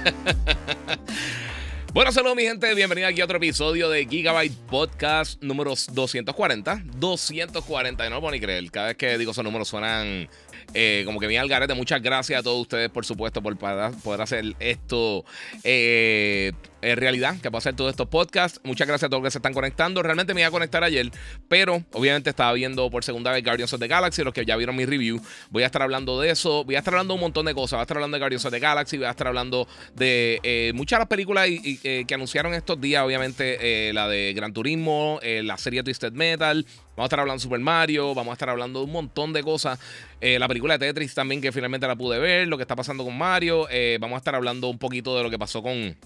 Bueno, 1.92 2.12
saludos 2.12 2.36
mi 2.36 2.44
gente, 2.44 2.72
bienvenido 2.72 3.08
aquí 3.08 3.20
a 3.20 3.24
otro 3.24 3.38
episodio 3.38 3.90
de 3.90 4.06
Gigabyte 4.06 4.54
Podcast 4.68 5.42
número 5.42 5.70
240. 5.70 6.82
240, 6.84 8.08
no 8.08 8.14
lo 8.14 8.20
puedo 8.20 8.30
ni 8.30 8.38
creer. 8.38 8.70
Cada 8.70 8.86
vez 8.88 8.96
que 8.96 9.18
digo 9.18 9.32
esos 9.32 9.42
números 9.42 9.66
suenan 9.66 10.28
eh, 10.72 11.02
como 11.04 11.18
que 11.18 11.26
bien 11.26 11.40
al 11.40 11.48
garete. 11.48 11.74
Muchas 11.74 12.00
gracias 12.00 12.38
a 12.38 12.42
todos 12.44 12.60
ustedes, 12.60 12.90
por 12.90 13.04
supuesto, 13.04 13.42
por 13.42 13.56
poder 13.58 14.20
hacer 14.20 14.54
esto 14.60 15.24
eh, 15.64 16.52
en 16.82 16.96
realidad, 16.96 17.36
que 17.40 17.48
va 17.48 17.58
a 17.58 17.62
ser 17.62 17.74
todos 17.74 17.90
estos 17.90 18.08
podcasts. 18.08 18.60
Muchas 18.64 18.86
gracias 18.86 19.06
a 19.06 19.10
todos 19.10 19.22
los 19.22 19.28
que 19.28 19.32
se 19.32 19.38
están 19.38 19.54
conectando. 19.54 20.02
Realmente 20.02 20.34
me 20.34 20.40
iba 20.40 20.48
a 20.48 20.50
conectar 20.50 20.82
ayer, 20.84 21.10
pero 21.48 21.84
obviamente 21.92 22.30
estaba 22.30 22.52
viendo 22.52 22.90
por 22.90 23.04
segunda 23.04 23.32
vez 23.32 23.44
Guardians 23.44 23.72
of 23.72 23.80
the 23.80 23.88
Galaxy. 23.88 24.24
Los 24.24 24.32
que 24.32 24.44
ya 24.44 24.56
vieron 24.56 24.76
mi 24.76 24.86
review, 24.86 25.20
voy 25.50 25.62
a 25.62 25.66
estar 25.66 25.82
hablando 25.82 26.20
de 26.20 26.30
eso. 26.30 26.64
Voy 26.64 26.76
a 26.76 26.78
estar 26.78 26.94
hablando 26.94 27.14
de 27.14 27.16
un 27.16 27.20
montón 27.20 27.46
de 27.46 27.54
cosas. 27.54 27.72
Voy 27.72 27.80
a 27.80 27.82
estar 27.82 27.96
hablando 27.96 28.16
de 28.16 28.20
Guardians 28.20 28.44
of 28.44 28.52
the 28.52 28.60
Galaxy. 28.60 28.96
Voy 28.96 29.06
a 29.06 29.10
estar 29.10 29.26
hablando 29.26 29.68
de 29.94 30.40
eh, 30.42 30.72
muchas 30.74 30.98
de 30.98 31.00
las 31.00 31.08
películas 31.08 31.48
eh, 31.48 32.04
que 32.06 32.14
anunciaron 32.14 32.54
estos 32.54 32.80
días. 32.80 33.04
Obviamente, 33.04 33.88
eh, 33.88 33.92
la 33.92 34.08
de 34.08 34.32
Gran 34.34 34.52
Turismo, 34.52 35.20
la 35.22 35.56
serie 35.58 35.82
Twisted 35.82 36.12
Metal. 36.12 36.64
Vamos 36.96 37.04
a 37.04 37.06
estar 37.06 37.20
hablando 37.20 37.38
de 37.38 37.42
Super 37.42 37.60
Mario, 37.60 38.14
vamos 38.14 38.32
a 38.32 38.34
estar 38.34 38.50
hablando 38.50 38.80
de 38.80 38.84
un 38.84 38.92
montón 38.92 39.32
de 39.32 39.42
cosas. 39.42 39.78
la 40.20 40.48
película 40.48 40.76
de 40.76 40.86
Tetris 40.86 41.14
también, 41.14 41.40
que 41.40 41.50
finalmente 41.50 41.86
la 41.86 41.96
pude 41.96 42.18
ver, 42.18 42.48
lo 42.48 42.58
que 42.58 42.62
está 42.62 42.76
pasando 42.76 43.04
con 43.04 43.16
Mario. 43.16 43.66
vamos 43.98 44.16
a 44.16 44.18
estar 44.18 44.34
hablando 44.34 44.68
un 44.68 44.78
poquito 44.78 45.16
de 45.16 45.22
lo 45.22 45.30
que 45.30 45.38
pasó 45.38 45.62
con, 45.62 45.96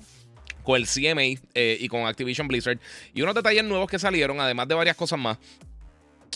con 0.64 0.80
el 0.80 0.88
CMA 0.88 1.40
eh, 1.54 1.78
y 1.78 1.86
con 1.86 2.06
Activision 2.06 2.48
Blizzard. 2.48 2.80
Y 3.14 3.22
unos 3.22 3.36
detalles 3.36 3.62
nuevos 3.62 3.88
que 3.88 4.00
salieron, 4.00 4.40
además 4.40 4.66
de 4.66 4.74
varias 4.74 4.96
cosas 4.96 5.20
más. 5.20 5.38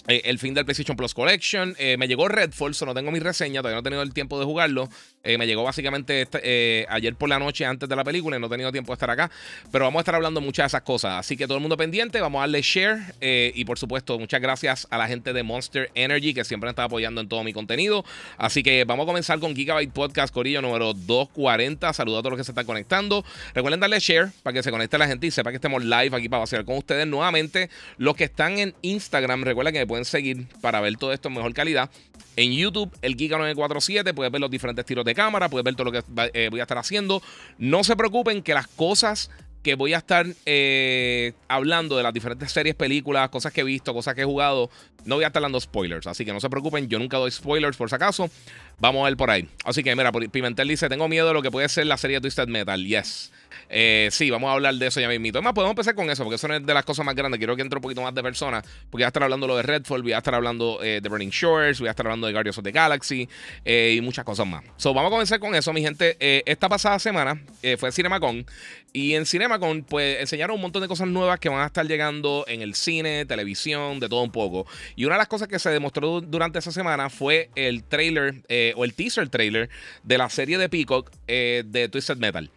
Eh, 0.06 0.22
el 0.24 0.38
fin 0.38 0.54
del 0.54 0.64
PlayStation 0.64 0.96
Plus 0.96 1.12
Collection. 1.12 1.74
Eh, 1.78 1.96
me 1.98 2.06
llegó 2.06 2.28
Redfall, 2.28 2.74
so 2.74 2.86
no 2.86 2.94
tengo 2.94 3.10
mi 3.10 3.18
reseña, 3.18 3.60
todavía 3.60 3.76
no 3.76 3.80
he 3.80 3.82
tenido 3.82 4.02
el 4.02 4.14
tiempo 4.14 4.38
de 4.38 4.44
jugarlo. 4.44 4.88
Eh, 5.24 5.36
me 5.36 5.46
llegó 5.46 5.64
básicamente 5.64 6.22
este, 6.22 6.86
ayer 6.88 7.14
por 7.14 7.28
la 7.28 7.38
noche 7.38 7.64
antes 7.64 7.88
de 7.88 7.96
la 7.96 8.04
película 8.04 8.36
y 8.36 8.40
no 8.40 8.46
he 8.46 8.50
tenido 8.50 8.72
tiempo 8.72 8.92
de 8.92 8.94
estar 8.94 9.10
acá. 9.10 9.30
Pero 9.70 9.84
vamos 9.84 10.00
a 10.00 10.02
estar 10.02 10.14
hablando 10.14 10.40
muchas 10.40 10.64
de 10.64 10.66
esas 10.68 10.82
cosas. 10.82 11.18
Así 11.18 11.36
que 11.36 11.46
todo 11.46 11.56
el 11.56 11.62
mundo 11.62 11.76
pendiente, 11.76 12.20
vamos 12.20 12.38
a 12.38 12.42
darle 12.42 12.62
share. 12.62 13.14
y 13.20 13.64
por 13.64 13.78
supuesto, 13.78 14.18
muchas 14.18 14.40
gracias 14.40 14.86
a 14.90 14.98
la 14.98 15.08
gente 15.08 15.32
de 15.32 15.42
Monster 15.42 15.90
Energy 15.94 16.34
que 16.34 16.44
siempre 16.44 16.70
está 16.70 16.84
apoyando 16.84 17.20
en 17.20 17.28
todo 17.28 17.44
mi 17.44 17.52
contenido. 17.52 18.04
Así 18.36 18.62
que 18.62 18.84
vamos 18.84 19.04
a 19.04 19.06
comenzar 19.06 19.38
con 19.38 19.54
Gigabyte 19.54 19.92
Podcast 19.92 20.32
Corillo 20.32 20.62
número 20.62 20.94
240. 20.94 21.92
Saludos 21.92 22.20
a 22.20 22.22
todos 22.22 22.32
los 22.32 22.38
que 22.38 22.44
se 22.44 22.52
están 22.52 22.66
conectando. 22.66 23.24
Recuerden 23.54 23.80
darle 23.80 23.98
share 23.98 24.30
para 24.42 24.54
que 24.54 24.62
se 24.62 24.70
conecte 24.70 24.98
la 24.98 25.06
gente 25.06 25.26
y 25.26 25.30
sepa 25.30 25.50
que 25.50 25.56
estemos 25.56 25.84
live 25.84 26.16
aquí 26.16 26.28
para 26.28 26.42
hacer 26.42 26.64
con 26.64 26.76
ustedes 26.76 27.06
nuevamente. 27.06 27.70
Los 27.96 28.16
que 28.16 28.24
están 28.24 28.58
en 28.58 28.74
Instagram, 28.82 29.44
recuerden 29.44 29.74
que 29.74 29.86
pueden 29.86 30.04
seguir 30.04 30.46
para 30.60 30.80
ver 30.80 30.96
todo 30.96 31.12
esto 31.12 31.28
en 31.28 31.34
mejor 31.34 31.54
calidad. 31.54 31.90
En 32.36 32.52
YouTube, 32.52 32.96
el 33.02 33.16
Giga947, 33.16 34.14
puedes 34.14 34.30
ver 34.30 34.40
los 34.40 34.50
diferentes 34.50 34.84
tiros 34.86 35.04
de 35.08 35.14
cámara, 35.14 35.48
puedes 35.48 35.64
ver 35.64 35.74
todo 35.74 35.90
lo 35.90 35.92
que 35.92 36.02
eh, 36.34 36.48
voy 36.50 36.60
a 36.60 36.62
estar 36.62 36.78
haciendo. 36.78 37.22
No 37.58 37.82
se 37.82 37.96
preocupen 37.96 38.42
que 38.42 38.54
las 38.54 38.68
cosas 38.68 39.30
que 39.62 39.74
voy 39.74 39.92
a 39.92 39.98
estar 39.98 40.26
eh, 40.46 41.32
hablando 41.48 41.96
de 41.96 42.02
las 42.02 42.14
diferentes 42.14 42.52
series, 42.52 42.74
películas, 42.74 43.28
cosas 43.28 43.52
que 43.52 43.62
he 43.62 43.64
visto, 43.64 43.92
cosas 43.92 44.14
que 44.14 44.22
he 44.22 44.24
jugado, 44.24 44.70
no 45.04 45.16
voy 45.16 45.24
a 45.24 45.28
estar 45.28 45.42
dando 45.42 45.60
spoilers. 45.60 46.06
Así 46.06 46.24
que 46.24 46.32
no 46.32 46.40
se 46.40 46.48
preocupen, 46.48 46.88
yo 46.88 46.98
nunca 46.98 47.16
doy 47.16 47.30
spoilers 47.30 47.76
por 47.76 47.88
si 47.88 47.96
acaso. 47.96 48.30
Vamos 48.78 49.02
a 49.02 49.04
ver 49.06 49.16
por 49.16 49.30
ahí. 49.30 49.48
Así 49.64 49.82
que 49.82 49.94
mira, 49.96 50.12
Pimentel 50.12 50.68
dice, 50.68 50.88
tengo 50.88 51.08
miedo 51.08 51.28
de 51.28 51.34
lo 51.34 51.42
que 51.42 51.50
puede 51.50 51.68
ser 51.68 51.86
la 51.86 51.96
serie 51.96 52.20
Twisted 52.20 52.48
Metal. 52.48 52.82
Yes. 52.84 53.32
Eh, 53.68 54.08
sí, 54.10 54.30
vamos 54.30 54.48
a 54.48 54.54
hablar 54.54 54.74
de 54.74 54.86
eso 54.86 55.00
ya 55.00 55.08
mismito. 55.08 55.38
Además, 55.38 55.54
podemos 55.54 55.72
empezar 55.72 55.94
con 55.94 56.10
eso, 56.10 56.24
porque 56.24 56.36
eso 56.36 56.52
es 56.52 56.64
de 56.64 56.74
las 56.74 56.84
cosas 56.84 57.04
más 57.04 57.14
grandes. 57.14 57.38
Quiero 57.38 57.56
que 57.56 57.62
entre 57.62 57.76
un 57.76 57.82
poquito 57.82 58.02
más 58.02 58.14
de 58.14 58.22
personas, 58.22 58.64
porque 58.90 59.02
voy 59.02 59.04
a 59.04 59.08
estar 59.08 59.22
hablando 59.22 59.46
lo 59.46 59.56
de 59.56 59.62
Redfall, 59.62 60.02
voy 60.02 60.12
a 60.12 60.18
estar 60.18 60.34
hablando 60.34 60.82
eh, 60.82 61.00
de 61.02 61.08
Burning 61.08 61.30
Shores, 61.30 61.78
voy 61.80 61.88
a 61.88 61.90
estar 61.90 62.06
hablando 62.06 62.26
de 62.26 62.32
Guardians 62.32 62.58
of 62.58 62.64
the 62.64 62.72
Galaxy 62.72 63.28
eh, 63.64 63.94
y 63.96 64.00
muchas 64.00 64.24
cosas 64.24 64.46
más. 64.46 64.64
So, 64.76 64.94
vamos 64.94 65.08
a 65.08 65.12
comenzar 65.12 65.40
con 65.40 65.54
eso, 65.54 65.72
mi 65.72 65.82
gente. 65.82 66.16
esta 66.18 66.68
pasada 66.68 66.98
semana 66.98 67.40
fue 67.78 67.92
CinemaCon 67.92 68.46
y 68.92 69.14
en 69.14 69.26
CinemaCon, 69.26 69.84
pues 69.84 70.20
enseñaron 70.20 70.56
un 70.56 70.62
montón 70.62 70.82
de 70.82 70.88
cosas 70.88 71.08
nuevas 71.08 71.38
que 71.38 71.48
van 71.48 71.60
a 71.60 71.66
estar 71.66 71.86
llegando 71.86 72.44
en 72.48 72.62
el 72.62 72.74
cine, 72.74 73.26
televisión, 73.26 74.00
de 74.00 74.08
todo 74.08 74.22
un 74.22 74.32
poco. 74.32 74.66
Y 74.96 75.04
una 75.04 75.14
de 75.14 75.18
las 75.18 75.28
cosas 75.28 75.48
que 75.48 75.58
se 75.58 75.70
demostró 75.70 76.20
durante 76.20 76.58
esa 76.58 76.72
semana 76.72 77.10
fue 77.10 77.50
el 77.54 77.84
trailer 77.84 78.42
o 78.76 78.84
el 78.84 78.94
teaser 78.94 79.28
trailer 79.28 79.68
de 80.02 80.18
la 80.18 80.30
serie 80.30 80.58
de 80.58 80.68
Peacock 80.68 81.10
de 81.26 81.88
Twisted 81.90 82.16
Metal. 82.16 82.50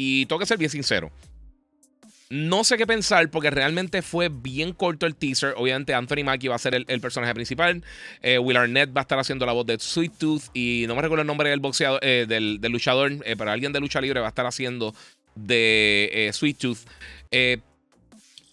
Y 0.00 0.26
tengo 0.26 0.38
que 0.38 0.46
ser 0.46 0.58
bien 0.58 0.70
sincero. 0.70 1.10
No 2.30 2.62
sé 2.62 2.76
qué 2.76 2.86
pensar 2.86 3.30
porque 3.30 3.50
realmente 3.50 4.00
fue 4.00 4.28
bien 4.28 4.72
corto 4.72 5.06
el 5.06 5.16
teaser. 5.16 5.54
Obviamente 5.56 5.92
Anthony 5.92 6.22
Mackie 6.24 6.46
va 6.46 6.54
a 6.54 6.58
ser 6.60 6.76
el, 6.76 7.00
personaje 7.00 7.34
principal. 7.34 7.82
Eh, 8.22 8.38
Will 8.38 8.56
Arnett 8.56 8.96
va 8.96 9.00
a 9.00 9.02
estar 9.02 9.18
haciendo 9.18 9.44
la 9.44 9.50
voz 9.50 9.66
de 9.66 9.76
Sweet 9.76 10.12
Tooth. 10.18 10.42
Y 10.54 10.84
no 10.86 10.94
me 10.94 11.02
recuerdo 11.02 11.22
el 11.22 11.26
nombre 11.26 11.50
del 11.50 11.58
boxeador, 11.58 11.98
eh, 12.04 12.26
del, 12.28 12.60
luchador, 12.70 13.10
eh, 13.24 13.34
pero 13.36 13.50
alguien 13.50 13.72
de 13.72 13.80
lucha 13.80 14.00
libre 14.00 14.20
va 14.20 14.26
a 14.26 14.28
estar 14.28 14.46
haciendo 14.46 14.94
de 15.34 16.30
Sweet 16.32 16.58
Tooth. 16.58 16.78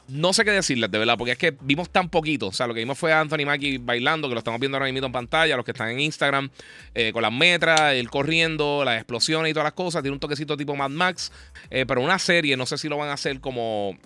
No 0.08 0.34
sé 0.34 0.46
qué 0.46 0.52
decirles, 0.52 0.92
de 0.92 1.00
verdad, 1.00 1.18
porque 1.18 1.32
es 1.32 1.38
que 1.38 1.58
vimos 1.62 1.90
tan 1.90 2.10
poquito. 2.10 2.48
O 2.48 2.52
sea, 2.52 2.68
lo 2.68 2.76
que 2.76 2.80
vimos 2.80 2.98
fue 2.98 3.12
a 3.12 3.22
Anthony 3.22 3.46
Mackie 3.46 3.80
bailando, 3.80 4.28
que 4.28 4.36
lo 4.36 4.40
estamos 4.40 4.60
viendo 4.60 4.78
ahora 4.78 4.92
mismo 4.92 5.08
en 5.08 5.12
pantalla, 5.12 5.56
los 5.56 5.66
que 5.66 5.72
están 5.72 5.90
en 5.90 6.00
Instagram, 6.00 6.50
eh, 6.94 7.12
con 7.12 7.24
las 7.24 7.32
metras, 7.32 7.94
él 7.94 8.10
corriendo, 8.12 8.84
las 8.86 8.98
explosiones 8.98 9.50
y 9.50 9.54
todas 9.54 9.66
las 9.66 9.74
cosas. 9.74 10.04
Tiene 10.04 10.14
un 10.14 10.20
toquecito 10.20 10.56
tipo 10.56 10.76
Mad 10.76 10.92
Max. 10.92 11.32
Eh, 11.72 11.86
pero 11.88 12.02
una 12.02 12.20
serie, 12.20 12.56
no 12.56 12.68
sé 12.68 12.78
si 12.78 12.88
lo 12.88 12.98
van 12.98 13.10
a 13.10 13.14
hacer 13.14 13.40
como. 13.40 13.98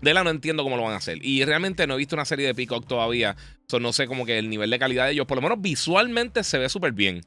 De 0.00 0.14
la 0.14 0.24
no 0.24 0.30
entiendo 0.30 0.62
cómo 0.62 0.76
lo 0.76 0.84
van 0.84 0.94
a 0.94 0.96
hacer. 0.96 1.18
Y 1.22 1.44
realmente 1.44 1.86
no 1.86 1.94
he 1.94 1.98
visto 1.98 2.16
una 2.16 2.24
serie 2.24 2.46
de 2.46 2.54
Peacock 2.54 2.86
todavía. 2.86 3.36
So, 3.66 3.80
no 3.80 3.92
sé 3.92 4.06
como 4.06 4.24
que 4.24 4.38
el 4.38 4.48
nivel 4.48 4.70
de 4.70 4.78
calidad 4.78 5.06
de 5.06 5.12
ellos, 5.12 5.26
por 5.26 5.36
lo 5.36 5.42
menos 5.42 5.60
visualmente 5.60 6.42
se 6.42 6.56
ve 6.56 6.70
súper 6.70 6.92
bien. 6.92 7.20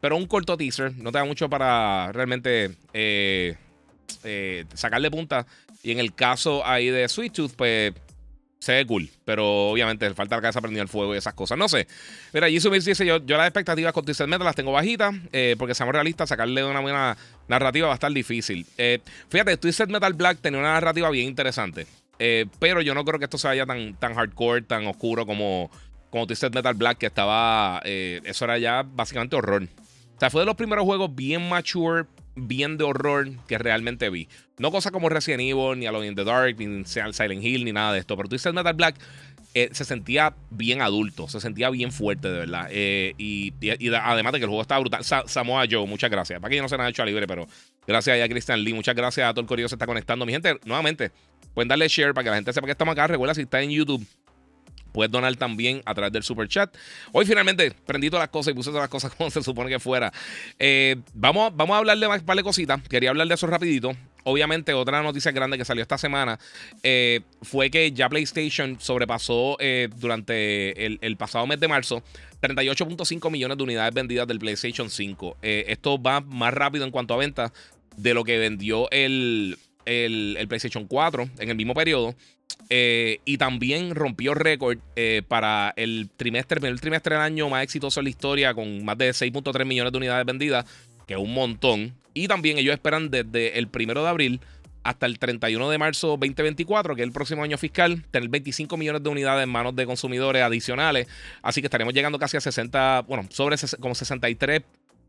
Pero 0.00 0.16
un 0.16 0.26
corto 0.26 0.56
teaser, 0.56 0.96
no 0.98 1.10
te 1.10 1.18
da 1.18 1.24
mucho 1.24 1.48
para 1.48 2.12
realmente 2.12 2.76
eh, 2.92 3.56
sacarle 4.74 5.10
punta 5.10 5.46
y 5.82 5.92
en 5.92 5.98
el 5.98 6.14
caso 6.14 6.64
ahí 6.64 6.88
de 6.88 7.08
Sweet 7.08 7.32
Tooth, 7.32 7.52
pues 7.56 7.92
se 8.62 8.72
ve 8.72 8.86
cool, 8.86 9.10
pero 9.24 9.70
obviamente 9.70 10.08
falta 10.14 10.36
la 10.36 10.42
cabeza 10.42 10.60
prendida 10.60 10.82
al 10.82 10.88
fuego 10.88 11.14
y 11.14 11.18
esas 11.18 11.34
cosas. 11.34 11.58
No 11.58 11.68
sé. 11.68 11.88
Mira, 12.32 12.48
Jisoo 12.48 12.70
dice: 12.70 13.04
yo, 13.04 13.18
yo 13.26 13.36
las 13.36 13.48
expectativas 13.48 13.92
con 13.92 14.04
Twisted 14.04 14.28
Metal 14.28 14.44
las 14.44 14.54
tengo 14.54 14.70
bajitas, 14.70 15.12
eh, 15.32 15.56
porque 15.58 15.74
seamos 15.74 15.92
realistas, 15.92 16.28
sacarle 16.28 16.64
una 16.64 16.78
buena 16.78 17.16
narrativa 17.48 17.88
va 17.88 17.94
a 17.94 17.96
estar 17.96 18.12
difícil. 18.12 18.64
Eh, 18.78 19.00
fíjate, 19.28 19.56
Twisted 19.56 19.88
Metal 19.88 20.12
Black 20.12 20.38
tenía 20.40 20.60
una 20.60 20.74
narrativa 20.74 21.10
bien 21.10 21.26
interesante, 21.26 21.88
eh, 22.20 22.46
pero 22.60 22.80
yo 22.82 22.94
no 22.94 23.04
creo 23.04 23.18
que 23.18 23.24
esto 23.24 23.36
se 23.36 23.48
vaya 23.48 23.66
tan, 23.66 23.94
tan 23.94 24.14
hardcore, 24.14 24.62
tan 24.62 24.86
oscuro 24.86 25.26
como, 25.26 25.68
como 26.10 26.28
Twisted 26.28 26.54
Metal 26.54 26.74
Black, 26.74 26.98
que 26.98 27.06
estaba. 27.06 27.80
eso 27.84 28.44
era 28.44 28.58
ya 28.58 28.84
básicamente 28.86 29.34
horror. 29.34 29.64
O 29.64 30.20
sea, 30.20 30.30
fue 30.30 30.42
de 30.42 30.46
los 30.46 30.54
primeros 30.54 30.84
juegos 30.84 31.12
bien 31.12 31.48
mature, 31.48 32.06
bien 32.34 32.78
de 32.78 32.84
horror 32.84 33.28
que 33.46 33.58
realmente 33.58 34.10
vi. 34.10 34.28
No 34.58 34.70
cosas 34.70 34.92
como 34.92 35.08
Resident 35.08 35.42
Evil, 35.42 35.78
ni 35.78 35.86
Alone 35.86 36.08
in 36.08 36.14
the 36.14 36.24
Dark, 36.24 36.56
ni 36.58 36.84
Silent 36.84 37.42
Hill, 37.42 37.64
ni 37.64 37.72
nada 37.72 37.92
de 37.92 38.00
esto. 38.00 38.16
Pero 38.16 38.28
tú 38.28 38.34
dices 38.34 38.52
Metal 38.52 38.74
Black 38.74 38.96
eh, 39.54 39.68
se 39.72 39.84
sentía 39.84 40.34
bien 40.50 40.80
adulto, 40.80 41.28
se 41.28 41.38
sentía 41.38 41.68
bien 41.68 41.92
fuerte, 41.92 42.28
de 42.28 42.38
verdad. 42.38 42.68
Eh, 42.70 43.12
y, 43.18 43.52
además 43.94 44.32
de 44.32 44.38
que 44.38 44.44
el 44.44 44.48
juego 44.48 44.62
estaba 44.62 44.80
brutal. 44.80 45.04
Samoa 45.04 45.66
Joe, 45.70 45.86
muchas 45.86 46.10
gracias. 46.10 46.40
Para 46.40 46.50
que 46.50 46.56
yo 46.56 46.62
no 46.62 46.68
sé 46.68 46.78
nada 46.78 46.88
hecho 46.88 47.02
a 47.02 47.06
libre, 47.06 47.26
pero 47.26 47.46
gracias 47.86 48.18
a 48.18 48.28
Christian 48.28 48.64
Lee, 48.64 48.72
muchas 48.72 48.94
gracias 48.94 49.28
a 49.28 49.32
todo 49.32 49.42
el 49.42 49.46
corrido 49.46 49.66
que 49.66 49.70
se 49.70 49.74
está 49.74 49.86
conectando. 49.86 50.24
Mi 50.24 50.32
gente, 50.32 50.58
nuevamente, 50.64 51.10
pueden 51.52 51.68
darle 51.68 51.86
share 51.88 52.14
para 52.14 52.24
que 52.24 52.30
la 52.30 52.36
gente 52.36 52.52
sepa 52.52 52.66
que 52.66 52.72
estamos 52.72 52.92
acá. 52.92 53.08
Recuerda, 53.08 53.34
si 53.34 53.42
está 53.42 53.60
en 53.60 53.70
YouTube, 53.70 54.06
Puedes 54.92 55.10
donar 55.10 55.34
también 55.36 55.82
a 55.84 55.94
través 55.94 56.12
del 56.12 56.22
super 56.22 56.48
chat. 56.48 56.74
Hoy 57.12 57.26
finalmente 57.26 57.72
prendí 57.86 58.10
todas 58.10 58.22
las 58.22 58.30
cosas 58.30 58.52
y 58.52 58.54
puse 58.54 58.70
todas 58.70 58.82
las 58.82 58.90
cosas 58.90 59.12
como 59.14 59.30
se 59.30 59.42
supone 59.42 59.70
que 59.70 59.80
fuera. 59.80 60.12
Eh, 60.58 60.96
vamos, 61.14 61.52
vamos 61.56 61.74
a 61.74 61.78
hablar 61.78 61.98
de 61.98 62.08
más 62.08 62.22
par 62.22 62.40
cositas. 62.42 62.80
Quería 62.88 63.10
hablar 63.10 63.28
de 63.28 63.34
eso 63.34 63.46
rapidito. 63.46 63.92
Obviamente, 64.24 64.72
otra 64.72 65.02
noticia 65.02 65.32
grande 65.32 65.58
que 65.58 65.64
salió 65.64 65.82
esta 65.82 65.98
semana 65.98 66.38
eh, 66.82 67.22
fue 67.42 67.70
que 67.70 67.90
ya 67.90 68.08
PlayStation 68.08 68.78
sobrepasó 68.80 69.56
eh, 69.58 69.88
durante 69.96 70.86
el, 70.86 71.16
pasado 71.16 71.46
mes 71.46 71.58
de 71.58 71.66
marzo 71.66 72.02
38.5 72.40 73.30
millones 73.30 73.56
de 73.56 73.64
unidades 73.64 73.92
vendidas 73.92 74.28
del 74.28 74.38
PlayStation 74.38 74.90
5. 74.90 75.38
esto 75.42 76.00
va 76.00 76.20
más 76.20 76.54
rápido 76.54 76.84
en 76.84 76.92
cuanto 76.92 77.14
a 77.14 77.16
ventas 77.16 77.52
de 77.96 78.14
lo 78.14 78.24
que 78.24 78.38
vendió 78.38 78.88
el, 78.90 79.58
el, 79.84 80.36
PlayStation 80.48 80.86
4 80.86 81.30
en 81.38 81.48
el 81.48 81.56
mismo 81.56 81.74
periodo. 81.74 82.14
Eh, 82.68 83.18
y 83.24 83.38
también 83.38 83.94
rompió 83.94 84.34
récord 84.34 84.78
eh, 84.96 85.22
para 85.26 85.72
el 85.76 86.10
trimestre, 86.16 86.66
el 86.68 86.80
trimestre 86.80 87.14
del 87.14 87.24
año 87.24 87.48
más 87.48 87.64
exitoso 87.64 88.00
en 88.00 88.04
la 88.04 88.10
historia, 88.10 88.54
con 88.54 88.84
más 88.84 88.96
de 88.98 89.10
6.3 89.10 89.64
millones 89.64 89.92
de 89.92 89.98
unidades 89.98 90.26
vendidas, 90.26 90.64
que 91.06 91.14
es 91.14 91.20
un 91.20 91.34
montón. 91.34 91.94
Y 92.14 92.28
también 92.28 92.58
ellos 92.58 92.74
esperan 92.74 93.10
desde 93.10 93.58
el 93.58 93.68
primero 93.68 94.02
de 94.02 94.08
abril 94.08 94.40
hasta 94.84 95.06
el 95.06 95.18
31 95.18 95.70
de 95.70 95.78
marzo 95.78 96.08
2024, 96.08 96.96
que 96.96 97.02
es 97.02 97.06
el 97.06 97.12
próximo 97.12 97.42
año 97.42 97.56
fiscal, 97.56 98.04
tener 98.10 98.28
25 98.28 98.76
millones 98.76 99.02
de 99.02 99.08
unidades 99.10 99.44
en 99.44 99.50
manos 99.50 99.76
de 99.76 99.86
consumidores 99.86 100.42
adicionales. 100.42 101.06
Así 101.40 101.60
que 101.60 101.66
estaremos 101.66 101.94
llegando 101.94 102.18
casi 102.18 102.36
a 102.36 102.40
60, 102.40 103.02
bueno, 103.02 103.26
sobre 103.30 103.56
como 103.80 103.94
63 103.94 104.62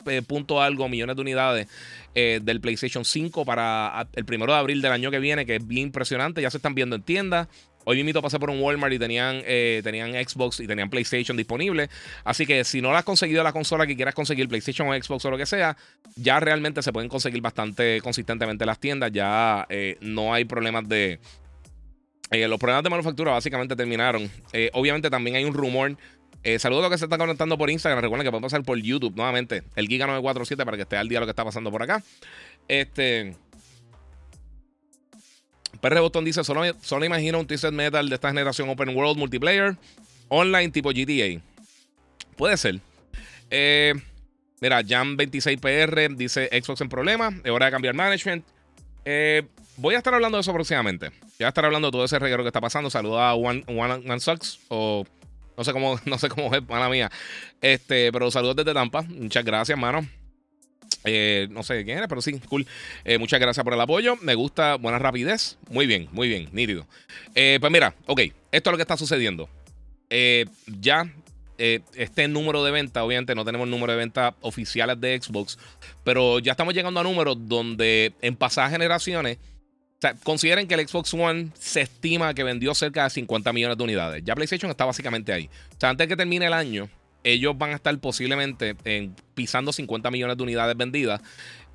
eh, 0.08 0.22
punto 0.22 0.62
algo 0.62 0.88
millones 0.90 1.16
de 1.16 1.22
unidades 1.22 1.68
eh, 2.16 2.40
del 2.44 2.62
PlayStation 2.62 3.06
5 3.06 3.46
para 3.46 4.08
el 4.14 4.26
primero 4.26 4.52
de 4.54 4.60
abril 4.60 4.82
del 4.82 4.92
año 4.92 5.12
que 5.12 5.20
viene, 5.20 5.46
que 5.46 5.58
es 5.58 5.68
bien 5.68 5.88
impresionante. 5.88 6.42
Ya 6.42 6.50
se 6.50 6.58
están 6.58 6.76
viendo 6.76 6.96
en 6.96 7.04
tiendas. 7.04 7.48
Hoy 7.86 8.02
mismo 8.04 8.22
pasé 8.22 8.40
por 8.40 8.50
un 8.50 8.62
Walmart 8.62 8.94
y 8.94 9.00
tenían, 9.00 9.42
eh, 9.46 9.82
tenían 9.84 10.14
Xbox 10.14 10.62
y 10.62 10.68
tenían 10.68 10.90
PlayStation 10.90 11.36
disponible. 11.36 11.90
Así 12.24 12.46
que 12.46 12.64
si 12.64 12.82
no 12.82 12.94
la 12.94 13.00
has 13.00 13.04
conseguido 13.04 13.44
la 13.44 13.52
consola 13.52 13.86
que 13.86 13.96
quieras 13.96 14.16
conseguir, 14.16 14.48
PlayStation 14.48 14.88
o 14.88 14.94
Xbox 14.94 15.26
o 15.26 15.32
lo 15.32 15.38
que 15.38 15.46
sea, 15.46 15.76
ya 16.16 16.40
realmente 16.40 16.82
se 16.82 16.94
pueden 16.94 17.10
conseguir 17.10 17.42
bastante 17.42 18.00
consistentemente 18.02 18.66
las 18.66 18.80
tiendas. 18.80 19.12
Ya 19.12 19.68
no 20.00 20.34
hay 20.34 20.46
problemas 20.46 20.88
de. 20.88 21.20
los 22.32 22.58
problemas 22.58 22.84
de 22.84 22.90
manufactura 22.90 23.32
básicamente 23.32 23.76
terminaron. 23.76 24.32
obviamente 24.72 25.10
también 25.10 25.36
hay 25.36 25.44
un 25.44 25.54
rumor 25.54 25.98
eh, 26.44 26.60
saludos 26.60 26.82
a 26.82 26.90
los 26.90 26.92
que 26.92 26.98
se 26.98 27.06
están 27.06 27.20
conectando 27.20 27.58
por 27.58 27.70
Instagram. 27.70 28.02
Recuerden 28.02 28.26
que 28.26 28.32
pueden 28.32 28.44
pasar 28.44 28.64
por 28.64 28.78
YouTube 28.78 29.16
nuevamente. 29.16 29.64
El 29.76 29.88
Giga947 29.88 30.66
para 30.66 30.78
que 30.78 30.84
esté 30.84 30.98
al 30.98 31.08
día 31.08 31.20
lo 31.20 31.26
que 31.26 31.32
está 31.32 31.46
pasando 31.46 31.72
por 31.72 31.82
acá. 31.82 32.04
Este. 32.68 33.36
PR 35.82 36.00
Botón 36.00 36.26
dice: 36.26 36.44
solo, 36.44 36.64
solo 36.82 37.06
imagino 37.06 37.40
un 37.40 37.48
Twisted 37.48 37.72
Metal 37.72 38.08
de 38.08 38.16
esta 38.16 38.30
generación 38.30 38.70
Open 38.70 38.96
World 38.96 39.18
Multiplayer 39.18 39.78
online 40.30 40.70
tipo 40.70 40.90
GTA. 40.90 41.42
Puede 42.36 42.58
ser. 42.58 42.80
Eh, 43.50 43.94
mira, 44.60 44.82
Jam26PR 44.82 46.16
dice 46.16 46.50
Xbox 46.52 46.82
en 46.82 46.90
problema. 46.90 47.30
Es 47.44 47.52
hora 47.52 47.68
de 47.68 47.72
cambiar 47.72 47.94
management. 47.94 48.44
Eh, 49.06 49.44
voy 49.78 49.96
a 49.96 50.00
estar 50.00 50.14
hablando 50.14 50.38
de 50.38 50.42
eso 50.42 50.54
próximamente. 50.54 51.10
Voy 51.10 51.46
a 51.46 51.50
estar 51.50 51.64
hablando 51.66 51.90
de 51.90 51.92
todo 51.92 52.06
ese 52.06 52.20
reguero 52.20 52.44
que 52.44 52.50
está 52.50 52.62
pasando. 52.62 52.90
Saludos 52.90 53.20
a 53.20 53.34
One, 53.34 53.64
One 53.68 54.20
Sucks 54.20 54.60
o 54.70 55.06
no 55.58 55.64
sé 55.64 55.74
cómo, 55.74 56.00
no 56.06 56.18
sé 56.18 56.30
cómo 56.30 56.54
es, 56.56 56.68
mala 56.68 56.90
mía. 56.90 57.12
Este, 57.62 58.12
pero 58.12 58.32
saludos 58.32 58.56
desde 58.56 58.74
Tampa. 58.74 59.02
Muchas 59.04 59.44
gracias, 59.44 59.78
mano. 59.78 60.08
Eh, 61.06 61.48
no 61.52 61.64
sé 61.64 61.84
quién 61.84 61.98
eres, 61.98 62.08
pero 62.08 62.22
sí, 62.22 62.40
cool. 62.48 62.66
Eh, 63.04 63.18
muchas 63.18 63.40
gracias 63.40 63.64
por 63.64 63.74
el 63.74 63.82
apoyo. 63.82 64.16
Me 64.22 64.36
gusta, 64.36 64.76
buena 64.76 65.00
rapidez. 65.00 65.58
Muy 65.70 65.86
bien, 65.86 66.08
muy 66.12 66.28
bien, 66.28 66.50
nítido. 66.52 66.88
Eh, 67.36 67.58
pues 67.60 67.72
mira, 67.72 67.94
ok, 68.06 68.22
esto 68.52 68.70
es 68.70 68.72
lo 68.72 68.78
que 68.78 68.84
está 68.84 68.98
sucediendo. 68.98 69.50
ya 70.68 71.12
este 71.58 72.28
número 72.28 72.62
de 72.64 72.72
venta, 72.72 73.06
obviamente 73.06 73.36
no 73.36 73.46
tenemos 73.46 73.68
número 73.70 73.94
de 73.94 73.98
venta 73.98 74.36
oficiales 74.42 75.00
de 75.00 75.18
Xbox, 75.22 75.58
pero 76.04 76.40
ya 76.40 76.52
estamos 76.52 76.74
llegando 76.74 77.00
a 77.00 77.04
números 77.04 77.38
donde 77.40 78.12
en 78.22 78.36
pasadas 78.36 78.72
generaciones 78.72 79.38
sea, 80.04 80.16
consideren 80.16 80.68
que 80.68 80.76
el 80.76 80.88
Xbox 80.88 81.14
One 81.14 81.52
se 81.58 81.82
estima 81.82 82.34
que 82.34 82.44
vendió 82.44 82.76
cerca 82.76 83.06
de 83.06 83.10
50 83.10 83.54
millones 83.54 83.78
de 83.78 83.84
unidades. 83.84 84.24
Ya 84.26 84.36
PlayStation 84.36 84.70
está 84.70 84.86
básicamente 84.86 85.32
ahí. 85.32 85.50
O 85.76 85.80
sea, 85.80 85.90
antes 85.90 86.06
de 86.06 86.10
que 86.10 86.18
termine 86.18 86.46
el 86.46 86.54
año, 86.54 86.90
ellos 87.24 87.58
van 87.58 87.72
a 87.72 87.76
estar 87.76 87.98
posiblemente 88.00 88.76
pisando 89.34 89.72
50 89.72 90.12
millones 90.12 90.38
de 90.38 90.44
unidades 90.44 90.76
vendidas. 90.76 91.22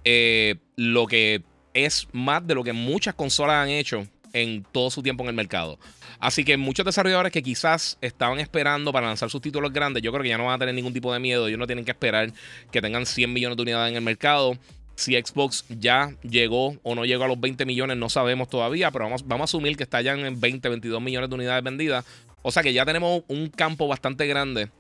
Eh, 0.05 0.57
lo 0.77 1.07
que 1.07 1.43
es 1.75 2.09
más 2.13 2.47
de 2.47 2.55
lo 2.55 2.65
que 2.65 2.73
muchas 2.73 3.15
consolas 3.15 3.57
han 3.57 3.71
hecho 3.71 4.07
en 4.33 4.65
todo 4.73 4.91
su 4.91 5.03
tiempo 5.03 5.23
en 5.25 5.31
el 5.31 5.35
mercado. 5.35 5.79
Así 6.21 6.45
que 6.45 6.57
muchos 6.57 6.85
desarrolladores 6.85 7.33
que 7.33 7.43
quizás 7.43 7.97
estaban 8.01 8.41
esperando 8.41 8.93
para 8.93 9.07
lanzar 9.07 9.31
sus 9.31 9.41
títulos 9.41 9.73
grandes, 9.73 10.03
yo 10.03 10.11
creo 10.11 10.23
que 10.23 10.29
ya 10.29 10.39
no 10.39 10.47
van 10.47 10.55
a 10.55 10.59
tener 10.59 10.75
ningún 10.75 10.93
tipo 10.93 11.13
de 11.13 11.21
miedo. 11.21 11.47
Ellos 11.47 11.59
no 11.59 11.67
tienen 11.67 11.85
que 11.85 11.93
esperar 11.93 12.33
que 12.71 12.83
tengan 12.83 13.07
100 13.07 13.33
millones 13.33 13.57
de 13.57 13.63
unidades 13.63 13.91
en 13.91 13.97
el 13.97 14.03
mercado. 14.03 14.59
Si 14.99 15.15
Xbox 15.15 15.65
ya 15.69 16.17
llegó 16.29 16.77
o 16.83 16.97
no 16.97 17.05
llegó 17.05 17.23
a 17.23 17.29
los 17.29 17.39
20 17.39 17.65
millones, 17.67 17.97
no 17.97 18.09
sabemos 18.09 18.49
todavía, 18.49 18.91
pero 18.91 19.05
vamos, 19.05 19.25
vamos 19.29 19.43
a 19.43 19.45
asumir 19.45 19.77
que 19.77 19.85
está 19.85 20.01
ya 20.01 20.15
en 20.15 20.41
20, 20.41 20.69
22 20.69 21.01
millones 21.01 21.31
de 21.31 21.37
unidades 21.37 21.63
vendidas. 21.63 22.05
O 22.43 22.51
sea 22.51 22.65
que 22.65 22.73
ya 22.73 22.85
tenemos 22.85 23.23
un 23.29 23.49
campo 23.49 23.87
bastante 23.87 24.27
grande 24.27 24.71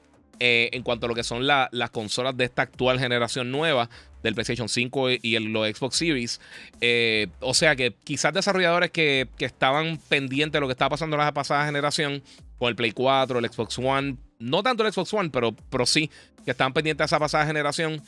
eh, 0.40 0.70
en 0.72 0.82
cuanto 0.82 1.06
a 1.06 1.08
lo 1.08 1.14
que 1.14 1.22
son 1.22 1.46
las 1.46 1.90
consolas 1.92 2.36
de 2.36 2.46
esta 2.46 2.62
actual 2.62 2.98
generación 2.98 3.52
nueva 3.52 3.88
del 4.24 4.34
PlayStation 4.34 4.68
5 4.68 5.10
y 5.22 5.36
el, 5.36 5.52
los 5.52 5.68
Xbox 5.68 5.96
Series. 5.96 6.40
Eh, 6.80 7.28
o 7.38 7.54
sea 7.54 7.76
que 7.76 7.94
quizás 8.02 8.34
desarrolladores 8.34 8.90
que, 8.90 9.28
estaban 9.38 9.98
pendientes 10.08 10.54
de 10.54 10.60
lo 10.60 10.66
que 10.66 10.72
estaba 10.72 10.90
pasando 10.90 11.14
en 11.14 11.22
la 11.22 11.32
pasada 11.32 11.64
generación 11.64 12.24
con 12.58 12.70
el 12.70 12.74
Play 12.74 12.90
4, 12.90 13.38
el 13.38 13.48
Xbox 13.48 13.78
One, 13.78 14.16
no 14.40 14.64
tanto 14.64 14.84
el 14.84 14.92
Xbox 14.92 15.14
One, 15.14 15.30
pero, 15.30 15.52
pero 15.70 15.86
sí, 15.86 16.10
que 16.44 16.50
estaban 16.50 16.72
pendientes 16.72 16.98
de 16.98 17.06
esa 17.06 17.20
pasada 17.20 17.46
generación 17.46 18.02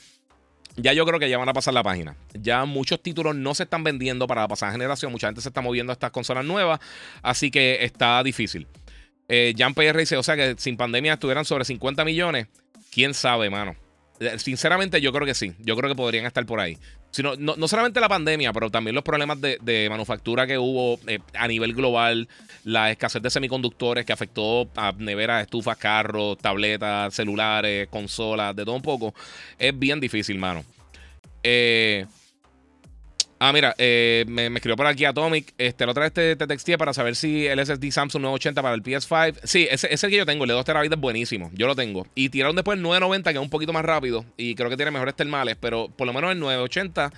ya 0.83 0.93
yo 0.93 1.05
creo 1.07 1.19
que 1.19 1.29
ya 1.29 1.39
van 1.39 1.49
a 1.49 1.53
pasar 1.53 1.75
la 1.75 1.83
página. 1.83 2.17
Ya 2.35 2.65
muchos 2.65 3.03
títulos 3.03 3.35
no 3.35 3.55
se 3.55 3.65
están 3.65 3.85
vendiendo 3.85 4.27
para 4.27 4.43
la 4.43 4.49
pasada 4.49 4.73
generación. 4.73 5.13
Mucha 5.13 5.29
gente 5.29 5.41
se 5.41 5.49
está 5.49 5.61
moviendo 5.61 5.93
a 5.93 5.95
estas 5.95 6.11
consolas 6.11 6.45
nuevas. 6.45 6.81
Así 7.23 7.51
que 7.51 7.85
está 7.85 8.23
difícil. 8.23 8.67
Eh, 9.29 9.55
Jan 9.57 9.75
PR 9.75 9.97
dice, 9.97 10.17
o 10.17 10.23
sea 10.23 10.37
que 10.37 10.55
sin 10.59 10.77
pandemia 10.77 11.15
estuvieran 11.15 11.45
sobre 11.45 11.65
50 11.65 12.05
millones. 12.05 12.49
¿Quién 12.91 13.15
sabe, 13.15 13.49
mano? 13.49 13.77
Eh, 14.19 14.39
sinceramente, 14.39 15.01
yo 15.01 15.13
creo 15.13 15.27
que 15.27 15.35
sí. 15.35 15.55
Yo 15.61 15.77
creo 15.77 15.89
que 15.89 15.97
podrían 15.97 16.27
estar 16.27 16.45
por 16.47 16.61
ahí. 16.61 16.79
Sino, 17.11 17.35
no, 17.37 17.57
no 17.57 17.67
solamente 17.67 17.99
la 17.99 18.09
pandemia, 18.09 18.53
pero 18.53 18.71
también 18.71 18.95
los 18.95 19.03
problemas 19.03 19.41
de, 19.41 19.89
manufactura 19.91 20.47
que 20.47 20.59
hubo 20.59 21.01
eh, 21.09 21.19
a 21.35 21.49
nivel 21.49 21.75
global, 21.75 22.29
la 22.63 22.91
escasez 22.91 23.21
de 23.21 23.31
semiconductores 23.31 24.07
que 24.07 24.13
afectó 24.13 24.69
a 24.77 24.93
neveras, 24.97 25.43
estufas, 25.43 25.77
carros, 25.77 26.39
tabletas, 26.39 27.13
celulares, 27.13 27.89
consolas, 27.89 28.55
de 28.55 28.65
todo 28.65 28.77
un 28.77 28.83
poco. 28.83 29.13
Es 29.59 29.77
bien 29.77 29.99
difícil, 29.99 30.39
mano. 30.39 30.65
Eh, 31.43 32.07
Ah, 33.43 33.55
mira, 33.55 33.75
eh, 33.79 34.27
me, 34.29 34.49
escribió 34.49 34.77
por 34.77 34.87
aquí 34.87 35.07
Atomic. 35.07 35.55
Este, 35.57 35.87
la 35.87 35.93
otra 35.93 36.03
vez 36.03 36.13
te, 36.13 36.37
texté 36.37 36.77
para 36.77 36.93
saber 36.93 37.17
si 37.17 37.47
el 37.47 37.59
SSD 37.59 37.91
Samsung 37.91 38.23
980 38.23 38.61
para 38.61 38.75
el 38.75 38.83
PS5. 38.83 39.41
Sí, 39.45 39.67
ese, 39.71 39.93
ese 39.93 40.09
que 40.11 40.17
yo 40.17 40.27
tengo, 40.27 40.45
el 40.45 40.49
de 40.49 40.55
2 40.55 40.65
TB 40.67 40.93
es 40.93 41.01
buenísimo. 41.01 41.51
Yo 41.55 41.67
lo 41.67 41.75
tengo. 41.75 42.07
Y 42.15 42.29
tiraron 42.29 42.55
después 42.55 42.77
el 42.77 42.83
990, 42.83 43.33
que 43.33 43.39
es 43.39 43.43
un 43.43 43.49
poquito 43.49 43.73
más 43.73 43.83
rápido. 43.83 44.27
Y 44.37 44.55
creo 44.57 44.69
que 44.69 44.77
tiene 44.77 44.91
mejores 44.91 45.17
termales. 45.17 45.57
Pero 45.59 45.89
por 45.89 46.07
lo 46.07 46.13
menos 46.13 46.33
el 46.33 46.39
980, 46.39 47.11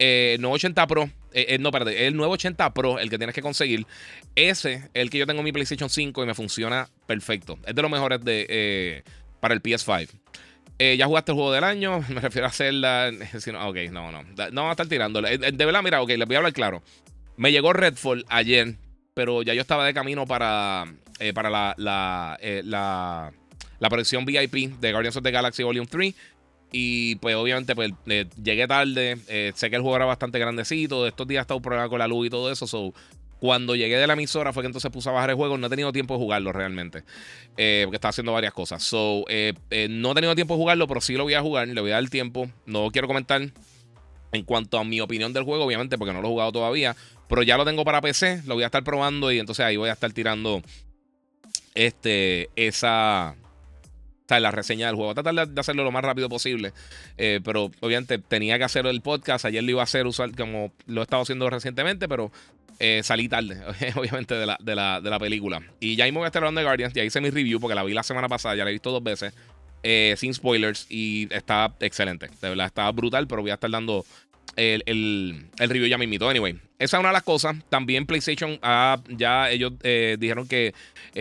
eh, 0.00 0.38
980 0.40 0.86
Pro. 0.88 1.04
Eh, 1.32 1.46
eh, 1.50 1.58
no, 1.58 1.70
perdón, 1.70 1.94
el 1.96 2.16
980 2.16 2.74
Pro, 2.74 2.98
el 2.98 3.08
que 3.08 3.18
tienes 3.18 3.34
que 3.34 3.42
conseguir. 3.42 3.86
Ese, 4.34 4.88
el 4.92 5.08
que 5.08 5.18
yo 5.18 5.26
tengo 5.26 5.38
en 5.38 5.44
mi 5.44 5.52
PlayStation 5.52 5.88
5 5.88 6.24
y 6.24 6.26
me 6.26 6.34
funciona 6.34 6.88
perfecto. 7.06 7.58
Es 7.64 7.76
de 7.76 7.82
los 7.82 7.90
mejores 7.90 8.24
de, 8.24 8.46
eh, 8.48 9.02
para 9.38 9.54
el 9.54 9.62
PS5. 9.62 10.08
Eh, 10.82 10.96
ya 10.96 11.04
jugaste 11.04 11.32
el 11.32 11.36
juego 11.36 11.52
del 11.52 11.62
año, 11.62 12.00
me 12.08 12.22
refiero 12.22 12.46
a 12.46 12.50
Zelda. 12.50 13.10
no, 13.52 13.68
ok, 13.68 13.76
no, 13.92 14.10
no. 14.10 14.24
No 14.50 14.62
va 14.62 14.68
a 14.68 14.72
estar 14.72 14.86
tirando. 14.86 15.24
Eh, 15.26 15.36
de 15.36 15.64
verdad, 15.66 15.82
mira, 15.82 16.00
ok, 16.00 16.08
les 16.08 16.26
voy 16.26 16.36
a 16.36 16.38
hablar 16.38 16.54
claro. 16.54 16.82
Me 17.36 17.52
llegó 17.52 17.74
Redfall 17.74 18.24
ayer, 18.30 18.76
pero 19.12 19.42
ya 19.42 19.52
yo 19.52 19.60
estaba 19.60 19.84
de 19.84 19.92
camino 19.92 20.26
para, 20.26 20.86
eh, 21.18 21.34
para 21.34 21.50
la, 21.50 21.74
la, 21.76 22.38
la, 22.64 23.30
la 23.78 23.88
proyección 23.90 24.24
VIP 24.24 24.80
de 24.80 24.92
Guardians 24.92 25.16
of 25.18 25.22
the 25.22 25.30
Galaxy 25.30 25.62
Volume 25.62 25.86
3. 25.86 26.14
Y 26.72 27.16
pues 27.16 27.36
obviamente 27.36 27.74
pues 27.74 27.92
llegué 28.42 28.66
tarde. 28.66 29.18
sé 29.54 29.68
que 29.68 29.76
el 29.76 29.82
juego 29.82 29.96
era 29.96 30.06
bastante 30.06 30.38
grandecito. 30.38 31.06
Estos 31.06 31.28
días 31.28 31.40
ha 31.40 31.42
estado 31.42 31.60
problema 31.60 31.90
con 31.90 31.98
la 31.98 32.08
luz 32.08 32.28
y 32.28 32.30
todo 32.30 32.50
eso. 32.50 32.66
So, 32.66 32.94
cuando 33.40 33.74
llegué 33.74 33.96
de 33.96 34.06
la 34.06 34.12
emisora 34.12 34.52
fue 34.52 34.62
que 34.62 34.66
entonces 34.66 34.90
puse 34.90 35.08
a 35.08 35.12
bajar 35.12 35.30
el 35.30 35.36
juego. 35.36 35.56
No 35.56 35.66
he 35.66 35.70
tenido 35.70 35.92
tiempo 35.92 36.14
de 36.14 36.20
jugarlo 36.20 36.52
realmente. 36.52 37.04
Eh, 37.56 37.82
porque 37.86 37.96
estaba 37.96 38.10
haciendo 38.10 38.32
varias 38.34 38.52
cosas. 38.52 38.82
So, 38.82 39.24
eh, 39.28 39.54
eh, 39.70 39.88
no 39.90 40.12
he 40.12 40.14
tenido 40.14 40.34
tiempo 40.34 40.54
de 40.54 40.58
jugarlo, 40.58 40.86
pero 40.86 41.00
sí 41.00 41.14
lo 41.14 41.24
voy 41.24 41.34
a 41.34 41.40
jugar. 41.40 41.66
Le 41.66 41.80
voy 41.80 41.90
a 41.90 41.94
dar 41.94 42.02
el 42.02 42.10
tiempo. 42.10 42.50
No 42.66 42.90
quiero 42.90 43.08
comentar 43.08 43.40
en 44.32 44.44
cuanto 44.44 44.78
a 44.78 44.84
mi 44.84 45.00
opinión 45.00 45.32
del 45.32 45.44
juego, 45.44 45.64
obviamente, 45.64 45.96
porque 45.96 46.12
no 46.12 46.20
lo 46.20 46.28
he 46.28 46.30
jugado 46.30 46.52
todavía. 46.52 46.94
Pero 47.28 47.42
ya 47.42 47.56
lo 47.56 47.64
tengo 47.64 47.82
para 47.82 48.02
PC. 48.02 48.42
Lo 48.44 48.54
voy 48.54 48.62
a 48.62 48.66
estar 48.66 48.84
probando 48.84 49.32
y 49.32 49.38
entonces 49.38 49.64
ahí 49.64 49.78
voy 49.78 49.88
a 49.88 49.94
estar 49.94 50.12
tirando 50.12 50.60
este, 51.74 52.50
esa, 52.56 53.36
la 54.28 54.50
reseña 54.50 54.88
del 54.88 54.96
juego. 54.96 55.14
Tratar 55.14 55.48
de 55.48 55.60
hacerlo 55.60 55.82
lo 55.82 55.92
más 55.92 56.04
rápido 56.04 56.28
posible. 56.28 56.74
pero 57.16 57.70
obviamente 57.80 58.18
tenía 58.18 58.58
que 58.58 58.64
hacer 58.64 58.86
el 58.86 59.00
podcast. 59.00 59.46
Ayer 59.46 59.64
lo 59.64 59.70
iba 59.70 59.80
a 59.80 59.84
hacer 59.84 60.04
como 60.36 60.74
lo 60.84 61.00
he 61.00 61.04
estado 61.04 61.22
haciendo 61.22 61.48
recientemente, 61.48 62.06
pero 62.06 62.30
eh, 62.82 63.02
salí 63.04 63.28
tarde, 63.28 63.60
obviamente, 63.94 64.34
de 64.34 64.46
la, 64.46 64.56
de, 64.58 64.74
la, 65.10 65.18
película. 65.18 65.62
Y 65.80 65.96
ya 65.96 66.06
me 66.06 66.12
voy 66.12 66.24
a 66.24 66.26
estar 66.28 66.42
hablando 66.42 66.60
de 66.60 66.64
Guardians. 66.64 66.94
Ya 66.94 67.04
hice 67.04 67.20
mi 67.20 67.28
review 67.28 67.60
porque 67.60 67.74
la 67.74 67.84
vi 67.84 67.92
la 67.92 68.02
semana 68.02 68.26
pasada, 68.26 68.56
ya 68.56 68.64
la 68.64 68.70
he 68.70 68.72
visto 68.72 68.90
dos 68.90 69.02
veces. 69.02 69.34
Eh, 69.82 70.14
sin 70.16 70.32
spoilers. 70.32 70.86
Y 70.88 71.28
está 71.30 71.74
excelente. 71.80 72.28
De 72.40 72.48
verdad, 72.48 72.66
está 72.66 72.90
brutal, 72.90 73.28
pero 73.28 73.42
voy 73.42 73.50
a 73.50 73.54
estar 73.54 73.70
dando 73.70 74.06
el, 74.56 74.82
el, 74.86 75.68
review 75.68 75.88
ya 75.88 75.98
mismito. 75.98 76.26
Anyway, 76.26 76.58
esa 76.78 76.96
es 76.96 77.00
una 77.00 77.10
de 77.10 77.14
las 77.14 77.22
cosas. 77.22 77.54
También 77.68 78.06
PlayStation, 78.06 78.58
ya 79.10 79.50
ellos 79.50 79.74
eh, 79.82 80.16
dijeron 80.18 80.48
que 80.48 80.72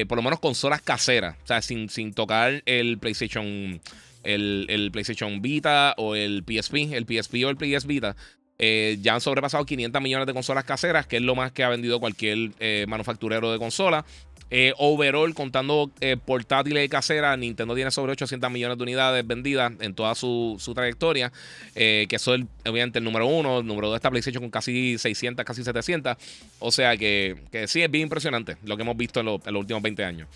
por 0.07 0.17
lo 0.17 0.21
menos 0.21 0.39
consolas 0.39 0.81
caseras, 0.81 1.35
o 1.43 1.47
sea, 1.47 1.61
sin, 1.61 1.89
sin 1.89 2.13
tocar 2.13 2.63
el 2.65 2.99
PlayStation, 2.99 3.81
el, 4.23 4.65
el, 4.69 4.91
PlayStation 4.91 5.41
Vita 5.41 5.93
o 5.97 6.15
el 6.15 6.45
PSP, 6.47 6.93
el 6.93 7.05
PSP 7.05 7.43
o 7.45 7.49
el 7.49 7.57
PS 7.57 7.85
Vita, 7.85 8.15
ya 8.59 9.13
han 9.13 9.21
sobrepasado 9.21 9.65
500 9.65 10.01
millones 10.01 10.27
de 10.27 10.33
consolas 10.33 10.65
caseras, 10.65 11.07
que 11.07 11.17
es 11.17 11.21
lo 11.21 11.33
más 11.35 11.51
que 11.51 11.63
ha 11.63 11.69
vendido 11.69 11.99
cualquier 11.99 12.51
manufacturero 12.87 13.51
de 13.51 13.57
consola. 13.57 14.05
Eh, 14.51 14.73
overall, 14.77 15.33
contando 15.35 15.91
eh, 16.01 16.17
portátiles 16.17 16.83
y 16.83 16.89
caseras, 16.89 17.37
Nintendo 17.37 17.75
tiene 17.75 17.91
sobre 17.91 18.13
800 18.13 18.49
millones 18.49 18.77
de 18.77 18.83
unidades 18.83 19.27
vendidas 19.27 19.73
en 19.79 19.93
toda 19.93 20.15
su, 20.15 20.59
trayectoria. 20.73 21.31
Eh, 21.75 22.07
que 22.09 22.15
eso 22.15 22.33
es 22.33 22.45
obviamente 22.65 22.99
el 22.99 23.05
número 23.05 23.27
uno. 23.27 23.59
El 23.59 23.67
número 23.67 23.89
dos 23.89 23.97
está 23.97 24.09
PlayStation 24.09 24.41
con 24.43 24.49
casi 24.49 24.97
600, 24.97 25.45
casi 25.45 25.63
700. 25.63 26.17
O 26.59 26.71
sea 26.71 26.97
que, 26.97 27.35
sí, 27.67 27.81
es 27.81 27.91
bien 27.91 28.03
impresionante 28.03 28.57
lo 28.63 28.75
que 28.75 28.83
hemos 28.83 28.97
visto 28.97 29.19
en, 29.19 29.27
los 29.27 29.41
últimos 29.45 29.83
20 29.83 30.03
años. 30.03 30.27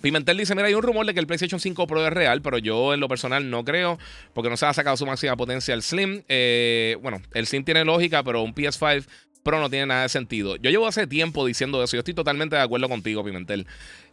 Pimentel 0.00 0.36
dice: 0.36 0.54
Mira, 0.54 0.68
hay 0.68 0.74
un 0.74 0.82
rumor 0.82 1.06
de 1.06 1.14
que 1.14 1.20
el 1.20 1.26
PlayStation 1.26 1.60
5 1.60 1.86
Pro 1.86 2.06
es 2.06 2.12
real, 2.12 2.42
pero 2.42 2.58
yo 2.58 2.94
en 2.94 3.00
lo 3.00 3.08
personal 3.08 3.50
no 3.50 3.64
creo, 3.64 3.98
porque 4.32 4.50
no 4.50 4.56
se 4.56 4.66
ha 4.66 4.72
sacado 4.72 4.96
su 4.96 5.06
máxima 5.06 5.36
potencia 5.36 5.74
el 5.74 5.82
Slim. 5.82 6.22
bueno, 7.02 7.20
el 7.34 7.46
Slim 7.46 7.64
tiene 7.64 7.84
lógica, 7.84 8.22
pero 8.22 8.42
un 8.42 8.54
PS5 8.54 9.06
pero 9.42 9.60
no 9.60 9.70
tiene 9.70 9.86
nada 9.86 10.02
de 10.02 10.08
sentido. 10.10 10.56
Yo 10.56 10.70
llevo 10.70 10.86
hace 10.86 11.06
tiempo 11.06 11.46
diciendo 11.46 11.82
eso. 11.82 11.96
Yo 11.96 12.00
estoy 12.00 12.12
totalmente 12.12 12.54
de 12.56 12.60
acuerdo 12.60 12.86
contigo, 12.86 13.24
Pimentel. 13.24 13.66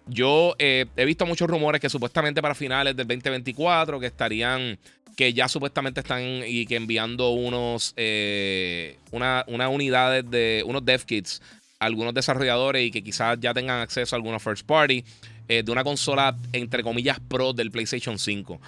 Yo 0.07 0.55
eh, 0.59 0.85
he 0.95 1.03
visto 1.03 1.25
muchos 1.25 1.49
rumores 1.49 1.81
que 1.81 1.89
supuestamente 1.89 2.41
para 2.41 2.55
finales 2.55 2.95
del 2.95 3.05
2024 3.05 3.99
que 3.99 4.05
estarían, 4.05 4.77
que 5.17 5.33
ya 5.33 5.49
supuestamente 5.49 5.99
están 5.99 6.21
y 6.45 6.65
que 6.65 6.75
enviando 6.75 7.31
unos, 7.31 7.93
eh, 7.97 8.97
una, 9.11 9.43
unas 9.47 9.69
unidades 9.69 10.23
de, 10.29 10.63
unos 10.65 10.85
dev 10.85 11.03
kits 11.03 11.41
a 11.79 11.85
algunos 11.87 12.13
desarrolladores 12.13 12.85
y 12.85 12.91
que 12.91 13.03
quizás 13.03 13.37
ya 13.39 13.53
tengan 13.53 13.81
acceso 13.81 14.15
a 14.15 14.17
alguna 14.17 14.39
first 14.39 14.65
party. 14.65 15.03
Eh, 15.47 15.63
de 15.63 15.71
una 15.71 15.83
consola, 15.83 16.35
entre 16.53 16.83
comillas, 16.83 17.19
pro 17.19 17.53
del 17.53 17.71
PlayStation 17.71 18.17
5. 18.17 18.59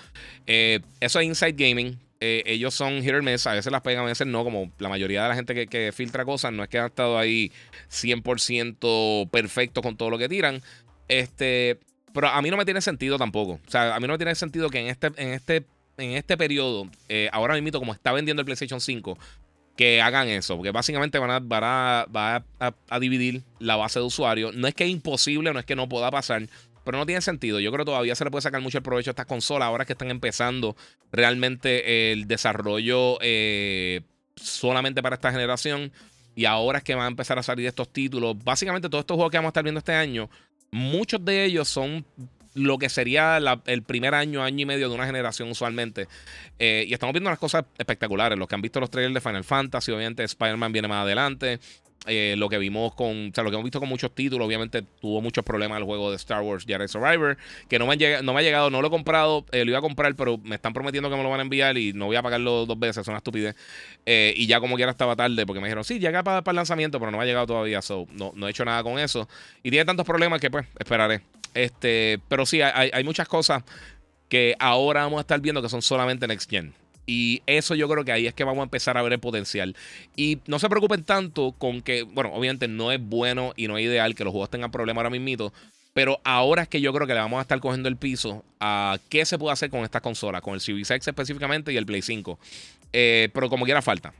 eso 0.45 1.19
es 1.19 1.25
Inside 1.25 1.53
Gaming. 1.53 1.97
Eh, 2.19 2.43
ellos 2.47 2.73
son 2.73 3.01
hit 3.03 3.11
or 3.11 3.21
a 3.21 3.21
veces 3.21 3.71
las 3.71 3.81
pegan, 3.81 4.05
a 4.05 4.07
veces 4.07 4.25
no, 4.25 4.43
como 4.43 4.71
la 4.79 4.89
mayoría 4.89 5.23
de 5.23 5.29
la 5.29 5.35
gente 5.35 5.67
que, 5.67 5.91
filtra 5.91 6.25
cosas, 6.25 6.51
no 6.51 6.63
es 6.63 6.69
que 6.69 6.79
han 6.79 6.87
estado 6.87 7.17
ahí 7.17 7.51
100% 7.91 9.29
perfectos 9.29 9.83
con 9.83 9.97
todo 9.97 10.09
lo 10.09 10.17
que 10.17 10.27
tiran. 10.27 10.61
Este, 11.07 11.79
pero 12.13 12.29
a 12.29 12.41
mí 12.41 12.49
no 12.49 12.57
me 12.57 12.65
tiene 12.65 12.81
sentido 12.81 13.17
tampoco. 13.17 13.59
O 13.65 13.69
sea, 13.71 13.95
a 13.95 13.99
mí 13.99 14.07
no 14.07 14.13
me 14.13 14.17
tiene 14.17 14.33
sentido 14.33 14.69
que 14.69 14.79
en 14.79 14.87
este, 14.87 15.07
en 15.17 15.29
este, 15.29 15.65
en 15.97 16.11
este 16.11 16.37
periodo, 16.37 16.89
eh, 17.07 17.29
ahora 17.31 17.59
mismo, 17.59 17.79
como 17.79 17.93
está 17.93 18.11
vendiendo 18.11 18.41
el 18.41 18.45
PlayStation 18.45 18.81
5, 18.81 19.17
que 19.77 20.01
hagan 20.01 20.27
eso, 20.27 20.55
porque 20.55 20.71
básicamente 20.71 21.19
van 21.19 21.29
a, 21.29 21.39
van 21.39 21.63
a, 21.63 22.73
a, 22.89 22.99
dividir 22.99 23.43
la 23.59 23.75
base 23.75 23.99
de 23.99 24.05
usuarios. 24.05 24.55
No 24.55 24.67
es 24.67 24.73
que 24.73 24.83
es 24.83 24.89
imposible, 24.89 25.53
no 25.53 25.59
es 25.59 25.65
que 25.65 25.75
no 25.75 25.87
pueda 25.87 26.09
pasar, 26.09 26.49
pero 26.83 26.97
no 26.97 27.05
tiene 27.05 27.21
sentido. 27.21 27.59
Yo 27.59 27.71
creo 27.71 27.85
que 27.85 27.91
todavía 27.91 28.15
se 28.15 28.23
le 28.23 28.31
puede 28.31 28.41
sacar 28.41 28.59
mucho 28.59 28.79
el 28.79 28.83
provecho 28.83 29.11
a 29.11 29.13
estas 29.13 29.27
consolas 29.27 29.67
ahora 29.67 29.85
que 29.85 29.93
están 29.93 30.09
empezando 30.09 30.75
realmente 31.11 32.11
el 32.11 32.27
desarrollo 32.27 33.19
eh, 33.21 34.01
solamente 34.35 35.03
para 35.03 35.15
esta 35.15 35.31
generación. 35.31 35.91
Y 36.35 36.45
ahora 36.45 36.79
es 36.79 36.83
que 36.83 36.95
van 36.95 37.05
a 37.05 37.09
empezar 37.09 37.37
a 37.37 37.43
salir 37.43 37.67
estos 37.67 37.93
títulos. 37.93 38.35
Básicamente 38.43 38.89
todos 38.89 39.03
estos 39.03 39.15
juegos 39.15 39.31
que 39.31 39.37
vamos 39.37 39.49
a 39.49 39.51
estar 39.51 39.63
viendo 39.63 39.79
este 39.79 39.93
año, 39.93 40.29
muchos 40.71 41.23
de 41.23 41.45
ellos 41.45 41.67
son 41.67 42.03
lo 42.57 42.77
que 42.77 42.89
sería 42.89 43.37
el 43.65 43.83
primer 43.83 44.15
año, 44.15 44.43
año 44.43 44.63
y 44.63 44.65
medio 44.65 44.89
de 44.89 44.95
una 44.95 45.05
generación 45.05 45.49
usualmente. 45.49 46.07
Eh, 46.59 46.85
y 46.87 46.93
estamos 46.93 47.13
viendo 47.13 47.29
unas 47.29 47.39
cosas 47.39 47.65
espectaculares. 47.77 48.37
Los 48.37 48.47
que 48.47 48.55
han 48.55 48.61
visto 48.61 48.79
los 48.79 48.89
trailers 48.89 49.13
de 49.13 49.21
Final 49.21 49.43
Fantasy, 49.43 49.91
obviamente 49.91 50.23
Spider-Man 50.23 50.71
viene 50.71 50.87
más 50.87 51.03
adelante. 51.03 51.59
Eh, 52.05 52.35
lo 52.37 52.47
que 52.47 52.57
vimos 52.57 52.93
con, 52.93 53.29
o 53.29 53.31
sea, 53.33 53.43
lo 53.43 53.49
que 53.49 53.55
hemos 53.55 53.65
visto 53.65 53.79
con 53.79 53.89
muchos 53.89 54.13
títulos, 54.15 54.47
obviamente 54.47 54.81
tuvo 54.81 55.19
muchos 55.19 55.43
problemas 55.43 55.77
el 55.79 55.83
juego 55.83 56.09
de 56.09 56.15
Star 56.15 56.41
Wars 56.41 56.63
Jedi 56.65 56.87
Survivor, 56.87 57.37
que 57.67 57.79
no 57.79 57.85
me, 57.85 57.93
ha 57.93 58.21
no 58.21 58.33
me 58.33 58.39
ha 58.39 58.43
llegado, 58.43 58.69
no 58.69 58.81
lo 58.81 58.87
he 58.87 58.91
comprado, 58.91 59.45
eh, 59.51 59.65
lo 59.65 59.71
iba 59.71 59.79
a 59.79 59.81
comprar, 59.81 60.15
pero 60.15 60.37
me 60.37 60.55
están 60.55 60.71
prometiendo 60.71 61.09
que 61.09 61.17
me 61.17 61.23
lo 61.23 61.29
van 61.29 61.39
a 61.39 61.43
enviar 61.43 61.77
y 61.77 61.91
no 61.91 62.05
voy 62.05 62.15
a 62.15 62.23
pagarlo 62.23 62.65
dos 62.65 62.79
veces, 62.79 62.99
es 62.99 63.07
una 63.09 63.17
estupidez. 63.17 63.57
Eh, 64.05 64.33
y 64.37 64.47
ya 64.47 64.61
como 64.61 64.77
quiera 64.77 64.91
estaba 64.91 65.17
tarde, 65.17 65.45
porque 65.45 65.59
me 65.59 65.67
dijeron, 65.67 65.83
sí, 65.83 65.99
llega 65.99 66.23
para, 66.23 66.43
para 66.43 66.53
el 66.53 66.57
lanzamiento, 66.57 66.97
pero 66.97 67.11
no 67.11 67.17
me 67.17 67.23
ha 67.23 67.27
llegado 67.27 67.47
todavía, 67.47 67.81
so, 67.81 68.07
no, 68.11 68.31
no 68.35 68.47
he 68.47 68.51
hecho 68.51 68.63
nada 68.63 68.83
con 68.83 68.99
eso. 68.99 69.27
Y 69.61 69.69
tiene 69.69 69.83
tantos 69.83 70.05
problemas 70.05 70.39
que 70.39 70.49
pues 70.49 70.65
esperaré. 70.79 71.21
Este, 71.53 72.19
pero 72.29 72.45
sí, 72.45 72.61
hay, 72.61 72.89
hay 72.93 73.03
muchas 73.03 73.27
cosas 73.27 73.63
que 74.29 74.55
ahora 74.59 75.03
vamos 75.03 75.17
a 75.17 75.21
estar 75.21 75.41
viendo 75.41 75.61
que 75.61 75.69
son 75.69 75.81
solamente 75.81 76.25
Next 76.25 76.49
Gen. 76.49 76.73
Y 77.09 77.41
eso 77.47 77.73
yo 77.73 77.87
creo 77.87 78.03
que 78.03 78.11
ahí 78.11 78.27
es 78.27 78.33
que 78.33 78.43
vamos 78.43 78.59
a 78.59 78.63
empezar 78.63 78.97
a 78.97 79.01
ver 79.01 79.13
el 79.13 79.19
potencial. 79.19 79.75
Y 80.17 80.39
no 80.45 80.59
se 80.59 80.67
preocupen 80.67 81.03
tanto 81.03 81.53
con 81.53 81.81
que, 81.81 82.03
bueno, 82.03 82.31
obviamente 82.33 82.67
no 82.67 82.91
es 82.91 82.99
bueno 83.01 83.53
y 83.55 83.67
no 83.67 83.77
es 83.77 83.85
ideal 83.85 84.13
que 84.13 84.25
los 84.25 84.31
juegos 84.31 84.49
tengan 84.49 84.71
problemas 84.71 84.99
ahora 84.99 85.09
mismito. 85.09 85.53
Pero 85.93 86.19
ahora 86.25 86.63
es 86.63 86.67
que 86.67 86.81
yo 86.81 86.93
creo 86.93 87.07
que 87.07 87.13
le 87.13 87.21
vamos 87.21 87.39
a 87.39 87.41
estar 87.41 87.59
cogiendo 87.61 87.87
el 87.87 87.95
piso 87.95 88.43
a 88.59 88.99
qué 89.09 89.25
se 89.25 89.39
puede 89.39 89.53
hacer 89.53 89.69
con 89.69 89.83
estas 89.83 90.01
consolas, 90.01 90.41
con 90.41 90.53
el 90.53 90.59
Series 90.59 90.91
X 90.91 91.07
específicamente 91.07 91.71
y 91.71 91.77
el 91.77 91.85
Play 91.85 92.01
5. 92.01 92.37
Eh, 92.91 93.29
pero 93.33 93.49
como 93.49 93.63
quiera 93.65 93.81
falta. 93.81 94.13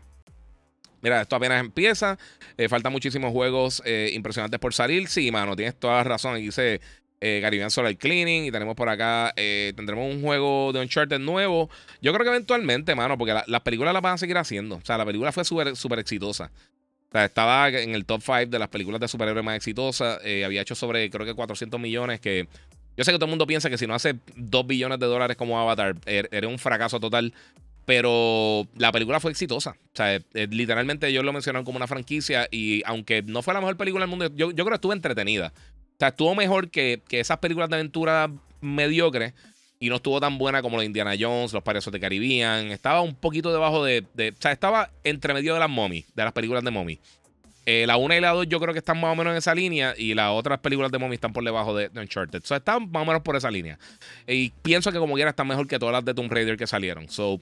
Mira, 1.02 1.22
esto 1.22 1.36
apenas 1.36 1.60
empieza. 1.60 2.18
Eh, 2.58 2.70
faltan 2.70 2.94
muchísimos 2.94 3.32
juegos 3.32 3.84
eh, 3.86 4.12
impresionantes 4.14 4.60
por 4.60 4.74
salir. 4.74 5.08
Sí, 5.10 5.30
mano, 5.30 5.56
tienes 5.56 5.76
toda 5.76 5.98
la 5.98 6.04
razón. 6.06 6.36
Aquí 6.36 6.46
dice 6.46 6.82
eh, 7.20 7.40
Caribbean 7.42 7.72
Solar 7.72 7.96
Cleaning. 7.98 8.46
Y 8.46 8.52
tenemos 8.52 8.76
por 8.76 8.90
acá, 8.90 9.34
eh, 9.36 9.74
tendremos 9.76 10.14
un 10.14 10.22
juego 10.22 10.72
de 10.74 10.82
Uncharted 10.82 11.20
nuevo. 11.20 11.70
Yo 12.02 12.14
creo 12.14 12.24
que 12.24 12.30
eventualmente, 12.30 12.96
mano, 12.96 13.18
porque 13.18 13.36
las 13.46 13.62
películas 13.62 13.94
las 13.94 14.02
van 14.02 14.14
a 14.14 14.18
seguir 14.18 14.38
haciendo. 14.38 14.76
O 14.76 14.82
sea, 14.84 14.98
la 14.98 15.06
película 15.06 15.32
fue 15.32 15.44
súper 15.46 15.76
super 15.76 16.00
exitosa. 16.00 16.52
O 17.10 17.12
sea, 17.12 17.26
estaba 17.26 17.70
en 17.70 17.96
el 17.96 18.06
top 18.06 18.22
5 18.22 18.48
de 18.48 18.60
las 18.60 18.68
películas 18.68 19.00
de 19.00 19.08
superhéroes 19.08 19.46
más 19.46 19.56
exitosas. 19.56 20.20
Eh, 20.24 20.44
había 20.44 20.62
hecho 20.62 20.76
sobre, 20.76 21.10
creo 21.10 21.26
que 21.26 21.34
400 21.34 21.80
millones. 21.80 22.20
Que 22.20 22.48
yo 22.98 23.04
sé 23.04 23.12
que 23.12 23.18
todo 23.18 23.26
el 23.26 23.32
mundo 23.32 23.48
piensa 23.48 23.70
que 23.70 23.78
si 23.78 23.88
no 23.88 23.96
hace 23.96 24.16
2 24.36 24.68
billones 24.68 25.00
de 25.00 25.06
dólares 25.06 25.38
como 25.38 25.60
Avatar, 25.60 25.96
er, 26.06 26.28
era 26.32 26.48
un 26.48 26.60
fracaso 26.60 27.00
total. 27.00 27.34
Pero 27.86 28.68
la 28.76 28.92
película 28.92 29.22
fue 29.22 29.32
exitosa. 29.32 29.72
O 29.72 29.96
sea, 29.96 30.20
literalmente 30.34 31.08
ellos 31.08 31.24
lo 31.24 31.32
mencionaron 31.32 31.64
como 31.64 31.78
una 31.78 31.88
franquicia. 31.88 32.50
Y 32.52 32.84
aunque 32.86 33.24
no 33.24 33.42
fue 33.42 33.54
la 33.54 33.62
mejor 33.62 33.78
película 33.78 34.04
del 34.04 34.10
mundo, 34.10 34.28
yo, 34.36 34.52
yo 34.52 34.66
creo 34.66 34.72
que 34.72 34.76
estuvo 34.76 34.92
entretenida. 34.92 35.54
O 35.98 36.00
sea, 36.00 36.10
estuvo 36.10 36.36
mejor 36.36 36.70
que, 36.70 37.02
esas 37.10 37.40
películas 37.40 37.70
de 37.70 37.78
aventura 37.78 38.30
mediocres 38.62 39.34
y 39.80 39.90
no 39.90 39.96
estuvo 39.96 40.20
tan 40.20 40.38
buena 40.38 40.62
como 40.62 40.78
los 40.78 40.86
Indiana 40.86 41.16
Jones, 41.20 41.54
los 41.54 41.64
Piratas 41.64 41.92
de 41.92 42.00
Caribbean. 42.00 42.68
Estaba 42.68 43.02
un 43.02 43.16
poquito 43.16 43.52
debajo 43.52 43.84
de, 43.84 44.06
O 44.16 44.42
sea, 44.42 44.52
estaba 44.52 44.92
entre 45.04 45.34
medio 45.34 45.56
de 45.56 45.60
las 45.60 45.70
mommy, 45.70 46.06
de 46.14 46.24
las 46.24 46.34
películas 46.34 46.64
de 46.64 46.70
mommy. 46.70 47.00
Eh, 47.66 47.86
la 47.88 47.98
1 47.98 48.16
y 48.16 48.22
la 48.22 48.30
2 48.30 48.48
yo 48.48 48.60
creo 48.60 48.74
que 48.74 48.80
están 48.80 49.02
más 49.02 49.12
o 49.12 49.16
menos 49.16 49.32
en 49.32 49.38
esa 49.38 49.56
línea 49.56 49.96
y 49.98 50.14
las 50.14 50.30
otras 50.30 50.60
películas 50.60 50.92
de 50.92 51.00
mommy 51.00 51.16
están 51.16 51.34
por 51.34 51.44
debajo 51.44 51.76
de, 51.76 51.90
Uncharted. 51.96 52.44
O 52.44 52.46
sea, 52.46 52.58
están 52.58 52.92
más 52.92 53.02
o 53.02 53.06
menos 53.06 53.24
por 53.24 53.36
esa 53.36 53.50
línea. 53.50 53.80
Y 54.28 54.52
pienso 54.62 54.92
que 54.92 55.00
como 55.00 55.16
quiera 55.16 55.32
están 55.32 55.48
mejor 55.48 55.68
que 55.68 55.80
todas 55.80 55.94
las 55.94 56.06
de 56.06 56.14
Tomb 56.14 56.32
Raider 56.32 56.58
que 56.58 56.68
salieron. 56.68 57.10
So, 57.10 57.42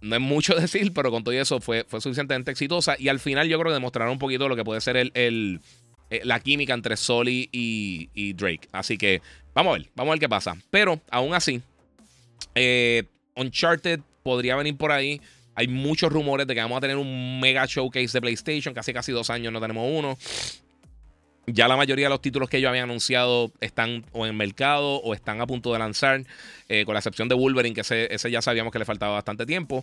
no 0.00 0.16
es 0.16 0.20
mucho 0.20 0.54
decir, 0.60 0.92
pero 0.92 1.12
con 1.12 1.22
todo 1.22 1.34
eso 1.34 1.60
fue, 1.60 1.84
fue 1.86 2.00
suficientemente 2.00 2.50
exitosa. 2.50 2.96
Y 2.98 3.06
al 3.06 3.20
final 3.20 3.48
yo 3.48 3.60
creo 3.60 3.70
que 3.70 3.74
demostraron 3.74 4.14
un 4.14 4.18
poquito 4.18 4.48
lo 4.48 4.56
que 4.56 4.64
puede 4.64 4.80
ser 4.80 4.96
el 4.96 5.60
eh, 6.12 6.20
la 6.24 6.40
química 6.40 6.74
entre 6.74 6.94
Soli 6.98 7.48
y, 7.50 8.34
Drake. 8.34 8.68
Así 8.70 8.98
que 8.98 9.22
vamos 9.54 9.70
a 9.70 9.78
ver, 9.78 9.88
vamos 9.94 10.10
a 10.10 10.14
ver 10.14 10.20
qué 10.20 10.28
pasa. 10.28 10.54
Pero 10.70 11.00
aún 11.10 11.32
así, 11.32 11.62
eh, 12.54 13.04
Uncharted 13.34 14.00
podría 14.22 14.54
venir 14.56 14.76
por 14.76 14.92
ahí. 14.92 15.22
Hay 15.54 15.68
muchos 15.68 16.12
rumores 16.12 16.46
de 16.46 16.54
que 16.54 16.60
vamos 16.60 16.76
a 16.76 16.80
tener 16.82 16.98
un 16.98 17.40
mega 17.40 17.64
showcase 17.64 18.12
de 18.12 18.20
PlayStation. 18.20 18.74
Casi 18.74 18.92
casi 18.92 19.10
dos 19.10 19.30
años 19.30 19.54
no 19.54 19.60
tenemos 19.62 19.88
uno. 19.90 20.18
Ya 21.46 21.66
la 21.66 21.78
mayoría 21.78 22.06
de 22.06 22.10
los 22.10 22.20
títulos 22.20 22.50
que 22.50 22.58
ellos 22.58 22.68
habían 22.68 22.90
anunciado 22.90 23.50
están 23.62 24.04
o 24.12 24.26
en 24.26 24.36
mercado 24.36 24.96
o 24.96 25.14
están 25.14 25.40
a 25.40 25.46
punto 25.46 25.72
de 25.72 25.78
lanzar, 25.78 26.24
eh, 26.68 26.84
con 26.84 26.92
la 26.92 26.98
excepción 26.98 27.26
de 27.30 27.34
Wolverine, 27.34 27.74
que 27.74 27.80
ese, 27.80 28.30
ya 28.30 28.42
sabíamos 28.42 28.70
que 28.70 28.80
le 28.80 28.84
faltaba 28.84 29.14
bastante 29.14 29.46
tiempo. 29.46 29.82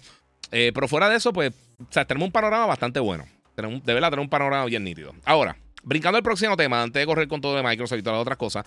pero 0.51 0.87
fuera 0.87 1.09
de 1.09 1.17
eso, 1.17 1.33
pues, 1.33 1.53
tenemos 1.89 2.27
un 2.27 2.31
panorama 2.31 2.67
bastante 2.67 2.99
bueno. 2.99 3.25
Tenemos, 3.55 3.83
de 3.83 3.93
verdad, 3.95 4.09
tenemos 4.09 4.27
un 4.27 4.29
panorama 4.29 4.65
bien 4.65 4.83
nítido. 4.83 5.13
Ahora, 5.25 5.57
Brincando 5.89 6.17
al 6.17 6.23
próximo 6.23 6.55
tema, 6.55 6.83
antes 6.83 7.01
de 7.01 7.05
correr 7.07 7.27
con 7.27 7.41
todo 7.41 7.55
de 7.55 7.63
Microsoft 7.63 7.97
y 7.97 8.03
todas 8.03 8.17
las 8.17 8.21
otras 8.21 8.37
cosas. 8.37 8.63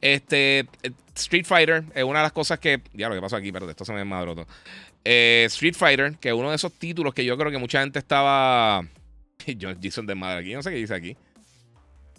Este, 0.00 0.66
Street 1.14 1.44
Fighter 1.44 1.84
es 1.94 2.02
una 2.02 2.20
de 2.20 2.22
las 2.22 2.32
cosas 2.32 2.58
que. 2.58 2.80
Ya 2.94 3.10
lo 3.10 3.14
que 3.14 3.20
pasó 3.20 3.36
aquí, 3.36 3.52
pero 3.52 3.68
esto 3.68 3.84
se 3.84 3.92
me 3.92 4.02
madroto. 4.06 4.46
Eh, 5.04 5.44
Street 5.48 5.74
Fighter, 5.74 6.16
que 6.16 6.30
es 6.30 6.34
uno 6.34 6.48
de 6.48 6.56
esos 6.56 6.72
títulos 6.72 7.12
que 7.12 7.26
yo 7.26 7.36
creo 7.36 7.50
que 7.50 7.58
mucha 7.58 7.82
gente 7.82 7.98
estaba. 7.98 8.86
John 9.60 9.78
Jason 9.82 10.06
de 10.06 10.14
madre 10.14 10.40
aquí. 10.40 10.54
No 10.54 10.62
sé 10.62 10.70
qué 10.70 10.76
dice 10.76 10.94
aquí. 10.94 11.14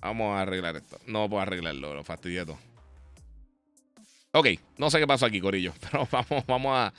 Vamos 0.01 0.37
a 0.37 0.41
arreglar 0.43 0.75
esto. 0.75 0.99
No 1.07 1.27
puedo 1.27 1.41
arreglarlo, 1.41 1.95
lo 1.95 2.03
fastidié 2.03 2.45
todo. 2.45 2.59
Ok, 4.33 4.49
no 4.77 4.91
sé 4.91 4.99
qué 4.99 5.07
pasó 5.07 5.25
aquí, 5.25 5.41
Corillo. 5.41 5.73
Pero 5.81 6.07
vamos, 6.11 6.45
vamos 6.45 6.77
a. 6.77 6.93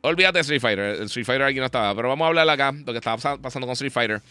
Olvídate 0.00 0.38
de 0.38 0.40
Street 0.40 0.62
Fighter. 0.62 1.02
Street 1.02 1.26
Fighter 1.26 1.42
aquí 1.42 1.58
no 1.58 1.66
estaba. 1.66 1.94
Pero 1.94 2.08
vamos 2.08 2.24
a 2.24 2.28
hablar 2.28 2.48
acá 2.48 2.72
de 2.72 2.78
lo 2.78 2.92
que 2.92 2.98
estaba 2.98 3.18
pasando 3.36 3.66
con 3.66 3.74
Street 3.74 3.92
Fighter. 3.92 4.22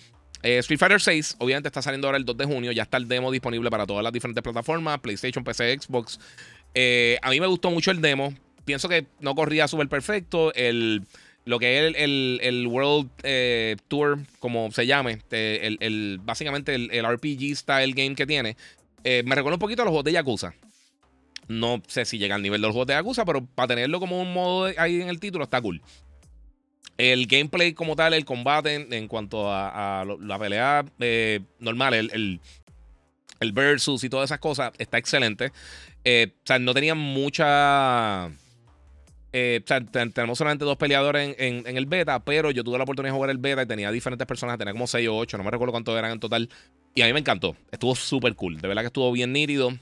Eh, 0.43 0.57
Street 0.59 0.79
Fighter 0.79 1.01
6, 1.01 1.37
obviamente 1.39 1.69
está 1.69 1.81
saliendo 1.81 2.07
ahora 2.07 2.17
el 2.17 2.25
2 2.25 2.37
de 2.37 2.45
junio. 2.45 2.71
Ya 2.71 2.83
está 2.83 2.97
el 2.97 3.07
demo 3.07 3.31
disponible 3.31 3.69
para 3.69 3.85
todas 3.85 4.03
las 4.03 4.13
diferentes 4.13 4.43
plataformas: 4.43 4.99
PlayStation, 4.99 5.43
PC, 5.43 5.77
Xbox. 5.79 6.19
Eh, 6.73 7.17
a 7.21 7.29
mí 7.29 7.39
me 7.39 7.47
gustó 7.47 7.71
mucho 7.71 7.91
el 7.91 8.01
demo. 8.01 8.33
Pienso 8.65 8.89
que 8.89 9.05
no 9.19 9.35
corría 9.35 9.67
súper 9.67 9.87
perfecto. 9.87 10.53
El, 10.53 11.03
lo 11.45 11.59
que 11.59 11.87
es 11.87 11.95
el, 11.97 12.67
World 12.67 13.09
eh, 13.23 13.77
Tour, 13.87 14.19
como 14.39 14.71
se 14.71 14.87
llame, 14.87 15.19
el, 15.29 16.19
básicamente 16.23 16.73
el, 16.75 17.05
RPG 17.05 17.55
style 17.55 17.93
game 17.93 18.15
que 18.15 18.25
tiene, 18.25 18.57
me 19.03 19.35
recuerda 19.35 19.55
un 19.55 19.59
poquito 19.59 19.83
a 19.83 19.85
los 19.85 19.91
juegos 19.91 20.05
de 20.05 20.13
Yakuza. 20.13 20.55
No 21.47 21.81
sé 21.87 22.05
si 22.05 22.17
llega 22.17 22.33
al 22.33 22.41
nivel 22.41 22.61
de 22.61 22.67
los 22.67 22.73
juegos 22.73 22.87
de 22.87 22.95
Yakuza, 22.95 23.23
pero 23.23 23.45
para 23.45 23.67
tenerlo 23.67 23.99
como 23.99 24.19
un 24.19 24.33
modo 24.33 24.71
ahí 24.77 25.01
en 25.01 25.09
el 25.09 25.19
título 25.19 25.43
está 25.43 25.61
cool. 25.61 25.81
El 26.97 27.27
gameplay 27.27 27.73
como 27.73 27.95
tal, 27.95 28.13
el 28.13 28.23
combate 28.23 28.87
en, 28.89 29.07
cuanto 29.07 29.51
a, 29.51 30.05
la 30.19 30.39
pelea 30.39 30.85
eh, 30.99 31.41
normal, 31.59 31.93
el, 31.93 32.39
el, 33.39 33.51
versus 33.51 34.03
y 34.03 34.09
todas 34.09 34.29
esas 34.29 34.39
cosas, 34.39 34.71
está 34.77 34.97
excelente. 34.97 35.51
Eh, 36.05 36.33
o 36.33 36.45
sea, 36.45 36.59
no 36.59 36.73
tenía 36.73 36.95
mucha... 36.95 38.29
Eh, 39.33 39.59
o 39.61 39.67
sea, 39.67 39.81
tenemos 39.83 40.37
solamente 40.37 40.63
dos 40.63 40.77
peleadores 40.77 41.35
en, 41.37 41.65
el 41.65 41.85
beta, 41.85 42.23
pero 42.23 42.51
yo 42.51 42.63
tuve 42.63 42.77
la 42.77 42.85
oportunidad 42.85 43.11
de 43.11 43.17
jugar 43.17 43.29
el 43.29 43.39
beta 43.39 43.63
y 43.63 43.65
tenía 43.65 43.91
diferentes 43.91 44.25
personas, 44.25 44.57
tenía 44.57 44.71
como 44.71 44.87
6 44.87 45.09
o 45.09 45.17
8, 45.17 45.37
no 45.37 45.43
me 45.43 45.51
recuerdo 45.51 45.73
cuántos 45.73 45.97
eran 45.97 46.11
en 46.11 46.21
total. 46.21 46.49
Y 46.93 47.01
a 47.01 47.07
mí 47.07 47.11
me 47.11 47.19
encantó, 47.19 47.57
estuvo 47.69 47.93
súper 47.95 48.35
cool, 48.35 48.61
de 48.61 48.69
verdad 48.69 48.83
que 48.83 48.87
estuvo 48.87 49.11
bien 49.11 49.33
nítido. 49.33 49.77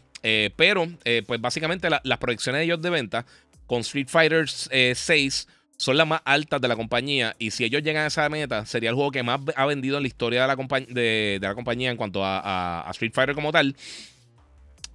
pero, 0.55 0.87
pues 1.27 1.39
básicamente 1.39 1.87
las 2.03 2.17
proyecciones 2.17 2.61
de 2.61 2.65
ellos 2.65 2.81
de 2.81 2.89
venta 2.89 3.27
con 3.67 3.81
Street 3.81 4.07
Fighter 4.09 4.49
6 4.49 5.47
son 5.77 5.97
las 5.97 6.07
más 6.07 6.21
altas 6.25 6.61
de 6.61 6.67
la 6.67 6.75
compañía. 6.75 7.35
Y 7.39 7.51
si 7.51 7.63
ellos 7.63 7.83
llegan 7.83 8.03
a 8.03 8.07
esa 8.07 8.27
meta, 8.29 8.65
sería 8.65 8.89
el 8.89 8.95
juego 8.95 9.11
que 9.11 9.23
más 9.23 9.39
ha 9.55 9.65
vendido 9.65 9.97
en 9.97 10.03
la 10.03 10.07
historia 10.07 10.41
de 10.41 10.47
la, 10.47 11.55
compañía 11.55 11.91
en 11.91 11.97
cuanto 11.97 12.21
a, 12.23 12.85
Street 12.91 13.11
Fighter 13.13 13.35
como 13.35 13.51
tal. 13.51 13.75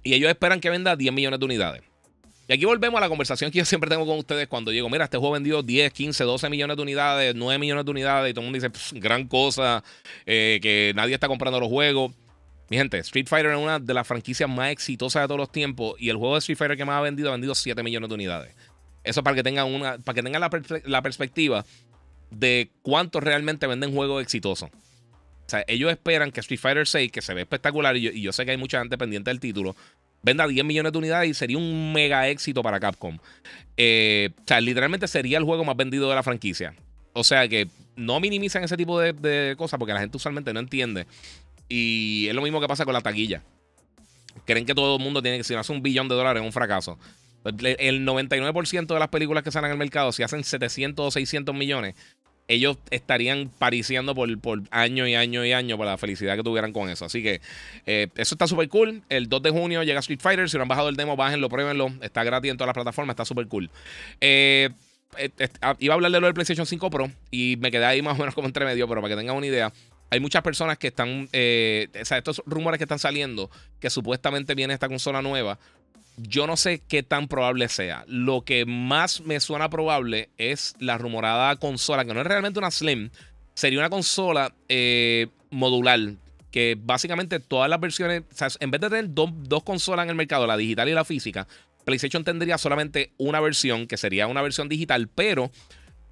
Y 0.03 0.13
ellos 0.13 0.29
esperan 0.29 0.59
que 0.59 0.69
venda 0.69 0.95
10 0.95 1.13
millones 1.13 1.39
de 1.39 1.45
unidades. 1.45 1.83
Y 2.47 2.53
aquí 2.53 2.65
volvemos 2.65 2.97
a 2.97 3.01
la 3.01 3.09
conversación 3.09 3.51
que 3.51 3.59
yo 3.59 3.65
siempre 3.65 3.91
tengo 3.91 4.07
con 4.07 4.17
ustedes 4.17 4.47
cuando 4.47 4.71
digo, 4.71 4.89
mira, 4.89 5.03
este 5.03 5.17
juego 5.17 5.33
vendido 5.33 5.61
10, 5.61 5.93
15, 5.93 6.23
12 6.23 6.49
millones 6.49 6.77
de 6.77 6.81
unidades, 6.81 7.35
9 7.35 7.59
millones 7.59 7.85
de 7.85 7.91
unidades, 7.91 8.31
y 8.31 8.33
todo 8.33 8.43
el 8.43 8.51
mundo 8.51 8.67
dice, 8.67 8.99
gran 8.99 9.27
cosa, 9.27 9.83
eh, 10.25 10.59
que 10.59 10.91
nadie 10.95 11.13
está 11.13 11.27
comprando 11.27 11.59
los 11.59 11.69
juegos. 11.69 12.11
Mi 12.69 12.77
gente, 12.77 12.97
Street 12.99 13.27
Fighter 13.27 13.51
es 13.51 13.57
una 13.57 13.77
de 13.77 13.93
las 13.93 14.07
franquicias 14.07 14.49
más 14.49 14.71
exitosas 14.71 15.23
de 15.23 15.27
todos 15.27 15.39
los 15.39 15.51
tiempos 15.51 15.95
y 15.99 16.09
el 16.09 16.17
juego 16.17 16.35
de 16.35 16.39
Street 16.39 16.57
Fighter 16.57 16.77
que 16.77 16.85
más 16.85 16.95
ha 16.95 17.01
vendido 17.01 17.29
ha 17.29 17.33
vendido 17.33 17.53
7 17.53 17.83
millones 17.83 18.09
de 18.09 18.15
unidades. 18.15 18.55
Eso 19.03 19.23
para 19.23 19.35
que 19.35 19.43
tengan 19.43 19.67
una, 19.67 19.97
para 19.97 20.15
que 20.15 20.23
tengan 20.23 20.41
la, 20.41 21.01
perspectiva 21.01 21.65
de 22.31 22.69
cuánto 22.81 23.19
realmente 23.19 23.67
venden 23.67 23.93
juegos 23.93 24.21
exitosos. 24.21 24.69
O 24.69 25.49
sea, 25.49 25.63
ellos 25.67 25.91
esperan 25.91 26.31
que 26.31 26.41
Street 26.41 26.59
Fighter 26.59 26.87
6, 26.87 27.11
que 27.11 27.21
se 27.21 27.33
ve 27.33 27.41
espectacular, 27.41 27.97
y 27.97 28.21
yo, 28.21 28.31
sé 28.31 28.45
que 28.45 28.51
hay 28.51 28.57
mucha 28.57 28.79
gente 28.79 28.97
pendiente 28.97 29.31
del 29.31 29.39
título, 29.39 29.75
venda 30.21 30.47
10 30.47 30.63
millones 30.65 30.91
de 30.91 30.97
unidades 30.97 31.29
y 31.29 31.33
sería 31.33 31.57
un 31.57 31.91
mega 31.93 32.27
éxito 32.27 32.61
para 32.61 32.79
Capcom. 32.79 33.17
Eh, 33.77 34.29
o 34.37 34.47
sea, 34.47 34.61
literalmente 34.61 35.07
sería 35.07 35.37
el 35.37 35.43
juego 35.43 35.63
más 35.63 35.75
vendido 35.75 36.09
de 36.09 36.15
la 36.15 36.23
franquicia. 36.23 36.75
O 37.13 37.23
sea 37.23 37.47
que 37.47 37.67
no 37.95 38.19
minimizan 38.19 38.63
ese 38.63 38.77
tipo 38.77 38.99
de, 38.99 39.55
cosas 39.57 39.77
porque 39.77 39.93
la 39.93 39.99
gente 39.99 40.17
usualmente 40.17 40.53
no 40.53 40.59
entiende. 40.59 41.05
Y 41.67 42.27
es 42.27 42.33
lo 42.33 42.41
mismo 42.41 42.61
que 42.61 42.67
pasa 42.67 42.85
con 42.85 42.93
la 42.93 43.01
taquilla. 43.01 43.43
Creen 44.45 44.65
que 44.65 44.73
todo 44.73 44.95
el 44.95 45.03
mundo 45.03 45.21
tiene 45.21 45.37
que, 45.37 45.43
si 45.43 45.53
no 45.53 45.59
hace 45.59 45.71
un 45.71 45.81
billón 45.81 46.07
de 46.07 46.15
dólares, 46.15 46.41
es 46.41 46.45
un 46.45 46.53
fracaso. 46.53 46.97
El 47.45 48.05
99% 48.05 48.87
de 48.87 48.99
las 48.99 49.07
películas 49.09 49.43
que 49.43 49.51
salen 49.51 49.71
al 49.71 49.77
mercado, 49.77 50.11
si 50.11 50.23
hacen 50.23 50.43
700 50.43 51.07
o 51.07 51.11
600 51.11 51.55
millones, 51.55 51.95
ellos 52.49 52.77
estarían 52.89 53.51
pariciando 53.59 54.15
por, 54.15 54.37
por 54.41 54.63
año 54.71 55.07
y 55.07 55.13
año 55.13 55.45
y 55.45 55.53
año 55.53 55.77
por 55.77 55.85
la 55.85 55.97
felicidad 55.99 56.35
que 56.35 56.43
tuvieran 56.43 56.73
con 56.73 56.89
eso. 56.89 57.05
Así 57.05 57.21
que 57.21 57.41
eh, 57.85 58.07
eso 58.15 58.35
está 58.35 58.47
súper 58.47 58.67
cool. 58.69 59.03
El 59.07 59.29
2 59.29 59.43
de 59.43 59.51
junio 59.51 59.83
llega 59.83 59.99
Street 59.99 60.19
Fighter. 60.19 60.49
Si 60.49 60.57
no 60.57 60.63
han 60.63 60.67
bajado 60.67 60.89
el 60.89 60.95
demo, 60.95 61.15
bájenlo, 61.15 61.47
pruébenlo. 61.47 61.91
Está 62.01 62.23
gratis 62.23 62.49
en 62.49 62.57
todas 62.57 62.69
las 62.69 62.73
plataformas. 62.73 63.13
Está 63.13 63.23
súper 63.23 63.47
cool. 63.47 63.69
Eh, 64.19 64.69
eh, 65.17 65.29
ah, 65.61 65.75
iba 65.77 65.93
a 65.93 65.95
hablar 65.95 66.11
de 66.11 66.19
lo 66.19 66.25
del 66.25 66.33
PlayStation 66.33 66.65
5 66.65 66.89
Pro 66.89 67.11
y 67.29 67.55
me 67.59 67.69
quedé 67.69 67.85
ahí 67.85 68.01
más 68.01 68.15
o 68.15 68.19
menos 68.19 68.33
como 68.33 68.47
entre 68.47 68.65
medio, 68.65 68.87
pero 68.87 68.99
para 69.01 69.13
que 69.13 69.19
tengan 69.19 69.37
una 69.37 69.45
idea. 69.45 69.71
Hay 70.09 70.19
muchas 70.19 70.41
personas 70.41 70.79
que 70.79 70.87
están, 70.87 71.25
o 71.25 72.05
sea, 72.05 72.17
estos 72.17 72.41
rumores 72.47 72.79
que 72.79 72.85
están 72.85 72.97
saliendo, 72.97 73.51
que 73.79 73.91
supuestamente 73.91 74.55
viene 74.55 74.73
esta 74.73 74.87
consola 74.87 75.21
nueva, 75.21 75.59
yo 76.21 76.47
no 76.47 76.57
sé 76.57 76.81
qué 76.87 77.03
tan 77.03 77.27
probable 77.27 77.69
sea. 77.69 78.03
Lo 78.07 78.41
que 78.41 78.65
más 78.65 79.21
me 79.21 79.39
suena 79.39 79.69
probable 79.69 80.29
es 80.37 80.75
la 80.79 80.97
rumorada 80.97 81.55
consola, 81.57 82.05
que 82.05 82.13
no 82.13 82.21
es 82.21 82.27
realmente 82.27 82.59
una 82.59 82.71
Slim, 82.71 83.09
sería 83.53 83.79
una 83.79 83.89
consola 83.89 84.53
eh, 84.67 85.27
modular. 85.49 85.99
Que 86.51 86.75
básicamente 86.79 87.39
todas 87.39 87.69
las 87.69 87.79
versiones, 87.79 88.23
en 88.59 88.71
vez 88.71 88.81
de 88.81 88.89
tener 88.89 89.13
dos, 89.13 89.63
consolas 89.63 90.05
en 90.05 90.09
el 90.09 90.15
mercado, 90.15 90.47
la 90.47 90.57
digital 90.57 90.89
y 90.89 90.93
la 90.93 91.05
física, 91.05 91.47
PlayStation 91.85 92.23
tendría 92.23 92.57
solamente 92.57 93.11
una 93.17 93.39
versión, 93.39 93.85
que 93.85 93.97
sería 93.97 94.25
una 94.25 94.41
versión 94.41 94.67
digital, 94.67 95.07
pero 95.13 95.51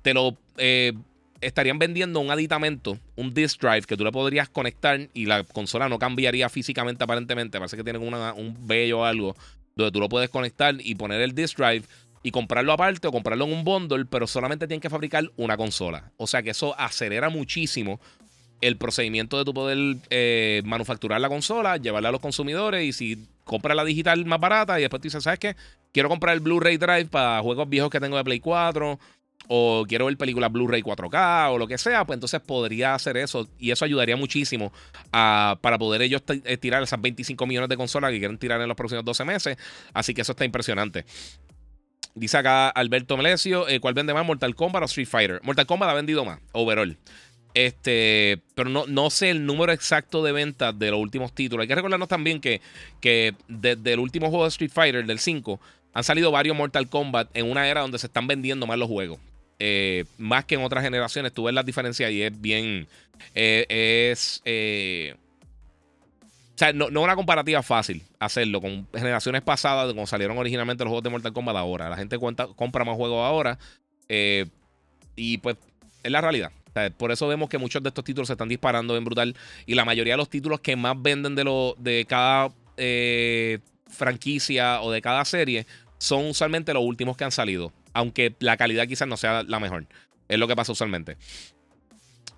te 0.04 0.14
lo 0.14 0.38
eh, 0.58 0.94
estarían 1.42 1.80
vendiendo 1.80 2.20
un 2.20 2.30
aditamento, 2.30 3.00
un 3.16 3.34
disk 3.34 3.62
drive 3.62 3.82
que 3.82 3.98
tú 3.98 4.04
le 4.04 4.12
podrías 4.12 4.48
conectar 4.48 5.10
y 5.14 5.26
la 5.26 5.44
consola 5.44 5.90
no 5.90 5.98
cambiaría 5.98 6.50
físicamente 6.50 7.04
aparentemente. 7.04 7.58
Parece 7.58 7.76
que 7.76 7.84
tienen 7.84 8.04
un 8.04 8.68
vello 8.68 9.00
o 9.00 9.06
algo 9.06 9.36
donde 9.78 9.92
tú 9.92 10.00
lo 10.00 10.10
puedes 10.10 10.30
conectar 10.30 10.76
y 10.80 10.96
poner 10.96 11.22
el 11.22 11.34
disk 11.34 11.58
drive 11.58 11.84
y 12.24 12.32
comprarlo 12.32 12.74
aparte 12.74 13.08
o 13.08 13.12
comprarlo 13.12 13.46
en 13.46 13.54
un 13.54 13.64
bundle, 13.64 14.06
pero 14.06 14.28
solamente 14.28 14.68
tienen 14.68 14.82
que 14.82 14.90
fabricar 14.90 15.32
una 15.38 15.56
consola. 15.56 16.12
O 16.18 16.28
sea 16.28 16.44
que 16.44 16.50
eso 16.50 16.78
acelera 16.78 17.30
muchísimo 17.30 18.00
el 18.60 18.76
procedimiento 18.78 19.38
de 19.38 19.46
tu 19.46 19.54
poder 19.54 19.98
eh, 20.10 20.62
manufacturar 20.66 21.22
la 21.22 21.30
consola, 21.30 21.78
llevarla 21.78 22.10
a 22.10 22.12
los 22.12 22.22
consumidores 22.22 22.84
y 22.84 22.92
si 22.92 23.28
compras 23.44 23.78
la 23.78 23.86
digital 23.86 24.26
más 24.26 24.40
barata 24.40 24.80
y 24.80 24.82
después 24.82 25.02
tú 25.02 25.08
dices, 25.08 25.24
¿sabes 25.24 25.40
qué? 25.40 25.56
Quiero 25.94 26.10
comprar 26.10 26.34
el 26.34 26.42
Blu-ray 26.42 26.78
Drive 26.78 27.06
para 27.06 27.42
juegos 27.42 27.70
viejos 27.70 27.90
que 27.90 28.00
tengo 28.00 28.18
de 28.18 28.24
Play 28.24 28.40
4 28.40 29.00
o 29.48 29.86
quiero 29.88 30.06
ver 30.06 30.18
películas 30.18 30.52
Blu-ray 30.52 30.82
4K 30.82 31.52
o 31.52 31.58
lo 31.58 31.68
que 31.68 31.78
sea, 31.78 32.06
pues 32.06 32.18
entonces 32.18 32.40
podría 32.42 32.94
hacer 32.94 33.18
eso 33.18 33.48
y 33.58 33.72
eso 33.72 33.86
ayudaría 33.86 34.16
muchísimo 34.16 34.72
para 35.12 35.78
poder 35.78 36.02
ellos 36.02 36.22
eh, 36.28 36.58
tirar 36.58 36.84
esas 36.84 37.02
25 37.02 37.46
millones 37.46 37.70
de 37.70 37.78
consolas 37.78 38.12
que 38.12 38.20
quieren 38.20 38.38
tirar 38.38 38.62
en 38.62 38.68
los 38.68 38.78
próximos 38.78 39.06
12 39.06 39.26
meses. 39.26 39.58
Así 39.94 40.14
que 40.14 40.22
eso 40.22 40.34
está 40.34 40.46
impresionante. 40.46 41.06
Dice 42.16 42.38
acá 42.38 42.70
Alberto 42.70 43.16
Melesio, 43.16 43.68
eh, 43.68 43.80
¿cuál 43.80 43.94
vende 43.94 44.14
más, 44.14 44.26
Mortal 44.26 44.56
Kombat 44.56 44.84
o 44.84 44.86
Street 44.86 45.08
Fighter? 45.08 45.40
Mortal 45.44 45.68
Kombat 45.68 45.90
ha 45.90 45.94
vendido 45.94 46.26
más, 46.26 46.40
overall. 46.52 46.98
Este, 47.54 48.42
pero 48.54 48.70
no, 48.70 48.86
no 48.88 49.10
sé 49.10 49.30
el 49.30 49.46
número 49.46 49.72
exacto 49.72 50.24
de 50.24 50.32
ventas 50.32 50.78
de 50.78 50.92
los 50.92 51.00
últimos 51.00 51.34
títulos. 51.34 51.64
Hay 51.64 51.68
que 51.68 51.76
recordarnos 51.76 52.08
también 52.08 52.40
que, 52.40 52.62
que 53.02 53.34
desde 53.48 53.94
el 53.94 54.00
último 54.00 54.30
juego 54.30 54.44
de 54.44 54.50
Street 54.50 54.72
Fighter, 54.72 55.06
del 55.06 55.20
5, 55.20 55.60
han 55.94 56.04
salido 56.04 56.32
varios 56.32 56.56
Mortal 56.56 56.90
Kombat 56.90 57.36
en 57.36 57.50
una 57.50 57.68
era 57.68 57.82
donde 57.82 57.98
se 57.98 58.08
están 58.08 58.28
vendiendo 58.28 58.68
más 58.68 58.78
los 58.78 58.88
juegos. 58.88 59.20
Eh, 59.60 60.06
más 60.18 60.46
que 60.46 60.56
en 60.56 60.64
otras 60.64 60.84
generaciones. 60.84 61.34
Tú 61.34 61.44
ves 61.44 61.54
las 61.54 61.66
diferencias 61.66 62.12
y 62.12 62.22
es 62.22 62.42
bien. 62.42 62.88
Eh, 63.34 63.66
es. 64.12 64.42
Eh, 64.46 65.16
o 66.56 66.58
sea, 66.58 66.74
no, 66.74 66.88
es 66.88 66.96
una 66.96 67.16
comparativa 67.16 67.62
fácil 67.62 68.02
hacerlo 68.20 68.60
con 68.62 68.88
generaciones 68.92 69.44
pasadas, 69.44 69.86
cuando 69.86 70.08
salieron 70.08 70.38
originalmente 70.40 70.84
los 70.84 70.90
juegos 70.90 71.04
de 71.04 71.12
Mortal 71.12 71.34
Kombat 71.34 71.56
ahora. 71.56 71.90
La 71.90 71.98
gente 71.98 72.18
compra 72.18 72.84
más 72.84 72.96
juegos 72.96 73.24
ahora. 73.24 73.60
y 75.16 75.38
pues 75.38 75.58
es 76.04 76.12
la 76.12 76.22
realidad. 76.22 76.52
por 76.98 77.12
eso 77.12 77.28
vemos 77.28 77.50
que 77.50 77.60
muchos 77.60 77.84
de 77.84 77.90
estos 77.90 78.04
títulos 78.04 78.28
se 78.28 78.34
están 78.34 78.50
disparando 78.50 78.98
en 78.98 79.06
brutal. 79.06 79.36
Y 79.68 79.76
la 79.76 79.86
mayoría 79.86 80.14
de 80.14 80.18
los 80.18 80.30
títulos 80.30 80.60
que 80.62 80.76
más 80.76 81.00
venden 81.00 81.36
de, 81.36 81.44
lo, 81.44 81.76
de 81.78 82.06
cada 82.10 82.52
franquicia 83.88 84.82
o 84.82 84.92
de 84.92 85.02
cada 85.02 85.26
serie 85.26 85.68
son 86.00 86.26
usualmente 86.26 86.74
los 86.74 86.84
últimos 86.84 87.18
que 87.18 87.24
han 87.24 87.32
salido 87.32 87.72
aunque 87.98 88.36
la 88.40 88.58
calidad 88.58 88.88
quizás 88.88 89.08
no 89.08 89.18
sea 89.18 89.42
la 89.42 89.60
mejor. 89.60 89.88
Es 90.30 90.38
lo 90.38 90.48
que 90.48 90.56
pasa 90.56 90.72
usualmente. 90.72 91.18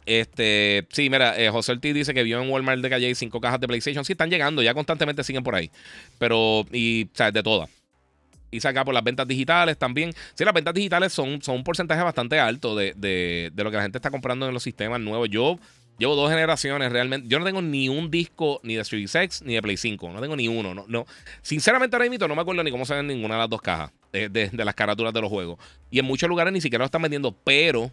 Este, 0.06 0.88
sí, 0.90 1.10
mira, 1.10 1.38
eh, 1.38 1.50
José 1.50 1.74
Ortiz 1.74 1.94
dice 1.94 2.14
que 2.14 2.24
vio 2.24 2.42
en 2.42 2.50
Walmart 2.50 2.82
de 2.82 2.90
calle 2.90 3.14
cinco 3.14 3.42
cajas 3.42 3.60
de 3.60 3.68
PlayStation. 3.68 4.06
Sí, 4.06 4.14
están 4.14 4.30
llegando, 4.30 4.62
ya 4.62 4.74
constantemente 4.74 5.22
siguen 5.22 5.44
por 5.44 5.56
ahí. 5.56 5.70
Pero, 6.18 6.66
y, 6.72 7.04
o 7.04 7.10
sea, 7.14 7.32
de 7.32 7.44
todas. 7.44 7.70
Y 8.52 8.62
saca 8.62 8.86
por 8.86 8.94
las 8.94 9.04
ventas 9.04 9.28
digitales 9.28 9.78
también. 9.78 10.14
Sí, 10.34 10.46
las 10.46 10.54
ventas 10.54 10.74
digitales 10.74 11.12
son, 11.12 11.42
son 11.42 11.58
un 11.58 11.64
porcentaje 11.66 12.02
bastante 12.02 12.40
alto 12.40 12.74
de, 12.76 12.94
de, 12.96 13.52
lo 13.58 13.70
que 13.70 13.78
la 13.78 13.84
gente 13.84 13.98
está 13.98 14.10
comprando 14.10 14.48
en 14.48 14.54
los 14.54 14.64
sistemas 14.64 15.02
nuevos. 15.02 15.30
Yo 15.30 15.60
llevo 15.98 16.16
dos 16.16 16.30
generaciones 16.30 16.90
realmente. 16.90 17.28
Yo 17.28 17.38
no 17.38 17.44
tengo 17.44 17.62
ni 17.62 17.90
un 17.90 18.10
disco 18.10 18.62
ni 18.64 18.76
de 18.76 18.86
Series 18.86 19.14
X 19.14 19.42
ni 19.42 19.56
de 19.56 19.62
Play 19.62 19.76
5. 19.76 20.10
No 20.10 20.22
tengo 20.22 20.38
ni 20.38 20.48
uno. 20.48 20.74
No, 20.74 20.86
no. 20.88 21.06
Sinceramente, 21.42 21.98
ahora 21.98 22.10
mismo 22.10 22.30
no 22.30 22.36
me 22.36 22.42
acuerdo 22.42 22.64
ni 22.64 22.72
cómo 22.72 22.86
se 22.86 22.96
ven 22.96 23.08
ninguna 23.08 23.36
de 23.36 23.42
las 23.42 23.50
dos 23.50 23.62
cajas 23.62 23.92
de, 24.12 24.50
las 24.54 24.76
carátulas 24.76 25.14
de 25.14 25.22
los 25.22 25.30
juegos. 25.30 25.60
Y 25.90 26.00
en 26.00 26.06
muchos 26.06 26.30
lugares 26.30 26.54
ni 26.54 26.62
siquiera 26.62 26.84
lo 26.84 26.88
están 26.88 27.02
vendiendo, 27.02 27.32
pero 27.44 27.92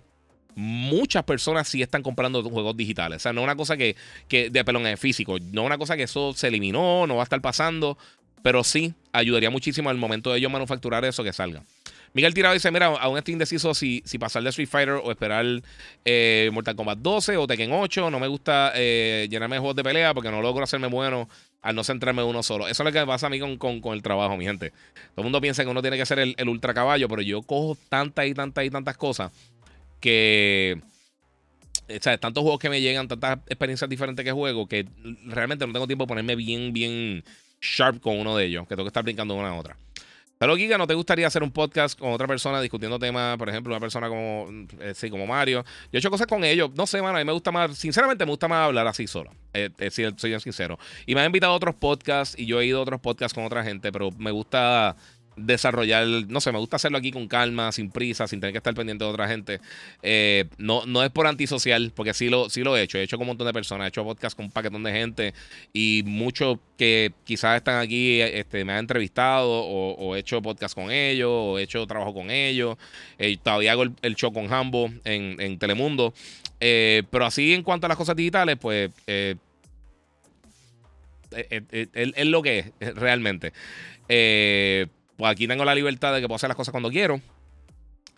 muchas 0.55 1.23
personas 1.25 1.69
sí 1.69 1.83
están 1.83 2.03
comprando 2.03 2.43
juegos 2.43 2.77
digitales. 2.77 3.17
O 3.17 3.21
sea, 3.21 3.33
no 3.33 3.43
una 3.43 3.57
cosa 3.57 3.77
que, 3.77 3.97
que 4.29 4.51
de 4.51 4.65
pelón 4.65 4.87
es 4.87 4.99
físico, 4.99 5.37
no 5.53 5.65
una 5.65 5.79
cosa 5.79 5.97
que 5.97 6.05
eso 6.05 6.33
se 6.33 6.49
eliminó, 6.49 7.07
no 7.07 7.17
va 7.17 7.23
a 7.23 7.25
estar 7.25 7.41
pasando, 7.41 7.99
pero 8.43 8.65
sí 8.65 8.95
ayudaría 9.13 9.51
muchísimo 9.51 9.91
al 9.91 9.99
momento 9.99 10.33
de 10.33 10.39
ellos 10.39 10.51
manufacturar 10.51 11.05
eso 11.05 11.25
que 11.25 11.33
salga. 11.33 11.63
Miguel 12.17 12.33
Tirado 12.33 12.55
dice: 12.55 12.71
Mira, 12.71 12.87
aún 12.87 13.19
estoy 13.19 13.33
indeciso 13.33 13.75
si, 13.75 14.03
si 14.07 14.19
pasar 14.19 14.43
de 14.43 14.49
Street 14.49 14.71
Fighter 14.71 14.95
o 14.95 15.11
esperar 15.11 15.45
eh, 16.03 16.49
Mortal 16.51 16.75
Kombat 16.75 16.99
12 17.01 17.37
o 17.37 17.47
Tekken 17.47 17.71
8. 17.73 18.11
No 18.11 18.19
me 18.19 18.27
gusta 18.27 18.73
eh, 18.75 19.27
llenarme 19.31 19.57
de 19.57 19.61
juegos 19.61 19.77
de 19.77 19.85
pelea 19.85 20.15
porque 20.15 20.31
no 20.31 20.41
logro 20.41 20.65
hacerme 20.65 20.87
bueno 20.87 21.29
al 21.63 21.75
no 21.75 21.85
centrarme 21.85 22.23
en 22.23 22.29
uno 22.29 22.43
solo. 22.43 22.69
Eso 22.69 22.83
es 22.83 22.85
lo 22.85 22.93
que 22.93 23.07
pasa 23.07 23.27
a 23.27 23.31
mí 23.31 23.39
con, 23.41 23.81
el 23.93 24.03
trabajo, 24.03 24.37
mi 24.37 24.45
gente. 24.45 24.71
Todo 24.71 25.19
el 25.19 25.25
mundo 25.25 25.41
piensa 25.41 25.65
que 25.65 25.71
uno 25.71 25.83
tiene 25.83 25.97
que 25.97 26.07
ser 26.07 26.19
el, 26.19 26.35
el 26.39 26.49
ultra 26.49 26.75
caballo, 26.75 27.09
pero 27.09 27.23
yo 27.23 27.43
cojo 27.43 27.77
tantas 27.89 28.27
y 28.27 28.35
tantas 28.35 28.65
y 28.65 28.71
tantas 28.71 28.97
cosas 28.97 29.33
que. 30.01 30.81
O 31.89 32.03
sea, 32.03 32.19
tantos 32.19 32.43
juegos 32.43 32.59
que 32.59 32.69
me 32.69 32.81
llegan, 32.81 33.07
tantas 33.07 33.39
experiencias 33.47 33.89
diferentes 33.89 34.25
que 34.25 34.33
juego, 34.33 34.67
que 34.67 34.87
realmente 35.25 35.67
no 35.67 35.73
tengo 35.73 35.87
tiempo 35.87 36.05
de 36.05 36.09
ponerme 36.09 36.35
bien, 36.35 36.73
bien 36.73 37.23
sharp 37.61 38.01
con 38.01 38.19
uno 38.19 38.37
de 38.37 38.47
ellos, 38.47 38.65
que 38.65 38.75
tengo 38.75 38.85
que 38.85 38.89
estar 38.89 39.05
brincando 39.05 39.35
de 39.35 39.41
una 39.41 39.55
otra. 39.55 39.77
Pero 40.39 40.55
Giga, 40.55 40.77
¿no 40.77 40.87
te 40.87 40.93
gustaría 40.93 41.27
hacer 41.27 41.43
un 41.43 41.51
podcast 41.51 41.99
con 41.99 42.13
otra 42.13 42.27
persona 42.27 42.61
discutiendo 42.61 42.99
temas, 42.99 43.39
por 43.39 43.49
ejemplo, 43.49 43.73
una 43.73 43.81
persona 43.81 44.09
como, 44.09 44.47
eh, 44.81 44.93
sí, 44.95 45.09
como 45.09 45.27
Mario? 45.27 45.65
Yo 45.91 45.97
he 45.97 45.99
hecho 45.99 46.11
cosas 46.11 46.27
con 46.27 46.45
ellos, 46.45 46.71
no 46.75 46.87
sé, 46.87 47.01
mano, 47.01 47.17
a 47.17 47.21
mí 47.21 47.25
me 47.25 47.33
gusta 47.33 47.51
más, 47.51 47.77
sinceramente 47.79 48.27
me 48.27 48.33
gusta 48.33 48.47
más 48.47 48.67
hablar 48.67 48.87
así 48.87 49.07
solo, 49.07 49.31
eh, 49.55 49.71
eh, 49.79 49.91
si 49.91 50.05
soy 50.17 50.39
sincero. 50.41 50.79
Y 51.07 51.15
me 51.15 51.23
han 51.23 51.27
invitado 51.27 51.55
a 51.55 51.57
otros 51.57 51.75
podcasts 51.77 52.39
y 52.39 52.45
yo 52.45 52.61
he 52.61 52.67
ido 52.67 52.81
a 52.81 52.83
otros 52.83 53.01
podcasts 53.01 53.33
con 53.33 53.45
otra 53.45 53.65
gente, 53.65 53.91
pero 53.91 54.11
me 54.19 54.31
gusta 54.31 54.95
desarrollar, 55.37 56.07
no 56.07 56.41
sé, 56.41 56.51
me 56.51 56.59
gusta 56.59 56.77
hacerlo 56.77 56.99
aquí 56.99 57.13
con 57.13 57.29
calma, 57.29 57.71
sin 57.71 57.91
prisa, 57.91 58.27
sin 58.27 58.41
tener 58.41 58.53
que 58.53 58.59
estar 58.59 58.75
pendiente 58.75 59.05
de 59.05 59.11
otra 59.11 59.29
gente. 59.29 59.61
Eh, 60.03 60.47
no, 60.57 60.87
no 60.87 61.05
es 61.05 61.11
por 61.11 61.27
antisocial, 61.27 61.93
porque 61.95 62.15
sí 62.15 62.29
lo, 62.29 62.49
sí 62.49 62.63
lo 62.63 62.77
he 62.77 62.83
hecho. 62.83 62.99
He 62.99 63.03
hecho 63.03 63.17
con 63.19 63.25
un 63.25 63.29
montón 63.29 63.47
de 63.47 63.53
personas, 63.53 63.87
he 63.87 63.89
hecho 63.89 64.05
podcast 64.05 64.37
con 64.37 64.47
un 64.47 64.51
paquetón 64.51 64.83
de 64.83 64.93
gente 64.93 65.35
y 65.73 66.03
muchos 66.07 66.59
que 66.79 67.13
quizás 67.25 67.57
están 67.57 67.81
aquí 67.81 68.21
este, 68.21 68.65
me 68.65 68.73
han 68.73 68.81
entrevistado 68.81 69.51
o, 69.51 70.17
he 70.17 70.21
hecho 70.21 70.41
podcast 70.41 70.75
con 70.75 70.91
ellos 70.91 71.31
o 71.31 71.59
he 71.59 71.63
hecho 71.63 71.87
trabajo 71.87 72.15
con 72.15 72.31
ellos. 72.31 72.77
Eh, 73.19 73.37
todavía 73.43 73.73
hago 73.73 73.85
el, 73.85 74.17
show 74.17 74.33
con 74.33 74.53
Hambo 74.53 74.91
en, 75.05 75.59
Telemundo. 75.59 76.15
Eh, 76.61 77.03
pero 77.11 77.27
así 77.27 77.53
en 77.53 77.63
cuanto 77.63 77.87
a 77.87 77.89
las 77.89 77.99
cosas 77.99 78.17
digitales, 78.17 78.57
pues... 78.59 78.91
es, 79.07 79.37
lo 82.27 82.41
que 82.41 82.73
es 82.81 82.95
realmente. 82.95 83.53
Pues 85.17 85.31
aquí 85.31 85.47
tengo 85.49 85.65
la 85.65 85.75
libertad 85.75 86.15
de 86.15 86.21
que 86.21 86.27
puedo 86.27 86.37
hacer 86.37 86.49
las 86.49 86.57
cosas 86.57 86.73
cuando 86.73 86.91
quiero. 86.91 87.21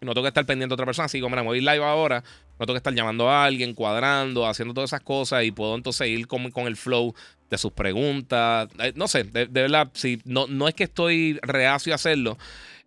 No 0.00 0.14
tengo 0.14 0.22
que 0.22 0.28
estar 0.28 0.46
pendiente 0.46 0.70
de 0.70 0.74
otra 0.74 0.86
persona. 0.86 1.06
Así 1.06 1.20
como, 1.20 1.34
me 1.34 1.42
voy 1.42 1.60
live 1.60 1.82
ahora. 1.82 2.22
No 2.58 2.66
tengo 2.66 2.74
que 2.74 2.78
estar 2.78 2.94
llamando 2.94 3.28
a 3.28 3.44
alguien, 3.44 3.74
cuadrando, 3.74 4.46
haciendo 4.46 4.74
todas 4.74 4.90
esas 4.90 5.00
cosas. 5.00 5.44
Y 5.44 5.50
puedo 5.50 5.74
entonces 5.74 6.08
ir 6.08 6.26
con, 6.28 6.52
el 6.66 6.76
flow 6.76 7.14
de 7.50 7.58
sus 7.58 7.72
preguntas. 7.72 8.68
Eh, 8.78 8.92
no 8.94 9.08
sé, 9.08 9.24
de, 9.24 9.46
verdad, 9.46 9.90
sí, 9.94 10.20
no, 10.24 10.46
no 10.46 10.68
es 10.68 10.74
que 10.74 10.84
estoy 10.84 11.38
reacio 11.42 11.92
a 11.92 11.96
hacerlo. 11.96 12.38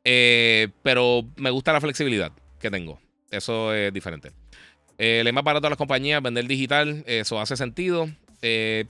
Eh, 0.03 0.69
pero 0.83 1.25
me 1.35 1.49
gusta 1.49 1.73
la 1.73 1.81
flexibilidad 1.81 2.31
que 2.59 2.71
tengo. 2.71 2.99
Eso 3.29 3.73
es 3.73 3.93
diferente. 3.93 4.31
Eh, 4.97 5.21
le 5.23 5.31
más 5.31 5.43
barato 5.43 5.67
a 5.67 5.69
las 5.71 5.77
compañías 5.77 6.21
vender 6.21 6.47
digital. 6.47 7.03
Eso 7.07 7.39
hace 7.39 7.57
sentido. 7.57 8.09
Eh, 8.41 8.85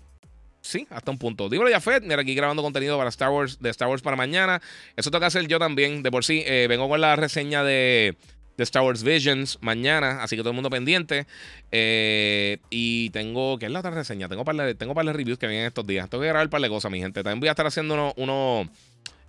Sí, 0.61 0.87
hasta 0.91 1.09
un 1.09 1.17
punto. 1.17 1.49
Dímelo 1.49 1.69
ya, 1.69 1.81
Fed. 1.81 2.03
Mira, 2.03 2.21
aquí 2.21 2.35
grabando 2.35 2.61
contenido 2.61 2.97
para 2.97 3.09
Star 3.09 3.31
Wars, 3.31 3.59
de 3.59 3.69
Star 3.71 3.87
Wars 3.87 4.03
para 4.03 4.15
mañana. 4.15 4.61
Eso 4.95 5.09
que 5.11 5.25
hacer 5.25 5.47
yo 5.47 5.57
también. 5.57 6.03
De 6.03 6.11
por 6.11 6.23
sí, 6.23 6.43
eh, 6.45 6.67
vengo 6.69 6.87
con 6.87 7.01
la 7.01 7.15
reseña 7.15 7.63
de, 7.63 8.15
de, 8.57 8.63
Star 8.63 8.83
Wars 8.83 9.03
Visions 9.03 9.57
mañana. 9.61 10.21
Así 10.21 10.35
que 10.35 10.43
todo 10.43 10.51
el 10.51 10.55
mundo 10.55 10.69
pendiente. 10.69 11.25
Eh, 11.71 12.59
y 12.69 13.09
tengo. 13.09 13.57
¿Qué 13.57 13.65
es 13.65 13.71
la 13.71 13.79
otra 13.79 13.91
reseña? 13.91 14.29
Tengo 14.29 14.45
para 14.45 14.65
de, 14.65 14.75
tengo 14.75 14.93
de 14.93 15.13
reviews 15.13 15.39
que 15.39 15.47
vienen 15.47 15.65
estos 15.65 15.85
días. 15.85 16.07
Tengo 16.09 16.21
que 16.21 16.27
grabar 16.27 16.45
un 16.45 16.51
par 16.51 16.61
de 16.61 16.69
cosas, 16.69 16.91
mi 16.91 16.99
gente. 16.99 17.23
También 17.23 17.39
voy 17.39 17.49
a 17.49 17.53
estar 17.53 17.65
haciendo 17.65 18.13
uno, 18.15 18.69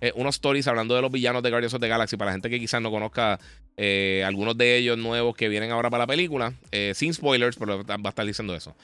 eh, 0.01 0.11
unos 0.15 0.35
stories 0.35 0.67
hablando 0.67 0.93
de 0.93 1.01
los 1.01 1.11
villanos 1.11 1.41
de 1.41 1.49
Guardians 1.49 1.73
of 1.73 1.81
the 1.81 1.87
Galaxy. 1.87 2.15
Para 2.15 2.29
la 2.29 2.33
gente 2.33 2.51
que 2.51 2.59
quizás 2.59 2.79
no 2.79 2.91
conozca 2.91 3.39
algunos 4.23 4.55
de 4.55 4.77
ellos 4.77 4.99
nuevos 4.99 5.35
que 5.35 5.49
vienen 5.49 5.71
ahora 5.71 5.89
para 5.89 6.03
la 6.03 6.07
película. 6.07 6.53
sin 6.93 7.11
spoilers, 7.11 7.57
pero 7.57 7.83
va 7.83 7.95
a 8.03 8.09
estar 8.09 8.23
diciendo 8.23 8.55
eso. 8.55 8.75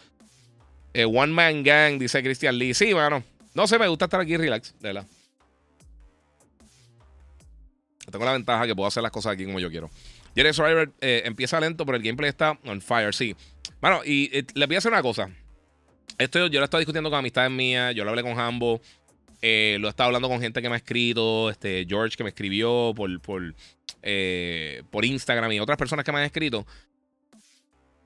Eh, 0.99 1.05
One 1.05 1.31
Man 1.31 1.63
Gang, 1.63 1.97
dice 1.97 2.21
Christian 2.21 2.57
Lee. 2.57 2.73
Sí, 2.73 2.91
bueno. 2.91 3.23
No 3.53 3.67
sé, 3.67 3.79
me 3.79 3.87
gusta 3.87 4.05
estar 4.05 4.19
aquí 4.19 4.35
relax, 4.35 4.75
verdad. 4.81 5.05
Tengo 8.11 8.25
la 8.25 8.33
ventaja 8.33 8.67
que 8.67 8.75
puedo 8.75 8.87
hacer 8.87 9.01
las 9.01 9.11
cosas 9.13 9.33
aquí 9.33 9.45
como 9.45 9.61
yo 9.61 9.69
quiero. 9.69 9.89
Jerry 10.35 10.53
Survivor 10.53 10.91
eh, 10.99 11.21
empieza 11.23 11.57
lento, 11.61 11.85
pero 11.85 11.95
el 11.97 12.03
gameplay 12.03 12.27
está 12.29 12.59
on 12.65 12.81
fire, 12.81 13.13
sí. 13.13 13.33
Bueno, 13.79 14.01
y 14.03 14.29
le 14.29 14.45
les 14.53 14.67
voy 14.67 14.75
a 14.75 14.79
hacer 14.79 14.91
una 14.91 15.01
cosa. 15.01 15.29
Esto 16.17 16.47
yo 16.47 16.59
lo 16.59 16.65
estado 16.65 16.79
discutiendo 16.79 17.09
con 17.09 17.19
amistades 17.19 17.51
mías, 17.51 17.95
yo 17.95 18.03
lo 18.03 18.09
hablé 18.09 18.23
con 18.23 18.37
Hambo, 18.37 18.81
eh, 19.41 19.77
lo 19.79 19.87
he 19.87 19.89
estado 19.91 20.07
hablando 20.07 20.27
con 20.27 20.41
gente 20.41 20.61
que 20.61 20.67
me 20.67 20.75
ha 20.75 20.79
escrito, 20.79 21.49
este, 21.49 21.85
George 21.87 22.17
que 22.17 22.25
me 22.25 22.29
escribió 22.31 22.91
por, 22.93 23.21
por, 23.21 23.55
por 24.89 25.05
Instagram 25.05 25.51
y 25.53 25.61
otras 25.61 25.77
personas 25.77 26.03
que 26.03 26.11
me 26.11 26.17
han 26.17 26.25
escrito. 26.25 26.67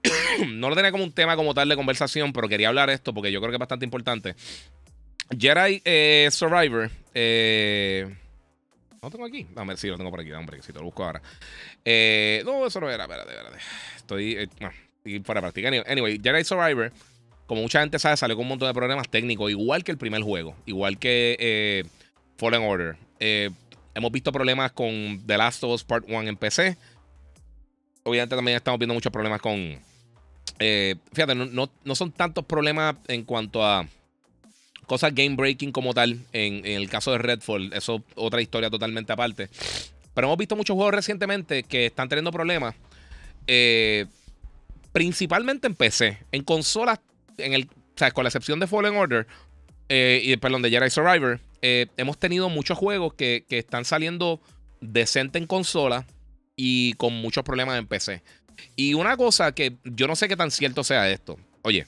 no 0.47 0.69
lo 0.69 0.75
tenía 0.75 0.91
como 0.91 1.03
un 1.03 1.11
tema 1.11 1.35
como 1.35 1.53
tal 1.53 1.69
de 1.69 1.75
conversación, 1.75 2.33
pero 2.33 2.47
quería 2.47 2.69
hablar 2.69 2.89
esto 2.89 3.13
porque 3.13 3.31
yo 3.31 3.39
creo 3.39 3.51
que 3.51 3.55
es 3.55 3.59
bastante 3.59 3.85
importante. 3.85 4.35
Jedi 5.37 5.81
eh, 5.85 6.29
Survivor. 6.31 6.89
Eh, 7.13 8.13
no 9.03 9.11
tengo 9.11 9.25
aquí. 9.25 9.45
Ver, 9.53 9.77
sí, 9.77 9.87
lo 9.87 9.97
tengo 9.97 10.09
por 10.09 10.21
aquí. 10.21 10.31
Hombre, 10.31 10.61
si 10.61 10.71
te 10.71 10.79
lo 10.79 10.85
busco 10.85 11.03
ahora. 11.03 11.21
Eh, 11.83 12.41
no, 12.45 12.65
eso 12.65 12.79
no 12.79 12.89
era. 12.89 13.03
Espérate, 13.03 13.31
espérate. 13.31 13.57
Estoy, 13.97 14.33
eh, 14.33 14.47
no, 14.61 14.69
estoy 14.69 15.19
fuera 15.19 15.41
de 15.41 15.51
práctica. 15.51 15.91
Anyway, 15.91 16.21
Jedi 16.23 16.43
Survivor, 16.45 16.91
como 17.45 17.61
mucha 17.61 17.81
gente 17.81 17.99
sabe, 17.99 18.15
salió 18.15 18.37
con 18.37 18.43
un 18.43 18.49
montón 18.49 18.69
de 18.69 18.73
problemas 18.73 19.09
técnicos, 19.09 19.51
igual 19.51 19.83
que 19.83 19.91
el 19.91 19.97
primer 19.97 20.21
juego, 20.21 20.55
igual 20.65 20.97
que 20.99 21.35
eh, 21.37 21.83
Fallen 22.37 22.61
Order. 22.61 22.95
hemos 23.19 24.11
visto 24.13 24.31
problemas 24.31 24.71
con 24.71 25.21
The 25.27 25.37
Last 25.37 25.65
of 25.65 25.71
Us 25.71 25.83
Part 25.83 26.05
1 26.07 26.21
en 26.29 26.37
PC. 26.37 26.77
Obviamente 28.03 28.37
también 28.37 28.55
estamos 28.55 28.79
viendo 28.79 28.93
muchos 28.93 29.11
problemas 29.11 29.41
con 29.41 29.79
eh, 30.60 30.95
fíjate, 31.12 31.36
no, 31.36 31.95
son 31.95 32.12
tantos 32.12 32.45
problemas 32.45 32.95
en 33.08 33.23
cuanto 33.23 33.65
a 33.65 33.88
cosas 34.88 35.13
game 35.13 35.36
breaking 35.36 35.71
como 35.71 35.93
tal. 35.93 36.19
En, 36.32 36.65
el 36.65 36.89
caso 36.89 37.12
de 37.12 37.17
Redfall, 37.17 37.73
eso 37.73 37.97
es 37.97 38.01
otra 38.15 38.41
historia 38.41 38.69
totalmente 38.69 39.12
aparte. 39.13 39.49
Pero 40.13 40.27
hemos 40.27 40.38
visto 40.38 40.56
muchos 40.56 40.75
juegos 40.75 40.93
recientemente 40.93 41.63
que 41.63 41.88
están 41.88 42.08
teniendo 42.08 42.32
problemas. 42.32 42.75
Eh, 43.47 44.06
principalmente 44.91 45.67
en 45.67 45.75
PC. 45.75 46.19
En 46.32 46.43
consolas, 46.43 46.99
en 47.38 47.53
el, 47.53 47.67
con 48.13 48.23
la 48.23 48.29
excepción 48.29 48.60
de 48.60 48.67
Fallen 48.67 48.95
Order 48.95 49.27
eh, 49.89 50.21
y 50.23 50.38
perdón, 50.38 50.62
de 50.62 50.69
Jedi 50.69 50.89
Survivor, 50.89 51.39
hemos 51.62 52.17
tenido 52.17 52.49
muchos 52.49 52.77
juegos 52.77 53.13
que, 53.13 53.45
que 53.47 53.58
están 53.58 53.86
saliendo 53.86 54.41
decente 54.82 55.39
en 55.39 55.47
consola 55.47 56.06
y 56.56 56.93
con 56.93 57.13
muchos 57.13 57.43
problemas 57.43 57.79
en 57.79 57.88
PC. 57.88 58.21
Y 58.75 58.93
una 58.93 59.17
cosa 59.17 59.51
que 59.53 59.77
yo 59.83 60.07
no 60.07 60.15
sé 60.15 60.27
qué 60.27 60.35
tan 60.35 60.51
cierto 60.51 60.83
sea 60.83 61.09
esto. 61.09 61.37
Oye, 61.61 61.87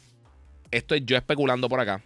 esto 0.72 0.96
es 0.96 1.06
yo 1.06 1.18
especulando 1.18 1.70
por 1.70 1.80
acá. 1.80 2.02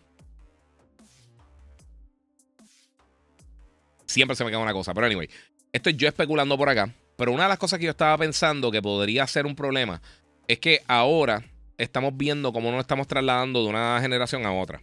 Siempre 4.05 4.35
se 4.35 4.43
me 4.43 4.49
queda 4.49 4.59
una 4.59 4.73
cosa. 4.73 4.93
Pero 4.93 5.05
anyway, 5.07 5.29
esto 5.71 5.89
es 5.89 5.97
yo 5.97 6.07
especulando 6.07 6.57
por 6.57 6.69
acá. 6.69 6.93
Pero 7.15 7.31
una 7.31 7.43
de 7.43 7.49
las 7.49 7.59
cosas 7.59 7.79
que 7.79 7.85
yo 7.85 7.91
estaba 7.91 8.17
pensando 8.17 8.71
que 8.71 8.81
podría 8.81 9.27
ser 9.27 9.45
un 9.45 9.55
problema 9.55 10.01
es 10.47 10.59
que 10.59 10.81
ahora 10.87 11.43
estamos 11.77 12.15
viendo 12.15 12.53
cómo 12.53 12.71
nos 12.71 12.81
estamos 12.81 13.07
trasladando 13.07 13.63
de 13.63 13.69
una 13.69 13.99
generación 14.01 14.45
a 14.45 14.53
otra. 14.53 14.81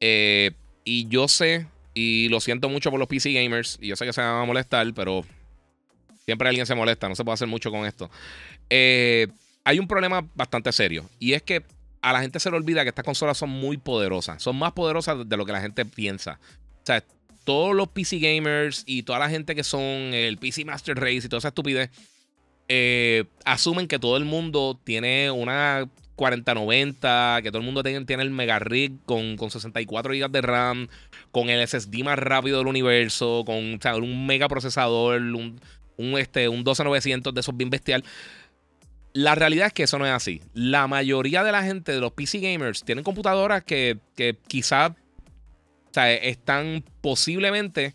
Eh, 0.00 0.52
y 0.84 1.08
yo 1.08 1.28
sé, 1.28 1.66
y 1.94 2.28
lo 2.28 2.40
siento 2.40 2.68
mucho 2.68 2.90
por 2.90 2.98
los 2.98 3.08
PC 3.08 3.32
gamers, 3.32 3.78
y 3.80 3.88
yo 3.88 3.96
sé 3.96 4.06
que 4.06 4.12
se 4.12 4.20
van 4.20 4.42
a 4.42 4.44
molestar, 4.44 4.92
pero 4.94 5.24
siempre 6.30 6.48
alguien 6.48 6.64
se 6.64 6.76
molesta, 6.76 7.08
no 7.08 7.16
se 7.16 7.24
puede 7.24 7.34
hacer 7.34 7.48
mucho 7.48 7.72
con 7.72 7.86
esto. 7.86 8.08
Eh, 8.68 9.26
hay 9.64 9.80
un 9.80 9.88
problema 9.88 10.24
bastante 10.34 10.70
serio. 10.70 11.10
Y 11.18 11.32
es 11.32 11.42
que 11.42 11.64
a 12.02 12.12
la 12.12 12.20
gente 12.20 12.38
se 12.38 12.50
le 12.50 12.56
olvida 12.56 12.82
que 12.84 12.90
estas 12.90 13.04
consolas 13.04 13.36
son 13.36 13.50
muy 13.50 13.76
poderosas. 13.78 14.40
Son 14.40 14.56
más 14.56 14.72
poderosas 14.72 15.28
de 15.28 15.36
lo 15.36 15.44
que 15.44 15.52
la 15.52 15.60
gente 15.60 15.84
piensa. 15.84 16.38
O 16.82 16.86
sea, 16.86 17.04
todos 17.44 17.74
los 17.74 17.88
PC 17.88 18.18
gamers 18.20 18.84
y 18.86 19.02
toda 19.02 19.18
la 19.18 19.28
gente 19.28 19.56
que 19.56 19.64
son 19.64 19.82
el 19.82 20.38
PC 20.38 20.64
Master 20.64 20.96
Race 20.96 21.22
y 21.24 21.28
toda 21.28 21.38
esa 21.38 21.48
estupidez, 21.48 21.90
eh, 22.68 23.24
asumen 23.44 23.88
que 23.88 23.98
todo 23.98 24.16
el 24.16 24.24
mundo 24.24 24.78
tiene 24.84 25.30
una 25.32 25.88
4090, 26.20 27.40
que 27.42 27.50
todo 27.50 27.60
el 27.60 27.64
mundo 27.64 27.82
tiene, 27.82 28.04
tiene 28.04 28.22
el 28.22 28.30
Mega 28.30 28.58
Rig 28.58 28.92
con, 29.06 29.38
64 29.38 30.12
GB 30.12 30.30
de 30.30 30.40
RAM, 30.42 30.88
con 31.32 31.48
el 31.48 31.66
SSD 31.66 32.04
más 32.04 32.18
rápido 32.18 32.58
del 32.58 32.66
universo, 32.66 33.42
con 33.46 33.56
un 33.56 34.26
mega 34.26 34.46
procesador, 34.46 35.20
un, 35.22 35.58
un, 36.00 36.18
este, 36.18 36.48
un 36.48 36.64
12900 36.64 37.34
de 37.34 37.40
esos 37.40 37.56
bien 37.56 37.70
bestial. 37.70 38.04
La 39.12 39.34
realidad 39.34 39.68
es 39.68 39.72
que 39.72 39.82
eso 39.84 39.98
no 39.98 40.06
es 40.06 40.12
así. 40.12 40.40
La 40.54 40.86
mayoría 40.86 41.42
de 41.42 41.52
la 41.52 41.62
gente 41.62 41.92
de 41.92 42.00
los 42.00 42.12
PC 42.12 42.38
gamers 42.38 42.84
tienen 42.84 43.04
computadoras 43.04 43.64
que, 43.64 43.98
que 44.14 44.36
quizá 44.46 44.94
están 45.94 46.84
posiblemente 47.00 47.94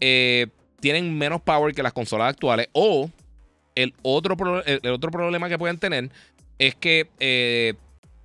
eh, 0.00 0.46
tienen 0.80 1.16
menos 1.16 1.40
power 1.42 1.74
que 1.74 1.82
las 1.82 1.92
consolas 1.92 2.30
actuales. 2.30 2.68
O 2.72 3.10
el 3.74 3.94
otro, 4.02 4.36
el 4.64 4.90
otro 4.90 5.10
problema 5.10 5.48
que 5.48 5.58
pueden 5.58 5.78
tener 5.78 6.10
es 6.58 6.74
que 6.74 7.08
eh, 7.20 7.74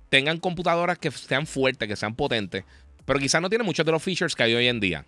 tengan 0.08 0.38
computadoras 0.38 0.98
que 0.98 1.10
sean 1.10 1.46
fuertes, 1.46 1.88
que 1.88 1.96
sean 1.96 2.14
potentes, 2.14 2.64
pero 3.04 3.18
quizás 3.18 3.40
no 3.40 3.48
tienen 3.48 3.64
muchos 3.64 3.86
de 3.86 3.92
los 3.92 4.02
features 4.02 4.34
que 4.34 4.42
hay 4.42 4.54
hoy 4.54 4.66
en 4.66 4.80
día. 4.80 5.04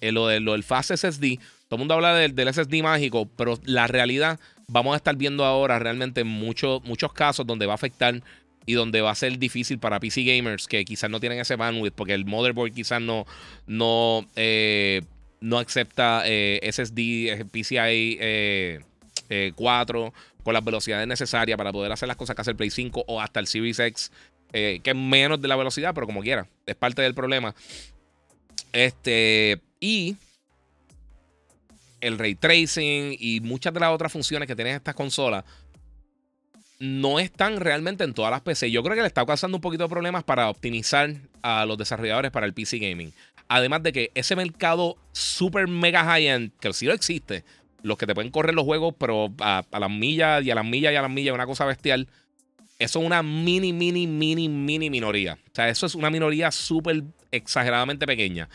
Eh, 0.00 0.12
lo, 0.12 0.26
de, 0.26 0.40
lo 0.40 0.52
del 0.52 0.62
Fast 0.62 0.90
SSD, 0.94 1.38
todo 1.68 1.76
el 1.76 1.78
mundo 1.80 1.94
habla 1.94 2.14
del, 2.14 2.54
SSD 2.54 2.82
mágico, 2.82 3.28
pero 3.36 3.58
la 3.64 3.86
realidad 3.86 4.38
vamos 4.68 4.94
a 4.94 4.96
estar 4.96 5.16
viendo 5.16 5.44
ahora 5.44 5.78
realmente 5.78 6.24
muchos 6.24 6.82
muchos 6.84 7.12
casos 7.12 7.46
donde 7.46 7.66
va 7.66 7.72
a 7.72 7.76
afectar 7.76 8.22
y 8.66 8.74
donde 8.74 9.00
va 9.00 9.10
a 9.10 9.14
ser 9.14 9.38
difícil 9.38 9.78
para 9.78 10.00
PC 10.00 10.24
gamers 10.24 10.66
que 10.66 10.84
quizás 10.84 11.08
no 11.10 11.20
tienen 11.20 11.38
ese 11.38 11.56
bandwidth 11.56 11.94
porque 11.94 12.14
el 12.14 12.24
motherboard 12.24 12.72
quizás 12.72 13.00
no, 13.00 13.26
no, 13.66 14.26
eh, 14.34 15.02
no 15.40 15.58
acepta 15.58 16.22
eh, 16.24 16.60
SSD 16.70 17.46
PCI 17.50 18.80
4 19.54 20.14
con 20.42 20.54
las 20.54 20.64
velocidades 20.64 21.06
necesarias 21.06 21.56
para 21.56 21.72
poder 21.72 21.90
hacer 21.90 22.06
las 22.08 22.16
cosas 22.16 22.36
que 22.36 22.42
hace 22.42 22.50
el 22.52 22.56
Play 22.56 22.70
5 22.70 23.04
o 23.06 23.20
hasta 23.20 23.40
el 23.40 23.48
Series 23.48 23.78
X, 23.80 24.12
que 24.52 24.80
es 24.84 24.96
menos 24.96 25.40
de 25.40 25.48
la 25.48 25.56
velocidad, 25.56 25.92
pero 25.94 26.06
como 26.06 26.22
quiera, 26.22 26.46
es 26.64 26.76
parte 26.76 27.02
del 27.02 27.14
problema. 27.14 27.54
Este, 28.72 29.60
y 29.80 30.16
el 32.00 32.18
ray 32.18 32.34
tracing 32.34 33.16
y 33.18 33.40
muchas 33.40 33.72
de 33.72 33.80
las 33.80 33.90
otras 33.90 34.12
funciones 34.12 34.46
que 34.46 34.56
tienen 34.56 34.76
estas 34.76 34.94
consolas 34.94 35.44
no 36.78 37.18
están 37.18 37.58
realmente 37.58 38.04
en 38.04 38.12
todas 38.12 38.30
las 38.30 38.42
PC. 38.42 38.70
Yo 38.70 38.82
creo 38.82 38.94
que 38.94 39.00
le 39.00 39.08
está 39.08 39.24
causando 39.24 39.56
un 39.56 39.60
poquito 39.60 39.84
de 39.84 39.88
problemas 39.88 40.24
para 40.24 40.50
optimizar 40.50 41.14
a 41.42 41.64
los 41.64 41.78
desarrolladores 41.78 42.30
para 42.30 42.46
el 42.46 42.52
PC 42.52 42.78
gaming. 42.78 43.12
Además 43.48 43.82
de 43.82 43.92
que 43.92 44.10
ese 44.14 44.36
mercado 44.36 44.96
super 45.12 45.68
mega 45.68 46.04
high-end, 46.04 46.52
que 46.60 46.72
sí 46.72 46.86
lo 46.86 46.92
existe, 46.92 47.44
los 47.82 47.96
que 47.96 48.06
te 48.06 48.14
pueden 48.14 48.30
correr 48.30 48.54
los 48.54 48.64
juegos, 48.64 48.94
pero 48.98 49.32
a, 49.40 49.64
las 49.78 49.90
millas 49.90 50.44
y 50.44 50.50
a 50.50 50.54
las 50.54 50.64
millas 50.64 50.92
y 50.92 50.96
a 50.96 51.02
las 51.02 51.10
millas, 51.10 51.34
una 51.34 51.46
cosa 51.46 51.64
bestial. 51.64 52.08
Eso 52.78 52.98
es 52.98 53.06
una 53.06 53.22
mini, 53.22 53.72
mini, 53.72 54.06
mini, 54.06 54.48
mini 54.48 54.90
minoría. 54.90 55.34
O 55.34 55.54
sea, 55.54 55.68
eso 55.68 55.86
es 55.86 55.94
una 55.94 56.10
minoría 56.10 56.50
súper 56.50 57.04
exageradamente 57.30 58.06
pequeña. 58.06 58.48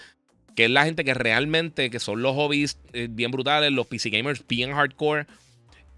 Que 0.55 0.65
es 0.65 0.71
la 0.71 0.85
gente 0.85 1.03
que 1.03 1.13
realmente, 1.13 1.89
que 1.89 1.99
son 1.99 2.21
los 2.21 2.35
hobbies 2.35 2.77
eh, 2.93 3.07
bien 3.09 3.31
brutales, 3.31 3.71
los 3.71 3.87
PC 3.87 4.09
gamers 4.09 4.45
bien 4.47 4.73
hardcore. 4.73 5.25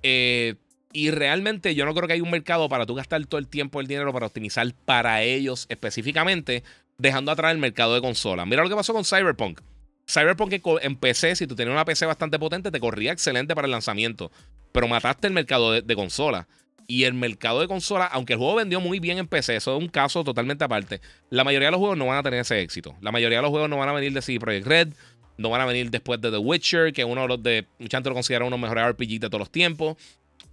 Eh, 0.04 0.56
y 0.92 1.10
realmente 1.10 1.74
yo 1.74 1.86
no 1.86 1.94
creo 1.96 2.08
que 2.08 2.13
haya 2.13 2.24
un 2.24 2.30
mercado 2.30 2.70
para 2.70 2.86
tú 2.86 2.94
gastar 2.94 3.26
todo 3.26 3.39
el 3.39 3.48
tiempo, 3.48 3.82
el 3.82 3.88
dinero 3.88 4.13
para 4.13 4.28
optimizar 4.28 4.72
para 4.86 5.24
ellos 5.24 5.66
específicamente, 5.70 6.63
dejando 7.00 7.32
atrás 7.32 7.52
el 7.52 7.58
mercado 7.58 7.96
de 7.96 8.02
consolas. 8.02 8.46
Mira 8.46 8.63
lo 8.63 8.70
que 8.70 8.76
pasó 8.76 8.94
con 8.94 9.04
Cyberpunk. 9.04 9.62
Cyberpunk 10.08 10.54
en 10.82 10.96
PC, 10.98 11.36
si 11.36 11.48
tú 11.48 11.56
tenías 11.56 11.74
una 11.74 11.86
PC 11.86 12.06
bastante 12.06 12.38
potente, 12.38 12.70
te 12.70 12.80
corría 12.80 13.12
excelente 13.12 13.56
para 13.56 13.66
el 13.66 13.72
lanzamiento. 13.72 14.32
Pero 14.72 14.88
mataste 14.88 15.28
el 15.28 15.34
mercado 15.34 15.72
de, 15.72 15.82
de 15.82 15.96
consolas. 15.96 16.46
Y 16.88 17.06
el 17.06 17.13
mercado 17.13 17.62
de 17.62 17.67
consolas, 17.67 18.10
aunque 18.12 18.34
el 18.34 18.39
juego 18.39 18.56
vendió 18.56 18.82
muy 18.82 19.00
bien 19.00 19.17
en 19.17 19.28
PC, 19.28 19.56
eso 19.56 19.76
es 19.76 19.82
un 19.82 19.89
caso 19.89 20.24
totalmente 20.24 20.63
aparte. 20.63 21.02
La 21.30 21.43
mayoría 21.43 21.67
de 21.67 21.72
los 21.72 21.80
juegos 21.80 21.98
no 21.98 22.08
van 22.08 22.17
a 22.17 22.24
tener 22.24 22.39
ese 22.41 22.60
éxito. 22.62 22.96
La 23.02 23.12
mayoría 23.12 23.38
de 23.38 23.41
los 23.41 23.52
juegos 23.52 23.69
no 23.69 23.78
van 23.78 23.89
a 23.89 23.93
venir 23.93 24.13
de 24.13 24.22
CD 24.22 24.39
Projekt 24.39 24.67
Red, 24.67 24.89
no 25.38 25.50
van 25.50 25.62
a 25.62 25.65
venir 25.65 25.89
después 25.89 26.22
de 26.22 26.30
The 26.30 26.38
Witcher, 26.38 26.93
que 26.93 27.06
uno 27.06 27.22
de 27.22 27.28
los 27.28 27.43
de. 27.43 27.65
Lo 27.80 28.13
considera 28.13 28.46
uno 28.46 28.58
de 28.58 28.62
los 28.62 28.69
mejores 28.69 28.93
RPG 28.93 29.19
de 29.19 29.30
todos 29.30 29.39
los 29.39 29.52
tiempos. 29.52 29.98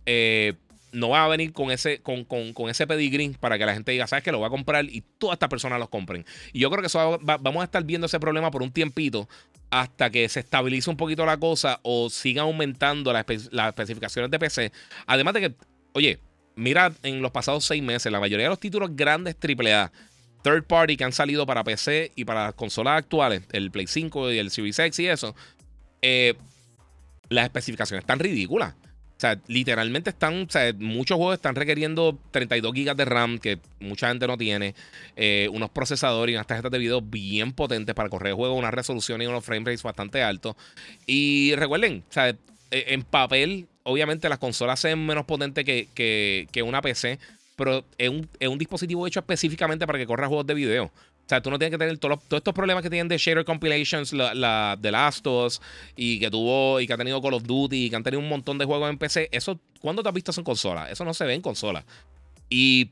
Eh, 0.07 0.55
no 0.93 1.11
va 1.11 1.25
a 1.25 1.29
venir 1.29 1.53
con 1.53 1.71
ese, 1.71 2.01
con, 2.01 2.25
con, 2.25 2.69
ese 2.69 2.87
pedigrí 2.87 3.37
para 3.39 3.59
que 3.59 3.67
la 3.67 3.75
gente 3.75 3.93
diga, 3.93 4.07
¿sabes 4.07 4.25
que 4.25 4.33
Lo 4.33 4.39
voy 4.39 4.47
a 4.47 4.51
comprar 4.51 4.85
y 4.85 5.03
todas 5.19 5.35
estas 5.35 5.49
personas 5.49 5.79
los 5.79 5.89
compren. 5.89 6.25
Y 6.53 6.61
yo 6.61 6.71
creo 6.71 6.81
que 6.81 6.89
eso 6.89 7.19
vamos 7.23 7.61
a 7.61 7.65
estar 7.65 7.85
viendo 7.85 8.07
ese 8.07 8.19
problema 8.19 8.51
por 8.51 8.63
un 8.63 8.73
tiempito 8.73 9.29
hasta 9.71 10.11
que 10.11 10.29
se 10.29 10.41
estabilice 10.41 10.91
un 10.91 10.97
poquito 10.97 11.25
la 11.25 11.37
cosa 11.37 11.79
o 11.83 12.11
siga 12.11 12.43
aumentando 12.43 13.13
las, 13.13 13.25
especificaciones 13.29 14.31
de 14.31 14.39
PC. 14.39 14.73
Además 15.07 15.35
de 15.35 15.41
que, 15.41 15.55
oye, 15.93 16.19
mira 16.57 16.93
en 17.03 17.23
los 17.23 17.31
pasados 17.31 17.65
seis 17.65 17.83
meses, 17.83 18.11
la 18.11 18.21
mayoría 18.21 18.47
de 18.47 18.51
los 18.51 18.61
títulos 18.61 18.91
grandes 18.95 19.37
AAA, 19.37 19.93
third 20.43 20.65
party 20.65 20.97
que 20.97 21.05
han 21.05 21.13
salido 21.13 21.47
para 21.47 21.65
PC 21.65 22.13
y 22.15 22.25
para 22.25 22.53
consolas 22.53 22.99
actuales, 22.99 23.43
el 23.53 23.71
Play 23.71 23.87
5 23.87 24.33
y 24.33 24.39
el 24.39 24.51
Series 24.51 24.79
X 24.79 24.99
y 24.99 25.09
eso, 25.09 25.35
eh, 26.03 26.35
las 27.29 27.45
especificaciones 27.45 28.03
están 28.03 28.19
ridículas. 28.19 28.75
O 29.17 29.21
sea, 29.21 29.39
literalmente 29.49 30.09
están, 30.09 30.47
o 30.49 30.51
sea, 30.51 30.73
muchos 30.79 31.19
juegos 31.19 31.35
están 31.35 31.55
requiriendo 31.55 32.19
32 32.31 32.73
GB 32.73 32.95
de 32.97 33.05
RAM, 33.05 33.39
que 33.39 33.59
mucha 33.79 34.09
gente 34.09 34.27
no 34.27 34.39
tiene, 34.39 34.75
eh, 35.15 35.47
unos 35.53 35.69
procesadores 35.69 36.33
y 36.33 36.37
unas 36.37 36.47
tarjetas 36.47 36.71
de 36.71 36.79
video 36.79 37.03
bien 37.03 37.53
potentes 37.53 37.95
para 37.95 38.09
correr 38.09 38.33
juegos, 38.33 38.59
una 38.59 38.71
resolución 38.71 39.21
y 39.21 39.27
unos 39.27 39.45
frame 39.45 39.67
rates 39.67 39.83
bastante 39.83 40.23
altos. 40.23 40.57
Y 41.07 41.55
recuerden, 41.57 42.03
o 42.09 42.13
sea, 42.13 42.31
e, 42.31 42.37
en 42.71 43.03
papel, 43.03 43.69
obviamente 43.85 44.29
las 44.29 44.39
consolas 44.39 44.81
sean 44.81 45.05
menos 45.05 45.25
potentes 45.25 45.65
que, 45.65 45.89
que, 46.51 46.63
una 46.63 46.83
PC, 46.83 47.19
pero 47.57 47.85
es 47.99 48.09
un, 48.09 48.29
es 48.39 48.49
un 48.49 48.59
dispositivo 48.59 49.07
hecho 49.07 49.21
específicamente 49.21 49.87
para 49.87 49.99
que 49.99 50.07
corra 50.07 50.27
juegos 50.27 50.47
de 50.47 50.55
video. 50.55 50.85
O 50.85 51.29
sea, 51.31 51.41
tú 51.41 51.51
no 51.51 51.59
tienes 51.59 51.71
que 51.71 51.79
tener 51.79 51.97
todos, 51.99 52.19
estos 52.31 52.53
problemas 52.53 52.83
que 52.83 52.91
tienen 52.91 53.07
de 53.07 53.17
shader 53.17 53.45
compilations, 53.45 54.13
la, 54.13 54.35
la, 54.35 54.77
de 54.81 54.91
Last 54.91 55.25
of 55.29 55.47
Us, 55.47 55.63
y 55.95 56.19
que 56.19 56.29
tuvo, 56.29 56.81
y 56.81 56.89
que 56.89 56.93
ha 56.93 56.97
tenido 56.97 57.23
Call 57.23 57.35
of 57.35 57.45
Duty, 57.45 57.87
y 57.87 57.91
que 57.91 57.95
han 57.95 58.03
tenido 58.03 58.21
un 58.21 58.29
montón 58.29 58.59
de 58.59 58.65
juegos 58.65 58.91
en 58.91 58.99
PC. 58.99 59.29
Eso, 59.31 59.61
¿cuándo 59.81 60.03
te 60.03 60.09
has 60.09 60.15
visto 60.15 60.33
eso 60.33 60.41
en 60.41 60.45
consola? 60.45 60.91
Eso 60.91 61.05
no 61.05 61.15
se 61.15 61.25
ve 61.25 61.35
en 61.35 61.41
consola. 61.41 61.85
Y 62.49 62.91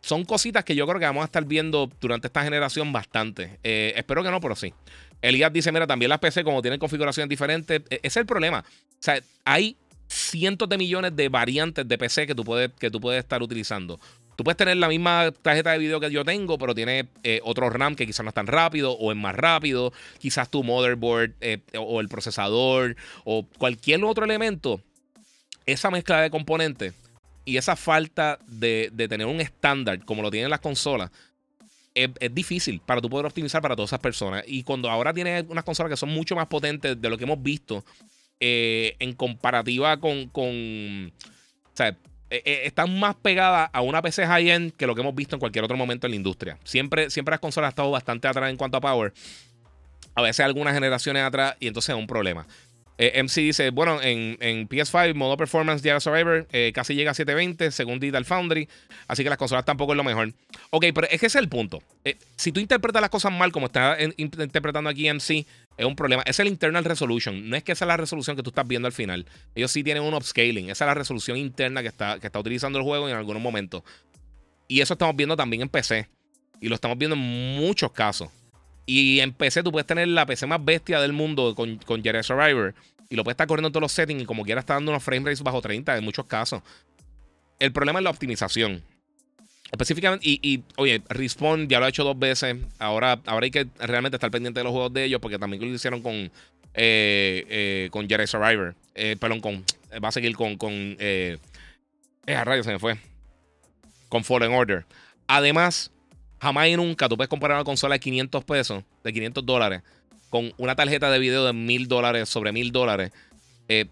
son 0.00 0.24
cositas 0.24 0.64
que 0.64 0.74
yo 0.74 0.86
creo 0.86 0.98
que 0.98 1.04
vamos 1.04 1.22
a 1.22 1.26
estar 1.26 1.44
viendo 1.44 1.90
durante 2.00 2.28
esta 2.28 2.42
generación 2.42 2.92
bastante. 2.92 3.58
Eh, 3.62 3.92
espero 3.96 4.22
que 4.22 4.30
no, 4.30 4.40
pero 4.40 4.56
sí. 4.56 4.72
Elías 5.20 5.52
dice: 5.52 5.70
Mira, 5.70 5.86
también 5.86 6.08
las 6.08 6.18
PC, 6.18 6.42
como 6.44 6.62
tienen 6.62 6.80
configuraciones 6.80 7.28
diferentes, 7.28 7.82
e, 7.90 8.00
es 8.02 8.16
el 8.16 8.24
problema. 8.24 8.64
O 8.66 9.02
sea, 9.02 9.20
hay 9.44 9.76
cientos 10.10 10.68
de 10.68 10.76
millones 10.76 11.14
de 11.14 11.28
variantes 11.28 11.86
de 11.86 11.96
PC 11.96 12.26
que 12.26 12.34
tú 12.34 12.44
puedes, 12.44 12.72
que 12.72 12.90
tú 12.90 13.00
puedes 13.00 13.20
estar 13.20 13.42
utilizando. 13.42 14.00
Tú 14.36 14.44
puedes 14.44 14.56
tener 14.56 14.76
la 14.78 14.88
misma 14.88 15.32
tarjeta 15.42 15.72
de 15.72 15.78
video 15.78 16.00
que 16.00 16.10
yo 16.10 16.24
tengo, 16.24 16.58
pero 16.58 16.74
tiene 16.74 17.08
eh, 17.22 17.40
otro 17.44 17.68
RAM 17.70 17.94
que 17.94 18.06
quizás 18.06 18.24
no 18.24 18.30
es 18.30 18.34
tan 18.34 18.46
rápido 18.46 18.92
o 18.92 19.12
es 19.12 19.16
más 19.16 19.34
rápido. 19.34 19.92
Quizás 20.18 20.50
tu 20.50 20.64
motherboard 20.64 21.34
eh, 21.40 21.58
o 21.78 22.00
el 22.00 22.08
procesador 22.08 22.96
o 23.24 23.46
cualquier 23.58 24.02
otro 24.04 24.24
elemento. 24.24 24.80
Esa 25.66 25.90
mezcla 25.90 26.22
de 26.22 26.30
componentes 26.30 26.94
y 27.44 27.56
esa 27.56 27.76
falta 27.76 28.38
de, 28.46 28.90
tener 29.08 29.26
un 29.26 29.40
estándar 29.40 30.04
como 30.04 30.22
lo 30.22 30.30
tienen 30.30 30.50
las 30.50 30.60
consolas. 30.60 31.10
Es, 31.94 32.10
difícil 32.32 32.80
para 32.80 33.00
tú 33.00 33.10
poder 33.10 33.26
optimizar 33.26 33.60
para 33.60 33.76
todas 33.76 33.90
esas 33.90 34.00
personas. 34.00 34.42
Y 34.46 34.62
cuando 34.62 34.90
ahora 34.90 35.12
tienes 35.12 35.44
unas 35.48 35.64
consolas 35.64 35.90
que 35.90 35.96
son 35.96 36.08
mucho 36.08 36.34
más 36.34 36.46
potentes 36.46 37.00
de 37.00 37.10
lo 37.10 37.18
que 37.18 37.24
hemos 37.24 37.42
visto 37.42 37.84
eh, 38.40 38.96
en 38.98 39.12
comparativa 39.12 40.00
con, 40.00 40.28
con 40.28 41.12
o 41.12 41.76
sea, 41.76 41.88
eh, 42.30 42.42
eh, 42.44 42.62
están 42.64 42.98
más 42.98 43.16
pegadas 43.16 43.68
a 43.72 43.80
una 43.82 44.00
PC 44.00 44.26
high-end 44.26 44.72
que 44.72 44.86
lo 44.86 44.94
que 44.94 45.00
hemos 45.00 45.14
visto 45.14 45.36
en 45.36 45.40
cualquier 45.40 45.64
otro 45.64 45.76
momento 45.76 46.06
en 46.06 46.12
la 46.12 46.16
industria. 46.16 46.58
Siempre, 46.64 47.10
siempre 47.10 47.32
las 47.32 47.40
consolas 47.40 47.68
han 47.68 47.72
estado 47.72 47.90
bastante 47.90 48.28
atrás 48.28 48.50
en 48.50 48.56
cuanto 48.56 48.76
a 48.76 48.80
power. 48.80 49.12
A 50.14 50.22
veces 50.22 50.44
algunas 50.44 50.74
generaciones 50.74 51.22
atrás 51.22 51.56
y 51.60 51.66
entonces 51.66 51.94
es 51.94 52.00
un 52.00 52.06
problema. 52.06 52.46
Eh, 53.02 53.22
MC 53.22 53.40
dice, 53.40 53.70
bueno, 53.70 53.98
en, 54.02 54.36
PS5, 54.68 55.14
modo 55.14 55.38
performance 55.38 55.80
de 55.82 55.98
Survivor, 56.00 56.46
casi 56.74 56.94
llega 56.94 57.12
a 57.12 57.14
720 57.14 57.70
según 57.70 57.98
Digital 57.98 58.26
Foundry, 58.26 58.68
así 59.08 59.22
que 59.22 59.30
las 59.30 59.38
consolas 59.38 59.64
tampoco 59.64 59.94
es 59.94 59.96
lo 59.96 60.04
mejor. 60.04 60.34
Ok, 60.68 60.84
pero 60.94 61.06
es 61.08 61.18
que 61.18 61.26
ese 61.26 61.38
es 61.38 61.42
el 61.42 61.48
punto. 61.48 61.82
si 62.36 62.52
tú 62.52 62.60
interpretas 62.60 63.00
las 63.00 63.08
cosas 63.08 63.32
mal, 63.32 63.52
como 63.52 63.66
está 63.66 63.96
interpretando 64.18 64.90
aquí 64.90 65.10
MC, 65.10 65.46
es 65.80 65.86
un 65.86 65.96
problema. 65.96 66.22
Es 66.26 66.38
el 66.40 66.46
internal 66.46 66.84
resolution. 66.84 67.48
No 67.48 67.56
es 67.56 67.64
que 67.64 67.72
esa 67.72 67.86
es 67.86 67.88
la 67.88 67.96
resolución 67.96 68.36
que 68.36 68.42
tú 68.42 68.50
estás 68.50 68.68
viendo 68.68 68.86
al 68.86 68.92
final. 68.92 69.24
Ellos 69.54 69.72
sí 69.72 69.82
tienen 69.82 70.02
un 70.02 70.12
upscaling. 70.12 70.68
Esa 70.68 70.84
es 70.84 70.88
la 70.88 70.94
resolución 70.94 71.38
interna 71.38 71.80
que 71.80 71.88
está, 71.88 72.18
que 72.20 72.26
está 72.26 72.38
utilizando 72.38 72.78
el 72.78 72.84
juego 72.84 73.08
en 73.08 73.16
algunos 73.16 73.40
momentos. 73.40 73.82
Y 74.68 74.82
eso 74.82 74.92
estamos 74.92 75.16
viendo 75.16 75.36
también 75.36 75.62
en 75.62 75.70
PC. 75.70 76.06
Y 76.60 76.68
lo 76.68 76.74
estamos 76.74 76.98
viendo 76.98 77.16
en 77.16 77.22
muchos 77.22 77.92
casos. 77.92 78.28
Y 78.90 79.20
en 79.20 79.32
PC 79.32 79.62
tú 79.62 79.70
puedes 79.70 79.86
tener 79.86 80.08
la 80.08 80.26
PC 80.26 80.48
más 80.48 80.64
bestia 80.64 81.00
del 81.00 81.12
mundo 81.12 81.54
con, 81.54 81.76
con 81.76 82.02
Jedi 82.02 82.24
Survivor. 82.24 82.74
Y 83.08 83.14
lo 83.14 83.22
puedes 83.22 83.34
estar 83.34 83.46
corriendo 83.46 83.68
en 83.68 83.72
todos 83.72 83.82
los 83.82 83.92
settings. 83.92 84.22
Y 84.22 84.26
como 84.26 84.42
quiera 84.42 84.58
está 84.58 84.74
dando 84.74 84.90
unos 84.90 85.04
frame 85.04 85.26
rates 85.26 85.44
bajo 85.44 85.62
30 85.62 85.96
en 85.96 86.04
muchos 86.04 86.26
casos. 86.26 86.60
El 87.60 87.70
problema 87.70 88.00
es 88.00 88.02
la 88.02 88.10
optimización. 88.10 88.82
Específicamente, 89.70 90.26
y, 90.28 90.64
oye, 90.76 91.00
Respawn 91.08 91.68
ya 91.68 91.78
lo 91.78 91.86
ha 91.86 91.88
hecho 91.88 92.02
dos 92.02 92.18
veces. 92.18 92.56
Ahora, 92.80 93.20
ahora 93.26 93.44
hay 93.44 93.52
que 93.52 93.68
realmente 93.78 94.16
estar 94.16 94.32
pendiente 94.32 94.58
de 94.58 94.64
los 94.64 94.72
juegos 94.72 94.92
de 94.92 95.04
ellos, 95.04 95.20
porque 95.20 95.38
también 95.38 95.62
lo 95.62 95.68
hicieron 95.68 96.02
con, 96.02 96.12
eh, 96.12 96.30
eh, 96.74 97.88
con 97.92 98.08
Jedi 98.08 98.26
Survivor. 98.26 98.74
Eh, 98.96 99.16
perdón, 99.20 99.38
con, 99.40 99.64
va 100.02 100.08
a 100.08 100.12
seguir 100.12 100.34
con. 100.34 100.56
con 100.56 100.72
eh, 100.98 101.38
a 102.26 102.42
radio 102.42 102.64
se 102.64 102.72
me 102.72 102.80
fue. 102.80 102.96
Con 104.08 104.24
Fallen 104.24 104.52
Order. 104.52 104.84
Además, 105.28 105.92
jamás 106.40 106.68
y 106.68 106.76
nunca 106.76 107.08
tú 107.08 107.16
puedes 107.16 107.28
comparar 107.28 107.56
una 107.56 107.64
consola 107.64 107.94
de 107.94 108.00
500 108.00 108.44
pesos, 108.44 108.84
de 109.04 109.12
500 109.12 109.44
dólares, 109.46 109.82
con 110.28 110.52
una 110.58 110.74
tarjeta 110.74 111.10
de 111.10 111.18
video 111.18 111.44
de 111.44 111.52
1000 111.52 111.88
dólares 111.88 112.28
sobre 112.28 112.52
1000 112.52 112.72
dólares 112.72 113.12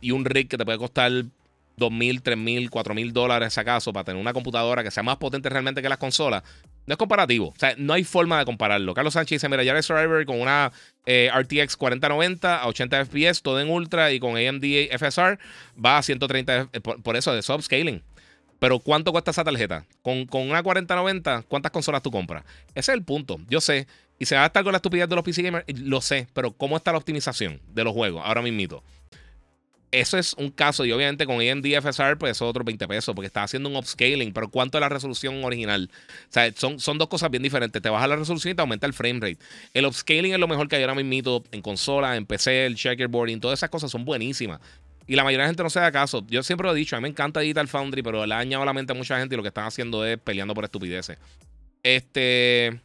y 0.00 0.10
un 0.10 0.24
rig 0.24 0.48
que 0.48 0.58
te 0.58 0.64
puede 0.64 0.78
costar 0.78 1.12
2.000, 1.78 2.22
3.000, 2.22 2.70
4.000 2.70 3.12
dólares 3.12 3.56
acaso 3.56 3.92
para 3.92 4.04
tener 4.04 4.20
una 4.20 4.32
computadora 4.32 4.82
que 4.82 4.90
sea 4.90 5.02
más 5.02 5.16
potente 5.16 5.48
realmente 5.48 5.80
que 5.80 5.88
las 5.88 5.98
consolas, 5.98 6.42
no 6.86 6.94
es 6.94 6.98
comparativo. 6.98 7.48
O 7.48 7.54
sea, 7.58 7.74
no 7.78 7.92
hay 7.92 8.04
forma 8.04 8.38
de 8.38 8.44
compararlo. 8.44 8.94
Carlos 8.94 9.14
Sánchez 9.14 9.36
dice, 9.36 9.48
mira, 9.48 9.62
ya 9.62 9.80
Survivor 9.80 10.24
con 10.26 10.40
una 10.40 10.72
eh, 11.06 11.30
RTX 11.32 11.76
4090 11.76 12.58
a 12.58 12.66
80 12.66 13.06
FPS, 13.06 13.42
todo 13.42 13.60
en 13.60 13.70
ultra 13.70 14.12
y 14.12 14.20
con 14.20 14.36
AMD 14.36 14.64
FSR 14.98 15.38
va 15.82 15.98
a 15.98 16.02
130 16.02 16.70
por, 16.82 17.02
por 17.02 17.16
eso 17.16 17.32
de 17.32 17.42
subscaling. 17.42 18.02
Pero 18.58 18.78
¿cuánto 18.80 19.12
cuesta 19.12 19.30
esa 19.30 19.44
tarjeta? 19.44 19.84
Con, 20.02 20.26
con 20.26 20.42
una 20.48 20.62
4090, 20.62 21.44
¿cuántas 21.48 21.70
consolas 21.70 22.02
tú 22.02 22.10
compras? 22.10 22.44
Ese 22.74 22.92
es 22.92 22.96
el 22.96 23.04
punto. 23.04 23.38
Yo 23.48 23.60
sé. 23.60 23.86
Y 24.18 24.26
se 24.26 24.34
va 24.34 24.42
a 24.42 24.46
estar 24.46 24.64
con 24.64 24.72
la 24.72 24.78
estupidez 24.78 25.08
de 25.08 25.14
los 25.14 25.24
PC 25.24 25.42
gamers, 25.42 25.64
lo 25.80 26.00
sé. 26.00 26.26
Pero 26.32 26.52
¿cómo 26.52 26.76
está 26.76 26.90
la 26.90 26.98
optimización 26.98 27.60
de 27.72 27.84
los 27.84 27.92
juegos 27.92 28.22
ahora 28.24 28.42
mismito? 28.42 28.82
Eso 29.90 30.18
es 30.18 30.34
un 30.34 30.50
caso, 30.50 30.84
y 30.84 30.92
obviamente 30.92 31.24
con 31.24 31.36
AMD 31.36 31.64
FSR, 31.80 32.18
pues 32.18 32.32
eso 32.32 32.44
es 32.44 32.50
otros 32.50 32.66
20 32.66 32.86
pesos, 32.86 33.14
porque 33.14 33.26
está 33.26 33.42
haciendo 33.42 33.70
un 33.70 33.76
upscaling, 33.76 34.34
pero 34.34 34.50
¿cuánto 34.50 34.76
es 34.76 34.80
la 34.80 34.90
resolución 34.90 35.42
original? 35.42 35.90
O 35.90 36.26
sea, 36.28 36.52
son, 36.54 36.78
son 36.78 36.98
dos 36.98 37.08
cosas 37.08 37.30
bien 37.30 37.42
diferentes. 37.42 37.80
Te 37.80 37.88
baja 37.88 38.06
la 38.06 38.16
resolución 38.16 38.52
y 38.52 38.54
te 38.54 38.60
aumenta 38.60 38.86
el 38.86 38.92
frame 38.92 39.18
rate. 39.20 39.38
El 39.72 39.86
upscaling 39.86 40.34
es 40.34 40.38
lo 40.38 40.46
mejor 40.46 40.68
que 40.68 40.76
hay 40.76 40.82
ahora 40.82 40.94
mismo 40.94 41.42
en 41.52 41.62
consola, 41.62 42.16
en 42.16 42.26
PC, 42.26 42.66
el 42.66 42.76
checkerboarding, 42.76 43.40
todas 43.40 43.58
esas 43.60 43.70
cosas 43.70 43.90
son 43.90 44.04
buenísimas. 44.04 44.60
Y 45.08 45.16
la 45.16 45.24
mayoría 45.24 45.44
de 45.44 45.46
la 45.46 45.48
gente 45.48 45.62
no 45.62 45.70
se 45.70 45.80
da 45.80 45.90
caso. 45.90 46.24
Yo 46.28 46.42
siempre 46.42 46.66
lo 46.66 46.74
he 46.74 46.76
dicho, 46.76 46.94
a 46.94 47.00
mí 47.00 47.04
me 47.04 47.08
encanta 47.08 47.40
Digital 47.40 47.66
Foundry, 47.66 48.02
pero 48.02 48.26
le 48.26 48.34
ha 48.34 48.36
dañado 48.36 48.64
la 48.64 48.74
mente 48.74 48.92
a 48.92 48.94
mucha 48.94 49.18
gente 49.18 49.34
y 49.34 49.36
lo 49.36 49.42
que 49.42 49.48
están 49.48 49.64
haciendo 49.64 50.04
es 50.04 50.18
peleando 50.18 50.54
por 50.54 50.64
estupideces. 50.64 51.18
Este. 51.82 52.78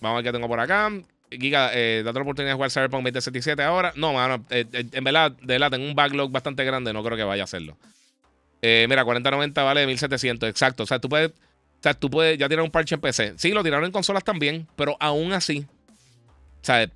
Vamos 0.00 0.16
a 0.18 0.22
ver 0.22 0.24
qué 0.24 0.32
tengo 0.32 0.48
por 0.48 0.58
acá. 0.58 0.90
Giga, 1.30 1.70
eh, 1.72 2.02
date 2.04 2.18
la 2.18 2.22
oportunidad 2.22 2.52
de 2.52 2.54
jugar 2.56 2.70
Cyberpunk 2.70 3.04
2077 3.04 3.62
ahora. 3.62 3.92
No, 3.94 4.12
mano, 4.12 4.44
eh, 4.50 4.64
eh, 4.72 4.84
en 4.92 5.04
verdad, 5.04 5.30
de 5.30 5.54
verdad, 5.54 5.70
tengo 5.70 5.86
un 5.86 5.94
backlog 5.94 6.30
bastante 6.30 6.64
grande, 6.64 6.92
no 6.92 7.04
creo 7.04 7.16
que 7.16 7.24
vaya 7.24 7.42
a 7.42 7.44
hacerlo. 7.44 7.76
Eh, 8.62 8.86
mira, 8.88 9.04
4090 9.04 9.62
vale 9.62 9.86
1700, 9.86 10.48
exacto. 10.48 10.82
O 10.82 10.86
sea, 10.86 10.98
tú 10.98 11.08
puedes, 11.08 11.30
o 11.30 11.82
sea, 11.82 11.94
tú 11.94 12.10
puedes 12.10 12.36
ya 12.36 12.48
tirar 12.48 12.64
un 12.64 12.70
parche 12.70 12.96
en 12.96 13.00
PC. 13.00 13.34
Sí, 13.36 13.50
lo 13.50 13.62
tiraron 13.62 13.84
en 13.84 13.92
consolas 13.92 14.24
también, 14.24 14.66
pero 14.74 14.96
aún 14.98 15.32
así, 15.32 15.66
sea, 16.66 16.90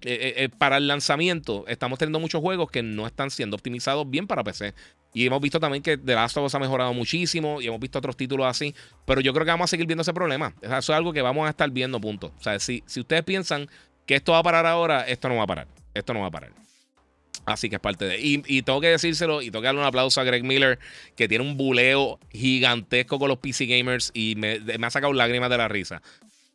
para 0.59 0.79
el 0.79 0.89
lanzamiento, 0.89 1.65
estamos 1.69 1.99
teniendo 1.99 2.21
muchos 2.21 2.41
juegos 2.41 2.71
que 2.71 2.83
no 2.83 3.07
están 3.07 3.31
siendo 3.31 3.57
optimizados 3.57 4.09
bien 4.09 4.27
para 4.27 4.43
PC. 4.43 4.75
Y 5.13 5.27
hemos 5.27 5.41
visto 5.41 5.59
también 5.59 5.83
que 5.83 5.97
The 5.97 6.15
Last 6.15 6.37
of 6.37 6.45
Us 6.45 6.55
ha 6.55 6.59
mejorado 6.59 6.95
muchísimo 6.95 7.61
y 7.61 7.67
hemos 7.67 7.81
visto 7.81 7.99
otros 7.99 8.17
títulos 8.17 8.47
así. 8.47 8.75
Pero 9.07 9.21
yo 9.21 9.33
creo 9.33 9.45
que 9.45 9.51
vamos 9.51 9.65
a 9.65 9.69
seguir 9.71 9.87
viendo 9.87 10.03
ese 10.03 10.15
problema. 10.15 10.55
eso 10.61 10.77
es 10.77 10.91
algo 10.91 11.13
que 11.13 11.23
vamos 11.23 11.47
a 11.47 11.51
estar 11.51 11.71
viendo, 11.71 12.01
punto. 12.01 12.33
O 12.39 12.43
sea, 12.43 12.59
si, 12.59 12.83
si 12.87 13.01
ustedes 13.01 13.25
piensan 13.25 13.69
que 14.07 14.17
esto 14.17 14.33
va 14.33 14.39
a 14.39 14.43
parar 14.43 14.67
ahora, 14.67 15.03
esto 15.03 15.29
no 15.29 15.37
va 15.37 15.45
a 15.45 15.47
parar. 15.47 15.69
Esto 15.95 16.15
no 16.15 16.21
va 16.21 16.27
a 16.27 16.31
parar. 16.31 16.53
Así 17.47 17.69
que 17.69 17.77
es 17.77 17.81
parte 17.81 18.05
de. 18.05 18.21
Y, 18.21 18.43
y, 18.47 18.63
tengo 18.63 18.81
que 18.81 18.89
decírselo 18.89 19.43
y 19.43 19.47
tengo 19.47 19.63
que 19.63 19.67
darle 19.67 19.81
un 19.81 19.87
aplauso 19.87 20.21
a 20.21 20.25
Greg 20.25 20.45
Miller, 20.45 20.79
que 21.17 21.27
tiene 21.27 21.45
un 21.45 21.57
buleo 21.57 22.21
gigantesco 22.31 23.19
con 23.19 23.29
los 23.29 23.39
PC 23.39 23.67
gamers 23.67 24.11
y 24.15 24.35
me, 24.37 24.61
me 24.61 24.87
ha 24.87 24.91
sacado 24.91 25.13
lágrimas 25.13 25.51
de 25.51 25.59
la 25.59 25.69
risa. 25.69 26.03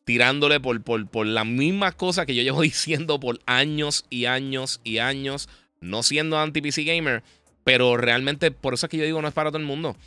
Tirándole 0.05 0.59
por, 0.59 0.81
por, 0.81 1.07
por 1.07 1.27
las 1.27 1.45
mismas 1.45 1.95
cosas 1.95 2.25
que 2.25 2.35
yo 2.35 2.43
llevo 2.43 2.61
diciendo 2.63 3.19
por 3.19 3.39
años 3.45 4.05
y 4.09 4.25
años 4.25 4.79
y 4.83 4.99
años, 4.99 5.49
no 5.81 6.03
siendo 6.03 6.39
anti-PC 6.39 6.83
gamer, 6.83 7.23
pero 7.63 7.97
realmente 7.97 8.51
por 8.51 8.75
eso 8.75 8.85
es 8.85 8.89
que 8.89 8.97
yo 8.97 9.05
digo 9.05 9.21
no 9.21 9.27
es 9.27 9.33
para 9.33 9.49
todo 9.49 9.59
el 9.59 9.65
mundo. 9.65 9.97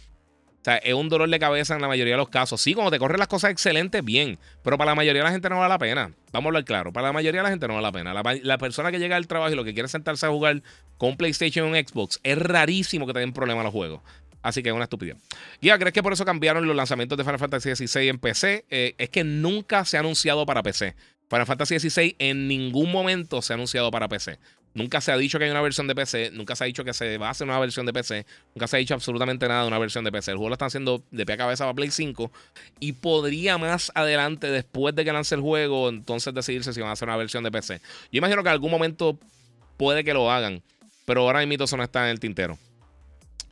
O 0.61 0.65
sea, 0.65 0.77
es 0.77 0.93
un 0.93 1.09
dolor 1.09 1.29
de 1.31 1.39
cabeza 1.39 1.77
en 1.77 1.81
la 1.81 1.89
mayoría 1.89 2.15
de 2.15 2.19
los 2.19 2.29
casos. 2.29 2.61
Sí, 2.61 2.75
cuando 2.75 2.91
te 2.91 2.99
corren 2.99 3.19
las 3.19 3.29
cosas 3.29 3.53
excelentes, 3.53 4.05
bien. 4.05 4.39
Pero 4.65 4.77
para 4.77 4.91
la 4.91 4.95
mayoría 4.97 5.23
de 5.23 5.29
la 5.29 5.33
gente 5.33 5.49
no 5.49 5.59
vale 5.59 5.69
la 5.69 5.79
pena. 5.79 6.13
Vamos 6.33 6.47
a 6.47 6.49
hablar 6.49 6.65
claro. 6.65 6.93
Para 6.93 7.09
la 7.09 7.13
mayoría 7.13 7.41
de 7.41 7.45
la 7.45 7.51
gente 7.51 7.69
no 7.69 7.75
vale 7.75 7.87
la 7.87 7.93
pena. 7.93 8.13
La, 8.43 8.59
persona 8.59 8.91
que 8.91 8.99
llega 8.99 9.17
al 9.17 9.29
trabajo 9.29 9.53
y 9.53 9.57
lo 9.57 9.63
que 9.63 9.73
quiere 9.73 9.89
sentarse 9.89 10.27
a 10.27 10.31
jugar 10.31 10.63
con 10.97 11.17
PlayStation 11.17 11.73
o 11.73 11.77
Xbox, 11.77 12.19
es 12.25 12.37
rarísimo 12.39 13.07
que 13.07 13.13
tengan 13.13 13.33
problemas 13.33 13.65
los 13.65 13.73
juegos. 13.73 14.01
Así 14.49 14.63
que 14.63 14.71
es 14.71 14.75
una 14.75 14.85
estupidez. 14.85 15.17
Ya, 15.61 15.79
¿crees 15.79 15.93
que 15.93 16.03
por 16.03 16.13
eso 16.13 16.25
cambiaron 16.25 16.67
los 16.67 16.75
lanzamientos 16.75 17.19
de 17.19 17.25
Final 17.25 17.39
Fantasy 17.39 17.77
XVI 17.77 18.09
en 18.09 18.19
PC? 18.19 18.65
Eh, 18.71 18.95
es 18.97 19.11
que 19.11 19.25
nunca 19.25 19.85
se 19.85 19.99
ha 19.99 20.01
anunciado 20.01 20.47
para 20.47 20.63
PC. 20.63 20.95
Final 21.29 21.45
Fantasy 21.45 21.79
XVI 21.79 22.17
en 22.19 22.49
ningún 22.49 22.91
momento 22.91 23.43
se 23.43 23.53
ha 23.53 23.57
anunciado 23.57 23.91
para 23.91 24.09
PC. 24.09 24.39
Nunca 24.73 25.03
se 25.03 25.13
ha 25.13 25.19
dicho 25.19 25.39
que 25.39 25.45
hay 25.45 25.51
una 25.51 25.61
versión 25.61 25.87
de 25.87 25.95
PC, 25.95 26.31
nunca 26.33 26.55
se 26.55 26.65
ha 26.65 26.67
dicho 26.67 26.85
que 26.85 26.95
se 26.95 27.19
va 27.19 27.29
a 27.29 27.31
hacer 27.31 27.47
una 27.47 27.59
versión 27.59 27.85
de 27.85 27.93
PC, 27.93 28.25
nunca 28.55 28.67
se 28.69 28.77
ha 28.77 28.79
dicho 28.79 28.95
absolutamente 28.95 29.49
nada 29.49 29.63
de 29.63 29.69
una 29.69 29.79
versión 29.79 30.05
de 30.05 30.13
PC. 30.13 30.31
El 30.31 30.37
juego 30.37 30.49
lo 30.49 30.55
están 30.55 30.69
haciendo 30.69 31.03
de 31.11 31.27
pie 31.27 31.35
a 31.35 31.39
cabeza 31.39 31.65
para 31.65 31.75
Play 31.75 31.91
5 31.91 32.31
y 32.81 32.93
podría 32.93 33.59
más 33.59 33.93
adelante, 33.95 34.47
después 34.51 34.95
de 34.95 35.05
que 35.05 35.13
lance 35.13 35.35
el 35.35 35.43
juego, 35.43 35.91
entonces 35.91 36.33
decidirse 36.33 36.73
si 36.73 36.81
van 36.81 36.91
a 36.91 36.93
hacer 36.93 37.09
una 37.09 37.17
versión 37.19 37.45
de 37.45 37.51
PC. 37.51 37.81
Yo 38.11 38.19
imagino 38.19 38.43
que 38.43 38.49
en 38.49 38.53
algún 38.53 38.71
momento 38.71 39.19
puede 39.77 40.05
que 40.05 40.15
lo 40.15 40.31
hagan, 40.31 40.63
pero 41.05 41.23
ahora 41.23 41.45
mismo 41.45 41.65
eso 41.65 41.77
no 41.77 41.83
está 41.83 42.05
en 42.05 42.11
el 42.11 42.21
tintero. 42.21 42.59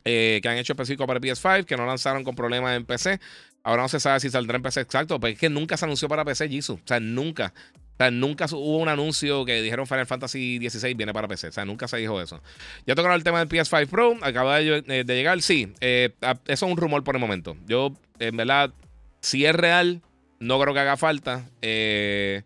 Eh, 0.09 0.39
que 0.41 0.47
han 0.47 0.57
hecho 0.57 0.71
específico 0.71 1.05
para 1.05 1.19
PS5, 1.19 1.65
que 1.65 1.75
no 1.75 1.85
lanzaron 1.85 2.23
con 2.23 2.33
problemas 2.33 2.77
en 2.77 2.85
PC. 2.85 3.19
Ahora 3.63 3.81
no 3.81 3.89
se 3.89 3.99
sabe 3.99 4.21
si 4.21 4.29
saldrá 4.29 4.55
en 4.55 4.63
PC 4.63 4.79
exacto, 4.79 5.19
pero 5.19 5.33
es 5.33 5.39
que 5.39 5.49
nunca 5.49 5.75
se 5.75 5.83
anunció 5.83 6.07
para 6.07 6.23
PC, 6.23 6.47
Jisoo. 6.47 6.75
O 6.75 6.81
sea, 6.85 7.01
nunca. 7.01 7.53
O 7.75 7.97
sea, 7.97 8.11
nunca 8.11 8.45
hubo 8.51 8.77
un 8.77 8.87
anuncio 8.87 9.43
que 9.43 9.61
dijeron 9.61 9.85
Final 9.85 10.05
Fantasy 10.05 10.59
XVI 10.59 10.93
viene 10.93 11.13
para 11.13 11.27
PC. 11.27 11.49
O 11.49 11.51
sea, 11.51 11.65
nunca 11.65 11.89
se 11.89 11.97
dijo 11.97 12.21
eso. 12.21 12.41
Ya 12.85 12.95
tocaron 12.95 13.17
el 13.17 13.23
tema 13.23 13.39
del 13.39 13.49
PS5 13.49 13.87
Pro. 13.87 14.17
Acaba 14.21 14.59
de, 14.59 14.83
eh, 14.87 15.03
llegar. 15.03 15.41
Sí, 15.41 15.73
eh, 15.81 16.11
eso 16.21 16.37
es 16.45 16.61
un 16.71 16.77
rumor 16.77 17.03
por 17.03 17.15
el 17.15 17.19
momento. 17.19 17.57
Yo, 17.67 17.91
en 18.19 18.37
verdad, 18.37 18.71
si 19.19 19.45
es 19.45 19.53
real, 19.53 20.01
no 20.39 20.57
creo 20.61 20.73
que 20.73 20.79
haga 20.79 20.95
falta. 20.95 21.49
Eh, 21.61 22.43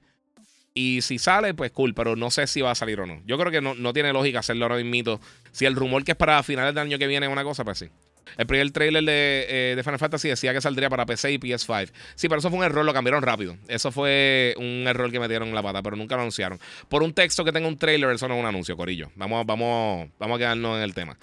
y 0.73 1.01
si 1.01 1.19
sale, 1.19 1.53
pues 1.53 1.71
cool, 1.71 1.93
pero 1.93 2.15
no 2.15 2.31
sé 2.31 2.47
si 2.47 2.61
va 2.61 2.71
a 2.71 2.75
salir 2.75 2.99
o 3.01 3.05
no. 3.05 3.21
Yo 3.25 3.37
creo 3.37 3.51
que 3.51 3.61
no, 3.61 3.75
no 3.75 3.93
tiene 3.93 4.13
lógica 4.13 4.39
hacerlo 4.39 4.65
ahora 4.65 4.77
mismo. 4.77 5.19
Si 5.51 5.65
el 5.65 5.75
rumor 5.75 6.03
que 6.03 6.11
es 6.11 6.17
para 6.17 6.41
finales 6.43 6.73
del 6.73 6.83
año 6.83 6.97
que 6.97 7.07
viene 7.07 7.25
es 7.25 7.31
una 7.31 7.43
cosa, 7.43 7.63
pues 7.63 7.79
sí. 7.79 7.89
El 8.37 8.47
primer 8.47 8.71
trailer 8.71 9.03
de, 9.03 9.73
de, 9.75 9.83
Final 9.83 9.99
Fantasy 9.99 10.29
decía 10.29 10.53
que 10.53 10.61
saldría 10.61 10.89
para 10.89 11.05
PC 11.05 11.33
y 11.33 11.37
PS5. 11.37 11.91
Sí, 12.15 12.29
pero 12.29 12.39
eso 12.39 12.49
fue 12.49 12.59
un 12.59 12.65
error, 12.65 12.85
lo 12.85 12.93
cambiaron 12.93 13.21
rápido. 13.21 13.57
Eso 13.67 13.91
fue 13.91 14.55
un 14.57 14.85
error 14.87 15.11
que 15.11 15.19
metieron 15.19 15.49
en 15.49 15.55
la 15.55 15.61
pata, 15.61 15.81
pero 15.81 15.95
nunca 15.95 16.15
lo 16.15 16.21
anunciaron. 16.21 16.59
Por 16.87 17.03
un 17.03 17.13
texto 17.13 17.43
que 17.43 17.51
tenga 17.51 17.67
un 17.67 17.77
trailer, 17.77 18.09
eso 18.11 18.27
no 18.27 18.35
es 18.35 18.39
un 18.39 18.45
anuncio, 18.45 18.77
Corillo. 18.77 19.11
Vamos, 19.15 19.45
vamos, 19.45 20.09
vamos 20.17 20.35
a 20.35 20.39
quedarnos 20.39 20.77
en 20.77 20.83
el 20.83 20.93
tema. 20.93 21.17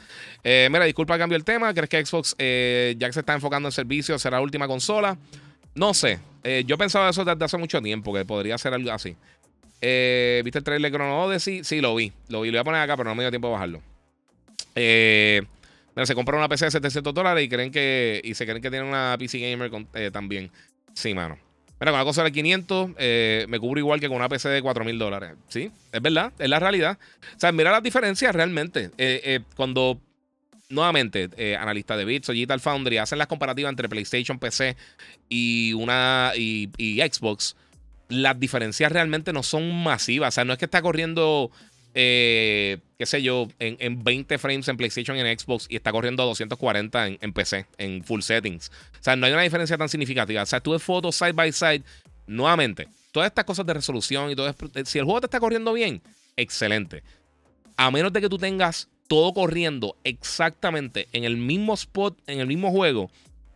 Eh, 0.44 0.68
mira, 0.70 0.84
disculpa, 0.84 1.16
cambio 1.18 1.36
el 1.36 1.44
tema. 1.44 1.72
¿Crees 1.72 1.88
que 1.88 2.04
Xbox, 2.04 2.34
eh, 2.38 2.94
ya 2.98 3.06
que 3.06 3.12
se 3.14 3.20
está 3.20 3.34
enfocando 3.34 3.68
en 3.68 3.72
servicios, 3.72 4.20
será 4.20 4.36
la 4.36 4.42
última 4.42 4.66
consola? 4.66 5.16
No 5.74 5.94
sé. 5.94 6.18
Eh, 6.44 6.64
yo 6.66 6.76
pensaba 6.76 7.08
eso 7.08 7.24
desde 7.24 7.44
hace 7.44 7.56
mucho 7.56 7.80
tiempo, 7.80 8.12
que 8.12 8.24
podría 8.24 8.58
ser 8.58 8.74
algo 8.74 8.90
así. 8.92 9.16
¿Viste 9.80 10.58
el 10.58 10.64
trailer 10.64 10.90
de 10.90 10.96
Chrono 10.96 11.24
Odyssey? 11.24 11.64
Sí, 11.64 11.80
lo 11.80 11.94
vi. 11.94 12.12
Lo 12.28 12.42
vi. 12.42 12.50
Lo 12.50 12.56
voy 12.56 12.60
a 12.60 12.64
poner 12.64 12.80
acá, 12.80 12.96
pero 12.96 13.10
no 13.10 13.14
me 13.14 13.22
dio 13.22 13.30
tiempo 13.30 13.48
de 13.48 13.52
bajarlo. 13.52 13.82
Eh 14.74 15.42
se 16.06 16.14
compran 16.14 16.38
una 16.38 16.48
PC 16.48 16.66
de 16.66 16.70
700 16.70 17.14
dólares 17.14 17.44
y 17.44 17.48
creen 17.48 17.70
que 17.70 18.20
y 18.22 18.34
se 18.34 18.44
creen 18.44 18.62
que 18.62 18.70
tienen 18.70 18.88
una 18.88 19.16
PC 19.18 19.38
gamer 19.38 19.70
eh, 19.94 20.10
también. 20.12 20.50
Sí, 20.94 21.14
mano. 21.14 21.38
Mira, 21.80 21.92
con 21.92 22.00
la 22.00 22.04
cosa 22.04 22.24
de 22.24 22.32
500 22.32 22.90
eh, 22.98 23.46
me 23.48 23.60
cubro 23.60 23.78
igual 23.78 24.00
que 24.00 24.08
con 24.08 24.16
una 24.16 24.28
PC 24.28 24.48
de 24.48 24.62
4000 24.62 24.98
dólares. 24.98 25.32
Sí, 25.48 25.70
es 25.92 26.02
verdad, 26.02 26.32
es 26.38 26.48
la 26.48 26.58
realidad. 26.58 26.98
O 27.36 27.38
sea, 27.38 27.52
mira 27.52 27.70
las 27.70 27.82
diferencias 27.82 28.34
realmente. 28.34 28.90
Eh, 28.98 29.40
cuando 29.54 30.00
nuevamente, 30.70 31.30
analistas 31.58 31.98
de 31.98 32.04
Bits 32.04 32.28
o 32.28 32.32
Digital 32.32 32.60
Foundry 32.60 32.98
hacen 32.98 33.18
las 33.18 33.28
comparativas 33.28 33.70
entre 33.70 33.88
PlayStation, 33.88 34.38
PC 34.38 34.76
y 35.28 35.72
una 35.72 36.32
y, 36.36 36.68
Xbox, 37.00 37.56
las 38.08 38.38
diferencias 38.38 38.90
realmente 38.90 39.32
no 39.32 39.42
son 39.42 39.82
masivas. 39.82 40.34
O 40.34 40.36
sea, 40.36 40.44
no 40.44 40.52
es 40.52 40.58
que 40.58 40.64
está 40.64 40.82
corriendo 40.82 41.50
eh, 41.94 42.78
qué 42.98 43.06
sé 43.06 43.22
yo, 43.22 43.48
en, 43.58 44.04
20 44.04 44.38
frames 44.38 44.68
en 44.68 44.76
PlayStation 44.76 45.16
y 45.16 45.20
en 45.20 45.38
Xbox 45.38 45.66
y 45.68 45.76
está 45.76 45.90
corriendo 45.90 46.22
a 46.22 46.26
240 46.26 47.06
en, 47.06 47.32
PC, 47.32 47.66
en 47.78 48.04
full 48.04 48.20
settings. 48.20 48.70
O 49.00 49.02
sea, 49.02 49.16
no 49.16 49.26
hay 49.26 49.32
una 49.32 49.42
diferencia 49.42 49.76
tan 49.76 49.88
significativa. 49.88 50.42
O 50.42 50.46
sea, 50.46 50.60
tú 50.60 50.78
fotos 50.78 51.16
side 51.16 51.32
by 51.32 51.52
side, 51.52 51.82
nuevamente, 52.26 52.88
todas 53.12 53.28
estas 53.28 53.44
cosas 53.44 53.66
de 53.66 53.74
resolución 53.74 54.30
y 54.30 54.36
todo 54.36 54.54
si 54.84 54.98
el 54.98 55.04
juego 55.04 55.20
te 55.20 55.26
está 55.26 55.40
corriendo 55.40 55.72
bien, 55.72 56.02
excelente. 56.36 57.02
A 57.76 57.90
menos 57.90 58.12
de 58.12 58.20
que 58.20 58.28
tú 58.28 58.38
tengas 58.38 58.88
todo 59.06 59.32
corriendo 59.32 59.96
exactamente 60.04 61.08
en 61.12 61.24
el 61.24 61.36
mismo 61.36 61.74
spot, 61.74 62.16
en 62.26 62.40
el 62.40 62.46
mismo 62.46 62.70
juego, 62.70 63.10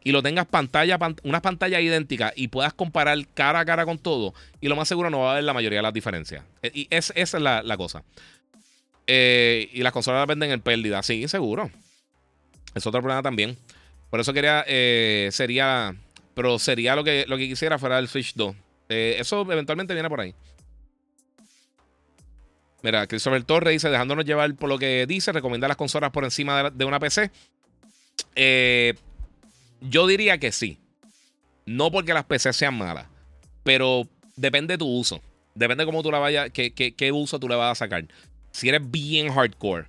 y 0.04 0.12
lo 0.12 0.22
tengas 0.22 0.46
pantalla, 0.46 0.98
una 1.22 1.42
pantalla 1.42 1.80
idéntica 1.80 2.32
y 2.34 2.48
puedas 2.48 2.72
comparar 2.74 3.18
cara 3.34 3.60
a 3.60 3.64
cara 3.64 3.84
con 3.84 3.98
todo, 3.98 4.34
y 4.60 4.68
lo 4.68 4.76
más 4.76 4.88
seguro 4.88 5.10
no 5.10 5.20
va 5.20 5.30
a 5.30 5.32
haber 5.32 5.44
la 5.44 5.52
mayoría 5.52 5.78
de 5.78 5.82
las 5.82 5.92
diferencias. 5.92 6.44
E, 6.62 6.70
y 6.74 6.88
esa 6.90 7.12
es 7.14 7.32
la, 7.34 7.76
cosa. 7.76 8.02
Eh, 9.06 9.68
y 9.72 9.82
las 9.82 9.92
consolas 9.92 10.20
las 10.20 10.28
venden 10.28 10.50
en 10.50 10.60
pérdida, 10.60 11.02
sí, 11.02 11.26
seguro. 11.28 11.70
Es 12.74 12.86
otro 12.86 13.00
problema 13.00 13.22
también. 13.22 13.56
Por 14.10 14.20
eso 14.20 14.32
quería, 14.32 14.64
eh, 14.66 15.28
sería, 15.32 15.94
pero 16.34 16.58
sería 16.58 16.96
lo 16.96 17.04
que, 17.04 17.24
lo 17.28 17.36
que 17.36 17.48
quisiera 17.48 17.78
fuera 17.78 17.98
el 17.98 18.08
Switch 18.08 18.34
2. 18.34 18.54
Eh, 18.88 19.16
eso 19.18 19.40
eventualmente 19.50 19.94
viene 19.94 20.08
por 20.08 20.20
ahí. 20.20 20.34
Mira, 22.82 23.06
Christopher 23.06 23.44
Torres 23.44 23.72
dice, 23.72 23.88
dejándonos 23.90 24.24
llevar 24.24 24.52
por 24.56 24.68
lo 24.68 24.76
que 24.76 25.06
dice, 25.06 25.30
recomienda 25.30 25.68
las 25.68 25.76
consolas 25.76 26.10
por 26.10 26.24
encima 26.24 26.64
de, 26.64 26.70
de 26.70 26.84
una 26.84 26.98
PC. 26.98 27.30
Eh, 28.34 28.94
yo 29.82 30.06
diría 30.06 30.38
que 30.38 30.52
sí. 30.52 30.78
No 31.66 31.90
porque 31.90 32.14
las 32.14 32.24
PC 32.24 32.52
sean 32.52 32.76
malas, 32.76 33.06
pero 33.62 34.08
depende 34.36 34.74
de 34.74 34.78
tu 34.78 34.88
uso. 34.88 35.20
Depende 35.54 35.82
de 35.82 35.86
cómo 35.86 36.02
tú 36.02 36.10
la 36.10 36.18
vayas, 36.18 36.50
qué, 36.50 36.72
qué, 36.72 37.12
uso 37.12 37.38
tú 37.38 37.48
le 37.48 37.54
vas 37.54 37.72
a 37.72 37.84
sacar. 37.84 38.06
Si 38.50 38.68
eres 38.68 38.90
bien 38.90 39.32
hardcore, 39.32 39.86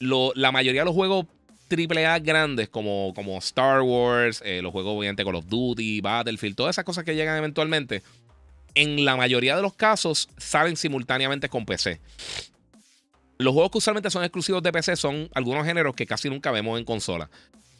la 0.00 0.52
mayoría 0.52 0.82
de 0.82 0.86
los 0.86 0.94
juegos 0.94 1.26
AAA 1.70 2.18
grandes 2.18 2.68
como, 2.68 3.12
como 3.14 3.38
Star 3.38 3.82
Wars, 3.82 4.42
eh, 4.44 4.60
los 4.62 4.72
juegos 4.72 4.96
obviamente 4.96 5.24
Call 5.24 5.36
of 5.36 5.46
Duty, 5.46 6.00
Battlefield, 6.00 6.56
todas 6.56 6.74
esas 6.74 6.84
cosas 6.84 7.04
que 7.04 7.14
llegan 7.14 7.38
eventualmente, 7.38 8.02
en 8.74 9.04
la 9.04 9.16
mayoría 9.16 9.56
de 9.56 9.62
los 9.62 9.74
casos 9.74 10.28
salen 10.36 10.76
simultáneamente 10.76 11.48
con 11.48 11.64
PC. 11.64 12.00
Los 13.38 13.54
juegos 13.54 13.70
que 13.70 13.78
usualmente 13.78 14.10
son 14.10 14.24
exclusivos 14.24 14.62
de 14.62 14.72
PC 14.72 14.96
son 14.96 15.30
algunos 15.34 15.64
géneros 15.64 15.94
que 15.94 16.06
casi 16.06 16.28
nunca 16.28 16.50
vemos 16.50 16.78
en 16.78 16.84
consola. 16.84 17.30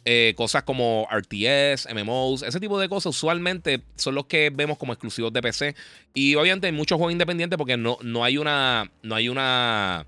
Eh, 0.03 0.33
cosas 0.35 0.63
como 0.63 1.07
RTS, 1.11 1.87
MMOs, 1.93 2.41
ese 2.41 2.59
tipo 2.59 2.79
de 2.79 2.89
cosas 2.89 3.15
usualmente 3.15 3.83
son 3.95 4.15
los 4.15 4.25
que 4.25 4.49
vemos 4.49 4.79
como 4.79 4.93
exclusivos 4.93 5.31
de 5.31 5.41
PC. 5.41 5.75
Y 6.13 6.35
obviamente 6.35 6.67
hay 6.67 6.73
muchos 6.73 6.97
juegos 6.97 7.11
independientes 7.11 7.57
porque 7.57 7.77
no, 7.77 7.97
no 8.01 8.23
hay 8.23 8.37
una. 8.37 8.89
No 9.03 9.15
hay 9.15 9.29
una. 9.29 10.05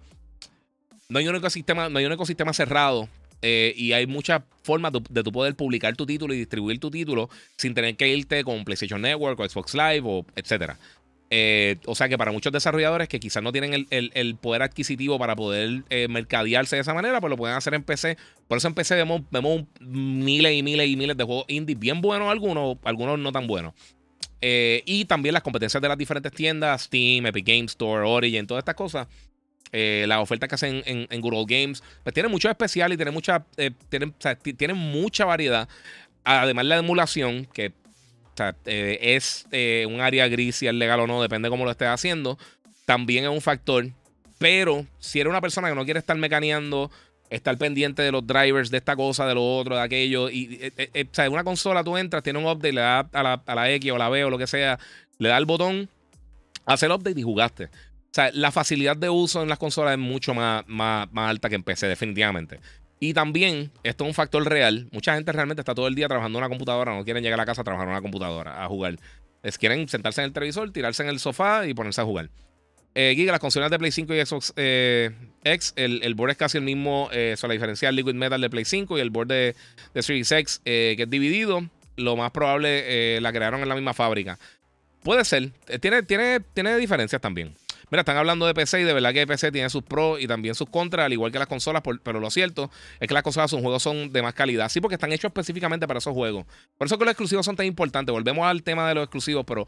No 1.10 1.20
hay 1.20 1.28
un 1.28 1.36
ecosistema, 1.36 1.90
no 1.90 2.00
hay 2.00 2.06
un 2.06 2.12
ecosistema 2.12 2.54
cerrado. 2.54 3.08
Eh, 3.44 3.74
y 3.76 3.92
hay 3.92 4.08
muchas 4.08 4.42
formas 4.64 4.94
de, 4.94 5.02
de, 5.10 5.22
tu 5.22 5.32
poder 5.32 5.54
publicar 5.54 5.96
tu 5.98 6.06
título 6.06 6.34
y 6.34 6.38
distribuir 6.38 6.80
tu 6.80 6.90
título 6.90 7.30
sin 7.58 7.74
tener 7.74 7.98
que 7.98 8.08
irte 8.08 8.42
con 8.46 8.64
PlayStation 8.64 9.02
Network 9.02 9.38
o 9.38 9.48
Xbox 9.48 9.74
Live 9.74 10.04
o 10.06 10.26
etcétera. 10.36 10.80
Eh, 11.30 11.78
o 11.88 11.96
sea 11.96 12.10
que 12.10 12.18
para 12.18 12.32
muchos 12.32 12.54
desarrolladores 12.54 13.08
que 13.08 13.20
quizás 13.20 13.42
no 13.42 13.52
tienen 13.52 13.88
el, 13.90 14.36
poder 14.36 14.62
adquisitivo 14.62 15.18
para 15.18 15.36
poder 15.36 15.84
eh, 15.90 16.08
mercadearse 16.08 16.76
de 16.76 16.84
esa 16.84 16.94
manera, 16.94 17.20
pues 17.20 17.32
lo 17.32 17.38
pueden 17.38 17.56
hacer 17.56 17.74
en 17.74 17.84
PC. 17.84 18.18
Por 18.48 18.58
eso 18.58 18.68
en 18.68 18.76
PC 18.76 18.96
vemos, 18.96 19.22
vemos 19.32 19.64
miles 19.80 20.54
y 20.54 20.62
miles 20.62 20.88
y 20.88 20.96
miles 20.96 21.18
de 21.18 21.24
juegos 21.24 21.46
indie 21.48 21.76
bien 21.76 22.02
buenos 22.02 22.30
algunos, 22.30 22.78
algunos 22.84 23.18
no 23.18 23.32
tan 23.32 23.48
buenos. 23.48 23.74
y 24.42 25.06
también 25.06 25.34
las 25.34 25.42
competencias 25.42 25.82
de 25.82 25.88
las 25.88 25.98
diferentes 25.98 26.32
tiendas, 26.32 26.84
Steam, 26.84 27.26
Epic 27.26 27.48
Games 27.48 27.72
Store, 27.72 28.08
Origin, 28.08 28.46
todas 28.46 28.62
estas 28.62 28.76
cosas. 28.76 29.08
las 29.72 30.20
ofertas 30.20 30.48
que 30.50 30.56
hacen 30.56 30.84
en, 30.86 31.08
en, 31.10 31.22
Google 31.22 31.46
Games, 31.48 31.82
pues 32.04 32.14
tienen 32.14 32.32
mucho 32.32 32.50
especial 32.50 32.94
y 32.94 32.96
tienen 32.96 33.14
mucha, 33.14 33.44
tienen, 33.90 34.14
tienen 34.58 34.78
mucha 34.78 35.26
variedad. 35.26 35.68
Además, 36.24 36.66
la 36.66 36.78
emulación, 36.78 37.46
que 37.52 37.74
es 38.66 39.46
un 39.88 40.02
área 40.02 40.28
gris 40.28 40.58
si 40.58 40.68
es 40.68 40.74
legal 40.74 41.00
o 41.00 41.08
no, 41.08 41.22
depende 41.22 41.48
de 41.48 41.50
cómo 41.52 41.66
lo 41.66 41.72
estés 41.72 41.88
haciendo, 41.88 42.38
también 42.86 43.24
es 43.26 43.30
un 43.30 43.42
factor. 43.42 43.88
Pero 44.38 44.86
si 45.00 45.20
eres 45.20 45.30
una 45.30 45.42
persona 45.42 45.70
que 45.70 45.76
no 45.76 45.86
quiere 45.86 46.00
estar 46.00 46.18
mecaneando, 46.18 46.92
estar 47.30 47.58
pendiente 47.58 48.02
de 48.02 48.12
los 48.12 48.26
drivers 48.26 48.70
de 48.70 48.78
esta 48.78 48.96
cosa, 48.96 49.26
de 49.26 49.36
lo 49.36 49.58
otro, 49.58 49.76
de 49.76 49.82
aquello, 49.82 50.30
y 50.30 50.60
eh, 50.62 50.74
eh, 50.78 50.90
eh, 50.94 51.08
o 51.10 51.16
sea, 51.16 51.30
una 51.30 51.44
consola 51.44 51.84
tú 51.84 51.98
entras, 51.98 52.24
tiene 52.24 52.40
un 52.40 52.46
update, 52.46 52.74
le 52.74 52.82
das 52.82 53.06
a 53.14 53.24
la, 53.24 53.42
a 53.46 53.56
la 53.56 53.72
X 53.72 53.92
o 53.92 53.98
la 53.98 54.10
B 54.10 54.24
o 54.24 54.30
lo 54.30 54.38
que 54.38 54.48
sea, 54.48 54.80
le 55.18 55.30
das 55.30 55.40
el 55.40 55.46
botón, 55.46 55.90
hace 56.66 56.86
el 56.86 56.92
update 56.92 57.20
y 57.20 57.24
jugaste. 57.24 57.66
O 57.66 58.16
sea, 58.16 58.30
la 58.34 58.52
facilidad 58.52 58.96
de 58.96 59.10
uso 59.10 59.42
en 59.42 59.50
las 59.50 59.58
consolas 59.58 59.94
es 59.94 60.00
mucho 60.00 60.34
más, 60.34 60.64
más, 60.68 61.12
más 61.12 61.30
alta 61.30 61.50
que 61.50 61.56
en 61.56 61.64
PC, 61.64 61.88
definitivamente. 61.88 62.60
Y 63.04 63.14
también, 63.14 63.70
esto 63.84 64.06
es 64.06 64.08
un 64.08 64.14
factor 64.14 64.48
real. 64.48 64.88
Mucha 64.94 65.14
gente 65.16 65.34
realmente 65.34 65.60
está 65.60 65.76
todo 65.76 65.88
el 65.88 65.94
día 65.94 66.08
trabajando 66.08 66.40
en 66.40 66.44
una 66.46 66.48
computadora, 66.48 66.96
no 66.96 67.04
quieren 67.04 67.22
llegar 67.22 67.38
a 67.38 67.42
la 67.42 67.46
casa 67.46 67.60
a 67.60 67.64
trabajar 67.66 67.86
en 67.86 67.92
una 67.92 68.02
computadora, 68.02 68.64
a 68.64 68.68
jugar. 68.70 68.96
Es 69.44 69.58
quieren 69.58 69.90
sentarse 69.90 70.22
en 70.22 70.28
el 70.28 70.32
televisor, 70.32 70.72
tirarse 70.72 71.04
en 71.04 71.10
el 71.10 71.20
sofá 71.20 71.68
y 71.68 71.74
ponerse 71.74 72.00
a 72.00 72.06
jugar. 72.06 72.30
Eh, 72.96 73.12
Giga, 73.14 73.34
las 73.34 73.42
consolas 73.42 73.70
de 73.72 73.78
Play 73.78 73.92
5 73.92 74.14
y 74.14 74.26
Xbox 74.26 74.54
eh, 74.56 75.12
X, 75.44 75.74
el, 75.76 76.16
board 76.16 76.32
es 76.32 76.38
casi 76.38 76.60
el 76.60 76.64
mismo, 76.64 77.10
eh, 77.12 77.36
la 77.44 77.54
diferencia 77.54 77.90
del 77.90 77.98
Liquid 77.98 78.14
Metal 78.14 78.40
de 78.40 78.50
Play 78.50 78.64
5 78.64 78.98
y 78.98 79.02
el 79.02 79.10
board 79.10 79.28
de, 79.28 79.56
de 79.94 80.02
Series 80.02 80.32
X, 80.32 80.62
eh, 80.64 80.94
que 80.96 81.04
es 81.04 81.10
dividido. 81.10 81.62
Lo 81.98 82.16
más 82.16 82.32
probable 82.32 83.20
la 83.20 83.34
crearon 83.34 83.60
en 83.60 83.68
la 83.68 83.76
misma 83.76 83.94
fábrica. 83.94 84.40
Puede 85.04 85.26
ser, 85.26 85.52
tiene, 85.82 86.04
tiene, 86.04 86.40
tiene 86.54 86.78
diferencias 86.78 87.22
también. 87.22 87.54
Mira, 87.94 88.02
están 88.02 88.18
hablando 88.18 88.48
de 88.48 88.56
PC 88.56 88.82
y 88.82 88.86
de 88.86 88.94
verdad 88.94 89.14
que 89.14 89.28
PC 89.28 89.52
tiene 89.52 89.70
sus 89.70 89.84
pros 89.84 90.20
y 90.20 90.26
también 90.26 90.56
sus 90.56 90.68
contras, 90.68 91.06
al 91.06 91.14
igual 91.14 91.32
que 91.32 91.38
las 91.38 91.48
consolas, 91.48 91.84
pero 92.02 92.20
lo 92.20 92.32
cierto 92.32 92.72
es 93.00 93.08
que 93.08 93.14
las 93.14 93.22
consolas 93.22 93.52
son 93.52 93.62
juegos 93.62 93.84
son 93.84 94.12
de 94.12 94.24
más 94.24 94.34
calidad. 94.34 94.68
Sí, 94.70 94.82
porque 94.82 94.96
están 94.96 95.12
hechos 95.12 95.30
específicamente 95.30 95.86
para 95.86 96.00
esos 96.00 96.12
juegos. 96.12 96.48
Por 96.76 96.88
eso 96.88 96.98
que 96.98 97.06
los 97.06 97.12
exclusivos 97.12 97.46
son 97.46 97.56
tan 97.56 97.68
importantes. 97.68 98.12
Volvemos 98.12 98.48
al 98.48 98.64
tema 98.64 98.90
de 98.90 98.96
los 98.96 99.04
exclusivos, 99.04 99.46
pero 99.46 99.68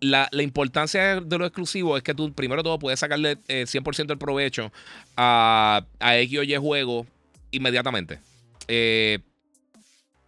la, 0.00 0.26
importancia 0.40 1.20
de 1.20 1.36
lo 1.36 1.44
exclusivo 1.44 1.98
es 1.98 2.02
que 2.02 2.14
tú, 2.14 2.32
primero 2.32 2.62
todo, 2.62 2.78
puedes 2.78 2.98
sacarle 2.98 3.36
100% 3.46 4.00
eh, 4.00 4.04
del 4.06 4.16
provecho 4.16 4.72
a, 5.14 5.84
a 6.00 6.16
X 6.16 6.38
o 6.38 6.42
Y 6.44 6.56
juego 6.56 7.06
inmediatamente. 7.50 8.20
Eh, 8.68 9.18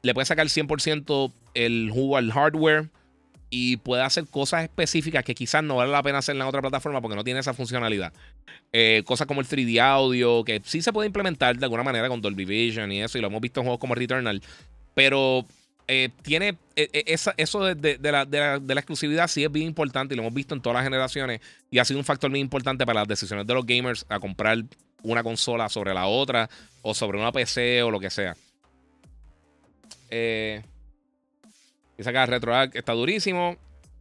le 0.02 0.12
puedes 0.12 0.28
sacar 0.28 0.48
100% 0.48 1.32
el 1.54 1.88
juego 1.94 2.18
al 2.18 2.30
hardware 2.30 2.90
y 3.50 3.78
puedes 3.78 4.04
hacer 4.04 4.26
cosas 4.26 4.64
específicas 4.64 5.24
que 5.24 5.34
quizás 5.34 5.62
no 5.62 5.76
vale 5.76 5.90
la 5.90 6.02
pena 6.02 6.18
hacer 6.18 6.34
en 6.34 6.40
la 6.40 6.48
otra 6.48 6.60
plataforma 6.60 7.00
porque 7.00 7.16
no 7.16 7.24
tiene 7.24 7.40
esa 7.40 7.54
funcionalidad. 7.54 8.12
Eh, 8.72 9.02
cosas 9.06 9.26
como 9.26 9.40
el 9.40 9.46
3D 9.46 9.80
audio, 9.80 10.44
que 10.44 10.60
sí 10.64 10.82
se 10.82 10.92
puede 10.92 11.06
implementar 11.06 11.56
de 11.56 11.64
alguna 11.64 11.82
manera 11.82 12.08
con 12.08 12.20
Dolby 12.20 12.44
Vision 12.44 12.92
y 12.92 13.02
eso, 13.02 13.18
y 13.18 13.20
lo 13.20 13.28
hemos 13.28 13.40
visto 13.40 13.60
en 13.60 13.64
juegos 13.64 13.80
como 13.80 13.94
Returnal, 13.94 14.42
pero 14.94 15.46
eh, 15.90 16.10
tiene 16.20 16.48
eh, 16.76 16.90
eh, 16.92 17.16
eso 17.38 17.64
de, 17.64 17.98
la, 18.02 18.58
exclusividad 18.74 19.26
sí 19.26 19.42
es 19.42 19.50
bien 19.50 19.68
importante 19.68 20.12
y 20.12 20.16
lo 20.16 20.22
hemos 20.22 20.34
visto 20.34 20.54
en 20.54 20.60
todas 20.60 20.74
las 20.74 20.84
generaciones 20.84 21.40
y 21.70 21.78
ha 21.78 21.84
sido 21.86 21.98
un 21.98 22.04
factor 22.04 22.30
muy 22.30 22.40
importante 22.40 22.84
para 22.84 23.00
las 23.00 23.08
decisiones 23.08 23.46
de 23.46 23.54
los 23.54 23.64
gamers 23.64 24.04
a 24.10 24.20
comprar 24.20 24.62
una 25.02 25.22
consola 25.22 25.70
sobre 25.70 25.94
la 25.94 26.06
otra 26.06 26.50
o 26.82 26.92
sobre 26.92 27.18
una 27.18 27.32
PC 27.32 27.82
o 27.82 27.90
lo 27.90 27.98
que 28.00 28.10
sea. 28.10 28.36
Eh, 30.10 30.62
dice 31.98 32.08
acá 32.08 32.24
RetroArch 32.24 32.74
está 32.76 32.92
durísimo. 32.92 33.58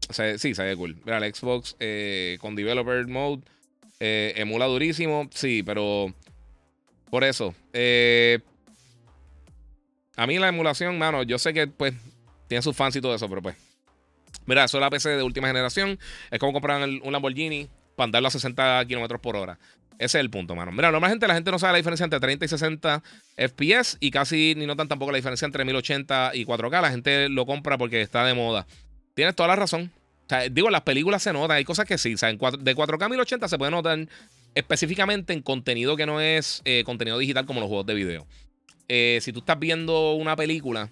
sí, 0.10 0.56
se 0.56 0.64
ve 0.64 0.76
cool. 0.78 0.96
Mira, 1.04 1.18
el 1.18 1.36
Xbox 1.36 1.76
con 2.40 2.56
Developer 2.56 3.06
Mode 3.08 3.42
emula 4.00 4.68
durísimo. 4.68 5.28
Sí, 5.34 5.64
pero 5.64 6.14
por 7.10 7.24
eso. 7.24 7.54
Eh, 7.74 8.40
a 10.16 10.28
mí 10.28 10.38
la 10.40 10.50
emulación, 10.50 10.98
mano, 10.98 11.24
yo 11.24 11.38
sé 11.38 11.54
que 11.54 11.68
pues 11.68 11.94
tiene 12.48 12.62
sus 12.62 12.76
fans 12.76 12.96
y 12.96 13.02
todo 13.02 13.16
eso, 13.16 13.30
pero 13.30 13.42
pues. 13.42 13.56
Mira, 14.46 14.64
eso 14.64 14.78
es 14.78 14.82
la 14.82 14.90
PC 14.90 15.10
de 15.10 15.24
última 15.24 15.48
generación. 15.48 16.00
Es 16.32 16.40
como 16.40 16.54
comprar 16.54 16.82
un 16.82 17.12
Lamborghini 17.12 17.70
para 17.96 18.06
andarlo 18.06 18.30
a 18.30 18.32
60 18.32 18.86
kilómetros 18.88 19.20
por 19.20 19.36
hora. 19.36 19.60
Ese 20.00 20.20
es 20.20 20.22
el 20.22 20.30
punto, 20.30 20.56
mano. 20.56 20.72
Mira, 20.72 20.92
normalmente 20.92 21.28
la 21.28 21.34
gente 21.34 21.50
no 21.50 21.58
sabe 21.58 21.74
la 21.74 21.78
diferencia 21.78 22.04
entre 22.04 22.20
30 22.20 22.46
y 22.46 22.48
60 22.48 23.04
FPS 23.36 23.98
y 24.00 24.12
casi 24.12 24.54
ni 24.56 24.66
notan 24.68 24.88
tampoco 24.88 25.12
la 25.12 25.18
diferencia 25.18 25.46
entre 25.46 25.66
1080 25.66 26.32
y 26.36 26.46
4K. 26.46 26.82
La 26.82 26.92
gente 26.92 27.30
lo 27.30 27.46
compra 27.46 27.78
porque 27.78 28.02
está 28.02 28.24
de 28.24 28.34
moda. 28.36 28.68
Tienes 29.16 29.36
toda 29.36 29.48
la 29.48 29.56
razón. 29.56 29.92
O 30.26 30.30
sea, 30.30 30.50
digo, 30.50 30.70
las 30.70 30.82
películas 30.82 31.24
se 31.24 31.34
notan, 31.34 31.58
hay 31.58 31.64
cosas 31.64 31.86
que 31.86 31.98
sí. 31.98 32.14
O 32.14 32.18
sea, 32.18 32.30
de 32.30 32.38
4K 32.38 33.06
a 33.06 33.10
1080 33.10 33.48
se 33.48 33.58
puede 33.58 33.72
notar 33.72 34.08
específicamente 34.54 35.34
en 35.34 35.42
contenido 35.42 35.96
que 35.96 36.06
no 36.06 36.22
es 36.22 36.62
eh, 36.66 36.84
contenido 36.84 37.18
digital 37.18 37.46
como 37.46 37.60
los 37.60 37.68
juegos 37.68 37.86
de 37.86 37.94
video. 37.94 38.28
Eh, 38.90 39.20
si 39.22 39.34
tú 39.34 39.40
estás 39.40 39.60
viendo 39.60 40.14
una 40.14 40.36
película 40.36 40.90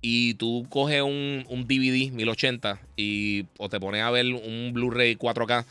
y 0.00 0.34
tú 0.34 0.66
coges 0.68 1.02
un, 1.02 1.44
DVD 1.66 2.10
1080 2.10 2.80
y, 2.96 3.46
o 3.58 3.68
te 3.68 3.78
pones 3.78 4.02
a 4.02 4.10
ver 4.10 4.26
un 4.26 4.72
Blu-ray 4.72 5.16
4K, 5.16 5.64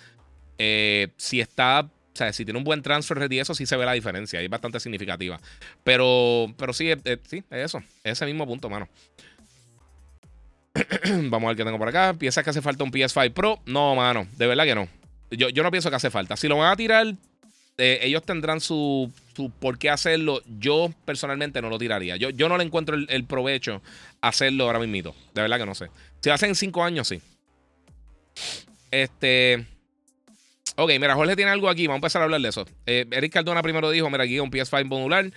eh, 0.57 1.09
si 1.17 1.41
está, 1.41 1.89
o 2.13 2.17
sea, 2.17 2.33
si 2.33 2.43
tiene 2.43 2.57
un 2.57 2.63
buen 2.63 2.81
transfer 2.81 3.17
rate 3.17 3.35
y 3.35 3.39
eso, 3.39 3.55
sí 3.55 3.65
se 3.65 3.77
ve 3.77 3.85
la 3.85 3.93
diferencia, 3.93 4.41
es 4.41 4.49
bastante 4.49 4.79
significativa. 4.79 5.39
Pero, 5.83 6.53
pero 6.57 6.73
sí, 6.73 6.89
eh, 6.89 7.17
sí, 7.27 7.43
es 7.49 7.65
eso, 7.65 7.79
es 8.03 8.13
ese 8.13 8.25
mismo 8.25 8.45
punto, 8.45 8.69
mano. 8.69 8.89
Vamos 11.29 11.43
a 11.43 11.47
ver 11.49 11.57
qué 11.57 11.63
tengo 11.63 11.77
por 11.77 11.89
acá. 11.89 12.13
¿Piensas 12.13 12.43
que 12.43 12.49
hace 12.49 12.61
falta 12.61 12.83
un 12.83 12.91
PS5 12.91 13.33
Pro? 13.33 13.61
No, 13.65 13.95
mano, 13.95 14.27
de 14.37 14.47
verdad 14.47 14.65
que 14.65 14.75
no. 14.75 14.87
Yo, 15.31 15.49
yo 15.49 15.63
no 15.63 15.71
pienso 15.71 15.89
que 15.89 15.95
hace 15.95 16.09
falta. 16.09 16.35
Si 16.35 16.47
lo 16.47 16.57
van 16.57 16.71
a 16.71 16.75
tirar, 16.75 17.15
ellos 17.77 18.23
tendrán 18.23 18.59
su, 18.59 19.11
por 19.59 19.77
qué 19.77 19.89
hacerlo. 19.89 20.41
Yo 20.59 20.93
personalmente 21.05 21.61
no 21.61 21.69
lo 21.69 21.77
tiraría. 21.77 22.15
Yo, 22.17 22.29
yo 22.29 22.49
no 22.49 22.57
le 22.57 22.63
encuentro 22.63 22.95
el, 22.95 23.25
provecho 23.25 23.81
hacerlo 24.21 24.65
ahora 24.65 24.79
mismo. 24.79 25.15
De 25.33 25.41
verdad 25.41 25.57
que 25.57 25.65
no 25.65 25.75
sé. 25.75 25.89
Si 26.21 26.29
lo 26.29 26.35
hacen 26.35 26.49
en 26.49 26.55
cinco 26.55 26.83
años, 26.83 27.07
sí. 27.07 27.21
Este. 28.91 29.65
Ok, 30.81 30.89
mira, 30.99 31.13
Jorge 31.13 31.35
tiene 31.35 31.51
algo 31.51 31.69
aquí. 31.69 31.85
Vamos 31.85 31.97
a 31.97 32.01
empezar 32.01 32.21
a 32.23 32.25
hablar 32.25 32.41
de 32.41 32.49
eso. 32.49 32.65
Eh, 32.87 33.05
Eric 33.11 33.33
Cardona 33.33 33.61
primero 33.61 33.91
dijo: 33.91 34.09
Mira, 34.09 34.23
aquí 34.23 34.39
un 34.39 34.49
PS5 34.49 34.85
modular. 34.85 35.31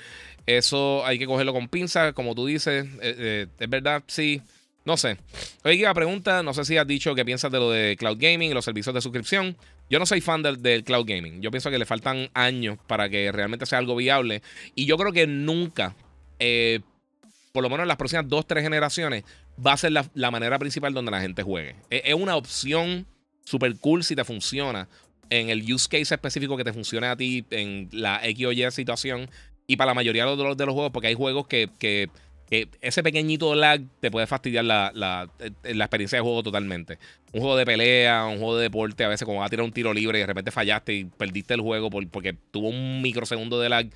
Eso 0.47 1.05
hay 1.05 1.19
que 1.19 1.27
cogerlo 1.27 1.53
con 1.53 1.69
pinza, 1.69 2.15
como 2.15 2.35
tú 2.35 2.47
dices. 2.47 2.87
Eh, 3.03 3.15
eh, 3.19 3.47
es 3.59 3.69
verdad, 3.69 4.03
sí. 4.07 4.41
No 4.87 4.97
sé. 4.97 5.19
Oye, 5.65 5.83
la 5.83 5.93
pregunta, 5.93 6.43
no 6.43 6.55
sé 6.55 6.65
si 6.65 6.77
has 6.79 6.87
dicho 6.87 7.15
qué 7.15 7.25
piensas 7.25 7.53
de 7.53 7.59
lo 7.59 7.71
de 7.71 7.97
cloud 7.99 8.17
gaming 8.19 8.51
y 8.51 8.55
los 8.55 8.65
servicios 8.65 8.95
de 8.95 9.03
suscripción. 9.03 9.57
Yo 9.91 9.99
no 9.99 10.07
soy 10.07 10.21
fan 10.21 10.43
del, 10.43 10.85
cloud 10.85 11.07
gaming. 11.07 11.43
Yo 11.43 11.51
pienso 11.51 11.71
que 11.71 11.79
le 11.79 11.87
faltan 11.87 12.31
años 12.33 12.79
para 12.87 13.09
que 13.09 13.31
realmente 13.31 13.67
sea 13.67 13.79
algo 13.79 13.97
viable. 13.97 14.43
Y 14.75 14.87
yo 14.87 14.97
creo 14.97 15.13
que 15.13 15.27
nunca, 15.27 15.95
por 17.53 17.63
lo 17.63 17.71
menos 17.71 17.85
en 17.85 17.89
las 17.89 17.97
próximas 17.97 18.29
dos, 18.29 18.47
tres 18.47 18.63
generaciones, 18.63 19.25
va 19.65 19.73
a 19.73 19.77
ser 19.77 19.93
la, 19.93 20.31
manera 20.31 20.59
principal 20.59 20.93
donde 20.93 21.11
la 21.11 21.21
gente 21.21 21.43
juegue. 21.43 21.77
Es, 21.91 22.15
una 22.15 22.37
opción 22.37 23.07
super 23.45 23.77
cool 23.79 24.05
si 24.05 24.17
te 24.17 24.25
funciona 24.25 24.89
en 25.31 25.51
el 25.51 25.73
use 25.73 25.89
case 25.89 26.15
específico 26.15 26.57
que 26.57 26.65
te 26.65 26.73
funcione 26.73 27.07
a 27.07 27.17
ti 27.17 27.45
en 27.51 27.89
la 27.93 28.21
X 28.27 28.47
o 28.47 28.53
Y 28.53 28.71
situación. 28.71 29.29
Y 29.67 29.77
para 29.77 29.91
la 29.91 29.95
mayoría 29.95 30.27
de 30.27 30.37
los, 30.37 30.57
de 30.57 30.67
los 30.67 30.75
juegos, 30.75 30.93
porque 30.93 31.09
hay 31.09 31.15
juegos 31.15 31.47
que 31.47 31.71
ese 32.81 33.03
pequeñito 33.03 33.55
lag 33.55 33.81
te 34.01 34.11
puede 34.11 34.27
fastidiar 34.27 34.65
la, 34.65 34.93
la, 34.95 35.29
eh, 35.39 35.75
la, 35.75 35.85
experiencia 35.85 36.19
de 36.19 36.23
juego 36.23 36.43
totalmente. 36.43 36.99
Un 37.33 37.41
juego 37.41 37.57
de 37.57 37.65
pelea, 37.65 38.27
un 38.27 38.39
juego 38.39 38.57
de 38.57 38.65
deporte, 38.65 39.05
a 39.05 39.09
veces 39.09 39.25
como 39.25 39.41
vas 39.41 39.47
a 39.47 39.51
tirar 39.51 39.65
un 39.65 39.73
tiro 39.73 39.93
libre 39.93 40.19
y 40.19 40.21
de 40.21 40.27
repente 40.27 40.51
fallaste 40.51 40.93
y 40.95 41.05
perdiste 41.05 41.55
el 41.55 41.61
juego 41.61 41.91
porque 41.91 42.37
tuvo 42.51 42.69
un 42.69 43.03
microsegundo 43.03 43.59
de 43.61 43.69
lag, 43.69 43.87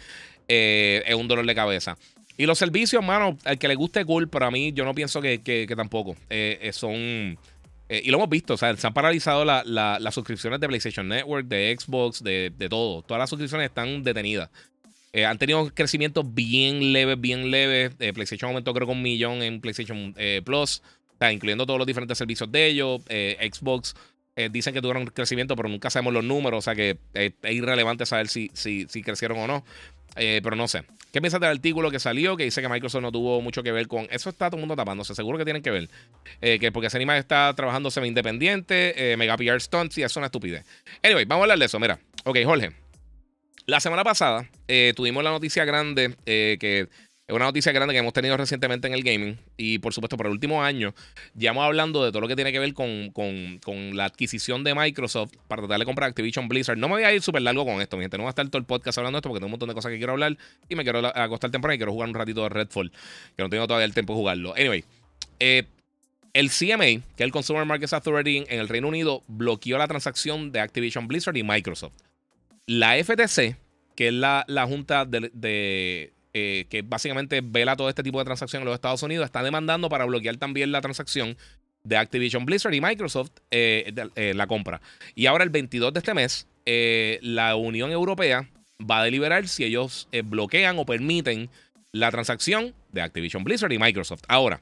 eh, 0.49 1.03
es 1.07 1.15
un 1.15 1.29
dolor 1.29 1.47
de 1.47 1.55
cabeza. 1.55 1.97
Y 2.37 2.47
los 2.47 2.59
servicios, 2.59 3.05
mano, 3.05 3.37
al 3.45 3.59
que 3.59 3.69
le 3.69 3.75
guste 3.75 4.05
cool, 4.05 4.29
pero 4.29 4.47
a 4.47 4.51
mí 4.51 4.73
yo 4.73 4.85
no 4.85 4.95
pienso 4.95 5.21
que, 5.21 5.43
que, 5.43 5.67
tampoco. 5.77 6.17
Eh, 6.31 6.71
son... 6.73 7.39
y 7.89 8.11
lo 8.11 8.19
hemos 8.19 8.29
visto, 8.29 8.55
o 8.55 8.57
sea, 8.57 8.77
se 8.77 8.87
han 8.87 8.93
paralizado 8.93 9.45
las 9.45 10.15
suscripciones 10.15 10.61
de 10.61 10.69
PlayStation 10.69 11.09
Network, 11.09 11.47
de 11.47 11.77
Xbox, 11.79 12.23
de, 12.23 12.53
de 12.57 12.69
todo. 12.69 13.03
Todas 13.03 13.19
las 13.19 13.31
suscripciones 13.31 13.69
están 13.69 14.03
detenidas. 14.03 14.51
Eh, 15.13 15.25
han 15.25 15.39
tenido 15.39 15.73
crecimiento 15.75 16.23
bien 16.23 16.93
leve, 16.93 17.17
bien 17.17 17.51
leve. 17.51 17.91
Eh, 17.99 18.13
PlayStation 18.13 18.51
aumentó 18.51 18.75
creo 18.75 18.87
que 18.87 18.93
un 18.93 19.03
millón 19.03 19.43
en 19.43 19.61
PlayStation 19.61 20.15
eh, 20.19 20.43
Plus, 20.45 20.83
incluyendo 21.33 21.67
todos 21.67 21.79
los 21.79 21.87
diferentes 21.87 22.19
servicios 22.19 22.51
de 22.53 22.67
ellos. 22.67 23.03
Xbox 23.09 23.95
dicen 24.53 24.73
que 24.73 24.81
tuvieron 24.81 25.05
crecimiento, 25.07 25.57
pero 25.57 25.69
nunca 25.69 25.91
sabemos 25.91 26.13
los 26.13 26.23
números, 26.23 26.59
o 26.59 26.63
sea 26.63 26.77
que 26.77 26.97
es 27.13 27.33
irrelevante 27.51 28.07
saber 28.07 28.29
si, 28.29 28.53
si, 28.55 28.87
si 28.89 29.03
crecieron 29.03 29.39
o 29.39 29.49
no. 29.49 29.65
Pero 30.19 30.57
no 30.57 30.69
sé. 30.69 30.85
¿Qué 31.13 31.21
piensas 31.21 31.41
del 31.41 31.51
artículo 31.51 31.91
que 31.91 31.99
salió 31.99 32.37
que 32.37 32.45
dice 32.45 32.61
que 32.61 32.69
Microsoft 32.69 33.03
no 33.03 33.13
tuvo 33.13 33.41
mucho 33.41 33.63
que 33.63 33.73
ver 33.73 33.89
con 33.89 34.07
eso? 34.11 34.29
Está 34.29 34.51
todo 34.51 34.57
el 34.57 34.61
mundo 34.61 34.77
tapándose. 34.77 35.15
Seguro 35.15 35.39
que 35.39 35.45
tienen 35.45 35.63
que 35.63 35.71
ver. 35.71 35.89
que 36.41 36.71
porque 36.73 36.91
Cinema 36.91 37.17
está 37.17 37.55
trabajando 37.55 37.91
semi-independiente, 37.91 39.15
Mega 39.17 39.37
PR 39.37 39.61
Stunts 39.61 39.97
y 39.99 40.03
es 40.03 40.17
una 40.17 40.27
estupidez. 40.27 40.65
Anyway, 41.03 41.25
vamos 41.25 41.43
a 41.43 41.45
hablar 41.45 41.59
de 41.59 41.65
eso. 41.65 41.81
Mira, 41.81 41.99
ok, 42.25 42.39
Jorge. 42.45 42.73
La 43.69 43.81
semana 43.81 44.03
pasada 44.03 44.49
eh, 44.67 44.95
tuvimos 44.97 45.23
la 45.23 45.29
noticia 45.29 45.67
grande 45.67 46.17
eh, 46.25 46.57
que 46.59 46.89
Es 47.29 47.35
una 47.35 47.45
noticia 47.45 47.73
grande 47.73 47.93
que 47.93 47.99
hemos 47.99 48.15
tenido 48.15 48.39
recientemente 48.39 48.89
en 48.89 48.95
el 48.95 49.03
gaming. 49.03 49.39
Y 49.59 49.81
por 49.81 49.93
supuesto, 49.93 50.17
por 50.17 50.25
el 50.25 50.33
último 50.33 50.65
año, 50.65 50.95
llevamos 51.37 51.63
hablando 51.63 52.03
de 52.03 52.11
todo 52.11 52.23
lo 52.23 52.29
que 52.29 52.35
tiene 52.35 52.53
que 52.53 52.59
ver 52.59 52.73
con, 52.73 53.13
la 53.95 54.07
adquisición 54.07 54.65
de 54.65 54.75
Microsoft 54.75 55.33
para 55.47 55.61
tratar 55.61 55.79
de 55.79 55.85
comprar 55.85 56.09
Activision 56.09 56.49
Blizzard. 56.49 56.79
No 56.79 56.89
me 56.89 56.95
voy 56.95 57.03
a 57.03 57.13
ir 57.13 57.21
súper 57.21 57.43
largo 57.43 57.67
con 57.67 57.83
esto, 57.83 57.99
mi 57.99 58.05
gente. 58.05 58.17
No 58.17 58.23
voy 58.23 58.29
a 58.29 58.31
estar 58.31 58.49
todo 58.49 58.59
el 58.59 58.65
podcast 58.65 58.97
hablando 58.97 59.17
de 59.17 59.19
esto 59.19 59.29
porque 59.29 59.41
tengo 59.41 59.49
un 59.49 59.51
montón 59.51 59.69
de 59.69 59.75
cosas 59.75 59.91
que 59.91 59.99
quiero 59.99 60.15
hablar. 60.15 60.39
Y 60.71 60.75
me 60.75 60.85
quiero 60.85 61.07
acostar 61.07 61.51
temprano 61.51 61.75
y 61.75 61.77
quiero 61.77 61.93
jugar 61.93 62.09
un 62.09 62.15
ratito 62.15 62.43
de 62.45 62.49
Redfall. 62.49 62.91
Que 63.37 63.43
no 63.43 63.51
tengo 63.51 63.67
todavía 63.67 63.85
el 63.85 63.93
tiempo 63.93 64.15
de 64.15 64.17
jugarlo. 64.21 64.55
Anyway, 64.55 64.85
eh, 65.39 65.65
el 66.33 66.49
CMA, 66.49 66.87
que 66.87 67.03
es 67.19 67.21
el 67.27 67.31
Consumer 67.31 67.67
Markets 67.67 67.93
Authority 67.93 68.47
en 68.49 68.59
el 68.59 68.71
Reino 68.71 68.89
Unido, 68.89 69.23
bloqueó 69.29 69.77
la 69.77 69.87
transacción 69.87 70.51
de 70.51 70.61
Activision 70.61 71.07
Blizzard 71.07 71.37
y 71.37 71.43
Microsoft. 71.43 71.93
La 72.65 72.97
FTC, 72.97 73.59
que 73.95 74.09
es 74.09 74.15
la, 74.15 74.47
junta 74.67 75.05
de 75.05 76.15
eh, 76.35 76.67
que 76.69 76.83
básicamente 76.83 77.41
vela 77.43 77.75
todo 77.75 77.89
este 77.89 78.03
tipo 78.03 78.19
de 78.19 78.27
transacciones 78.27 78.63
en 78.63 78.67
los 78.67 78.75
Estados 78.75 79.03
Unidos, 79.03 79.25
está 79.25 79.43
demandando 79.43 79.89
para 79.89 80.05
bloquear 80.05 80.37
también 80.37 80.73
la 80.73 80.83
transacción 80.83 81.39
de 81.85 81.97
Activision 81.97 82.45
Blizzard 82.45 82.75
y 82.75 82.83
Microsoft 82.83 83.31
eh, 83.51 83.93
eh, 84.15 84.35
la 84.35 84.47
compra. 84.47 84.83
Y 85.15 85.27
ahora 85.27 85.45
el 85.45 85.51
22 85.51 85.93
de 85.95 85.99
este 86.01 86.15
mes, 86.15 86.47
la 87.23 87.57
Unión 87.57 87.91
Europea 87.91 88.47
va 88.79 89.01
a 89.01 89.05
deliberar 89.05 89.49
si 89.49 89.65
ellos 89.65 90.07
bloquean 90.25 90.79
o 90.79 90.85
permiten 90.85 91.49
la 91.93 92.11
transacción 92.11 92.75
de 92.93 93.01
Activision 93.01 93.43
Blizzard 93.43 93.73
y 93.73 93.79
Microsoft. 93.79 94.25
Ahora, 94.29 94.61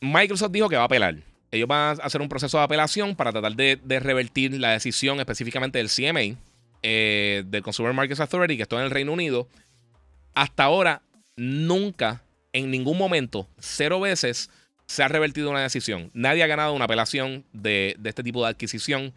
Microsoft 0.00 0.50
dijo 0.50 0.68
que 0.68 0.74
va 0.74 0.82
a 0.82 0.86
apelar. 0.86 1.18
Ellos 1.52 1.68
van 1.68 2.00
a 2.00 2.04
hacer 2.04 2.20
un 2.20 2.28
proceso 2.28 2.58
de 2.58 2.64
apelación 2.64 3.14
para 3.14 3.30
tratar 3.30 3.54
de, 3.54 3.78
de 3.84 4.00
revertir 4.00 4.58
la 4.58 4.72
decisión 4.72 5.20
específicamente 5.20 5.78
del 5.78 5.88
CMA 5.88 6.36
eh, 6.82 7.44
del 7.46 7.62
Consumer 7.62 7.92
Markets 7.92 8.20
Authority, 8.20 8.56
que 8.56 8.62
está 8.62 8.76
en 8.76 8.82
el 8.82 8.90
Reino 8.90 9.12
Unido, 9.12 9.48
hasta 10.34 10.64
ahora 10.64 11.02
nunca, 11.36 12.22
en 12.52 12.70
ningún 12.70 12.98
momento, 12.98 13.48
cero 13.58 14.00
veces 14.00 14.50
se 14.86 15.02
ha 15.02 15.08
revertido 15.08 15.50
una 15.50 15.62
decisión. 15.62 16.10
Nadie 16.12 16.42
ha 16.42 16.46
ganado 16.46 16.74
una 16.74 16.84
apelación 16.84 17.44
de, 17.52 17.96
este 18.04 18.22
tipo 18.22 18.42
de 18.42 18.50
adquisición 18.50 19.14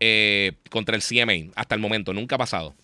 eh, 0.00 0.54
contra 0.70 0.96
el 0.96 1.02
CMA 1.02 1.52
hasta 1.54 1.74
el 1.74 1.80
momento. 1.80 2.12
Nunca 2.12 2.34
ha 2.34 2.38
pasado. 2.38 2.74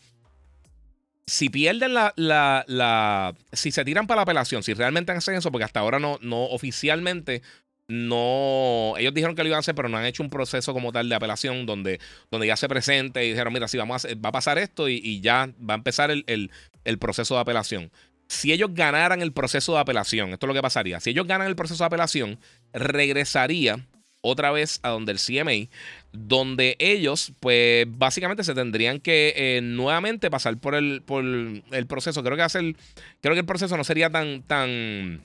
Si 1.27 1.51
pierden 1.51 1.95
la, 1.95 2.15
la, 2.17 3.35
Si 3.53 3.71
se 3.71 3.85
tiran 3.85 4.07
para 4.07 4.19
la 4.19 4.23
apelación, 4.23 4.63
si 4.63 4.73
realmente 4.73 5.13
hacen 5.13 5.35
eso, 5.35 5.51
porque 5.51 5.65
hasta 5.65 5.81
ahora 5.81 5.99
no, 5.99 6.19
no 6.23 6.45
oficialmente 6.45 7.43
no, 7.89 8.93
ellos 8.99 9.15
dijeron 9.15 9.35
que 9.35 9.43
lo 9.43 9.49
iban 9.49 9.57
a 9.57 9.61
hacer, 9.61 9.75
pero 9.75 9.89
no 9.89 9.97
han 9.97 10.05
hecho 10.05 10.23
un 10.23 10.29
proceso 10.29 10.75
como 10.75 10.93
tal 10.93 11.09
de 11.09 11.15
apelación 11.15 11.65
donde, 11.65 12.01
donde 12.31 12.47
ya 12.47 12.57
se 12.57 12.69
presente 12.69 13.25
y 13.25 13.31
dijeron, 13.31 13.51
mira, 13.51 13.67
sí, 13.67 13.79
vamos 13.79 14.05
a 14.05 14.09
va 14.15 14.29
a 14.29 14.33
pasar 14.33 14.59
esto 14.59 14.91
y, 14.91 15.21
ya 15.23 15.51
va 15.59 15.73
a 15.73 15.79
empezar 15.79 16.11
el, 16.11 16.51
proceso 16.99 17.35
de 17.37 17.41
apelación. 17.41 17.91
Si 18.29 18.53
ellos 18.53 18.75
ganaran 18.75 19.23
el 19.23 19.33
proceso 19.33 19.73
de 19.73 19.81
apelación, 19.81 20.35
esto 20.35 20.45
es 20.45 20.49
lo 20.49 20.55
que 20.55 20.61
pasaría. 20.61 21.01
Si 21.01 21.11
ellos 21.11 21.27
ganan 21.27 21.47
el 21.47 21.57
proceso 21.57 21.83
de 21.83 21.87
apelación, 21.87 22.39
regresaría 22.75 23.87
otra 24.21 24.51
vez 24.51 24.81
a 24.83 24.91
donde 24.91 25.13
el 25.13 25.19
CMA, 25.19 25.71
donde 26.13 26.77
ellos, 26.81 27.33
pues 27.41 27.87
básicamente 27.89 28.45
se 28.45 28.55
tendrían 28.55 29.01
que 29.01 29.33
eh, 29.35 29.61
nuevamente 29.63 30.31
pasar 30.31 30.59
por 30.59 30.75
el, 30.75 31.01
por 31.07 31.25
el 31.25 31.87
proceso. 31.87 32.23
Creo 32.23 32.37
que 32.37 32.43
hacer, 32.43 32.77
creo 33.23 33.35
que 33.35 33.41
el 33.41 33.47
proceso 33.47 33.79
no 33.79 33.85
sería 33.85 34.11
tan, 34.11 34.43
tan 34.43 35.23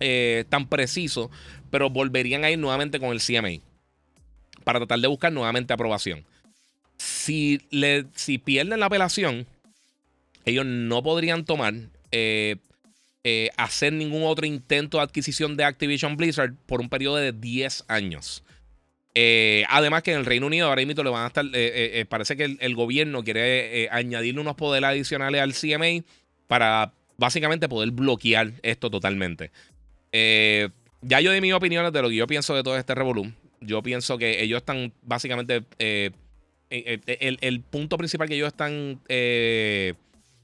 eh, 0.00 0.44
tan 0.48 0.68
preciso, 0.68 1.30
pero 1.70 1.90
volverían 1.90 2.44
a 2.44 2.50
ir 2.50 2.58
nuevamente 2.58 3.00
con 3.00 3.10
el 3.10 3.20
CMA 3.20 3.62
para 4.64 4.80
tratar 4.80 5.00
de 5.00 5.08
buscar 5.08 5.32
nuevamente 5.32 5.72
aprobación. 5.72 6.24
Si, 6.98 7.60
le, 7.70 8.06
si 8.14 8.38
pierden 8.38 8.80
la 8.80 8.86
apelación, 8.86 9.46
ellos 10.44 10.66
no 10.66 11.02
podrían 11.02 11.44
tomar, 11.44 11.74
eh, 12.10 12.56
eh, 13.24 13.50
hacer 13.56 13.92
ningún 13.92 14.24
otro 14.24 14.46
intento 14.46 14.98
de 14.98 15.04
adquisición 15.04 15.56
de 15.56 15.64
Activision 15.64 16.16
Blizzard 16.16 16.54
por 16.66 16.80
un 16.80 16.88
periodo 16.88 17.16
de 17.16 17.32
10 17.32 17.84
años. 17.88 18.42
además 19.68 20.02
que 20.02 20.12
en 20.12 20.18
el 20.18 20.26
Reino 20.26 20.46
Unido 20.46 20.68
ahora 20.68 20.84
mismo 20.84 21.02
le 21.02 21.10
van 21.10 21.24
a 21.24 21.26
estar, 21.28 21.44
parece 22.08 22.36
que 22.36 22.44
el, 22.44 22.58
el 22.60 22.74
gobierno 22.74 23.24
quiere 23.24 23.88
añadirle 23.90 24.40
unos 24.40 24.56
poderes 24.56 24.88
adicionales 24.88 25.40
al 25.40 25.54
CMA 25.54 26.04
para 26.46 26.92
básicamente 27.16 27.68
poder 27.68 27.90
bloquear 27.90 28.52
esto 28.62 28.90
totalmente. 28.90 29.50
Eh, 30.12 30.68
ya 31.02 31.20
yo 31.20 31.32
di 31.32 31.40
mis 31.40 31.52
opiniones 31.52 31.92
de 31.92 32.02
lo 32.02 32.08
que 32.08 32.16
yo 32.16 32.26
pienso 32.26 32.54
de 32.54 32.62
todo 32.62 32.76
este 32.76 32.94
revolú. 32.94 33.32
Yo 33.60 33.82
pienso 33.82 34.18
que 34.18 34.42
ellos 34.42 34.58
están 34.58 34.92
básicamente. 35.02 35.62
Eh, 35.78 36.10
eh, 36.68 37.38
el, 37.40 37.60
punto 37.60 37.96
principal 37.96 38.28
que 38.28 38.34
ellos 38.34 38.48
están 38.48 39.00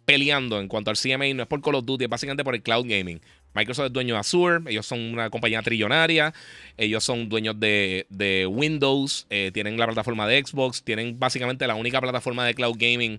peleando 0.04 0.60
en 0.60 0.68
cuanto 0.68 0.90
al 0.90 0.96
CMA 0.96 1.34
no 1.34 1.42
es 1.42 1.48
por 1.48 1.60
Call 1.62 1.76
of 1.76 1.84
Duty, 1.84 2.04
es 2.04 2.10
básicamente 2.10 2.44
por 2.44 2.54
el 2.54 2.62
cloud 2.62 2.86
gaming. 2.86 3.20
Microsoft 3.54 3.86
es 3.86 3.92
dueño 3.92 4.14
de 4.14 4.20
Azure, 4.20 4.60
ellos 4.66 4.86
son 4.86 4.98
una 5.00 5.28
compañía 5.30 5.60
trillonaria, 5.62 6.32
ellos 6.78 7.04
son 7.04 7.28
dueños 7.28 7.58
de, 7.60 8.46
Windows, 8.48 9.26
tienen 9.52 9.76
la 9.76 9.86
plataforma 9.86 10.26
de 10.26 10.42
Xbox, 10.42 10.82
tienen 10.84 11.18
básicamente 11.18 11.66
la 11.66 11.74
única 11.74 12.00
plataforma 12.00 12.46
de 12.46 12.54
cloud 12.54 12.76
gaming. 12.78 13.18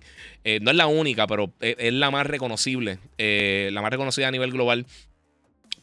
no 0.62 0.70
es 0.70 0.76
la 0.76 0.86
única, 0.86 1.26
pero 1.26 1.52
es 1.60 1.92
la 1.92 2.10
más 2.10 2.26
reconocible, 2.26 2.98
la 3.18 3.82
más 3.82 3.90
reconocida 3.90 4.28
a 4.28 4.30
nivel 4.32 4.50
global 4.50 4.86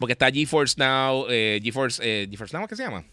porque 0.02 0.14
está 0.14 0.32
GeForce 0.32 0.76
Now, 0.78 1.28
eh, 1.30 1.62
GeForce, 1.64 2.02
eh, 2.04 2.28
GeForce 2.30 2.58
Now, 2.58 2.68
¿qué 2.68 2.76
se 2.76 2.84
llama? 2.84 3.06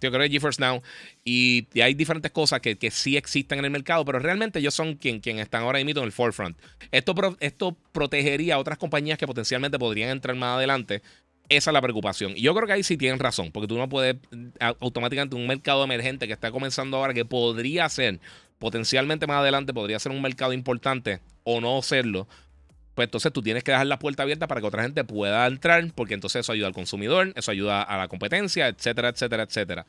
Yo 0.00 0.10
creo 0.10 0.22
que 0.22 0.30
GeForce 0.30 0.60
Now. 0.60 0.82
Y, 1.22 1.68
hay 1.80 1.92
diferentes 1.92 2.32
cosas 2.32 2.60
que, 2.60 2.78
que, 2.78 2.90
sí 2.90 3.18
existen 3.18 3.58
en 3.58 3.66
el 3.66 3.70
mercado, 3.70 4.04
pero 4.06 4.18
realmente 4.18 4.58
ellos 4.58 4.74
son 4.74 4.94
quien, 4.94 5.20
quien 5.20 5.38
están 5.38 5.62
ahora 5.62 5.84
mismo 5.84 6.00
en 6.00 6.06
el 6.06 6.12
forefront. 6.12 6.58
Esto, 6.90 7.14
esto 7.40 7.76
protegería 7.92 8.54
a 8.54 8.58
otras 8.58 8.78
compañías 8.78 9.18
que 9.18 9.26
potencialmente 9.26 9.78
podrían 9.78 10.08
entrar 10.08 10.34
más 10.34 10.56
adelante. 10.56 11.02
Esa 11.50 11.70
es 11.70 11.74
la 11.74 11.82
preocupación. 11.82 12.32
Y 12.34 12.40
yo 12.40 12.54
creo 12.54 12.66
que 12.66 12.72
ahí 12.72 12.82
sí 12.82 12.96
tienen 12.96 13.18
razón, 13.18 13.52
porque 13.52 13.68
tú 13.68 13.76
no 13.76 13.88
puedes 13.88 14.16
automáticamente 14.80 15.36
un 15.36 15.46
mercado 15.46 15.84
emergente 15.84 16.26
que 16.26 16.32
está 16.32 16.50
comenzando 16.50 16.96
ahora, 16.96 17.12
que 17.12 17.26
podría 17.26 17.86
ser 17.90 18.18
potencialmente 18.58 19.26
más 19.26 19.38
adelante, 19.38 19.74
podría 19.74 19.98
ser 19.98 20.12
un 20.12 20.22
mercado 20.22 20.54
importante 20.54 21.20
o 21.44 21.60
no 21.60 21.82
serlo 21.82 22.26
pues 23.00 23.06
entonces 23.06 23.32
tú 23.32 23.40
tienes 23.40 23.64
que 23.64 23.70
dejar 23.70 23.86
la 23.86 23.98
puerta 23.98 24.24
abierta 24.24 24.46
para 24.46 24.60
que 24.60 24.66
otra 24.66 24.82
gente 24.82 25.04
pueda 25.04 25.46
entrar, 25.46 25.90
porque 25.94 26.12
entonces 26.12 26.40
eso 26.40 26.52
ayuda 26.52 26.66
al 26.66 26.74
consumidor, 26.74 27.32
eso 27.34 27.50
ayuda 27.50 27.82
a 27.82 27.96
la 27.96 28.08
competencia, 28.08 28.68
etcétera, 28.68 29.08
etcétera, 29.08 29.44
etcétera. 29.44 29.86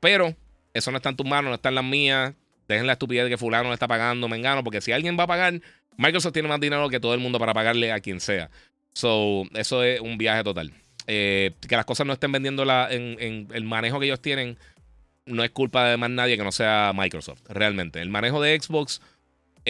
Pero 0.00 0.34
eso 0.74 0.90
no 0.90 0.96
está 0.96 1.10
en 1.10 1.16
tus 1.16 1.24
manos, 1.24 1.50
no 1.50 1.54
está 1.54 1.68
en 1.68 1.76
las 1.76 1.84
mías. 1.84 2.34
Dejen 2.66 2.88
la 2.88 2.94
estupidez 2.94 3.22
de 3.22 3.30
que 3.30 3.38
fulano 3.38 3.68
le 3.68 3.74
está 3.74 3.86
pagando, 3.86 4.26
me 4.26 4.36
engano, 4.36 4.64
porque 4.64 4.80
si 4.80 4.90
alguien 4.90 5.16
va 5.16 5.22
a 5.22 5.26
pagar, 5.28 5.60
Microsoft 5.96 6.32
tiene 6.32 6.48
más 6.48 6.58
dinero 6.58 6.88
que 6.88 6.98
todo 6.98 7.14
el 7.14 7.20
mundo 7.20 7.38
para 7.38 7.54
pagarle 7.54 7.92
a 7.92 8.00
quien 8.00 8.18
sea. 8.18 8.50
So, 8.92 9.44
eso 9.54 9.84
es 9.84 10.00
un 10.00 10.18
viaje 10.18 10.42
total. 10.42 10.72
Eh, 11.06 11.52
que 11.68 11.76
las 11.76 11.84
cosas 11.84 12.08
no 12.08 12.12
estén 12.12 12.32
vendiendo 12.32 12.64
en, 12.90 13.46
el 13.52 13.64
manejo 13.66 14.00
que 14.00 14.06
ellos 14.06 14.20
tienen, 14.20 14.58
no 15.26 15.44
es 15.44 15.50
culpa 15.50 15.90
de 15.90 15.96
más 15.96 16.10
nadie 16.10 16.36
que 16.36 16.42
no 16.42 16.50
sea 16.50 16.90
Microsoft, 16.92 17.42
realmente. 17.50 18.02
El 18.02 18.08
manejo 18.08 18.42
de 18.42 18.60
Xbox 18.60 19.00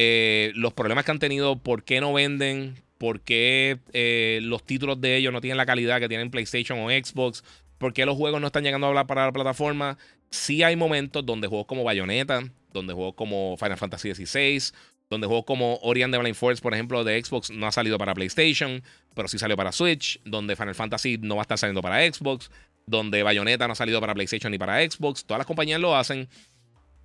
eh, 0.01 0.53
los 0.55 0.75
problemas 0.75 1.05
que 1.05 1.11
han 1.11 1.19
tenido, 1.19 1.59
por 1.61 1.83
qué 1.83 2.01
no 2.01 2.13
venden, 2.13 2.77
por 2.99 3.21
qué 3.21 3.81
eh, 3.93 4.39
los 4.45 4.65
títulos 4.65 5.01
de 5.01 5.17
ellos 5.17 5.33
no 5.33 5.41
tienen 5.41 5.57
la 5.57 5.67
calidad 5.67 5.99
que 5.99 6.09
tienen 6.09 6.31
PlayStation 6.31 6.79
o 6.79 6.89
Xbox, 6.89 7.43
por 7.79 7.93
qué 7.93 8.07
los 8.07 8.17
juegos 8.17 8.41
no 8.41 8.47
están 8.47 8.63
llegando 8.63 8.87
a 8.87 8.91
hablar 8.91 9.09
para 9.09 9.27
la 9.27 9.33
plataforma. 9.33 9.99
Sí 10.31 10.63
hay 10.63 10.77
momentos 10.77 11.27
donde 11.27 11.49
juegos 11.49 11.67
como 11.67 11.83
Bayonetta, 11.83 12.45
donde 12.73 12.95
juegos 12.95 13.15
como 13.17 13.57
Final 13.57 13.77
Fantasy 13.77 14.15
XVI, 14.15 14.73
donde 15.11 15.27
juegos 15.27 15.45
como 15.47 15.81
Ori 15.83 16.05
and 16.05 16.15
the 16.15 16.19
Blind 16.21 16.37
Force, 16.37 16.63
por 16.63 16.75
ejemplo, 16.75 17.03
de 17.03 17.21
Xbox 17.21 17.51
no 17.51 17.67
ha 17.67 17.73
salido 17.73 17.99
para 17.99 18.15
PlayStation, 18.15 18.85
pero 19.15 19.27
sí 19.27 19.37
salió 19.37 19.57
para 19.57 19.73
Switch, 19.73 20.21
donde 20.25 20.55
Final 20.55 20.77
Fantasy 20.77 21.19
no 21.19 21.35
va 21.35 21.41
a 21.41 21.43
estar 21.43 21.59
saliendo 21.59 21.83
para 21.83 22.07
Xbox, 22.07 22.53
donde 22.87 23.25
Bayonetta 23.25 23.67
no 23.67 23.73
ha 23.73 23.77
salido 23.77 24.01
para 24.01 24.15
PlayStation 24.15 24.53
ni 24.53 24.59
para 24.59 24.81
Xbox, 24.89 25.25
todas 25.25 25.39
las 25.39 25.47
compañías 25.49 25.81
lo 25.81 25.97
hacen. 25.97 26.29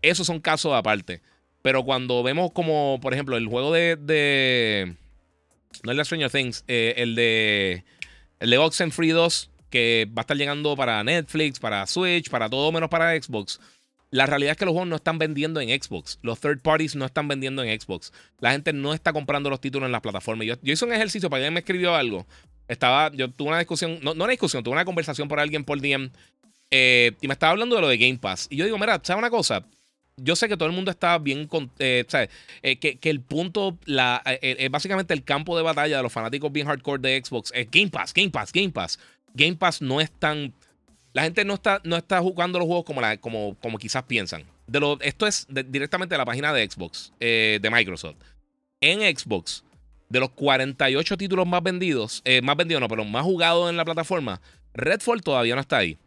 Esos 0.04 0.28
son 0.28 0.40
casos 0.40 0.74
aparte. 0.74 1.24
Pero 1.64 1.84
cuando 1.86 2.22
vemos 2.24 2.52
como, 2.52 3.00
por 3.02 3.14
ejemplo, 3.14 3.38
el 3.38 3.48
juego 3.48 3.72
de. 3.72 4.96
no 5.84 5.92
el 5.92 5.98
de 5.98 6.06
Stranger 6.06 6.30
Things, 6.30 6.64
eh, 6.68 6.94
el 6.98 7.16
de. 7.16 7.86
El 8.40 8.50
de 8.50 8.58
Oxenfree 8.58 9.12
2, 9.12 9.50
que 9.70 10.06
va 10.10 10.20
a 10.20 10.24
estar 10.24 10.36
llegando 10.36 10.76
para 10.76 11.02
Netflix, 11.04 11.60
para 11.60 11.88
Switch, 11.88 12.30
para 12.30 12.50
todo 12.50 12.70
menos 12.74 12.90
para 12.90 13.20
Xbox. 13.20 13.62
La 14.12 14.26
realidad 14.26 14.52
es 14.52 14.58
que 14.58 14.66
los 14.66 14.74
juegos 14.74 14.90
no 14.90 14.98
están 14.98 15.18
vendiendo 15.18 15.62
en 15.62 15.70
Xbox. 15.70 16.20
Los 16.22 16.42
third 16.42 16.62
parties 16.62 16.96
no 16.96 17.06
están 17.06 17.30
vendiendo 17.30 17.64
en 17.64 17.80
Xbox. 17.80 18.12
La 18.40 18.52
gente 18.52 18.74
no 18.74 18.94
está 18.94 19.14
comprando 19.14 19.50
los 19.50 19.62
títulos 19.62 19.88
en 19.88 19.94
las 19.94 20.02
plataformas. 20.02 20.46
Yo, 20.46 20.56
yo 20.62 20.74
hice 20.74 20.84
un 20.84 20.94
ejercicio 20.94 21.30
para 21.30 21.40
alguien 21.40 21.54
me 21.54 21.62
escribió 21.62 21.96
algo. 21.96 22.28
Estaba, 22.68 23.10
yo 23.14 23.32
tuve 23.32 23.48
una 23.48 23.60
discusión, 23.60 24.00
no, 24.04 24.14
no 24.14 24.26
una 24.26 24.32
discusión, 24.32 24.64
tuve 24.64 24.74
una 24.74 24.86
conversación 24.86 25.30
por 25.30 25.40
alguien 25.40 25.64
por 25.64 25.80
DM. 25.80 26.12
Eh, 26.70 27.14
y 27.22 27.28
me 27.28 27.34
estaba 27.34 27.52
hablando 27.52 27.76
de 27.76 27.82
lo 27.82 27.88
de 27.88 27.98
Game 27.98 28.18
Pass. 28.18 28.48
Y 28.52 28.58
yo 28.58 28.66
digo, 28.66 28.78
mira, 28.78 29.00
¿sabes 29.02 29.20
una 29.20 29.30
cosa? 29.30 29.66
Yo 30.18 30.36
sé 30.36 30.48
que 30.48 30.58
todo 30.58 30.68
el 30.68 30.76
mundo 30.76 30.92
está 30.92 31.18
bien 31.18 31.48
con. 31.48 31.72
Eh, 31.80 32.06
eh, 32.62 32.78
que, 32.78 33.10
el 33.10 33.22
punto, 33.22 33.78
la, 33.86 34.22
eh, 34.26 34.70
básicamente 34.70 35.14
el 35.14 35.24
campo 35.24 35.58
de 35.58 35.64
batalla 35.64 35.98
de 35.98 36.04
los 36.04 36.12
fanáticos 36.12 36.52
bien 36.52 36.68
hardcore 36.68 37.02
de 37.02 37.22
Xbox 37.24 37.52
es 37.54 37.70
Game 37.72 37.90
Pass, 37.90 38.14
Game 38.14 38.30
Pass, 38.30 38.52
Game 38.52 38.70
Pass. 38.70 39.00
Game 39.34 39.56
Pass 39.56 39.82
no 39.82 40.02
es 40.02 40.12
tan. 40.12 40.54
La 41.14 41.24
gente 41.24 41.46
no 41.46 41.56
está, 41.56 41.82
no 41.84 41.96
está 41.96 42.20
jugando 42.22 42.60
los 42.60 42.68
juegos 42.68 42.86
como, 42.86 43.02
la, 43.02 43.18
como, 43.18 43.56
como 43.62 43.78
quizás 43.78 44.04
piensan. 44.04 44.44
De 44.68 44.80
lo, 44.80 45.00
esto 45.02 45.28
es 45.28 45.48
directamente 45.50 46.14
de 46.14 46.18
la 46.18 46.26
página 46.26 46.54
de 46.54 46.68
Xbox, 46.68 47.12
de 47.20 47.70
Microsoft. 47.72 48.16
En 48.82 49.02
Xbox, 49.16 49.64
De 50.10 50.20
los 50.20 50.32
48 50.32 51.18
títulos 51.18 51.46
más 51.46 51.62
vendidos, 51.62 52.24
más 52.42 52.56
vendidos 52.58 52.82
no, 52.82 52.88
pero 52.88 53.06
más 53.06 53.24
jugados 53.24 53.70
en 53.70 53.78
la 53.78 53.86
plataforma, 53.86 54.42
Redfall 54.74 55.22
todavía 55.22 55.54
no 55.54 55.62
está 55.62 55.78
ahí. 55.78 55.98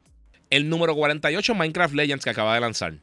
El 0.51 0.69
número 0.69 0.95
48 0.97 1.55
Minecraft 1.55 1.95
Legends 1.95 2.25
que 2.25 2.31
acaba 2.31 2.55
de 2.55 2.61
lanzar. 2.61 2.95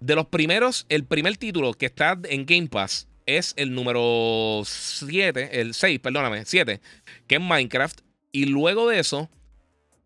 De 0.00 0.14
los 0.14 0.26
primeros, 0.26 0.86
el 0.88 1.04
primer 1.04 1.36
título 1.36 1.74
que 1.74 1.86
está 1.86 2.18
en 2.24 2.46
Game 2.46 2.68
Pass 2.68 3.08
es 3.26 3.52
el 3.56 3.74
número 3.74 4.62
7, 4.64 5.60
el 5.60 5.74
6, 5.74 6.00
perdóname, 6.00 6.44
7, 6.44 6.80
que 7.26 7.34
es 7.34 7.40
Minecraft. 7.40 8.00
Y 8.32 8.46
luego 8.46 8.88
de 8.88 9.00
eso, 9.00 9.28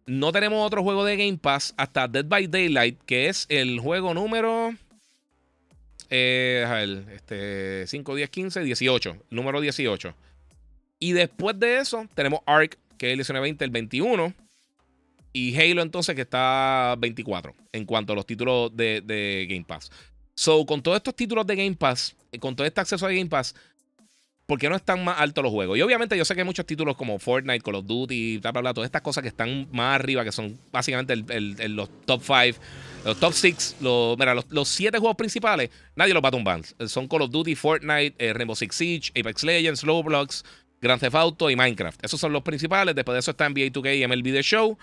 no 0.06 0.32
tenemos 0.32 0.66
otro 0.66 0.82
juego 0.82 1.04
de 1.04 1.16
Game 1.16 1.38
Pass 1.38 1.74
hasta 1.76 2.08
Dead 2.08 2.24
by 2.24 2.48
Daylight, 2.48 3.00
que 3.04 3.28
es 3.28 3.46
el 3.48 3.78
juego 3.80 4.14
número. 4.14 4.74
Eh, 6.10 6.64
a 6.66 6.74
ver, 6.74 7.04
este, 7.14 7.86
5, 7.86 8.14
10, 8.14 8.30
15, 8.30 8.60
18. 8.60 9.16
Número 9.30 9.60
18. 9.60 10.14
Y 10.98 11.12
después 11.12 11.58
de 11.58 11.78
eso, 11.78 12.08
tenemos 12.14 12.40
Ark, 12.46 12.78
que 12.98 13.08
es 13.08 13.12
el 13.12 13.18
19, 13.18 13.42
20, 13.42 13.64
el 13.64 13.70
21. 13.70 14.34
Y 15.32 15.56
Halo, 15.56 15.82
entonces, 15.82 16.14
que 16.14 16.22
está 16.22 16.94
24 16.98 17.54
en 17.72 17.84
cuanto 17.84 18.12
a 18.12 18.16
los 18.16 18.26
títulos 18.26 18.74
de, 18.76 19.46
Game 19.48 19.64
Pass. 19.64 19.90
So, 20.34 20.64
con 20.66 20.82
todos 20.82 20.96
estos 20.96 21.14
títulos 21.14 21.46
de 21.46 21.56
Game 21.56 21.76
Pass, 21.76 22.14
eh, 22.32 22.38
con 22.38 22.54
todo 22.54 22.66
este 22.66 22.80
acceso 22.80 23.06
a 23.06 23.10
Game 23.10 23.26
Pass, 23.26 23.54
¿por 24.46 24.58
qué 24.58 24.68
no 24.68 24.76
están 24.76 25.02
más 25.04 25.18
altos 25.18 25.42
los 25.42 25.52
juegos? 25.52 25.78
Y 25.78 25.82
obviamente 25.82 26.16
yo 26.16 26.24
sé 26.24 26.34
que 26.34 26.40
hay 26.40 26.46
muchos 26.46 26.66
títulos 26.66 26.96
como 26.96 27.18
Fortnite, 27.18 27.60
Call 27.60 27.76
of 27.76 27.86
Duty, 27.86 28.38
bla, 28.38 28.52
bla, 28.52 28.60
bla, 28.60 28.74
todas 28.74 28.88
estas 28.88 29.02
cosas 29.02 29.22
que 29.22 29.28
están 29.28 29.68
más 29.72 29.94
arriba, 29.94 30.24
que 30.24 30.32
son 30.32 30.58
básicamente 30.70 31.16
los 31.16 31.88
top 32.04 32.22
5, 32.22 32.58
los 33.04 33.18
top 33.18 33.32
6, 33.32 33.76
los, 33.80 34.18
mira, 34.18 34.34
los, 34.34 34.68
7 34.68 34.98
juegos 34.98 35.16
principales, 35.16 35.70
nadie 35.96 36.12
los 36.12 36.22
va 36.22 36.28
a 36.28 36.32
tumbar. 36.32 36.60
Son 36.86 37.08
Call 37.08 37.22
of 37.22 37.30
Duty, 37.30 37.54
Fortnite, 37.54 38.14
eh, 38.18 38.32
Rainbow 38.34 38.56
Six 38.56 38.74
Siege, 38.74 39.10
Apex 39.18 39.44
Legends, 39.44 39.82
Roblox, 39.82 40.44
Grand 40.82 41.00
Theft 41.00 41.14
Auto 41.14 41.48
y 41.48 41.56
Minecraft. 41.56 42.04
Esos 42.04 42.20
son 42.20 42.32
los 42.32 42.42
principales. 42.42 42.94
Después 42.94 43.14
de 43.14 43.20
eso 43.20 43.30
está 43.30 43.48
NBA 43.48 43.72
2K 43.72 43.96
y 43.98 44.06
MLB 44.06 44.34
The 44.34 44.42
Show. 44.42 44.76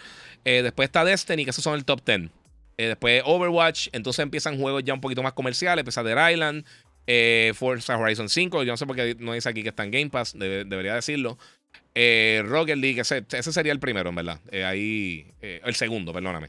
Eh, 0.46 0.62
después 0.64 0.88
está 0.88 1.04
Destiny, 1.04 1.44
que 1.44 1.52
esos 1.52 1.64
son 1.64 1.76
el 1.76 1.84
top 1.84 2.02
10. 2.06 2.32
Eh, 2.78 2.88
después 2.88 3.22
Overwatch. 3.26 3.90
Entonces 3.92 4.24
empiezan 4.24 4.58
juegos 4.58 4.84
ya 4.86 4.94
un 4.94 5.02
poquito 5.02 5.22
más 5.22 5.34
comerciales. 5.34 5.82
Empieza 5.82 6.02
Dead 6.02 6.32
Island. 6.32 6.66
Eh, 7.06 7.52
Forza 7.54 7.98
Horizon 7.98 8.30
5. 8.30 8.64
Yo 8.64 8.72
no 8.72 8.78
sé 8.78 8.86
por 8.86 8.96
qué 8.96 9.18
no 9.20 9.34
dice 9.34 9.50
aquí 9.50 9.62
que 9.62 9.70
está 9.70 9.84
en 9.84 9.92
Game 9.92 10.10
Pass. 10.10 10.34
debería 10.40 10.96
decirlo. 10.96 11.38
Rocket 11.94 12.78
League. 12.78 13.02
Ese, 13.02 13.44
sería 13.44 13.74
el 13.74 13.80
primero, 13.80 14.10
en 14.10 14.16
verdad. 14.16 14.40
ahí. 14.66 15.28
el 15.42 15.76
segundo, 15.76 16.14
perdóname. 16.14 16.48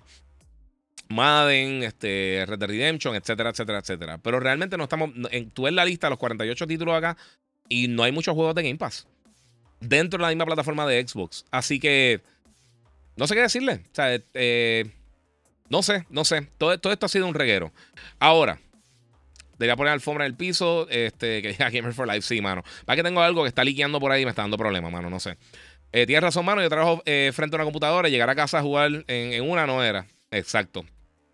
Madden, 1.08 1.82
este, 1.82 2.44
Red 2.46 2.60
Dead 2.60 2.68
Redemption, 2.68 3.16
etcétera, 3.16 3.50
etcétera, 3.50 3.80
etcétera. 3.80 4.18
Pero 4.18 4.38
realmente 4.38 4.76
no 4.76 4.84
estamos. 4.84 5.10
Tú 5.52 5.64
ves 5.64 5.74
la 5.74 5.84
lista, 5.84 6.08
los 6.08 6.20
48 6.20 6.68
títulos 6.68 6.94
acá. 6.94 7.16
Y 7.68 7.88
no 7.88 8.04
hay 8.04 8.12
muchos 8.12 8.36
juegos 8.36 8.54
de 8.54 8.62
Game 8.62 8.76
Pass. 8.76 9.08
Dentro 9.80 10.18
de 10.18 10.22
la 10.22 10.28
misma 10.28 10.46
plataforma 10.46 10.86
de 10.86 11.06
Xbox. 11.06 11.44
Así 11.50 11.80
que. 11.80 12.20
No 13.16 13.26
sé 13.26 13.34
qué 13.34 13.42
decirle. 13.42 13.84
O 13.92 13.94
sea, 13.94 14.18
eh, 14.34 14.90
no 15.68 15.82
sé, 15.82 16.06
no 16.10 16.24
sé. 16.24 16.48
Todo, 16.58 16.78
todo, 16.78 16.92
esto 16.92 17.06
ha 17.06 17.08
sido 17.08 17.26
un 17.26 17.34
reguero. 17.34 17.72
Ahora, 18.18 18.58
debería 19.58 19.76
poner 19.76 19.92
alfombra 19.92 20.24
en 20.24 20.32
el 20.32 20.36
piso. 20.36 20.88
Este, 20.90 21.42
que 21.42 21.48
diga 21.48 21.70
Gamer 21.70 21.92
for 21.92 22.06
Life. 22.06 22.22
Sí, 22.22 22.40
mano. 22.40 22.62
Para 22.84 22.96
que 22.96 23.02
tengo 23.02 23.20
algo 23.20 23.42
que 23.42 23.48
está 23.48 23.64
liqueando 23.64 24.00
por 24.00 24.12
ahí 24.12 24.22
y 24.22 24.24
me 24.24 24.30
está 24.30 24.42
dando 24.42 24.58
problemas, 24.58 24.92
mano. 24.92 25.10
No 25.10 25.20
sé. 25.20 25.36
Eh, 25.92 26.06
tienes 26.06 26.22
razón, 26.22 26.44
mano. 26.44 26.62
Yo 26.62 26.68
trabajo 26.68 27.02
eh, 27.04 27.30
frente 27.34 27.56
a 27.56 27.58
una 27.58 27.64
computadora 27.64 28.08
y 28.08 28.12
llegar 28.12 28.30
a 28.30 28.34
casa 28.34 28.58
a 28.58 28.62
jugar 28.62 28.90
en, 29.06 29.32
en 29.32 29.48
una 29.48 29.66
no 29.66 29.82
era. 29.82 30.06
Exacto. 30.30 30.84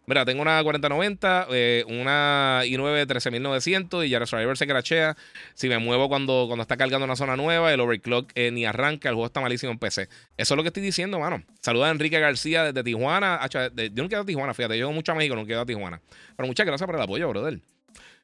Mira, 0.09 0.25
tengo 0.25 0.41
una 0.41 0.63
4090, 0.63 1.49
eh, 1.51 1.85
una 1.89 2.61
i9 2.65 3.09
13900 3.09 4.05
y 4.05 4.09
ya 4.09 4.25
Survivor 4.25 4.57
se 4.57 4.69
crachea. 4.69 5.17
Si 5.55 5.69
me 5.69 5.79
muevo 5.79 6.09
cuando, 6.09 6.45
cuando 6.47 6.63
está 6.63 6.77
cargando 6.77 7.05
una 7.05 7.17
zona 7.17 7.37
nueva, 7.37 7.75
el 7.75 7.81
overclock 7.81 8.31
eh, 8.37 8.53
ni 8.53 8.65
arranca, 8.65 9.09
el 9.09 9.17
juego 9.17 9.27
está 9.27 9.41
malísimo 9.41 9.73
en 9.73 9.79
PC. 9.79 10.09
Eso 10.37 10.55
es 10.55 10.57
lo 10.57 10.63
que 10.63 10.69
estoy 10.69 10.85
diciendo, 10.85 11.19
mano. 11.19 11.43
Saluda 11.61 11.89
a 11.89 11.91
Enrique 11.91 12.21
García 12.21 12.63
desde 12.63 12.85
Tijuana. 12.85 13.41
yo 13.51 14.03
no 14.05 14.09
quiero 14.09 14.23
a 14.23 14.25
Tijuana, 14.25 14.55
fíjate, 14.55 14.79
yo 14.79 14.93
mucho 14.93 15.11
a 15.11 15.17
México, 15.17 15.35
no 15.35 15.45
quiero 15.45 15.63
a 15.63 15.67
Tijuana. 15.67 16.01
Pero 16.37 16.47
muchas 16.47 16.65
gracias 16.65 16.87
por 16.87 16.95
el 16.95 17.03
apoyo, 17.03 17.29
brother. 17.29 17.59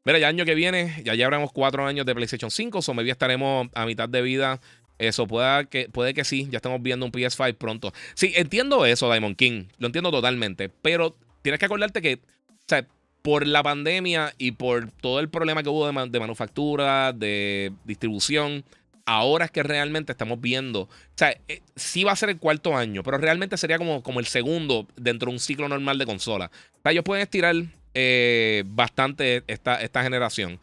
Mira, 0.05 0.21
ya 0.21 0.29
año 0.29 0.45
que 0.45 0.55
viene, 0.55 1.03
ya 1.05 1.15
llevaremos 1.17 1.51
cuatro 1.53 1.85
años 1.85 2.07
de 2.07 2.15
PlayStation 2.15 2.53
5, 2.53 2.79
o 2.79 2.95
maybe 2.95 3.11
estaremos 3.11 3.69
a 3.75 3.87
mitad 3.87 4.09
de 4.09 4.23
vida. 4.23 4.61
Eso 4.99 5.27
puede 5.27 5.67
que, 5.67 5.89
puede 5.89 6.15
que 6.15 6.23
sí, 6.23 6.47
ya 6.49 6.59
estamos 6.59 6.81
viendo 6.81 7.05
un 7.05 7.11
PS5 7.11 7.57
pronto. 7.57 7.93
Sí, 8.15 8.33
entiendo 8.37 8.87
eso, 8.87 9.11
Diamond 9.11 9.35
King, 9.35 9.65
lo 9.79 9.89
entiendo 9.89 10.13
totalmente, 10.13 10.69
pero 10.69 11.17
tienes 11.43 11.59
que 11.59 11.67
acordarte 11.67 12.01
que, 12.01 12.15
o 12.15 12.65
sea, 12.67 12.87
por 13.23 13.47
la 13.47 13.63
pandemia 13.63 14.35
y 14.37 14.53
por 14.53 14.91
todo 14.91 15.21
el 15.21 15.29
problema 15.29 15.63
que 15.63 15.69
hubo 15.69 15.87
de, 15.87 16.21
manufactura, 16.21 17.13
de 17.13 17.73
distribución, 17.85 18.65
ahora 19.07 19.47
es 19.47 19.51
que 19.51 19.63
realmente 19.63 20.13
estamos 20.13 20.41
viendo. 20.41 20.83
O 20.83 20.89
sea, 21.15 21.37
eh, 21.49 21.63
sí 21.77 22.05
va 22.05 22.13
a 22.13 22.17
ser 22.17 22.31
el 22.31 22.39
cuarto 22.39 22.77
año, 22.77 23.03
pero 23.03 23.19
realmente 23.19 23.57
sería 23.57 23.79
como, 23.79 24.03
como 24.03 24.21
el 24.21 24.27
segundo 24.27 24.89
dentro 24.97 25.27
de 25.27 25.35
un 25.35 25.41
ciclo 25.41 25.69
normal 25.69 25.99
de 25.99 26.07
consola. 26.07 26.51
O 26.79 26.83
sea, 26.83 26.93
ellos 26.93 27.05
pueden 27.05 27.23
estirar 27.23 27.55
eh, 27.95 28.65
bastante 28.67 29.45
esta, 29.47 29.81
esta 29.81 30.03
generación. 30.03 30.59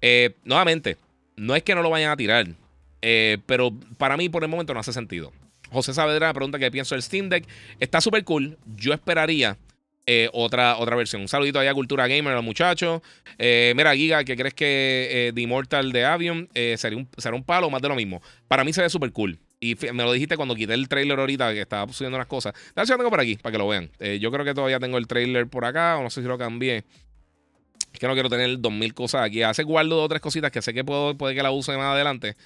Eh, 0.00 0.36
nuevamente, 0.44 0.96
no 1.36 1.56
es 1.56 1.64
que 1.64 1.74
no 1.74 1.82
lo 1.82 1.90
vayan 1.90 2.12
a 2.12 2.16
tirar, 2.16 2.46
pero 3.46 3.72
para 3.98 4.16
mí 4.16 4.28
por 4.28 4.42
el 4.42 4.48
momento 4.48 4.74
no 4.74 4.80
hace 4.80 4.92
sentido. 4.92 5.32
José 5.70 5.92
Saavedra 5.94 6.32
pregunta 6.32 6.58
qué 6.58 6.70
pienso 6.70 6.94
del 6.94 7.02
Steam 7.02 7.28
Deck. 7.28 7.46
Está 7.78 8.00
súper 8.00 8.24
cool. 8.24 8.58
Yo 8.76 8.92
esperaría 8.92 9.56
eh, 10.06 10.30
otra, 10.32 10.78
otra 10.78 10.94
versión. 10.94 11.22
Un 11.22 11.28
saludito 11.28 11.58
allá 11.58 11.72
a 11.72 11.74
Cultura 11.74 12.06
Gamer, 12.06 12.32
a 12.32 12.36
los 12.36 12.44
muchachos. 12.44 13.02
Eh, 13.38 13.72
mira, 13.76 13.94
Giga, 13.94 14.24
¿qué 14.24 14.36
crees 14.36 14.54
que 14.54 15.08
eh, 15.10 15.32
The 15.34 15.40
Immortal 15.40 15.90
de 15.90 16.04
Avion 16.04 16.48
sería, 16.76 16.96
un, 16.96 17.08
será 17.18 17.34
un 17.34 17.42
palo 17.42 17.68
más 17.70 17.82
de 17.82 17.88
lo 17.88 17.96
mismo? 17.96 18.22
Para 18.46 18.62
mí 18.62 18.72
se 18.72 18.82
ve 18.82 18.88
súper 18.88 19.10
cool. 19.12 19.40
Y 19.58 19.74
me 19.92 20.04
lo 20.04 20.12
dijiste 20.12 20.36
cuando 20.36 20.54
quité 20.54 20.74
el 20.74 20.88
trailer 20.88 21.18
ahorita, 21.18 21.52
que 21.52 21.62
estaba 21.62 21.90
subiendo 21.92 22.16
unas 22.16 22.28
cosas. 22.28 22.52
Dale, 22.74 22.88
yo 22.88 22.96
tengo 22.96 23.10
por 23.10 23.20
aquí, 23.20 23.36
para 23.36 23.52
que 23.52 23.58
lo 23.58 23.66
vean. 23.66 23.90
yo 24.20 24.30
creo 24.30 24.44
que 24.44 24.54
todavía 24.54 24.78
tengo 24.78 24.98
el 24.98 25.06
trailer 25.06 25.48
por 25.48 25.64
acá, 25.64 25.96
o 25.98 26.02
no 26.02 26.10
sé 26.10 26.22
si 26.22 26.28
lo 26.28 26.38
cambié. 26.38 26.84
Es 27.96 28.00
que 28.00 28.06
no 28.06 28.12
quiero 28.12 28.28
tener 28.28 28.60
2000 28.60 28.92
cosas 28.92 29.22
aquí. 29.22 29.42
Hace 29.42 29.62
guardo 29.62 29.96
dos 29.96 30.04
o 30.04 30.08
tres 30.08 30.20
cositas 30.20 30.50
que 30.50 30.60
sé 30.60 30.74
que 30.74 30.84
puedo, 30.84 31.16
puede 31.16 31.34
que 31.34 31.42
la 31.42 31.50
use 31.50 31.74
más 31.78 31.94
adelante. 31.94 32.36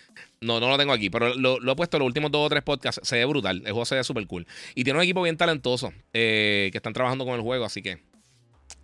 No, 0.40 0.60
no 0.60 0.68
lo 0.68 0.78
tengo 0.78 0.92
aquí, 0.92 1.10
pero 1.10 1.34
lo, 1.34 1.58
he 1.72 1.74
puesto 1.74 1.98
los 1.98 2.06
últimos 2.06 2.30
dos 2.30 2.46
o 2.46 2.48
tres 2.48 2.62
podcasts. 2.62 3.00
Se 3.02 3.16
ve 3.16 3.24
brutal. 3.24 3.56
El 3.66 3.72
juego 3.72 3.84
se 3.84 3.96
ve 3.96 4.04
súper 4.04 4.28
cool. 4.28 4.46
Y 4.76 4.84
tiene 4.84 5.00
un 5.00 5.02
equipo 5.02 5.22
bien 5.22 5.36
talentoso 5.36 5.92
eh, 6.12 6.68
que 6.70 6.78
están 6.78 6.92
trabajando 6.92 7.24
con 7.24 7.34
el 7.34 7.40
juego, 7.40 7.64
así 7.64 7.82
que 7.82 7.98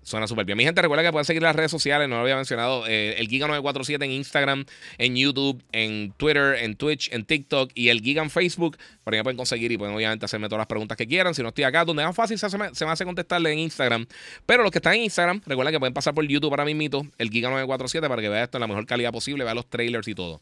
Suena 0.07 0.29
súper 0.29 0.45
bien. 0.45 0.57
Mi 0.57 0.63
gente, 0.63 0.81
recuerda 0.81 1.03
que 1.03 1.11
pueden 1.11 1.25
seguir 1.25 1.43
las 1.43 1.57
redes 1.57 1.73
sociales, 1.73 2.09
no 2.09 2.15
lo 2.15 2.21
había 2.23 2.37
mencionado. 2.37 2.87
Eh, 2.87 3.17
el 3.19 3.29
Giga947 3.29 4.05
en 4.05 4.13
Instagram, 4.13 4.65
en 4.99 5.17
YouTube, 5.17 5.61
en 5.73 6.13
Twitter, 6.13 6.59
en 6.61 6.77
Twitch, 6.77 7.13
en 7.13 7.25
TikTok 7.25 7.73
y 7.75 7.89
el 7.89 8.01
Giga 8.03 8.23
en 8.23 8.31
Facebook. 8.31 8.79
Por 9.03 9.13
ahí 9.13 9.19
me 9.19 9.25
pueden 9.25 9.37
conseguir 9.37 9.73
y 9.73 9.77
pueden 9.77 9.97
obviamente 9.97 10.25
hacerme 10.25 10.47
todas 10.47 10.61
las 10.61 10.69
preguntas 10.69 10.97
que 10.97 11.09
quieran. 11.09 11.35
Si 11.35 11.43
no 11.43 11.49
estoy 11.49 11.65
acá, 11.65 11.85
donde 11.85 12.05
más 12.05 12.15
fácil 12.15 12.39
se, 12.39 12.57
me, 12.57 12.67
hace 12.67 13.05
contestarle 13.05 13.51
en 13.51 13.59
Instagram. 13.59 14.07
Pero 14.47 14.63
los 14.63 14.71
que 14.71 14.79
están 14.79 14.95
en 14.95 15.03
Instagram, 15.03 15.43
recuerda 15.45 15.73
que 15.73 15.81
pueden 15.81 15.93
pasar 15.93 16.15
por 16.15 16.25
YouTube 16.25 16.51
para 16.51 16.65
mito, 16.65 17.05
el 17.19 17.29
Giga947, 17.29 18.07
para 18.07 18.23
que 18.23 18.29
vean 18.29 18.45
esto 18.45 18.59
en 18.59 18.61
la 18.61 18.69
mejor 18.69 18.87
calidad 18.87 19.11
posible, 19.11 19.43
vean 19.43 19.57
los 19.57 19.69
trailers 19.69 20.07
y 20.07 20.15
todo. 20.15 20.41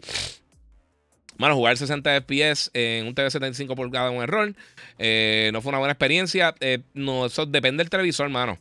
Mano, 1.39 1.55
jugar 1.55 1.79
60 1.79 2.21
FPS 2.21 2.71
en 2.75 3.07
un 3.07 3.15
TV 3.15 3.31
75 3.31 3.75
pulgadas 3.75 4.13
un 4.13 4.23
error. 4.23 4.55
Eh, 4.99 5.49
no 5.55 5.63
fue 5.63 5.71
una 5.71 5.79
buena 5.79 5.93
experiencia. 5.93 6.55
Eh, 6.61 6.81
no, 6.93 7.25
eso 7.25 7.47
depende 7.47 7.83
del 7.83 7.89
televisor, 7.89 8.27
hermano. 8.27 8.59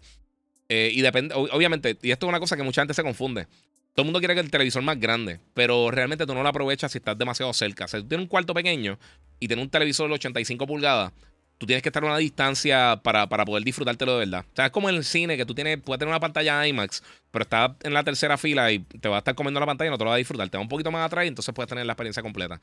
Eh, 0.69 0.91
y 0.93 1.01
depende, 1.01 1.35
obviamente, 1.35 1.97
y 2.01 2.11
esto 2.11 2.25
es 2.25 2.29
una 2.29 2.39
cosa 2.39 2.55
que 2.55 2.63
mucha 2.63 2.81
gente 2.81 2.93
se 2.93 3.03
confunde. 3.03 3.47
Todo 3.93 4.03
el 4.03 4.05
mundo 4.05 4.19
quiere 4.19 4.33
que 4.33 4.39
el 4.39 4.49
televisor 4.49 4.81
más 4.81 4.99
grande, 4.99 5.39
pero 5.53 5.91
realmente 5.91 6.25
tú 6.25 6.33
no 6.33 6.41
lo 6.41 6.49
aprovechas 6.49 6.91
si 6.91 6.97
estás 6.97 7.17
demasiado 7.17 7.53
cerca. 7.53 7.85
O 7.85 7.87
sea, 7.87 7.99
tú 7.99 8.07
tienes 8.07 8.23
un 8.23 8.29
cuarto 8.29 8.53
pequeño 8.53 8.97
y 9.39 9.47
tienes 9.47 9.63
un 9.63 9.69
televisor 9.69 10.07
de 10.07 10.15
85 10.15 10.65
pulgadas, 10.65 11.13
tú 11.57 11.67
tienes 11.67 11.83
que 11.83 11.89
estar 11.89 12.03
a 12.03 12.07
una 12.07 12.17
distancia 12.17 12.99
para, 13.03 13.27
poder 13.27 13.63
disfrutártelo 13.63 14.13
de 14.13 14.25
verdad. 14.25 14.45
O 14.51 14.55
sea, 14.55 14.65
es 14.65 14.71
como 14.71 14.89
en 14.89 14.95
el 14.95 15.03
cine, 15.03 15.37
que 15.37 15.45
tú 15.45 15.53
tienes, 15.53 15.79
puedes 15.81 15.99
tener 15.99 16.11
una 16.11 16.19
pantalla 16.19 16.67
IMAX, 16.67 17.03
pero 17.31 17.43
estás 17.43 17.71
en 17.83 17.93
la 17.93 18.03
tercera 18.03 18.37
fila 18.37 18.71
y 18.71 18.79
te 18.79 19.09
va 19.09 19.17
a 19.17 19.19
estar 19.19 19.35
comiendo 19.35 19.59
la 19.59 19.65
pantalla 19.65 19.89
y 19.89 19.91
no 19.91 19.97
te 19.97 20.03
lo 20.03 20.09
vas 20.09 20.15
a 20.15 20.17
disfrutar. 20.17 20.49
Te 20.49 20.57
va 20.57 20.61
un 20.61 20.69
poquito 20.69 20.91
más 20.91 21.05
atrás 21.05 21.25
y 21.25 21.27
entonces 21.27 21.53
puedes 21.53 21.69
tener 21.69 21.85
la 21.85 21.93
experiencia 21.93 22.21
completa. 22.21 22.59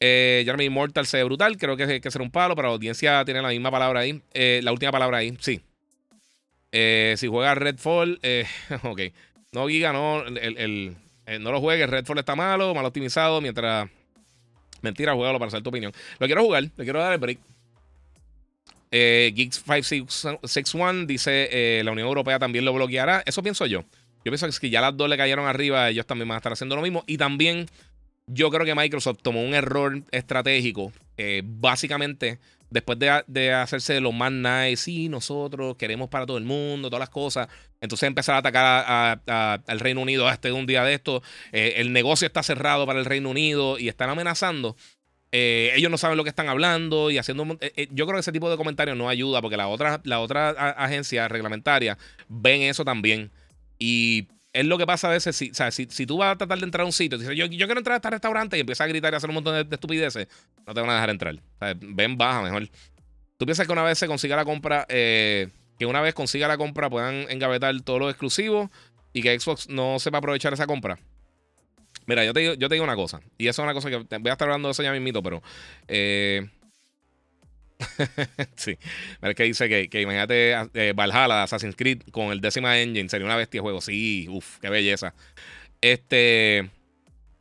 Eh, 0.00 0.42
Jeremy 0.44 0.64
Immortal 0.64 1.06
se 1.06 1.18
ve 1.18 1.24
brutal, 1.24 1.56
creo 1.56 1.76
que, 1.76 2.00
que 2.00 2.10
será 2.10 2.24
un 2.24 2.30
palo, 2.30 2.54
pero 2.56 2.68
la 2.68 2.74
audiencia 2.74 3.24
tiene 3.24 3.42
la 3.42 3.48
misma 3.48 3.70
palabra 3.70 4.00
ahí. 4.00 4.20
Eh, 4.34 4.60
la 4.62 4.72
última 4.72 4.90
palabra 4.90 5.18
ahí, 5.18 5.36
sí. 5.40 5.60
Eh, 6.72 7.14
si 7.16 7.26
juega 7.26 7.54
Redfall, 7.54 8.18
eh, 8.22 8.44
ok. 8.82 9.00
No, 9.52 9.68
Giga, 9.68 9.92
no. 9.92 10.24
El, 10.24 10.96
eh, 11.26 11.38
no 11.38 11.52
lo 11.52 11.60
juegues. 11.60 11.88
Redfall 11.88 12.18
está 12.18 12.34
malo, 12.34 12.74
mal 12.74 12.84
optimizado. 12.84 13.40
Mientras. 13.40 13.88
Mentira, 14.82 15.14
juégalo 15.14 15.38
para 15.38 15.48
hacer 15.48 15.62
tu 15.62 15.70
opinión. 15.70 15.92
Lo 16.18 16.26
quiero 16.26 16.42
jugar, 16.44 16.64
le 16.64 16.84
quiero 16.84 17.00
dar 17.00 17.12
el 17.12 17.18
break. 17.18 17.38
Eh, 18.90 19.32
Geeks561 19.34 21.06
dice: 21.06 21.80
La 21.82 21.92
Unión 21.92 22.08
Europea 22.08 22.38
también 22.38 22.64
lo 22.64 22.72
bloqueará. 22.72 23.22
Eso 23.26 23.42
pienso 23.42 23.66
yo. 23.66 23.80
Yo 24.24 24.32
pienso 24.32 24.48
que 24.60 24.70
ya 24.70 24.80
las 24.80 24.96
dos 24.96 25.08
le 25.08 25.16
cayeron 25.16 25.46
arriba, 25.46 25.88
ellos 25.88 26.04
también 26.04 26.28
van 26.28 26.36
a 26.36 26.38
estar 26.38 26.52
haciendo 26.52 26.76
lo 26.76 26.82
mismo. 26.82 27.04
Y 27.06 27.16
también 27.16 27.66
yo 28.26 28.50
creo 28.50 28.66
que 28.66 28.74
Microsoft 28.74 29.18
tomó 29.22 29.42
un 29.42 29.54
error 29.54 30.02
estratégico. 30.10 30.92
básicamente 31.44 32.38
después 32.70 32.98
de, 32.98 33.22
de 33.26 33.52
hacerse 33.52 34.00
lo 34.00 34.12
más 34.12 34.32
nice, 34.32 34.76
sí, 34.76 35.08
nosotros 35.08 35.76
queremos 35.76 36.08
para 36.08 36.26
todo 36.26 36.38
el 36.38 36.44
mundo, 36.44 36.88
todas 36.88 37.00
las 37.00 37.10
cosas, 37.10 37.48
entonces 37.80 38.06
empezar 38.06 38.34
a 38.36 38.38
atacar 38.38 39.22
al 39.66 39.80
Reino 39.80 40.00
Unido, 40.00 40.28
este 40.30 40.52
un 40.52 40.66
día 40.66 40.84
de 40.84 40.94
esto, 40.94 41.22
eh, 41.52 41.74
el 41.76 41.92
negocio 41.92 42.26
está 42.26 42.42
cerrado 42.42 42.86
para 42.86 42.98
el 42.98 43.04
Reino 43.04 43.30
Unido 43.30 43.78
y 43.78 43.88
están 43.88 44.10
amenazando. 44.10 44.76
Eh, 45.32 45.72
ellos 45.74 45.90
no 45.90 45.98
saben 45.98 46.16
lo 46.16 46.22
que 46.22 46.30
están 46.30 46.48
hablando 46.48 47.10
y 47.10 47.18
haciendo. 47.18 47.58
Eh, 47.60 47.88
yo 47.90 48.06
creo 48.06 48.16
que 48.16 48.20
ese 48.20 48.32
tipo 48.32 48.48
de 48.48 48.56
comentarios 48.56 48.96
no 48.96 49.08
ayuda 49.08 49.42
porque 49.42 49.56
la 49.56 49.68
otra, 49.68 50.00
la 50.04 50.20
otra 50.20 50.50
agencia 50.50 51.28
reglamentaria 51.28 51.98
ven 52.28 52.62
eso 52.62 52.84
también. 52.84 53.30
Y 53.78 54.28
es 54.56 54.64
lo 54.64 54.78
que 54.78 54.86
pasa 54.86 55.08
a 55.08 55.10
veces. 55.10 55.36
Si, 55.36 55.50
o 55.50 55.54
sea, 55.54 55.70
si, 55.70 55.86
tú 55.86 56.16
vas 56.16 56.34
a 56.34 56.38
tratar 56.38 56.58
de 56.58 56.64
entrar 56.64 56.82
a 56.82 56.86
un 56.86 56.92
sitio, 56.92 57.18
dices, 57.18 57.36
yo, 57.36 57.44
yo 57.44 57.66
quiero 57.66 57.78
entrar 57.78 57.94
a 57.94 57.96
este 57.96 58.10
restaurante 58.10 58.56
y 58.56 58.60
empiezas 58.60 58.86
a 58.86 58.88
gritar 58.88 59.12
y 59.12 59.16
hacer 59.16 59.28
un 59.28 59.34
montón 59.34 59.68
de, 59.68 59.74
estupideces, 59.74 60.28
no 60.66 60.72
te 60.72 60.80
van 60.80 60.88
a 60.90 60.94
dejar 60.94 61.10
entrar. 61.10 61.36
Ven, 61.80 62.16
baja 62.16 62.42
mejor. 62.42 62.68
Tú 63.36 63.44
piensas 63.44 63.66
que 63.66 63.72
una 63.72 63.82
vez 63.82 63.98
se 63.98 64.06
consiga 64.06 64.34
la 64.34 64.46
compra, 64.46 64.86
eh, 64.88 65.50
que 65.78 65.84
una 65.84 66.00
vez 66.00 66.14
consiga 66.14 66.48
la 66.48 66.56
compra 66.56 66.88
puedan 66.88 67.30
engavetar 67.30 67.78
todo 67.82 67.98
lo 67.98 68.08
exclusivo 68.08 68.70
y 69.12 69.20
que 69.20 69.38
Xbox 69.38 69.68
no 69.68 69.98
sepa 69.98 70.18
aprovechar 70.18 70.54
esa 70.54 70.66
compra. 70.66 70.98
Mira, 72.06 72.24
yo 72.24 72.32
te, 72.32 72.40
digo, 72.40 72.54
yo 72.54 72.68
te 72.68 72.76
digo 72.76 72.84
una 72.84 72.96
cosa, 72.96 73.20
y 73.36 73.48
eso 73.48 73.60
es 73.60 73.64
una 73.64 73.74
cosa 73.74 73.90
que 73.90 73.96
voy 73.96 74.30
a 74.30 74.32
estar 74.32 74.48
hablando 74.48 74.68
de 74.68 74.72
eso 74.72 74.82
ya 74.82 74.92
mismito, 74.92 75.22
pero. 75.22 75.42
Eh, 75.88 76.48
sí. 78.56 78.78
Mira, 79.20 79.34
que 79.34 79.44
dice 79.44 79.68
que, 79.68 79.88
que 79.88 80.02
imagínate 80.02 80.54
eh, 80.74 80.92
Valhalla, 80.94 81.42
Assassin's 81.42 81.76
Creed 81.76 82.02
con 82.10 82.32
el 82.32 82.40
décima 82.40 82.78
engine, 82.78 83.08
sería 83.08 83.26
una 83.26 83.36
bestia 83.36 83.58
de 83.58 83.62
juego. 83.62 83.80
Sí, 83.80 84.26
uff, 84.30 84.58
qué 84.58 84.70
belleza. 84.70 85.14
Este. 85.80 86.70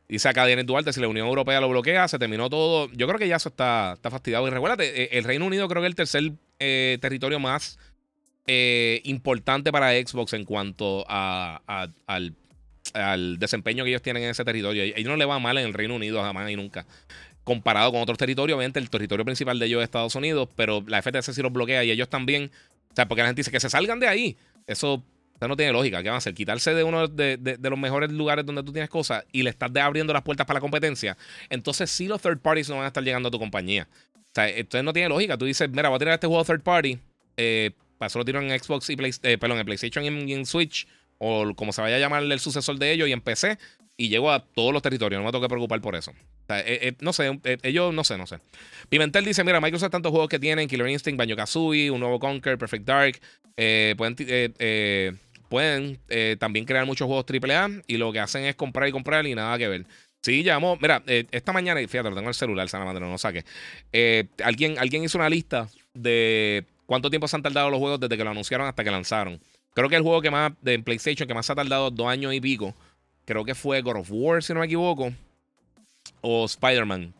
Dice 0.07 0.29
acá 0.29 0.41
Daniel 0.41 0.67
Duarte, 0.67 0.93
si 0.93 1.01
la 1.01 1.07
Unión 1.07 1.27
Europea 1.27 1.59
lo 1.59 1.69
bloquea, 1.69 2.07
se 2.07 2.19
terminó 2.19 2.49
todo. 2.49 2.91
Yo 2.93 3.07
creo 3.07 3.17
que 3.17 3.27
ya 3.27 3.37
eso 3.37 3.49
está, 3.49 3.93
está 3.93 4.11
fastidiado. 4.11 4.47
Y 4.47 4.51
recuérdate, 4.51 5.03
eh, 5.03 5.09
el 5.13 5.23
Reino 5.23 5.45
Unido 5.45 5.67
creo 5.67 5.81
que 5.81 5.87
es 5.87 5.91
el 5.91 5.95
tercer 5.95 6.31
eh, 6.59 6.97
territorio 7.01 7.39
más 7.39 7.79
importante 8.47 9.71
para 9.71 9.93
Xbox 9.93 10.33
en 10.33 10.45
cuanto 10.45 11.03
a, 11.09 11.59
al 12.05 12.35
al 12.93 13.37
desempeño 13.39 13.83
que 13.83 13.89
ellos 13.89 14.01
tienen 14.01 14.23
en 14.23 14.29
ese 14.29 14.45
territorio. 14.45 14.83
Ellos 14.83 15.09
no 15.09 15.17
le 15.17 15.25
va 15.25 15.39
mal 15.39 15.57
en 15.57 15.65
el 15.65 15.73
Reino 15.73 15.95
Unido 15.95 16.21
jamás 16.21 16.49
y 16.49 16.55
nunca. 16.55 16.85
Comparado 17.45 17.91
con 17.91 18.01
otros 18.01 18.17
territorios, 18.17 18.57
obviamente 18.57 18.79
el 18.79 18.89
territorio 18.89 19.23
principal 19.23 19.57
de 19.57 19.67
ellos 19.67 19.79
es 19.79 19.85
Estados 19.85 20.15
Unidos, 20.15 20.49
pero 20.57 20.83
la 20.87 21.01
FTC 21.01 21.31
sí 21.31 21.41
los 21.41 21.53
bloquea 21.53 21.83
y 21.85 21.91
ellos 21.91 22.09
también. 22.09 22.51
O 22.91 22.95
sea, 22.95 23.07
porque 23.07 23.21
la 23.21 23.27
gente 23.27 23.39
dice 23.39 23.51
que 23.51 23.61
se 23.61 23.69
salgan 23.69 23.99
de 23.99 24.07
ahí. 24.07 24.37
Eso, 24.67 25.01
no 25.39 25.55
tiene 25.55 25.71
lógica. 25.71 26.03
¿Qué 26.03 26.09
van 26.09 26.15
a 26.15 26.17
hacer? 26.17 26.33
Quitarse 26.33 26.73
de 26.73 26.83
uno 26.83 27.07
de, 27.07 27.57
los 27.61 27.79
mejores 27.79 28.11
lugares 28.11 28.45
donde 28.45 28.63
tú 28.63 28.73
tienes 28.73 28.89
cosas 28.89 29.23
y 29.31 29.43
le 29.43 29.49
estás 29.49 29.71
abriendo 29.77 30.11
las 30.11 30.23
puertas 30.23 30.45
para 30.45 30.57
la 30.57 30.61
competencia. 30.61 31.15
Entonces, 31.49 31.89
sí, 31.89 32.07
los 32.07 32.21
third 32.21 32.39
parties 32.39 32.69
no 32.69 32.75
van 32.75 32.85
a 32.85 32.87
estar 32.87 33.03
llegando 33.03 33.29
a 33.29 33.31
tu 33.31 33.39
compañía. 33.39 33.87
O 34.15 34.31
sea, 34.33 34.49
entonces 34.49 34.83
no 34.83 34.91
tiene 34.91 35.07
lógica. 35.07 35.37
Tú 35.37 35.45
dices, 35.45 35.69
mira, 35.69 35.89
voy 35.89 35.95
a 35.95 35.99
tirar 35.99 36.13
este 36.15 36.27
juego 36.27 36.43
third 36.43 36.61
party. 36.61 36.99
Eh, 37.37 37.71
eso 37.99 38.19
lo 38.19 38.25
tiro 38.25 38.41
en 38.41 38.59
Xbox 38.59 38.89
y 38.89 38.95
Play, 38.95 39.11
eh, 39.23 39.37
perdón, 39.37 39.59
en 39.59 39.65
PlayStation 39.65 40.03
y 40.03 40.33
en 40.33 40.45
Switch 40.45 40.87
o 41.17 41.53
como 41.55 41.71
se 41.71 41.81
vaya 41.81 41.95
a 41.95 41.99
llamar 41.99 42.23
el 42.23 42.39
sucesor 42.39 42.77
de 42.77 42.91
ellos, 42.91 43.07
y 43.07 43.11
empecé 43.11 43.57
y 43.97 44.09
llego 44.09 44.31
a 44.31 44.39
todos 44.39 44.73
los 44.73 44.81
territorios. 44.81 45.19
No 45.19 45.25
me 45.25 45.31
tengo 45.31 45.43
que 45.43 45.49
preocupar 45.49 45.81
por 45.81 45.95
eso. 45.95 46.11
Eh, 46.49 46.79
eh, 46.81 46.93
no 46.99 47.11
sé, 47.11 47.39
eh, 47.43 47.57
ellos 47.63 47.93
no 47.93 48.03
sé, 48.03 48.17
no 48.17 48.27
sé. 48.27 48.39
Pimentel 48.89 49.25
dice: 49.25 49.43
Mira, 49.43 49.59
Microsoft 49.59 49.91
tantos 49.91 50.11
juegos 50.11 50.29
que 50.29 50.39
tienen: 50.39 50.67
Killer 50.67 50.87
Instinct, 50.87 51.17
Banjo 51.17 51.35
Kazooie, 51.35 51.89
un 51.89 51.99
nuevo 51.99 52.19
Conquer, 52.19 52.57
Perfect 52.57 52.85
Dark. 52.85 53.19
pueden 53.97 54.15
pueden 55.49 55.99
también 56.39 56.65
crear 56.65 56.85
muchos 56.85 57.07
juegos 57.07 57.25
AAA 57.25 57.81
y 57.87 57.97
lo 57.97 58.11
que 58.11 58.19
hacen 58.19 58.43
es 58.45 58.55
comprar 58.55 58.89
y 58.89 58.91
comprar 58.91 59.25
y 59.25 59.35
nada 59.35 59.57
que 59.57 59.67
ver. 59.67 59.85
Sí, 60.21 60.43
llamó. 60.43 60.77
Mira, 60.81 61.03
esta 61.05 61.53
mañana, 61.53 61.79
fíjate, 61.81 62.09
lo 62.09 62.15
tengo 62.15 62.21
en 62.21 62.27
el 62.29 62.33
celular, 62.33 62.67
Sana 62.67 62.91
no 62.93 62.99
lo 62.99 63.17
saque. 63.17 63.45
alguien, 64.43 64.77
alguien 64.79 65.03
hizo 65.03 65.17
una 65.17 65.29
lista 65.29 65.69
de 65.93 66.65
cuánto 66.85 67.09
tiempo 67.09 67.27
se 67.27 67.35
han 67.35 67.43
tardado 67.43 67.69
los 67.69 67.79
juegos 67.79 67.99
desde 67.99 68.17
que 68.17 68.23
lo 68.23 68.31
anunciaron 68.31 68.67
hasta 68.67 68.83
que 68.83 68.91
lanzaron. 68.91 69.39
Creo 69.73 69.89
que 69.89 69.95
el 69.95 70.03
juego 70.03 70.21
que 70.21 70.31
más 70.31 70.53
de 70.61 70.79
PlayStation 70.79 71.27
que 71.27 71.33
más 71.33 71.49
ha 71.49 71.55
tardado 71.55 71.91
dos 71.91 72.07
años 72.07 72.33
y 72.33 72.39
pico, 72.41 72.73
creo 73.25 73.43
que 73.43 73.55
fue 73.55 73.81
God 73.81 73.97
of 73.97 74.07
War, 74.11 74.41
si 74.41 74.53
no 74.53 74.61
me 74.61 74.67
equivoco, 74.67 75.11
o 76.25 76.45
Spider-Man. 76.45 77.13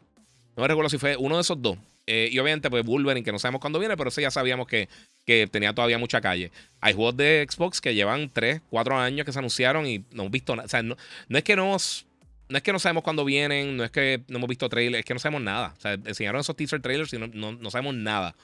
No 0.56 0.62
me 0.62 0.68
recuerdo 0.68 0.90
si 0.90 0.98
fue 0.98 1.16
uno 1.16 1.36
de 1.36 1.42
esos 1.42 1.62
dos. 1.62 1.78
Eh, 2.08 2.30
y 2.32 2.40
obviamente, 2.40 2.70
pues 2.70 2.84
Wolverine, 2.84 3.24
que 3.24 3.32
no 3.32 3.40
sabemos 3.40 3.62
cuándo 3.62 3.78
viene, 3.80 3.96
pero 3.96 4.10
ese 4.10 4.22
ya 4.22 4.32
sabíamos 4.32 4.68
que, 4.68 4.90
que 5.26 5.48
tenía 5.48 5.74
todavía 5.74 6.00
mucha 6.00 6.22
calle. 6.22 6.52
Hay 6.82 6.94
juegos 6.94 7.16
de 7.18 7.46
Xbox 7.48 7.82
que 7.82 7.94
llevan 7.94 8.32
3, 8.32 8.62
4 8.70 8.98
años 8.98 9.26
que 9.26 9.32
se 9.32 9.40
anunciaron 9.40 9.86
y 9.86 10.00
no 10.12 10.24
hemos 10.24 10.32
visto 10.32 10.56
nada. 10.56 10.66
O 10.66 10.70
sea, 10.70 10.82
no, 10.82 10.96
es 11.30 11.44
que. 11.44 11.56
No 11.56 11.76
es 12.58 12.64
que 12.64 12.72
no 12.72 12.80
sabemos 12.80 13.04
cuándo 13.04 13.26
vienen, 13.26 13.76
no 13.76 13.84
es 13.84 13.90
que 13.90 14.22
no 14.28 14.38
hemos 14.38 14.48
visto 14.48 14.70
trailers, 14.70 15.00
es 15.00 15.06
que 15.06 15.14
no 15.16 15.20
sabemos 15.20 15.42
nada. 15.42 15.74
O 15.78 15.82
sea, 15.82 15.94
enseñaron 15.94 16.42
esos 16.42 16.56
teaser 16.56 16.80
trailers 16.80 17.12
y 17.14 17.18
no, 17.18 17.28
no 17.28 17.72
sabemos 17.72 17.96
nada. 17.96 18.36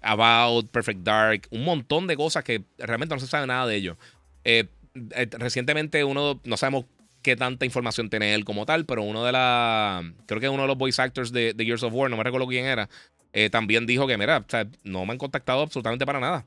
About, 0.00 0.70
Perfect 0.70 1.00
Dark, 1.00 1.48
un 1.50 1.64
montón 1.64 2.06
de 2.06 2.16
cosas 2.16 2.44
que 2.44 2.62
realmente 2.78 3.14
no 3.14 3.20
se 3.20 3.26
sabe 3.26 3.48
nada 3.48 3.66
de 3.66 3.74
ellos. 3.74 3.96
Eh, 4.44 4.66
eh, 4.94 5.28
recientemente 5.32 6.04
uno, 6.04 6.40
no 6.44 6.56
sabemos 6.56 6.84
qué 7.22 7.36
tanta 7.36 7.64
información 7.64 8.10
tiene 8.10 8.34
él 8.34 8.44
como 8.44 8.66
tal, 8.66 8.86
pero 8.86 9.02
uno 9.02 9.24
de 9.24 9.32
la, 9.32 10.12
creo 10.26 10.40
que 10.40 10.48
uno 10.48 10.62
de 10.62 10.68
los 10.68 10.78
voice 10.78 11.00
actors 11.00 11.32
de, 11.32 11.52
de 11.52 11.64
Gears 11.64 11.82
of 11.82 11.92
War, 11.92 12.10
no 12.10 12.16
me 12.16 12.24
recuerdo 12.24 12.46
quién 12.46 12.66
era, 12.66 12.88
eh, 13.32 13.50
también 13.50 13.86
dijo 13.86 14.06
que, 14.06 14.16
mira, 14.16 14.44
no 14.84 15.06
me 15.06 15.12
han 15.12 15.18
contactado 15.18 15.62
absolutamente 15.62 16.06
para 16.06 16.20
nada. 16.20 16.46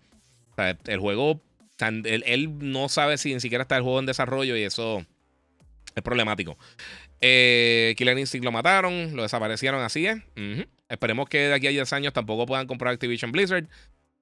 el 0.86 1.00
juego, 1.00 1.42
él, 1.80 2.58
no 2.60 2.90
sabe 2.90 3.18
si 3.18 3.34
ni 3.34 3.40
siquiera 3.40 3.64
está 3.64 3.78
el 3.78 3.84
juego 3.84 4.00
en 4.00 4.06
desarrollo 4.06 4.56
y 4.56 4.64
eso 4.64 5.06
es 5.96 6.04
problemático. 6.04 6.58
Killer 7.20 8.18
Instinct 8.18 8.44
lo 8.44 8.52
mataron, 8.52 9.16
lo 9.16 9.22
desaparecieron, 9.24 9.82
así 9.82 10.08
es. 10.08 10.18
Esperemos 10.90 11.30
que 11.30 11.38
de 11.38 11.54
aquí 11.54 11.68
a 11.68 11.72
10 11.72 11.94
años 11.94 12.14
tampoco 12.14 12.46
puedan 12.46 12.68
comprar 12.68 12.94
Activision 12.94 13.32
Blizzard. 13.32 13.68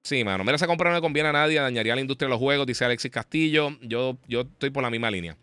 Sí, 0.02 0.24
mano, 0.24 0.44
mira, 0.44 0.56
esa 0.56 0.66
compra 0.66 0.90
no 0.90 0.96
le 0.96 1.02
conviene 1.02 1.28
a 1.28 1.32
nadie, 1.32 1.60
dañaría 1.60 1.94
la 1.94 2.00
industria 2.00 2.26
de 2.26 2.30
los 2.30 2.38
juegos, 2.38 2.66
dice 2.66 2.84
Alexis 2.84 3.10
Castillo. 3.10 3.76
Yo, 3.82 4.18
yo 4.28 4.42
estoy 4.42 4.70
por 4.70 4.82
la 4.82 4.90
misma 4.90 5.10
línea. 5.10 5.36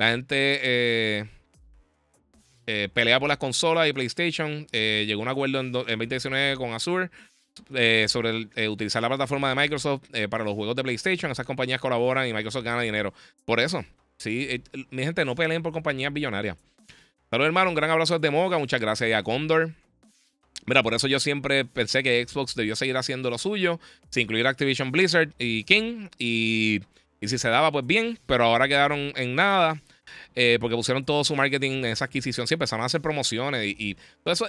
La 0.00 0.12
gente 0.12 0.60
eh, 0.62 1.26
eh, 2.66 2.88
pelea 2.90 3.20
por 3.20 3.28
las 3.28 3.36
consolas 3.36 3.86
y 3.86 3.92
PlayStation. 3.92 4.66
Eh, 4.72 5.04
llegó 5.06 5.20
un 5.20 5.28
acuerdo 5.28 5.60
en, 5.60 5.72
2019 5.72 6.56
con 6.56 6.72
Azure 6.72 7.10
sobre 8.08 8.48
utilizar 8.68 9.02
la 9.02 9.08
plataforma 9.08 9.50
de 9.50 9.56
Microsoft 9.56 10.04
para 10.30 10.42
los 10.42 10.54
juegos 10.54 10.74
de 10.74 10.82
PlayStation. 10.82 11.30
Esas 11.30 11.44
compañías 11.44 11.82
colaboran 11.82 12.26
y 12.26 12.32
Microsoft 12.32 12.64
gana 12.64 12.80
dinero. 12.80 13.12
Por 13.44 13.60
eso, 13.60 13.84
sí, 14.16 14.62
mi 14.88 15.02
gente, 15.02 15.22
no 15.26 15.34
peleen 15.34 15.62
por 15.62 15.74
compañías 15.74 16.10
billonarias. 16.14 16.56
Saludos, 17.28 17.48
hermano. 17.48 17.68
Un 17.68 17.76
gran 17.76 17.90
abrazo 17.90 18.18
desde 18.18 18.30
Moca. 18.34 18.56
Muchas 18.56 18.80
gracias 18.80 19.12
a 19.12 19.22
Condor. 19.22 19.72
Mira, 20.64 20.82
por 20.82 20.94
eso 20.94 21.08
yo 21.08 21.20
siempre 21.20 21.66
pensé 21.66 22.02
que 22.02 22.26
Xbox 22.26 22.54
debió 22.54 22.74
seguir 22.74 22.96
haciendo 22.96 23.28
lo 23.28 23.36
suyo, 23.36 23.78
sin 24.08 24.22
incluir 24.22 24.46
Activision 24.46 24.92
Blizzard 24.92 25.28
y 25.38 25.64
King. 25.64 26.08
Y, 26.18 26.80
si 27.20 27.36
se 27.36 27.50
daba, 27.50 27.70
pues 27.70 27.84
bien, 27.84 28.18
pero 28.24 28.44
ahora 28.44 28.66
quedaron 28.66 29.12
en 29.16 29.34
nada. 29.34 29.78
Eh, 30.36 30.58
porque 30.60 30.76
pusieron 30.76 31.04
todo 31.04 31.24
su 31.24 31.34
marketing 31.34 31.70
en 31.78 31.86
esa 31.86 32.04
adquisición, 32.04 32.46
sí, 32.46 32.54
empezaron 32.54 32.84
a 32.84 32.86
hacer 32.86 33.00
promociones 33.00 33.66
y, 33.66 33.96
todo 34.22 34.32
eso. 34.32 34.46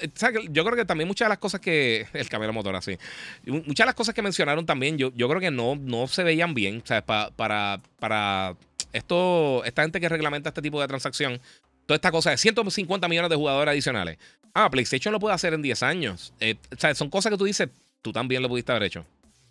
Yo 0.52 0.64
creo 0.64 0.76
que 0.76 0.86
también 0.86 1.08
muchas 1.08 1.26
de 1.26 1.30
las 1.30 1.40
cosas 1.40 1.60
que. 1.60 2.08
El 2.14 2.30
camino 2.30 2.54
motor 2.54 2.76
así. 2.76 2.98
Muchas 3.46 3.78
de 3.78 3.86
las 3.86 3.96
cosas 3.96 4.14
que 4.14 4.22
mencionaron 4.22 4.66
también, 4.66 4.98
yo, 4.98 5.12
yo 5.16 5.28
creo 5.28 5.42
que 5.42 5.52
no, 5.52 5.76
no 5.76 6.08
se 6.08 6.24
veían 6.24 6.54
bien. 6.54 6.82
O 6.84 6.88
sea, 6.88 7.04
para, 7.04 7.82
para 8.00 8.56
esto, 8.94 9.64
esta 9.66 9.82
gente 9.82 10.00
que 10.00 10.10
reglamenta 10.10 10.50
este 10.50 10.62
tipo 10.62 10.80
de 10.80 10.88
transacción, 10.88 11.40
toda 11.86 11.96
esta 11.96 12.12
cosa 12.12 12.32
de 12.32 12.38
150 12.38 13.08
millones 13.08 13.30
de 13.30 13.36
jugadores 13.36 13.72
adicionales. 13.72 14.18
Ah, 14.54 14.70
PlayStation 14.70 15.12
lo 15.12 15.20
puede 15.20 15.34
hacer 15.34 15.54
en 15.54 15.62
10 15.62 15.84
años. 15.84 16.34
Eh, 16.40 16.56
o 16.72 16.80
sea, 16.80 16.94
son 16.94 17.10
cosas 17.10 17.32
que 17.32 17.38
tú 17.38 17.46
dices, 17.46 17.70
tú 18.02 18.12
también 18.12 18.42
lo 18.42 18.50
pudiste 18.50 18.72
haber 18.72 18.84
hecho. 18.84 19.06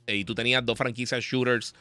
Eh, 0.06 0.16
y 0.16 0.24
tú 0.24 0.34
tenías 0.34 0.64
dos 0.64 0.76
franquicias 0.76 1.24
shooters 1.24 1.74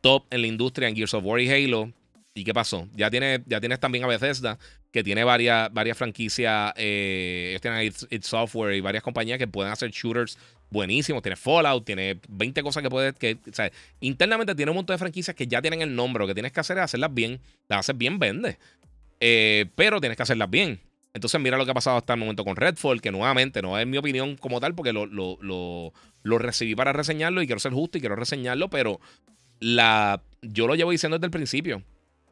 top 0.00 0.24
en 0.30 0.42
la 0.42 0.46
industria 0.46 0.88
en 0.88 0.96
Gears 0.96 1.14
of 1.14 1.24
War 1.24 1.40
y 1.40 1.50
Halo. 1.50 1.92
¿Y 2.34 2.44
qué 2.44 2.54
pasó? 2.54 2.86
Ya, 2.94 3.10
tiene, 3.10 3.42
ya 3.46 3.60
tienes 3.60 3.80
también 3.80 4.04
a 4.04 4.06
Bethesda, 4.06 4.58
que 4.92 5.02
tiene 5.02 5.24
varias, 5.24 5.72
varias 5.72 5.98
franquicias. 5.98 6.72
Eh, 6.76 7.58
tienen 7.60 7.92
It, 8.10 8.22
Software 8.22 8.74
y 8.74 8.80
varias 8.80 9.02
compañías 9.02 9.38
que 9.38 9.48
pueden 9.48 9.72
hacer 9.72 9.90
shooters 9.90 10.38
buenísimos. 10.70 11.22
Tiene 11.22 11.36
Fallout, 11.36 11.84
tiene 11.84 12.20
20 12.28 12.62
cosas 12.62 12.82
que 12.82 12.90
puedes. 12.90 13.14
Que, 13.14 13.38
o 13.50 13.52
sea, 13.52 13.72
internamente 14.00 14.54
tiene 14.54 14.70
un 14.70 14.76
montón 14.76 14.94
de 14.94 14.98
franquicias 14.98 15.34
que 15.34 15.48
ya 15.48 15.60
tienen 15.60 15.82
el 15.82 15.94
nombre. 15.94 16.22
Lo 16.22 16.28
que 16.28 16.34
tienes 16.34 16.52
que 16.52 16.60
hacer 16.60 16.78
es 16.78 16.84
hacerlas 16.84 17.12
bien. 17.12 17.40
Las 17.68 17.80
haces 17.80 17.98
bien, 17.98 18.18
vende. 18.18 18.58
Eh, 19.20 19.66
pero 19.74 20.00
tienes 20.00 20.16
que 20.16 20.22
hacerlas 20.22 20.48
bien. 20.48 20.80
Entonces, 21.14 21.40
mira 21.40 21.56
lo 21.56 21.64
que 21.64 21.70
ha 21.70 21.74
pasado 21.74 21.96
hasta 21.96 22.12
el 22.12 22.20
momento 22.20 22.44
con 22.44 22.54
Redfall, 22.54 23.00
que 23.00 23.10
nuevamente 23.10 23.62
no 23.62 23.78
es 23.78 23.86
mi 23.86 23.98
opinión 23.98 24.36
como 24.36 24.60
tal, 24.60 24.74
porque 24.74 24.92
lo, 24.92 25.06
lo, 25.06 26.38
recibí 26.38 26.74
para 26.76 26.92
reseñarlo 26.92 27.42
y 27.42 27.46
quiero 27.46 27.58
ser 27.58 27.72
justo 27.72 27.98
y 27.98 28.00
quiero 28.00 28.14
reseñarlo, 28.14 28.68
pero 28.68 29.00
la, 29.58 30.22
yo 30.42 30.68
lo 30.68 30.74
llevo 30.74 30.90
diciendo 30.90 31.18
desde 31.18 31.26
el 31.26 31.32
principio. 31.32 31.82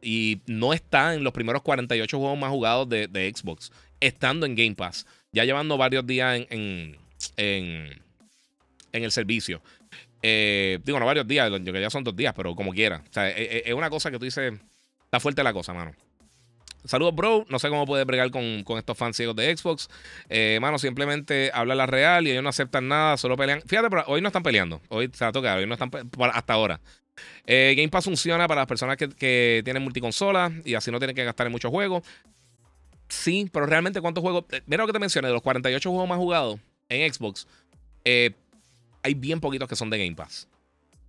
Y 0.07 0.41
no 0.47 0.73
está 0.73 1.15
en 1.15 1.25
los 1.25 1.33
primeros 1.33 1.63
48 1.63 2.17
juegos 2.17 2.39
más 2.39 2.51
jugados 2.51 2.89
de, 2.89 3.35
Xbox, 3.35 3.73
estando 3.99 4.47
en 4.47 4.55
Game 4.55 4.77
Pass, 4.77 5.05
ya 5.33 5.45
llevando 5.45 5.77
varios 5.77 6.07
días 6.07 6.47
en, 6.49 6.97
en, 7.37 8.03
en, 8.93 9.05
el 9.05 9.11
servicio. 9.11 9.61
Eh, 10.23 10.79
digo, 10.85 11.01
no 11.01 11.07
varios 11.07 11.27
días, 11.27 11.51
yo 11.51 11.73
que 11.73 11.81
ya 11.81 11.91
son 11.91 12.05
dos 12.05 12.15
días, 12.15 12.33
pero 12.37 12.55
como 12.55 12.73
quiera. 12.73 13.03
O 13.09 13.13
sea, 13.13 13.29
es, 13.31 13.65
es 13.67 13.75
una 13.75 13.91
cosa 13.91 14.13
que 14.13 14.19
tú 14.21 14.25
dices, 14.25 14.55
está 15.07 15.19
fuerte 15.19 15.43
la 15.43 15.53
cosa, 15.53 15.75
mano. 15.75 15.93
Saludos, 16.85 17.17
bro. 17.17 17.45
No 17.49 17.59
sé 17.59 17.69
cómo 17.69 17.85
puede 17.85 18.05
bregar 18.05 18.31
con, 18.31 18.65
estos 18.79 18.97
fans 18.97 19.17
ciegos 19.17 19.35
de 19.35 19.57
Xbox. 19.57 19.89
Eh, 20.29 20.59
mano, 20.61 20.79
simplemente 20.79 21.51
habla 21.53 21.75
la 21.75 21.87
real 21.87 22.29
y 22.29 22.31
ellos 22.31 22.45
no 22.45 22.49
aceptan 22.49 22.87
nada, 22.87 23.17
solo 23.17 23.37
pelean. 23.37 23.61
Fíjate, 23.63 23.91
pero 23.91 24.05
hoy 24.07 24.21
no 24.21 24.29
están 24.29 24.45
peleando. 24.45 24.81
Hoy 24.89 25.11
se 25.13 25.25
ha 25.25 25.33
tocado, 25.33 25.59
hoy 25.59 25.67
no 25.67 25.75
están 25.75 25.91
hasta 26.33 26.53
ahora. 26.53 26.81
Eh, 27.47 27.75
Game 27.77 27.89
Pass 27.89 28.05
funciona 28.05 28.47
para 28.49 28.63
las 28.63 28.69
personas 28.69 28.97
que, 28.97 29.63
tienen 29.65 29.83
multiconsola 29.83 30.53
y 30.65 30.75
así 30.75 30.91
no 30.91 30.99
tienen 30.99 31.15
que 31.15 31.25
gastar 31.25 31.47
en 31.47 31.53
muchos 31.53 31.71
juegos. 31.71 32.03
Sí, 33.09 33.49
pero 33.53 33.67
realmente, 33.67 34.01
¿cuántos 34.01 34.23
juegos? 34.23 34.45
Eh, 34.51 34.63
mira 34.67 34.83
lo 34.83 34.87
que 34.87 34.93
te 34.93 34.99
mencioné, 34.99 35.29
de 35.29 35.35
los 35.35 35.43
48 35.43 35.91
juegos 35.91 36.09
más 36.09 36.19
jugados 36.19 36.59
en 36.89 37.13
Xbox, 37.13 37.47
eh, 38.05 38.33
hay 39.03 39.15
bien 39.15 39.41
poquitos 39.41 39.69
que 39.69 39.77
son 39.77 39.91
de 39.91 39.99
Game 39.99 40.17
Pass. 40.17 40.49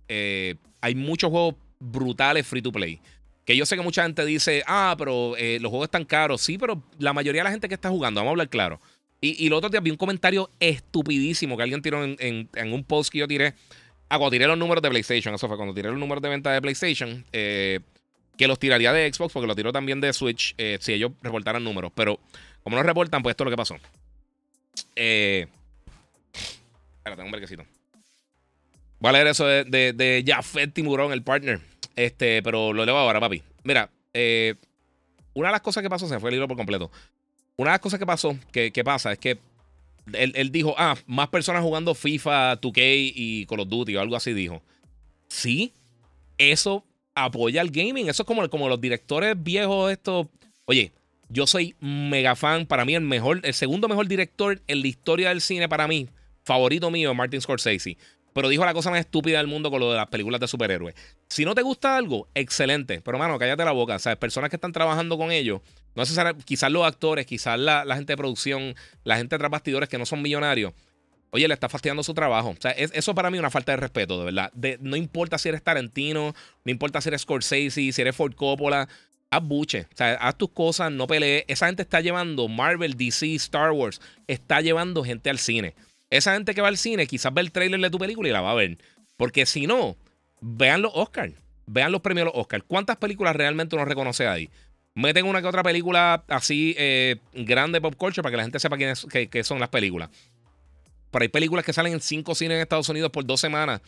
hay 0.08 0.94
muchos 0.94 1.30
juegos 1.30 1.56
brutales 1.80 2.46
free 2.46 2.62
to 2.62 2.70
play. 2.70 3.00
Que 3.44 3.56
yo 3.56 3.64
sé 3.64 3.76
que 3.76 3.82
mucha 3.82 4.02
gente 4.02 4.24
dice, 4.24 4.62
ah, 4.66 4.94
pero 4.98 5.34
los 5.38 5.70
juegos 5.70 5.86
están 5.86 6.04
caros. 6.04 6.42
Sí, 6.42 6.58
pero 6.58 6.82
la 6.98 7.12
mayoría 7.12 7.40
de 7.40 7.44
la 7.44 7.50
gente 7.50 7.68
que 7.68 7.74
está 7.74 7.88
jugando, 7.88 8.20
vamos 8.20 8.30
a 8.30 8.32
hablar 8.32 8.48
claro. 8.48 8.80
Y, 9.20 9.42
y 9.42 9.48
el 9.48 9.54
otro 9.54 9.70
día 9.70 9.80
vi 9.80 9.90
un 9.90 9.96
comentario 9.96 10.50
estupidísimo 10.60 11.56
que 11.56 11.62
alguien 11.64 11.82
tiró 11.82 12.04
en 12.04 12.72
un 12.72 12.84
post 12.84 13.10
que 13.10 13.18
yo 13.18 13.26
tiré 13.26 13.54
Ah, 14.08 14.16
cuando 14.16 14.30
tiré 14.30 14.46
los 14.46 14.56
números 14.56 14.82
de 14.82 14.88
PlayStation, 14.88 15.34
eso 15.34 15.48
fue 15.48 15.56
cuando 15.56 15.74
tiré 15.74 15.90
los 15.90 15.98
números 15.98 16.22
de 16.22 16.30
venta 16.30 16.50
de 16.50 16.62
PlayStation, 16.62 17.24
eh, 17.32 17.80
que 18.38 18.48
los 18.48 18.58
tiraría 18.58 18.92
de 18.92 19.12
Xbox, 19.12 19.32
porque 19.32 19.46
lo 19.46 19.54
tiró 19.54 19.72
también 19.72 20.00
de 20.00 20.12
Switch, 20.12 20.54
eh, 20.56 20.78
si 20.80 20.94
ellos 20.94 21.12
reportaran 21.22 21.62
números. 21.62 21.92
Pero 21.94 22.18
como 22.62 22.76
no 22.76 22.82
reportan, 22.82 23.22
pues 23.22 23.32
esto 23.32 23.44
es 23.44 23.46
lo 23.46 23.50
que 23.50 23.56
pasó. 23.56 23.76
Eh, 24.96 25.46
espérate, 26.98 27.22
un 27.22 27.30
verquecito. 27.30 27.64
Voy 29.00 29.10
a 29.10 29.12
leer 29.12 29.26
eso 29.26 29.46
de, 29.46 29.64
de, 29.64 30.24
Jafet 30.26 30.72
Timurón, 30.72 31.12
el 31.12 31.22
partner. 31.22 31.60
Este, 31.94 32.42
pero 32.42 32.72
lo 32.72 32.84
leo 32.84 32.96
ahora, 32.96 33.20
papi. 33.20 33.42
Mira, 33.64 33.90
eh, 34.14 34.54
una 35.34 35.48
de 35.48 35.52
las 35.52 35.60
cosas 35.60 35.82
que 35.82 35.90
pasó, 35.90 36.08
se 36.08 36.18
fue 36.18 36.30
el 36.30 36.34
libro 36.34 36.48
por 36.48 36.56
completo. 36.56 36.90
Una 37.56 37.70
de 37.70 37.74
las 37.74 37.80
cosas 37.80 37.98
que 37.98 38.06
pasó, 38.06 38.36
que 38.52 38.84
pasa, 38.84 39.12
es 39.12 39.18
que 39.18 39.38
él, 40.12 40.52
dijo, 40.52 40.74
ah, 40.78 40.96
más 41.06 41.28
personas 41.28 41.62
jugando 41.62 41.94
FIFA, 41.94 42.60
2K 42.60 43.12
y 43.14 43.46
Call 43.46 43.60
of 43.60 43.68
Duty 43.68 43.96
o 43.96 44.00
algo 44.00 44.16
así 44.16 44.32
dijo. 44.32 44.62
Sí, 45.28 45.72
eso 46.38 46.84
apoya 47.14 47.60
al 47.60 47.70
gaming. 47.70 48.08
Eso 48.08 48.22
es 48.22 48.26
como, 48.26 48.48
como 48.48 48.68
los 48.68 48.80
directores 48.80 49.34
viejos 49.36 49.90
estos. 49.92 50.26
Oye, 50.64 50.92
yo 51.28 51.46
soy 51.46 51.74
mega 51.80 52.36
fan. 52.36 52.66
Para 52.66 52.84
mí 52.84 52.94
el 52.94 53.02
mejor, 53.02 53.40
el 53.42 53.54
segundo 53.54 53.88
mejor 53.88 54.08
director 54.08 54.60
en 54.66 54.82
la 54.82 54.88
historia 54.88 55.28
del 55.30 55.40
cine 55.40 55.68
para 55.68 55.88
mí, 55.88 56.08
favorito 56.44 56.90
mío, 56.90 57.14
Martin 57.14 57.40
Scorsese. 57.40 57.96
Pero 58.38 58.50
dijo 58.50 58.64
la 58.64 58.72
cosa 58.72 58.88
más 58.90 59.00
estúpida 59.00 59.38
del 59.38 59.48
mundo 59.48 59.68
con 59.68 59.80
lo 59.80 59.90
de 59.90 59.96
las 59.96 60.06
películas 60.06 60.38
de 60.40 60.46
superhéroes. 60.46 60.94
Si 61.28 61.44
no 61.44 61.56
te 61.56 61.62
gusta 61.62 61.96
algo, 61.96 62.28
excelente. 62.36 63.00
Pero, 63.00 63.18
mano, 63.18 63.36
cállate 63.36 63.64
la 63.64 63.72
boca. 63.72 63.96
O 63.96 63.98
sea, 63.98 64.14
personas 64.14 64.48
que 64.48 64.54
están 64.54 64.70
trabajando 64.70 65.18
con 65.18 65.32
ellos, 65.32 65.60
no 65.96 66.02
necesariamente, 66.02 66.44
quizás 66.44 66.70
los 66.70 66.86
actores, 66.86 67.26
quizás 67.26 67.58
la, 67.58 67.84
gente 67.96 68.12
de 68.12 68.16
producción, 68.16 68.76
la 69.02 69.16
gente 69.16 69.36
de 69.36 69.48
bastidores 69.48 69.88
que 69.88 69.98
no 69.98 70.06
son 70.06 70.22
millonarios. 70.22 70.72
Oye, 71.30 71.48
le 71.48 71.54
está 71.54 71.68
fastidiando 71.68 72.04
su 72.04 72.14
trabajo. 72.14 72.50
O 72.50 72.56
sea, 72.60 72.70
eso 72.70 73.12
para 73.12 73.28
mí 73.28 73.38
es 73.38 73.40
una 73.40 73.50
falta 73.50 73.72
de 73.72 73.78
respeto, 73.78 74.20
de 74.20 74.26
verdad. 74.26 74.52
no 74.82 74.94
importa 74.94 75.36
si 75.36 75.48
eres 75.48 75.64
Tarantino, 75.64 76.32
no 76.64 76.70
importa 76.70 77.00
si 77.00 77.08
eres 77.08 77.22
Scorsese, 77.22 77.90
si 77.90 78.00
eres 78.00 78.14
Ford 78.14 78.36
Coppola. 78.36 78.88
Haz 79.32 79.42
buche. 79.42 79.88
O 79.92 79.96
sea, 79.96 80.14
haz 80.14 80.38
tus 80.38 80.50
cosas, 80.50 80.92
no 80.92 81.08
pelees. 81.08 81.42
Esa 81.48 81.66
gente 81.66 81.82
está 81.82 82.00
llevando 82.00 82.46
Marvel, 82.46 82.94
DC, 82.96 83.34
Star 83.34 83.72
Wars. 83.72 84.00
Está 84.28 84.60
llevando 84.60 85.02
gente 85.02 85.28
al 85.28 85.40
cine. 85.40 85.74
Esa 86.10 86.34
gente 86.34 86.54
que 86.54 86.60
va 86.60 86.68
al 86.68 86.78
cine 86.78 87.06
quizás 87.06 87.32
ve 87.34 87.42
el 87.42 87.52
trailer 87.52 87.80
de 87.80 87.90
tu 87.90 87.98
película 87.98 88.28
y 88.28 88.32
la 88.32 88.40
va 88.40 88.52
a 88.52 88.54
ver. 88.54 88.78
Porque 89.16 89.46
si 89.46 89.66
no, 89.66 89.96
vean 90.40 90.82
los 90.82 90.92
Oscars. 90.94 91.34
Vean 91.66 91.92
los 91.92 92.00
premios 92.00 92.26
de 92.26 92.32
los 92.32 92.40
Oscars. 92.40 92.64
¿Cuántas 92.66 92.96
películas 92.96 93.36
realmente 93.36 93.76
uno 93.76 93.84
reconoce 93.84 94.26
ahí? 94.26 94.48
Meten 94.94 95.26
una 95.26 95.42
que 95.42 95.48
otra 95.48 95.62
película 95.62 96.24
así 96.28 96.74
eh, 96.78 97.16
grande 97.34 97.80
pop 97.80 97.94
culture 97.94 98.22
para 98.22 98.32
que 98.32 98.36
la 98.38 98.42
gente 98.42 98.58
sepa 98.58 98.76
quiénes 98.76 99.06
qué, 99.10 99.44
son 99.44 99.60
las 99.60 99.68
películas. 99.68 100.08
Pero 101.10 101.22
hay 101.22 101.28
películas 101.28 101.64
que 101.64 101.72
salen 101.72 101.92
en 101.92 102.00
cinco 102.00 102.34
cines 102.34 102.56
en 102.56 102.62
Estados 102.62 102.88
Unidos 102.88 103.10
por 103.10 103.24
dos 103.24 103.40
semanas. 103.40 103.82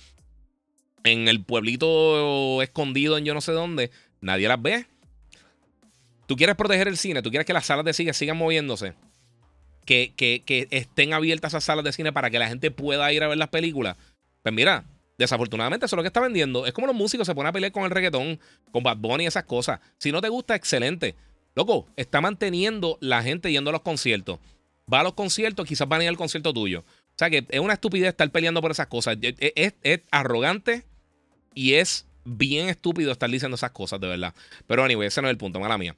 En 1.03 1.27
el 1.27 1.43
pueblito 1.43 2.61
escondido 2.61 3.17
en 3.17 3.25
yo 3.25 3.33
no 3.35 3.41
sé 3.41 3.53
dónde. 3.53 3.91
Nadie 4.21 4.47
las 4.47 4.61
ve. 4.61 4.87
Tú 6.27 6.37
quieres 6.37 6.55
proteger 6.55 6.87
el 6.87 6.97
cine, 6.97 7.23
tú 7.23 7.31
quieres 7.31 7.47
que 7.47 7.55
las 7.55 7.67
salas 7.67 7.85
de 7.85 7.93
cine 7.93 8.13
sigan 8.13 8.37
moviéndose 8.37 8.95
que, 9.85 10.69
estén 10.71 11.13
abiertas 11.13 11.53
esas 11.53 11.65
salas 11.65 11.85
de 11.85 11.93
cine 11.93 12.13
para 12.13 12.31
que 12.31 12.39
la 12.39 12.49
gente 12.49 12.71
pueda 12.71 13.13
ir 13.13 13.23
a 13.23 13.29
ver 13.29 13.39
las 13.39 13.49
películas. 13.49 13.97
Pues 14.43 14.55
mira, 14.55 14.85
desafortunadamente 15.19 15.87
eso 15.87 15.97
es 15.97 15.99
lo 15.99 16.03
que 16.03 16.09
está 16.09 16.21
vendiendo. 16.21 16.67
Es 16.67 16.73
como 16.73 16.87
los 16.87 16.97
músicos 16.97 17.27
se 17.27 17.35
ponen 17.35 17.49
a 17.49 17.53
pelear 17.53 17.73
con 17.73 17.85
el 17.85 17.91
reggaetón, 17.91 18.41
con 18.71 18.83
Bad 18.83 18.99
Bunny 18.99 19.25
y 19.25 19.27
esas 19.27 19.45
cosas. 19.45 19.81
Si 19.99 20.13
no 20.13 20.21
te 20.21 20.29
gusta, 20.29 20.55
excelente. 20.55 21.15
Loco, 21.55 21.87
está 21.97 22.21
manteniendo 22.21 22.99
la 23.01 23.23
gente 23.23 23.51
yendo 23.51 23.71
a 23.71 23.73
los 23.73 23.83
conciertos. 23.83 24.39
Va 24.93 25.01
a 25.01 25.03
los 25.03 25.15
conciertos, 25.15 25.67
quizás 25.67 25.89
van 25.89 26.01
a 26.01 26.05
ir 26.05 26.09
al 26.09 26.17
concierto 26.17 26.53
tuyo. 26.53 26.81
O 26.81 27.19
sea 27.21 27.29
que 27.29 27.47
es 27.49 27.61
una 27.61 27.75
estupidez 27.75 28.09
estar 28.09 28.31
peleando 28.31 28.61
por 28.63 28.71
esas 28.71 28.87
cosas. 28.87 29.19
Es, 29.21 29.75
es 29.83 30.01
arrogante 30.11 30.85
y 31.55 31.75
es 31.75 32.07
bien 32.25 32.69
estúpido 32.69 33.13
estar 33.13 33.29
diciendo 33.31 33.57
esas 33.57 33.73
cosas, 33.73 34.01
de 34.01 34.09
verdad. 34.09 34.35
Pero 34.67 34.85
anyway, 34.85 35.09
ese 35.09 35.21
no 35.21 35.29
es 35.29 35.33
el 35.33 35.39
punto, 35.39 35.61
mala 35.61 35.79
mía. 35.79 35.97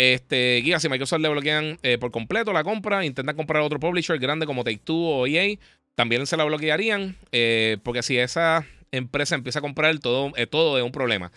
Este, 0.00 0.62
guía, 0.64 0.80
si 0.80 0.88
Microsoft 0.88 1.20
le 1.20 1.28
bloquean 1.28 1.78
eh, 1.82 1.98
por 1.98 2.10
completo 2.10 2.54
la 2.54 2.64
compra, 2.64 3.04
intentan 3.04 3.36
comprar 3.36 3.60
otro 3.60 3.78
publisher 3.78 4.18
grande 4.18 4.46
como 4.46 4.64
Take-Two 4.64 4.96
o 4.96 5.26
EA, 5.26 5.58
también 5.94 6.26
se 6.26 6.38
la 6.38 6.44
bloquearían, 6.44 7.16
eh, 7.32 7.76
porque 7.82 8.02
si 8.02 8.16
esa 8.16 8.64
empresa 8.92 9.34
empieza 9.34 9.58
a 9.58 9.62
comprar 9.62 9.98
todo, 9.98 10.32
eh, 10.36 10.46
todo 10.46 10.78
es 10.78 10.84
un 10.84 10.90
problema. 10.90 11.30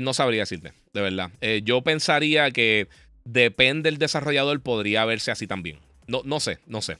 no 0.00 0.14
sabría 0.14 0.42
decirte, 0.42 0.74
de 0.92 1.00
verdad. 1.00 1.32
yo 1.64 1.82
pensaría 1.82 2.52
que 2.52 2.86
depende 3.24 3.90
del 3.90 3.98
desarrollador, 3.98 4.60
podría 4.60 5.04
verse 5.04 5.32
así 5.32 5.48
también. 5.48 5.80
No, 6.06 6.22
no 6.24 6.38
sé, 6.38 6.60
no 6.66 6.82
sé. 6.82 6.98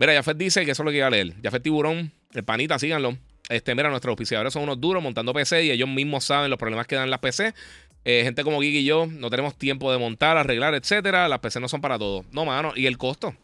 Mira, 0.00 0.12
Jafet 0.12 0.36
dice 0.36 0.64
que 0.64 0.72
eso 0.72 0.82
es 0.82 0.84
lo 0.86 0.90
que 0.90 0.96
iba 0.96 1.06
a 1.06 1.10
leer. 1.10 1.34
Jafet 1.40 1.62
Tiburón, 1.62 2.10
el 2.34 2.42
panita, 2.42 2.80
síganlo. 2.80 3.16
Este, 3.48 3.76
mira, 3.76 3.90
nuestros 3.90 4.10
auspiciadores 4.10 4.52
son 4.52 4.64
unos 4.64 4.80
duros 4.80 5.00
montando 5.00 5.32
PC 5.32 5.64
y 5.66 5.70
ellos 5.70 5.88
mismos 5.88 6.24
saben 6.24 6.50
los 6.50 6.58
problemas 6.58 6.88
que 6.88 6.96
dan 6.96 7.10
las 7.10 7.20
PC. 7.20 7.54
Eh, 8.08 8.22
gente 8.22 8.44
como 8.44 8.60
Gigi 8.62 8.78
y 8.78 8.84
yo 8.84 9.06
no 9.06 9.30
tenemos 9.30 9.56
tiempo 9.56 9.90
de 9.90 9.98
montar, 9.98 10.36
arreglar, 10.36 10.76
etcétera. 10.76 11.26
Las 11.26 11.40
PC 11.40 11.58
no 11.58 11.66
son 11.66 11.80
para 11.80 11.98
todo. 11.98 12.24
No, 12.30 12.44
mano. 12.44 12.72
Y 12.76 12.86
el 12.86 12.98
costo. 12.98 13.34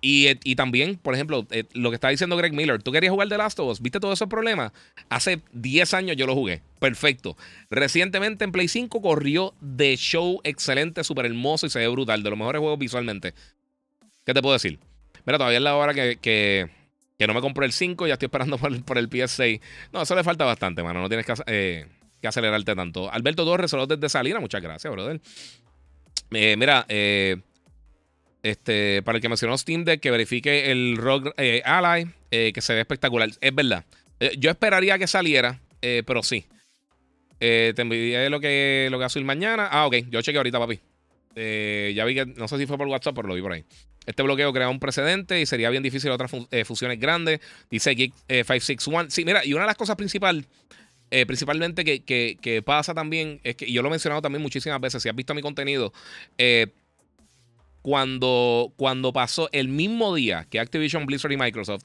Y, 0.00 0.28
y 0.44 0.56
también, 0.56 0.96
por 0.96 1.14
ejemplo, 1.14 1.46
eh, 1.50 1.64
lo 1.74 1.90
que 1.90 1.96
está 1.96 2.08
diciendo 2.08 2.34
Greg 2.34 2.54
Miller. 2.54 2.82
¿Tú 2.82 2.90
querías 2.90 3.12
jugar 3.12 3.28
The 3.28 3.36
Last 3.36 3.60
of 3.60 3.68
Us? 3.68 3.82
¿Viste 3.82 4.00
todos 4.00 4.18
esos 4.18 4.28
problemas? 4.28 4.72
Hace 5.10 5.42
10 5.52 5.92
años 5.92 6.16
yo 6.16 6.26
lo 6.26 6.34
jugué. 6.34 6.62
Perfecto. 6.78 7.36
Recientemente 7.68 8.44
en 8.44 8.52
Play 8.52 8.68
5 8.68 9.02
corrió 9.02 9.52
de 9.60 9.94
show 9.98 10.40
excelente, 10.42 11.04
súper 11.04 11.26
hermoso 11.26 11.66
y 11.66 11.70
se 11.70 11.80
ve 11.80 11.88
brutal. 11.88 12.22
De 12.22 12.30
los 12.30 12.38
mejores 12.38 12.60
juegos 12.60 12.78
visualmente. 12.78 13.34
¿Qué 14.24 14.32
te 14.32 14.40
puedo 14.40 14.54
decir? 14.54 14.78
Mira, 15.26 15.36
todavía 15.36 15.58
es 15.58 15.64
la 15.64 15.76
hora 15.76 15.92
que, 15.92 16.16
que, 16.22 17.26
no 17.26 17.34
me 17.34 17.42
compré 17.42 17.66
el 17.66 17.72
5. 17.72 18.06
Ya 18.06 18.14
estoy 18.14 18.28
esperando 18.28 18.56
por, 18.58 18.72
el, 18.72 18.82
por 18.82 18.96
el 18.96 19.10
PS6. 19.10 19.60
No, 19.92 20.00
eso 20.00 20.14
le 20.14 20.24
falta 20.24 20.46
bastante, 20.46 20.82
mano. 20.82 21.02
No 21.02 21.08
tienes 21.10 21.26
que... 21.26 21.34
Eh, 21.46 21.86
que 22.20 22.28
acelerarte 22.28 22.74
tanto. 22.74 23.10
Alberto 23.12 23.44
Torres, 23.44 23.70
solo 23.70 23.86
desde 23.86 24.08
Salina, 24.08 24.40
muchas 24.40 24.62
gracias, 24.62 24.92
brother. 24.92 25.20
Eh, 26.30 26.56
mira, 26.56 26.84
eh, 26.88 27.36
este, 28.42 29.02
para 29.02 29.16
el 29.16 29.22
que 29.22 29.28
mencionó 29.28 29.56
Steam 29.56 29.84
Deck, 29.84 30.00
que 30.00 30.10
verifique 30.10 30.70
el 30.70 30.96
Rock 30.96 31.32
eh, 31.36 31.62
Ally, 31.64 32.08
que 32.30 32.60
se 32.60 32.74
ve 32.74 32.80
espectacular. 32.80 33.30
Es 33.40 33.54
verdad. 33.54 33.84
yo 34.38 34.50
esperaría 34.50 34.98
que 34.98 35.06
saliera, 35.06 35.60
pero 35.80 36.22
sí. 36.22 36.44
te 37.38 37.80
envidié 37.80 38.28
lo 38.30 38.40
que, 38.40 38.88
lo 38.90 38.98
que 38.98 39.04
a 39.04 39.08
subir 39.08 39.26
mañana. 39.26 39.68
Ah, 39.70 39.86
ok. 39.86 39.96
Yo 40.10 40.20
chequeé 40.20 40.38
ahorita, 40.38 40.58
papi. 40.58 40.80
ya 41.94 42.04
vi 42.04 42.14
que, 42.14 42.26
no 42.26 42.48
sé 42.48 42.58
si 42.58 42.66
fue 42.66 42.76
por 42.76 42.86
WhatsApp, 42.88 43.14
pero 43.14 43.28
lo 43.28 43.34
vi 43.34 43.42
por 43.42 43.52
ahí. 43.52 43.64
Este 44.04 44.22
bloqueo 44.22 44.52
crea 44.54 44.70
un 44.70 44.80
precedente 44.80 45.38
y 45.38 45.46
sería 45.46 45.68
bien 45.68 45.82
difícil 45.82 46.10
otras 46.10 46.30
fusiones 46.64 47.00
grandes. 47.00 47.40
Dice 47.70 47.90
Geek 47.92 48.12
561. 48.26 49.10
Sí, 49.10 49.24
mira, 49.24 49.44
y 49.44 49.52
una 49.54 49.62
de 49.62 49.68
las 49.68 49.76
cosas 49.76 49.96
principales 49.96 50.44
eh, 51.10 51.26
principalmente 51.26 51.84
que, 51.84 52.62
pasa 52.64 52.94
también, 52.94 53.40
es 53.42 53.56
que 53.56 53.70
yo 53.70 53.82
lo 53.82 53.88
he 53.88 53.90
mencionado 53.90 54.22
también 54.22 54.42
muchísimas 54.42 54.80
veces, 54.80 55.02
si 55.02 55.08
has 55.08 55.16
visto 55.16 55.34
mi 55.34 55.42
contenido, 55.42 55.92
eh, 56.36 56.68
cuando, 57.82 58.72
cuando 58.76 59.12
pasó 59.12 59.48
el 59.52 59.68
mismo 59.68 60.14
día 60.14 60.46
que 60.50 60.60
Activision 60.60 61.06
Blizzard 61.06 61.32
y 61.32 61.36
Microsoft, 61.36 61.84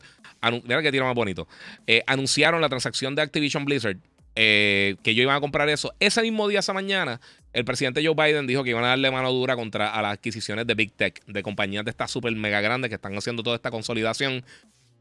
mira 0.65 0.81
que 0.81 1.01
más 1.01 1.15
bonito, 1.15 1.47
eh, 1.87 2.03
anunciaron 2.07 2.59
la 2.59 2.67
transacción 2.67 3.15
de 3.15 3.21
Activision 3.21 3.63
Blizzard, 3.63 3.97
que 4.35 4.97
yo 5.03 5.21
iba 5.21 5.35
a 5.35 5.39
comprar 5.39 5.69
eso, 5.69 5.93
ese 5.99 6.21
mismo 6.23 6.47
día, 6.47 6.59
esa 6.59 6.73
mañana, 6.73 7.21
el 7.53 7.65
presidente 7.65 8.03
Joe 8.03 8.15
Biden 8.15 8.47
dijo 8.47 8.63
que 8.63 8.71
iban 8.71 8.83
a 8.83 8.87
darle 8.87 9.11
mano 9.11 9.31
dura 9.31 9.55
contra 9.55 9.93
a 9.93 10.01
las 10.01 10.13
adquisiciones 10.13 10.65
de 10.65 10.73
Big 10.73 10.91
Tech, 10.91 11.23
de 11.27 11.43
compañías 11.43 11.85
de 11.85 11.91
estas 11.91 12.09
super 12.09 12.35
mega 12.35 12.59
grandes 12.59 12.89
que 12.89 12.95
están 12.95 13.15
haciendo 13.15 13.43
toda 13.43 13.55
esta 13.55 13.69
consolidación 13.69 14.43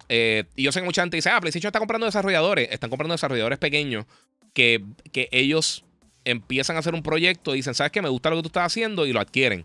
eh, 0.08 0.44
y 0.56 0.64
yo 0.64 0.72
sé 0.72 0.80
que 0.80 0.86
mucha 0.86 1.02
gente 1.02 1.16
dice, 1.16 1.30
ah, 1.30 1.40
PlayStation 1.40 1.68
está 1.68 1.78
comprando 1.78 2.06
desarrolladores. 2.06 2.68
Están 2.70 2.90
comprando 2.90 3.14
desarrolladores 3.14 3.58
pequeños 3.58 4.06
que, 4.52 4.84
que 5.12 5.28
ellos 5.32 5.84
empiezan 6.24 6.76
a 6.76 6.80
hacer 6.80 6.94
un 6.94 7.02
proyecto 7.02 7.54
y 7.54 7.58
dicen, 7.58 7.74
¿sabes 7.74 7.92
qué? 7.92 8.02
Me 8.02 8.08
gusta 8.08 8.30
lo 8.30 8.36
que 8.36 8.42
tú 8.42 8.48
estás 8.48 8.66
haciendo 8.66 9.06
y 9.06 9.12
lo 9.12 9.20
adquieren. 9.20 9.64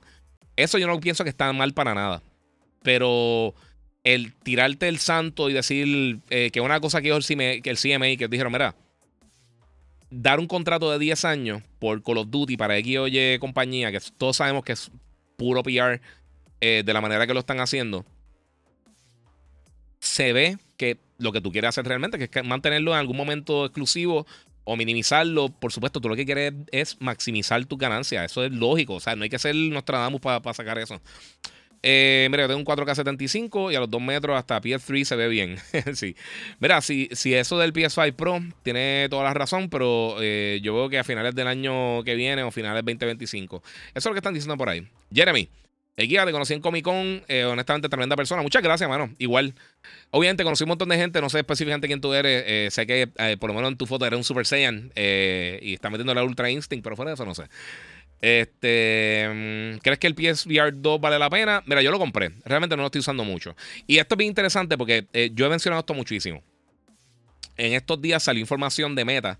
Eso 0.56 0.78
yo 0.78 0.88
no 0.88 1.00
pienso 1.00 1.24
que 1.24 1.30
está 1.30 1.52
mal 1.54 1.74
para 1.74 1.94
nada. 1.94 2.22
Pero 2.84 3.54
el 4.04 4.34
tirarte 4.34 4.88
el 4.88 5.00
santo 5.00 5.50
y 5.50 5.54
decir 5.54 6.20
eh, 6.30 6.50
que 6.52 6.62
una 6.62 6.80
cosa 6.80 7.02
que 7.02 7.10
el, 7.10 7.62
que 7.62 7.70
el 7.70 7.78
CMA 7.78 8.18
que 8.18 8.28
dijeron, 8.28 8.52
mira, 8.52 8.76
dar 10.10 10.40
un 10.40 10.48
contrato 10.48 10.92
de 10.92 11.00
10 11.00 11.26
años 11.26 11.64
por 11.80 12.02
Call 12.02 12.20
of 12.20 12.30
Duty 12.30 12.58
para 12.58 12.78
X 12.78 12.98
o 12.98 13.08
Y 13.08 13.38
compañía, 13.40 13.92
que 13.92 14.00
todos 14.18 14.38
sabemos 14.38 14.64
que 14.64 14.74
es 14.74 14.92
puro 15.36 15.62
PR 15.62 16.02
eh, 16.62 16.84
de 16.86 16.94
la 16.94 17.02
manera 17.02 17.28
que 17.28 17.34
lo 17.34 17.40
están 17.40 17.60
haciendo, 17.60 18.06
se 20.18 20.34
ve 20.34 20.58
que 20.78 20.98
lo 21.20 21.32
que 21.32 21.42
tú 21.42 21.52
quieres 21.52 21.70
hacer 21.70 21.86
realmente, 21.86 22.18
que 22.18 22.40
es 22.40 22.46
mantenerlo 22.46 22.94
en 22.94 22.98
algún 22.98 23.16
momento 23.16 23.66
exclusivo 23.66 24.26
o 24.64 24.76
minimizarlo, 24.76 25.50
por 25.50 25.72
supuesto, 25.72 26.02
tú 26.02 26.10
lo 26.10 26.16
que 26.16 26.26
quieres 26.26 26.54
es 26.72 27.00
maximizar 27.00 27.64
tu 27.66 27.78
ganancia. 27.78 28.26
Eso 28.26 28.44
es 28.44 28.52
lógico. 28.52 28.96
O 28.96 29.00
sea, 29.00 29.16
no 29.16 29.24
hay 29.24 29.30
que 29.30 29.38
ser 29.38 29.54
Nostradamus 29.56 30.20
para 30.20 30.54
sacar 30.56 30.80
eso. 30.80 31.00
Eh, 31.84 32.28
mira, 32.32 32.44
yo 32.44 32.48
tengo 32.48 32.60
un 32.60 32.66
4K75 32.66 33.72
y 33.72 33.76
a 33.76 33.80
los 33.80 33.92
2 33.92 34.02
metros 34.02 34.36
hasta 34.36 34.60
PS3 34.60 35.04
se 35.04 35.16
ve 35.16 35.28
bien. 35.28 35.58
sí. 35.94 36.16
Mira, 36.60 36.82
si, 36.82 37.10
si 37.12 37.36
eso 37.36 37.60
del 37.60 37.72
PS5 37.72 38.14
Pro 38.16 38.40
tiene 38.64 39.08
toda 39.12 39.24
la 39.24 39.36
razón, 39.36 39.70
pero 39.70 40.18
eh, 40.20 40.60
yo 40.64 40.74
veo 40.74 40.90
que 40.90 40.98
a 40.98 41.04
finales 41.04 41.36
del 41.36 41.48
año 41.48 42.04
que 42.04 42.16
viene 42.16 42.42
o 42.42 42.50
finales 42.50 42.84
2025. 42.84 43.62
Eso 43.62 43.72
es 43.96 44.06
lo 44.06 44.14
que 44.14 44.20
están 44.20 44.34
diciendo 44.34 44.58
por 44.58 44.70
ahí. 44.70 44.88
Jeremy. 45.14 45.48
Guía 46.06 46.26
te 46.26 46.32
conocí 46.32 46.54
en 46.54 46.62
Comic 46.62 46.84
Con, 46.84 47.24
eh, 47.28 47.44
honestamente, 47.46 47.90
tremenda 47.90 48.16
persona. 48.16 48.42
Muchas 48.44 48.62
gracias, 48.62 48.88
mano. 48.88 49.14
Igual. 49.18 49.56
Obviamente 50.12 50.44
conocí 50.44 50.64
un 50.64 50.70
montón 50.70 50.90
de 50.90 50.98
gente, 50.98 51.20
no 51.22 51.30
sé 51.30 51.40
específicamente 51.40 51.88
quién 51.88 52.02
tú 52.02 52.14
eres. 52.14 52.44
Eh, 52.46 52.68
sé 52.72 52.86
que 52.86 53.08
por 53.40 53.50
lo 53.50 53.56
menos 53.56 53.72
en 53.72 53.78
tu 53.78 53.86
foto 53.86 54.06
eres 54.06 54.18
un 54.18 54.24
Super 54.24 54.46
Saiyan 54.46 54.92
y 54.96 55.74
está 55.74 55.90
metiendo 55.90 56.14
la 56.14 56.24
Ultra 56.24 56.50
Instinct, 56.50 56.84
pero 56.84 56.96
fuera 56.96 57.12
de 57.12 57.16
eso 57.16 57.26
no 57.26 57.34
sé. 57.34 57.46
Este, 58.22 59.28
mm, 59.30 59.78
¿Crees 59.80 60.00
que 60.00 60.08
el 60.08 60.16
PSVR 60.16 60.72
2 60.74 61.00
vale 61.00 61.20
la 61.20 61.30
pena? 61.30 61.64
Mira, 61.66 61.82
yo 61.82 61.92
lo 61.92 62.00
compré. 62.00 62.32
Realmente 62.46 62.76
no 62.76 62.82
lo 62.82 62.88
estoy 62.88 63.00
usando 63.00 63.24
mucho. 63.24 63.56
Y 63.86 63.98
esto 64.00 64.16
es 64.16 64.18
bien 64.18 64.30
interesante 64.30 64.78
porque 64.78 65.08
eh, 65.14 65.32
yo 65.34 65.46
he 65.46 65.50
mencionado 65.50 65.82
esto 65.82 65.94
muchísimo. 65.94 66.42
En 67.58 67.74
estos 67.74 68.02
días 68.02 68.24
salió 68.24 68.42
información 68.42 68.96
de 68.96 69.06
Meta 69.06 69.40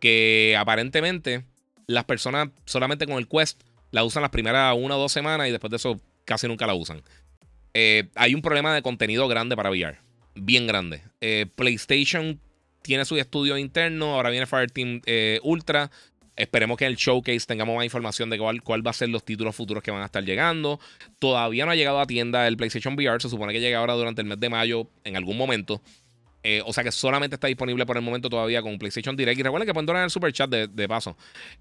que 0.00 0.56
aparentemente 0.58 1.44
las 1.86 2.04
personas 2.04 2.48
solamente 2.64 3.06
con 3.06 3.16
el 3.16 3.28
Quest 3.28 3.62
la 3.90 4.04
usan 4.04 4.22
las 4.22 4.30
primeras 4.30 4.76
una 4.78 4.96
o 4.96 5.00
dos 5.00 5.12
semanas 5.12 5.48
y 5.48 5.50
después 5.50 5.70
de 5.70 5.76
eso 5.76 6.00
casi 6.24 6.46
nunca 6.48 6.66
la 6.66 6.74
usan. 6.74 7.02
Eh, 7.78 8.08
hay 8.14 8.34
un 8.34 8.40
problema 8.40 8.74
de 8.74 8.80
contenido 8.80 9.28
grande 9.28 9.54
para 9.54 9.68
VR. 9.68 9.98
Bien 10.34 10.66
grande. 10.66 11.02
Eh, 11.20 11.44
PlayStation 11.54 12.40
tiene 12.80 13.04
su 13.04 13.18
estudio 13.18 13.58
interno. 13.58 14.14
Ahora 14.14 14.30
viene 14.30 14.46
Fireteam 14.46 15.02
eh, 15.04 15.40
Ultra. 15.42 15.90
Esperemos 16.36 16.78
que 16.78 16.86
en 16.86 16.92
el 16.92 16.96
showcase 16.96 17.46
tengamos 17.46 17.76
más 17.76 17.84
información 17.84 18.30
de 18.30 18.38
cuál, 18.38 18.62
cuál 18.62 18.86
va 18.86 18.92
a 18.92 18.94
ser 18.94 19.10
los 19.10 19.24
títulos 19.26 19.54
futuros 19.54 19.82
que 19.82 19.90
van 19.90 20.00
a 20.00 20.06
estar 20.06 20.24
llegando. 20.24 20.80
Todavía 21.18 21.66
no 21.66 21.72
ha 21.72 21.74
llegado 21.74 22.00
a 22.00 22.06
tienda 22.06 22.48
el 22.48 22.56
PlayStation 22.56 22.94
VR. 22.94 23.20
Se 23.20 23.28
supone 23.28 23.52
que 23.52 23.60
llega 23.60 23.78
ahora 23.78 23.92
durante 23.92 24.22
el 24.22 24.26
mes 24.26 24.40
de 24.40 24.48
mayo 24.48 24.88
en 25.04 25.16
algún 25.16 25.36
momento. 25.36 25.82
o 26.64 26.72
sea 26.72 26.82
que 26.82 26.92
solamente 26.92 27.34
está 27.36 27.48
disponible 27.48 27.84
por 27.84 27.98
el 27.98 28.02
momento 28.02 28.30
todavía 28.30 28.62
con 28.62 28.78
PlayStation 28.78 29.16
Direct. 29.16 29.38
Y 29.38 29.42
recuerden 29.42 29.66
que 29.66 29.74
pueden 29.74 29.86
donar 29.86 30.04
el 30.04 30.10
super 30.10 30.32
chat 30.32 30.48
de, 30.48 30.88
paso. 30.88 31.14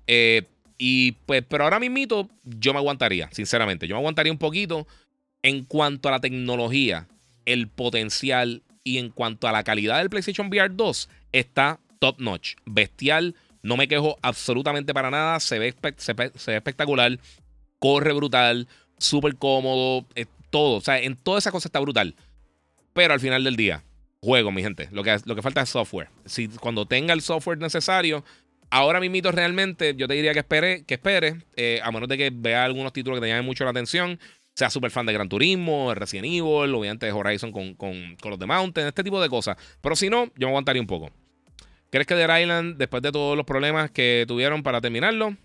Eh, 0.08 0.44
y 0.78 1.14
pues, 1.26 1.44
pero 1.48 1.64
ahora 1.64 1.80
mismito 1.80 2.30
yo 2.44 2.74
me 2.74 2.80
aguantaría, 2.80 3.30
sinceramente. 3.32 3.88
Yo 3.88 3.96
me 3.96 4.00
aguantaría 4.00 4.32
un 4.32 4.38
poquito 4.38 4.88
en 5.42 5.64
cuanto 5.64 6.10
a 6.10 6.12
la 6.12 6.20
tecnología, 6.20 7.08
el 7.46 7.68
potencial 7.68 8.64
y 8.84 8.98
en 8.98 9.10
cuanto 9.10 9.48
a 9.48 9.52
la 9.52 9.64
calidad 9.64 10.00
del 10.00 10.10
PlayStation 10.10 10.48
VR 10.48 10.74
2 10.74 11.10
está 11.32 11.80
top 12.00 12.20
notch, 12.20 12.56
bestial. 12.66 13.36
No 13.64 13.78
me 13.78 13.88
quejo 13.88 14.18
absolutamente 14.22 14.94
para 14.94 15.10
nada. 15.10 15.40
Se 15.40 15.58
ve, 15.58 15.74
espectacular. 16.48 17.20
Corre 17.80 18.14
brutal. 18.14 18.68
Súper 19.00 19.36
cómodo. 19.38 20.06
Eh, 20.16 20.28
todo. 20.52 20.78
O 20.78 20.82
sea, 20.82 21.00
en 21.00 21.16
toda 21.16 21.40
esa 21.40 21.52
cosa 21.52 21.68
está 21.68 21.80
brutal. 21.80 22.16
Pero 22.94 23.14
al 23.14 23.20
final 23.20 23.44
del 23.44 23.56
día, 23.56 23.84
juego, 24.22 24.52
mi 24.52 24.62
gente. 24.62 24.88
Lo 24.92 25.04
que, 25.04 25.18
lo 25.26 25.36
que 25.36 25.42
falta 25.42 25.62
es 25.62 25.70
software. 25.70 26.10
Si 26.26 26.48
cuando 26.48 26.86
tenga 26.86 27.14
el 27.14 27.22
software 27.22 27.58
necesario, 27.58 28.24
Ahora 28.70 29.00
mismito 29.00 29.32
realmente 29.32 29.96
yo 29.96 30.08
te 30.08 30.16
diría 30.16 30.34
que 30.34 30.40
espere, 30.40 30.84
que 30.86 30.96
espere, 30.96 31.44
eh, 31.56 31.80
a 31.84 31.92
menos 31.92 32.10
de 32.10 32.18
que 32.18 32.32
vea 32.34 32.66
algunos 32.66 32.94
títulos 32.94 33.18
que 33.18 33.26
te 33.26 33.30
llamen 33.30 33.46
mucho 33.46 33.64
la 33.64 33.72
atención. 33.72 34.20
Sea 34.56 34.70
súper 34.70 34.92
fan 34.92 35.06
de 35.06 35.14
Gran 35.14 35.28
Turismo, 35.28 35.94
Resident 35.94 36.28
Evil, 36.28 36.74
obviamente 36.74 37.06
de 37.06 37.12
Horizon 37.12 37.52
con, 37.52 37.76
con, 37.76 38.16
con 38.22 38.32
los 38.32 38.40
de 38.40 38.46
Mountain, 38.46 38.88
este 38.88 39.04
tipo 39.04 39.22
de 39.22 39.30
cosas. 39.30 39.58
Pero 39.82 39.96
si 39.96 40.10
no, 40.10 40.26
yo 40.36 40.48
me 40.48 40.48
aguantaría 40.48 40.82
un 40.82 40.88
poco. 40.88 41.12
¿Crees 41.90 42.08
que 42.08 42.16
Dead 42.16 42.42
Island, 42.42 42.78
después 42.78 43.02
de 43.04 43.12
todos 43.12 43.38
los 43.38 43.46
problemas 43.46 43.92
que 43.92 44.26
tuvieron 44.28 44.64
para 44.64 44.82
terminarlo? 44.82 45.38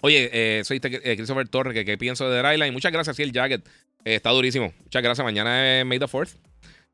Oye, 0.00 0.30
eh, 0.32 0.64
soy 0.64 0.80
eh, 0.82 1.16
Christopher 1.16 1.48
Torres, 1.48 1.84
que, 1.84 1.98
pienso 1.98 2.28
de 2.30 2.40
Dead 2.40 2.52
Island. 2.54 2.72
Muchas 2.72 2.92
gracias, 2.92 3.16
sí, 3.16 3.22
el 3.22 3.32
jacket. 3.32 3.66
Eh, 4.04 4.14
está 4.14 4.30
durísimo. 4.30 4.72
Muchas 4.82 5.02
gracias. 5.02 5.24
Mañana 5.24 5.80
es 5.80 5.84
May 5.84 5.98
the 5.98 6.06
4th. 6.06 6.36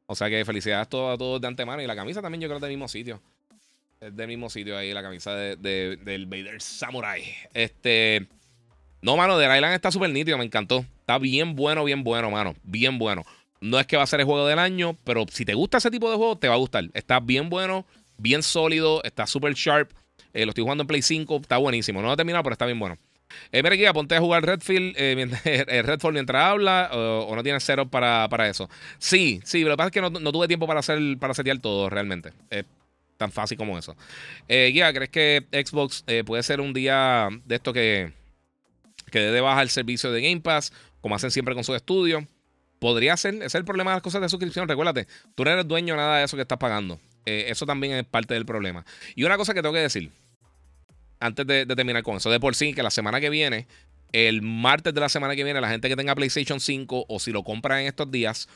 O 0.07 0.14
sea 0.14 0.28
que 0.28 0.45
felicidades 0.45 0.86
a 0.86 0.88
todos, 0.88 1.14
a 1.14 1.18
todos 1.18 1.40
de 1.40 1.47
antemano. 1.47 1.82
Y 1.82 1.86
la 1.86 1.95
camisa 1.95 2.22
también 2.22 2.40
yo 2.40 2.49
creo 2.49 2.61
del 2.61 2.70
mismo 2.70 2.88
sitio. 2.88 3.20
Es 4.05 4.14
del 4.14 4.28
mismo 4.28 4.50
sitio 4.50 4.76
ahí, 4.76 4.92
la 4.92 5.02
camisa 5.02 5.34
de, 5.34 5.57
del 5.57 6.26
Vader 6.26 6.61
Samurai. 6.61 7.24
Este. 7.55 8.26
No, 9.00 9.16
mano, 9.16 9.38
The 9.38 9.44
Island 9.44 9.72
está 9.72 9.90
súper 9.90 10.11
nítido, 10.11 10.36
me 10.36 10.44
encantó. 10.44 10.84
Está 11.00 11.16
bien 11.18 11.57
bueno, 11.57 11.84
bien 11.84 12.05
bueno, 12.05 12.30
mano. 12.30 12.55
Bien 12.64 12.98
bueno. 12.98 13.22
No 13.62 13.80
es 13.80 13.86
que 13.86 13.96
va 13.96 14.02
a 14.02 14.07
ser 14.07 14.20
el 14.20 14.26
juego 14.26 14.46
del 14.46 14.59
año, 14.59 14.94
pero 15.05 15.24
si 15.30 15.46
te 15.46 15.55
gusta 15.55 15.78
ese 15.78 15.90
tipo 15.90 16.11
de 16.11 16.18
juego, 16.18 16.36
te 16.36 16.48
va 16.48 16.55
a 16.55 16.59
gustar. 16.59 16.84
Está 16.92 17.18
bien 17.18 17.48
bueno, 17.48 17.86
bien 18.18 18.42
sólido, 18.42 19.02
está 19.05 19.26
súper 19.26 19.55
sharp. 19.55 19.90
Eh, 20.34 20.44
lo 20.44 20.50
estoy 20.50 20.62
jugando 20.62 20.82
en 20.82 20.88
Play 20.88 21.00
5, 21.00 21.36
está 21.36 21.57
buenísimo. 21.57 22.02
No 22.02 22.09
lo 22.09 22.12
he 22.12 22.16
terminado, 22.16 22.42
pero 22.42 22.52
está 22.52 22.66
bien 22.66 22.78
bueno. 22.78 22.98
Eh, 23.52 23.62
mira 23.62 23.74
aquí, 23.74 23.84
ponte 23.94 24.16
a 24.16 24.20
jugar 24.20 24.44
Redfield, 24.44 24.96
eh, 24.98 25.14
mientras, 25.16 25.42
Redfall 25.42 26.12
mientras 26.12 26.44
habla 26.44 26.90
o, 26.92 27.34
no 27.34 27.42
tienes 27.42 27.64
cero 27.64 27.88
para, 27.88 28.28
para, 28.28 28.50
eso. 28.50 28.68
Sí, 28.98 29.40
sí, 29.44 29.61
pero 29.61 29.70
lo 29.70 29.74
que 29.74 29.78
pasa 29.78 29.88
es 29.88 29.92
que 29.92 30.00
no, 30.02 30.11
no, 30.11 30.30
tuve 30.30 30.46
tiempo 30.46 30.66
para 30.66 30.80
hacer 30.80 30.98
para 31.18 31.32
setear 31.32 31.59
todo 31.59 31.88
realmente. 31.88 32.34
Eh, 32.50 32.64
Tan 33.16 33.30
fácil 33.30 33.56
como 33.56 33.78
eso. 33.78 33.96
Eh, 34.48 34.72
¿crees 34.94 35.10
que 35.10 35.46
Xbox 35.52 36.04
eh, 36.06 36.24
puede 36.24 36.42
ser 36.42 36.60
un 36.60 36.72
día 36.72 37.28
de 37.44 37.54
esto 37.54 37.72
que, 37.72 38.12
que 39.10 39.20
dé 39.20 39.30
de 39.30 39.40
baja 39.40 39.62
el 39.62 39.70
servicio 39.70 40.10
de 40.10 40.22
Game 40.22 40.40
Pass, 40.40 40.72
como 41.00 41.14
hacen 41.14 41.30
siempre 41.30 41.54
con 41.54 41.64
sus 41.64 41.76
estudios? 41.76 42.24
Podría 42.80 43.16
ser, 43.16 43.34
ese 43.36 43.46
es 43.46 43.54
el 43.54 43.64
problema 43.64 43.92
de 43.92 43.96
las 43.96 44.02
cosas 44.02 44.20
de 44.20 44.28
suscripción. 44.28 44.68
Recuérdate, 44.68 45.06
tú 45.34 45.44
no 45.44 45.50
eres 45.50 45.66
dueño 45.66 45.94
de 45.94 45.98
nada 45.98 46.18
de 46.18 46.24
eso 46.24 46.36
que 46.36 46.42
estás 46.42 46.58
pagando. 46.58 47.00
Eh, 47.24 47.46
eso 47.48 47.64
también 47.66 47.94
es 47.94 48.04
parte 48.04 48.34
del 48.34 48.44
problema. 48.44 48.84
Y 49.14 49.24
una 49.24 49.36
cosa 49.36 49.54
que 49.54 49.62
tengo 49.62 49.74
que 49.74 49.80
decir, 49.80 50.10
antes 51.20 51.46
de, 51.46 51.64
de, 51.64 51.76
terminar 51.76 52.02
con 52.02 52.16
eso, 52.16 52.30
de 52.30 52.40
por 52.40 52.54
sí, 52.54 52.74
que 52.74 52.82
la 52.82 52.90
semana 52.90 53.20
que 53.20 53.30
viene, 53.30 53.66
el 54.12 54.42
martes 54.42 54.92
de 54.92 55.00
la 55.00 55.08
semana 55.08 55.34
que 55.34 55.44
viene, 55.44 55.60
la 55.60 55.70
gente 55.70 55.88
que 55.88 55.96
tenga 55.96 56.14
PlayStation 56.14 56.60
5 56.60 57.06
o 57.08 57.18
si 57.18 57.32
lo 57.32 57.42
compra 57.42 57.80
en 57.80 57.86
estos 57.86 58.10
días, 58.10 58.48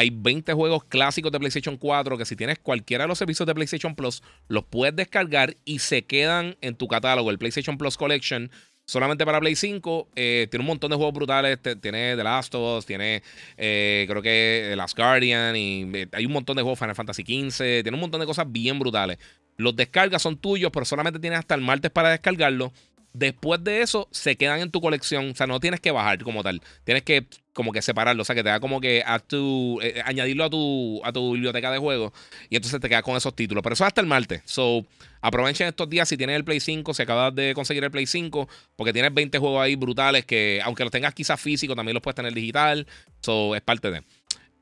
hay 0.00 0.08
20 0.08 0.54
juegos 0.54 0.84
clásicos 0.84 1.30
de 1.30 1.38
PlayStation 1.38 1.76
4 1.76 2.16
que 2.16 2.24
si 2.24 2.34
tienes 2.34 2.58
cualquiera 2.58 3.04
de 3.04 3.08
los 3.08 3.18
servicios 3.18 3.46
de 3.46 3.54
PlayStation 3.54 3.94
Plus, 3.94 4.22
los 4.48 4.64
puedes 4.64 4.96
descargar 4.96 5.58
y 5.66 5.80
se 5.80 6.06
quedan 6.06 6.56
en 6.62 6.74
tu 6.74 6.88
catálogo. 6.88 7.30
El 7.30 7.36
PlayStation 7.36 7.76
Plus 7.76 7.98
Collection 7.98 8.50
solamente 8.86 9.26
para 9.26 9.40
Play 9.40 9.56
5. 9.56 10.08
Eh, 10.16 10.48
tiene 10.50 10.62
un 10.62 10.68
montón 10.68 10.88
de 10.88 10.96
juegos 10.96 11.12
brutales. 11.12 11.58
Tiene 11.82 12.16
The 12.16 12.24
Last 12.24 12.54
of 12.54 12.78
Us, 12.78 12.86
tiene 12.86 13.22
eh, 13.58 14.06
creo 14.08 14.22
que 14.22 14.68
The 14.70 14.76
Last 14.76 14.96
Guardian 14.96 15.54
y 15.54 15.90
eh, 15.92 16.08
hay 16.12 16.24
un 16.24 16.32
montón 16.32 16.56
de 16.56 16.62
juegos 16.62 16.78
Final 16.78 16.94
Fantasy 16.94 17.22
XV. 17.22 17.82
Tiene 17.82 17.92
un 17.92 18.00
montón 18.00 18.20
de 18.20 18.26
cosas 18.26 18.50
bien 18.50 18.78
brutales. 18.78 19.18
Los 19.58 19.76
descargas 19.76 20.22
son 20.22 20.38
tuyos, 20.38 20.70
pero 20.72 20.86
solamente 20.86 21.20
tienes 21.20 21.40
hasta 21.40 21.54
el 21.54 21.60
martes 21.60 21.90
para 21.90 22.08
descargarlo. 22.08 22.72
Después 23.12 23.62
de 23.64 23.82
eso, 23.82 24.08
se 24.12 24.36
quedan 24.36 24.60
en 24.60 24.70
tu 24.70 24.80
colección. 24.80 25.30
O 25.30 25.34
sea, 25.34 25.46
no 25.46 25.58
tienes 25.58 25.80
que 25.80 25.90
bajar 25.90 26.22
como 26.22 26.42
tal. 26.42 26.62
Tienes 26.84 27.02
que 27.02 27.26
como 27.52 27.72
que 27.72 27.82
separarlo. 27.82 28.22
O 28.22 28.24
sea, 28.24 28.36
que 28.36 28.44
te 28.44 28.48
da 28.48 28.60
como 28.60 28.80
que 28.80 29.02
a 29.04 29.18
tu, 29.18 29.80
eh, 29.82 30.00
añadirlo 30.04 30.44
a 30.44 30.50
tu, 30.50 31.00
a 31.04 31.12
tu 31.12 31.32
biblioteca 31.32 31.72
de 31.72 31.78
juegos. 31.78 32.12
Y 32.48 32.56
entonces 32.56 32.80
te 32.80 32.88
quedas 32.88 33.02
con 33.02 33.16
esos 33.16 33.34
títulos. 33.34 33.62
Pero 33.62 33.74
eso 33.74 33.84
hasta 33.84 34.00
el 34.00 34.06
martes. 34.06 34.42
So, 34.44 34.86
aprovechen 35.20 35.66
estos 35.66 35.90
días 35.90 36.08
si 36.08 36.16
tienes 36.16 36.36
el 36.36 36.44
Play 36.44 36.60
5, 36.60 36.94
si 36.94 37.02
acabas 37.02 37.34
de 37.34 37.52
conseguir 37.54 37.82
el 37.82 37.90
Play 37.90 38.06
5. 38.06 38.48
Porque 38.76 38.92
tienes 38.92 39.12
20 39.12 39.38
juegos 39.38 39.60
ahí 39.60 39.74
brutales 39.74 40.24
que, 40.24 40.60
aunque 40.64 40.84
los 40.84 40.92
tengas 40.92 41.12
quizás 41.12 41.40
físico, 41.40 41.74
también 41.74 41.94
los 41.94 42.02
puedes 42.02 42.14
tener 42.14 42.32
digital. 42.32 42.86
So, 43.22 43.56
es 43.56 43.62
parte 43.62 43.90
de. 43.90 44.04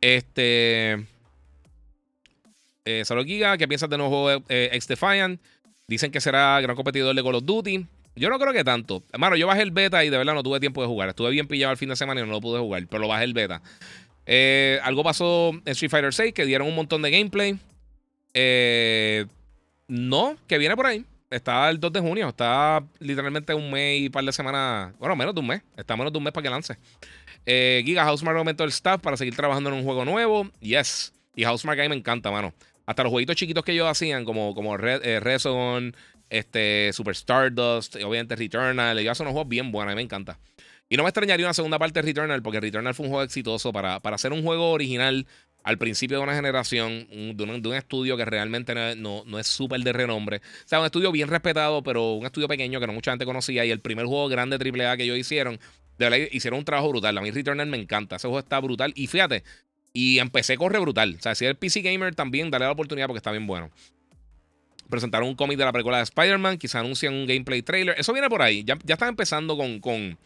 Este. 0.00 1.06
Eh, 2.86 3.04
Solo 3.04 3.22
Giga, 3.22 3.58
¿qué 3.58 3.68
piensas 3.68 3.90
de 3.90 3.98
nuevo 3.98 4.22
juego 4.22 4.44
eh, 4.48 4.78
Defiant? 4.88 5.38
Dicen 5.86 6.10
que 6.10 6.22
será 6.22 6.58
gran 6.62 6.74
competidor 6.74 7.14
de 7.14 7.22
Call 7.22 7.34
of 7.34 7.44
Duty. 7.44 7.86
Yo 8.16 8.30
no 8.30 8.38
creo 8.38 8.52
que 8.52 8.64
tanto. 8.64 9.02
Hermano, 9.12 9.36
yo 9.36 9.46
bajé 9.46 9.62
el 9.62 9.70
beta 9.70 10.04
y 10.04 10.10
de 10.10 10.18
verdad 10.18 10.34
no 10.34 10.42
tuve 10.42 10.60
tiempo 10.60 10.82
de 10.82 10.88
jugar. 10.88 11.08
Estuve 11.10 11.30
bien 11.30 11.46
pillado 11.46 11.72
el 11.72 11.78
fin 11.78 11.88
de 11.88 11.96
semana 11.96 12.20
y 12.20 12.24
no 12.24 12.30
lo 12.30 12.40
pude 12.40 12.58
jugar, 12.58 12.86
pero 12.88 13.00
lo 13.00 13.08
bajé 13.08 13.24
el 13.24 13.34
beta. 13.34 13.62
Eh, 14.26 14.78
algo 14.82 15.02
pasó 15.02 15.50
en 15.50 15.62
Street 15.66 15.90
Fighter 15.90 16.12
6 16.12 16.34
que 16.34 16.44
dieron 16.44 16.68
un 16.68 16.74
montón 16.74 17.00
de 17.02 17.10
gameplay. 17.10 17.58
Eh, 18.34 19.24
no, 19.86 20.36
que 20.46 20.58
viene 20.58 20.76
por 20.76 20.86
ahí. 20.86 21.04
Está 21.30 21.68
el 21.70 21.80
2 21.80 21.92
de 21.92 22.00
junio. 22.00 22.28
Está 22.28 22.84
literalmente 22.98 23.54
un 23.54 23.70
mes 23.70 24.00
y 24.00 24.06
un 24.06 24.12
par 24.12 24.24
de 24.24 24.32
semanas. 24.32 24.92
Bueno, 24.98 25.16
menos 25.16 25.34
de 25.34 25.40
un 25.40 25.46
mes. 25.46 25.62
Está 25.76 25.96
menos 25.96 26.12
de 26.12 26.18
un 26.18 26.24
mes 26.24 26.32
para 26.32 26.42
que 26.42 26.50
lance. 26.50 26.76
Eh, 27.46 27.82
Giga 27.84 28.04
Housemark 28.04 28.36
aumentó 28.36 28.64
el 28.64 28.70
staff 28.70 29.00
para 29.00 29.16
seguir 29.16 29.34
trabajando 29.34 29.70
en 29.70 29.76
un 29.76 29.84
juego 29.84 30.04
nuevo. 30.04 30.50
Yes. 30.60 31.14
Y 31.34 31.44
Housemark 31.44 31.80
a 31.80 31.82
mí 31.84 31.88
me 31.88 31.96
encanta, 31.96 32.30
mano. 32.30 32.52
Hasta 32.84 33.02
los 33.02 33.10
jueguitos 33.10 33.36
chiquitos 33.36 33.64
que 33.64 33.72
ellos 33.72 33.86
hacían, 33.86 34.24
como, 34.24 34.54
como 34.54 34.76
Red, 34.76 35.04
eh, 35.04 35.20
este, 36.30 36.92
Super 36.92 37.14
Stardust, 37.14 37.96
obviamente 37.96 38.36
Returnal. 38.36 38.98
Ellos 38.98 39.12
hacen 39.12 39.26
unos 39.26 39.32
juegos 39.32 39.48
bien 39.48 39.72
buenos, 39.72 39.92
a 39.92 39.94
mí 39.94 39.96
me 39.96 40.02
encanta. 40.02 40.38
Y 40.88 40.96
no 40.96 41.02
me 41.02 41.10
extrañaría 41.10 41.44
una 41.46 41.54
segunda 41.54 41.78
parte 41.78 42.00
de 42.00 42.06
Returnal, 42.06 42.42
porque 42.42 42.60
Returnal 42.60 42.94
fue 42.94 43.06
un 43.06 43.10
juego 43.10 43.24
exitoso 43.24 43.72
para, 43.72 44.00
para 44.00 44.16
hacer 44.16 44.32
un 44.32 44.42
juego 44.42 44.72
original. 44.72 45.26
al 45.64 45.76
principio 45.76 46.16
de 46.16 46.22
una 46.22 46.34
generación, 46.34 47.06
de, 47.10 47.44
un, 47.44 47.74
estudio 47.74 48.16
que 48.16 48.24
realmente 48.24 48.74
no, 48.96 49.22
no, 49.26 49.38
es 49.38 49.46
súper 49.46 49.80
de 49.80 49.92
renombre. 49.92 50.38
O 50.38 50.68
sea, 50.68 50.80
un 50.80 50.86
estudio 50.86 51.12
bien 51.12 51.28
respetado, 51.28 51.82
pero 51.82 52.14
un 52.14 52.24
estudio 52.24 52.48
pequeño 52.48 52.80
que 52.80 52.86
no 52.86 52.94
mucha 52.94 53.10
gente 53.10 53.26
conocía. 53.26 53.66
Y 53.66 53.70
el 53.70 53.80
primer 53.80 54.06
juego 54.06 54.28
grande 54.28 54.56
AAA 54.56 54.96
que 54.96 55.02
ellos 55.02 55.18
hicieron, 55.18 55.58
de 55.98 56.08
verdad, 56.08 56.26
hicieron 56.32 56.60
un 56.60 56.64
trabajo 56.64 56.88
brutal. 56.88 57.18
A 57.18 57.20
mí 57.20 57.30
Returnal 57.30 57.66
me 57.66 57.76
encanta. 57.76 58.16
Ese 58.16 58.28
juego 58.28 58.38
está 58.38 58.58
brutal. 58.60 58.94
Y 58.96 59.08
fíjate, 59.08 59.44
y 59.92 60.20
empecé 60.20 60.56
corre 60.56 60.78
brutal. 60.78 61.16
O 61.18 61.22
sea, 61.22 61.34
si 61.34 61.44
eres 61.44 61.58
PC 61.58 61.82
Gamer 61.82 62.14
también, 62.14 62.50
dale 62.50 62.64
la 62.64 62.72
oportunidad 62.72 63.06
porque 63.06 63.18
está 63.18 63.30
bien 63.30 63.46
bueno. 63.46 63.70
Presentaron 64.88 65.28
un 65.28 65.34
cómic 65.34 65.58
de 65.58 65.64
la 65.64 65.72
película 65.72 65.98
de 65.98 66.04
Spider-Man, 66.04 66.58
quizá 66.58 66.80
anuncian 66.80 67.14
un 67.14 67.26
gameplay 67.26 67.62
trailer. 67.62 67.94
Eso 67.98 68.12
viene 68.12 68.28
por 68.28 68.42
ahí. 68.42 68.64
Ya, 68.64 68.78
ya 68.84 68.94
están 68.94 69.10
empezando 69.10 69.56
con, 69.56 69.80
con, 69.80 70.16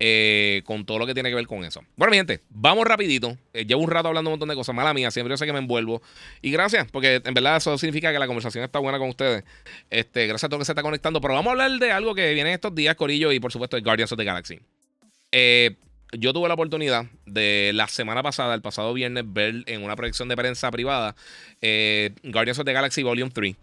eh, 0.00 0.62
con 0.64 0.84
todo 0.84 0.98
lo 0.98 1.06
que 1.06 1.14
tiene 1.14 1.28
que 1.28 1.36
ver 1.36 1.46
con 1.46 1.64
eso. 1.64 1.80
Bueno, 1.96 2.10
mi 2.10 2.16
gente, 2.16 2.40
vamos 2.50 2.84
rapidito. 2.84 3.38
Eh, 3.52 3.64
llevo 3.64 3.80
un 3.80 3.90
rato 3.90 4.08
hablando 4.08 4.28
un 4.28 4.32
montón 4.32 4.48
de 4.48 4.56
cosas. 4.56 4.74
Mala 4.74 4.92
mía, 4.92 5.10
siempre 5.10 5.32
yo 5.32 5.36
sé 5.36 5.46
que 5.46 5.52
me 5.52 5.60
envuelvo. 5.60 6.02
Y 6.42 6.50
gracias, 6.50 6.86
porque 6.90 7.22
en 7.24 7.34
verdad 7.34 7.56
eso 7.56 7.78
significa 7.78 8.12
que 8.12 8.18
la 8.18 8.26
conversación 8.26 8.64
está 8.64 8.80
buena 8.80 8.98
con 8.98 9.08
ustedes. 9.08 9.44
Este, 9.90 10.26
gracias 10.26 10.44
a 10.44 10.48
todo 10.48 10.58
que 10.58 10.64
se 10.64 10.72
está 10.72 10.82
conectando. 10.82 11.20
Pero 11.20 11.34
vamos 11.34 11.50
a 11.50 11.52
hablar 11.52 11.70
de 11.78 11.92
algo 11.92 12.14
que 12.14 12.34
viene 12.34 12.52
estos 12.52 12.74
días, 12.74 12.96
Corillo, 12.96 13.30
y 13.30 13.38
por 13.38 13.52
supuesto 13.52 13.76
de 13.76 13.82
Guardians 13.82 14.10
of 14.10 14.18
the 14.18 14.24
Galaxy. 14.24 14.58
Eh, 15.30 15.76
yo 16.12 16.32
tuve 16.32 16.48
la 16.48 16.54
oportunidad 16.54 17.06
de 17.24 17.70
la 17.74 17.86
semana 17.86 18.22
pasada, 18.22 18.54
el 18.54 18.62
pasado 18.62 18.92
viernes, 18.94 19.24
ver 19.26 19.62
en 19.66 19.82
una 19.84 19.96
proyección 19.96 20.28
de 20.28 20.36
prensa 20.36 20.70
privada 20.70 21.16
Guardians 22.22 22.58
of 22.58 22.64
the 22.64 22.72
Galaxy 22.72 23.02
Volume 23.02 23.30
3. 23.32 23.56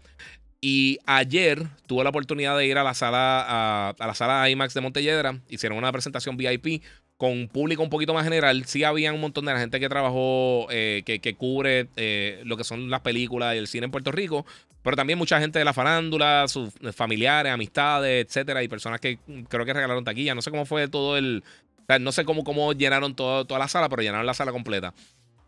Y 0.64 1.00
ayer 1.06 1.66
tuve 1.88 2.04
la 2.04 2.10
oportunidad 2.10 2.56
de 2.56 2.66
ir 2.68 2.78
a 2.78 2.84
la 2.84 2.94
sala, 2.94 3.90
a, 3.98 4.06
la 4.06 4.14
sala 4.14 4.48
IMAX 4.48 4.74
de 4.74 4.80
Montelledra. 4.80 5.40
Hicieron 5.48 5.76
una 5.76 5.90
presentación 5.90 6.36
VIP 6.36 6.84
con 7.16 7.48
público 7.48 7.82
un 7.82 7.90
poquito 7.90 8.14
más 8.14 8.22
general. 8.22 8.64
Sí 8.66 8.84
había 8.84 9.12
un 9.12 9.20
montón 9.20 9.44
de 9.44 9.56
gente 9.56 9.80
que 9.80 9.88
trabajó, 9.88 10.68
eh, 10.70 11.02
que, 11.04 11.34
cubre 11.34 11.88
eh, 11.96 12.42
lo 12.44 12.56
que 12.56 12.62
son 12.62 12.90
las 12.90 13.00
películas 13.00 13.56
y 13.56 13.58
el 13.58 13.66
cine 13.66 13.86
en 13.86 13.90
Puerto 13.90 14.12
Rico. 14.12 14.46
Pero 14.82 14.94
también 14.94 15.18
mucha 15.18 15.40
gente 15.40 15.58
de 15.58 15.64
la 15.64 15.72
farándula, 15.72 16.46
sus 16.46 16.72
familiares, 16.94 17.52
amistades, 17.52 18.24
etcétera. 18.24 18.62
Y 18.62 18.68
personas 18.68 19.00
que 19.00 19.18
creo 19.48 19.64
que 19.66 19.72
regalaron 19.72 20.04
taquilla. 20.04 20.36
No 20.36 20.42
sé 20.42 20.52
cómo 20.52 20.64
fue 20.64 20.86
todo 20.86 21.18
el. 21.18 21.42
no 22.00 22.12
sé 22.12 22.24
cómo, 22.24 22.44
cómo 22.44 22.72
llenaron 22.72 23.16
todo, 23.16 23.46
toda 23.46 23.58
la 23.58 23.66
sala, 23.66 23.88
pero 23.88 24.02
llenaron 24.02 24.26
la 24.26 24.34
sala 24.34 24.52
completa. 24.52 24.94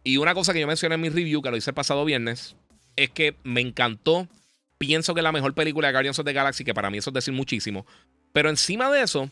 Y 0.02 0.16
una 0.16 0.34
cosa 0.34 0.52
que 0.52 0.58
yo 0.60 0.66
mencioné 0.66 0.96
en 0.96 1.02
mi 1.02 1.08
review, 1.08 1.40
que 1.40 1.52
lo 1.52 1.56
hice 1.56 1.70
el 1.70 1.74
pasado 1.74 2.04
viernes, 2.04 2.56
es 2.96 3.10
que 3.10 3.36
me 3.44 3.60
encantó 3.60 4.28
pienso 4.86 5.14
que 5.14 5.20
es 5.20 5.24
la 5.24 5.32
mejor 5.32 5.54
película 5.54 5.88
de 5.88 5.92
Guardians 5.92 6.18
of 6.18 6.24
the 6.24 6.32
Galaxy, 6.32 6.64
que 6.64 6.74
para 6.74 6.90
mí 6.90 6.98
eso 6.98 7.10
es 7.10 7.14
decir 7.14 7.34
muchísimo. 7.34 7.86
Pero 8.32 8.50
encima 8.50 8.90
de 8.90 9.02
eso, 9.02 9.30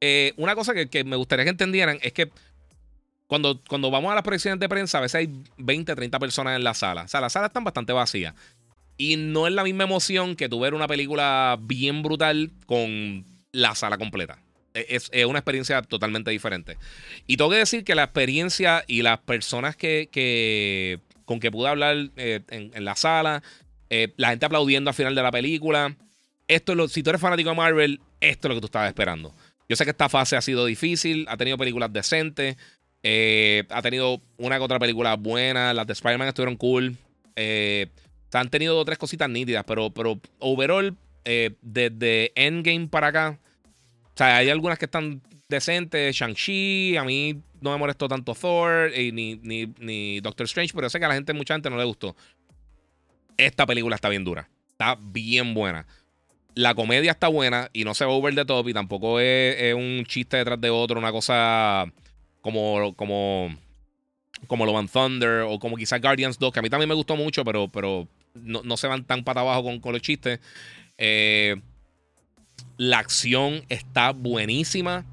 eh, 0.00 0.32
una 0.36 0.54
cosa 0.54 0.74
que, 0.74 1.04
me 1.04 1.16
gustaría 1.16 1.44
que 1.44 1.50
entendieran 1.50 1.98
es 2.02 2.12
que 2.12 2.30
cuando, 3.26 3.60
cuando 3.68 3.90
vamos 3.90 4.10
a 4.10 4.14
las 4.14 4.24
proyecciones 4.24 4.58
de 4.58 4.68
prensa, 4.68 4.98
a 4.98 5.02
veces 5.02 5.14
hay 5.16 5.30
20, 5.58 5.94
30 5.94 6.18
personas 6.18 6.56
en 6.56 6.64
la 6.64 6.74
sala. 6.74 7.02
O 7.02 7.08
sea, 7.08 7.20
las 7.20 7.32
salas 7.32 7.50
están 7.50 7.64
bastante 7.64 7.92
vacías. 7.92 8.34
Y 8.96 9.16
no 9.16 9.46
es 9.46 9.52
la 9.52 9.64
misma 9.64 9.84
emoción 9.84 10.36
que 10.36 10.48
tu 10.48 10.60
ver 10.60 10.74
una 10.74 10.88
película 10.88 11.58
bien 11.60 12.02
brutal 12.02 12.50
con 12.66 13.24
la 13.52 13.74
sala 13.74 13.98
completa. 13.98 14.38
E, 14.74 14.86
es, 14.88 15.10
una 15.26 15.38
experiencia 15.38 15.82
totalmente 15.82 16.30
diferente. 16.30 16.76
Y 17.26 17.36
tengo 17.36 17.50
que 17.50 17.56
decir 17.56 17.84
que 17.84 17.94
la 17.94 18.04
experiencia 18.04 18.84
y 18.86 19.02
las 19.02 19.18
personas 19.18 19.76
que, 19.76 21.00
con 21.24 21.40
que 21.40 21.50
pude 21.50 21.68
hablar 21.68 22.10
eh, 22.16 22.40
en, 22.48 22.84
la 22.84 22.96
sala 22.96 23.42
eh, 23.90 24.12
la 24.16 24.30
gente 24.30 24.46
aplaudiendo 24.46 24.90
al 24.90 24.94
final 24.94 25.14
de 25.14 25.22
la 25.22 25.30
película. 25.30 25.96
Esto 26.48 26.72
es 26.72 26.78
lo, 26.78 26.88
si 26.88 27.02
tú 27.02 27.10
eres 27.10 27.20
fanático 27.20 27.50
de 27.50 27.56
Marvel, 27.56 28.00
esto 28.20 28.46
es 28.46 28.50
lo 28.50 28.54
que 28.54 28.60
tú 28.60 28.66
estabas 28.66 28.88
esperando. 28.88 29.34
Yo 29.68 29.76
sé 29.76 29.84
que 29.84 29.90
esta 29.90 30.08
fase 30.08 30.36
ha 30.36 30.40
sido 30.40 30.64
difícil, 30.66 31.26
ha 31.28 31.36
tenido 31.36 31.58
películas 31.58 31.92
decentes, 31.92 32.56
eh, 33.02 33.64
ha 33.70 33.82
tenido 33.82 34.20
una 34.36 34.56
que 34.56 34.64
otra 34.64 34.78
película 34.78 35.14
buena, 35.16 35.74
las 35.74 35.86
de 35.86 35.92
Spider-Man 35.92 36.28
estuvieron 36.28 36.56
cool. 36.56 36.96
Eh, 37.36 37.88
han 38.32 38.48
tenido 38.48 38.74
dos 38.74 38.82
o 38.82 38.84
tres 38.84 38.98
cositas 38.98 39.28
nítidas, 39.28 39.64
pero, 39.66 39.90
pero 39.90 40.20
overall, 40.38 40.96
desde 41.24 42.32
Endgame 42.34 42.88
para 42.88 43.08
acá, 43.08 43.38
o 44.14 44.16
sea, 44.16 44.36
hay 44.38 44.50
algunas 44.50 44.78
que 44.78 44.86
están 44.86 45.20
decentes. 45.48 46.16
Shang-Chi, 46.16 46.96
a 46.96 47.04
mí 47.04 47.40
no 47.60 47.72
me 47.72 47.76
molestó 47.76 48.08
tanto 48.08 48.34
Thor, 48.34 48.90
ni, 48.96 49.36
ni, 49.36 49.74
ni, 49.78 50.20
Doctor 50.20 50.44
Strange, 50.46 50.72
pero 50.74 50.88
sé 50.88 50.98
que 50.98 51.04
a 51.04 51.08
la 51.08 51.14
gente, 51.14 51.32
mucha 51.32 51.54
gente 51.54 51.68
no 51.68 51.76
le 51.76 51.84
gustó. 51.84 52.16
Esta 53.46 53.66
película 53.66 53.94
está 53.94 54.08
bien 54.08 54.24
dura. 54.24 54.48
Está 54.72 54.98
bien 55.00 55.54
buena. 55.54 55.86
La 56.54 56.74
comedia 56.74 57.12
está 57.12 57.28
buena 57.28 57.70
y 57.72 57.84
no 57.84 57.94
se 57.94 58.04
va 58.04 58.12
over 58.12 58.34
the 58.34 58.44
top 58.44 58.68
y 58.68 58.74
tampoco 58.74 59.18
es, 59.18 59.74
un 59.74 60.04
chiste 60.06 60.36
detrás 60.36 60.60
de 60.60 60.68
otro, 60.68 60.98
una 60.98 61.12
cosa 61.12 61.90
como, 62.42 62.94
como, 62.96 63.56
como 64.46 64.66
Lo 64.66 64.86
Thunder 64.86 65.42
o 65.42 65.58
como 65.58 65.76
quizás 65.76 66.00
Guardians 66.00 66.38
2, 66.38 66.52
que 66.52 66.58
a 66.58 66.62
mí 66.62 66.68
también 66.68 66.88
me 66.88 66.94
gustó 66.94 67.16
mucho, 67.16 67.44
pero, 67.44 67.68
pero 67.68 68.08
no, 68.34 68.76
se 68.76 68.88
van 68.88 69.04
tan 69.04 69.24
para 69.24 69.40
abajo 69.40 69.80
con, 69.80 69.92
los 69.92 70.02
chistes. 70.02 70.40
Eh, 70.98 71.56
la 72.76 72.98
acción 72.98 73.62
está 73.68 74.10
buenísima. 74.10 75.06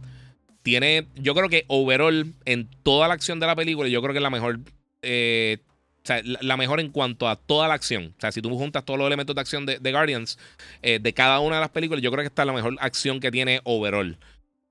Tiene, 0.64 1.08
yo 1.16 1.34
creo 1.34 1.48
que 1.48 1.64
overall, 1.68 2.34
en 2.46 2.68
toda 2.84 3.08
la 3.08 3.14
acción 3.14 3.40
de 3.40 3.48
la 3.48 3.56
película, 3.56 3.88
yo 3.88 4.02
creo 4.02 4.12
que 4.12 4.20
es 4.20 4.24
la 4.24 4.30
mejor 4.30 4.60
eh, 5.02 5.60
sea, 6.08 6.22
la, 6.24 6.58
mejor 6.58 6.80
en 6.80 6.90
cuanto 6.90 7.28
a 7.28 7.36
toda 7.36 7.68
la 7.68 7.74
acción. 7.74 8.14
O 8.18 8.22
sea, 8.22 8.32
si 8.32 8.42
tú 8.42 8.50
juntas 8.58 8.86
todos 8.86 8.98
los 8.98 9.08
elementos 9.08 9.36
de 9.36 9.42
acción 9.42 9.66
de, 9.66 9.92
Guardians, 9.92 10.40
eh, 10.82 11.00
de 11.00 11.14
cada 11.14 11.40
una 11.40 11.56
de 11.56 11.62
las 11.62 11.70
películas, 11.70 12.02
yo 12.02 12.12
creo 12.12 12.24
que 12.24 12.28
esta 12.28 12.44
es 12.44 12.48
la 12.48 12.54
mejor 12.54 12.76
acción 12.80 13.20
que 13.20 13.32
tiene 13.32 13.62
overall. 13.64 14.18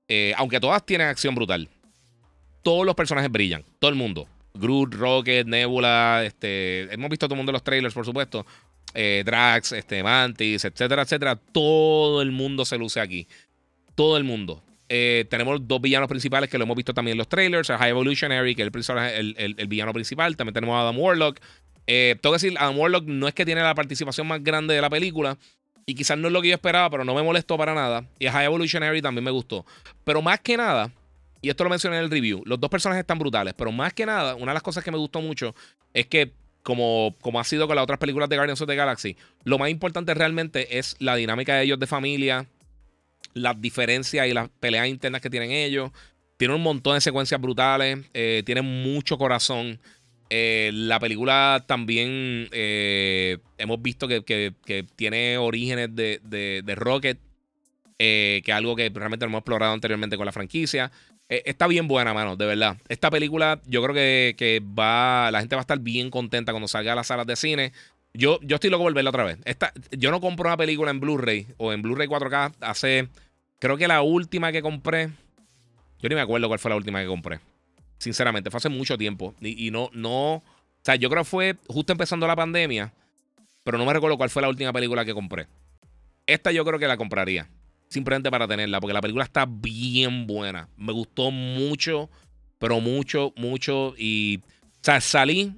Eh, 0.07 0.33
aunque 0.37 0.59
todas 0.59 0.85
tienen 0.85 1.07
acción 1.07 1.35
brutal. 1.35 1.69
Todos 2.63 2.85
los 2.85 2.95
personajes 2.95 3.31
brillan. 3.31 3.63
Todo 3.79 3.89
el 3.89 3.95
mundo. 3.95 4.27
Groot, 4.53 4.93
Rocket, 4.95 5.47
Nebula, 5.47 6.23
este, 6.25 6.91
hemos 6.93 7.09
visto 7.09 7.27
todo 7.27 7.35
el 7.35 7.37
mundo 7.37 7.51
en 7.51 7.53
los 7.53 7.63
trailers, 7.63 7.93
por 7.93 8.05
supuesto. 8.05 8.45
Eh, 8.93 9.21
Drax, 9.25 9.73
este, 9.73 10.01
Mantis, 10.01 10.65
etcétera, 10.65 11.03
etcétera. 11.03 11.35
Todo 11.35 12.21
el 12.21 12.31
mundo 12.31 12.65
se 12.65 12.77
luce 12.77 12.99
aquí. 12.99 13.27
Todo 13.95 14.17
el 14.17 14.23
mundo. 14.23 14.63
Eh, 14.89 15.25
tenemos 15.29 15.67
dos 15.67 15.81
villanos 15.81 16.07
principales 16.07 16.49
que 16.49 16.57
lo 16.57 16.63
hemos 16.63 16.75
visto 16.75 16.93
también 16.93 17.13
en 17.13 17.17
los 17.17 17.27
trailers. 17.27 17.67
High 17.67 17.89
Evolutionary, 17.89 18.55
que 18.55 18.63
es 18.63 18.89
el, 18.89 19.55
el, 19.57 19.67
villano 19.67 19.93
principal. 19.93 20.35
También 20.37 20.53
tenemos 20.53 20.75
a 20.75 20.81
Adam 20.81 20.97
Warlock. 20.97 21.39
Eh, 21.87 22.15
tengo 22.21 22.33
que 22.33 22.41
decir, 22.41 22.57
Adam 22.59 22.77
Warlock 22.77 23.05
no 23.05 23.27
es 23.27 23.33
que 23.33 23.45
tiene 23.45 23.61
la 23.61 23.75
participación 23.75 24.27
más 24.27 24.43
grande 24.43 24.73
de 24.73 24.81
la 24.81 24.89
película. 24.89 25.37
Y 25.85 25.95
quizás 25.95 26.17
no 26.17 26.27
es 26.27 26.33
lo 26.33 26.41
que 26.41 26.49
yo 26.49 26.53
esperaba, 26.53 26.89
pero 26.89 27.05
no 27.05 27.15
me 27.15 27.23
molestó 27.23 27.57
para 27.57 27.73
nada. 27.73 28.05
Y 28.19 28.27
High 28.27 28.45
Evolutionary 28.45 29.01
también 29.01 29.23
me 29.23 29.31
gustó. 29.31 29.65
Pero 30.03 30.21
más 30.21 30.39
que 30.41 30.57
nada, 30.57 30.91
y 31.41 31.49
esto 31.49 31.63
lo 31.63 31.69
mencioné 31.69 31.97
en 31.97 32.03
el 32.03 32.11
review, 32.11 32.43
los 32.45 32.59
dos 32.59 32.69
personajes 32.69 33.01
están 33.01 33.19
brutales. 33.19 33.53
Pero 33.57 33.71
más 33.71 33.93
que 33.93 34.05
nada, 34.05 34.35
una 34.35 34.51
de 34.51 34.55
las 34.55 34.63
cosas 34.63 34.83
que 34.83 34.91
me 34.91 34.97
gustó 34.97 35.21
mucho 35.21 35.55
es 35.93 36.05
que, 36.07 36.33
como, 36.61 37.15
como 37.21 37.39
ha 37.39 37.45
sido 37.45 37.67
con 37.67 37.77
las 37.77 37.83
otras 37.83 37.99
películas 37.99 38.27
de 38.27 38.35
Guardians 38.35 38.59
of 38.59 38.67
the 38.67 38.75
Galaxy, 38.75 39.15
lo 39.45 39.57
más 39.57 39.69
importante 39.69 40.13
realmente 40.13 40.77
es 40.77 40.97
la 40.99 41.15
dinámica 41.15 41.55
de 41.55 41.63
ellos 41.63 41.79
de 41.79 41.87
familia 41.87 42.47
las 43.33 43.59
diferencias 43.61 44.27
y 44.27 44.33
las 44.33 44.49
peleas 44.59 44.87
internas 44.87 45.21
que 45.21 45.29
tienen 45.29 45.51
ellos. 45.51 45.91
Tiene 46.37 46.53
un 46.53 46.61
montón 46.61 46.95
de 46.95 47.01
secuencias 47.01 47.41
brutales. 47.41 47.99
Eh, 48.13 48.43
tiene 48.45 48.61
mucho 48.61 49.17
corazón. 49.17 49.79
Eh, 50.29 50.71
la 50.73 50.99
película 50.99 51.63
también 51.65 52.47
eh, 52.51 53.37
hemos 53.57 53.81
visto 53.81 54.07
que, 54.07 54.53
tiene 54.95 55.37
orígenes 55.37 55.95
de, 55.95 56.73
Rocket, 56.75 57.17
que 57.97 58.43
es 58.45 58.53
algo 58.53 58.75
que 58.75 58.91
realmente 58.93 59.25
hemos 59.25 59.39
explorado 59.39 59.73
anteriormente 59.73 60.17
con 60.17 60.25
la 60.25 60.31
franquicia. 60.31 60.91
está 61.27 61.65
bien 61.65 61.87
buena, 61.87 62.13
mano, 62.13 62.35
de 62.35 62.45
verdad. 62.45 62.77
Esta 62.87 63.09
película 63.09 63.61
yo 63.65 63.81
creo 63.81 63.95
que, 63.95 64.61
va, 64.77 65.31
la 65.31 65.39
gente 65.39 65.55
va 65.55 65.61
a 65.61 65.63
estar 65.63 65.79
bien 65.79 66.11
contenta 66.11 66.51
cuando 66.51 66.67
salga 66.67 66.93
a 66.93 66.95
las 66.95 67.07
salas 67.07 67.25
de 67.25 67.35
cine. 67.35 67.71
Yo, 68.13 68.39
yo 68.41 68.55
estoy 68.55 68.69
loco 68.69 68.83
por 68.83 68.93
verla 68.93 69.11
otra 69.11 69.23
vez. 69.23 69.37
Esta, 69.45 69.73
yo 69.91 70.11
no 70.11 70.19
compro 70.19 70.49
una 70.49 70.57
película 70.57 70.91
en 70.91 70.99
Blu-ray 70.99 71.47
o 71.57 71.71
en 71.71 71.81
Blu-ray 71.81 72.07
4K 72.07 72.53
hace 72.61 73.09
Creo 73.59 73.77
que 73.77 73.87
la 73.87 74.01
última 74.01 74.51
que 74.51 74.61
compré. 74.61 75.09
Yo 75.99 76.09
ni 76.09 76.15
me 76.15 76.21
acuerdo 76.21 76.47
cuál 76.47 76.59
fue 76.59 76.69
la 76.69 76.77
última 76.77 77.01
que 77.01 77.07
compré. 77.07 77.39
Sinceramente, 77.97 78.51
fue 78.51 78.59
hace 78.59 78.69
mucho 78.69 78.97
tiempo. 78.97 79.33
Y, 79.41 79.71
no, 79.71 79.89
no. 79.93 80.35
O 80.35 80.43
sea, 80.83 80.95
yo 80.95 81.09
creo 81.09 81.23
que 81.23 81.29
fue 81.29 81.55
justo 81.67 81.91
empezando 81.91 82.27
la 82.27 82.35
pandemia. 82.35 82.93
Pero 83.63 83.77
no 83.77 83.85
me 83.85 83.93
recuerdo 83.93 84.17
cuál 84.17 84.29
fue 84.29 84.43
la 84.43 84.49
última 84.49 84.71
película 84.71 85.03
que 85.03 85.13
compré. 85.13 85.47
Esta 86.27 86.51
yo 86.51 86.63
creo 86.63 86.77
que 86.77 86.87
la 86.87 86.97
compraría. 86.97 87.49
Simplemente 87.87 88.29
para 88.29 88.47
tenerla. 88.47 88.79
Porque 88.79 88.93
la 88.93 89.01
película 89.01 89.23
está 89.23 89.47
bien 89.47 90.27
buena. 90.27 90.69
Me 90.77 90.93
gustó 90.93 91.31
mucho. 91.31 92.09
Pero 92.59 92.79
mucho, 92.79 93.33
mucho. 93.35 93.95
Y. 93.97 94.37
O 94.37 94.83
sea, 94.83 95.01
salí 95.01 95.53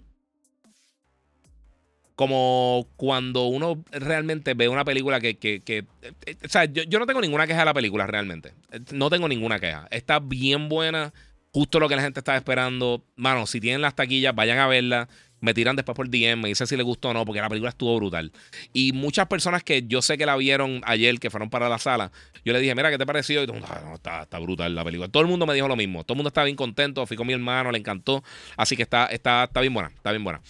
como 2.20 2.86
cuando 2.98 3.46
uno 3.46 3.82
realmente 3.92 4.54
ve 4.54 4.68
una 4.68 4.84
película 4.84 5.22
que... 5.22 5.38
que, 5.38 5.62
que 5.62 5.86
eh, 6.02 6.36
o 6.44 6.50
sea, 6.50 6.66
yo, 6.66 6.84
yo, 6.84 7.00
no 7.00 7.06
tengo 7.06 7.22
ninguna 7.22 7.48
queja 7.48 7.60
de 7.60 7.66
la 7.66 7.74
película 7.74 8.08
realmente. 8.08 8.52
No 8.92 9.10
tengo 9.10 9.30
ninguna 9.30 9.58
queja. 9.58 9.88
Está 9.90 10.20
bien 10.20 10.68
buena. 10.68 11.14
Justo 11.54 11.80
lo 11.80 11.88
que 11.88 11.96
la 11.96 12.02
gente 12.02 12.20
estaba 12.20 12.38
esperando. 12.38 13.06
Mano, 13.16 13.48
si 13.48 13.62
tienen 13.62 13.82
las 13.82 13.96
taquillas, 13.96 14.36
vayan 14.36 14.58
a 14.58 14.68
verla. 14.68 15.08
me 15.40 15.54
tiran 15.54 15.78
después 15.78 15.96
por 15.96 16.10
DM, 16.10 16.42
me 16.42 16.50
dicen 16.50 16.68
si 16.68 16.76
les 16.76 16.86
gustó 16.86 17.08
o 17.08 17.14
no, 17.14 17.24
porque 17.24 17.40
la 17.40 17.48
película 17.48 17.70
estuvo 17.70 17.96
brutal. 17.96 18.34
Y 18.74 18.92
muchas 18.92 19.28
personas 19.28 19.64
que 19.64 19.88
yo 19.88 20.02
sé 20.02 20.18
que 20.18 20.26
la 20.26 20.36
vieron 20.36 20.82
ayer, 20.84 21.22
que 21.22 21.30
fueron 21.30 21.50
para 21.50 21.70
la 21.70 21.78
sala, 21.78 22.12
yo 22.44 22.52
le 22.52 22.60
dije, 22.60 22.76
mira, 22.76 22.92
¿qué 22.92 22.98
te 22.98 23.06
pareció? 23.06 23.42
Y 23.42 23.48
todo 23.48 23.60
ah, 23.64 23.94
está, 23.96 24.24
está, 24.24 24.40
brutal 24.40 24.76
la 24.76 24.84
película. 24.84 25.08
Todo 25.08 25.24
el 25.24 25.30
mundo 25.30 25.46
me 25.46 25.54
dijo 25.54 25.70
lo 25.70 25.78
mismo. 25.78 26.04
Todo 26.04 26.16
el 26.16 26.18
mundo 26.18 26.28
estaba 26.28 26.44
bien 26.44 26.58
contento. 26.58 27.06
Fui 27.06 27.16
con 27.16 27.26
mi 27.26 27.32
hermano, 27.32 27.72
le 27.72 27.78
encantó. 27.78 28.26
Así 28.58 28.76
que 28.76 28.84
está, 28.84 29.06
está, 29.06 29.46
está 29.46 29.62
bien 29.62 29.74
buena, 29.74 29.88
está 29.96 30.12
bien 30.12 30.26
buena. 30.26 30.42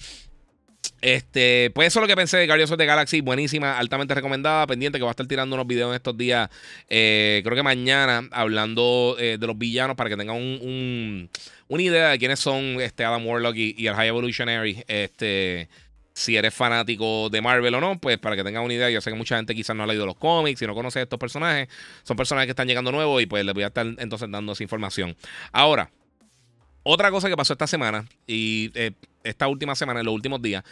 Este, 1.01 1.71
pues 1.73 1.87
eso 1.87 1.99
es 1.99 2.01
lo 2.01 2.07
que 2.07 2.15
pensé 2.15 2.37
de 2.37 2.47
Guardians 2.47 2.71
of 2.71 2.77
the 2.77 2.85
Galaxy. 2.85 3.21
Buenísima, 3.21 3.77
altamente 3.77 4.13
recomendada. 4.13 4.67
Pendiente 4.67 4.97
que 4.97 5.03
va 5.03 5.09
a 5.09 5.11
estar 5.11 5.27
tirando 5.27 5.55
unos 5.55 5.67
videos 5.67 5.89
en 5.89 5.95
estos 5.95 6.17
días. 6.17 6.49
Eh, 6.89 7.41
creo 7.43 7.55
que 7.55 7.63
mañana, 7.63 8.27
hablando 8.31 9.15
eh, 9.19 9.37
de 9.39 9.47
los 9.47 9.57
villanos 9.57 9.95
para 9.95 10.09
que 10.09 10.17
tengan 10.17 10.35
un, 10.35 11.29
una 11.67 11.83
idea 11.83 12.09
de 12.09 12.19
quiénes 12.19 12.39
son 12.39 12.81
este 12.81 13.05
Adam 13.05 13.25
Warlock 13.25 13.55
y, 13.55 13.87
el 13.87 13.95
High 13.95 14.09
Evolutionary. 14.09 14.83
Este, 14.87 15.69
si 16.13 16.35
eres 16.35 16.53
fanático 16.53 17.29
de 17.29 17.41
Marvel 17.41 17.75
o 17.75 17.81
no, 17.81 17.99
pues 17.99 18.17
para 18.17 18.35
que 18.35 18.43
tengan 18.43 18.63
una 18.63 18.73
idea. 18.73 18.89
Yo 18.89 18.99
sé 18.99 19.09
que 19.09 19.17
mucha 19.17 19.37
gente 19.37 19.55
quizás 19.55 19.75
no 19.75 19.83
ha 19.83 19.87
leído 19.87 20.05
los 20.05 20.15
cómics 20.15 20.61
y 20.61 20.67
no 20.67 20.75
conoce 20.75 20.99
a 20.99 21.03
estos 21.03 21.19
personajes. 21.19 21.69
Son 22.03 22.17
personajes 22.17 22.47
que 22.47 22.51
están 22.51 22.67
llegando 22.67 22.91
nuevos 22.91 23.21
y 23.21 23.25
pues 23.25 23.45
les 23.45 23.53
voy 23.53 23.63
a 23.63 23.67
estar 23.67 23.85
entonces 23.85 24.29
dando 24.29 24.51
esa 24.51 24.63
información. 24.63 25.15
Ahora. 25.51 25.89
Otra 26.83 27.11
cosa 27.11 27.29
que 27.29 27.37
pasó 27.37 27.53
esta 27.53 27.67
semana 27.67 28.05
y 28.25 28.71
eh, 28.73 28.93
esta 29.23 29.47
última 29.47 29.75
semana, 29.75 29.99
en 29.99 30.05
los 30.05 30.15
últimos 30.15 30.41
días, 30.41 30.63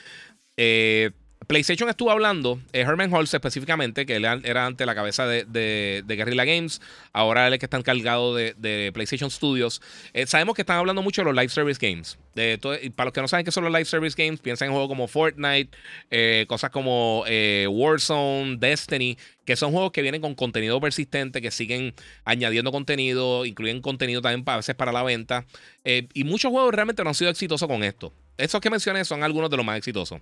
eh, 0.55 1.11
PlayStation 1.47 1.87
estuvo 1.87 2.11
hablando, 2.11 2.59
eh, 2.73 2.81
Herman 2.81 3.11
Holtz 3.11 3.33
específicamente, 3.33 4.05
que 4.05 4.17
él 4.17 4.25
era 4.25 4.65
ante 4.65 4.85
la 4.85 4.93
cabeza 4.93 5.25
de, 5.25 6.03
Guerrilla 6.05 6.43
Games, 6.43 6.81
ahora 7.13 7.47
él 7.47 7.53
es 7.53 7.59
que 7.59 7.65
está 7.65 7.77
encargado 7.77 8.35
de, 8.35 8.91
PlayStation 8.93 9.31
Studios. 9.31 9.81
Eh, 10.13 10.27
sabemos 10.27 10.55
que 10.55 10.63
están 10.63 10.77
hablando 10.77 11.01
mucho 11.01 11.21
de 11.21 11.25
los 11.25 11.35
live 11.35 11.49
service 11.49 11.79
games. 11.81 12.19
De 12.35 12.59
para 12.95 13.05
los 13.05 13.13
que 13.13 13.21
no 13.21 13.27
saben 13.27 13.45
qué 13.45 13.51
son 13.51 13.63
los 13.63 13.71
live 13.71 13.85
service 13.85 14.15
games, 14.21 14.41
piensen 14.41 14.67
en 14.67 14.73
juegos 14.73 14.89
como 14.89 15.07
Fortnite, 15.07 15.75
eh, 16.11 16.45
cosas 16.49 16.69
como 16.69 17.23
Warzone, 17.69 18.57
Destiny, 18.57 19.17
que 19.45 19.55
son 19.55 19.71
juegos 19.71 19.91
que 19.91 20.01
vienen 20.01 20.21
con 20.21 20.35
contenido 20.35 20.81
persistente, 20.81 21.41
que 21.41 21.49
siguen 21.49 21.95
añadiendo 22.25 22.73
contenido, 22.73 23.45
incluyen 23.45 23.81
contenido 23.81 24.21
también 24.21 24.43
a 24.45 24.57
veces 24.57 24.75
para 24.75 24.91
la 24.91 25.01
venta. 25.01 25.45
y 25.85 26.23
muchos 26.25 26.51
juegos 26.51 26.73
realmente 26.73 27.03
no 27.03 27.09
han 27.09 27.15
sido 27.15 27.31
exitosos 27.31 27.67
con 27.69 27.83
esto. 27.83 28.11
Estos 28.37 28.59
que 28.59 28.69
mencioné 28.69 29.05
son 29.05 29.23
algunos 29.23 29.49
de 29.49 29.57
los 29.57 29.65
más 29.65 29.77
exitosos. 29.77 30.19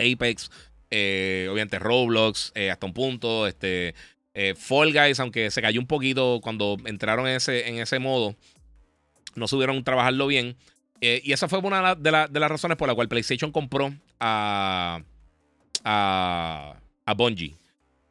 Apex, 0.00 0.50
eh, 0.90 1.48
obviamente 1.50 1.78
Roblox, 1.78 2.52
eh, 2.54 2.70
hasta 2.70 2.86
un 2.86 2.92
punto, 2.92 3.46
este, 3.46 3.94
eh, 4.34 4.54
Fall 4.56 4.92
Guys, 4.92 5.20
aunque 5.20 5.50
se 5.50 5.62
cayó 5.62 5.80
un 5.80 5.86
poquito 5.86 6.40
cuando 6.42 6.76
entraron 6.84 7.26
en 7.28 7.36
ese, 7.36 7.68
en 7.68 7.78
ese 7.78 7.98
modo, 7.98 8.34
no 9.34 9.48
subieron 9.48 9.82
trabajarlo 9.84 10.26
bien. 10.26 10.56
y 11.00 11.32
esa 11.32 11.48
fue 11.48 11.60
una 11.60 11.94
de, 11.94 12.26
de, 12.30 12.40
las 12.40 12.50
razones 12.50 12.76
por 12.76 12.86
la 12.86 12.94
cual 12.94 13.08
PlayStation 13.08 13.52
compró 13.52 13.94
a, 14.18 15.00
a, 15.84 16.76
a 17.06 17.14
Bungie 17.14 17.54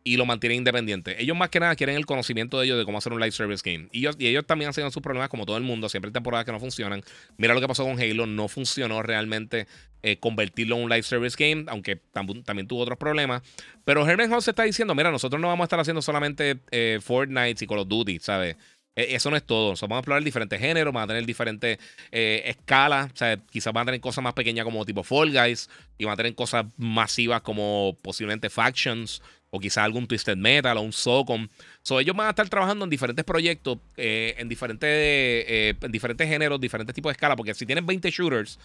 y 0.03 0.17
lo 0.17 0.25
mantienen 0.25 0.59
independiente. 0.59 1.21
Ellos 1.21 1.35
más 1.35 1.49
que 1.49 1.59
nada 1.59 1.75
quieren 1.75 1.95
el 1.95 2.05
conocimiento 2.05 2.59
de 2.59 2.65
ellos 2.65 2.77
de 2.77 2.85
cómo 2.85 2.97
hacer 2.97 3.13
un 3.13 3.19
live 3.19 3.31
service 3.31 3.61
game. 3.63 3.89
Y 3.91 4.07
ellos, 4.25 4.45
también 4.45 4.69
han 4.69 4.73
tenido 4.73 4.91
sus 4.91 5.03
problemas 5.03 5.29
como 5.29 5.45
todo 5.45 5.57
el 5.57 5.63
mundo. 5.63 5.89
Siempre 5.89 6.09
hay 6.09 6.13
temporadas 6.13 6.45
que 6.45 6.51
no 6.51 6.59
funcionan. 6.59 7.03
Mira 7.37 7.53
lo 7.53 7.61
que 7.61 7.67
pasó 7.67 7.83
con 7.83 7.99
Halo. 7.99 8.25
No 8.25 8.47
funcionó 8.47 9.01
realmente 9.03 9.67
eh, 10.01 10.17
convertirlo 10.17 10.77
en 10.77 10.83
un 10.83 10.89
live 10.89 11.03
service 11.03 11.35
game, 11.37 11.65
aunque 11.67 11.97
también 11.97 12.67
tuvo 12.67 12.81
otros 12.81 12.97
problemas. 12.97 13.41
Pero 13.83 14.07
Herman 14.07 14.29
House 14.29 14.47
está 14.47 14.63
diciendo, 14.63 14.95
mira, 14.95 15.11
nosotros 15.11 15.41
no 15.41 15.47
vamos 15.47 15.63
a 15.63 15.65
estar 15.65 15.79
haciendo 15.79 16.01
solamente 16.01 16.59
eh, 16.71 16.99
Fortnite 17.01 17.63
y 17.63 17.67
Call 17.67 17.79
of 17.79 17.87
Duty, 17.87 18.19
¿sabes? 18.19 18.55
E, 18.95 19.15
eso 19.15 19.29
no 19.29 19.37
es 19.37 19.43
todo. 19.43 19.73
vamos 19.73 19.95
a 19.95 19.99
explorar 19.99 20.23
diferentes 20.23 20.59
géneros, 20.59 20.93
vamos 20.93 21.05
a 21.05 21.07
tener 21.07 21.25
diferentes 21.25 21.77
eh, 22.11 22.43
escalas. 22.45 23.11
O 23.21 23.47
quizás 23.51 23.73
van 23.73 23.83
a 23.83 23.85
tener 23.87 24.01
cosas 24.01 24.23
más 24.23 24.33
pequeñas 24.33 24.63
como 24.63 24.85
tipo 24.85 25.03
Fall 25.03 25.31
Guys. 25.31 25.69
Y 25.97 26.05
van 26.05 26.13
a 26.13 26.17
tener 26.17 26.35
cosas 26.35 26.65
masivas 26.77 27.41
como 27.41 27.97
posiblemente 28.01 28.49
Factions 28.49 29.21
o 29.51 29.59
quizás 29.59 29.83
algún 29.83 30.07
Twisted 30.07 30.37
Metal 30.37 30.77
o 30.77 30.81
un 30.81 30.93
Socom. 30.93 31.47
So, 31.81 31.99
ellos 31.99 32.15
van 32.15 32.27
a 32.27 32.29
estar 32.31 32.47
trabajando 32.49 32.83
en 32.85 32.89
diferentes 32.89 33.25
proyectos, 33.25 33.79
eh, 33.97 34.35
en, 34.37 34.47
diferentes, 34.47 34.89
eh, 34.89 35.75
en 35.81 35.91
diferentes 35.91 36.27
géneros, 36.27 36.59
diferentes 36.59 36.93
tipos 36.93 37.09
de 37.09 37.13
escala, 37.13 37.35
porque 37.35 37.53
si 37.53 37.65
tienen 37.65 37.85
20 37.85 38.09
shooters, 38.11 38.59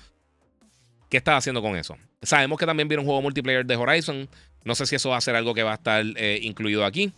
¿qué 1.08 1.16
estás 1.16 1.38
haciendo 1.38 1.62
con 1.62 1.76
eso? 1.76 1.96
Sabemos 2.22 2.58
que 2.58 2.66
también 2.66 2.88
viene 2.88 3.00
un 3.00 3.06
juego 3.06 3.22
multiplayer 3.22 3.64
de 3.64 3.76
Horizon. 3.76 4.28
No 4.64 4.74
sé 4.74 4.86
si 4.86 4.96
eso 4.96 5.10
va 5.10 5.18
a 5.18 5.20
ser 5.20 5.36
algo 5.36 5.54
que 5.54 5.62
va 5.62 5.72
a 5.72 5.76
estar 5.76 6.04
eh, 6.16 6.38
incluido 6.42 6.84
aquí. 6.84 7.12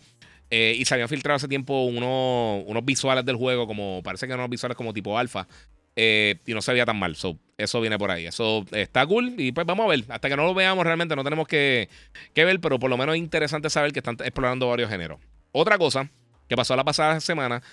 y 0.49 0.85
se 0.85 0.93
habían 0.93 1.09
filtrado 1.09 1.35
hace 1.35 1.47
tiempo 1.49 1.83
unos, 1.83 2.63
unos 2.67 2.85
visuales 2.85 3.25
del 3.25 3.35
juego, 3.35 3.67
como 3.67 4.01
parece 4.01 4.27
que 4.27 4.31
eran 4.31 4.41
unos 4.41 4.51
visuales 4.51 4.77
como 4.77 4.93
tipo 4.93 5.17
alfa. 5.17 5.47
y 5.95 6.53
no 6.53 6.61
se 6.61 6.71
veía 6.71 6.85
tan 6.85 6.97
mal. 6.97 7.15
So, 7.15 7.37
eso 7.57 7.81
viene 7.81 7.97
por 7.97 8.11
ahí. 8.11 8.27
Eso 8.27 8.65
está 8.71 9.05
cool. 9.05 9.33
Y 9.37 9.51
pues 9.51 9.65
vamos 9.65 9.85
a 9.85 9.89
ver. 9.89 10.03
Hasta 10.09 10.29
que 10.29 10.37
no 10.37 10.45
lo 10.45 10.53
veamos, 10.53 10.85
realmente 10.85 11.15
no 11.15 11.23
tenemos 11.23 11.47
que, 11.47 11.89
ver. 12.35 12.59
Pero 12.59 12.79
por 12.79 12.89
lo 12.89 12.97
menos 12.97 13.15
es 13.15 13.19
interesante 13.19 13.69
saber 13.69 13.91
que 13.91 13.99
están 13.99 14.15
explorando 14.23 14.67
varios 14.67 14.89
géneros. 14.89 15.19
Otra 15.51 15.77
cosa 15.77 16.09
que 16.47 16.55
pasó 16.55 16.75
la 16.75 16.83
pasada 16.83 17.19
semana. 17.19 17.63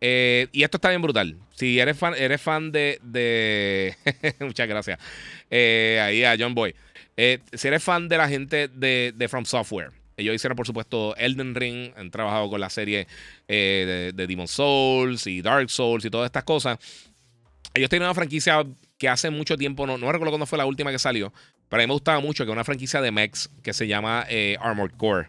Eh, 0.00 0.48
y 0.52 0.62
esto 0.62 0.78
está 0.78 0.88
bien 0.88 1.02
brutal. 1.02 1.36
Si 1.54 1.78
eres 1.78 1.98
fan, 1.98 2.14
eres 2.16 2.40
fan 2.40 2.72
de. 2.72 2.98
de 3.02 3.94
muchas 4.40 4.66
gracias. 4.66 4.98
Eh, 5.50 6.00
ahí 6.02 6.24
a 6.24 6.36
John 6.38 6.54
Boy. 6.54 6.74
Eh, 7.16 7.40
si 7.52 7.68
eres 7.68 7.82
fan 7.82 8.08
de 8.08 8.16
la 8.16 8.28
gente 8.28 8.68
de, 8.68 9.12
de, 9.14 9.28
From 9.28 9.44
Software. 9.44 9.90
Ellos 10.16 10.34
hicieron, 10.34 10.56
por 10.56 10.66
supuesto, 10.66 11.14
Elden 11.16 11.54
Ring. 11.54 11.92
Han 11.96 12.10
trabajado 12.10 12.48
con 12.48 12.60
la 12.60 12.70
serie 12.70 13.06
de, 13.46 14.12
de 14.14 14.26
Demon 14.26 14.48
Souls 14.48 15.26
y 15.26 15.42
Dark 15.42 15.68
Souls 15.70 16.04
y 16.04 16.10
todas 16.10 16.26
estas 16.26 16.44
cosas. 16.44 16.78
Ellos 17.74 17.90
tienen 17.90 18.06
una 18.06 18.14
franquicia 18.14 18.64
que 18.98 19.08
hace 19.08 19.30
mucho 19.30 19.56
tiempo, 19.56 19.86
no, 19.86 19.98
no 19.98 20.10
recuerdo 20.12 20.32
cuándo 20.32 20.46
fue 20.46 20.58
la 20.58 20.66
última 20.66 20.90
que 20.90 20.98
salió, 20.98 21.32
pero 21.68 21.82
a 21.82 21.84
mí 21.84 21.88
me 21.88 21.94
gustaba 21.94 22.20
mucho 22.20 22.44
que 22.44 22.52
una 22.52 22.64
franquicia 22.64 23.00
de 23.00 23.10
mechs 23.10 23.50
que 23.62 23.72
se 23.72 23.86
llama 23.86 24.24
eh, 24.28 24.56
Armored 24.60 24.94
Core. 24.96 25.28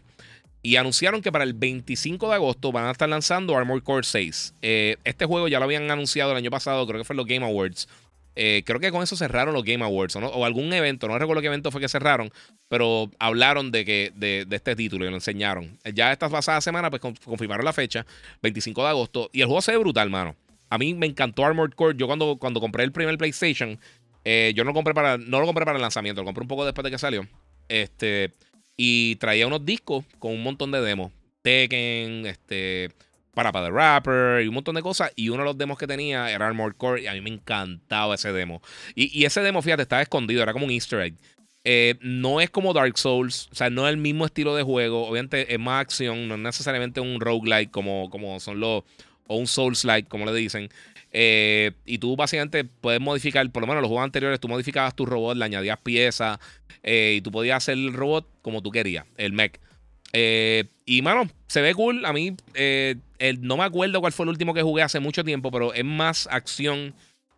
Y 0.62 0.78
anunciaron 0.78 1.22
que 1.22 1.32
para 1.32 1.44
el 1.44 1.54
25 1.54 2.28
de 2.30 2.36
agosto 2.36 2.72
van 2.72 2.86
a 2.86 2.92
estar 2.92 3.08
lanzando 3.08 3.56
Armored 3.56 3.84
Core 3.84 4.04
6. 4.04 4.56
Eh, 4.64 4.98
este 5.04 5.26
juego 5.26 5.48
ya 5.48 5.60
lo 5.60 5.66
habían 5.66 5.92
anunciado 5.92 6.32
el 6.32 6.38
año 6.38 6.50
pasado, 6.50 6.88
creo 6.88 7.00
que 7.00 7.06
fue 7.06 7.16
los 7.16 7.28
Game 7.28 7.46
Awards. 7.46 7.88
Eh, 8.36 8.64
creo 8.66 8.80
que 8.80 8.92
con 8.92 9.02
eso 9.02 9.16
cerraron 9.16 9.54
los 9.54 9.64
Game 9.64 9.84
Awards 9.84 10.16
o, 10.18 10.46
algún 10.46 10.74
evento, 10.74 11.08
no 11.08 11.18
recuerdo 11.18 11.42
qué 11.42 11.48
evento 11.48 11.72
fue 11.72 11.80
que 11.80 11.88
cerraron, 11.88 12.32
pero 12.68 13.10
hablaron 13.18 13.72
de, 13.72 13.86
que, 13.86 14.12
de, 14.14 14.46
este 14.50 14.76
título 14.76 15.06
y 15.06 15.10
lo 15.10 15.16
enseñaron. 15.16 15.78
Ya 15.94 16.12
esta 16.12 16.30
pasada 16.30 16.60
semana 16.60 16.90
pues 16.90 17.02
confirmaron 17.24 17.64
la 17.64 17.72
fecha, 17.72 18.06
25 18.42 18.84
de 18.84 18.90
agosto, 18.90 19.30
y 19.32 19.40
el 19.42 19.48
juego 19.48 19.62
se 19.62 19.72
ve 19.72 19.78
brutal, 19.78 20.10
mano. 20.10 20.36
A 20.76 20.78
mí 20.78 20.94
me 20.94 21.06
encantó 21.06 21.46
Armored 21.46 21.72
Core. 21.74 21.96
Yo 21.98 22.06
cuando, 22.06 22.36
cuando 22.38 22.60
compré 22.60 22.84
el 22.84 22.92
primer 22.92 23.18
PlayStation, 23.18 23.80
eh, 24.26 24.52
yo 24.56 24.66
no, 24.66 24.74
compré 24.74 24.94
para, 24.94 25.18
no 25.18 25.40
lo 25.40 25.46
compré 25.46 25.64
para 25.64 25.78
el 25.78 25.82
lanzamiento, 25.82 26.22
lo 26.22 26.26
compré 26.26 26.42
un 26.42 26.50
poco 26.50 26.66
después 26.66 26.84
de 26.84 26.92
que 26.92 26.98
salió. 26.98 27.26
Este, 27.70 28.34
y 28.76 29.16
traía 29.16 29.48
unos 29.48 29.66
discos 29.66 30.04
con 30.20 30.34
un 30.34 30.44
montón 30.44 30.72
de 30.72 30.82
demos. 30.82 31.14
Tekken, 31.44 32.26
este, 32.26 32.90
para 33.34 33.54
para 33.54 33.68
the 33.68 33.72
Rapper 33.72 34.44
y 34.44 34.50
un 34.50 34.54
montón 34.56 34.76
de 34.76 34.82
cosas. 34.82 35.14
Y 35.16 35.30
uno 35.30 35.44
de 35.44 35.46
los 35.46 35.58
demos 35.58 35.78
que 35.78 35.88
tenía 35.88 36.30
era 36.30 36.46
Armored 36.46 36.76
Core 36.76 37.04
y 37.04 37.08
a 37.08 37.14
mí 37.14 37.22
me 37.22 37.30
encantaba 37.30 38.16
ese 38.16 38.34
demo. 38.34 38.62
Y, 38.96 39.24
ese 39.24 39.40
demo, 39.40 39.62
fíjate, 39.62 39.84
estaba 39.84 40.02
escondido, 40.02 40.44
era 40.44 40.52
como 40.52 40.66
un 40.66 40.72
easter 40.72 41.00
egg. 41.00 41.16
Eh, 41.64 41.96
no 42.02 42.42
es 42.42 42.50
como 42.50 42.74
Dark 42.74 42.98
Souls, 42.98 43.48
o 43.52 43.56
sea, 43.56 43.70
no 43.70 43.88
es 43.88 43.94
el 43.94 43.98
mismo 43.98 44.26
estilo 44.26 44.56
de 44.56 44.64
juego. 44.64 45.08
Obviamente 45.08 45.54
es 45.54 45.60
más 45.60 45.80
acción, 45.80 46.28
no 46.28 46.36
es 46.36 46.42
necesariamente 46.42 47.00
un 47.00 47.22
roguelike 47.22 47.72
como, 47.72 48.10
como 48.10 48.42
son 48.42 48.60
los, 48.60 48.84
o 49.28 49.38
un 49.38 49.48
Souls-like, 49.48 50.08
como 50.08 50.26
le 50.26 50.34
dicen. 50.34 50.70
Eh, 51.12 51.72
y 51.86 51.98
tú 51.98 52.16
básicamente 52.16 52.66
puedes 52.66 53.00
modificar, 53.00 53.50
por 53.50 53.62
lo 53.62 53.68
menos 53.68 53.82
los 53.82 53.88
juegos 53.88 54.04
anteriores, 54.04 54.40
tú 54.40 54.48
modificabas 54.48 54.96
tu 54.96 55.06
robot, 55.06 55.38
le 55.38 55.46
añadías 55.46 55.78
piezas 55.80 56.40
eh, 56.84 57.16
y 57.18 57.22
tú 57.22 57.32
podías 57.32 57.58
hacer 57.58 57.76
el 57.76 57.94
robot 57.94 58.28
como 58.42 58.62
tú 58.62 58.72
querías, 58.72 59.06
el 59.18 59.32
mech. 59.32 59.60
Eh, 60.12 60.66
y 60.86 61.02
mano, 61.02 61.30
se 61.48 61.62
ve 61.62 61.74
cool. 61.74 62.06
A 62.06 62.14
mí 62.14 62.36
no 63.40 63.58
me 63.58 63.64
acuerdo 63.64 64.02
cuál 64.02 64.12
fue 64.12 64.26
el 64.26 64.30
último 64.30 64.54
que 64.54 64.62
jugué 64.62 64.84
hace 64.84 65.00
mucho 65.00 65.24
tiempo, 65.24 65.52
pero 65.52 65.74
es 65.74 65.86
más 65.86 66.28
acción 66.32 66.94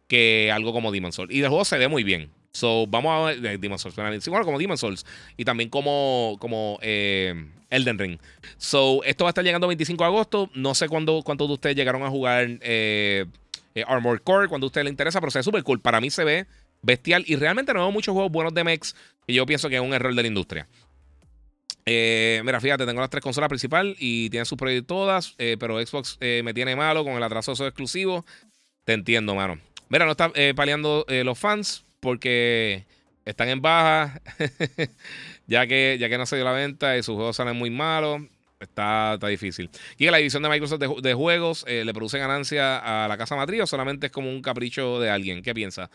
que 0.07 0.51
algo 0.51 0.73
como 0.73 0.91
Demon's 0.91 1.15
Souls. 1.15 1.33
Y 1.33 1.41
el 1.41 1.49
juego 1.49 1.65
se 1.65 1.77
ve 1.77 1.87
muy 1.87 2.03
bien. 2.03 2.31
So, 2.57 2.87
vamos 2.87 3.11
a 3.11 3.35
ver. 3.39 3.59
Demon's 3.59 3.81
Souls, 3.81 3.95
bueno, 3.95 4.43
como 4.43 4.57
Demon's 4.57 4.79
Souls. 4.79 5.05
Y 5.37 5.45
también 5.45 5.69
como, 5.69 6.37
como 6.39 6.79
Elden 6.81 7.99
Ring. 7.99 8.19
So, 8.57 9.03
esto 9.03 9.25
va 9.25 9.29
a 9.29 9.31
estar 9.31 9.43
llegando 9.43 9.67
el 9.67 9.69
25 9.69 10.03
de 10.03 10.07
agosto. 10.07 10.49
No 10.55 10.73
sé 10.73 10.89
cuándo, 10.89 11.21
cuántos 11.23 11.47
de 11.47 11.53
ustedes 11.53 11.75
llegaron 11.75 12.01
a 12.01 12.09
jugar 12.09 12.47
eh, 12.61 13.25
eh, 13.75 13.83
Armored 13.85 14.21
Core, 14.21 14.47
cuando 14.47 14.65
a 14.65 14.69
ustedes 14.69 14.85
les 14.85 14.91
interesa, 14.91 15.19
pero 15.19 15.29
se 15.29 15.39
ve 15.39 15.43
súper 15.43 15.63
cool. 15.63 15.79
Para 15.79 16.01
mí 16.01 16.09
se 16.09 16.23
ve 16.23 16.47
bestial 16.81 17.23
y 17.27 17.35
realmente 17.35 17.73
no 17.73 17.81
veo 17.81 17.91
muchos 17.91 18.13
juegos 18.13 18.31
buenos 18.31 18.55
de 18.55 18.63
mechs 18.63 18.95
y 19.27 19.35
yo 19.35 19.45
pienso 19.45 19.69
que 19.69 19.75
es 19.75 19.81
un 19.81 19.93
error 19.93 20.15
de 20.15 20.21
la 20.23 20.27
industria. 20.27 20.67
Eh, 21.85 22.41
mira, 22.43 22.59
fíjate, 22.59 22.87
tengo 22.87 23.01
las 23.01 23.09
tres 23.11 23.23
consolas 23.23 23.49
principales 23.49 23.95
y 23.99 24.31
tienen 24.31 24.45
sus 24.45 24.57
proyectos 24.57 24.87
todas, 24.87 25.35
pero 25.37 25.79
Xbox 25.85 26.17
me 26.19 26.53
tiene 26.53 26.75
malo 26.75 27.03
con 27.03 27.13
el 27.13 27.23
atraso 27.23 27.53
de 27.53 27.71
esos. 27.71 28.23
Te 28.83 28.93
entiendo, 28.93 29.35
mano. 29.35 29.59
Mira, 29.89 30.05
no 30.05 30.11
está 30.11 30.29
peleando 30.29 31.05
los 31.07 31.37
fans 31.39 31.86
porque 31.99 32.85
están 33.25 33.49
en 33.49 33.61
baja. 33.61 34.21
ya, 35.47 35.67
que, 35.67 35.97
ya 35.99 36.09
que 36.09 36.17
no 36.17 36.25
se 36.25 36.35
dio 36.35 36.45
la 36.45 36.51
venta 36.51 36.97
y 36.97 37.03
sus 37.03 37.15
juegos 37.15 37.35
salen 37.35 37.57
muy 37.57 37.69
malos. 37.69 38.21
Está, 38.59 39.13
está 39.15 39.27
difícil. 39.27 39.69
Y 39.99 40.05
la 40.05 40.17
división 40.17 40.41
de 40.41 40.49
Microsoft 40.49 40.79
de, 40.79 41.13
juegos 41.13 41.63
eh, 41.67 41.85
le 41.85 41.93
produce 41.93 42.17
ganancia 42.17 43.03
a 43.03 43.07
la 43.07 43.15
casa 43.15 43.35
matriz 43.35 43.61
o 43.61 43.67
solamente 43.67 44.07
es 44.07 44.11
como 44.11 44.31
un 44.31 44.41
capricho 44.41 44.99
de 44.99 45.11
alguien. 45.11 45.43
¿Qué 45.43 45.53
piensa? 45.53 45.91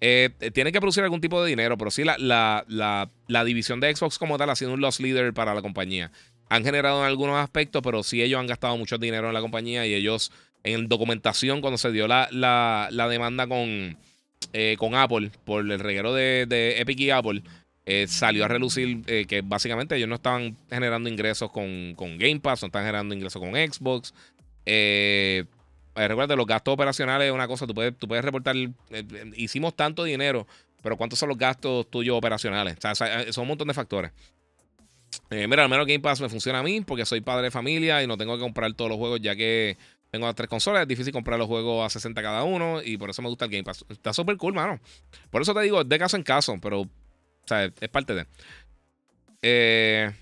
Eh, 0.00 0.28
tiene 0.52 0.72
que 0.72 0.80
producir 0.80 1.02
algún 1.04 1.22
tipo 1.22 1.42
de 1.42 1.48
dinero, 1.48 1.78
pero 1.78 1.90
sí 1.90 2.04
la, 2.04 2.18
la, 2.18 2.66
la, 2.68 3.10
la, 3.28 3.44
división 3.44 3.80
de 3.80 3.94
Xbox 3.96 4.18
como 4.18 4.36
tal 4.36 4.50
ha 4.50 4.56
sido 4.56 4.74
un 4.74 4.80
loss 4.82 5.00
leader 5.00 5.32
para 5.32 5.54
la 5.54 5.62
compañía. 5.62 6.12
Han 6.50 6.64
generado 6.64 7.00
en 7.00 7.06
algunos 7.06 7.36
aspectos, 7.36 7.80
pero 7.82 8.02
sí 8.02 8.20
ellos 8.20 8.38
han 8.38 8.46
gastado 8.46 8.76
mucho 8.76 8.98
dinero 8.98 9.28
en 9.28 9.34
la 9.34 9.40
compañía 9.40 9.86
y 9.86 9.94
ellos 9.94 10.32
en 10.64 10.88
documentación 10.88 11.62
cuando 11.62 11.78
se 11.78 11.92
dio 11.92 12.08
la, 12.08 12.28
la 12.30 13.08
demanda 13.08 13.46
con, 13.46 13.96
eh, 14.52 14.76
con 14.78 14.94
Apple 14.94 15.30
por 15.44 15.70
el 15.70 15.78
reguero 15.78 16.12
de, 16.12 16.46
de 16.46 16.80
Epic 16.80 17.00
y 17.00 17.10
Apple 17.10 17.42
eh, 17.84 18.06
salió 18.06 18.44
a 18.44 18.48
relucir 18.48 19.02
eh, 19.06 19.26
que 19.26 19.42
básicamente 19.42 19.96
ellos 19.96 20.08
no 20.08 20.16
estaban 20.16 20.56
generando 20.70 21.08
ingresos 21.08 21.50
con, 21.50 21.94
Game 21.96 22.40
Pass, 22.40 22.62
no 22.62 22.66
estaban 22.66 22.86
generando 22.86 23.14
ingresos 23.14 23.40
con 23.40 23.52
Xbox. 23.52 24.14
Recuerda, 25.94 26.36
los 26.36 26.46
gastos 26.46 26.74
operacionales 26.74 27.28
es 27.28 27.34
una 27.34 27.48
cosa, 27.48 27.66
tú 27.66 27.74
puedes, 27.74 27.96
tú 27.96 28.08
puedes 28.08 28.24
reportar, 28.24 28.56
hicimos 29.36 29.74
tanto 29.74 30.04
dinero, 30.04 30.46
pero 30.80 30.96
¿cuántos 30.96 31.18
son 31.18 31.28
los 31.28 31.38
gastos 31.38 31.90
tuyos 31.90 32.16
operacionales? 32.16 32.76
O 32.82 32.94
sea, 32.94 33.32
son 33.32 33.42
un 33.42 33.48
montón 33.48 33.68
de 33.68 33.74
factores. 33.74 34.12
mira, 35.30 35.64
al 35.64 35.68
menos 35.68 35.86
Game 35.86 36.00
Pass 36.00 36.20
me 36.20 36.28
funciona 36.28 36.60
a 36.60 36.62
mí 36.62 36.80
porque 36.80 37.04
soy 37.04 37.20
padre 37.20 37.44
de 37.44 37.50
familia 37.50 38.02
y 38.02 38.06
no 38.06 38.16
tengo 38.16 38.36
que 38.36 38.40
comprar 38.40 38.72
todos 38.74 38.90
los 38.90 38.98
juegos 38.98 39.20
ya 39.20 39.36
que 39.36 39.76
tengo 40.12 40.26
las 40.26 40.34
tres 40.34 40.48
consolas. 40.48 40.82
Es 40.82 40.88
difícil 40.88 41.12
comprar 41.12 41.38
los 41.38 41.48
juegos 41.48 41.86
a 41.86 41.88
60 41.88 42.20
cada 42.22 42.44
uno 42.44 42.82
y 42.84 42.98
por 42.98 43.08
eso 43.08 43.22
me 43.22 43.28
gusta 43.28 43.46
el 43.46 43.50
Game 43.50 43.64
Pass. 43.64 43.84
Está 43.88 44.12
súper 44.12 44.36
cool, 44.36 44.52
mano. 44.52 44.78
Por 45.30 45.40
eso 45.40 45.54
te 45.54 45.62
digo, 45.62 45.82
de 45.82 45.98
caso 45.98 46.18
en 46.18 46.22
caso, 46.22 46.58
pero 46.60 46.82
o 46.82 46.88
sea, 47.46 47.64
es 47.64 47.88
parte 47.88 48.14
de. 48.14 48.26
Eh, 49.40 50.12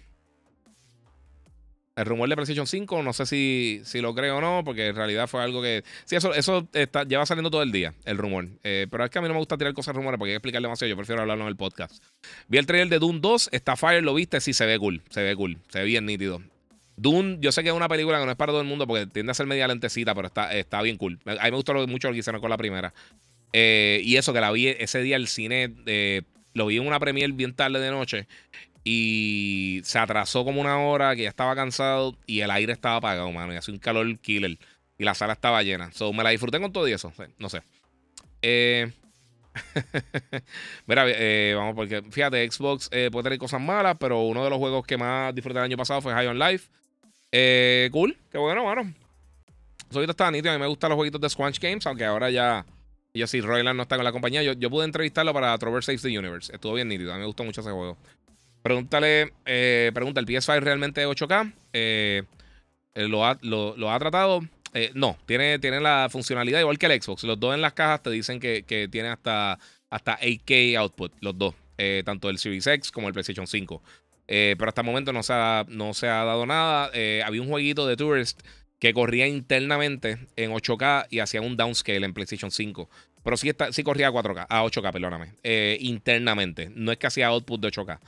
el 1.97 2.07
rumor 2.07 2.29
de 2.29 2.37
PlayStation 2.37 2.69
5, 2.69 3.03
no 3.03 3.12
sé 3.12 3.27
si, 3.27 3.83
si, 3.85 4.01
lo 4.01 4.15
creo 4.15 4.39
o 4.39 4.41
no, 4.41 4.62
porque 4.65 4.87
en 4.87 4.95
realidad 4.95 5.27
fue 5.27 5.43
algo 5.43 5.61
que. 5.61 5.83
Sí, 6.05 6.15
eso, 6.15 6.33
eso 6.35 6.69
está, 6.73 7.03
lleva 7.03 7.27
saliendo 7.27 7.51
todo 7.51 7.65
el 7.65 7.73
día, 7.73 7.93
el 8.05 8.17
rumor. 8.17 8.47
Eh, 8.62 8.87
pero 8.93 9.05
es 9.05 9.11
que 9.11 9.19
a 9.19 9.23
mí 9.23 9.27
no 9.29 9.35
me 9.35 9.41
gusta 9.41 9.59
tirar 9.59 9.75
cosas 9.75 9.97
rumores 9.97 10.19
porque 10.19 10.31
hay 10.31 10.35
que 10.35 10.37
explicar 10.37 10.62
demasiado. 10.62 10.89
Yo 10.89 10.97
prefiero 10.97 11.23
hablarlo 11.23 11.43
en 11.43 11.49
el 11.49 11.57
podcast. 11.57 12.01
Vi 12.47 12.59
el 12.59 12.67
trailer 12.67 12.91
de 12.91 13.01
Doom 13.01 13.21
2, 13.21 13.49
está 13.51 13.75
Fire, 13.75 14.05
lo 14.05 14.15
viste, 14.15 14.41
sí 14.41 14.53
se 14.53 14.67
ve 14.67 14.79
cool. 14.79 15.03
Se 15.11 15.21
ve 15.21 15.35
cool, 15.35 15.59
se 15.69 15.81
ve 15.81 15.85
bien 15.87 16.07
nítido. 16.07 16.41
Doom, 17.01 17.41
yo 17.41 17.51
sé 17.51 17.63
que 17.63 17.71
es 17.71 17.75
una 17.75 17.89
película 17.89 18.19
que 18.19 18.27
no 18.27 18.31
es 18.31 18.37
para 18.37 18.53
todo 18.53 18.61
el 18.61 18.67
mundo 18.67 18.87
porque 18.87 19.07
tiende 19.07 19.31
a 19.31 19.35
ser 19.35 19.47
media 19.47 19.67
lentecita, 19.67 20.15
pero 20.15 20.27
está, 20.27 20.55
está 20.55 20.83
bien 20.83 20.99
cool. 20.99 21.19
A 21.25 21.45
mí 21.45 21.51
me 21.51 21.57
gustó 21.57 21.73
mucho 21.87 22.09
lo 22.09 22.13
que 22.13 22.21
hicieron 22.21 22.43
con 22.43 22.51
la 22.51 22.59
primera. 22.59 22.93
Eh, 23.55 24.03
y 24.05 24.17
eso 24.17 24.35
que 24.35 24.41
la 24.41 24.53
vi 24.53 24.69
ese 24.69 25.01
día 25.01 25.17
el 25.17 25.27
cine. 25.27 25.75
Eh, 25.87 26.23
lo 26.53 26.67
vi 26.67 26.77
en 26.77 26.87
una 26.87 27.01
premiere 27.01 27.33
bien 27.33 27.55
tarde 27.55 27.81
de 27.81 27.91
noche 27.91 28.29
y 28.85 29.81
se 29.83 29.99
atrasó 29.99 30.45
como 30.45 30.61
una 30.61 30.79
hora, 30.79 31.17
que 31.17 31.23
ya 31.23 31.31
estaba 31.31 31.55
cansado 31.55 32.19
y 32.27 32.41
el 32.41 32.51
aire 32.51 32.75
estaba 32.75 32.97
apagado, 32.97 33.33
mano. 33.33 33.55
Y 33.55 33.57
hacía 33.57 33.73
un 33.73 33.81
calor 33.81 34.19
killer. 34.19 34.59
Y 34.99 35.05
la 35.05 35.15
sala 35.15 35.33
estaba 35.33 35.63
llena. 35.63 35.91
So, 35.93 36.13
me 36.13 36.23
la 36.23 36.29
disfruté 36.29 36.61
con 36.61 36.71
todo 36.71 36.87
y 36.87 36.93
eso. 36.93 37.15
No 37.39 37.49
sé. 37.49 37.63
Eh. 38.43 38.93
Mira, 40.87 41.07
vamos, 41.57 41.75
porque 41.75 42.03
fíjate, 42.11 42.51
Xbox 42.51 42.91
puede 42.91 43.23
tener 43.23 43.39
cosas 43.39 43.63
malas, 43.63 43.97
pero 43.99 44.21
uno 44.21 44.45
de 44.45 44.51
los 44.51 44.59
juegos 44.59 44.87
que 44.87 44.99
más 44.99 45.35
disfruté 45.35 45.61
el 45.61 45.65
año 45.65 45.79
pasado 45.79 46.03
fue 46.03 46.13
High 46.13 46.27
on 46.27 46.39
Life. 46.39 46.69
Eh, 47.32 47.89
cool, 47.93 48.16
qué 48.31 48.39
bueno, 48.39 48.65
mano. 48.65 48.93
Eso 49.90 50.02
está 50.02 50.31
nítido. 50.31 50.52
A 50.52 50.57
mí 50.57 50.61
me 50.61 50.69
gustan 50.69 50.90
los 50.90 50.97
jueguitos 50.97 51.20
de 51.20 51.28
Squanch 51.31 51.59
Games, 51.61 51.86
aunque 51.86 52.05
ahora 52.05 52.31
ya 52.31 52.65
yo 53.12 53.27
sí, 53.27 53.40
Royland 53.40 53.77
no 53.77 53.82
está 53.82 53.97
con 53.97 54.05
la 54.05 54.12
compañía. 54.12 54.43
Yo, 54.43 54.70
pude 54.70 54.85
entrevistarlo 54.85 55.32
para 55.32 55.57
Trover 55.59 55.82
Saves 55.82 56.02
the 56.02 56.16
Universe. 56.16 56.52
Estuvo 56.55 56.74
bien 56.74 56.89
nítido. 56.89 57.12
A 57.12 57.16
mí 57.16 57.20
me 57.20 57.27
gustó 57.27 57.44
mucho 57.44 57.61
ese 57.61 57.70
juego. 57.70 57.97
Pregúntale, 58.62 59.32
eh, 59.47 59.90
pregunta, 59.94 60.20
¿el 60.20 60.27
PS5 60.27 60.61
realmente 60.61 61.01
es 61.01 61.09
8K? 61.09 61.52
Eh, 61.73 62.23
eh, 62.94 63.09
¿lo, 63.09 63.24
ha, 63.24 63.98
tratado? 63.98 64.43
no, 64.94 65.16
tiene, 65.27 65.59
tiene 65.59 65.81
la 65.81 66.09
funcionalidad 66.11 66.61
igual 66.61 66.78
que 66.78 66.86
el 66.86 67.02
Xbox. 67.02 67.24
Los 67.24 67.40
dos 67.40 67.55
en 67.55 67.62
las 67.62 67.73
cajas 67.73 68.02
te 68.02 68.11
dicen 68.11 68.39
que, 68.39 68.89
tiene 68.90 69.09
hasta, 69.09 69.59
hasta 69.89 70.19
8K 70.20 70.77
output, 70.78 71.12
los 71.20 71.36
dos. 71.36 71.55
tanto 72.05 72.28
el 72.28 72.39
Series 72.39 72.66
X 72.66 72.93
como 72.93 73.09
el 73.09 73.15
PlayStation 73.15 73.47
5. 73.47 73.82
Pero 74.31 74.69
hasta 74.69 74.82
el 74.82 74.86
momento 74.86 75.12
no 75.12 75.24
se 75.24 75.32
ha, 75.32 75.66
no 75.69 75.93
se 75.93 76.07
ha 76.07 76.24
dado 76.24 76.47
nada. 76.47 76.90
había 77.24 77.43
un 77.43 77.48
jueguito 77.48 77.86
de 77.86 77.97
Tourist 77.97 78.40
que 78.81 78.94
corría 78.94 79.27
internamente 79.27 80.19
en 80.36 80.52
8K 80.52 81.07
y 81.11 81.19
hacía 81.20 81.43
un 81.43 81.57
downscale 81.57 82.05
en 82.05 82.15
PlayStation 82.15 82.51
5. 82.51 82.89
Pero 83.23 83.36
sí, 83.36 83.51
está, 83.51 83.73
sí 83.73 83.82
corría 83.82 84.09
a 84.09 84.12
4K, 84.12 84.47
a 84.48 84.65
8K, 84.65 84.93
perdóname. 84.93 85.35
Eh, 85.43 85.77
internamente. 85.81 86.70
No 86.74 86.90
es 86.90 86.98
que 86.98 87.07
hacía 87.07 87.28
output 87.28 87.61
de 87.61 87.69
8K. 87.69 87.98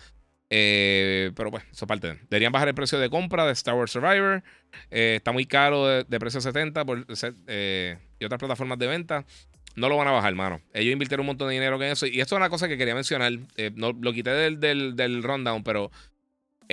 Eh, 0.54 1.30
pero 1.36 1.50
pues, 1.50 1.64
eso 1.70 1.86
parte 1.86 2.08
de. 2.08 2.18
Deberían 2.30 2.52
bajar 2.52 2.68
el 2.68 2.74
precio 2.74 2.98
de 2.98 3.10
compra 3.10 3.46
de 3.46 3.52
Star 3.52 3.74
Wars 3.74 3.92
Survivor. 3.92 4.42
Eh, 4.90 5.14
está 5.16 5.32
muy 5.32 5.44
caro 5.44 5.86
de, 5.86 6.18
precio 6.18 6.40
70 6.40 6.84
por, 6.84 7.00
y 7.00 8.24
otras 8.24 8.38
plataformas 8.38 8.78
de 8.78 8.86
venta. 8.86 9.26
No 9.74 9.88
lo 9.88 9.96
van 9.96 10.08
a 10.08 10.12
bajar, 10.12 10.30
hermano. 10.30 10.60
Ellos 10.74 10.92
invirtieron 10.92 11.24
un 11.24 11.28
montón 11.28 11.48
de 11.48 11.54
dinero 11.54 11.76
en 11.76 11.92
eso. 11.92 12.06
Y 12.06 12.20
esto 12.20 12.34
es 12.34 12.38
una 12.38 12.50
cosa 12.50 12.68
que 12.68 12.78
quería 12.78 12.94
mencionar. 12.94 13.32
no, 13.74 13.92
lo 13.92 14.12
quité 14.12 14.30
del, 14.30 14.60
del, 14.60 14.96
del 14.96 15.22
rundown, 15.22 15.62
pero 15.62 15.90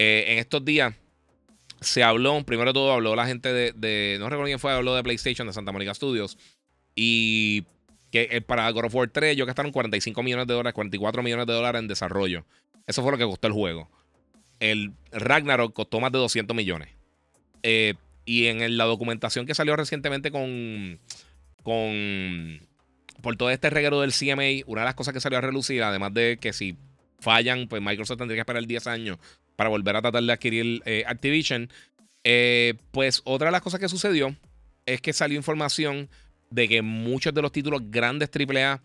en 0.01 0.38
estos 0.39 0.63
días 0.63 0.93
se 1.81 2.03
habló, 2.03 2.43
primero 2.43 2.69
de 2.69 2.73
todo 2.73 2.91
habló 2.91 3.15
la 3.15 3.26
gente 3.26 3.53
de, 3.53 4.17
no 4.19 4.30
recuerdo 4.30 4.47
quién 4.47 4.59
fue, 4.59 4.71
habló 4.71 4.95
de 4.95 5.03
PlayStation, 5.03 5.47
de 5.47 5.53
Santa 5.53 5.71
Monica 5.71 5.93
Studios, 5.93 6.38
y 6.95 7.65
que 8.11 8.27
eh, 8.31 8.41
para 8.41 8.69
God 8.71 8.85
of 8.85 8.95
War 8.95 9.09
3 9.09 9.34
ellos 9.34 9.47
gastaron 9.47 9.71
45 9.71 10.21
millones 10.23 10.47
de 10.47 10.53
dólares, 10.53 10.73
44 10.73 11.23
millones 11.23 11.47
de 11.47 11.53
dólares 11.53 11.80
en 11.80 11.88
desarrollo. 11.88 12.45
Eso 12.88 13.01
fue 13.01 13.11
lo 13.11 13.17
que 13.17 13.26
costó 13.26 13.47
el 13.47 13.53
juego. 13.53 13.89
El 14.59 14.93
Ragnarok 15.11 15.73
costó 15.73 15.99
más 15.99 16.11
de 16.11 16.17
200 16.17 16.55
millones. 16.55 16.89
Eh, 17.63 17.93
y 18.26 18.47
en 18.47 18.77
la 18.77 18.85
documentación 18.85 19.45
que 19.45 19.55
salió 19.55 19.76
recientemente 19.76 20.31
con, 20.31 20.99
con 21.63 22.67
por 23.21 23.35
todo 23.38 23.49
este 23.51 23.69
reguero 23.69 24.01
del 24.01 24.11
CMA, 24.13 24.65
una 24.65 24.81
de 24.81 24.85
las 24.85 24.95
cosas 24.95 25.13
que 25.13 25.19
salió 25.19 25.38
a 25.38 25.41
relucir, 25.41 25.84
además 25.84 26.13
de 26.13 26.38
que 26.39 26.51
si 26.51 26.77
fallan, 27.19 27.67
pues 27.67 27.81
Microsoft 27.81 28.17
tendría 28.17 28.38
que 28.38 28.41
esperar 28.41 28.65
10 28.65 28.88
años 28.88 29.17
para 29.60 29.69
volver 29.69 29.94
a 29.98 30.02
tratar 30.02 30.23
de 30.23 30.31
adquirir 30.31 30.81
eh, 30.86 31.03
Activision. 31.06 31.69
Eh, 32.23 32.76
pues 32.91 33.22
otra 33.26 33.48
de 33.48 33.52
las 33.52 33.61
cosas 33.61 33.81
que 33.81 33.90
sucedió 33.90 34.34
es 34.86 35.02
que 35.02 35.11
salió 35.11 35.36
información 35.36 36.07
de 36.49 36.69
que 36.69 36.81
muchos 36.81 37.34
de 37.34 37.41
los 37.41 37.52
títulos 37.52 37.81
grandes 37.91 38.30
AAA 38.34 38.81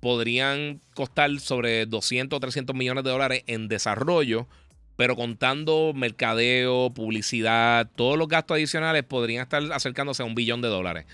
podrían 0.00 0.80
costar 0.94 1.30
sobre 1.38 1.86
200 1.86 2.36
o 2.36 2.40
300 2.40 2.74
millones 2.74 3.04
de 3.04 3.10
dólares 3.10 3.44
en 3.46 3.68
desarrollo, 3.68 4.48
pero 4.96 5.14
contando 5.14 5.92
mercadeo, 5.94 6.92
publicidad, 6.92 7.88
todos 7.94 8.18
los 8.18 8.26
gastos 8.26 8.56
adicionales 8.56 9.04
podrían 9.04 9.44
estar 9.44 9.62
acercándose 9.72 10.24
a 10.24 10.26
un 10.26 10.34
billón 10.34 10.60
de 10.60 10.66
dólares. 10.66 11.06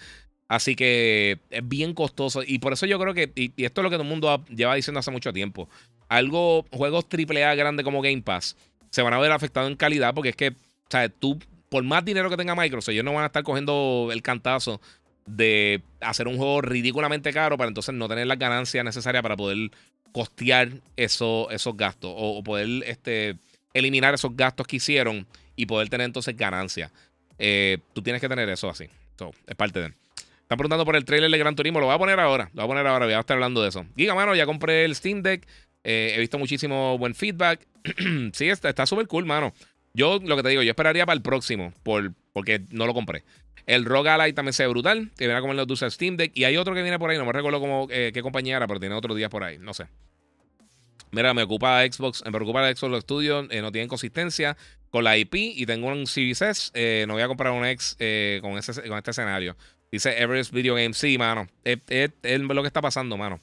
Así 0.48 0.74
que 0.74 1.38
es 1.50 1.68
bien 1.68 1.92
costoso. 1.92 2.40
Y 2.46 2.60
por 2.60 2.72
eso 2.72 2.86
yo 2.86 2.98
creo 2.98 3.12
que, 3.12 3.30
y, 3.34 3.62
esto 3.62 3.82
es 3.82 3.82
lo 3.82 3.90
que 3.90 3.96
todo 3.96 4.04
el 4.04 4.08
mundo 4.08 4.42
lleva 4.48 4.74
diciendo 4.74 5.00
hace 5.00 5.10
mucho 5.10 5.34
tiempo, 5.34 5.68
algo, 6.08 6.64
juegos 6.72 7.04
AAA 7.12 7.54
grandes 7.56 7.84
como 7.84 8.00
Game 8.00 8.22
Pass, 8.22 8.56
se 8.92 9.02
van 9.02 9.14
a 9.14 9.18
ver 9.18 9.32
afectados 9.32 9.68
en 9.70 9.76
calidad 9.76 10.14
porque 10.14 10.28
es 10.28 10.36
que, 10.36 10.50
o 10.50 10.90
sea, 10.90 11.08
tú, 11.08 11.38
por 11.68 11.82
más 11.82 12.04
dinero 12.04 12.30
que 12.30 12.36
tenga 12.36 12.54
Microsoft, 12.54 12.92
ellos 12.92 13.04
no 13.04 13.14
van 13.14 13.24
a 13.24 13.26
estar 13.26 13.42
cogiendo 13.42 14.10
el 14.12 14.22
cantazo 14.22 14.80
de 15.26 15.82
hacer 16.00 16.28
un 16.28 16.36
juego 16.36 16.60
ridículamente 16.60 17.32
caro 17.32 17.56
para 17.56 17.68
entonces 17.68 17.94
no 17.94 18.06
tener 18.06 18.26
las 18.26 18.38
ganancias 18.38 18.84
necesarias 18.84 19.22
para 19.22 19.36
poder 19.36 19.70
costear 20.12 20.68
esos 20.96 21.48
gastos 21.74 22.12
o, 22.14 22.42
poder 22.42 22.84
este, 22.86 23.36
eliminar 23.72 24.12
esos 24.12 24.36
gastos 24.36 24.66
que 24.66 24.76
hicieron 24.76 25.26
y 25.56 25.64
poder 25.64 25.88
tener 25.88 26.04
entonces 26.04 26.36
ganancias. 26.36 26.92
Eh, 27.38 27.78
tú 27.94 28.02
tienes 28.02 28.20
que 28.20 28.28
tener 28.28 28.48
eso 28.50 28.68
así. 28.68 28.88
es 29.46 29.56
parte 29.56 29.80
de. 29.80 29.86
Están 29.86 30.58
preguntando 30.58 30.84
por 30.84 30.96
el 30.96 31.06
trailer 31.06 31.30
de 31.30 31.38
Gran 31.38 31.56
Turismo. 31.56 31.80
Lo 31.80 31.86
voy 31.86 31.94
a 31.94 31.98
poner 31.98 32.20
ahora. 32.20 32.50
Lo 32.52 32.62
voy 32.62 32.64
a 32.64 32.68
poner 32.68 32.86
ahora. 32.86 33.06
Voy 33.06 33.14
a 33.14 33.20
estar 33.20 33.36
hablando 33.36 33.62
de 33.62 33.70
eso. 33.70 33.86
Giga, 33.96 34.14
mano, 34.14 34.34
ya 34.34 34.44
compré 34.44 34.84
el 34.84 34.94
Steam 34.94 35.22
Deck. 35.22 35.46
Eh, 35.84 36.12
he 36.16 36.20
visto 36.20 36.38
muchísimo 36.38 36.98
buen 36.98 37.14
feedback. 37.14 37.66
sí, 38.32 38.48
está 38.48 38.86
súper 38.86 39.06
cool, 39.06 39.26
mano. 39.26 39.52
Yo 39.94 40.20
lo 40.22 40.36
que 40.36 40.42
te 40.42 40.48
digo, 40.48 40.62
yo 40.62 40.70
esperaría 40.70 41.04
para 41.04 41.16
el 41.16 41.22
próximo, 41.22 41.72
por, 41.82 42.12
porque 42.32 42.62
no 42.70 42.86
lo 42.86 42.94
compré. 42.94 43.24
El 43.66 43.86
Ally 43.86 44.32
también 44.32 44.52
se 44.52 44.64
ve 44.64 44.68
brutal. 44.68 45.10
Que 45.16 45.26
viene 45.26 45.38
a 45.38 45.40
comer 45.40 45.56
los 45.56 45.66
dulces 45.66 45.94
Steam 45.94 46.16
Deck. 46.16 46.32
Y 46.34 46.44
hay 46.44 46.56
otro 46.56 46.74
que 46.74 46.82
viene 46.82 46.98
por 46.98 47.10
ahí, 47.10 47.18
no 47.18 47.24
me 47.24 47.32
recuerdo 47.32 47.60
cómo, 47.60 47.86
eh, 47.90 48.10
qué 48.12 48.22
compañía 48.22 48.56
era, 48.56 48.66
pero 48.66 48.80
tiene 48.80 48.94
otros 48.94 49.16
días 49.16 49.30
por 49.30 49.44
ahí. 49.44 49.58
No 49.58 49.74
sé. 49.74 49.86
Mira, 51.10 51.34
me 51.34 51.42
ocupa 51.42 51.84
Xbox, 51.84 52.24
me 52.24 52.32
preocupa 52.32 52.66
Xbox 52.74 52.90
los 52.90 52.98
estudios, 53.00 53.46
eh, 53.50 53.60
no 53.60 53.70
tienen 53.70 53.88
consistencia 53.88 54.56
con 54.88 55.04
la 55.04 55.18
IP 55.18 55.34
y 55.34 55.66
tengo 55.66 55.88
un 55.88 56.06
Series 56.06 56.72
no 57.06 57.14
voy 57.14 57.22
a 57.22 57.28
comprar 57.28 57.52
un 57.52 57.66
X 57.66 57.96
con, 58.40 58.56
ese, 58.56 58.82
con 58.88 58.96
este 58.96 59.10
escenario. 59.10 59.56
Dice 59.92 60.18
Everest 60.18 60.52
Video 60.52 60.74
Game. 60.74 60.94
Sí, 60.94 61.18
mano. 61.18 61.46
Es, 61.64 61.78
lo 62.22 62.62
que 62.62 62.66
está 62.66 62.80
pasando, 62.80 63.18
mano. 63.18 63.40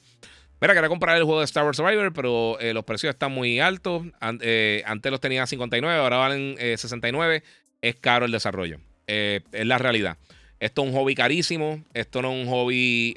Mira, 0.60 0.74
quería 0.74 0.88
comprar 0.88 1.16
el 1.16 1.24
juego 1.24 1.40
de 1.40 1.46
Star 1.46 1.64
Wars 1.64 1.76
Survivor, 1.76 2.12
pero 2.12 2.58
eh, 2.60 2.74
los 2.74 2.84
precios 2.84 3.14
están 3.14 3.32
muy 3.32 3.60
altos. 3.60 4.04
Eh, 4.40 4.82
antes 4.86 5.10
los 5.10 5.20
tenía 5.20 5.42
a 5.42 5.46
59, 5.46 5.98
ahora 5.98 6.18
valen 6.18 6.56
69. 6.58 7.36
Eh, 7.36 7.42
es 7.80 7.96
caro 7.96 8.26
el 8.26 8.32
desarrollo. 8.32 8.78
es 9.06 9.42
la 9.52 9.78
realidad. 9.78 10.18
Esto 10.58 10.82
es 10.82 10.88
un 10.88 10.94
hobby 10.94 11.14
carísimo. 11.14 11.82
Esto 11.94 12.20
no 12.20 12.32
es 12.32 12.44
un 12.44 12.52
hobby 12.52 13.14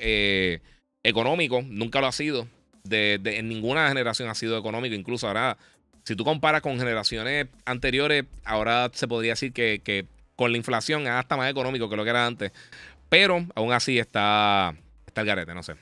económico. 1.04 1.62
Nunca 1.68 2.00
lo 2.00 2.08
ha 2.08 2.14
sido. 2.14 2.48
En 2.90 3.50
ninguna 3.50 3.90
generación 3.90 4.30
ha 4.30 4.36
sido 4.36 4.58
económico. 4.58 4.96
Incluso 4.96 5.28
ahora 5.28 5.58
si 6.04 6.16
tú 6.16 6.24
comparas 6.24 6.62
con 6.62 6.78
generaciones 6.78 7.48
anteriores, 7.66 8.26
ahora 8.44 8.90
se 8.94 9.08
podría 9.08 9.34
decir 9.34 9.54
que, 9.54 10.06
con 10.36 10.52
la 10.52 10.58
inflación 10.58 11.04
es 11.04 11.10
hasta 11.10 11.38
más 11.38 11.50
económico 11.50 11.90
que 11.90 11.96
lo 11.96 12.04
que 12.04 12.10
era 12.10 12.26
antes. 12.26 12.52
Pero 13.10 13.46
aún 13.56 13.72
así 13.72 14.00
está, 14.00 14.76
está 15.06 15.22
el 15.22 15.28
garete, 15.28 15.54
no 15.54 15.64
sé. 15.64 15.76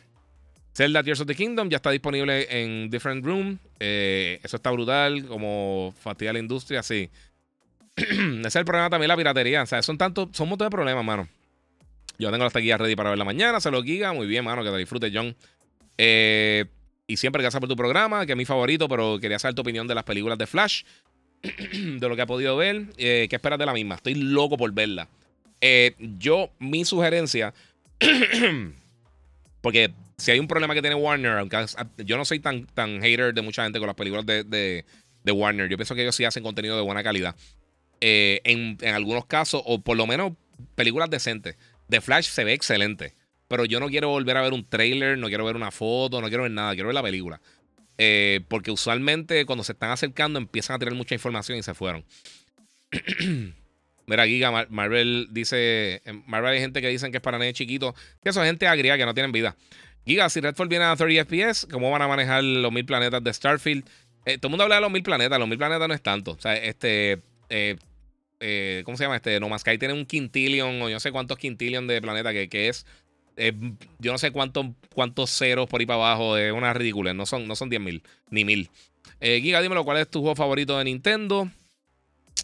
Zelda 0.74 1.04
Tears 1.04 1.20
of 1.22 1.28
the 1.28 1.36
Kingdom 1.36 1.70
ya 1.70 1.78
está 1.78 1.92
disponible 1.92 2.48
en 2.50 2.90
Different 2.90 3.26
Room. 3.26 3.60
Eh, 3.80 4.40
eso 4.44 4.56
está 4.56 4.72
brutal, 4.72 5.26
como 5.26 5.94
fastidia 6.00 6.34
la 6.34 6.40
industria, 6.40 6.82
sí. 6.82 7.10
Ese 7.96 8.48
es 8.48 8.56
el 8.56 8.66
problema 8.66 8.90
también, 8.90 9.10
la 9.10 9.18
piratería. 9.18 9.64
O 9.64 9.66
sea, 9.66 9.82
son 9.82 9.98
tantos, 9.98 10.30
son 10.32 10.52
un 10.52 10.58
de 10.58 10.70
problemas, 10.70 11.04
mano. 11.04 11.28
Yo 12.18 12.32
tengo 12.32 12.44
las 12.44 12.54
taquillas 12.54 12.80
ready 12.80 12.96
para 12.96 13.10
ver 13.10 13.20
la 13.20 13.26
mañana, 13.26 13.60
se 13.60 13.72
lo 13.72 13.84
giga. 13.84 14.14
Muy 14.14 14.28
bien, 14.28 14.46
mano, 14.46 14.64
que 14.64 14.70
te 14.70 14.78
disfrute, 14.78 15.12
John. 15.14 15.36
Eh, 15.98 16.66
y 17.08 17.18
siempre 17.18 17.42
gracias 17.42 17.60
por 17.60 17.68
tu 17.68 17.76
programa, 17.76 18.26
que 18.26 18.34
es 18.34 18.38
mi 18.38 18.46
favorito, 18.46 18.88
pero 18.88 19.20
quería 19.20 19.40
saber 19.40 19.56
tu 19.56 19.62
opinión 19.62 19.88
de 19.88 19.96
las 19.96 20.04
películas 20.04 20.38
de 20.38 20.48
Flash, 20.48 20.84
de 21.42 22.08
lo 22.08 22.16
que 22.16 22.22
ha 22.22 22.26
podido 22.26 22.56
ver. 22.56 22.86
Eh, 22.98 23.28
¿Qué 23.30 23.36
esperas 23.36 23.60
de 23.60 23.66
la 23.66 23.74
misma? 23.74 23.96
Estoy 23.96 24.16
loco 24.16 24.56
por 24.56 24.72
verla. 24.72 25.10
Eh, 25.60 25.96
yo, 26.00 26.52
mi 26.60 26.86
sugerencia, 26.86 27.54
porque 29.62 29.92
si 30.22 30.30
hay 30.32 30.40
un 30.40 30.48
problema 30.48 30.76
que 30.76 30.82
tiene 30.82 30.96
Warner, 30.96 31.40
aunque 31.40 31.66
yo 32.06 32.16
no 32.16 32.26
soy 32.26 32.40
tan, 32.40 32.68
tan 32.68 33.02
hater 33.02 33.34
de 33.34 33.42
mucha 33.42 33.64
gente 33.64 33.80
con 33.80 33.88
las 33.88 33.96
películas 33.96 34.24
de, 34.26 34.86
Warner, 35.26 35.68
yo 35.68 35.78
pienso 35.78 35.96
que 35.96 36.04
ellos 36.04 36.16
sí 36.16 36.26
hacen 36.26 36.44
contenido 36.44 36.76
de 36.76 36.84
buena 36.84 37.02
calidad. 37.04 37.36
Eh, 38.02 38.40
en, 38.44 38.78
en, 38.82 38.94
algunos 38.94 39.26
casos, 39.26 39.64
o 39.66 39.82
por 39.82 39.98
lo 39.98 40.06
menos 40.06 40.34
películas 40.76 41.10
decentes. 41.10 41.58
The 41.90 42.02
Flash 42.02 42.28
se 42.30 42.44
ve 42.44 42.54
excelente. 42.54 43.16
Pero 43.48 43.66
yo 43.66 43.80
no 43.80 43.90
quiero 43.90 44.10
volver 44.10 44.38
a 44.38 44.44
ver 44.44 44.54
un 44.54 44.64
trailer, 44.64 45.18
no 45.18 45.28
quiero 45.28 45.44
ver 45.44 45.56
una 45.56 45.72
foto, 45.72 46.22
no 46.22 46.28
quiero 46.28 46.44
ver 46.44 46.52
nada, 46.52 46.74
quiero 46.74 46.88
ver 46.88 46.96
la 46.96 47.04
película. 47.04 47.42
Eh, 47.98 48.42
porque 48.48 48.72
usualmente 48.72 49.46
cuando 49.46 49.64
se 49.64 49.74
están 49.74 49.92
acercando 49.92 50.40
empiezan 50.40 50.76
a 50.76 50.80
tener 50.80 50.94
mucha 50.94 51.16
información 51.16 51.58
y 51.58 51.64
se 51.64 51.74
fueron. 51.74 52.06
Mira, 54.08 54.26
Giga, 54.26 54.68
Marvel 54.70 55.28
dice. 55.32 56.02
Marvel 56.26 56.52
hay 56.52 56.60
gente 56.60 56.82
que 56.82 56.90
dicen 56.90 57.12
que 57.12 57.18
es 57.18 57.24
para 57.24 57.38
nenes 57.38 57.54
chiquitos. 57.54 57.94
Que 58.24 58.30
eso 58.30 58.42
es 58.42 58.48
gente 58.48 58.68
agria 58.68 58.98
que 58.98 59.06
no 59.06 59.14
tienen 59.14 59.32
vida. 59.32 59.56
Giga, 60.06 60.30
si 60.30 60.42
Redfall 60.42 60.68
viene 60.68 60.86
a 60.86 60.96
30 60.96 61.26
FPS, 61.26 61.68
¿cómo 61.72 61.92
van 61.92 62.02
a 62.02 62.08
manejar 62.08 62.44
los 62.44 62.72
mil 62.72 62.86
planetas 62.86 63.24
de 63.24 63.34
Starfield? 63.34 63.86
Eh, 64.26 64.38
todo 64.38 64.48
el 64.48 64.52
mundo 64.52 64.64
habla 64.64 64.76
de 64.76 64.82
los 64.82 64.92
mil 64.92 65.04
planetas. 65.04 65.40
Los 65.40 65.48
mil 65.48 65.58
planetas 65.58 65.88
no 65.88 65.94
es 65.94 66.02
tanto. 66.02 66.32
O 66.32 66.40
sea, 66.40 66.56
este. 66.56 67.22
Eh, 67.50 68.82
¿Cómo 68.86 68.98
se 68.98 69.04
llama? 69.04 69.18
Este. 69.18 69.40
No 69.40 69.50
más 69.50 69.64
que 69.64 69.78
tiene 69.78 69.94
un 69.94 70.06
quintillion 70.06 70.82
o 70.82 70.90
yo 70.90 70.96
no 70.96 71.00
sé 71.00 71.12
cuántos 71.12 71.38
quintillion 71.38 71.88
de 71.88 72.02
planeta 72.02 72.34
que, 72.34 72.50
que 72.50 72.70
es 72.70 72.86
yo 74.00 74.12
no 74.12 74.18
sé 74.18 74.32
cuántos 74.32 74.68
cuántos 74.94 75.32
ceros 75.32 75.68
por 75.68 75.80
ahí 75.80 75.86
para 75.86 75.98
abajo. 75.98 76.38
Es 76.38 76.52
una 76.52 76.74
ridícula. 76.74 77.14
No 77.14 77.26
son, 77.26 77.48
no 77.48 77.56
son 77.56 77.70
10.000 77.70 78.02
ni 78.30 78.46
1000. 78.46 78.70
Eh, 79.20 79.40
Giga, 79.42 79.62
dímelo, 79.62 79.84
¿cuál 79.84 79.98
es 79.98 80.10
tu 80.10 80.20
juego 80.22 80.36
favorito 80.36 80.78
de 80.78 80.84
Nintendo? 80.84 81.50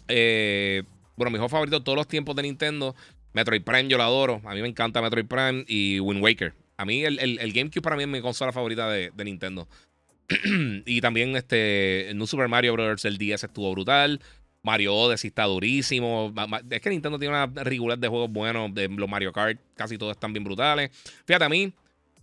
Eh, 0.08 0.82
bueno, 1.16 1.30
mi 1.30 1.38
juego 1.38 1.48
favorito 1.48 1.78
de 1.78 1.84
todos 1.84 1.96
los 1.96 2.08
tiempos 2.08 2.34
de 2.36 2.42
Nintendo. 2.42 2.94
Metroid 3.32 3.62
Prime, 3.62 3.88
yo 3.88 3.96
lo 3.96 4.04
adoro. 4.04 4.40
A 4.44 4.54
mí 4.54 4.62
me 4.62 4.68
encanta 4.68 5.02
Metroid 5.02 5.26
Prime 5.26 5.64
y 5.68 6.00
Wind 6.00 6.22
Waker. 6.22 6.54
A 6.78 6.84
mí 6.84 7.04
el, 7.04 7.52
GameCube 7.52 7.82
para 7.82 7.96
mí 7.96 8.04
es 8.04 8.08
mi 8.08 8.20
consola 8.20 8.52
favorita 8.52 8.88
de, 8.88 9.12
Nintendo. 9.24 9.68
y 10.86 11.00
también 11.00 11.34
este 11.36 12.12
New 12.14 12.26
Super 12.26 12.48
Mario 12.48 12.72
Bros. 12.74 13.04
El 13.04 13.18
10 13.18 13.44
estuvo 13.44 13.72
brutal. 13.72 14.20
Mario 14.62 14.94
Odyssey 14.94 15.28
está 15.28 15.44
durísimo. 15.44 16.32
Es 16.70 16.80
que 16.80 16.90
Nintendo 16.90 17.18
tiene 17.18 17.34
una 17.34 17.64
regular 17.64 17.98
de 17.98 18.06
juegos 18.06 18.30
buenos. 18.30 18.72
De 18.72 18.88
los 18.88 19.08
Mario 19.08 19.32
Kart, 19.32 19.60
casi 19.74 19.98
todos 19.98 20.12
están 20.12 20.32
bien 20.32 20.44
brutales. 20.44 20.90
Fíjate, 21.26 21.44
a 21.44 21.48
mí, 21.48 21.72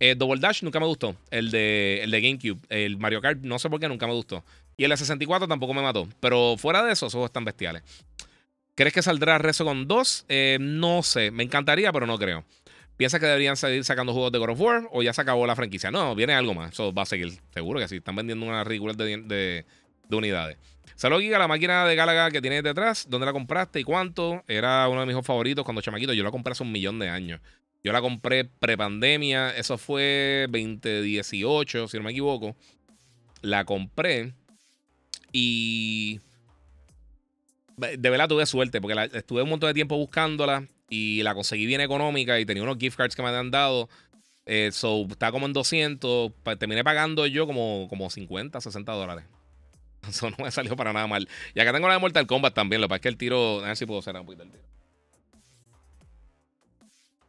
eh, 0.00 0.14
Double 0.16 0.40
Dash 0.40 0.62
nunca 0.62 0.80
me 0.80 0.86
gustó. 0.86 1.14
El 1.30 1.50
de, 1.50 2.00
el 2.02 2.10
de 2.10 2.20
GameCube. 2.22 2.60
El 2.70 2.96
Mario 2.96 3.20
Kart, 3.20 3.38
no 3.42 3.58
sé 3.58 3.68
por 3.68 3.78
qué, 3.78 3.88
nunca 3.88 4.06
me 4.06 4.14
gustó. 4.14 4.42
Y 4.78 4.84
el 4.84 4.90
de 4.90 4.96
64 4.96 5.46
tampoco 5.48 5.74
me 5.74 5.82
mató. 5.82 6.08
Pero 6.20 6.56
fuera 6.56 6.82
de 6.82 6.92
eso, 6.92 7.06
esos 7.06 7.12
juegos 7.12 7.28
están 7.28 7.44
bestiales. 7.44 7.82
¿Crees 8.74 8.94
que 8.94 9.02
saldrá 9.02 9.36
Resogun 9.36 9.86
2? 9.86 10.24
Eh, 10.30 10.56
no 10.60 11.02
sé. 11.02 11.30
Me 11.30 11.42
encantaría, 11.42 11.92
pero 11.92 12.06
no 12.06 12.18
creo. 12.18 12.44
¿Piensas 12.96 13.20
que 13.20 13.26
deberían 13.26 13.56
seguir 13.56 13.84
sacando 13.84 14.12
juegos 14.12 14.32
de 14.32 14.38
God 14.38 14.50
of 14.50 14.60
War 14.60 14.88
o 14.90 15.02
ya 15.02 15.12
se 15.12 15.20
acabó 15.20 15.46
la 15.46 15.54
franquicia? 15.54 15.90
No, 15.90 16.14
viene 16.14 16.32
algo 16.32 16.54
más. 16.54 16.72
Eso 16.72 16.94
va 16.94 17.02
a 17.02 17.06
seguir. 17.06 17.40
Seguro 17.52 17.78
que 17.78 17.88
sí. 17.88 17.96
Están 17.96 18.16
vendiendo 18.16 18.46
una 18.46 18.64
de, 18.64 19.66
de 20.08 20.16
unidades. 20.16 20.56
Saludos, 20.94 21.22
Giga, 21.22 21.38
la 21.38 21.46
máquina 21.46 21.84
de 21.84 21.94
Galaga 21.94 22.30
que 22.30 22.40
tienes 22.40 22.62
detrás. 22.62 23.06
¿Dónde 23.10 23.26
la 23.26 23.34
compraste 23.34 23.80
y 23.80 23.84
cuánto? 23.84 24.42
Era 24.48 24.88
uno 24.88 25.04
de 25.04 25.14
mis 25.14 25.26
favoritos 25.26 25.62
cuando 25.62 25.82
chamaquito. 25.82 26.14
Yo 26.14 26.24
la 26.24 26.30
compré 26.30 26.52
hace 26.52 26.62
un 26.62 26.72
millón 26.72 26.98
de 26.98 27.10
años. 27.10 27.40
Yo 27.84 27.92
la 27.92 28.00
compré 28.00 28.46
prepandemia. 28.46 29.54
Eso 29.54 29.76
fue 29.76 30.46
2018, 30.48 31.88
si 31.88 31.98
no 31.98 32.02
me 32.02 32.12
equivoco. 32.12 32.56
La 33.42 33.66
compré. 33.66 34.32
Y. 35.32 36.18
De 37.76 38.08
verdad 38.08 38.26
tuve 38.26 38.46
suerte, 38.46 38.80
porque 38.80 39.10
estuve 39.12 39.42
un 39.42 39.50
montón 39.50 39.68
de 39.68 39.74
tiempo 39.74 39.98
buscándola 39.98 40.66
y 40.88 41.22
la 41.22 41.34
conseguí 41.34 41.66
bien 41.66 41.80
económica 41.80 42.38
y 42.38 42.46
tenía 42.46 42.62
unos 42.62 42.78
gift 42.78 42.96
cards 42.96 43.16
que 43.16 43.22
me 43.22 43.28
habían 43.28 43.50
dado. 43.50 43.88
Eh, 44.46 44.70
so, 44.72 45.06
está 45.10 45.32
como 45.32 45.46
en 45.46 45.52
200. 45.52 46.32
Terminé 46.58 46.84
pagando 46.84 47.26
yo 47.26 47.46
como, 47.46 47.86
como 47.88 48.08
50, 48.08 48.60
60 48.60 48.92
dólares. 48.92 49.24
Eso 50.08 50.30
no 50.30 50.36
me 50.44 50.50
salió 50.50 50.76
para 50.76 50.92
nada 50.92 51.06
mal. 51.06 51.28
Y 51.54 51.60
acá 51.60 51.72
tengo 51.72 51.88
la 51.88 51.94
de 51.94 52.00
Mortal 52.00 52.26
Kombat 52.26 52.54
también. 52.54 52.80
Lo 52.80 52.86
que 52.86 52.90
pasa 52.90 52.96
es 52.96 53.02
que 53.02 53.08
el 53.08 53.16
tiro. 53.16 53.64
A 53.64 53.68
ver 53.68 53.76
si 53.76 53.86
puedo 53.86 54.00
hacer 54.00 54.14
un 54.16 54.24
poquito 54.24 54.44
el 54.44 54.50
tiro. 54.50 54.62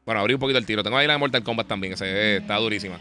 Bueno, 0.05 0.21
abrí 0.21 0.35
un 0.35 0.39
poquito 0.39 0.59
el 0.59 0.65
tiro. 0.65 0.83
Tengo 0.83 0.97
ahí 0.97 1.07
la 1.07 1.13
de 1.13 1.19
Mortal 1.19 1.43
Kombat 1.43 1.67
también. 1.67 1.95
Que 1.95 2.37
está 2.37 2.57
durísima. 2.57 2.99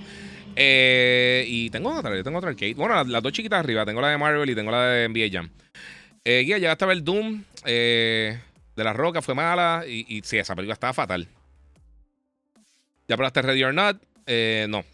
Eh, 0.57 1.45
y 1.47 1.71
tengo 1.71 1.95
otra. 1.95 2.17
Yo 2.17 2.25
tengo 2.25 2.39
otra 2.39 2.51
arcade. 2.51 2.75
Bueno, 2.75 3.05
las, 3.05 3.23
dos 3.23 3.33
chiquitas 3.33 3.61
arriba. 3.61 3.85
Tengo 3.85 4.01
la 4.01 4.09
de 4.09 4.19
Marvel 4.19 4.49
y 4.49 4.55
tengo 4.55 4.71
la 4.71 4.87
de 4.87 5.09
NBA 5.09 5.29
Jam. 5.31 5.51
Eh, 6.25 6.43
guía, 6.45 6.59
ya 6.59 6.73
estaba 6.73 6.93
el 6.93 7.05
Doom. 7.05 7.45
Eh, 7.67 8.41
de 8.77 8.85
la 8.85 8.93
Roca 8.93 9.23
fue 9.23 9.35
mala. 9.35 9.85
Y, 9.87 10.05
y 10.09 10.23
sí, 10.23 10.39
esa 10.39 10.55
película 10.55 10.75
estaba 10.75 10.93
fatal. 10.93 11.29
¿Ya 13.09 13.17
probaste 13.17 13.43
Ready 13.43 13.65
or 13.65 13.75
Not? 13.75 14.03
Eh, 14.27 14.67
no. 14.69 14.85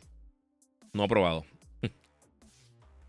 No 0.92 1.04
he 1.04 1.09
probado. 1.09 1.44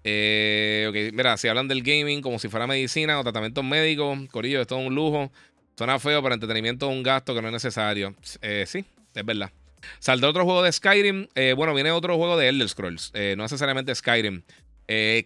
Eh, 0.06 0.86
ok, 0.90 1.16
mira, 1.16 1.38
si 1.38 1.48
hablan 1.48 1.70
del 1.70 1.82
gaming 1.82 2.22
como 2.22 2.38
si 2.38 2.50
fuera 2.50 2.68
medicina 2.68 3.18
o 3.18 3.24
tratamientos 3.24 3.64
médicos, 3.64 4.20
Corillo, 4.32 4.60
esto 4.60 4.78
es 4.78 4.86
un 4.86 4.94
lujo. 4.94 5.32
Suena 5.78 5.98
feo, 5.98 6.22
pero 6.22 6.34
entretenimiento 6.36 6.92
es 6.92 6.98
un 6.98 7.04
gasto 7.04 7.34
que 7.34 7.42
no 7.42 7.48
es 7.48 7.54
necesario. 7.54 8.14
Eh, 8.42 8.66
sí, 8.68 8.84
es 9.16 9.26
verdad. 9.26 9.50
Saldrá 10.00 10.28
otro 10.28 10.44
juego 10.44 10.62
de 10.62 10.74
Skyrim. 10.74 11.30
Eh, 11.36 11.54
bueno, 11.56 11.74
viene 11.74 11.92
otro 11.92 12.18
juego 12.18 12.36
de 12.36 12.50
Elder 12.50 12.68
Scrolls. 12.68 13.14
No 13.14 13.44
necesariamente 13.44 13.96
Skyrim. 13.96 14.42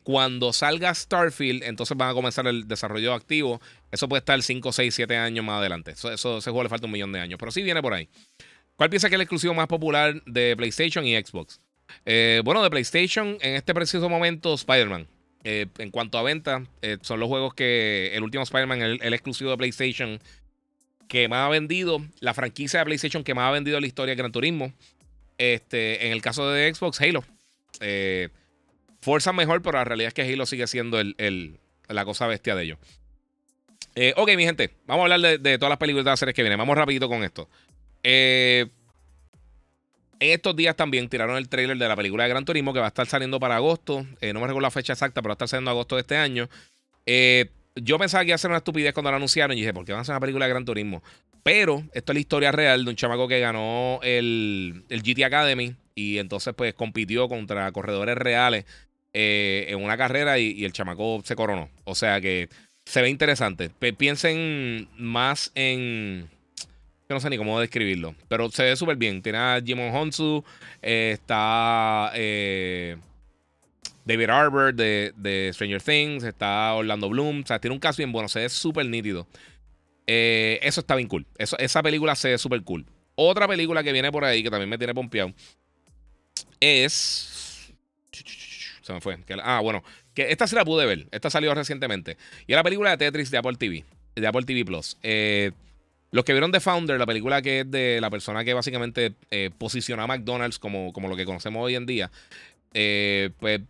cuando 0.03 0.53
salga 0.53 0.93
Starfield, 0.93 1.63
entonces 1.63 1.97
van 1.97 2.11
a 2.11 2.13
comenzar 2.13 2.45
el 2.45 2.67
desarrollo 2.67 3.15
activo. 3.15 3.59
Eso 3.91 4.09
puede 4.09 4.19
estar 4.19 4.41
5, 4.41 4.71
6, 4.71 4.93
7 4.93 5.17
años 5.17 5.45
más 5.45 5.59
adelante. 5.59 5.91
Eso, 5.91 6.11
ese 6.11 6.49
juego 6.49 6.63
le 6.63 6.69
falta 6.69 6.85
un 6.85 6.91
millón 6.91 7.11
de 7.11 7.19
años. 7.19 7.37
Pero 7.39 7.51
sí 7.51 7.63
viene 7.63 7.81
por 7.81 7.93
ahí. 7.93 8.09
¿Cuál 8.75 8.89
piensa 8.89 9.09
que 9.09 9.15
es 9.15 9.17
el 9.17 9.21
exclusivo 9.21 9.53
más 9.53 9.67
popular 9.67 10.21
de 10.25 10.55
PlayStation 10.55 11.05
y 11.05 11.15
Xbox? 11.15 11.59
Eh, 12.05 12.41
bueno, 12.43 12.63
de 12.63 12.69
PlayStation, 12.69 13.37
en 13.41 13.55
este 13.55 13.73
preciso 13.73 14.07
momento, 14.09 14.53
Spider-Man. 14.53 15.07
Eh, 15.43 15.67
en 15.77 15.91
cuanto 15.91 16.17
a 16.17 16.23
venta, 16.23 16.63
eh, 16.81 16.97
son 17.01 17.19
los 17.19 17.27
juegos 17.27 17.53
que 17.53 18.11
el 18.13 18.23
último 18.23 18.43
Spider-Man, 18.43 18.81
el, 19.01 19.13
exclusivo 19.13 19.51
de 19.51 19.57
PlayStation, 19.57 20.19
que 21.07 21.27
más 21.27 21.47
ha 21.47 21.49
vendido, 21.49 22.05
la 22.19 22.33
franquicia 22.33 22.79
de 22.79 22.85
PlayStation 22.85 23.23
que 23.23 23.33
más 23.33 23.49
ha 23.49 23.51
vendido 23.51 23.77
en 23.77 23.81
la 23.81 23.87
historia 23.87 24.11
de 24.11 24.17
Gran 24.17 24.31
Turismo. 24.31 24.73
Este, 25.37 26.05
en 26.05 26.11
el 26.11 26.21
caso 26.21 26.49
de 26.49 26.73
Xbox, 26.73 26.99
Halo. 27.01 27.23
Forza 29.01 29.31
mejor, 29.31 29.61
pero 29.61 29.77
la 29.77 29.85
realidad 29.85 30.09
es 30.09 30.13
que 30.13 30.21
Halo 30.23 30.45
sigue 30.45 30.67
siendo 30.67 30.99
el, 30.99 31.59
la 31.87 32.05
cosa 32.05 32.27
bestia 32.27 32.55
de 32.55 32.63
ellos. 32.63 32.79
Ok, 34.15 34.35
mi 34.35 34.43
gente, 34.43 34.71
vamos 34.85 35.09
a 35.09 35.13
hablar 35.13 35.39
de, 35.39 35.57
todas 35.57 35.69
las 35.69 35.79
películas 35.79 36.05
de 36.05 36.11
las 36.11 36.19
series 36.19 36.35
que 36.35 36.43
vienen. 36.43 36.57
Vamos 36.57 36.77
rapidito 36.77 37.09
con 37.09 37.23
esto. 37.23 37.49
Eh, 38.03 38.67
en 40.19 40.31
estos 40.31 40.55
días 40.55 40.75
también 40.75 41.09
tiraron 41.09 41.37
el 41.37 41.49
trailer 41.49 41.77
de 41.77 41.87
la 41.87 41.95
película 41.95 42.23
de 42.23 42.29
Gran 42.29 42.45
Turismo 42.45 42.73
que 42.73 42.79
va 42.79 42.85
a 42.85 42.89
estar 42.89 43.05
saliendo 43.07 43.39
para 43.39 43.57
agosto. 43.57 44.05
Eh, 44.21 44.33
no 44.33 44.39
me 44.39 44.47
recuerdo 44.47 44.61
la 44.61 44.71
fecha 44.71 44.93
exacta, 44.93 45.21
pero 45.21 45.29
va 45.29 45.33
a 45.33 45.35
estar 45.35 45.47
saliendo 45.47 45.71
agosto 45.71 45.95
de 45.95 46.01
este 46.01 46.17
año. 46.17 46.49
Eh, 47.05 47.49
yo 47.75 47.99
pensaba 47.99 48.23
que 48.23 48.29
iba 48.29 48.35
a 48.35 48.39
ser 48.39 48.49
una 48.49 48.57
estupidez 48.57 48.93
cuando 48.93 49.11
la 49.11 49.17
anunciaron 49.17 49.55
y 49.55 49.61
dije, 49.61 49.73
¿por 49.73 49.85
qué 49.85 49.91
van 49.91 49.99
a 49.99 50.01
hacer 50.01 50.13
una 50.13 50.19
película 50.19 50.45
de 50.45 50.49
Gran 50.49 50.65
Turismo? 50.65 51.03
Pero 51.43 51.83
esto 51.93 52.11
es 52.11 52.15
la 52.15 52.19
historia 52.19 52.51
real 52.51 52.83
de 52.83 52.89
un 52.89 52.95
chamaco 52.95 53.27
que 53.27 53.39
ganó 53.39 53.99
el, 54.03 54.83
el 54.89 55.01
GT 55.03 55.23
Academy 55.23 55.75
y 55.95 56.17
entonces 56.17 56.53
pues 56.55 56.73
compitió 56.73 57.29
contra 57.29 57.71
corredores 57.71 58.17
reales 58.17 58.65
eh, 59.13 59.65
en 59.69 59.83
una 59.83 59.97
carrera 59.97 60.37
y, 60.37 60.63
el 60.65 60.73
chamaco 60.73 61.21
se 61.23 61.35
coronó. 61.35 61.69
O 61.85 61.95
sea 61.95 62.19
que 62.21 62.49
se 62.87 63.01
ve 63.01 63.09
interesante. 63.09 63.69
piensen 63.97 64.87
más 64.97 65.51
en 65.55 66.29
yo 67.09 67.15
no 67.15 67.19
sé 67.19 67.29
ni 67.29 67.37
cómo 67.37 67.59
describirlo. 67.59 68.15
Pero 68.27 68.49
se 68.49 68.63
ve 68.63 68.75
súper 68.75 68.95
bien. 68.97 69.21
Tiene 69.21 69.37
a 69.37 69.61
Jimon 69.63 69.93
Honsu. 69.93 70.43
Eh, 70.81 71.11
está 71.13 72.11
eh, 72.15 72.97
David 74.05 74.29
Arbor 74.29 74.73
de, 74.73 75.51
Stranger 75.53 75.81
Things. 75.81 76.23
Está 76.23 76.73
Orlando 76.73 77.09
Bloom. 77.09 77.41
O 77.43 77.45
sea, 77.45 77.59
tiene 77.59 77.73
un 77.73 77.79
caso 77.79 77.97
bien 77.97 78.11
bueno. 78.11 78.27
Se 78.29 78.39
ve 78.39 78.49
súper 78.49 78.85
nítido. 78.85 79.27
Eh, 80.05 80.59
eso 80.61 80.81
está 80.81 80.95
bien 80.95 81.07
cool. 81.07 81.25
Eso, 81.37 81.57
esa 81.59 81.83
película 81.83 82.15
se 82.15 82.29
ve 82.29 82.37
súper 82.37 82.61
cool. 82.63 82.85
Otra 83.15 83.47
película 83.47 83.83
que 83.83 83.91
viene 83.91 84.11
por 84.11 84.23
ahí 84.23 84.43
que 84.43 84.49
también 84.49 84.69
me 84.69 84.77
tiene 84.77 84.93
pompeado 84.93 85.33
es 86.59 87.37
se 88.87 88.93
me 88.93 89.01
fue. 89.01 89.17
ah, 89.43 89.59
bueno, 89.61 89.83
esta 90.23 90.47
sí 90.47 90.55
la 90.55 90.65
pude 90.65 90.85
ver. 90.85 91.07
Esta 91.11 91.29
salió 91.29 91.53
recientemente. 91.53 92.17
Y 92.47 92.53
es 92.53 92.55
la 92.55 92.63
película 92.63 92.91
de 92.91 92.97
Tetris 92.97 93.31
de 93.31 93.37
Apple 93.37 93.57
TV, 93.57 93.85
de 94.15 94.27
Apple 94.27 94.43
TV 94.43 94.65
Plus. 94.65 94.97
Eh, 95.03 95.51
los 96.11 96.23
que 96.23 96.33
vieron 96.33 96.51
The 96.51 96.59
Founder, 96.59 96.97
la 96.97 97.05
película 97.05 97.41
que 97.41 97.61
es 97.61 97.71
de 97.71 97.99
la 98.01 98.09
persona 98.09 98.43
que 98.43 98.53
básicamente 98.53 99.13
eh, 99.29 99.51
posiciona 99.57 100.03
a 100.03 100.07
McDonald's 100.07 100.59
como, 100.59 100.93
como 100.93 101.07
lo 101.09 101.15
que 101.15 101.25
conocemos 101.25 101.63
hoy 101.63 101.75
en 101.75 101.85
día, 101.85 102.11
eh, 102.73 103.31
pues 103.39 103.61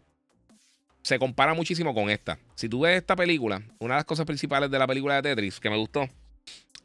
se 1.02 1.18
compara 1.20 1.54
muchísimo 1.54 1.94
con 1.94 2.10
esta. 2.10 2.38
Si 2.56 2.70
tú 2.70 2.82
ves 2.82 2.98
esta 2.98 3.16
película, 3.16 3.62
una 3.80 3.96
de 3.96 4.00
las 4.00 4.06
cosas 4.06 4.26
principales 4.26 4.70
de 4.70 4.78
la 4.78 4.86
película 4.86 5.16
de 5.16 5.22
Tetris 5.24 5.60
que 5.60 5.70
me 5.70 5.78
gustó 5.78 6.10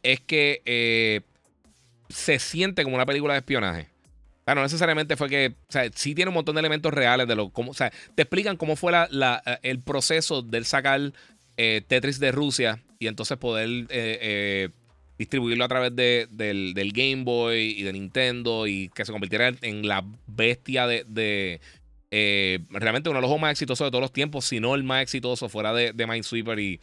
es 0.03 0.21
que 0.21 0.63
eh, 0.65 1.21
se 2.09 2.39
siente 2.39 2.85
como 2.85 2.97
una 2.97 3.07
película 3.07 3.35
de 3.35 3.41
espionaje. 3.41 3.89
O 4.45 4.55
no 4.55 4.63
necesariamente 4.63 5.17
fue 5.17 5.29
que. 5.29 5.55
O 5.69 5.73
sea, 5.73 5.89
sí 5.95 6.15
tiene 6.15 6.31
un 6.31 6.35
montón 6.35 6.55
de 6.55 6.61
elementos 6.61 6.93
reales 6.93 7.29
de 7.29 7.37
lo. 7.37 7.51
Cómo, 7.51 7.71
o 7.71 7.75
sea, 7.75 7.93
te 8.15 8.23
explican 8.23 8.57
cómo 8.57 8.77
fue 8.77 8.93
la, 8.93 9.43
el 9.63 9.81
proceso 9.81 10.43
del 10.43 10.65
sacar 10.65 11.13
Tetris 11.57 12.19
de 12.19 12.33
Rusia 12.33 12.83
y 12.99 13.07
entonces 13.07 13.39
poder 13.39 13.87
distribuirlo 15.23 15.65
a 15.65 15.69
través 15.69 15.95
de, 15.95 16.27
del, 16.31 16.93
Game 16.93 17.23
Boy 17.25 17.77
y 17.79 17.83
de 17.83 17.93
Nintendo 17.93 18.67
y 18.67 18.89
que 18.89 19.05
se 19.05 19.13
convirtiera 19.13 19.53
en 19.63 19.87
la 19.87 20.05
bestia 20.27 20.87
de, 20.87 21.61
eh, 22.15 22.59
realmente 22.69 23.09
uno 23.09 23.17
de 23.17 23.23
los 23.23 23.29
juegos 23.29 23.41
más 23.41 23.53
exitosos 23.53 23.87
de 23.87 23.91
todos 23.91 24.03
los 24.03 24.13
tiempos, 24.13 24.45
si 24.45 24.61
no 24.61 24.75
el 24.75 24.85
más 24.85 25.03
exitoso 25.03 25.49
fuera 25.49 25.73
de, 25.73 25.95
de 25.95 26.07
Minesweeper 26.07 26.59
y, 26.59 26.79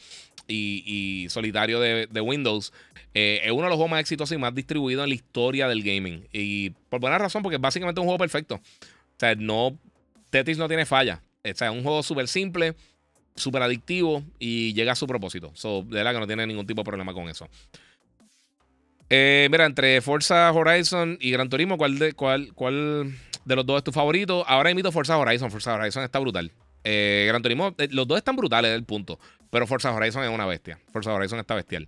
y, 0.47 1.27
Solitario 1.29 1.79
de, 1.79 2.21
Windows. 2.21 2.73
Eh, 3.13 3.41
es 3.43 3.51
uno 3.51 3.63
de 3.63 3.69
los 3.69 3.75
juegos 3.75 3.91
más 3.91 3.99
exitosos 3.99 4.35
y 4.35 4.39
más 4.39 4.55
distribuidos 4.55 5.03
en 5.03 5.09
la 5.09 5.15
historia 5.15 5.67
del 5.67 5.83
gaming. 5.83 6.27
Y 6.33 6.71
por 6.89 6.99
buena 6.99 7.19
razón, 7.19 7.43
porque 7.43 7.57
es 7.57 7.61
básicamente 7.61 8.01
un 8.01 8.07
juego 8.07 8.17
perfecto. 8.17 8.55
O 8.55 9.19
sea, 9.19 9.35
no, 9.35 9.77
Tetris 10.31 10.57
no 10.57 10.67
tiene 10.67 10.87
falla. 10.87 11.21
O 11.43 11.55
sea, 11.55 11.69
es 11.69 11.75
un 11.75 11.83
juego 11.83 12.01
súper 12.01 12.27
simple, 12.27 12.73
súper 13.35 13.61
adictivo 13.61 14.23
y 14.39 14.73
llega 14.73 14.93
a 14.93 14.95
su 14.95 15.05
propósito. 15.05 15.53
De 15.61 15.95
verdad 15.95 16.13
que 16.13 16.19
no 16.21 16.27
tiene 16.27 16.47
ningún 16.47 16.65
tipo 16.65 16.81
de 16.81 16.85
problema 16.85 17.13
con 17.13 17.29
eso. 17.29 17.47
Eh, 19.11 19.47
mira, 19.51 19.67
entre 19.67 20.01
Forza 20.01 20.51
Horizon 20.51 21.19
y 21.21 21.29
Gran 21.29 21.49
Turismo, 21.49 21.77
¿cuál 21.77 21.99
de, 21.99 22.13
cuál, 22.13 22.51
cuál 22.55 23.13
de 23.49 23.55
los 23.55 23.65
dos 23.65 23.77
es 23.77 23.83
tu 23.83 23.91
favorito? 23.91 24.45
Ahora 24.47 24.69
invito 24.69 24.91
Forza 24.91 25.17
Horizon. 25.17 25.51
Forza 25.51 25.73
Horizon 25.73 26.03
está 26.03 26.19
brutal. 26.19 26.51
Eh, 26.83 27.25
Gran 27.27 27.41
Turismo, 27.41 27.75
eh, 27.77 27.89
los 27.91 28.07
dos 28.07 28.17
están 28.17 28.35
brutales, 28.35 28.71
el 28.71 28.85
punto. 28.85 29.19
Pero 29.49 29.67
Forza 29.67 29.91
Horizon 29.91 30.23
es 30.23 30.29
una 30.29 30.45
bestia. 30.45 30.79
Forza 30.93 31.11
Horizon 31.11 31.39
está 31.39 31.55
bestial. 31.55 31.87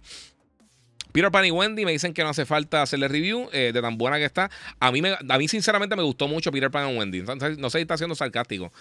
Peter 1.12 1.30
Pan 1.30 1.46
y 1.46 1.52
Wendy 1.52 1.86
me 1.86 1.92
dicen 1.92 2.14
que 2.14 2.24
no 2.24 2.30
hace 2.30 2.46
falta 2.46 2.82
hacerle 2.82 3.08
review 3.08 3.50
de 3.52 3.74
tan 3.74 3.98
buena 3.98 4.18
que 4.18 4.24
está. 4.24 4.50
A 4.80 4.92
mí, 4.92 5.02
me, 5.02 5.14
a 5.14 5.38
mí 5.38 5.48
sinceramente 5.50 5.96
me 5.98 6.04
gustó 6.04 6.30
mucho 6.30 6.52
Peter 6.52 6.72
Pan 6.72 6.90
y 6.90 6.98
Wendy. 6.98 7.22
no 7.22 7.70
sé 7.70 7.80
si 7.80 7.82
está 7.82 7.98
siendo 7.98 8.16
sarcástico. 8.16 8.72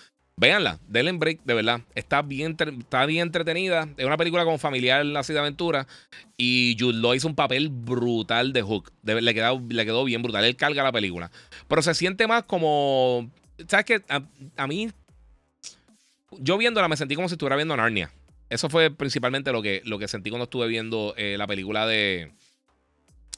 Véanla, 0.40 0.80
denle 0.88 1.10
en 1.10 1.18
break, 1.18 1.40
de 1.44 1.52
verdad. 1.52 1.82
Está 1.94 2.22
bien, 2.22 2.56
está 2.58 3.04
bien 3.04 3.20
entretenida. 3.20 3.86
Es 3.98 4.06
una 4.06 4.16
película 4.16 4.42
como 4.42 4.56
familiar, 4.56 5.04
así 5.18 5.34
de 5.34 5.38
aventura. 5.38 5.86
Y 6.38 6.78
Jude 6.80 6.98
Law 6.98 7.12
hizo 7.12 7.28
un 7.28 7.34
papel 7.34 7.68
brutal 7.68 8.54
de 8.54 8.62
Hook. 8.62 8.90
le, 9.02 9.34
quedó, 9.34 9.62
le 9.68 9.84
quedó 9.84 10.02
bien 10.02 10.22
brutal. 10.22 10.42
Él 10.46 10.56
carga 10.56 10.82
la 10.82 10.92
película. 10.92 11.30
Pero 11.68 11.82
se 11.82 11.92
siente 11.92 12.26
más 12.26 12.44
como. 12.44 13.30
¿Sabes 13.68 13.84
qué? 13.84 14.02
A, 14.56 14.66
mí. 14.66 14.90
Yo 16.38 16.56
viéndola 16.56 16.88
me 16.88 16.96
sentí 16.96 17.16
como 17.16 17.28
si 17.28 17.34
estuviera 17.34 17.56
viendo 17.56 17.76
Narnia. 17.76 18.10
Eso 18.48 18.70
fue 18.70 18.90
principalmente 18.90 19.52
lo 19.52 19.60
que, 19.60 19.82
lo 19.84 19.98
que 19.98 20.08
sentí 20.08 20.30
cuando 20.30 20.44
estuve 20.44 20.68
viendo 20.68 21.12
eh, 21.18 21.36
la 21.36 21.46
película 21.46 21.86
de, 21.86 22.32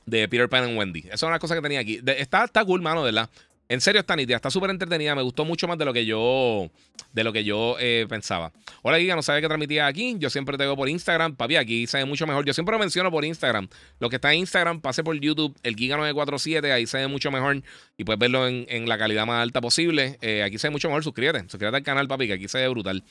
de 0.07 0.29
Peter 0.29 0.49
Pan 0.49 0.71
y 0.71 0.77
Wendy. 0.77 1.01
Esa 1.01 1.15
es 1.15 1.23
una 1.25 1.41
cosa 1.41 1.57
que 1.57 1.63
tenía 1.63 1.81
aquí. 1.81 2.01
está, 2.17 2.45
está 2.45 2.65
cool, 2.65 2.81
mano, 2.81 3.03
¿verdad? 3.03 3.29
En 3.73 3.81
serio 3.81 4.01
está 4.01 4.15
nítida, 4.15 4.37
está 4.37 4.51
súper 4.51 4.69
entretenida. 4.69 5.15
Me 5.15 5.23
gustó 5.23 5.47
mucho 5.47 5.67
más 5.67 5.79
de 5.79 5.87
lo 5.87 5.95
que 5.95 6.05
yo, 6.05 6.71
de 7.11 7.25
lo 7.25 7.33
que 7.33 7.43
yo 7.43 7.77
eh, 7.81 8.05
pensaba. 8.07 8.53
Hola, 8.83 8.99
Giga, 8.99 9.17
no 9.17 9.23
sabe 9.23 9.41
qué 9.41 9.47
transmitía 9.47 9.87
aquí. 9.87 10.15
Yo 10.19 10.29
siempre 10.29 10.59
te 10.59 10.65
veo 10.65 10.77
por 10.77 10.91
Instagram. 10.91 11.37
Papi, 11.37 11.57
aquí 11.57 11.87
se 11.87 11.97
ve 11.97 12.05
mucho 12.05 12.27
mejor. 12.27 12.45
Yo 12.45 12.53
siempre 12.53 12.75
lo 12.75 12.79
menciono 12.79 13.11
por 13.11 13.25
Instagram. 13.25 13.69
Lo 13.99 14.11
que 14.11 14.17
está 14.17 14.31
en 14.31 14.41
Instagram, 14.41 14.83
pase 14.83 15.03
por 15.03 15.19
YouTube, 15.19 15.57
el 15.63 15.75
Giga947. 15.75 16.71
Ahí 16.71 16.87
se 16.87 16.99
ve 16.99 17.07
mucho 17.07 17.31
mejor 17.31 17.63
y 17.97 18.05
puedes 18.05 18.19
verlo 18.19 18.47
en, 18.47 18.87
la 18.87 18.99
calidad 18.99 19.25
más 19.25 19.43
alta 19.43 19.63
posible. 19.63 20.19
Eh, 20.21 20.43
aquí 20.43 20.59
se 20.59 20.67
ve 20.67 20.73
mucho 20.73 20.89
mejor. 20.89 21.03
Suscríbete. 21.03 21.41
Suscríbete 21.49 21.79
al 21.79 21.83
canal, 21.83 22.09
papi, 22.09 22.27
que 22.27 22.35
aquí 22.35 22.49
se 22.49 22.59
ve 22.59 22.69
brutal. 22.69 23.03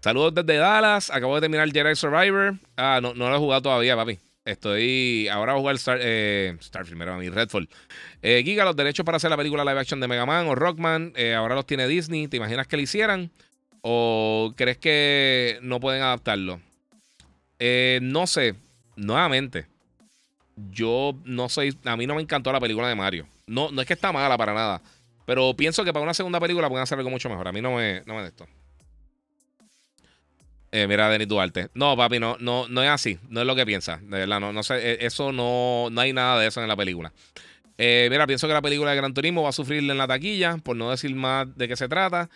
Saludos 0.00 0.34
desde 0.34 0.56
Dallas. 0.56 1.10
Acabo 1.10 1.34
de 1.34 1.42
terminar 1.42 1.70
Jedi 1.70 1.94
Survivor. 1.94 2.54
Ah, 2.74 3.00
no, 3.02 3.12
no 3.12 3.28
lo 3.28 3.36
he 3.36 3.38
jugado 3.38 3.60
todavía, 3.60 3.96
papi. 3.96 4.18
Estoy. 4.44 5.28
Ahora 5.28 5.52
voy 5.52 5.58
a 5.58 5.60
jugar 5.60 5.76
Star, 5.76 5.98
eh, 6.00 6.56
Starfield, 6.60 6.98
mira, 6.98 7.16
mi 7.16 7.28
Redfall. 7.28 7.68
Eh, 8.22 8.42
Giga, 8.44 8.64
los 8.64 8.76
derechos 8.76 9.04
para 9.04 9.16
hacer 9.16 9.30
la 9.30 9.36
película 9.36 9.64
live 9.64 9.78
action 9.80 10.00
de 10.00 10.08
Mega 10.08 10.26
Man 10.26 10.46
o 10.48 10.54
Rockman, 10.54 11.12
eh, 11.16 11.34
ahora 11.34 11.54
los 11.54 11.66
tiene 11.66 11.86
Disney. 11.86 12.26
¿Te 12.28 12.38
imaginas 12.38 12.66
que 12.66 12.76
lo 12.76 12.82
hicieran? 12.82 13.30
¿O 13.82 14.52
crees 14.56 14.78
que 14.78 15.58
no 15.62 15.80
pueden 15.80 16.02
adaptarlo? 16.02 16.60
Eh, 17.58 18.00
no 18.02 18.26
sé. 18.26 18.54
Nuevamente, 18.96 19.66
yo 20.70 21.14
no 21.24 21.48
sé. 21.48 21.72
A 21.84 21.96
mí 21.96 22.06
no 22.06 22.14
me 22.14 22.22
encantó 22.22 22.52
la 22.52 22.60
película 22.60 22.88
de 22.88 22.94
Mario. 22.94 23.26
No, 23.46 23.70
no 23.70 23.80
es 23.80 23.86
que 23.86 23.94
está 23.94 24.12
mala 24.12 24.36
para 24.36 24.52
nada. 24.52 24.82
Pero 25.26 25.54
pienso 25.54 25.84
que 25.84 25.92
para 25.92 26.02
una 26.02 26.14
segunda 26.14 26.40
película 26.40 26.68
pueden 26.68 26.82
hacer 26.82 26.98
algo 26.98 27.10
mucho 27.10 27.30
mejor. 27.30 27.46
A 27.48 27.52
mí 27.52 27.60
no 27.60 27.76
me, 27.76 28.02
no 28.04 28.14
me 28.14 28.22
de 28.22 28.28
esto. 28.28 28.46
Eh, 30.72 30.86
mira, 30.86 31.08
Denis 31.08 31.28
Duarte. 31.28 31.68
No, 31.74 31.96
papi, 31.96 32.18
no, 32.20 32.36
no, 32.40 32.68
no 32.68 32.82
es 32.82 32.88
así. 32.88 33.18
No 33.28 33.40
es 33.40 33.46
lo 33.46 33.56
que 33.56 33.66
piensa. 33.66 33.98
De 34.02 34.18
verdad, 34.18 34.40
no, 34.40 34.52
no 34.52 34.62
sé. 34.62 34.74
Eh, 34.76 34.98
eso 35.00 35.32
no, 35.32 35.88
no 35.90 36.00
hay 36.00 36.12
nada 36.12 36.40
de 36.40 36.46
eso 36.46 36.62
en 36.62 36.68
la 36.68 36.76
película. 36.76 37.12
Eh, 37.76 38.08
mira, 38.10 38.26
pienso 38.26 38.46
que 38.46 38.52
la 38.52 38.62
película 38.62 38.90
de 38.90 38.96
Gran 38.96 39.14
Turismo 39.14 39.42
va 39.42 39.48
a 39.48 39.52
sufrir 39.52 39.78
en 39.78 39.98
la 39.98 40.06
taquilla, 40.06 40.58
por 40.58 40.76
no 40.76 40.90
decir 40.90 41.14
más 41.14 41.56
de 41.56 41.66
qué 41.66 41.76
se 41.76 41.88
trata. 41.88 42.28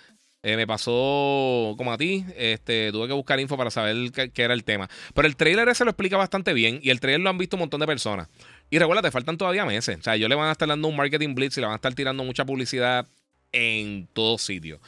me 0.43 0.67
pasó 0.67 1.75
como 1.77 1.93
a 1.93 1.99
ti. 1.99 2.25
Este, 2.37 2.91
tuve 2.91 3.07
que 3.07 3.13
buscar 3.13 3.39
info 3.39 3.57
para 3.57 3.71
saber 3.71 4.11
qué, 4.11 4.43
era 4.43 4.55
el 4.55 4.65
tema. 4.65 4.89
Pero 5.15 5.29
el 5.29 5.37
trailer 5.37 5.69
ese 5.69 5.85
lo 5.85 5.91
explica 5.91 6.17
bastante 6.17 6.53
bien. 6.55 6.81
Y 6.83 6.91
el 6.91 6.99
trailer 6.99 7.21
lo 7.21 7.31
han 7.31 7.39
visto 7.39 7.57
un 7.57 7.61
montón 7.61 7.81
de 7.81 7.87
personas. 7.87 8.29
Y 8.69 8.79
recuerda, 8.79 9.03
te 9.03 9.11
faltan 9.13 9.39
todavía 9.39 9.65
meses. 9.65 9.99
O 9.99 10.03
sea, 10.03 10.17
yo 10.17 10.29
le 10.29 10.35
van 10.35 10.49
a 10.49 10.53
estar 10.53 10.67
dando 10.67 10.89
un 10.89 10.97
marketing 10.97 11.35
blitz 11.35 11.57
y 11.57 11.61
le 11.61 11.67
van 11.67 11.75
a 11.75 11.77
estar 11.77 11.95
tirando 11.95 12.25
mucha 12.25 12.45
publicidad 12.45 13.07
en 13.53 14.09
todo 14.13 14.39
sitio. 14.39 14.81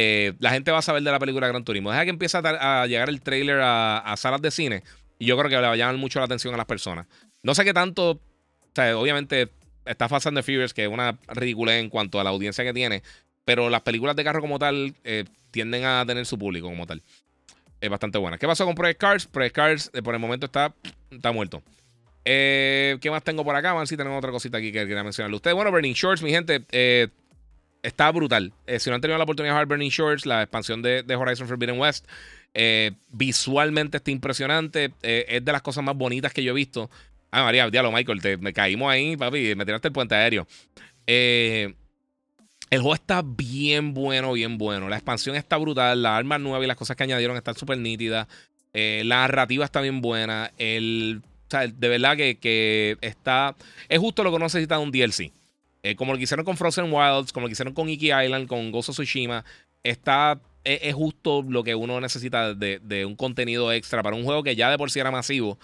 Eh, 0.00 0.34
la 0.38 0.50
gente 0.50 0.70
va 0.70 0.78
a 0.78 0.82
saber 0.82 1.02
de 1.02 1.10
la 1.10 1.18
película 1.18 1.48
Gran 1.48 1.64
Turismo. 1.64 1.90
Deja 1.90 2.04
que 2.04 2.10
empiece 2.10 2.38
a, 2.38 2.86
llegar 2.86 3.08
el 3.08 3.20
trailer 3.20 3.58
a, 3.60 4.14
salas 4.16 4.40
de 4.40 4.52
cine 4.52 4.84
y 5.18 5.26
yo 5.26 5.36
creo 5.36 5.50
que 5.50 5.56
le 5.56 5.62
va 5.62 5.72
a 5.72 5.76
llamar 5.76 5.96
mucho 5.96 6.20
la 6.20 6.26
atención 6.26 6.54
a 6.54 6.56
las 6.56 6.66
personas. 6.66 7.08
No 7.42 7.52
sé 7.52 7.64
qué 7.64 7.74
tanto, 7.74 8.12
o 8.12 8.20
sea, 8.76 8.96
obviamente 8.96 9.50
está 9.84 10.08
Fast 10.08 10.28
and 10.28 10.36
the 10.36 10.44
Furious, 10.44 10.72
que 10.72 10.84
es 10.84 10.88
una 10.88 11.18
ridícula 11.26 11.76
en 11.78 11.90
cuanto 11.90 12.20
a 12.20 12.24
la 12.24 12.30
audiencia 12.30 12.62
que 12.62 12.72
tiene, 12.72 13.02
pero 13.44 13.70
las 13.70 13.80
películas 13.80 14.14
de 14.14 14.22
carro 14.22 14.40
como 14.40 14.60
tal 14.60 14.94
eh, 15.02 15.24
tienden 15.50 15.84
a 15.84 16.04
tener 16.06 16.24
su 16.26 16.38
público 16.38 16.68
como 16.68 16.86
tal. 16.86 17.02
Es 17.80 17.90
bastante 17.90 18.18
buena. 18.18 18.38
¿Qué 18.38 18.46
pasó 18.46 18.66
con 18.66 18.76
Project 18.76 19.00
Cars? 19.00 19.26
Project 19.26 19.56
Cars 19.56 19.90
eh, 19.94 20.02
por 20.02 20.14
el 20.14 20.20
momento 20.20 20.46
está, 20.46 20.72
está 21.10 21.32
muerto. 21.32 21.60
¿Qué 22.22 23.08
más 23.10 23.24
tengo 23.24 23.42
por 23.42 23.56
acá? 23.56 23.72
A 23.72 23.74
ver 23.74 23.88
si 23.88 23.96
tenemos 23.96 24.18
otra 24.18 24.30
cosita 24.30 24.58
aquí 24.58 24.70
que 24.70 24.86
quería 24.86 25.02
mencionarle 25.02 25.34
ustedes. 25.34 25.56
Bueno, 25.56 25.72
Burning 25.72 25.94
Shorts, 25.94 26.22
mi 26.22 26.30
gente. 26.30 26.62
Está 27.88 28.10
brutal. 28.12 28.52
Eh, 28.66 28.78
si 28.78 28.90
no 28.90 28.96
han 28.96 29.00
tenido 29.00 29.18
la 29.18 29.24
oportunidad 29.24 29.52
de 29.52 29.56
jugar 29.56 29.66
Burning 29.66 29.90
Shores, 29.90 30.26
la 30.26 30.42
expansión 30.42 30.82
de, 30.82 31.04
Horizon 31.14 31.48
Forbidden 31.48 31.78
West, 31.78 32.06
eh, 32.54 32.92
visualmente 33.10 33.96
está 33.96 34.10
impresionante. 34.10 34.92
Eh, 35.02 35.26
es 35.28 35.44
de 35.44 35.52
las 35.52 35.62
cosas 35.62 35.82
más 35.82 35.96
bonitas 35.96 36.32
que 36.32 36.42
yo 36.42 36.52
he 36.52 36.54
visto. 36.54 36.90
Ah, 37.30 37.42
María, 37.42 37.68
diablo, 37.68 37.92
Michael, 37.92 38.22
te, 38.22 38.36
me 38.36 38.52
caímos 38.52 38.90
ahí, 38.90 39.16
papi, 39.16 39.54
me 39.54 39.64
tiraste 39.64 39.88
el 39.88 39.92
puente 39.92 40.14
aéreo. 40.14 40.46
el 41.06 41.74
juego 42.70 42.94
está 42.94 43.22
bien 43.24 43.92
bueno, 43.94 44.32
bien 44.32 44.56
bueno. 44.58 44.88
La 44.88 44.96
expansión 44.96 45.36
está 45.36 45.56
brutal. 45.56 46.02
Las 46.02 46.12
armas 46.12 46.40
nuevas 46.40 46.64
y 46.64 46.66
las 46.66 46.76
cosas 46.76 46.96
que 46.96 47.04
añadieron 47.04 47.36
están 47.36 47.54
súper 47.54 47.78
nítidas. 47.78 48.28
la 48.72 49.16
narrativa 49.16 49.64
está 49.64 49.80
bien 49.80 50.00
buena. 50.00 50.52
El, 50.58 51.22
de 51.50 51.88
verdad 51.88 52.16
que, 52.16 52.38
que, 52.38 52.96
está. 53.00 53.56
Es 53.88 53.98
justo 53.98 54.22
lo 54.22 54.32
que 54.32 54.38
necesita 54.38 54.78
un 54.78 54.90
DLC. 54.90 55.32
Eh, 55.88 55.96
como 55.96 56.12
lo 56.12 56.18
que 56.18 56.24
hicieron 56.24 56.44
con 56.44 56.58
Frozen 56.58 56.92
Wilds, 56.92 57.32
como 57.32 57.44
lo 57.44 57.48
que 57.48 57.52
hicieron 57.52 57.72
con 57.72 57.88
Iki 57.88 58.12
Island, 58.12 58.46
con 58.46 58.70
Ghost 58.70 58.90
of 58.90 58.96
Tsushima, 58.96 59.42
está, 59.82 60.38
es, 60.62 60.94
justo 60.94 61.42
lo 61.48 61.64
que 61.64 61.74
uno 61.74 61.98
necesita 61.98 62.52
de, 62.52 63.04
un 63.06 63.16
contenido 63.16 63.72
extra 63.72 64.02
para 64.02 64.14
un 64.14 64.22
juego 64.22 64.42
que 64.42 64.54
ya 64.54 64.70
de 64.70 64.76
por 64.76 64.90
sí 64.90 65.00
era 65.00 65.10
masivo. 65.10 65.58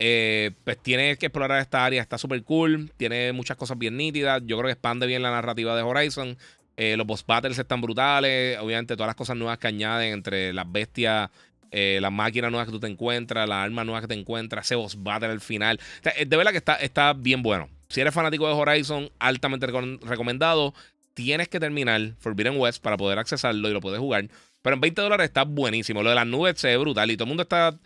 Eh, 0.00 0.50
pues 0.64 0.82
tiene 0.82 1.16
que 1.16 1.26
explorar 1.26 1.60
esta 1.60 1.84
área, 1.84 2.02
está 2.02 2.18
súper 2.18 2.42
cool, 2.42 2.90
tiene 2.96 3.32
muchas 3.32 3.56
cosas 3.56 3.78
bien 3.78 3.96
nítidas. 3.96 4.42
Yo 4.46 4.56
creo 4.56 4.66
que 4.66 4.72
expande 4.72 5.06
bien 5.06 5.22
la 5.22 5.30
narrativa 5.30 5.76
de 5.76 5.82
Horizon. 5.82 6.36
Eh, 6.76 6.96
los 6.96 7.06
boss 7.06 7.24
battles 7.24 7.56
están 7.56 7.80
brutales. 7.80 8.58
Obviamente, 8.58 8.96
todas 8.96 9.10
las 9.10 9.16
cosas 9.16 9.36
nuevas 9.36 9.58
que 9.58 9.68
añaden 9.68 10.12
entre 10.12 10.52
las 10.52 10.70
bestias, 10.72 11.30
las 11.70 12.12
máquinas 12.12 12.50
nuevas 12.50 12.66
que 12.66 12.72
tú 12.72 12.80
te 12.80 12.88
encuentras, 12.88 13.48
las 13.48 13.58
armas 13.64 13.86
nuevas 13.86 14.02
que 14.02 14.08
te 14.08 14.18
encuentras, 14.18 14.66
ese 14.66 14.74
boss 14.74 15.00
battle 15.00 15.28
al 15.28 15.40
final. 15.40 15.78
de 16.02 16.36
verdad 16.36 16.50
que 16.50 16.58
está, 16.58 16.74
está 16.74 17.12
bien 17.12 17.44
bueno. 17.44 17.68
Si 17.88 18.00
eres 18.00 18.12
fanático 18.12 18.46
de 18.46 18.52
Horizon, 18.52 19.10
altamente 19.18 19.66
recomendado. 19.66 20.74
Tienes 21.14 21.48
que 21.48 21.58
terminar 21.58 22.12
Forbidden 22.18 22.58
West 22.58 22.82
para 22.82 22.96
poder 22.96 23.18
accesarlo 23.18 23.68
y 23.68 23.72
lo 23.72 23.80
puedes 23.80 23.98
jugar. 23.98 24.28
Pero 24.62 24.74
en 24.74 24.80
20 24.80 25.02
dólares 25.02 25.24
está 25.24 25.44
buenísimo. 25.44 26.02
Lo 26.02 26.10
de 26.10 26.14
las 26.14 26.26
nubes 26.26 26.60
se 26.60 26.68
ve 26.68 26.76
brutal 26.76 27.10
y 27.10 27.16
todo 27.16 27.24
el 27.24 27.28
mundo 27.28 27.42
está. 27.44 27.78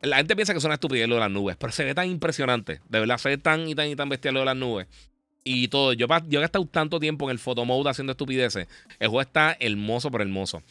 La 0.00 0.18
gente 0.18 0.36
piensa 0.36 0.54
que 0.54 0.64
una 0.64 0.74
estupidez 0.74 1.08
lo 1.08 1.16
de 1.16 1.20
las 1.22 1.30
nubes, 1.30 1.56
pero 1.56 1.72
se 1.72 1.84
ve 1.84 1.94
tan 1.94 2.08
impresionante. 2.08 2.80
De 2.88 3.00
verdad, 3.00 3.18
se 3.18 3.30
ve 3.30 3.38
tan 3.38 3.68
y 3.68 3.74
tan 3.74 3.88
y 3.88 3.96
tan 3.96 4.08
bestial 4.08 4.34
lo 4.34 4.40
de 4.40 4.46
las 4.46 4.56
nubes. 4.56 4.86
Y 5.42 5.68
todo. 5.68 5.92
Yo, 5.92 6.06
yo 6.28 6.38
he 6.38 6.42
gastado 6.42 6.64
tanto 6.66 7.00
tiempo 7.00 7.26
en 7.26 7.32
el 7.32 7.38
photo 7.38 7.64
mode 7.64 7.90
haciendo 7.90 8.12
estupideces. 8.12 8.68
El 9.00 9.08
juego 9.08 9.22
está 9.22 9.56
hermoso 9.58 10.10
por 10.10 10.22
hermoso. 10.22 10.62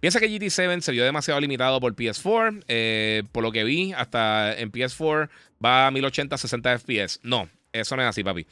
Piensa 0.00 0.20
que 0.20 0.28
GT7 0.28 0.80
se 0.80 0.92
vio 0.92 1.04
demasiado 1.04 1.40
limitado 1.40 1.80
por 1.80 1.96
PS4. 1.96 2.64
Eh, 2.68 3.24
por 3.32 3.42
lo 3.42 3.50
que 3.50 3.64
vi, 3.64 3.92
hasta 3.94 4.56
en 4.56 4.70
PS4 4.70 5.28
va 5.64 5.88
a 5.88 5.90
1080 5.90 6.38
60 6.38 6.78
FPS. 6.78 7.20
No, 7.24 7.48
eso 7.80 7.96
no 7.96 8.02
es 8.02 8.08
así, 8.08 8.22
papi. 8.22 8.46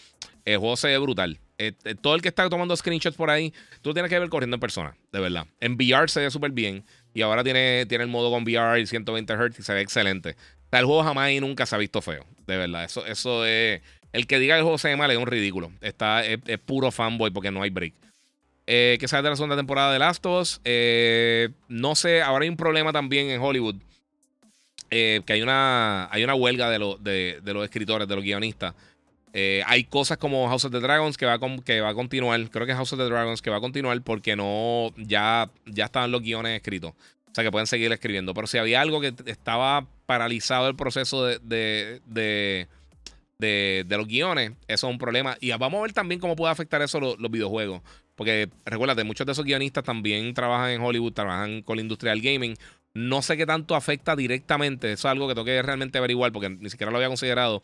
El 0.44 0.58
juego 0.58 0.76
se 0.76 0.88
ve 0.88 0.98
brutal. 0.98 1.38
Eh, 1.58 1.72
eh, 1.84 1.94
todo 1.94 2.14
el 2.14 2.22
que 2.22 2.28
está 2.28 2.48
tomando 2.48 2.76
screenshots 2.76 3.16
por 3.16 3.30
ahí, 3.30 3.52
tú 3.80 3.94
tienes 3.94 4.10
que 4.10 4.18
ver 4.18 4.28
corriendo 4.28 4.56
en 4.56 4.60
persona, 4.60 4.96
de 5.10 5.20
verdad. 5.20 5.46
En 5.60 5.74
VR 5.74 6.08
se 6.08 6.20
ve 6.20 6.30
súper 6.30 6.50
bien. 6.50 6.84
Y 7.14 7.22
ahora 7.22 7.42
tiene, 7.42 7.86
tiene 7.86 8.04
el 8.04 8.10
modo 8.10 8.30
con 8.30 8.42
VR 8.42 8.78
y 8.78 8.86
120 8.86 9.32
Hz 9.32 9.58
y 9.58 9.62
se 9.62 9.72
ve 9.72 9.80
excelente. 9.80 10.36
el 10.70 10.84
juego 10.84 11.02
jamás 11.02 11.30
y 11.30 11.40
nunca 11.40 11.64
se 11.64 11.74
ha 11.74 11.78
visto 11.78 12.02
feo, 12.02 12.26
de 12.46 12.56
verdad. 12.56 12.84
Eso, 12.84 13.06
eso 13.06 13.46
es. 13.46 13.80
El 14.12 14.26
que 14.26 14.38
diga 14.38 14.54
que 14.54 14.58
el 14.58 14.64
juego 14.64 14.78
se 14.78 14.88
ve 14.88 14.96
mal 14.96 15.10
es 15.10 15.16
un 15.16 15.26
ridículo. 15.26 15.72
Está, 15.80 16.24
es, 16.24 16.38
puro 16.64 16.90
fanboy 16.90 17.30
porque 17.30 17.50
no 17.50 17.62
hay 17.62 17.70
break. 17.70 17.94
Eh, 18.66 18.96
que 19.00 19.08
sale 19.08 19.22
de 19.22 19.30
la 19.30 19.36
segunda 19.36 19.56
temporada 19.56 19.92
de 19.92 19.98
Last 19.98 20.24
of 20.26 20.42
Us. 20.42 20.60
Eh, 20.64 21.48
no 21.68 21.94
sé, 21.94 22.20
ahora 22.20 22.42
hay 22.42 22.48
un 22.48 22.56
problema 22.56 22.92
también 22.92 23.30
en 23.30 23.40
Hollywood. 23.40 23.76
Que 24.88 25.24
hay 25.28 25.42
una, 25.42 26.08
hay 26.12 26.22
una 26.22 26.34
huelga 26.34 26.70
de, 26.70 27.40
de, 27.42 27.54
los 27.54 27.64
escritores, 27.64 28.06
de 28.06 28.14
los 28.14 28.24
guionistas. 28.24 28.74
Hay 29.66 29.84
cosas 29.84 30.18
como 30.18 30.48
House 30.48 30.64
of 30.64 30.72
the 30.72 30.80
Dragons 30.80 31.16
que 31.16 31.26
va, 31.26 31.38
que 31.64 31.80
va 31.80 31.90
a 31.90 31.94
continuar. 31.94 32.48
Creo 32.50 32.66
que 32.66 32.74
House 32.74 32.92
of 32.92 32.98
the 32.98 33.04
Dragons 33.04 33.42
que 33.42 33.50
va 33.50 33.58
a 33.58 33.60
continuar 33.60 34.00
porque 34.02 34.36
no 34.36 34.92
ya, 34.96 35.50
ya 35.66 35.86
estaban 35.86 36.10
los 36.10 36.22
guiones 36.22 36.56
escritos. 36.56 36.92
O 36.92 37.34
sea 37.36 37.44
que 37.44 37.52
pueden 37.52 37.66
seguir 37.66 37.92
escribiendo. 37.92 38.32
Pero 38.32 38.46
si 38.46 38.56
había 38.56 38.80
algo 38.80 38.98
que 39.00 39.12
estaba 39.26 39.86
paralizado 40.06 40.68
el 40.68 40.74
proceso 40.76 41.26
de, 41.26 42.00
de, 42.06 43.86
los 43.90 44.06
guiones, 44.06 44.52
eso 44.68 44.86
es 44.86 44.90
un 44.90 44.96
problema. 44.96 45.36
Y 45.42 45.50
vamos 45.50 45.80
a 45.80 45.82
ver 45.82 45.92
también 45.92 46.18
cómo 46.18 46.34
puede 46.34 46.52
afectar 46.52 46.80
eso 46.80 46.98
los 46.98 47.30
videojuegos. 47.30 47.82
Porque 48.14 48.48
recuérdate, 48.64 49.04
muchos 49.04 49.26
de 49.26 49.32
esos 49.32 49.44
guionistas 49.44 49.84
también 49.84 50.32
trabajan 50.32 50.70
en 50.70 50.80
Hollywood, 50.80 51.12
trabajan 51.12 51.60
con 51.60 51.76
la 51.76 51.82
industria 51.82 52.12
del 52.12 52.22
gaming. 52.22 52.54
No 52.94 53.20
sé 53.20 53.36
qué 53.36 53.44
tanto 53.44 53.74
afecta 53.74 54.16
directamente. 54.16 54.90
Eso 54.90 55.06
es 55.06 55.12
algo 55.12 55.28
que 55.28 55.34
tengo 55.34 55.44
que 55.44 55.60
realmente 55.60 55.98
averiguar 55.98 56.32
porque 56.32 56.48
ni 56.48 56.70
siquiera 56.70 56.90
lo 56.90 56.96
había 56.96 57.08
considerado. 57.08 57.60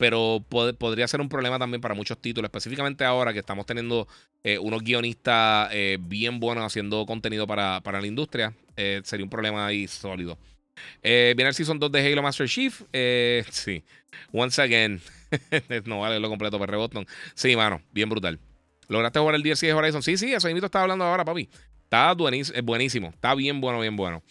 Pero 0.00 0.42
podría 0.48 1.06
ser 1.06 1.20
un 1.20 1.28
problema 1.28 1.58
también 1.58 1.82
para 1.82 1.94
muchos 1.94 2.16
títulos, 2.16 2.48
específicamente 2.48 3.04
ahora 3.04 3.34
que 3.34 3.40
estamos 3.40 3.66
teniendo 3.66 4.08
eh, 4.42 4.58
unos 4.58 4.82
guionistas 4.82 5.68
eh, 5.72 5.98
bien 6.00 6.40
buenos 6.40 6.64
haciendo 6.64 7.04
contenido 7.04 7.46
para, 7.46 7.82
la 7.84 8.06
industria. 8.06 8.54
Eh, 8.78 9.02
sería 9.04 9.24
un 9.24 9.28
problema 9.28 9.66
ahí 9.66 9.86
sólido. 9.86 10.38
viene 11.02 11.48
el 11.48 11.52
Season 11.52 11.78
2 11.78 11.92
de 11.92 12.12
Halo 12.12 12.22
Master 12.22 12.48
Chief. 12.48 12.80
sí. 13.50 13.84
Once 14.32 14.62
again. 14.62 15.02
no 15.84 16.00
vale 16.00 16.18
lo 16.18 16.30
completo, 16.30 16.58
para 16.58 16.78
Boston. 16.78 17.06
Sí, 17.34 17.54
mano. 17.54 17.82
Bien 17.92 18.08
brutal. 18.08 18.38
¿Lograste 18.88 19.18
jugar 19.18 19.34
el 19.34 19.42
DLC 19.42 19.66
de 19.66 19.74
Horizon? 19.74 20.02
Sí, 20.02 20.16
sí, 20.16 20.32
eso 20.32 20.48
mismo 20.48 20.64
estaba 20.64 20.84
hablando 20.84 21.04
ahora, 21.04 21.26
papi. 21.26 21.46
Está 21.84 22.14
buenísimo. 22.14 23.10
Está 23.10 23.34
bien 23.34 23.60
bueno, 23.60 23.80
bien 23.80 23.96
bueno. 23.96 24.22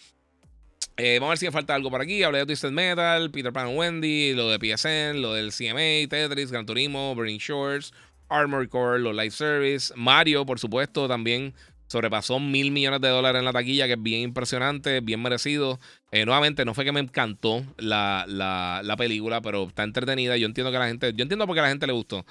Eh, 0.96 1.18
vamos 1.18 1.28
a 1.28 1.30
ver 1.30 1.38
si 1.38 1.46
me 1.46 1.52
falta 1.52 1.74
algo 1.74 1.90
por 1.90 2.00
aquí. 2.00 2.22
Hablé 2.22 2.40
de 2.40 2.46
Twisted 2.46 2.70
Metal, 2.70 3.30
Peter 3.30 3.52
Pan 3.52 3.76
Wendy, 3.76 4.34
lo 4.34 4.50
de 4.50 4.58
PSN, 4.58 5.22
lo 5.22 5.34
del 5.34 5.52
CMA, 5.52 6.08
Tetris, 6.08 6.50
Gran 6.50 6.66
Turismo, 6.66 7.14
Burning 7.14 7.38
Shores, 7.38 7.92
Armor 8.28 8.68
Core, 8.68 9.00
los 9.00 9.14
Live 9.14 9.30
Service, 9.30 9.92
Mario, 9.96 10.46
por 10.46 10.58
supuesto, 10.58 11.08
también 11.08 11.54
sobrepasó 11.90 12.38
mil 12.38 12.70
millones 12.70 13.00
de 13.00 13.08
dólares 13.08 13.40
en 13.40 13.44
la 13.44 13.52
taquilla, 13.52 13.86
que 13.88 13.94
es 13.94 14.02
bien 14.02 14.20
impresionante, 14.20 15.00
bien 15.00 15.20
merecido. 15.20 15.80
Eh, 16.12 16.24
nuevamente, 16.24 16.64
no 16.64 16.72
fue 16.72 16.84
que 16.84 16.92
me 16.92 17.00
encantó 17.00 17.64
la, 17.78 18.24
la, 18.28 18.96
película, 18.96 19.40
pero 19.40 19.64
está 19.64 19.82
entretenida. 19.82 20.36
Yo 20.36 20.46
entiendo 20.46 20.70
que 20.70 20.78
la 20.78 20.86
gente, 20.86 21.12
yo 21.14 21.22
entiendo 21.22 21.46
por 21.48 21.56
qué 21.56 21.60
a 21.60 21.64
la 21.64 21.68
gente 21.70 21.88
le 21.88 21.92
gustó, 21.92 22.24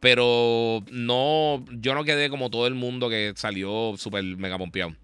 pero 0.00 0.84
no, 0.90 1.64
yo 1.70 1.94
no 1.94 2.04
quedé 2.04 2.28
como 2.28 2.50
todo 2.50 2.66
el 2.66 2.74
mundo 2.74 3.08
que 3.08 3.32
salió 3.36 3.94
súper 3.96 4.22
mega 4.22 4.58
pompeado. 4.58 4.94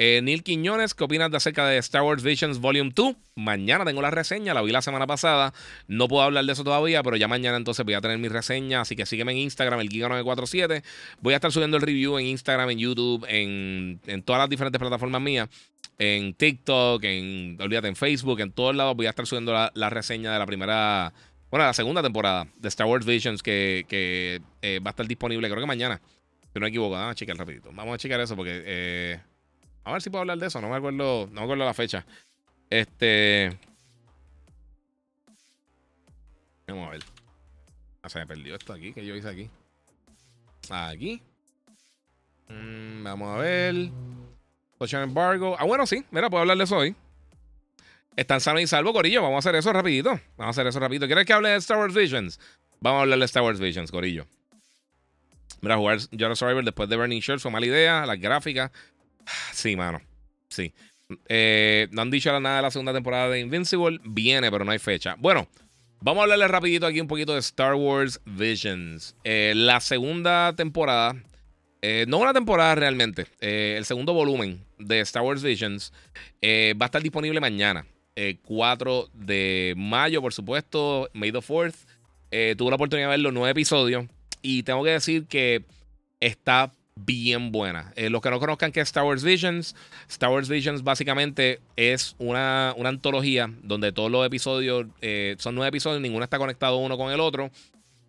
Eh, 0.00 0.20
Neil 0.22 0.44
Quiñones, 0.44 0.94
¿qué 0.94 1.02
opinas 1.02 1.28
de 1.28 1.38
acerca 1.38 1.66
de 1.66 1.76
Star 1.78 2.02
Wars 2.02 2.22
Visions 2.22 2.60
Volume 2.60 2.92
2? 2.94 3.16
Mañana 3.34 3.84
tengo 3.84 4.00
la 4.00 4.12
reseña, 4.12 4.54
la 4.54 4.62
vi 4.62 4.70
la 4.70 4.80
semana 4.80 5.08
pasada. 5.08 5.52
No 5.88 6.06
puedo 6.06 6.22
hablar 6.22 6.44
de 6.44 6.52
eso 6.52 6.62
todavía, 6.62 7.02
pero 7.02 7.16
ya 7.16 7.26
mañana 7.26 7.56
entonces 7.56 7.84
voy 7.84 7.94
a 7.94 8.00
tener 8.00 8.16
mi 8.18 8.28
reseña. 8.28 8.82
Así 8.82 8.94
que 8.94 9.06
sígueme 9.06 9.32
en 9.32 9.38
Instagram, 9.38 9.80
el 9.80 9.88
Giga947. 9.88 10.84
Voy 11.20 11.32
a 11.32 11.38
estar 11.38 11.50
subiendo 11.50 11.78
el 11.78 11.82
review 11.82 12.16
en 12.16 12.26
Instagram, 12.26 12.70
en 12.70 12.78
YouTube, 12.78 13.26
en, 13.28 14.22
todas 14.24 14.38
las 14.38 14.48
diferentes 14.48 14.78
plataformas 14.78 15.20
mías. 15.20 15.48
En 15.98 16.32
TikTok, 16.32 17.02
en, 17.02 17.58
olvídate, 17.60 17.88
en 17.88 17.96
Facebook, 17.96 18.38
en 18.38 18.52
todos 18.52 18.76
lados 18.76 18.94
voy 18.94 19.06
a 19.06 19.10
estar 19.10 19.26
subiendo 19.26 19.52
la, 19.52 19.90
reseña 19.90 20.32
de 20.32 20.38
la 20.38 20.46
primera, 20.46 21.12
bueno, 21.50 21.66
la 21.66 21.74
segunda 21.74 22.04
temporada 22.04 22.46
de 22.56 22.68
Star 22.68 22.86
Wars 22.86 23.04
Visions 23.04 23.42
que, 23.42 23.84
eh, 24.62 24.78
va 24.78 24.90
a 24.90 24.92
estar 24.92 25.08
disponible, 25.08 25.48
creo 25.48 25.60
que 25.60 25.66
mañana. 25.66 26.00
Si 26.52 26.54
no 26.54 26.60
me 26.60 26.68
equivoco, 26.68 26.92
vamos 26.92 27.10
a 27.10 27.14
checar 27.16 27.36
rapidito. 27.36 27.70
Vamos 27.72 27.96
a 27.96 27.98
checar 27.98 28.20
eso 28.20 28.36
porque... 28.36 28.62
Eh, 28.64 29.20
a 29.90 29.92
ver 29.94 30.02
si 30.02 30.10
puedo 30.10 30.20
hablar 30.20 30.38
de 30.38 30.46
eso. 30.46 30.60
No 30.60 30.68
me 30.68 30.76
acuerdo, 30.76 31.26
no 31.26 31.32
me 31.32 31.42
acuerdo 31.42 31.64
la 31.64 31.74
fecha. 31.74 32.04
Este. 32.70 33.58
Vamos 36.66 36.88
a 36.88 36.90
ver. 36.90 37.04
Ah, 38.02 38.08
se 38.08 38.18
me 38.18 38.26
perdió 38.26 38.54
esto 38.54 38.72
aquí. 38.72 38.92
que 38.92 39.04
yo 39.04 39.14
hice 39.14 39.28
aquí? 39.28 39.50
Aquí. 40.70 41.22
Mm, 42.48 43.02
vamos 43.02 43.36
a 43.36 43.38
ver. 43.38 43.90
Ocean 44.78 45.02
Embargo. 45.02 45.56
Ah, 45.58 45.64
bueno, 45.64 45.86
sí. 45.86 46.04
Mira, 46.10 46.30
puedo 46.30 46.42
hablar 46.42 46.56
de 46.58 46.64
eso 46.64 46.76
hoy. 46.76 46.94
Están 48.16 48.40
sanos 48.40 48.62
y 48.62 48.66
salvo, 48.66 48.92
Corillo. 48.92 49.22
Vamos 49.22 49.36
a 49.36 49.48
hacer 49.48 49.58
eso 49.58 49.72
rapidito. 49.72 50.10
Vamos 50.36 50.48
a 50.56 50.60
hacer 50.60 50.66
eso 50.66 50.80
rapidito. 50.80 51.06
¿Quieres 51.06 51.24
que 51.24 51.32
hable 51.32 51.50
de 51.50 51.56
Star 51.56 51.78
Wars 51.78 51.94
Visions? 51.94 52.40
Vamos 52.80 52.98
a 52.98 53.02
hablar 53.02 53.18
de 53.18 53.24
Star 53.24 53.42
Wars 53.42 53.60
Visions, 53.60 53.90
Corillo. 53.90 54.26
Mira, 55.60 55.76
jugar 55.76 55.98
Jedi 55.98 56.36
Survivor 56.36 56.64
después 56.64 56.88
de 56.88 56.96
Burning 56.96 57.20
Shores 57.20 57.42
fue 57.42 57.50
mala 57.50 57.66
idea. 57.66 58.06
Las 58.06 58.20
gráficas 58.20 58.70
Sí, 59.52 59.76
mano. 59.76 60.00
Sí. 60.48 60.72
Eh, 61.28 61.88
no 61.90 62.02
han 62.02 62.10
dicho 62.10 62.38
nada 62.40 62.56
de 62.56 62.62
la 62.62 62.70
segunda 62.70 62.92
temporada 62.92 63.28
de 63.30 63.40
Invincible. 63.40 64.00
Viene, 64.04 64.50
pero 64.50 64.64
no 64.64 64.72
hay 64.72 64.78
fecha. 64.78 65.16
Bueno, 65.18 65.48
vamos 66.00 66.20
a 66.20 66.22
hablarle 66.24 66.48
rapidito 66.48 66.86
aquí 66.86 67.00
un 67.00 67.08
poquito 67.08 67.34
de 67.34 67.40
Star 67.40 67.74
Wars 67.74 68.20
Visions. 68.24 69.16
Eh, 69.24 69.52
la 69.56 69.80
segunda 69.80 70.54
temporada, 70.54 71.16
eh, 71.82 72.04
no 72.08 72.18
una 72.18 72.32
temporada 72.32 72.74
realmente, 72.74 73.26
el 73.40 73.84
segundo 73.84 74.12
volumen 74.12 74.64
de 74.78 75.00
Star 75.00 75.22
Wars 75.22 75.42
Visions 75.42 75.92
va 76.42 76.84
a 76.84 76.86
estar 76.86 77.02
disponible 77.02 77.40
mañana, 77.40 77.86
4 78.42 79.10
de 79.14 79.74
mayo, 79.76 80.20
por 80.20 80.32
supuesto, 80.32 81.08
May 81.14 81.32
the 81.32 81.38
4th. 81.38 81.76
tuve 82.56 82.70
la 82.70 82.76
oportunidad 82.76 83.08
de 83.08 83.10
ver 83.12 83.20
los 83.20 83.32
nueve 83.32 83.52
episodios 83.52 84.06
y 84.42 84.64
tengo 84.64 84.84
que 84.84 84.90
decir 84.90 85.26
que 85.26 85.64
está 86.20 86.72
bien 87.04 87.52
buena. 87.52 87.92
Eh, 87.96 88.10
los 88.10 88.20
que 88.20 88.30
no 88.30 88.40
conozcan 88.40 88.72
qué 88.72 88.80
es 88.80 88.88
Star 88.88 89.04
Wars 89.04 89.22
Visions, 89.22 89.74
Star 90.08 90.30
Wars 90.30 90.48
Visions 90.48 90.82
básicamente 90.82 91.60
es 91.76 92.14
una, 92.18 92.74
una 92.76 92.88
antología 92.88 93.52
donde 93.62 93.92
todos 93.92 94.10
los 94.10 94.26
episodios, 94.26 94.86
eh, 95.00 95.36
son 95.38 95.54
nueve 95.54 95.68
episodios, 95.68 96.00
ninguno 96.00 96.24
está 96.24 96.38
conectado 96.38 96.76
uno 96.78 96.96
con 96.96 97.12
el 97.12 97.20
otro. 97.20 97.50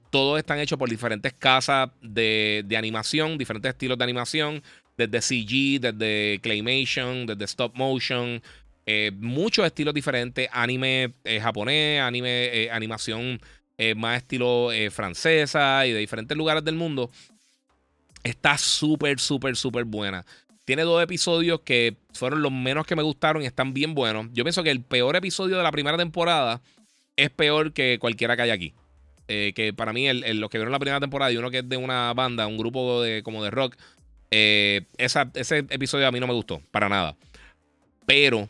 Todos 0.09 0.39
están 0.39 0.59
hechos 0.59 0.79
por 0.79 0.89
diferentes 0.89 1.33
casas 1.33 1.89
de, 2.01 2.65
animación, 2.75 3.37
diferentes 3.37 3.69
estilos 3.69 3.97
de 3.97 4.03
animación, 4.03 4.63
desde 4.97 5.21
CG, 5.21 5.79
desde 5.79 6.39
Claymation, 6.41 7.27
desde 7.27 7.45
Stop 7.45 7.75
Motion, 7.75 8.41
eh, 8.87 9.11
muchos 9.13 9.65
estilos 9.67 9.93
diferentes, 9.93 10.49
anime 10.51 11.13
japonés, 11.41 12.01
anime, 12.01 12.69
animación 12.71 13.39
más 13.95 14.17
estilo 14.17 14.69
francesa 14.91 15.85
y 15.85 15.93
de 15.93 15.99
diferentes 15.99 16.35
lugares 16.35 16.65
del 16.65 16.75
mundo. 16.75 17.11
Está 18.23 18.57
súper, 18.57 19.19
súper, 19.19 19.55
súper 19.55 19.85
buena. 19.85 20.25
Tiene 20.65 20.83
dos 20.83 21.01
episodios 21.01 21.61
que 21.61 21.97
fueron 22.13 22.41
los 22.41 22.51
menos 22.51 22.85
que 22.85 22.95
me 22.95 23.01
gustaron 23.01 23.41
y 23.41 23.45
están 23.45 23.73
bien 23.73 23.95
buenos. 23.95 24.27
Yo 24.33 24.43
pienso 24.43 24.61
que 24.61 24.71
el 24.71 24.81
peor 24.81 25.15
episodio 25.15 25.57
de 25.57 25.63
la 25.63 25.71
primera 25.71 25.97
temporada 25.97 26.61
es 27.15 27.29
peor 27.31 27.73
que 27.73 27.97
cualquiera 27.99 28.35
que 28.35 28.43
hay 28.43 28.49
aquí. 28.51 28.73
Eh, 29.27 29.53
que 29.55 29.73
para 29.73 29.93
mí, 29.93 30.07
el, 30.07 30.39
los 30.39 30.49
que 30.49 30.57
vieron 30.57 30.71
la 30.71 30.79
primera 30.79 30.99
temporada 30.99 31.31
y 31.31 31.37
uno 31.37 31.51
que 31.51 31.59
es 31.59 31.69
de 31.69 31.77
una 31.77 32.13
banda, 32.13 32.47
un 32.47 32.57
grupo 32.57 33.01
de, 33.01 33.23
como 33.23 33.43
de 33.43 33.51
rock, 33.51 33.75
eh, 34.31 34.85
ese 34.97 35.57
episodio 35.69 36.07
a 36.07 36.11
mí 36.11 36.19
no 36.19 36.27
me 36.27 36.33
gustó, 36.33 36.61
para 36.71 36.89
nada. 36.89 37.15
Pero 38.05 38.49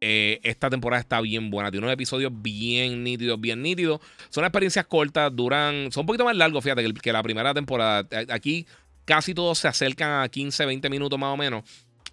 eh, 0.00 0.40
esta 0.42 0.68
temporada 0.68 1.00
está 1.00 1.20
bien 1.20 1.50
buena. 1.50 1.70
Tiene 1.70 1.86
unos 1.86 1.94
episodios 1.94 2.32
bien 2.34 3.04
nítidos, 3.04 3.40
bien 3.40 3.62
nítidos. 3.62 4.00
Son 4.30 4.44
experiencias 4.44 4.86
cortas, 4.86 5.34
duran. 5.34 5.92
Son 5.92 6.02
un 6.02 6.06
poquito 6.06 6.24
más 6.24 6.36
largos, 6.36 6.64
fíjate, 6.64 6.82
que, 6.82 6.92
que 6.94 7.12
la 7.12 7.22
primera 7.22 7.54
temporada. 7.54 8.08
Aquí 8.28 8.66
casi 9.04 9.34
todos 9.34 9.58
se 9.58 9.68
acercan 9.68 10.22
a 10.22 10.28
15, 10.28 10.66
20 10.66 10.90
minutos 10.90 11.18
más 11.18 11.34
o 11.34 11.36
menos. 11.36 11.64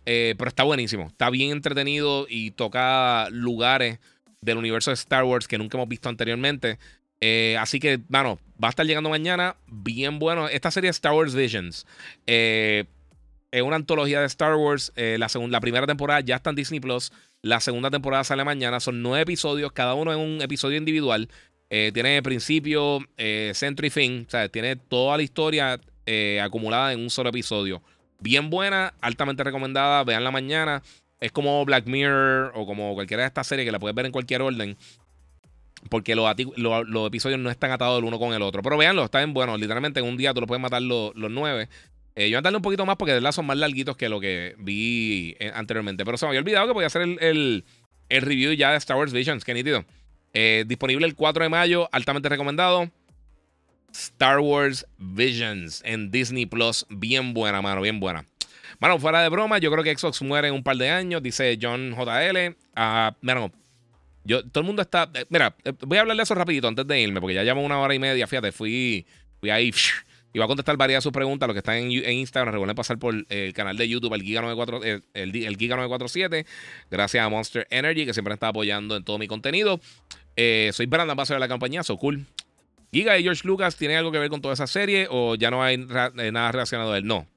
Eh, 0.05 0.35
pero 0.37 0.49
está 0.49 0.63
buenísimo. 0.63 1.07
Está 1.07 1.29
bien 1.29 1.51
entretenido 1.51 2.25
y 2.27 2.51
toca 2.51 3.29
lugares 3.29 3.99
del 4.41 4.57
universo 4.57 4.91
de 4.91 4.95
Star 4.95 5.23
Wars 5.23 5.47
que 5.47 5.57
nunca 5.57 5.77
hemos 5.77 5.89
visto 5.89 6.09
anteriormente. 6.09 6.79
Eh, 7.21 7.57
así 7.59 7.79
que, 7.79 7.99
bueno, 8.07 8.39
va 8.61 8.69
a 8.69 8.71
estar 8.71 8.85
llegando 8.85 9.09
mañana. 9.09 9.55
Bien 9.67 10.19
bueno. 10.19 10.47
Esta 10.47 10.71
serie 10.71 10.89
Star 10.89 11.13
Wars 11.13 11.35
Visions. 11.35 11.85
Eh, 12.25 12.85
es 13.51 13.61
una 13.61 13.75
antología 13.75 14.19
de 14.19 14.27
Star 14.27 14.55
Wars. 14.55 14.91
la, 14.95 15.29
segunda, 15.29 15.57
la 15.57 15.61
primera 15.61 15.85
temporada 15.85 16.21
ya 16.21 16.37
está 16.37 16.49
en 16.49 16.55
Disney 16.55 16.79
Plus. 16.79 17.11
La 17.41 17.59
segunda 17.59 17.91
temporada 17.91 18.23
sale 18.23 18.43
mañana. 18.43 18.79
Son 18.79 19.01
nueve 19.01 19.21
episodios. 19.23 19.71
Cada 19.73 19.93
uno 19.93 20.11
es 20.11 20.17
un 20.17 20.41
episodio 20.41 20.77
individual. 20.77 21.29
tiene 21.69 22.23
principio, 22.23 22.99
centro 23.53 23.85
y 23.85 23.89
fin. 23.89 24.25
O 24.27 24.29
sea, 24.31 24.49
tiene 24.49 24.75
toda 24.75 25.17
la 25.17 25.23
historia 25.23 25.79
eh, 26.11 26.41
acumulada 26.41 26.91
en 26.91 27.01
un 27.01 27.11
solo 27.11 27.29
episodio. 27.29 27.83
bien 28.19 28.49
buena, 28.49 28.95
altamente 28.99 29.43
recomendada. 29.43 30.03
Vean 30.03 30.23
la 30.23 30.31
mañana. 30.31 30.81
Es 31.19 31.31
como 31.31 31.63
Black 31.65 31.85
Mirror 31.85 32.51
o 32.55 32.65
como 32.65 32.95
cualquiera 32.95 33.21
de 33.21 33.27
estas 33.27 33.45
series 33.45 33.63
que 33.63 33.71
la 33.71 33.77
puedes 33.77 33.93
ver 33.93 34.07
en 34.07 34.11
cualquier 34.11 34.41
orden. 34.41 34.75
Porque 35.87 36.15
los, 36.15 36.27
episodios 37.05 37.39
no 37.39 37.51
están 37.51 37.69
atados 37.69 37.99
el 37.99 38.05
uno 38.05 38.17
con 38.17 38.33
el 38.33 38.41
otro. 38.41 38.63
Pero 38.63 38.75
veanlo, 38.75 39.05
están 39.05 39.35
buenos. 39.35 39.59
Literalmente 39.59 39.99
en 39.99 40.07
un 40.07 40.17
día 40.17 40.33
tú 40.33 40.41
lo 40.41 40.47
puedes 40.47 40.61
matar 40.61 40.81
los, 40.81 41.13
nueve. 41.15 41.69
Eh, 42.15 42.31
yo 42.31 42.37
voy 42.37 42.39
a 42.39 42.41
darle 42.41 42.57
un 42.57 42.63
poquito 42.63 42.87
más 42.87 42.95
porque 42.95 43.11
de 43.11 43.19
verdad 43.19 43.31
son 43.31 43.45
más 43.45 43.57
larguitos 43.57 43.95
que 43.95 44.09
lo 44.09 44.19
que 44.19 44.55
vi 44.57 45.35
eh, 45.39 45.51
anteriormente. 45.53 46.03
Pero 46.05 46.17
se 46.17 46.25
me 46.25 46.29
había 46.29 46.39
olvidado 46.39 46.65
que 46.65 46.73
podía 46.73 46.87
hacer 46.87 47.03
el, 47.03 47.65
review 48.09 48.53
ya 48.53 48.71
de 48.71 48.77
Star 48.77 48.97
Wars 48.97 49.13
Visions. 49.13 49.45
Qué 49.45 49.53
nítido. 49.53 49.85
Eh, 50.33 50.63
disponible 50.65 51.05
el 51.05 51.13
4 51.13 51.43
de 51.43 51.49
mayo, 51.49 51.87
altamente 51.91 52.29
recomendado. 52.29 52.89
Star 53.93 54.39
Wars 54.39 54.85
Visions 54.97 55.81
en 55.85 56.11
Disney 56.11 56.45
Plus. 56.45 56.85
Bien 56.89 57.33
buena, 57.33 57.61
mano, 57.61 57.81
bien 57.81 57.99
buena. 57.99 58.25
Bueno, 58.79 58.99
fuera 58.99 59.21
de 59.21 59.29
broma, 59.29 59.57
yo 59.57 59.71
creo 59.71 59.83
que 59.83 59.97
Xbox 59.97 60.21
muere 60.21 60.47
en 60.47 60.53
un 60.53 60.63
par 60.63 60.77
de 60.77 60.89
años, 60.89 61.21
dice 61.21 61.57
John 61.61 61.95
JL. 61.95 62.55
Ah, 62.75 63.15
bueno, 63.21 63.51
yo, 64.23 64.43
todo 64.43 64.61
el 64.61 64.67
mundo 64.67 64.81
está. 64.81 65.09
Eh, 65.13 65.25
mira, 65.29 65.55
eh, 65.63 65.73
voy 65.81 65.97
a 65.97 66.01
hablar 66.01 66.15
de 66.15 66.23
eso 66.23 66.35
rapidito 66.35 66.67
antes 66.67 66.87
de 66.87 67.01
irme, 67.01 67.19
porque 67.19 67.33
ya 67.33 67.43
llevo 67.43 67.61
una 67.61 67.79
hora 67.79 67.93
y 67.93 67.99
media. 67.99 68.27
Fíjate, 68.27 68.51
fui, 68.51 69.05
fui 69.39 69.49
ahí 69.49 69.71
y 70.31 70.37
voy 70.37 70.45
a 70.45 70.47
contestar 70.47 70.77
varias 70.77 70.99
de 70.99 71.01
sus 71.03 71.11
preguntas. 71.11 71.47
Los 71.47 71.55
que 71.55 71.59
están 71.59 71.77
en, 71.77 71.91
Instagram, 71.91 72.53
recuerden 72.53 72.75
pasar 72.75 72.99
por 72.99 73.15
el 73.27 73.53
canal 73.53 73.75
de 73.77 73.89
YouTube, 73.89 74.13
el 74.13 74.23
Giga94, 74.23 75.03
el, 75.13 75.35
el, 75.35 75.57
Giga 75.57 75.75
947. 75.75 76.45
Gracias 76.91 77.25
a 77.25 77.29
Monster 77.29 77.67
Energy, 77.69 78.05
que 78.05 78.13
siempre 78.13 78.33
está 78.33 78.49
apoyando 78.49 78.95
en 78.95 79.03
todo 79.03 79.17
mi 79.17 79.27
contenido. 79.27 79.79
Eh, 80.35 80.69
soy 80.73 80.85
Brandon, 80.85 81.17
va 81.17 81.23
a 81.23 81.25
ser 81.25 81.39
la 81.39 81.47
compañía, 81.47 81.83
so 81.83 81.97
cool. 81.97 82.25
Giga 82.91 83.17
y 83.17 83.23
George 83.23 83.47
Lucas 83.47 83.75
tienen 83.75 83.97
algo 83.97 84.11
que 84.11 84.19
ver 84.19 84.29
con 84.29 84.41
toda 84.41 84.53
esa 84.53 84.67
serie 84.67 85.07
o 85.09 85.35
ya 85.35 85.51
no 85.51 85.63
hay 85.63 85.75
eh, 85.75 86.31
nada 86.31 86.51
relacionado 86.51 86.93
a 86.93 86.97
él. 86.97 87.05
No. 87.05 87.27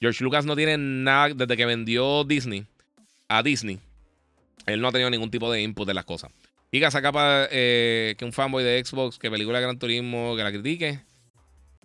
George 0.00 0.24
Lucas 0.24 0.44
no 0.44 0.56
tiene 0.56 0.76
nada 0.78 1.28
desde 1.34 1.56
que 1.56 1.66
vendió 1.66 2.24
Disney 2.24 2.66
a 3.28 3.42
Disney. 3.42 3.80
Él 4.66 4.80
no 4.80 4.88
ha 4.88 4.92
tenido 4.92 5.10
ningún 5.10 5.30
tipo 5.30 5.50
de 5.50 5.62
input 5.62 5.86
de 5.86 5.94
las 5.94 6.04
cosas. 6.04 6.32
Giga 6.72 6.90
saca 6.90 7.12
para 7.12 7.48
eh, 7.50 8.14
que 8.18 8.24
un 8.24 8.32
fanboy 8.32 8.64
de 8.64 8.84
Xbox 8.84 9.18
que 9.18 9.30
película 9.30 9.58
de 9.58 9.64
Gran 9.64 9.78
Turismo 9.78 10.34
que 10.36 10.42
la 10.42 10.50
critique. 10.50 11.00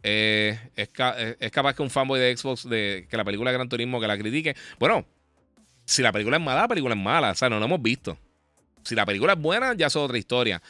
Eh, 0.02 0.58
es, 0.76 0.90
capaz 0.90 1.76
que 1.76 1.82
un 1.82 1.90
fanboy 1.90 2.20
de 2.20 2.36
Xbox 2.36 2.68
de 2.68 3.06
que 3.10 3.18
la 3.18 3.26
película 3.26 3.52
de 3.52 3.58
Gran 3.58 3.70
Turismo 3.70 4.00
que 4.00 4.08
la 4.08 4.18
critique. 4.18 4.56
Bueno, 4.80 5.06
si 5.86 6.02
la 6.02 6.12
película 6.12 6.38
es 6.38 6.44
mala, 6.44 6.62
la 6.62 6.68
película 6.68 6.96
es 6.96 7.02
mala. 7.02 7.32
O 7.32 7.36
sea, 7.36 7.50
no 7.50 7.60
lo 7.60 7.66
hemos 7.66 7.82
visto. 7.82 8.18
Si 8.84 8.96
la 8.96 9.06
película 9.06 9.34
es 9.34 9.40
buena, 9.40 9.74
ya 9.74 9.88
es 9.88 9.96
otra 9.96 10.18
historia. 10.18 10.62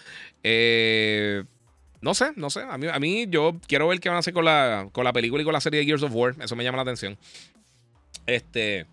Eh, 0.44 1.44
no 2.02 2.14
sé, 2.14 2.32
no 2.36 2.50
sé. 2.50 2.62
A 2.62 2.78
mí, 2.78 2.88
a 2.88 3.00
mí 3.00 3.26
yo 3.30 3.60
quiero 3.68 3.88
ver 3.88 4.00
qué 4.00 4.10
van 4.10 4.18
a 4.18 4.20
hacer 4.20 4.34
con 4.34 4.46
la, 4.46 4.90
con 4.92 5.04
la 5.04 5.14
película 5.14 5.42
y 5.42 5.46
con 5.46 5.54
la 5.54 5.62
serie 5.62 5.82
de 5.82 5.86
Gears 5.86 6.04
of 6.04 6.14
War. 6.14 6.36
Eso 6.40 6.56
me 6.56 6.64
llama 6.64 6.78
la 6.78 6.84
atención. 6.84 7.18
Este. 8.26 8.86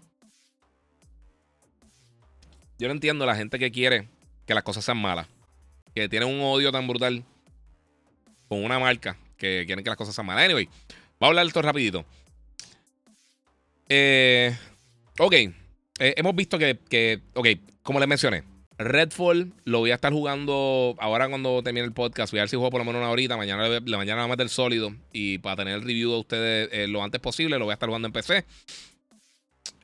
Yo 2.79 2.89
no 2.89 2.95
entiendo 2.95 3.25
la 3.25 3.37
gente 3.37 3.59
que 3.59 3.71
quiere 3.71 4.09
que 4.47 4.55
las 4.55 4.65
cosas 4.65 4.85
sean 4.85 4.99
malas. 4.99 5.29
Que 5.95 6.09
tiene 6.09 6.27
un 6.27 6.41
odio 6.41 6.73
tan 6.73 6.87
brutal 6.87 7.25
con 8.49 8.63
una 8.63 8.79
marca 8.79 9.17
que 9.37 9.65
quieren 9.67 9.85
que 9.85 9.91
las 9.91 9.97
cosas 9.97 10.15
sean 10.15 10.27
malas. 10.27 10.45
Anyway, 10.45 10.67
voy 11.19 11.27
a 11.27 11.27
hablar 11.27 11.47
esto 11.47 11.63
rapidito. 11.63 12.05
Eh, 13.89 14.57
ok. 15.19 15.33
Eh, 15.33 15.53
hemos 15.99 16.35
visto 16.35 16.59
que, 16.59 16.79
que, 16.89 17.21
ok, 17.35 17.49
como 17.83 17.99
les 17.99 18.09
mencioné, 18.09 18.43
Redfall 18.79 19.55
lo 19.65 19.79
voy 19.79 19.91
a 19.91 19.95
estar 19.95 20.13
jugando 20.13 20.95
ahora 20.99 21.29
cuando 21.29 21.63
termine 21.63 21.87
el 21.87 21.93
podcast. 21.93 22.33
Voy 22.33 22.41
a 22.41 22.43
ver 22.43 22.51
si 22.51 22.57
juego 22.57 22.71
por 22.71 22.81
lo 22.81 22.85
menos 22.85 23.01
una 23.01 23.11
horita. 23.11 23.37
Mañana, 23.37 23.69
la 23.69 23.97
mañana 23.97 24.19
va 24.19 24.25
a 24.25 24.29
meter 24.29 24.49
sólido. 24.49 24.95
Y 25.13 25.39
para 25.39 25.57
tener 25.57 25.75
el 25.75 25.83
review 25.83 26.11
de 26.13 26.19
ustedes 26.19 26.69
eh, 26.73 26.87
lo 26.87 27.03
antes 27.03 27.21
posible, 27.21 27.59
lo 27.59 27.65
voy 27.65 27.73
a 27.73 27.75
estar 27.75 27.89
jugando 27.89 28.07
en 28.07 28.13
PC. 28.13 28.45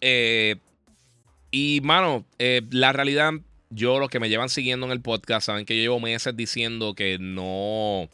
Eh, 0.02 0.56
y, 1.50 1.80
mano, 1.82 2.26
eh, 2.38 2.62
la 2.70 2.92
realidad, 2.92 3.32
yo, 3.70 3.98
los 3.98 4.10
que 4.10 4.20
me 4.20 4.28
llevan 4.28 4.50
siguiendo 4.50 4.84
en 4.86 4.92
el 4.92 5.00
podcast, 5.00 5.46
saben 5.46 5.64
que 5.64 5.74
yo 5.76 5.82
llevo 5.82 6.00
meses 6.00 6.36
diciendo 6.36 6.94
que 6.94 7.18
no. 7.18 8.10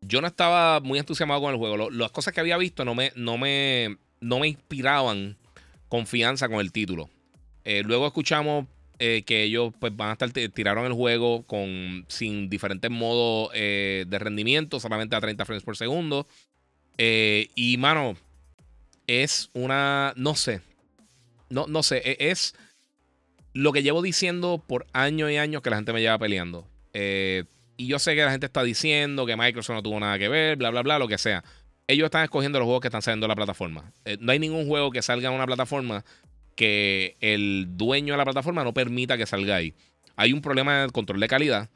Yo 0.00 0.20
no 0.20 0.26
estaba 0.26 0.80
muy 0.80 0.98
entusiasmado 0.98 1.40
con 1.40 1.52
el 1.52 1.56
juego. 1.56 1.90
las 1.90 2.10
cosas 2.10 2.34
que 2.34 2.40
había 2.40 2.56
visto 2.56 2.84
no 2.84 2.94
me, 2.94 3.12
no 3.14 3.38
me, 3.38 3.96
no 4.20 4.40
me 4.40 4.48
inspiraban 4.48 5.36
confianza 5.88 6.48
con 6.48 6.58
el 6.58 6.72
título. 6.72 7.08
luego 7.64 8.06
escuchamos 8.06 8.66
eh, 8.98 9.24
que 9.26 9.42
ellos 9.42 9.74
pues 9.78 9.94
van 9.94 10.08
a 10.08 10.12
estar 10.12 10.30
tiraron 10.30 10.86
el 10.86 10.94
juego 10.94 11.42
con 11.42 12.06
sin 12.08 12.48
diferentes 12.48 12.90
modos 12.90 13.50
eh, 13.52 14.06
de 14.08 14.18
rendimiento, 14.18 14.80
solamente 14.80 15.14
a 15.14 15.20
30 15.20 15.44
frames 15.44 15.64
por 15.64 15.76
segundo. 15.76 16.26
Eh, 16.96 17.50
y 17.54 17.76
mano, 17.76 18.16
es 19.06 19.50
una, 19.52 20.14
no 20.16 20.34
sé, 20.34 20.62
no, 21.50 21.66
no 21.66 21.82
sé, 21.82 22.00
e, 22.06 22.30
es 22.30 22.54
lo 23.52 23.72
que 23.72 23.82
llevo 23.82 24.00
diciendo 24.00 24.64
por 24.66 24.86
años 24.94 25.30
y 25.30 25.36
años 25.36 25.60
que 25.60 25.68
la 25.68 25.76
gente 25.76 25.92
me 25.92 26.00
lleva 26.00 26.18
peleando. 26.18 26.66
y 26.94 27.86
yo 27.86 27.98
sé 27.98 28.14
que 28.14 28.24
la 28.24 28.30
gente 28.30 28.46
está 28.46 28.62
diciendo 28.62 29.26
que 29.26 29.36
Microsoft 29.36 29.76
no 29.76 29.82
tuvo 29.82 30.00
nada 30.00 30.18
que 30.18 30.28
ver, 30.28 30.56
bla, 30.56 30.70
bla, 30.70 30.82
bla, 30.82 30.98
lo 30.98 31.06
que 31.06 31.18
sea. 31.18 31.44
Ellos 31.86 32.06
están 32.06 32.24
escogiendo 32.24 32.58
los 32.58 32.64
juegos 32.64 32.80
que 32.80 32.88
están 32.88 33.02
saliendo 33.02 33.26
de 33.26 33.28
la 33.28 33.36
plataforma. 33.36 33.92
no 34.20 34.32
hay 34.32 34.38
ningún 34.38 34.66
juego 34.66 34.90
que 34.90 35.02
salga 35.02 35.28
en 35.28 35.34
una 35.34 35.46
plataforma 35.46 36.02
que 36.56 37.16
el 37.20 37.68
dueño 37.76 38.14
de 38.14 38.18
la 38.18 38.24
plataforma 38.24 38.64
no 38.64 38.74
permita 38.74 39.16
que 39.16 39.26
salga 39.26 39.56
ahí. 39.56 39.74
Hay 40.16 40.32
un 40.32 40.40
problema 40.40 40.82
de 40.82 40.90
control 40.90 41.20
de 41.20 41.28
calidad, 41.28 41.68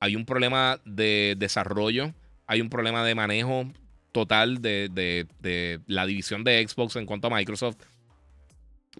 hay 0.00 0.16
un 0.16 0.24
problema 0.24 0.80
de 0.84 1.34
desarrollo, 1.36 2.14
hay 2.46 2.60
un 2.60 2.70
problema 2.70 3.04
de 3.04 3.14
manejo 3.14 3.66
total 4.12 4.62
de, 4.62 5.80
la 5.86 6.06
división 6.06 6.44
de 6.44 6.66
Xbox 6.66 6.96
en 6.96 7.06
cuanto 7.06 7.26
a 7.26 7.36
Microsoft. 7.36 7.76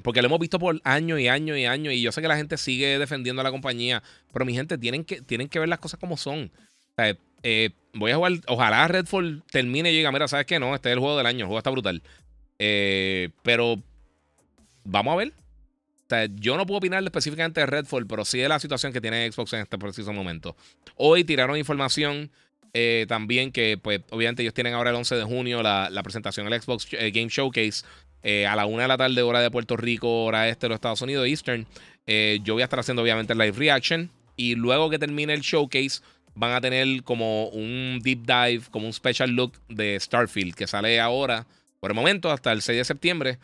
Porque 0.03 0.23
lo 0.23 0.27
hemos 0.27 0.39
visto 0.39 0.59
por 0.59 0.81
años 0.85 1.19
y 1.19 1.29
años 1.29 1.57
y 1.57 1.65
años. 1.65 1.95
Y 1.95 2.03
yo 2.03 2.13
sé 2.13 2.21
que 2.21 2.29
la 2.29 2.37
gente 2.37 2.57
sigue 2.57 2.99
defendiendo 2.99 3.41
a 3.41 3.45
la 3.45 3.51
compañía. 3.51 4.03
Pero 4.33 4.45
mi 4.45 4.55
gente, 4.55 4.79
tienen 4.79 5.05
que, 5.05 5.23
tienen 5.23 5.49
que 5.49 5.59
ver 5.59 5.69
las 5.69 5.81
cosas 5.81 5.99
como 5.99 6.17
son. 6.17 6.53
Eh, 7.43 7.71
voy 7.95 8.13
a 8.13 8.17
jugar. 8.17 8.33
Ojalá 8.47 8.87
Redfall 8.87 9.43
termine 9.51 9.91
y 9.91 9.97
diga: 9.97 10.13
Mira, 10.13 10.29
¿sabes 10.29 10.47
qué? 10.47 10.61
No, 10.61 10.73
este 10.75 10.91
es 10.91 10.93
el 10.93 11.01
juego 11.01 11.17
del 11.17 11.27
año. 11.27 11.41
El 11.41 11.47
juego 11.47 11.59
está 11.59 11.71
brutal. 11.71 12.03
Eh, 12.61 13.31
pero 13.43 13.83
vamos 14.85 15.13
a 15.13 15.17
ver. 15.17 15.29
O 15.29 16.09
sea, 16.09 16.27
yo 16.37 16.57
no 16.57 16.67
puedo 16.67 16.79
opinar 16.79 17.05
específicamente 17.05 17.61
de 17.61 17.67
Redfall, 17.67 18.07
pero 18.07 18.25
sí 18.25 18.39
de 18.39 18.49
la 18.49 18.59
situación 18.59 18.93
que 18.93 19.01
tiene 19.01 19.31
Xbox 19.31 19.53
en 19.53 19.61
este 19.61 19.79
preciso 19.79 20.13
momento. 20.13 20.57
Hoy 20.97 21.25
tiraron 21.25 21.57
información 21.59 22.31
eh, 22.73 23.07
también 23.09 23.53
que, 23.53 23.77
pues, 23.77 24.01
obviamente 24.11 24.43
ellos 24.43 24.55
tienen 24.55 24.75
ahora 24.75 24.91
el 24.91 24.97
11 24.97 25.17
de 25.17 25.25
junio 25.25 25.63
la, 25.63 25.91
presentación 26.03 26.49
del 26.49 26.61
Xbox 26.61 26.89
eh, 26.93 27.11
Game 27.11 27.29
Showcase 27.29 27.85
eh, 28.23 28.47
a 28.47 28.57
la 28.57 28.67
una 28.67 28.83
de 28.83 28.89
la 28.89 28.97
tarde, 28.97 29.21
hora 29.23 29.41
de 29.41 29.51
Puerto 29.51 29.77
Rico, 29.77 30.25
hora 30.25 30.49
este 30.49 30.67
de 30.67 30.71
los 30.71 30.77
Estados 30.77 31.03
Unidos, 31.03 31.27
Eastern. 31.27 31.67
yo 32.07 32.55
voy 32.55 32.63
a 32.63 32.65
estar 32.65 32.79
haciendo, 32.81 33.03
obviamente, 33.03 33.35
live 33.35 33.53
reaction. 33.53 34.11
Y 34.37 34.55
luego 34.55 34.89
que 34.89 34.99
termine 34.99 35.35
el 35.35 35.41
showcase, 35.41 36.01
van 36.39 36.53
a 36.53 36.61
tener 36.61 37.03
como 37.03 37.49
un 37.49 37.99
deep 38.03 38.21
dive, 38.25 38.63
como 38.71 38.87
un 38.87 38.93
special 38.93 39.31
look 39.31 39.53
de 39.69 39.99
Starfield, 39.99 40.55
que 40.55 40.67
sale 40.67 41.01
ahora, 41.01 41.47
por 41.81 41.91
el 41.91 41.97
momento, 41.97 42.31
hasta 42.31 42.53
el 42.53 42.63
6 42.63 42.79
de 42.79 42.85
septiembre. 42.85 43.39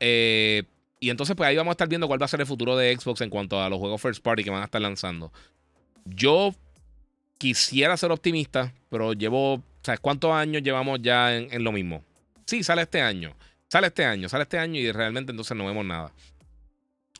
Eh, 0.00 0.64
y 1.02 1.10
entonces, 1.10 1.34
pues 1.34 1.48
ahí 1.48 1.56
vamos 1.56 1.72
a 1.72 1.74
estar 1.74 1.88
viendo 1.88 2.06
cuál 2.06 2.22
va 2.22 2.26
a 2.26 2.28
ser 2.28 2.40
el 2.40 2.46
futuro 2.46 2.76
de 2.76 2.96
Xbox 2.96 3.22
en 3.22 3.28
cuanto 3.28 3.60
a 3.60 3.68
los 3.68 3.80
juegos 3.80 4.00
first 4.00 4.22
party 4.22 4.44
que 4.44 4.50
van 4.50 4.62
a 4.62 4.66
estar 4.66 4.80
lanzando. 4.80 5.32
Yo 6.04 6.54
quisiera 7.38 7.96
ser 7.96 8.12
optimista, 8.12 8.72
pero 8.88 9.12
llevo, 9.12 9.64
¿sabes 9.82 9.98
cuántos 9.98 10.30
años 10.32 10.62
llevamos 10.62 11.00
ya 11.02 11.36
en, 11.36 11.64
lo 11.64 11.72
mismo? 11.72 12.04
Sí, 12.46 12.62
sale 12.62 12.82
este 12.82 13.00
año. 13.00 13.34
Sale 13.66 13.88
este 13.88 14.04
año, 14.04 14.28
sale 14.28 14.44
este 14.44 14.58
año 14.58 14.78
y 14.78 14.92
realmente 14.92 15.32
entonces 15.32 15.56
no 15.56 15.66
vemos 15.66 15.84
nada. 15.84 16.12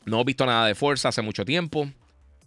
No 0.05 0.15
hemos 0.15 0.27
visto 0.27 0.45
nada 0.45 0.65
de 0.67 0.75
fuerza 0.75 1.09
hace 1.09 1.21
mucho 1.21 1.43
tiempo. 1.43 1.91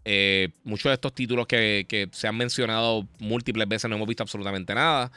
Eh, 0.06 0.48
muchos 0.64 0.88
de 0.88 0.94
estos 0.94 1.12
títulos 1.12 1.46
que, 1.46 1.84
que, 1.86 2.08
se 2.12 2.26
han 2.26 2.38
mencionado 2.38 3.06
múltiples 3.18 3.68
veces 3.68 3.90
no 3.90 3.96
hemos 3.96 4.08
visto 4.08 4.22
absolutamente 4.22 4.74
nada. 4.74 5.12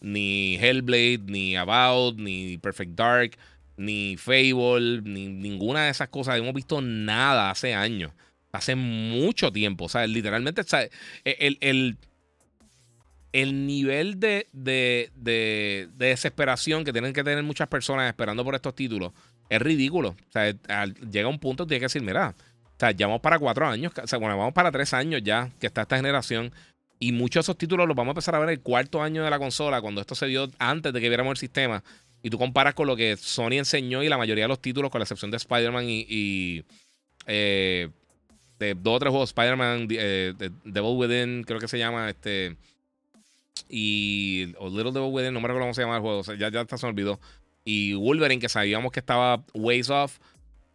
Ni 0.00 0.54
Hellblade, 0.54 1.22
ni 1.26 1.56
About, 1.56 2.16
ni 2.16 2.58
Perfect 2.58 2.92
Dark 2.92 3.36
ni 3.76 4.16
Fable, 4.16 5.02
ni 5.02 5.28
ninguna 5.28 5.84
de 5.84 5.90
esas 5.90 6.08
cosas. 6.08 6.38
Hemos 6.38 6.54
visto 6.54 6.80
nada 6.80 7.50
hace 7.50 7.74
años. 7.74 8.12
Hace 8.52 8.76
mucho 8.76 9.52
tiempo. 9.52 9.86
O 9.86 9.88
sea, 9.88 10.06
literalmente, 10.06 10.62
el, 11.24 11.58
el, 11.60 11.98
el 13.32 13.66
nivel 13.66 14.20
de, 14.20 14.46
de, 14.52 15.10
de, 15.16 15.88
desesperación 15.96 16.84
que 16.84 16.92
tienen 16.92 17.12
que 17.12 17.24
tener 17.24 17.42
muchas 17.42 17.66
personas 17.68 18.08
esperando 18.08 18.44
por 18.44 18.54
estos 18.54 18.74
títulos 18.74 19.12
es 19.48 19.60
ridículo. 19.60 20.10
O 20.10 20.32
sea, 20.32 20.54
llega 21.10 21.28
un 21.28 21.38
punto 21.38 21.64
que 21.64 21.70
tiene 21.70 21.80
que 21.80 21.86
decir, 21.86 22.02
mira, 22.02 22.34
o 22.38 22.78
sea, 22.78 22.92
ya 22.92 23.06
vamos 23.06 23.22
para 23.22 23.38
cuatro 23.38 23.66
años, 23.66 23.92
o 24.02 24.06
sea, 24.06 24.18
bueno, 24.18 24.38
vamos 24.38 24.54
para 24.54 24.70
tres 24.70 24.94
años 24.94 25.22
ya 25.24 25.50
que 25.60 25.66
está 25.66 25.82
esta 25.82 25.96
generación. 25.96 26.52
Y 27.00 27.12
muchos 27.12 27.34
de 27.34 27.40
esos 27.40 27.58
títulos 27.58 27.88
los 27.88 27.96
vamos 27.96 28.10
a 28.10 28.12
empezar 28.12 28.36
a 28.36 28.38
ver 28.38 28.50
el 28.50 28.60
cuarto 28.60 29.02
año 29.02 29.24
de 29.24 29.30
la 29.30 29.38
consola, 29.38 29.80
cuando 29.80 30.00
esto 30.00 30.14
se 30.14 30.26
dio 30.26 30.48
antes 30.58 30.92
de 30.92 31.00
que 31.00 31.08
viéramos 31.08 31.32
el 31.32 31.36
sistema 31.38 31.82
y 32.24 32.30
tú 32.30 32.38
comparas 32.38 32.74
con 32.74 32.86
lo 32.88 32.96
que 32.96 33.16
Sony 33.16 33.52
enseñó 33.52 34.02
y 34.02 34.08
la 34.08 34.18
mayoría 34.18 34.44
de 34.44 34.48
los 34.48 34.60
títulos, 34.60 34.90
con 34.90 34.98
la 34.98 35.04
excepción 35.04 35.30
de 35.30 35.36
Spider-Man 35.36 35.84
y, 35.86 36.64
eh, 37.26 37.90
de 38.58 38.74
dos 38.74 38.96
o 38.96 38.98
tres 38.98 39.10
juegos, 39.10 39.28
Spider-Man, 39.28 39.88
eh, 39.90 40.32
Devil 40.64 40.96
Within, 40.96 41.44
creo 41.44 41.60
que 41.60 41.68
se 41.68 41.78
llama, 41.78 42.08
este, 42.08 42.56
y, 43.68 44.54
o 44.58 44.70
Little 44.70 44.92
Devil 44.92 45.10
Within, 45.12 45.34
no 45.34 45.40
me 45.40 45.48
recuerdo 45.48 45.66
cómo 45.66 45.74
se 45.74 45.82
llama 45.82 45.96
el 45.96 46.00
juego, 46.00 46.22
ya, 46.34 46.50
ya 46.50 46.62
hasta 46.62 46.78
se 46.78 46.86
me 46.86 46.90
olvidó. 46.90 47.20
y 47.62 47.92
Wolverine, 47.92 48.40
que 48.40 48.48
sabíamos 48.48 48.90
que 48.90 49.00
estaba 49.00 49.44
ways 49.52 49.90
off, 49.90 50.18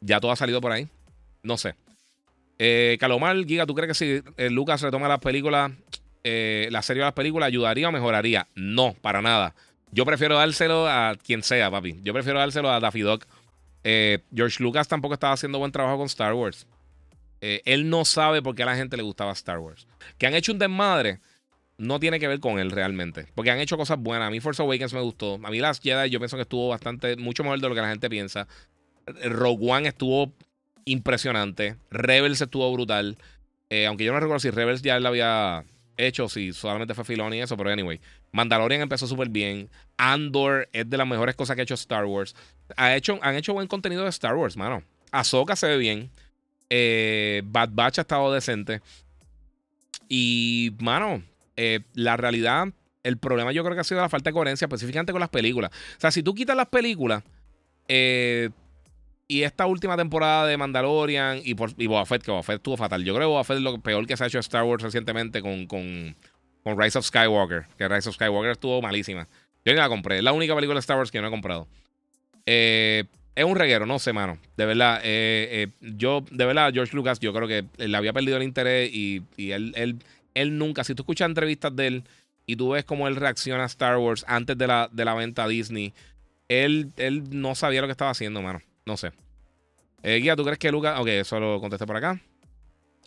ya 0.01 0.19
todo 0.19 0.31
ha 0.31 0.35
salido 0.35 0.61
por 0.61 0.71
ahí. 0.71 0.87
No 1.41 1.57
sé. 1.57 1.75
Eh, 2.59 2.97
Calomar, 2.99 3.37
Giga, 3.45 3.65
¿tú 3.65 3.73
crees 3.73 3.87
que 3.87 3.93
si 3.93 4.31
eh, 4.37 4.49
Lucas 4.49 4.81
retoma 4.81 5.07
las 5.07 5.19
películas, 5.19 5.71
eh, 6.23 6.67
la 6.71 6.81
serie 6.81 7.01
de 7.01 7.05
las 7.05 7.13
películas, 7.13 7.47
ayudaría 7.47 7.87
o 7.87 7.91
mejoraría? 7.91 8.47
No, 8.53 8.93
para 9.01 9.21
nada. 9.21 9.55
Yo 9.91 10.05
prefiero 10.05 10.35
dárselo 10.37 10.87
a 10.87 11.15
quien 11.15 11.43
sea, 11.43 11.71
papi. 11.71 11.99
Yo 12.03 12.13
prefiero 12.13 12.39
dárselo 12.39 12.71
a 12.71 12.79
Daffy 12.79 13.01
Duck. 13.01 13.25
Eh, 13.83 14.19
George 14.33 14.61
Lucas 14.61 14.87
tampoco 14.87 15.13
estaba 15.13 15.33
haciendo 15.33 15.57
buen 15.57 15.71
trabajo 15.71 15.97
con 15.97 16.07
Star 16.07 16.33
Wars. 16.33 16.67
él 17.41 17.89
no 17.89 18.03
sabe 18.05 18.41
por 18.41 18.53
qué 18.55 18.63
a 18.63 18.65
la 18.65 18.75
gente 18.75 18.97
le 18.97 19.03
gustaba 19.03 19.31
Star 19.31 19.59
Wars. 19.59 19.87
Que 20.17 20.27
han 20.27 20.35
hecho 20.35 20.51
un 20.51 20.59
desmadre 20.59 21.19
no 21.79 21.99
tiene 21.99 22.19
que 22.19 22.27
ver 22.27 22.39
con 22.39 22.59
él 22.59 22.71
realmente. 22.71 23.27
Porque 23.33 23.51
han 23.51 23.59
hecho 23.59 23.77
cosas 23.77 23.97
buenas. 23.97 24.27
A 24.27 24.31
mí 24.31 24.39
Force 24.41 24.61
Awakens 24.61 24.93
me 24.93 25.01
gustó. 25.01 25.39
A 25.41 25.49
mí 25.49 25.59
Last 25.59 25.81
Jedi 25.81 26.09
yo 26.09 26.19
pienso 26.19 26.35
que 26.35 26.43
estuvo 26.43 26.67
bastante, 26.67 27.15
mucho 27.15 27.43
mejor 27.43 27.59
de 27.59 27.69
lo 27.69 27.73
que 27.73 27.81
la 27.81 27.89
gente 27.89 28.09
piensa. 28.09 28.47
Rogue 29.23 29.71
One 29.71 29.87
estuvo 29.87 30.33
impresionante. 30.85 31.77
Rebels 31.89 32.41
estuvo 32.41 32.71
brutal. 32.71 33.17
Eh, 33.69 33.87
aunque 33.87 34.03
yo 34.03 34.11
no 34.11 34.19
recuerdo 34.19 34.39
si 34.39 34.51
Rebels 34.51 34.81
ya 34.81 34.97
él 34.97 35.05
había 35.05 35.63
hecho, 36.07 36.29
si 36.29 36.53
solamente 36.53 36.93
fue 36.93 37.03
Filoni 37.03 37.37
y 37.37 37.41
eso, 37.41 37.57
pero 37.57 37.69
anyway. 37.69 37.99
Mandalorian 38.31 38.81
empezó 38.81 39.07
súper 39.07 39.29
bien. 39.29 39.69
Andor 39.97 40.69
es 40.71 40.89
de 40.89 40.97
las 40.97 41.07
mejores 41.07 41.35
cosas 41.35 41.55
que 41.55 41.61
ha 41.61 41.63
hecho 41.63 41.73
Star 41.75 42.05
Wars. 42.05 42.35
Ha 42.77 42.95
hecho, 42.95 43.19
han 43.21 43.35
hecho 43.35 43.53
buen 43.53 43.67
contenido 43.67 44.03
de 44.03 44.09
Star 44.09 44.35
Wars, 44.35 44.55
mano. 44.57 44.83
Ahsoka 45.11 45.55
se 45.55 45.67
ve 45.67 45.77
bien. 45.77 46.09
Eh, 46.69 47.41
Bad 47.45 47.69
Batch 47.73 47.99
ha 47.99 48.01
estado 48.01 48.31
decente. 48.31 48.81
Y, 50.07 50.75
mano, 50.79 51.23
eh, 51.55 51.81
la 51.93 52.17
realidad, 52.17 52.69
el 53.03 53.17
problema 53.17 53.51
yo 53.51 53.63
creo 53.63 53.75
que 53.75 53.81
ha 53.81 53.83
sido 53.83 54.01
la 54.01 54.09
falta 54.09 54.29
de 54.29 54.33
coherencia, 54.33 54.65
específicamente 54.65 55.11
con 55.11 55.19
las 55.19 55.29
películas. 55.29 55.71
O 55.97 55.99
sea, 55.99 56.11
si 56.11 56.23
tú 56.23 56.33
quitas 56.33 56.55
las 56.55 56.67
películas 56.67 57.23
eh, 57.87 58.49
y 59.29 59.43
esta 59.43 59.65
última 59.65 59.95
temporada 59.95 60.45
de 60.45 60.57
Mandalorian 60.57 61.39
y, 61.45 61.55
por, 61.55 61.71
y 61.77 61.87
Boba 61.87 62.05
Fett, 62.05 62.23
que 62.23 62.31
Boba 62.31 62.43
Fett 62.43 62.57
estuvo 62.57 62.75
fatal. 62.75 63.05
Yo 63.05 63.13
creo 63.13 63.27
que 63.27 63.31
Boba 63.31 63.45
Fett 63.45 63.57
es 63.57 63.63
lo 63.63 63.79
peor 63.79 64.05
que 64.05 64.17
se 64.17 64.25
ha 64.25 64.27
hecho 64.27 64.39
Star 64.39 64.63
Wars 64.63 64.83
recientemente 64.83 65.41
con, 65.41 65.67
con, 65.67 66.15
con 66.63 66.77
Rise 66.77 66.97
of 66.97 67.05
Skywalker, 67.05 67.67
que 67.77 67.87
Rise 67.87 68.09
of 68.09 68.15
Skywalker 68.15 68.51
estuvo 68.51 68.81
malísima. 68.81 69.29
Yo 69.63 69.71
ni 69.71 69.79
la 69.79 69.87
compré, 69.87 70.17
es 70.17 70.23
la 70.23 70.33
única 70.33 70.53
película 70.53 70.75
de 70.75 70.81
Star 70.81 70.97
Wars 70.97 71.11
que 71.11 71.21
no 71.21 71.27
he 71.27 71.31
comprado. 71.31 71.67
Eh, 72.45 73.05
es 73.35 73.45
un 73.45 73.55
reguero, 73.55 73.85
no 73.85 73.99
sé, 73.99 74.11
mano. 74.11 74.37
De 74.57 74.65
verdad, 74.65 75.01
yo, 75.79 76.25
de 76.29 76.45
verdad, 76.45 76.73
George 76.73 76.93
Lucas, 76.93 77.19
yo 77.21 77.31
creo 77.31 77.47
que 77.47 77.63
le 77.77 77.95
había 77.95 78.11
perdido 78.11 78.35
el 78.35 78.43
interés 78.43 78.89
y, 78.91 79.21
y 79.37 79.51
él, 79.51 79.71
él 79.77 79.99
él 80.33 80.57
nunca, 80.57 80.83
si 80.83 80.95
tú 80.95 81.03
escuchas 81.03 81.27
entrevistas 81.27 81.75
de 81.75 81.87
él 81.87 82.03
y 82.45 82.55
tú 82.55 82.69
ves 82.69 82.85
cómo 82.85 83.07
él 83.07 83.15
reacciona 83.15 83.63
a 83.63 83.67
Star 83.67 83.97
Wars 83.97 84.25
antes 84.27 84.57
de 84.57 84.67
la, 84.67 84.89
de 84.91 85.05
la 85.05 85.13
venta 85.13 85.43
a 85.43 85.47
Disney, 85.47 85.93
él, 86.47 86.91
él 86.97 87.23
no 87.31 87.55
sabía 87.55 87.81
lo 87.81 87.87
que 87.87 87.91
estaba 87.91 88.11
haciendo, 88.11 88.41
mano. 88.41 88.61
No 88.89 88.97
sé. 88.97 89.11
Eh, 90.01 90.15
Guía, 90.15 90.35
¿tú 90.35 90.43
crees 90.43 90.57
que 90.57 90.71
Lucas... 90.71 90.99
Ok, 90.99 91.09
eso 91.09 91.39
lo 91.39 91.61
contesté 91.61 91.85
por 91.85 91.95
acá. 91.95 92.19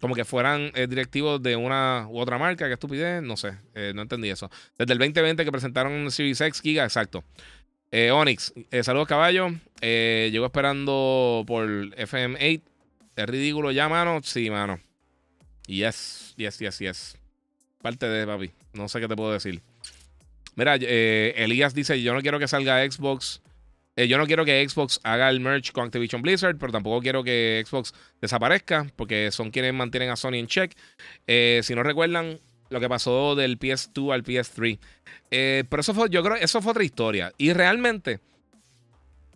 Como 0.01 0.15
que 0.15 0.25
fueran 0.25 0.71
eh, 0.77 0.87
directivos 0.87 1.43
de 1.43 1.57
una 1.57 2.07
u 2.09 2.21
otra 2.21 2.39
marca, 2.39 2.69
qué 2.69 2.75
estupidez, 2.75 3.21
no 3.21 3.37
sé, 3.37 3.59
eh, 3.75 3.91
no 3.93 4.03
entendí 4.03 4.31
eso. 4.31 4.49
Desde 4.79 4.93
el 4.93 5.01
2020 5.01 5.45
que 5.45 5.51
presentaron 5.51 6.09
Series 6.13 6.41
X 6.41 6.61
Giga, 6.61 6.85
exacto. 6.85 7.25
Onyx, 7.93 8.55
saludos 8.83 9.09
caballo. 9.09 9.51
llegó 9.83 10.47
esperando 10.47 11.43
por 11.47 11.67
FM8. 11.67 12.63
Es 13.17 13.27
ridículo 13.27 13.73
ya, 13.73 13.89
mano. 13.89 14.21
Sí, 14.23 14.49
mano. 14.49 14.79
Yes, 15.67 16.33
yes, 16.37 16.59
yes, 16.61 16.79
yes. 16.79 17.19
Parte 17.83 18.09
de, 18.09 18.25
papi. 18.25 18.53
No 18.73 18.89
sé 18.89 19.01
qué 19.01 19.09
te 19.09 19.17
puedo 19.17 19.33
decir. 19.33 19.61
Mira, 20.55 20.77
eh, 20.81 21.35
Elías 21.37 21.75
dice: 21.75 22.01
Yo 22.03 22.15
no 22.15 22.23
quiero 22.23 22.39
que 22.39 22.49
salga 22.49 22.89
Xbox. 22.91 23.43
Eh, 23.97 24.09
yo 24.09 24.17
no 24.19 24.27
quiero 24.27 24.45
que 24.45 24.67
Xbox 24.67 25.01
haga 25.03 25.29
el 25.29 25.41
merch 25.41 25.73
con 25.73 25.85
Activision 25.85 26.23
Blizzard, 26.23 26.57
pero 26.59 26.73
tampoco 26.73 27.01
quiero 27.01 27.23
que 27.23 27.63
Xbox 27.67 27.93
desaparezca, 28.21 28.87
porque 28.97 29.31
son 29.31 29.51
quienes 29.51 29.75
mantienen 29.75 30.11
a 30.11 30.17
Sony 30.17 30.35
en 30.35 30.47
check. 30.47 30.73
Eh, 31.27 31.61
si 31.63 31.75
no 31.75 31.83
recuerdan 31.83 32.39
lo 32.71 32.81
que 32.81 32.89
pasó 32.89 33.35
del 33.35 33.59
PS2 33.59 34.15
al 34.15 34.25
PS3. 34.25 34.79
pero 35.69 35.81
eso 35.81 35.93
fue, 35.93 36.09
yo 36.09 36.23
creo, 36.23 36.37
eso 36.37 36.63
fue 36.63 36.71
otra 36.71 36.85
historia. 36.85 37.33
Y 37.37 37.53
realmente, 37.53 38.21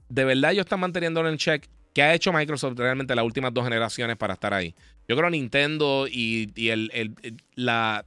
de 0.09 0.25
verdad, 0.25 0.53
ellos 0.53 0.65
están 0.65 0.81
manteniendo 0.81 1.27
en 1.29 1.37
check. 1.37 1.67
¿Qué 1.93 2.03
ha 2.03 2.15
hecho 2.15 2.33
Microsoft 2.33 2.79
realmente 2.79 3.15
las 3.15 3.25
últimas 3.25 3.53
dos 3.55 3.65
generaciones 3.65 4.17
para 4.17 4.35
estar 4.35 4.53
ahí? 4.53 4.75
Yo 5.09 5.17
creo 5.17 5.31
Nintendo 5.31 6.07
y, 6.11 6.51
el, 6.69 7.15
la 7.55 8.05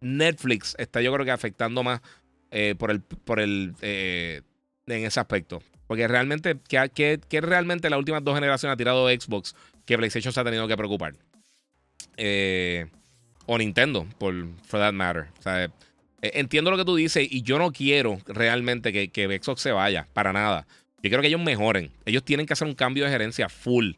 Netflix 0.00 0.74
está 0.78 1.00
yo 1.00 1.12
creo 1.12 1.24
que 1.24 1.32
afectando 1.32 1.82
más 1.82 2.00
eh, 2.50 2.74
por 2.78 2.90
el, 2.90 3.00
por 3.00 3.40
el 3.40 3.74
eh, 3.82 4.42
en 4.86 5.04
ese 5.04 5.20
aspecto. 5.20 5.62
Porque 5.88 6.06
realmente, 6.06 6.56
¿qué, 6.68 7.18
qué, 7.28 7.40
realmente 7.40 7.90
las 7.90 7.98
últimas 7.98 8.22
dos 8.22 8.36
generaciones 8.36 8.74
ha 8.74 8.76
tirado 8.76 9.08
Xbox 9.08 9.56
que 9.84 9.96
PlayStation 9.96 10.32
se 10.32 10.38
ha 10.38 10.44
tenido 10.44 10.68
que 10.68 10.76
preocupar? 10.76 11.14
Eh, 12.16 12.86
o 13.46 13.58
Nintendo, 13.58 14.06
por 14.18 14.34
that 14.70 14.92
matter. 14.92 15.26
O 15.38 15.42
sea, 15.42 15.68
entiendo 16.20 16.70
lo 16.70 16.76
que 16.76 16.84
tú 16.84 16.94
dices 16.94 17.26
y 17.28 17.42
yo 17.42 17.58
no 17.58 17.72
quiero 17.72 18.18
realmente 18.26 18.92
que, 18.92 19.08
que 19.08 19.40
Xbox 19.42 19.62
se 19.62 19.72
vaya, 19.72 20.06
para 20.12 20.32
nada. 20.32 20.66
Yo 21.02 21.10
quiero 21.10 21.22
que 21.22 21.28
ellos 21.28 21.40
mejoren. 21.40 21.90
Ellos 22.04 22.22
tienen 22.22 22.44
que 22.44 22.52
hacer 22.52 22.68
un 22.68 22.74
cambio 22.74 23.04
de 23.04 23.10
gerencia 23.10 23.48
full. 23.48 23.92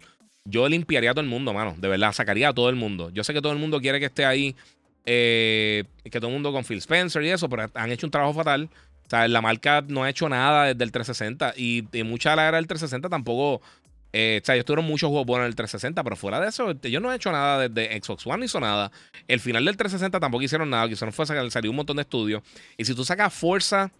Yo 0.44 0.68
limpiaría 0.68 1.10
a 1.10 1.14
todo 1.14 1.22
el 1.22 1.30
mundo, 1.30 1.52
mano. 1.52 1.74
De 1.78 1.88
verdad, 1.88 2.12
sacaría 2.12 2.50
a 2.50 2.52
todo 2.52 2.68
el 2.68 2.76
mundo. 2.76 3.10
Yo 3.10 3.24
sé 3.24 3.32
que 3.32 3.42
todo 3.42 3.52
el 3.52 3.58
mundo 3.58 3.80
quiere 3.80 3.98
que 3.98 4.06
esté 4.06 4.24
ahí. 4.24 4.54
Eh, 5.06 5.84
que 6.04 6.20
todo 6.20 6.28
el 6.28 6.34
mundo 6.34 6.52
con 6.52 6.64
Phil 6.64 6.78
Spencer 6.78 7.22
y 7.22 7.30
eso, 7.30 7.48
pero 7.48 7.70
han 7.74 7.90
hecho 7.90 8.06
un 8.06 8.10
trabajo 8.10 8.34
fatal. 8.34 8.68
O 9.10 9.16
sea, 9.16 9.26
la 9.26 9.40
marca 9.40 9.82
no 9.88 10.04
ha 10.04 10.08
hecho 10.08 10.28
nada 10.28 10.66
desde 10.66 10.84
el 10.84 10.92
360 10.92 11.54
y, 11.56 11.82
mucha 12.04 12.30
de 12.30 12.36
la 12.36 12.46
era 12.46 12.56
del 12.58 12.68
360 12.68 13.08
tampoco. 13.08 13.60
Eh, 14.12 14.38
o 14.40 14.46
sea, 14.46 14.54
ellos 14.54 14.64
tuvieron 14.64 14.84
muchos 14.84 15.08
juegos 15.08 15.26
buenos 15.26 15.46
en 15.46 15.48
el 15.48 15.56
360, 15.56 16.04
pero 16.04 16.14
fuera 16.14 16.38
de 16.38 16.48
eso, 16.48 16.72
ellos 16.80 17.02
no 17.02 17.10
han 17.10 17.16
hecho 17.16 17.32
nada 17.32 17.68
desde 17.68 18.00
Xbox 18.00 18.24
One, 18.24 18.38
no 18.38 18.44
hizo 18.44 18.60
nada. 18.60 18.92
El 19.26 19.40
final 19.40 19.64
del 19.64 19.76
360 19.76 20.20
tampoco 20.20 20.44
hicieron 20.44 20.70
nada, 20.70 20.86
que 20.86 20.92
hicieron 20.92 21.12
fue 21.12 21.26
sacar, 21.26 21.50
salió 21.50 21.72
un 21.72 21.78
montón 21.78 21.96
de 21.96 22.02
estudios. 22.02 22.40
Y 22.76 22.84
si 22.84 22.94
tú 22.94 23.04
sacas 23.04 23.34
Forza 23.34 23.90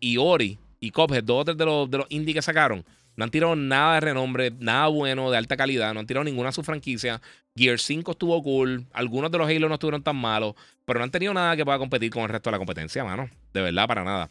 y 0.00 0.16
Ori 0.16 0.58
y 0.80 0.90
Cuphead, 0.90 1.24
dos 1.24 1.44
de 1.44 1.54
los, 1.62 1.90
de 1.90 1.98
los 1.98 2.06
indie 2.08 2.32
que 2.32 2.40
sacaron, 2.40 2.86
no 3.16 3.24
han 3.24 3.30
tirado 3.30 3.54
nada 3.54 3.94
de 3.94 4.00
renombre, 4.00 4.50
nada 4.58 4.88
bueno, 4.88 5.30
de 5.30 5.36
alta 5.36 5.56
calidad. 5.56 5.94
No 5.94 6.00
han 6.00 6.06
tirado 6.06 6.24
ninguna 6.24 6.48
de 6.48 6.52
sus 6.52 6.66
franquicias. 6.66 7.20
Gear 7.54 7.78
5 7.78 8.10
estuvo 8.10 8.42
cool. 8.42 8.86
Algunos 8.92 9.30
de 9.30 9.38
los 9.38 9.48
Halo 9.48 9.68
no 9.68 9.74
estuvieron 9.74 10.02
tan 10.02 10.16
malos. 10.16 10.54
Pero 10.84 10.98
no 10.98 11.04
han 11.04 11.10
tenido 11.10 11.32
nada 11.32 11.56
que 11.56 11.64
pueda 11.64 11.78
competir 11.78 12.10
con 12.10 12.24
el 12.24 12.28
resto 12.30 12.50
de 12.50 12.52
la 12.52 12.58
competencia, 12.58 13.04
mano. 13.04 13.30
De 13.52 13.62
verdad, 13.62 13.86
para 13.86 14.02
nada. 14.02 14.30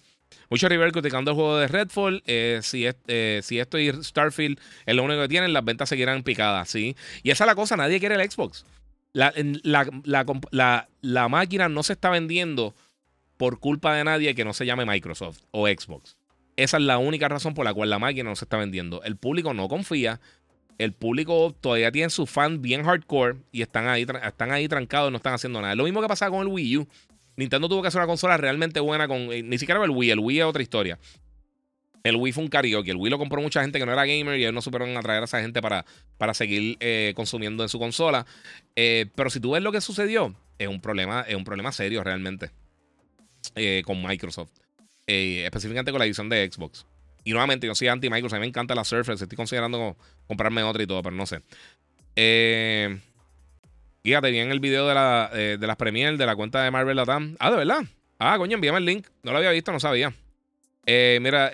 Mucho 0.50 0.70
River 0.70 0.92
criticando 0.92 1.32
el 1.32 1.36
juego 1.36 1.58
de 1.58 1.68
Redfall. 1.68 2.24
Eh, 2.26 2.60
si, 2.64 2.86
eh, 3.08 3.42
si 3.44 3.60
esto 3.60 3.78
y 3.80 3.92
Starfield 3.92 4.60
es 4.86 4.96
lo 4.96 5.04
único 5.04 5.22
que 5.22 5.28
tienen, 5.28 5.54
las 5.54 5.66
ventas 5.66 5.90
seguirán 5.90 6.24
picadas, 6.24 6.70
¿sí? 6.70 6.96
Y 7.24 7.32
esa 7.32 7.44
es 7.44 7.48
la 7.48 7.56
cosa, 7.56 7.78
nadie 7.78 8.00
quiere 8.00 8.16
el 8.16 8.32
Xbox. 8.32 8.66
La 9.14 9.34
máquina 11.30 11.70
no 11.70 11.84
se 11.84 11.94
está 11.94 12.10
vendiendo 12.10 12.74
por 13.38 13.60
culpa 13.60 13.96
de 13.96 14.04
nadie 14.04 14.36
que 14.36 14.46
no 14.46 14.54
se 14.54 14.66
llame 14.66 14.86
Microsoft 14.86 15.40
o 15.52 15.68
Xbox. 15.68 16.18
Esa 16.56 16.78
es 16.78 16.84
la 16.84 16.98
única 16.98 17.28
razón 17.28 17.54
por 17.54 17.66
la 17.66 17.74
cual 17.74 17.90
la 17.90 18.00
máquina 18.00 18.30
no 18.30 18.36
se 18.36 18.46
está 18.46 18.58
vendiendo. 18.58 19.04
El 19.04 19.18
público 19.18 19.54
no 19.54 19.68
confía. 19.68 20.20
El 20.78 20.94
público 20.94 21.56
todavía 21.60 21.92
tiene 21.92 22.10
su 22.10 22.26
fan 22.26 22.62
bien 22.62 22.84
hardcore 22.84 23.38
y 23.52 23.62
están 23.62 23.88
ahí, 23.88 24.08
están 24.24 24.52
ahí 24.52 24.68
trancados, 24.68 25.12
no 25.12 25.18
están 25.18 25.34
haciendo 25.34 25.62
nada. 25.62 25.76
Lo 25.76 25.84
mismo 25.84 26.02
que 26.02 26.08
pasaba 26.08 26.32
con 26.32 26.42
el 26.42 26.48
Wii 26.48 26.78
U. 26.78 26.88
Nintendo 27.36 27.68
tuvo 27.70 27.82
que 27.82 27.88
hacer 27.88 28.00
una 28.00 28.08
consola 28.08 28.38
realmente 28.38 28.80
buena 28.80 29.08
con. 29.08 29.32
Eh, 29.32 29.44
ni 29.44 29.58
siquiera 29.58 29.84
el 29.84 29.92
Wii, 29.92 30.12
el 30.12 30.20
Wii 30.20 30.40
es 30.40 30.46
otra 30.46 30.62
historia. 30.62 31.00
El 32.04 32.18
Wii 32.18 32.34
fue 32.34 32.44
un 32.44 32.50
karaoke. 32.50 32.92
El 32.92 32.98
Wii 32.98 33.12
lo 33.12 33.18
compró 33.18 33.42
mucha 33.42 33.62
gente 33.62 33.80
que 33.80 33.86
no 33.86 33.94
era 33.94 34.06
gamer 34.06 34.38
y 34.38 34.44
ellos 34.44 34.54
no 34.54 34.62
supieron 34.62 34.96
atraer 34.98 35.22
a 35.22 35.26
esa 35.26 35.42
gente 35.42 35.62
para, 35.62 35.86
para 36.18 36.34
seguir 36.34 36.78
eh, 36.82 37.14
consumiendo 37.16 37.64
en 37.64 37.70
su 37.70 37.80
consola. 37.80 38.26
Eh, 38.76 39.06
pero 39.16 39.30
si 39.30 39.40
tú 39.40 39.52
ves 39.52 39.64
lo 39.64 39.72
que 39.72 39.80
sucedió, 39.80 40.36
es 40.60 40.68
un 40.68 40.82
problema, 40.82 41.22
es 41.22 41.36
un 41.36 41.46
problema 41.46 41.72
serio 41.72 42.04
realmente 42.04 42.52
con 43.86 44.02
Microsoft. 44.02 44.52
Específicamente 45.06 45.92
con 45.92 46.00
la 46.00 46.06
edición 46.06 46.30
de 46.30 46.50
Xbox. 46.52 46.86
Y 47.24 47.32
nuevamente, 47.32 47.68
yo 47.68 47.76
soy 47.76 47.88
anti-Microsoft. 47.88 48.36
A 48.36 48.40
mí 48.40 48.42
me 48.42 48.48
encanta 48.48 48.76
la 48.76 48.84
Surface. 48.84 49.24
Estoy 49.24 49.38
considerando 49.38 49.98
comprarme 50.28 50.64
otra 50.64 50.84
y 50.84 50.88
todo, 50.88 51.02
pero 51.02 51.16
no 51.16 51.26
sé. 51.26 51.42
Eh, 52.16 53.00
fíjate 54.04 54.32
bien 54.32 54.52
el 54.52 54.60
video 54.60 54.88
de, 54.88 54.94
la, 54.94 55.30
eh, 55.34 55.58
de 55.60 55.68
las 55.68 55.76
premiers 55.76 56.18
de 56.18 56.26
la 56.26 56.36
cuenta 56.36 56.64
de 56.64 56.72
Marvel 56.72 56.96
Latam. 56.96 57.36
Ah, 57.40 57.50
de 57.50 57.58
verdad. 57.58 57.84
Ah, 58.20 58.38
coño, 58.38 58.56
envíame 58.56 58.78
el 58.78 58.86
link. 58.86 59.08
No 59.24 59.32
lo 59.32 59.38
había 59.38 59.52
visto, 59.52 59.72
no 59.72 59.80
sabía. 59.80 60.14
Eh, 60.86 61.20
mira, 61.22 61.52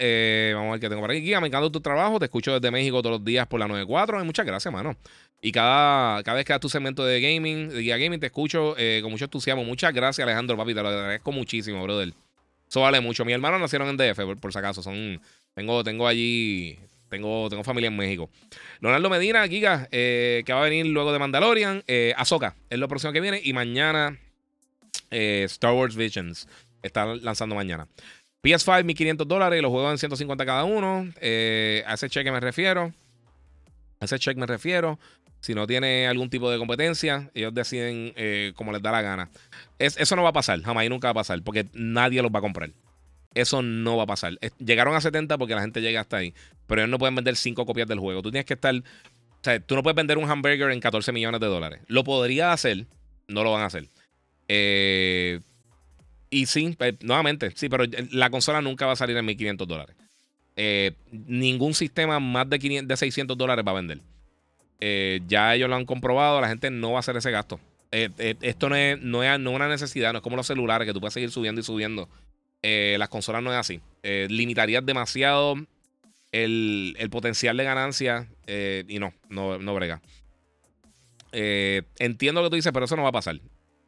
vamos 0.56 0.70
a 0.70 0.72
ver 0.74 0.80
qué 0.80 0.90
tengo 0.90 1.02
por 1.02 1.12
aquí. 1.12 1.22
Guía, 1.22 1.40
me 1.40 1.48
encanta 1.48 1.72
tu 1.72 1.82
trabajo. 1.82 2.20
Te 2.20 2.26
escucho 2.26 2.54
desde 2.54 2.72
México 2.72 3.02
todos 3.02 3.20
los 3.20 3.26
días 3.26 3.48
por 3.48 3.60
la 3.60 3.68
94. 3.68 4.24
Muchas 4.26 4.46
gracias, 4.46 4.74
mano. 4.74 4.96
Y 5.42 5.52
cada, 5.52 6.22
cada 6.24 6.36
vez 6.36 6.46
que 6.46 6.52
hagas 6.52 6.62
tu 6.62 6.70
segmento 6.70 7.06
de 7.06 7.22
gaming, 7.22 7.70
de 7.70 7.80
Guía 7.80 7.98
Gaming, 7.98 8.20
te 8.20 8.26
escucho 8.26 8.76
con 9.02 9.12
mucho 9.12 9.26
entusiasmo. 9.26 9.64
Muchas 9.64 9.94
gracias, 9.94 10.26
Alejandro, 10.26 10.58
papi. 10.58 10.74
Te 10.74 10.82
lo 10.82 10.90
agradezco 10.90 11.32
muchísimo, 11.32 11.82
brother. 11.84 12.14
Eso 12.70 12.82
vale 12.82 13.00
mucho. 13.02 13.26
Mi 13.26 13.34
hermano 13.34 13.58
nacieron 13.58 13.90
en 13.90 13.98
DF, 13.98 14.40
por, 14.40 14.54
si 14.54 14.60
acaso. 14.60 14.84
Son, 14.84 15.20
tengo, 15.56 15.84
tengo 15.84 16.08
allí. 16.08 16.78
Tengo, 17.10 17.50
tengo 17.50 17.64
familia 17.64 17.88
en 17.88 17.98
México. 17.98 18.30
Leonardo 18.80 19.10
Medina, 19.10 19.48
Giga, 19.48 19.88
eh, 19.92 20.44
que 20.46 20.54
va 20.54 20.62
a 20.62 20.64
venir 20.64 20.86
luego 20.86 21.12
de 21.12 21.20
Mandalorian. 21.20 21.84
Eh, 21.88 22.14
Ahsoka 22.16 22.56
es 22.70 22.80
lo 22.80 22.88
próximo 22.88 23.12
que 23.12 23.20
viene. 23.20 23.42
Y 23.44 23.54
mañana 23.54 24.18
eh, 25.10 25.44
Star 25.46 25.74
Wars 25.74 25.96
Visions. 25.96 26.48
Está 26.82 27.06
lanzando 27.06 27.56
mañana. 27.56 27.88
PS5, 28.44 28.86
1500 28.86 29.28
dólares 29.28 29.62
los 29.62 29.72
juegos 29.72 29.92
en 29.92 29.98
150 29.98 30.46
cada 30.46 30.64
uno. 30.64 31.12
Eh, 31.20 31.84
a 31.86 31.96
ese 31.96 32.10
cheque 32.10 32.32
me 32.32 32.40
refiero. 32.40 32.94
A 34.00 34.06
ese 34.06 34.18
cheque 34.20 34.40
me 34.40 34.46
refiero. 34.46 35.00
Si 35.42 35.56
no 35.56 35.66
tiene 35.66 36.08
algún 36.08 36.30
tipo 36.30 36.50
de 36.52 36.58
competencia, 36.58 37.32
ellos 37.34 37.54
deciden 37.54 38.14
como 38.56 38.74
les 38.74 38.82
da 38.82 38.92
la 38.92 39.02
gana. 39.02 39.30
eso 39.78 40.16
no 40.18 40.24
va 40.24 40.30
a 40.30 40.34
pasar, 40.34 40.62
jamás 40.62 40.86
y 40.86 40.90
nunca 40.90 41.08
va 41.08 41.12
a 41.12 41.14
pasar, 41.14 41.42
porque 41.44 41.68
nadie 41.74 42.22
los 42.22 42.30
va 42.30 42.40
a 42.40 42.42
comprar. 42.42 42.72
Eso 43.34 43.62
no 43.62 43.98
va 43.98 44.04
a 44.04 44.08
pasar. 44.08 44.38
Llegaron 44.58 44.96
a 44.96 45.02
70 45.02 45.38
porque 45.38 45.56
la 45.56 45.62
gente 45.62 45.82
llega 45.82 46.02
hasta 46.02 46.18
ahí. 46.18 46.34
Pero 46.68 46.82
ellos 46.82 46.90
no 46.90 46.98
pueden 46.98 47.16
vender 47.16 47.36
5 47.36 47.66
copias 47.66 47.88
del 47.88 48.00
juego. 48.00 48.22
Tú 48.22 48.32
tienes 48.32 48.46
que 48.46 48.56
estar. 48.56 48.76
O 48.76 49.44
sea, 49.44 49.60
tú 49.60 49.76
no 49.76 49.84
puedes 49.84 49.96
vender 49.96 50.18
un 50.18 50.30
hamburger 50.30 50.72
en 50.72 50.80
14 50.80 51.12
millones 51.12 51.40
de 51.40 51.48
dólares. 51.48 51.82
Lo 51.88 52.04
podría 52.04 52.52
hacer, 52.52 52.86
no 53.28 53.44
lo 53.44 53.52
van 53.52 53.62
a 53.62 53.66
hacer. 53.68 53.88
Eh, 54.50 55.40
y 56.30 56.48
sí, 56.48 56.76
pues, 56.78 56.96
nuevamente, 57.02 57.52
sí, 57.56 57.70
pero 57.70 57.86
la 58.12 58.30
consola 58.30 58.62
nunca 58.62 58.86
va 58.86 58.94
a 58.94 58.98
salir 58.98 59.16
en 59.16 59.26
1500 59.26 59.68
dólares. 59.68 59.96
Eh, 60.56 60.92
ningún 61.12 61.74
sistema 61.74 62.20
más 62.20 62.50
de, 62.50 62.60
500, 62.60 62.88
de 62.88 62.98
600 62.98 63.38
dólares 63.38 63.64
va 63.66 63.72
a 63.72 63.76
vender. 63.76 64.02
Eh, 64.82 65.22
ya 65.28 65.56
ellos 65.56 65.70
lo 65.70 65.76
han 65.76 65.86
comprobado, 65.86 66.42
la 66.42 66.50
gente 66.50 66.70
no 66.70 66.92
va 66.92 66.98
a 66.98 67.00
hacer 67.00 67.16
ese 67.16 67.32
gasto. 67.32 67.60
esto 67.92 68.70
no 68.70 68.76
es, 68.76 69.00
no, 69.02 69.24
es, 69.24 69.40
no 69.40 69.52
es 69.52 69.56
una 69.56 69.70
necesidad, 69.70 70.12
no 70.12 70.20
es 70.20 70.24
como 70.24 70.36
los 70.36 70.48
celulares 70.48 70.86
que 70.86 70.94
tú 70.94 71.00
puedes 71.00 71.14
seguir 71.14 71.32
subiendo 71.32 71.62
y 71.62 71.64
subiendo. 71.64 72.10
Las 72.62 73.10
consolas 73.10 73.44
no 73.44 73.52
es 73.52 73.58
así. 73.58 73.82
limitarías 74.04 74.86
demasiado 74.86 75.56
el, 76.32 77.10
potencial 77.12 77.58
de 77.58 77.64
ganancia 77.64 78.28
y 78.48 79.00
no, 79.00 79.14
no, 79.30 79.58
no 79.60 79.76
brega. 79.76 80.02
entiendo 81.32 82.42
lo 82.42 82.48
que 82.48 82.52
tú 82.52 82.56
dices, 82.58 82.72
pero 82.74 82.86
eso 82.86 82.96
no 82.96 83.04
va 83.04 83.10
a 83.10 83.14
pasar. 83.14 83.40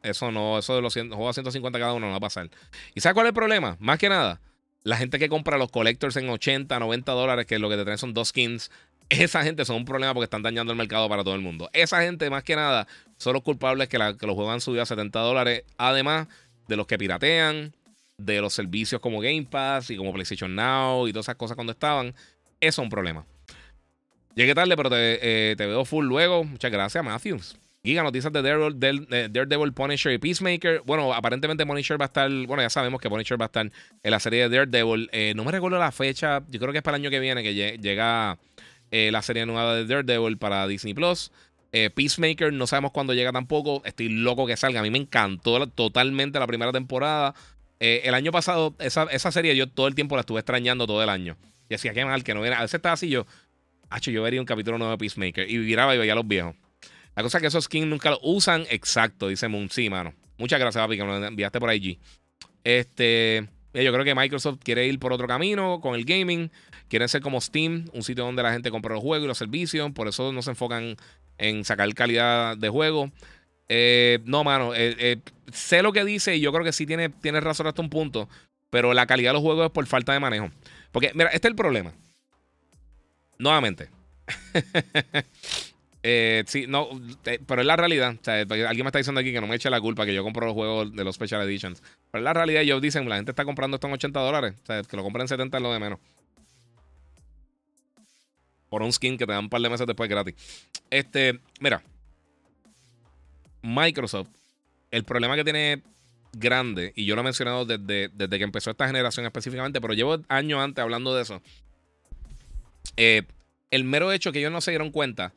Eso 0.02 0.32
no, 0.32 0.58
eso 0.58 0.74
de 0.74 0.82
los 0.82 0.94
juegos 0.94 1.30
a 1.30 1.32
150 1.34 1.78
cada 1.78 1.92
uno 1.92 2.06
no 2.06 2.12
va 2.12 2.16
a 2.16 2.20
pasar. 2.20 2.50
¿Y 2.94 3.00
sabes 3.00 3.14
cuál 3.14 3.26
es 3.26 3.30
el 3.30 3.34
problema? 3.34 3.76
Más 3.78 3.98
que 3.98 4.08
nada, 4.08 4.40
la 4.82 4.96
gente 4.96 5.18
que 5.18 5.28
compra 5.28 5.58
los 5.58 5.70
collectors 5.70 6.16
en 6.16 6.28
80, 6.28 6.78
90 6.78 7.12
dólares, 7.12 7.46
que 7.46 7.58
lo 7.58 7.68
que 7.68 7.76
te 7.76 7.84
traen 7.84 7.98
son 7.98 8.14
dos 8.14 8.28
skins, 8.28 8.70
esa 9.08 9.44
gente 9.44 9.64
son 9.64 9.76
un 9.76 9.84
problema 9.84 10.12
porque 10.14 10.24
están 10.24 10.42
dañando 10.42 10.72
el 10.72 10.78
mercado 10.78 11.08
para 11.08 11.22
todo 11.22 11.34
el 11.34 11.40
mundo. 11.40 11.70
Esa 11.72 12.02
gente, 12.02 12.30
más 12.30 12.42
que 12.42 12.56
nada, 12.56 12.88
son 13.16 13.34
los 13.34 13.42
culpables 13.42 13.88
que, 13.88 13.98
los 13.98 14.16
juegos 14.16 14.52
han 14.52 14.60
subido 14.60 14.82
a 14.82 14.86
70 14.86 15.20
dólares, 15.20 15.64
además 15.76 16.28
de 16.68 16.76
los 16.76 16.86
que 16.86 16.98
piratean, 16.98 17.74
de 18.24 18.40
los 18.40 18.52
servicios 18.52 19.00
como 19.00 19.20
Game 19.20 19.46
Pass 19.50 19.90
y 19.90 19.96
como 19.96 20.12
PlayStation 20.12 20.54
Now 20.54 21.08
y 21.08 21.12
todas 21.12 21.26
esas 21.26 21.36
cosas 21.36 21.54
cuando 21.54 21.72
estaban. 21.72 22.08
Eso 22.60 22.82
es 22.82 22.84
un 22.84 22.90
problema. 22.90 23.24
Llegué 24.34 24.54
tarde, 24.54 24.76
pero 24.76 24.88
te, 24.88 25.50
eh, 25.50 25.56
te 25.56 25.66
veo 25.66 25.84
full 25.84 26.06
luego. 26.06 26.44
Muchas 26.44 26.70
gracias, 26.70 27.04
Matthews. 27.04 27.56
Giga, 27.84 28.04
noticias 28.04 28.32
de 28.32 28.42
Daredevil, 29.28 29.72
Punisher 29.72 30.12
y 30.12 30.18
Peacemaker. 30.18 30.82
Bueno, 30.86 31.12
aparentemente 31.12 31.66
Punisher 31.66 32.00
va 32.00 32.04
a 32.04 32.06
estar. 32.06 32.30
Bueno, 32.30 32.62
ya 32.62 32.70
sabemos 32.70 33.00
que 33.00 33.10
Punisher 33.10 33.40
va 33.40 33.46
a 33.46 33.50
estar 33.50 33.66
en 34.02 34.10
la 34.10 34.20
serie 34.20 34.48
de 34.48 34.56
Daredevil. 34.56 35.10
Eh, 35.12 35.32
no 35.34 35.44
me 35.44 35.50
recuerdo 35.50 35.80
la 35.80 35.90
fecha. 35.90 36.44
Yo 36.48 36.60
creo 36.60 36.70
que 36.70 36.78
es 36.78 36.84
para 36.84 36.96
el 36.96 37.02
año 37.02 37.10
que 37.10 37.18
viene 37.18 37.42
que 37.42 37.78
llega 37.78 38.38
eh, 38.92 39.10
la 39.10 39.20
serie 39.20 39.46
nueva 39.46 39.74
de 39.74 39.84
Daredevil 39.84 40.38
para 40.38 40.68
Disney 40.68 40.94
Plus. 40.94 41.32
Eh, 41.72 41.90
Peacemaker, 41.90 42.52
no 42.52 42.68
sabemos 42.68 42.92
cuándo 42.92 43.14
llega 43.14 43.32
tampoco. 43.32 43.82
Estoy 43.84 44.10
loco 44.10 44.46
que 44.46 44.56
salga. 44.56 44.78
A 44.78 44.82
mí 44.84 44.90
me 44.90 44.98
encantó 44.98 45.66
totalmente 45.66 46.38
la 46.38 46.46
primera 46.46 46.70
temporada. 46.70 47.34
El 47.82 48.14
año 48.14 48.30
pasado, 48.30 48.74
esa, 48.78 49.04
esa, 49.04 49.32
serie 49.32 49.56
yo 49.56 49.68
todo 49.68 49.88
el 49.88 49.94
tiempo 49.94 50.14
la 50.16 50.20
estuve 50.20 50.38
extrañando 50.40 50.86
todo 50.86 51.02
el 51.02 51.08
año. 51.08 51.36
Y 51.68 51.74
decía, 51.74 51.92
qué 51.92 52.04
mal 52.04 52.22
que 52.22 52.34
no 52.34 52.40
viene. 52.40 52.56
A 52.56 52.60
veces 52.60 52.74
estaba 52.74 52.92
así 52.92 53.08
yo. 53.08 53.26
Hacho, 53.90 54.10
yo 54.10 54.22
vería 54.22 54.40
un 54.40 54.46
capítulo 54.46 54.78
nuevo 54.78 54.92
de 54.92 54.98
Peacemaker. 54.98 55.50
Y 55.50 55.58
viraba 55.58 55.94
y 55.94 55.98
veía 55.98 56.12
a 56.12 56.16
los 56.16 56.26
viejos. 56.26 56.54
La 57.16 57.22
cosa 57.22 57.38
es 57.38 57.42
que 57.42 57.48
esos 57.48 57.64
skins 57.64 57.86
nunca 57.86 58.10
lo 58.10 58.20
usan. 58.22 58.64
Exacto, 58.70 59.28
dice 59.28 59.48
Moon. 59.48 59.68
Sí, 59.68 59.90
mano. 59.90 60.14
Muchas 60.38 60.60
gracias, 60.60 60.82
papi, 60.82 60.96
que 60.96 61.04
me 61.04 61.18
lo 61.18 61.26
enviaste 61.26 61.60
por 61.60 61.72
IG. 61.72 61.98
Este. 62.64 63.48
Yo 63.74 63.92
creo 63.92 64.04
que 64.04 64.14
Microsoft 64.14 64.58
quiere 64.62 64.86
ir 64.86 64.98
por 64.98 65.12
otro 65.12 65.26
camino 65.26 65.80
con 65.80 65.94
el 65.94 66.04
gaming. 66.04 66.50
Quieren 66.88 67.08
ser 67.08 67.22
como 67.22 67.40
Steam, 67.40 67.88
un 67.94 68.02
sitio 68.02 68.24
donde 68.24 68.42
la 68.42 68.52
gente 68.52 68.70
compra 68.70 68.94
los 68.94 69.02
juegos 69.02 69.24
y 69.24 69.28
los 69.28 69.38
servicios. 69.38 69.90
Por 69.92 70.08
eso 70.08 70.30
no 70.30 70.42
se 70.42 70.50
enfocan 70.50 70.96
en 71.38 71.64
sacar 71.64 71.92
calidad 71.94 72.56
de 72.56 72.68
juego. 72.68 73.10
Eh, 73.68 74.18
no, 74.24 74.44
mano. 74.44 74.74
Eh, 74.74 74.94
eh, 74.98 75.16
sé 75.52 75.82
lo 75.82 75.92
que 75.92 76.04
dice 76.04 76.36
y 76.36 76.40
yo 76.40 76.52
creo 76.52 76.64
que 76.64 76.72
sí 76.72 76.86
tiene, 76.86 77.08
tiene 77.08 77.40
razón 77.40 77.66
hasta 77.66 77.82
un 77.82 77.90
punto. 77.90 78.28
Pero 78.70 78.94
la 78.94 79.06
calidad 79.06 79.30
de 79.30 79.34
los 79.34 79.42
juegos 79.42 79.66
es 79.66 79.72
por 79.72 79.86
falta 79.86 80.12
de 80.12 80.20
manejo. 80.20 80.50
Porque, 80.92 81.12
mira, 81.14 81.30
este 81.30 81.48
es 81.48 81.50
el 81.50 81.56
problema. 81.56 81.92
Nuevamente. 83.38 83.88
Sí, 86.46 86.66
no, 86.66 86.88
pero 87.46 87.60
es 87.60 87.66
la 87.66 87.76
realidad. 87.76 88.16
O 88.20 88.24
sea, 88.24 88.40
alguien 88.40 88.82
me 88.82 88.88
está 88.88 88.98
diciendo 88.98 89.20
aquí 89.20 89.32
que 89.32 89.40
no 89.40 89.46
me 89.46 89.54
eche 89.54 89.70
la 89.70 89.80
culpa 89.80 90.04
que 90.04 90.12
yo 90.12 90.24
compro 90.24 90.46
los 90.46 90.54
juegos 90.54 90.92
de 90.92 91.04
los 91.04 91.14
Special 91.14 91.40
Editions. 91.42 91.80
Pero 92.10 92.22
es 92.22 92.24
la 92.24 92.32
realidad. 92.32 92.62
Ellos 92.62 92.82
dicen, 92.82 93.08
la 93.08 93.14
gente 93.14 93.30
está 93.30 93.44
comprando 93.44 93.76
esto 93.76 93.86
en 93.86 93.92
80 93.92 94.18
dólares. 94.18 94.54
O 94.64 94.66
sea, 94.66 94.82
que 94.82 94.96
lo 94.96 95.04
compren 95.04 95.22
en 95.22 95.28
70 95.28 95.58
es 95.58 95.62
lo 95.62 95.72
de 95.72 95.78
menos. 95.78 96.00
Por 98.68 98.82
un 98.82 98.92
skin 98.92 99.16
que 99.16 99.26
te 99.26 99.32
dan 99.32 99.44
un 99.44 99.48
par 99.48 99.60
de 99.60 99.70
meses 99.70 99.86
después 99.86 100.10
gratis. 100.10 100.34
Este, 100.90 101.38
mira. 101.60 101.84
Microsoft, 103.62 104.28
el 104.90 105.04
problema 105.04 105.36
que 105.36 105.44
tiene 105.44 105.82
grande, 106.32 106.92
y 106.96 107.04
yo 107.04 107.14
lo 107.14 107.20
he 107.20 107.24
mencionado 107.24 107.64
desde, 107.64 108.08
desde 108.08 108.38
que 108.38 108.44
empezó 108.44 108.70
esta 108.70 108.86
generación 108.86 109.26
específicamente, 109.26 109.80
pero 109.80 109.94
llevo 109.94 110.18
años 110.28 110.60
antes 110.60 110.82
hablando 110.82 111.14
de 111.14 111.22
eso. 111.22 111.42
Eh, 112.96 113.22
el 113.70 113.84
mero 113.84 114.12
hecho 114.12 114.32
que 114.32 114.40
ellos 114.40 114.52
no 114.52 114.60
se 114.60 114.70
dieron 114.70 114.90
cuenta 114.90 115.32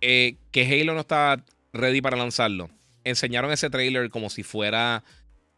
eh, 0.00 0.36
que 0.50 0.66
Halo 0.66 0.94
no 0.94 1.00
estaba 1.00 1.42
ready 1.72 2.00
para 2.00 2.16
lanzarlo. 2.16 2.70
Enseñaron 3.04 3.50
ese 3.52 3.70
trailer 3.70 4.10
como 4.10 4.30
si 4.30 4.42
fuera 4.42 5.02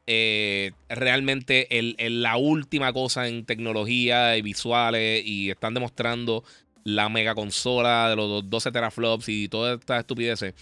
eh, 0.06 0.72
realmente 0.88 1.66
la 1.98 2.36
última 2.36 2.92
cosa 2.92 3.26
en 3.26 3.44
tecnología 3.44 4.36
y 4.36 4.42
visuales 4.42 5.24
y 5.24 5.50
están 5.50 5.74
demostrando 5.74 6.44
la 6.84 7.08
mega 7.08 7.34
consola 7.34 8.10
de 8.10 8.16
los 8.16 8.48
12 8.48 8.70
teraflops 8.70 9.28
y 9.28 9.48
todas 9.48 9.80
estas 9.80 10.00
estupideces. 10.00 10.54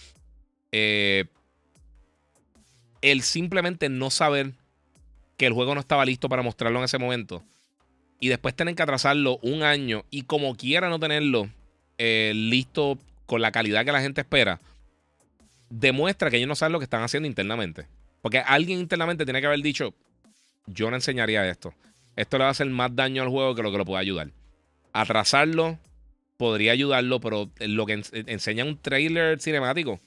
Eh, 0.73 1.25
el 3.01 3.21
simplemente 3.21 3.87
no 3.87 4.09
saber 4.09 4.51
que 5.37 5.45
el 5.45 5.53
juego 5.53 5.73
no 5.75 5.79
estaba 5.79 6.03
listo 6.03 6.27
para 6.27 6.41
mostrarlo 6.41 6.79
en 6.79 6.85
ese 6.85 6.97
momento 6.97 7.43
y 8.19 8.27
después 8.27 8.55
tener 8.55 8.75
que 8.75 8.83
atrasarlo 8.83 9.37
un 9.41 9.63
año 9.63 10.03
y 10.09 10.23
como 10.23 10.55
quiera 10.55 10.89
no 10.89 10.99
tenerlo 10.99 11.49
listo 11.97 12.97
con 13.25 13.41
la 13.41 13.51
calidad 13.51 13.85
que 13.85 13.91
la 13.91 14.01
gente 14.01 14.21
espera, 14.21 14.59
demuestra 15.69 16.29
que 16.29 16.37
ellos 16.37 16.47
no 16.47 16.55
saben 16.55 16.73
lo 16.73 16.79
que 16.79 16.85
están 16.85 17.03
haciendo 17.03 17.27
internamente. 17.27 17.87
Porque 18.21 18.39
alguien 18.39 18.79
internamente 18.79 19.25
tiene 19.25 19.41
que 19.41 19.47
haber 19.47 19.61
dicho, 19.61 19.93
yo 20.67 20.89
no 20.89 20.95
enseñaría 20.95 21.49
esto. 21.49 21.73
Esto 22.15 22.37
le 22.37 22.43
va 22.43 22.49
a 22.49 22.51
hacer 22.51 22.69
más 22.69 22.95
daño 22.95 23.23
al 23.23 23.29
juego 23.29 23.55
que 23.55 23.63
lo 23.63 23.71
que 23.71 23.77
lo 23.77 23.85
puede 23.85 24.01
ayudar. 24.01 24.29
Atrasarlo 24.93 25.79
podría 26.37 26.73
ayudarlo, 26.73 27.19
pero 27.19 27.49
lo 27.59 27.85
que 27.85 28.01
enseña 28.13 28.65
un 28.65 28.77
trailer 28.77 29.41
cinemático 29.41 29.99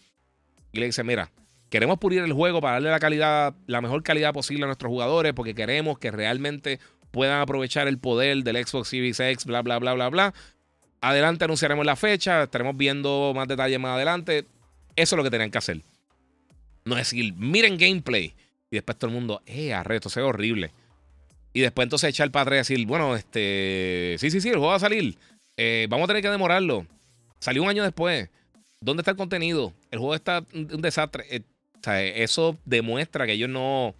y 0.76 0.80
le 0.80 0.86
dice, 0.86 1.04
mira, 1.04 1.30
queremos 1.70 1.98
pulir 1.98 2.22
el 2.22 2.32
juego 2.32 2.60
para 2.60 2.74
darle 2.74 2.90
la 2.90 3.00
calidad, 3.00 3.54
la 3.66 3.80
mejor 3.80 4.02
calidad 4.02 4.32
posible 4.32 4.64
a 4.64 4.66
nuestros 4.66 4.90
jugadores, 4.90 5.32
porque 5.34 5.54
queremos 5.54 5.98
que 5.98 6.10
realmente 6.10 6.78
puedan 7.10 7.40
aprovechar 7.40 7.88
el 7.88 7.98
poder 7.98 8.42
del 8.44 8.64
Xbox 8.66 8.88
Series 8.88 9.18
X, 9.20 9.46
bla, 9.46 9.62
bla, 9.62 9.78
bla, 9.78 9.94
bla, 9.94 10.08
bla. 10.08 10.34
Adelante 11.00 11.44
anunciaremos 11.44 11.84
la 11.84 11.96
fecha, 11.96 12.44
estaremos 12.44 12.76
viendo 12.76 13.32
más 13.34 13.48
detalles 13.48 13.78
más 13.78 13.96
adelante. 13.96 14.44
Eso 14.96 15.14
es 15.14 15.16
lo 15.16 15.24
que 15.24 15.30
tenían 15.30 15.50
que 15.50 15.58
hacer. 15.58 15.80
No 16.84 16.96
decir, 16.96 17.34
miren 17.34 17.76
gameplay. 17.76 18.34
Y 18.70 18.76
después 18.76 18.98
todo 18.98 19.10
el 19.10 19.14
mundo, 19.14 19.42
eh, 19.46 19.72
arresto, 19.72 20.08
se 20.08 20.20
ve 20.20 20.26
horrible. 20.26 20.72
Y 21.52 21.60
después 21.60 21.86
entonces 21.86 22.10
echar 22.10 22.30
para 22.30 22.42
atrás 22.42 22.70
y 22.70 22.74
decir, 22.74 22.86
bueno, 22.86 23.16
este, 23.16 24.16
sí, 24.18 24.30
sí, 24.30 24.40
sí, 24.40 24.48
el 24.48 24.56
juego 24.56 24.70
va 24.70 24.76
a 24.76 24.80
salir. 24.80 25.16
Eh, 25.56 25.86
vamos 25.88 26.04
a 26.04 26.08
tener 26.08 26.22
que 26.22 26.28
demorarlo. 26.28 26.86
Salió 27.38 27.62
un 27.62 27.68
año 27.68 27.82
después. 27.82 28.28
¿Dónde 28.86 29.00
está 29.00 29.10
el 29.10 29.16
contenido? 29.16 29.72
El 29.90 29.98
juego 29.98 30.14
está 30.14 30.44
un 30.54 30.80
desastre. 30.80 31.24
Eh, 31.28 31.42
sea, 31.82 32.02
eso 32.02 32.56
demuestra 32.64 33.26
que 33.26 33.32
ellos 33.32 33.50
no, 33.50 33.94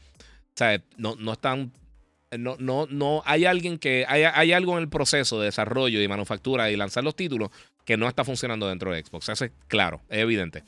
sea, 0.55 0.81
no, 0.97 1.17
no 1.17 1.33
están 1.33 1.73
no, 2.39 2.57
no, 2.59 2.87
no 2.89 3.23
hay 3.25 3.45
alguien 3.45 3.79
que. 3.79 4.05
Hay, 4.09 4.23
hay, 4.23 4.53
algo 4.53 4.77
en 4.77 4.83
el 4.83 4.89
proceso 4.89 5.41
de 5.41 5.47
desarrollo 5.47 6.01
y 6.01 6.09
manufactura 6.09 6.71
y 6.71 6.77
lanzar 6.77 7.05
los 7.05 7.17
títulos 7.17 7.51
que 7.85 7.97
no 7.97 8.09
está 8.09 8.25
funcionando 8.25 8.69
dentro 8.69 8.93
de 8.93 9.03
Xbox. 9.03 9.29
Eso 9.29 9.45
es 9.45 9.53
claro, 9.69 10.01
es 10.09 10.19
evidente. 10.19 10.63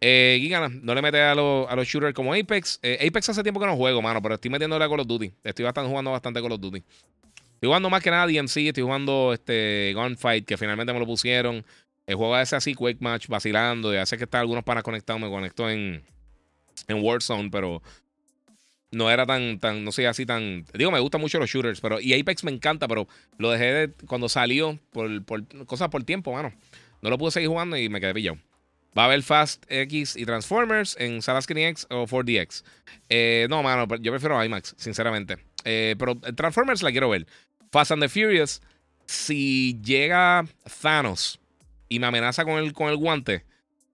Eh, 0.00 0.48
no 0.82 0.94
le 0.94 1.02
mete 1.02 1.20
a, 1.20 1.32
a 1.32 1.34
los 1.34 1.86
shooters 1.86 2.14
como 2.14 2.34
Apex. 2.34 2.78
Eh, 2.82 3.06
Apex 3.06 3.28
hace 3.28 3.42
tiempo 3.42 3.60
que 3.60 3.66
no 3.66 3.76
juego, 3.76 4.00
mano, 4.00 4.22
pero 4.22 4.36
estoy 4.36 4.50
metiéndole 4.50 4.84
a 4.84 4.88
Call 4.88 5.00
of 5.00 5.06
Duty. 5.06 5.32
Estoy 5.44 5.64
bastante, 5.64 5.90
jugando 5.90 6.12
bastante 6.12 6.40
Call 6.40 6.52
of 6.52 6.60
Duty. 6.60 6.78
Estoy 6.78 7.66
jugando 7.66 7.90
más 7.90 8.02
que 8.02 8.10
nada 8.10 8.26
DMC, 8.26 8.56
estoy 8.68 8.82
jugando 8.82 9.32
este 9.34 9.92
Gunfight, 9.94 10.46
que 10.46 10.56
finalmente 10.56 10.92
me 10.92 10.98
lo 10.98 11.06
pusieron. 11.06 11.64
El 12.10 12.16
juego 12.16 12.36
ese 12.36 12.56
así, 12.56 12.74
Quake 12.74 12.98
Match, 12.98 13.28
vacilando. 13.28 13.94
Y 13.94 13.96
hace 13.96 14.18
que 14.18 14.24
está 14.24 14.40
algunos 14.40 14.64
panas 14.64 14.82
conectados, 14.82 15.22
me 15.22 15.28
conecto 15.28 15.70
en, 15.70 16.02
en 16.88 17.04
Warzone, 17.04 17.50
pero 17.50 17.80
no 18.90 19.08
era 19.08 19.24
tan, 19.26 19.60
tan, 19.60 19.84
no 19.84 19.92
sé, 19.92 20.08
así 20.08 20.26
tan. 20.26 20.64
Digo, 20.74 20.90
me 20.90 20.98
gustan 20.98 21.20
mucho 21.20 21.38
los 21.38 21.48
shooters, 21.48 21.80
pero. 21.80 22.00
Y 22.00 22.18
Apex 22.18 22.42
me 22.42 22.50
encanta, 22.50 22.88
pero 22.88 23.06
lo 23.38 23.52
dejé 23.52 23.64
de, 23.72 23.92
cuando 24.08 24.28
salió 24.28 24.76
por, 24.90 25.24
por 25.24 25.46
cosas 25.66 25.88
por 25.88 26.02
tiempo, 26.02 26.32
mano. 26.32 26.52
No 27.00 27.10
lo 27.10 27.16
pude 27.16 27.30
seguir 27.30 27.48
jugando 27.48 27.76
y 27.76 27.88
me 27.88 28.00
quedé 28.00 28.12
pillado. 28.12 28.38
Va 28.98 29.02
a 29.02 29.06
haber 29.06 29.22
Fast 29.22 29.64
X 29.68 30.16
y 30.16 30.26
Transformers 30.26 30.96
en 30.98 31.22
Salas 31.22 31.46
X 31.48 31.86
o 31.90 32.08
4DX. 32.08 32.64
Eh, 33.08 33.46
no, 33.48 33.62
mano, 33.62 33.86
yo 34.00 34.10
prefiero 34.10 34.44
IMAX, 34.44 34.74
sinceramente. 34.76 35.36
Eh, 35.64 35.94
pero 35.96 36.16
Transformers 36.16 36.82
la 36.82 36.90
quiero 36.90 37.08
ver. 37.08 37.24
Fast 37.70 37.92
and 37.92 38.02
the 38.02 38.08
Furious, 38.08 38.60
si 39.06 39.80
llega 39.80 40.44
Thanos 40.82 41.39
y 41.90 41.98
me 41.98 42.06
amenaza 42.06 42.44
con 42.44 42.54
el, 42.54 42.72
con 42.72 42.88
el 42.88 42.96
guante, 42.96 43.44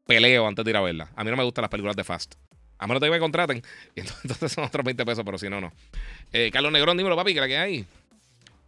peleo 0.07 0.47
antes 0.47 0.65
de 0.65 0.71
ir 0.71 0.77
a 0.77 0.83
verla. 0.83 1.11
A 1.17 1.25
mí 1.25 1.31
no 1.31 1.37
me 1.37 1.43
gustan 1.43 1.63
las 1.63 1.71
películas 1.71 1.97
de 1.97 2.05
Fast. 2.05 2.35
A 2.79 2.87
menos 2.87 3.03
que 3.03 3.11
me 3.11 3.19
contraten. 3.19 3.63
Entonces 3.97 4.53
son 4.53 4.65
otros 4.65 4.85
20 4.85 5.05
pesos, 5.05 5.25
pero 5.25 5.39
si 5.39 5.49
no, 5.49 5.61
no. 5.61 5.73
Eh, 6.33 6.51
Carlos 6.53 6.71
Negrón, 6.71 6.97
dímelo, 6.97 7.17
papi, 7.17 7.35
que 7.35 7.41
la 7.41 7.49
que 7.49 7.57
hay. 7.57 7.87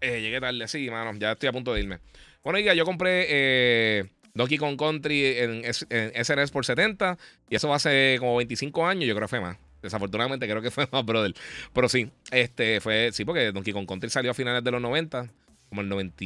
Eh, 0.00 0.20
llegué 0.22 0.40
tarde, 0.40 0.66
sí, 0.66 0.90
mano. 0.90 1.16
Ya 1.18 1.32
estoy 1.32 1.50
a 1.50 1.52
punto 1.52 1.74
de 1.74 1.80
irme. 1.80 1.98
Bueno, 2.42 2.58
ya 2.58 2.72
yo 2.72 2.86
compré 2.86 3.26
eh, 3.28 4.04
Donkey 4.32 4.56
Kong 4.56 4.78
Country 4.78 5.26
en, 5.38 5.62
en, 5.90 6.24
SNES 6.24 6.50
por 6.50 6.64
70. 6.64 7.18
Y 7.50 7.56
eso 7.56 7.72
hace 7.74 8.16
como 8.18 8.36
25 8.36 8.86
años. 8.86 9.04
Yo 9.06 9.14
creo 9.14 9.26
que 9.26 9.30
fue 9.30 9.40
más. 9.40 9.58
Desafortunadamente 9.82 10.48
creo 10.48 10.62
que 10.62 10.70
fue 10.70 10.88
más, 10.92 11.04
brother. 11.04 11.34
Pero 11.74 11.90
sí, 11.90 12.10
este 12.30 12.80
fue. 12.80 13.10
Sí, 13.12 13.26
porque 13.26 13.52
Donkey 13.52 13.74
Kong 13.74 13.86
Country 13.86 14.08
salió 14.08 14.30
a 14.30 14.34
finales 14.34 14.64
de 14.64 14.70
los 14.70 14.80
90. 14.80 15.28
Como 15.68 15.82
el 15.82 15.88
90. 15.90 16.24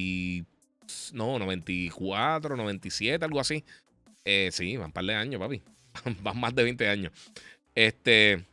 No, 1.12 1.38
94, 1.38 2.56
97, 2.56 3.24
algo 3.24 3.40
así. 3.40 3.64
Eh, 4.24 4.50
sí, 4.52 4.76
van 4.76 4.86
un 4.86 4.92
par 4.92 5.04
de 5.04 5.14
años, 5.14 5.40
papi. 5.40 5.62
van 6.22 6.38
más 6.38 6.54
de 6.54 6.64
20 6.64 6.88
años. 6.88 7.12
Este. 7.74 8.44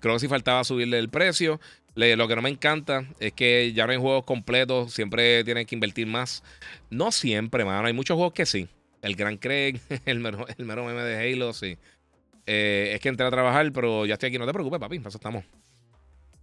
Creo 0.00 0.14
que 0.14 0.20
sí 0.20 0.28
faltaba 0.28 0.64
subirle 0.64 0.98
el 0.98 1.08
precio. 1.08 1.60
lo 1.94 2.28
que 2.28 2.36
no 2.36 2.42
me 2.42 2.50
encanta 2.50 3.08
es 3.20 3.32
que 3.32 3.72
ya 3.72 3.86
no 3.86 3.92
hay 3.92 3.98
juegos 3.98 4.24
completos. 4.24 4.92
Siempre 4.92 5.42
tienen 5.44 5.66
que 5.66 5.74
invertir 5.74 6.06
más. 6.06 6.42
No 6.90 7.10
siempre, 7.10 7.64
mano. 7.64 7.86
Hay 7.86 7.94
muchos 7.94 8.16
juegos 8.16 8.34
que 8.34 8.44
sí. 8.44 8.68
El 9.00 9.16
Gran 9.16 9.38
Craig, 9.38 9.80
el 10.04 10.20
mero, 10.20 10.46
el 10.58 10.64
mero 10.64 10.84
meme 10.84 11.02
de 11.02 11.32
Halo, 11.32 11.52
sí. 11.52 11.78
Eh, 12.46 12.92
es 12.94 13.00
que 13.00 13.08
entré 13.08 13.26
a 13.26 13.30
trabajar, 13.30 13.72
pero 13.72 14.04
ya 14.04 14.14
estoy 14.14 14.28
aquí. 14.28 14.38
No 14.38 14.46
te 14.46 14.52
preocupes, 14.52 14.78
papi. 14.78 14.98
Para 14.98 15.08
eso 15.08 15.18
estamos. 15.18 15.44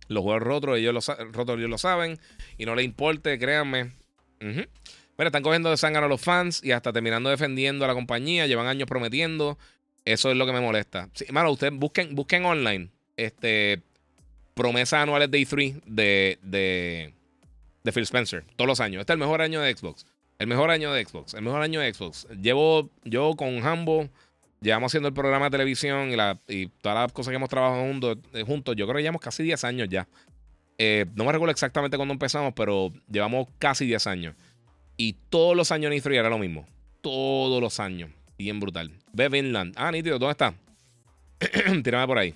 Los 0.08 0.24
juegos 0.24 0.42
rotos, 0.42 0.78
ellos 0.78 0.94
lo, 0.94 1.16
rotos, 1.32 1.58
ellos 1.58 1.70
lo 1.70 1.78
saben. 1.78 2.20
Y 2.58 2.66
no 2.66 2.76
les 2.76 2.86
importe, 2.86 3.38
créanme. 3.38 3.92
Mira, 5.18 5.28
están 5.28 5.44
cogiendo 5.44 5.70
de 5.70 5.78
sangre 5.78 6.04
a 6.04 6.08
los 6.08 6.22
fans 6.22 6.64
y 6.64 6.72
hasta 6.72 6.92
terminando 6.94 7.30
defendiendo 7.30 7.86
a 7.86 7.88
la 7.88 7.94
compañía. 7.94 8.48
Llevan 8.48 8.68
años 8.68 8.88
prometiendo. 8.88 9.58
Eso 10.06 10.32
es 10.32 10.38
lo 10.38 10.46
que 10.46 10.54
me 10.54 10.62
molesta. 10.62 11.10
Sí, 11.14 11.26
ustedes 11.30 11.74
busquen, 11.74 12.16
busquen 12.16 12.46
online 12.46 12.90
este, 13.18 13.82
promesas 14.54 15.02
anuales 15.04 15.30
de 15.30 15.40
E3 15.40 15.82
de, 15.86 16.40
de, 16.42 17.14
de 17.84 17.92
Phil 17.92 18.04
Spencer. 18.04 18.44
Todos 18.56 18.68
los 18.68 18.80
años. 18.80 19.02
Este 19.02 19.14
es 19.14 19.16
el 19.16 19.20
mejor 19.20 19.42
año 19.42 19.62
de 19.62 19.76
Xbox. 19.76 20.06
El 20.40 20.48
mejor 20.48 20.72
año 20.72 20.92
de 20.92 21.06
Xbox. 21.06 21.34
El 21.34 21.44
mejor 21.44 21.62
año 21.62 21.80
de 21.80 21.94
Xbox. 21.94 22.28
Llevo 22.42 22.90
yo 23.04 23.36
con 23.36 23.66
Hambo. 23.66 24.10
Llevamos 24.60 24.92
haciendo 24.92 25.08
el 25.08 25.14
programa 25.14 25.46
de 25.46 25.52
televisión 25.52 26.12
y, 26.12 26.16
la, 26.16 26.40
y 26.48 26.68
todas 26.68 26.98
las 26.98 27.12
cosas 27.12 27.32
que 27.32 27.36
hemos 27.36 27.50
trabajado 27.50 27.82
juntos, 27.82 28.18
eh, 28.34 28.44
juntos 28.44 28.76
yo 28.76 28.86
creo 28.86 28.98
que 28.98 29.02
llevamos 29.02 29.22
casi 29.22 29.42
10 29.42 29.64
años 29.64 29.90
ya. 29.90 30.08
Eh, 30.78 31.06
no 31.16 31.26
me 31.26 31.32
recuerdo 31.32 31.52
exactamente 31.52 31.98
cuándo 31.98 32.14
empezamos, 32.14 32.54
pero 32.56 32.94
llevamos 33.10 33.48
casi 33.58 33.86
10 33.86 34.06
años. 34.08 34.36
Y 35.02 35.16
todos 35.32 35.58
los 35.58 35.72
años 35.72 35.92
E3 35.92 36.14
era 36.14 36.30
lo 36.30 36.38
mismo. 36.38 36.68
Todos 37.02 37.60
los 37.60 37.80
años. 37.80 38.12
Bien 38.38 38.60
brutal. 38.60 38.92
Ve 39.14 39.30
Vinland. 39.30 39.74
Ah, 39.76 39.92
nítido, 39.92 40.20
¿dónde 40.20 40.34
está? 40.34 40.54
Tírame 41.84 42.06
por 42.06 42.20
ahí. 42.20 42.36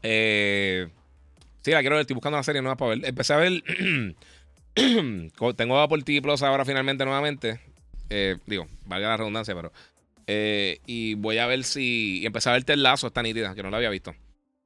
Eh, 0.00 0.86
sí, 1.62 1.72
la 1.72 1.80
quiero 1.80 1.96
ver. 1.96 2.02
Estoy 2.02 2.14
buscando 2.14 2.36
una 2.36 2.44
serie 2.44 2.62
nueva 2.62 2.76
para 2.76 2.90
ver. 2.90 3.04
Empecé 3.04 3.32
a 3.32 3.38
ver. 3.38 3.64
Tengo 5.56 5.80
Apple 5.80 6.02
TV 6.04 6.22
Plus 6.22 6.40
ahora 6.44 6.64
finalmente 6.64 7.04
nuevamente. 7.04 7.58
Eh, 8.10 8.36
digo, 8.46 8.68
valga 8.84 9.08
la 9.08 9.16
redundancia, 9.16 9.52
pero. 9.56 9.72
Eh, 10.28 10.78
y 10.86 11.14
voy 11.14 11.38
a 11.38 11.48
ver 11.48 11.64
si. 11.64 12.20
Y 12.20 12.26
empecé 12.26 12.48
a 12.48 12.52
ver 12.52 12.62
el 12.64 12.84
lazo, 12.84 13.08
está 13.08 13.24
nítida, 13.24 13.56
que 13.56 13.64
no 13.64 13.70
la 13.70 13.78
había 13.78 13.90
visto. 13.90 14.14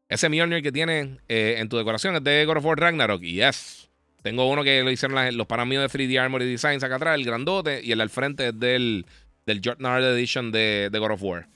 Ese 0.06 0.28
Mjolnir 0.28 0.62
que 0.62 0.70
tiene 0.70 1.16
en 1.28 1.68
tu 1.70 1.78
decoración 1.78 2.16
es 2.16 2.24
de 2.24 2.44
God 2.44 2.58
of 2.58 2.64
War 2.66 2.78
Ragnarok. 2.78 3.22
Yes. 3.22 3.89
Tengo 4.22 4.48
uno 4.48 4.62
que 4.62 4.82
lo 4.82 4.90
hicieron 4.90 5.36
los 5.36 5.46
panas 5.46 5.68
de 5.68 5.76
3D 5.76 6.20
Armory 6.20 6.50
Designs 6.50 6.82
acá 6.82 6.96
atrás, 6.96 7.14
el 7.16 7.24
grandote. 7.24 7.80
Y 7.82 7.92
el 7.92 8.00
al 8.00 8.10
frente 8.10 8.48
es 8.48 8.58
del 8.58 9.06
del 9.46 9.60
Jordan 9.64 10.02
Edition 10.02 10.52
de, 10.52 10.88
de, 10.90 10.98
God 10.98 11.12
of 11.12 11.22
War. 11.22 11.48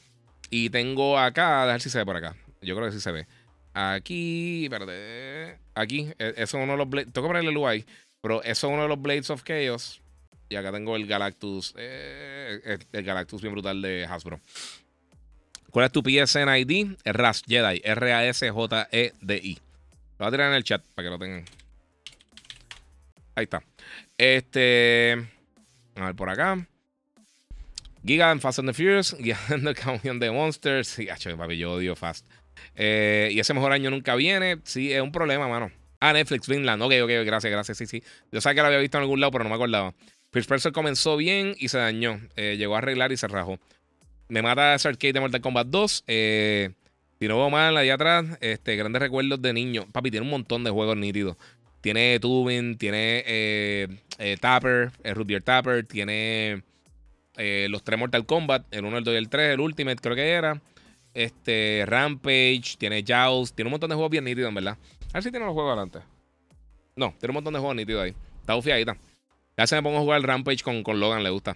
Y 0.50 0.70
tengo 0.70 1.18
acá, 1.18 1.62
a 1.62 1.66
ver 1.66 1.80
si 1.80 1.90
se 1.90 1.98
ve 1.98 2.04
por 2.04 2.16
acá. 2.16 2.36
Yo 2.60 2.74
creo 2.74 2.88
que 2.88 2.94
sí 2.94 3.00
se 3.00 3.12
ve. 3.12 3.26
Aquí, 3.72 4.64
espérate. 4.64 5.58
Aquí, 5.74 6.10
e, 6.18 6.34
eso 6.36 6.42
es 6.58 6.62
uno 6.62 6.72
de 6.72 6.78
los 6.78 6.88
blades. 6.88 7.12
Tengo 7.12 7.26
que 7.26 7.30
ponerle 7.30 7.50
el 7.50 7.56
UI, 7.56 7.84
pero 8.20 8.42
eso 8.42 8.66
es 8.68 8.72
uno 8.72 8.82
de 8.82 8.88
los 8.88 9.00
Blades 9.00 9.30
of 9.30 9.42
Chaos. 9.42 10.00
Y 10.48 10.56
acá 10.56 10.72
tengo 10.72 10.96
el 10.96 11.06
Galactus. 11.06 11.74
Eh, 11.76 12.78
el 12.92 13.04
Galactus 13.04 13.42
bien 13.42 13.52
brutal 13.52 13.82
de 13.82 14.06
Hasbro. 14.06 14.40
¿Cuál 15.70 15.86
es 15.86 15.92
tu 15.92 16.02
PSN 16.02 16.48
ID? 16.56 16.96
RAS 17.04 17.42
Jedi. 17.46 17.80
R-A-S-J-E-D-I. 17.84 19.54
Lo 19.54 20.18
voy 20.18 20.28
a 20.28 20.30
tirar 20.30 20.50
en 20.50 20.54
el 20.54 20.64
chat 20.64 20.82
para 20.94 21.06
que 21.06 21.10
lo 21.10 21.18
tengan. 21.18 21.44
Ahí 23.34 23.44
está. 23.44 23.62
Este. 24.18 25.16
A 25.96 26.06
ver 26.06 26.14
por 26.14 26.30
acá. 26.30 26.66
Giga 28.04 28.30
en 28.30 28.40
Fast 28.40 28.58
and 28.58 28.68
the 28.68 28.74
Furious, 28.74 29.16
guiando 29.18 29.70
el 29.70 29.76
camión 29.76 30.18
de 30.20 30.30
Monsters. 30.30 30.88
Sí, 30.88 31.08
papi, 31.36 31.56
yo 31.56 31.72
odio 31.72 31.96
Fast. 31.96 32.26
Eh, 32.74 33.30
y 33.32 33.40
ese 33.40 33.54
mejor 33.54 33.72
año 33.72 33.90
nunca 33.90 34.14
viene. 34.14 34.58
Sí, 34.64 34.92
es 34.92 35.00
un 35.00 35.12
problema, 35.12 35.48
mano. 35.48 35.70
Ah, 36.00 36.12
Netflix, 36.12 36.46
Finland. 36.46 36.82
Ok, 36.82 36.92
ok, 37.02 37.10
gracias, 37.24 37.50
gracias. 37.50 37.78
Sí, 37.78 37.86
sí. 37.86 38.02
Yo 38.30 38.40
sabía 38.40 38.56
que 38.56 38.60
lo 38.60 38.66
había 38.66 38.78
visto 38.78 38.98
en 38.98 39.02
algún 39.02 39.20
lado, 39.20 39.32
pero 39.32 39.44
no 39.44 39.50
me 39.50 39.56
acordaba. 39.56 39.94
First 40.32 40.48
Person 40.48 40.72
comenzó 40.72 41.16
bien 41.16 41.54
y 41.58 41.68
se 41.68 41.78
dañó. 41.78 42.20
Eh, 42.36 42.56
llegó 42.58 42.74
a 42.74 42.78
arreglar 42.78 43.12
y 43.12 43.16
se 43.16 43.26
rajó. 43.28 43.58
Me 44.28 44.42
mata 44.42 44.74
ese 44.74 44.88
arcade 44.88 45.14
de 45.14 45.20
Mortal 45.20 45.40
Kombat 45.40 45.68
2. 45.68 46.04
Eh, 46.06 46.70
si 47.18 47.28
no 47.28 47.38
veo 47.38 47.50
mal, 47.50 47.76
ahí 47.76 47.88
atrás, 47.88 48.26
este, 48.40 48.76
grandes 48.76 49.00
recuerdos 49.00 49.40
de 49.40 49.52
niño. 49.52 49.86
Papi, 49.92 50.10
tiene 50.10 50.24
un 50.24 50.30
montón 50.30 50.64
de 50.64 50.70
juegos 50.70 50.96
nítidos. 50.96 51.36
Tiene 51.84 52.18
Tubing, 52.18 52.78
tiene 52.78 53.22
eh, 53.26 53.88
Tapper, 54.40 54.90
Rubier 55.04 55.42
Tapper, 55.42 55.84
tiene 55.84 56.62
eh, 57.36 57.66
los 57.68 57.84
tres 57.84 57.98
Mortal 57.98 58.24
Kombat, 58.24 58.64
el 58.70 58.86
1, 58.86 58.96
el 58.96 59.04
2 59.04 59.12
y 59.12 59.16
el 59.18 59.28
3, 59.28 59.52
el 59.52 59.60
Ultimate 59.60 59.96
creo 59.96 60.16
que 60.16 60.30
era. 60.30 60.62
Este, 61.12 61.84
Rampage, 61.86 62.76
tiene 62.78 63.04
Jaws, 63.06 63.52
tiene 63.52 63.66
un 63.68 63.72
montón 63.72 63.90
de 63.90 63.96
juegos 63.96 64.10
bien 64.10 64.24
nítidos, 64.24 64.48
en 64.48 64.54
verdad. 64.54 64.78
A 65.10 65.12
ver 65.12 65.24
si 65.24 65.30
tiene 65.30 65.44
los 65.44 65.52
juegos 65.52 65.72
adelante. 65.72 65.98
No, 66.96 67.14
tiene 67.20 67.32
un 67.32 67.34
montón 67.34 67.52
de 67.52 67.60
juegos 67.60 67.76
nítidos 67.76 68.02
ahí. 68.02 68.14
Está 68.40 68.54
bufiadita. 68.54 68.96
Ya 69.58 69.66
se 69.66 69.76
me 69.76 69.82
pongo 69.82 69.98
a 69.98 70.00
jugar 70.00 70.16
el 70.22 70.26
Rampage 70.26 70.62
con, 70.62 70.82
con 70.84 70.98
Logan, 70.98 71.22
le 71.22 71.28
gusta. 71.28 71.54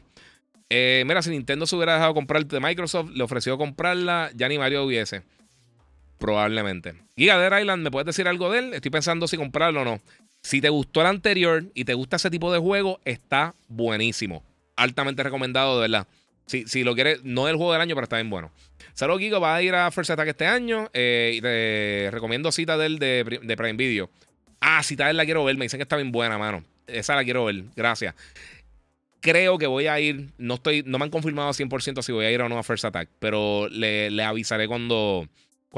Eh, 0.68 1.05
mira, 1.06 1.22
si 1.22 1.30
Nintendo 1.30 1.66
se 1.66 1.74
hubiera 1.74 1.94
dejado 1.94 2.12
comprar 2.12 2.44
de 2.44 2.60
Microsoft, 2.60 3.12
le 3.14 3.24
ofreció 3.24 3.56
comprarla, 3.56 4.30
ya 4.34 4.46
ni 4.46 4.59
Mario 4.59 4.84
hubiese. 4.84 5.22
Probablemente. 6.19 6.95
Giga 7.16 7.39
Dead 7.39 7.61
Island, 7.61 7.82
¿me 7.82 7.90
puedes 7.90 8.07
decir 8.07 8.28
algo 8.28 8.51
de 8.51 8.59
él? 8.59 8.74
Estoy 8.74 8.90
pensando 8.90 9.28
si 9.28 9.36
comprarlo 9.36 9.82
o 9.82 9.85
no. 9.85 10.01
Si 10.43 10.61
te 10.61 10.69
gustó 10.69 11.01
el 11.01 11.07
anterior 11.09 11.65
y 11.74 11.85
te 11.85 11.95
gusta 11.95 12.16
ese 12.16 12.31
tipo 12.31 12.53
de 12.53 12.59
juego, 12.59 13.01
está 13.05 13.55
buenísimo 13.69 14.43
altamente 14.78 15.23
recomendado, 15.23 15.81
de 15.81 15.89
verdad. 15.89 16.07
Si, 16.47 16.66
si 16.66 16.82
lo 16.82 16.95
quieres, 16.95 17.23
no 17.24 17.47
es 17.47 17.51
el 17.53 17.57
juego 17.57 17.73
del 17.73 17.82
año, 17.82 17.95
pero 17.95 18.05
está 18.05 18.16
bien 18.16 18.31
bueno. 18.31 18.51
Salud, 18.95 19.19
Gigo, 19.19 19.39
va 19.39 19.57
a 19.57 19.62
ir 19.62 19.74
a 19.74 19.90
First 19.90 20.11
Attack 20.11 20.28
este 20.28 20.47
año. 20.47 20.89
Eh, 20.95 21.35
y 21.36 21.40
te 21.43 22.09
recomiendo 22.11 22.51
Citadel 22.51 22.99
de, 22.99 23.40
de 23.43 23.57
Prime 23.57 23.74
Video. 23.74 24.09
Ah, 24.61 24.82
Citadel 24.82 25.16
la 25.16 25.24
quiero 25.24 25.45
ver. 25.45 25.57
Me 25.57 25.66
dicen 25.66 25.78
que 25.78 25.82
está 25.82 25.97
bien 25.97 26.11
buena, 26.11 26.39
mano. 26.39 26.65
Esa 26.86 27.15
la 27.15 27.24
quiero 27.24 27.45
ver. 27.45 27.65
Gracias. 27.77 28.15
Creo 29.20 29.59
que 29.59 29.66
voy 29.66 29.89
a 29.89 30.01
ir. 30.01 30.31
No 30.39 30.55
estoy. 30.55 30.82
No 30.86 30.99
me 30.99 31.05
han 31.05 31.11
confirmado 31.11 31.51
100% 31.51 32.03
si 32.03 32.12
voy 32.12 32.24
a 32.24 32.31
ir 32.31 32.40
o 32.40 32.49
no 32.49 32.59
a 32.59 32.62
First 32.62 32.86
Attack. 32.86 33.11
Pero 33.19 33.69
le, 33.69 34.11
le 34.11 34.23
avisaré 34.23 34.66
cuando, 34.66 35.28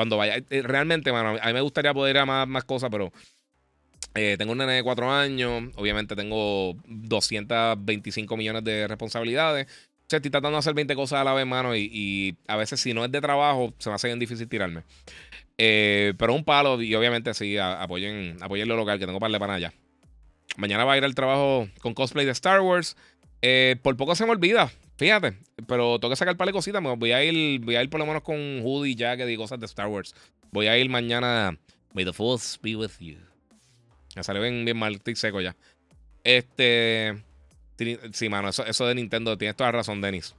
cuando 0.01 0.17
vaya. 0.17 0.43
Eh, 0.49 0.63
realmente, 0.63 1.13
mano, 1.13 1.37
a 1.39 1.47
mí 1.47 1.53
me 1.53 1.61
gustaría 1.61 1.93
poder 1.93 2.17
ir 2.17 2.23
a 2.23 2.47
más, 2.47 2.65
cosas, 2.65 2.89
pero 2.91 3.13
eh, 4.15 4.37
tengo 4.39 4.53
un 4.53 4.59
nene 4.59 4.73
de 4.73 4.83
4 4.83 5.13
años, 5.13 5.65
obviamente 5.77 6.17
tengo 6.17 6.75
225 6.87 8.35
millones 8.35 8.65
de 8.65 8.89
responsabilidades. 8.89 9.67
O 9.67 10.09
sea, 10.09 10.17
estoy 10.17 10.31
tratando 10.31 10.53
de 10.53 10.61
hacer 10.61 10.73
20 10.73 10.95
cosas 10.95 11.21
a 11.21 11.25
la 11.25 11.35
vez, 11.35 11.45
mano, 11.45 11.77
y, 11.77 12.35
a 12.49 12.57
veces 12.57 12.81
si 12.81 12.95
no 12.95 13.05
es 13.05 13.13
de 13.13 13.21
trabajo, 13.21 13.75
se 13.77 13.91
me 13.91 13.97
hace 13.97 14.07
bien 14.07 14.19
difícil 14.19 14.49
tirarme. 14.49 14.85
Eh, 15.59 16.15
pero 16.17 16.33
un 16.33 16.45
palo, 16.45 16.81
y 16.81 16.95
obviamente 16.95 17.35
sí, 17.35 17.59
apoyen, 17.59 18.39
apoyen 18.41 18.69
lo 18.69 18.77
local, 18.77 18.99
que 18.99 19.05
tengo 19.05 19.21
para 19.21 19.39
de 19.39 19.53
allá. 19.53 19.75
Mañana 20.57 20.87
va 20.87 20.95
a 20.95 20.97
ir 20.97 21.05
al 21.05 21.15
trabajo 21.15 21.69
con 21.83 21.93
cosplay 21.93 22.25
de 22.25 22.33
Star 22.33 22.63
Wars. 22.63 22.97
Por 23.83 23.99
poco 23.99 24.15
se 24.15 24.25
me 24.25 24.31
olvida, 24.31 24.73
fíjate, 25.01 25.39
pero 25.67 25.99
tengo 25.99 26.11
que 26.11 26.17
sacar 26.17 26.37
par 26.37 26.47
de 26.47 26.53
cositas. 26.53 26.83
Voy 26.83 27.13
a 27.13 27.25
ir, 27.25 27.61
voy 27.61 27.75
a 27.75 27.83
ir 27.83 27.89
por 27.89 27.99
lo 27.99 28.05
menos 28.05 28.23
con 28.23 28.37
hoodie, 28.63 28.95
jacket 28.95 29.27
y 29.31 29.37
cosas 29.37 29.59
de 29.59 29.65
Star 29.65 29.87
Wars. 29.87 30.15
Voy 30.53 30.67
a 30.67 30.77
ir 30.77 30.91
mañana. 30.91 31.59
May 31.95 32.05
the 32.05 32.13
Force 32.13 32.59
be 32.63 32.77
with 32.77 32.91
you. 33.01 33.17
Me 34.15 34.23
salió 34.23 34.43
bien, 34.43 34.63
bien 34.67 34.77
mal, 34.77 34.95
estoy 34.95 35.17
seco 35.17 35.41
ya. 35.41 35.57
Este. 36.23 37.17
Sí, 38.13 38.29
mano, 38.29 38.51
eso, 38.51 38.87
de 38.87 38.95
Nintendo, 38.95 39.39
tienes 39.39 39.57
toda 39.57 39.69
la 39.69 39.79
razón, 39.79 40.03
Denis. 40.03 40.35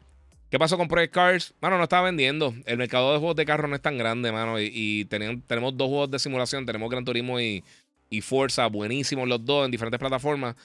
¿Qué 0.52 0.60
pasó 0.60 0.78
con 0.78 0.88
Project 0.88 1.14
Cars? 1.14 1.54
Mano, 1.60 1.80
no 1.80 1.84
estaba 1.84 2.04
vendiendo. 2.04 2.54
El 2.66 2.78
mercado 2.78 3.14
de 3.14 3.18
juegos 3.18 3.38
de 3.38 3.46
carro 3.46 3.68
no 3.68 3.76
es 3.76 3.82
tan 3.82 3.98
grande, 3.98 4.32
mano. 4.32 4.60
Y, 4.60 5.06
tenemos, 5.06 5.76
dos 5.76 5.88
juegos 5.88 6.12
de 6.12 6.20
simulación. 6.20 6.68
Tenemos 6.68 6.88
Gran 6.88 7.04
Turismo 7.04 7.40
y, 7.40 7.64
y 8.12 8.22
Forza, 8.22 8.68
buenísimos 8.68 9.28
los 9.28 9.44
dos 9.44 9.66
en 9.66 9.72
diferentes 9.72 10.00
plataformas. 10.00 10.56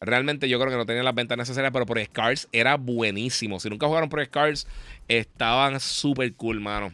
Realmente 0.00 0.48
yo 0.48 0.58
creo 0.58 0.70
que 0.70 0.76
no 0.76 0.84
tenían 0.84 1.04
las 1.04 1.14
ventas 1.14 1.38
necesarias, 1.38 1.72
pero 1.72 1.86
Project 1.86 2.12
Cars 2.12 2.48
era 2.52 2.76
buenísimo. 2.76 3.58
Si 3.60 3.70
nunca 3.70 3.86
jugaron 3.86 4.10
Project 4.10 4.32
Cars, 4.32 4.66
estaban 5.08 5.80
súper 5.80 6.34
cool, 6.34 6.60
mano. 6.60 6.92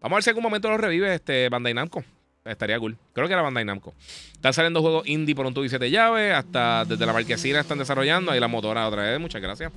Vamos 0.00 0.14
a 0.14 0.16
ver 0.16 0.22
si 0.24 0.30
en 0.30 0.32
algún 0.32 0.42
momento 0.42 0.68
lo 0.68 0.76
revive 0.76 1.14
este 1.14 1.48
Bandai 1.48 1.74
Namco. 1.74 2.04
estaría 2.44 2.78
cool. 2.78 2.96
Creo 3.12 3.26
que 3.28 3.32
era 3.32 3.42
Bandai 3.42 3.64
Namco. 3.64 3.94
Están 4.32 4.52
saliendo 4.52 4.82
juegos 4.82 5.06
indie 5.06 5.34
por 5.34 5.46
un 5.46 5.54
tubo 5.54 5.64
y 5.64 5.68
siete 5.68 5.90
llaves. 5.90 6.34
Hasta 6.34 6.84
desde 6.84 7.06
la 7.06 7.12
marquesina 7.12 7.60
están 7.60 7.78
desarrollando. 7.78 8.32
Ahí 8.32 8.40
la 8.40 8.48
motora 8.48 8.86
otra 8.88 9.02
vez. 9.02 9.20
Muchas 9.20 9.40
gracias. 9.40 9.72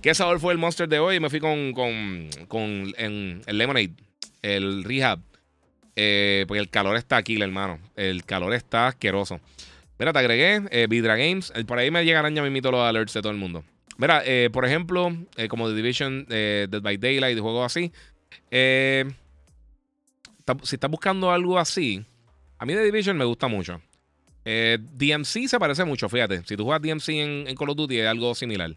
¿Qué 0.00 0.14
sabor 0.14 0.38
fue 0.38 0.52
el 0.52 0.58
Monster 0.58 0.88
de 0.88 1.00
hoy? 1.00 1.18
Me 1.18 1.28
fui 1.28 1.40
con, 1.40 1.72
con, 1.72 2.30
con 2.46 2.94
el 2.96 3.42
Lemonade, 3.46 3.92
el 4.42 4.84
Rehab. 4.84 5.18
Eh, 5.96 6.44
porque 6.46 6.60
el 6.60 6.70
calor 6.70 6.96
está 6.96 7.16
aquí, 7.16 7.40
hermano. 7.42 7.80
El 7.96 8.24
calor 8.24 8.54
está 8.54 8.86
asqueroso. 8.86 9.40
Mira, 9.98 10.12
te 10.12 10.18
agregué 10.20 10.62
eh, 10.70 10.86
Vidra 10.88 11.16
Games. 11.16 11.52
El, 11.54 11.66
por 11.66 11.78
ahí 11.78 11.90
me 11.90 12.04
llegarán 12.04 12.34
ya 12.34 12.42
mismito 12.42 12.70
los 12.70 12.80
alerts 12.80 13.14
de 13.14 13.20
todo 13.20 13.32
el 13.32 13.38
mundo. 13.38 13.64
Mira, 13.96 14.22
eh, 14.24 14.48
por 14.52 14.64
ejemplo, 14.64 15.10
eh, 15.36 15.48
como 15.48 15.68
The 15.68 15.74
Division, 15.74 16.26
Dead 16.26 16.80
by 16.80 16.98
Daylight 16.98 17.36
y 17.36 17.40
juegos 17.40 17.66
así. 17.66 17.92
si 20.62 20.74
estás 20.76 20.90
buscando 20.90 21.32
algo 21.32 21.58
así, 21.58 22.04
a 22.58 22.64
mí 22.64 22.74
The 22.74 22.84
Division 22.84 23.16
me 23.16 23.24
gusta 23.24 23.48
mucho. 23.48 23.82
DMC 24.44 25.48
se 25.48 25.58
parece 25.58 25.84
mucho, 25.84 26.08
fíjate. 26.08 26.42
Si 26.44 26.56
tú 26.56 26.64
juegas 26.64 26.80
DMC 26.80 27.08
en, 27.08 27.48
en 27.48 27.56
Call 27.56 27.70
of 27.70 27.76
Duty, 27.76 27.98
es 27.98 28.06
algo 28.06 28.34
similar. 28.34 28.76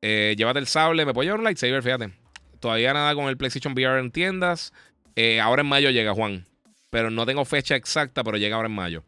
llévate 0.00 0.58
el 0.58 0.66
sable. 0.66 1.04
Me 1.04 1.12
puedo 1.12 1.24
llevar 1.24 1.40
un 1.40 1.44
lightsaber, 1.44 1.82
fíjate. 1.82 2.14
Todavía 2.58 2.94
nada 2.94 3.14
con 3.14 3.26
el 3.28 3.36
PlayStation 3.36 3.74
VR 3.74 4.00
en 4.00 4.10
tiendas. 4.10 4.72
ahora 5.42 5.60
en 5.60 5.68
mayo 5.68 5.90
llega 5.90 6.14
Juan. 6.14 6.46
Pero 6.90 7.10
no 7.10 7.26
tengo 7.26 7.44
fecha 7.44 7.76
exacta, 7.76 8.24
pero 8.24 8.38
llega 8.38 8.56
ahora 8.56 8.68
en 8.68 8.74
mayo. 8.74 9.04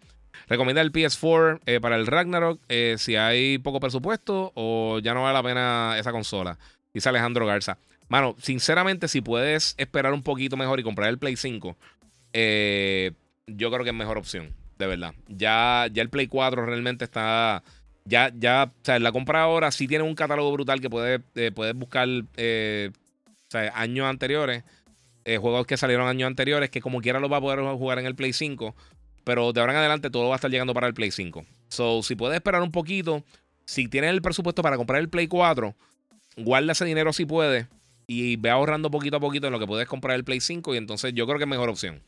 Recomienda 0.50 0.82
el 0.82 0.90
PS4 0.90 1.60
eh, 1.64 1.78
para 1.80 1.94
el 1.94 2.08
Ragnarok 2.08 2.60
eh, 2.68 2.96
si 2.98 3.14
hay 3.14 3.58
poco 3.58 3.78
presupuesto 3.78 4.50
o 4.56 4.98
ya 4.98 5.14
no 5.14 5.22
vale 5.22 5.34
la 5.34 5.42
pena 5.44 5.96
esa 5.96 6.10
consola. 6.10 6.58
Dice 6.92 7.08
Alejandro 7.08 7.46
Garza. 7.46 7.78
Mano, 8.08 8.34
sinceramente, 8.42 9.06
si 9.06 9.20
puedes 9.20 9.76
esperar 9.78 10.12
un 10.12 10.24
poquito 10.24 10.56
mejor 10.56 10.80
y 10.80 10.82
comprar 10.82 11.08
el 11.08 11.18
Play 11.18 11.36
5, 11.36 11.76
eh, 12.32 13.12
yo 13.46 13.70
creo 13.70 13.84
que 13.84 13.90
es 13.90 13.96
mejor 13.96 14.18
opción, 14.18 14.52
de 14.76 14.88
verdad. 14.88 15.14
Ya, 15.28 15.86
ya 15.92 16.02
el 16.02 16.10
Play 16.10 16.26
4 16.26 16.66
realmente 16.66 17.04
está. 17.04 17.62
Ya, 18.04 18.32
ya, 18.36 18.72
o 18.74 18.84
sea, 18.84 18.98
la 18.98 19.12
compra 19.12 19.42
ahora 19.42 19.70
sí 19.70 19.86
tiene 19.86 20.02
un 20.02 20.16
catálogo 20.16 20.50
brutal 20.50 20.80
que 20.80 20.90
puedes, 20.90 21.20
buscar 21.76 22.08
años 23.74 24.06
anteriores, 24.06 24.64
juegos 25.24 25.64
que 25.68 25.76
salieron 25.76 26.08
años 26.08 26.26
anteriores, 26.26 26.70
que 26.70 26.80
como 26.80 27.00
quiera 27.00 27.20
lo 27.20 27.28
va 27.28 27.36
a 27.36 27.40
poder 27.40 27.60
jugar 27.60 28.00
en 28.00 28.06
el 28.06 28.16
Play 28.16 28.32
5. 28.32 28.74
Pero 29.24 29.52
de 29.52 29.60
ahora 29.60 29.72
en 29.72 29.78
adelante 29.78 30.10
todo 30.10 30.28
va 30.28 30.34
a 30.34 30.36
estar 30.36 30.50
llegando 30.50 30.74
para 30.74 30.86
el 30.86 30.94
Play 30.94 31.10
5. 31.10 31.44
So, 31.68 32.02
si 32.02 32.14
puedes 32.14 32.36
esperar 32.36 32.62
un 32.62 32.72
poquito, 32.72 33.24
si 33.64 33.88
tienes 33.88 34.10
el 34.10 34.22
presupuesto 34.22 34.62
para 34.62 34.76
comprar 34.76 35.00
el 35.00 35.08
Play 35.08 35.28
4, 35.28 35.74
guarda 36.38 36.72
ese 36.72 36.84
dinero 36.84 37.12
si 37.12 37.24
puedes 37.24 37.66
y 38.06 38.36
ve 38.36 38.50
ahorrando 38.50 38.90
poquito 38.90 39.18
a 39.18 39.20
poquito 39.20 39.46
en 39.46 39.52
lo 39.52 39.58
que 39.60 39.66
puedes 39.66 39.86
comprar 39.86 40.16
el 40.16 40.24
Play 40.24 40.40
5 40.40 40.74
y 40.74 40.78
entonces 40.78 41.12
yo 41.14 41.26
creo 41.26 41.38
que 41.38 41.44
es 41.44 41.50
mejor 41.50 41.68
opción. 41.68 42.02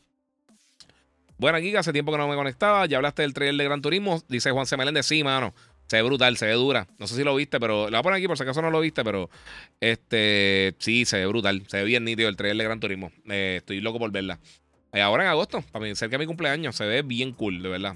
Bueno, 1.37 1.57
aquí 1.57 1.75
hace 1.75 1.91
tiempo 1.91 2.11
que 2.11 2.17
no 2.17 2.27
me 2.27 2.35
conectaba. 2.35 2.85
Ya 2.85 2.97
hablaste 2.97 3.21
del 3.21 3.33
trailer 3.33 3.55
de 3.57 3.63
Gran 3.65 3.81
Turismo. 3.81 4.21
Dice 4.27 4.51
Juan 4.51 4.65
C. 4.65 4.77
Meléndez, 4.77 5.05
sí, 5.05 5.23
mano. 5.23 5.53
Se 5.87 5.97
ve 5.97 6.03
brutal, 6.03 6.37
se 6.37 6.45
ve 6.45 6.53
dura. 6.53 6.87
No 6.97 7.07
sé 7.07 7.15
si 7.15 7.23
lo 7.23 7.35
viste, 7.35 7.59
pero 7.59 7.85
lo 7.85 7.91
voy 7.91 7.99
a 7.99 8.01
poner 8.01 8.17
aquí 8.17 8.27
por 8.27 8.37
si 8.37 8.43
acaso 8.43 8.61
no 8.61 8.71
lo 8.71 8.79
viste, 8.79 9.03
pero 9.03 9.29
este 9.79 10.75
sí, 10.79 11.05
se 11.05 11.17
ve 11.17 11.27
brutal. 11.27 11.63
Se 11.67 11.77
ve 11.77 11.83
bien 11.83 12.05
nítido 12.05 12.29
el 12.29 12.35
trailer 12.35 12.57
de 12.57 12.63
Gran 12.63 12.79
Turismo. 12.79 13.11
Eh, 13.29 13.55
estoy 13.57 13.81
loco 13.81 13.99
por 13.99 14.11
verla. 14.11 14.39
Eh, 14.93 15.01
ahora 15.01 15.23
en 15.23 15.29
agosto, 15.29 15.63
para 15.71 15.83
mí, 15.83 15.95
cerca 15.95 16.13
de 16.13 16.19
mi 16.19 16.27
cumpleaños. 16.27 16.75
Se 16.75 16.85
ve 16.85 17.01
bien 17.01 17.33
cool, 17.33 17.63
de 17.63 17.69
verdad. 17.69 17.95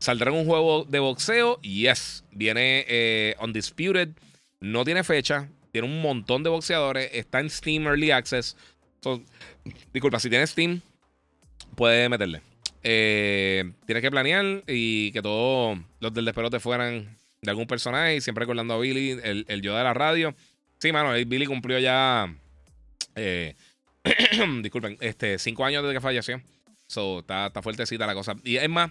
Saldrá 0.00 0.32
en 0.32 0.38
un 0.38 0.46
juego 0.46 0.84
de 0.84 0.98
boxeo. 0.98 1.60
Yes. 1.60 2.24
Viene 2.32 2.84
eh, 2.88 3.36
Undisputed. 3.40 4.10
No 4.60 4.84
tiene 4.84 5.04
fecha. 5.04 5.48
Tiene 5.70 5.86
un 5.86 6.02
montón 6.02 6.42
de 6.42 6.50
boxeadores. 6.50 7.08
Está 7.12 7.38
en 7.38 7.50
Steam 7.50 7.86
Early 7.86 8.10
Access. 8.10 8.56
disculpa, 9.92 10.18
si 10.18 10.28
tienes 10.28 10.50
Steam, 10.50 10.80
puedes 11.76 12.10
meterle. 12.10 12.42
Eh, 12.82 13.72
tienes 13.86 14.02
que 14.02 14.10
planear 14.10 14.62
y 14.66 15.12
que 15.12 15.22
todos 15.22 15.78
los 16.00 16.12
del 16.12 16.24
despelote 16.24 16.58
fueran 16.58 17.16
de 17.42 17.50
algún 17.50 17.68
personaje. 17.68 18.16
Y 18.16 18.20
siempre 18.20 18.42
recordando 18.42 18.74
a 18.74 18.78
Billy, 18.78 19.20
el, 19.22 19.62
yo 19.62 19.76
de 19.76 19.84
la 19.84 19.94
radio. 19.94 20.34
Sí, 20.78 20.90
mano, 20.90 21.12
Billy 21.12 21.46
cumplió 21.46 21.78
ya. 21.78 22.34
disculpen, 24.62 24.96
este, 25.00 25.38
cinco 25.38 25.64
años 25.64 25.82
desde 25.82 25.94
que 25.94 26.00
falleció. 26.00 26.42
So, 26.86 27.20
está, 27.20 27.46
está, 27.46 27.62
fuertecita 27.62 28.06
la 28.06 28.14
cosa. 28.14 28.36
Y 28.44 28.56
es 28.56 28.68
más, 28.68 28.90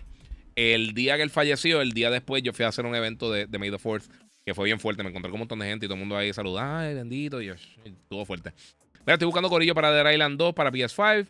el 0.55 0.93
día 0.93 1.15
que 1.15 1.23
él 1.23 1.29
falleció, 1.29 1.81
el 1.81 1.91
día 1.91 2.09
después, 2.09 2.41
yo 2.43 2.53
fui 2.53 2.65
a 2.65 2.69
hacer 2.69 2.85
un 2.85 2.95
evento 2.95 3.31
de, 3.31 3.45
de 3.45 3.59
May 3.59 3.71
the 3.71 3.77
Fourth, 3.77 4.05
que 4.45 4.53
fue 4.53 4.65
bien 4.65 4.79
fuerte. 4.79 5.03
Me 5.03 5.09
encontré 5.09 5.29
con 5.29 5.35
un 5.35 5.41
montón 5.41 5.59
de 5.59 5.67
gente 5.67 5.85
y 5.85 5.87
todo 5.87 5.95
el 5.95 5.99
mundo 5.99 6.17
ahí 6.17 6.33
saludando. 6.33 6.77
Ay, 6.77 6.95
bendito. 6.95 7.41
Y 7.41 7.49
estuvo 7.49 8.25
fuerte. 8.25 8.51
Mira, 9.01 9.13
estoy 9.13 9.25
buscando 9.25 9.49
corillo 9.49 9.75
para 9.75 9.91
Dead 9.91 10.11
Island 10.11 10.37
2 10.37 10.53
para 10.53 10.71
PS5. 10.71 11.27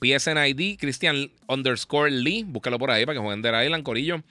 PSN 0.00 0.38
ID, 0.46 0.78
Christian 0.78 1.30
underscore 1.46 2.10
Lee. 2.10 2.44
Búscalo 2.44 2.78
por 2.78 2.90
ahí 2.90 3.04
para 3.04 3.16
que 3.16 3.20
jueguen 3.20 3.42
Dead 3.42 3.64
Island, 3.64 3.82
corillo. 3.82 4.22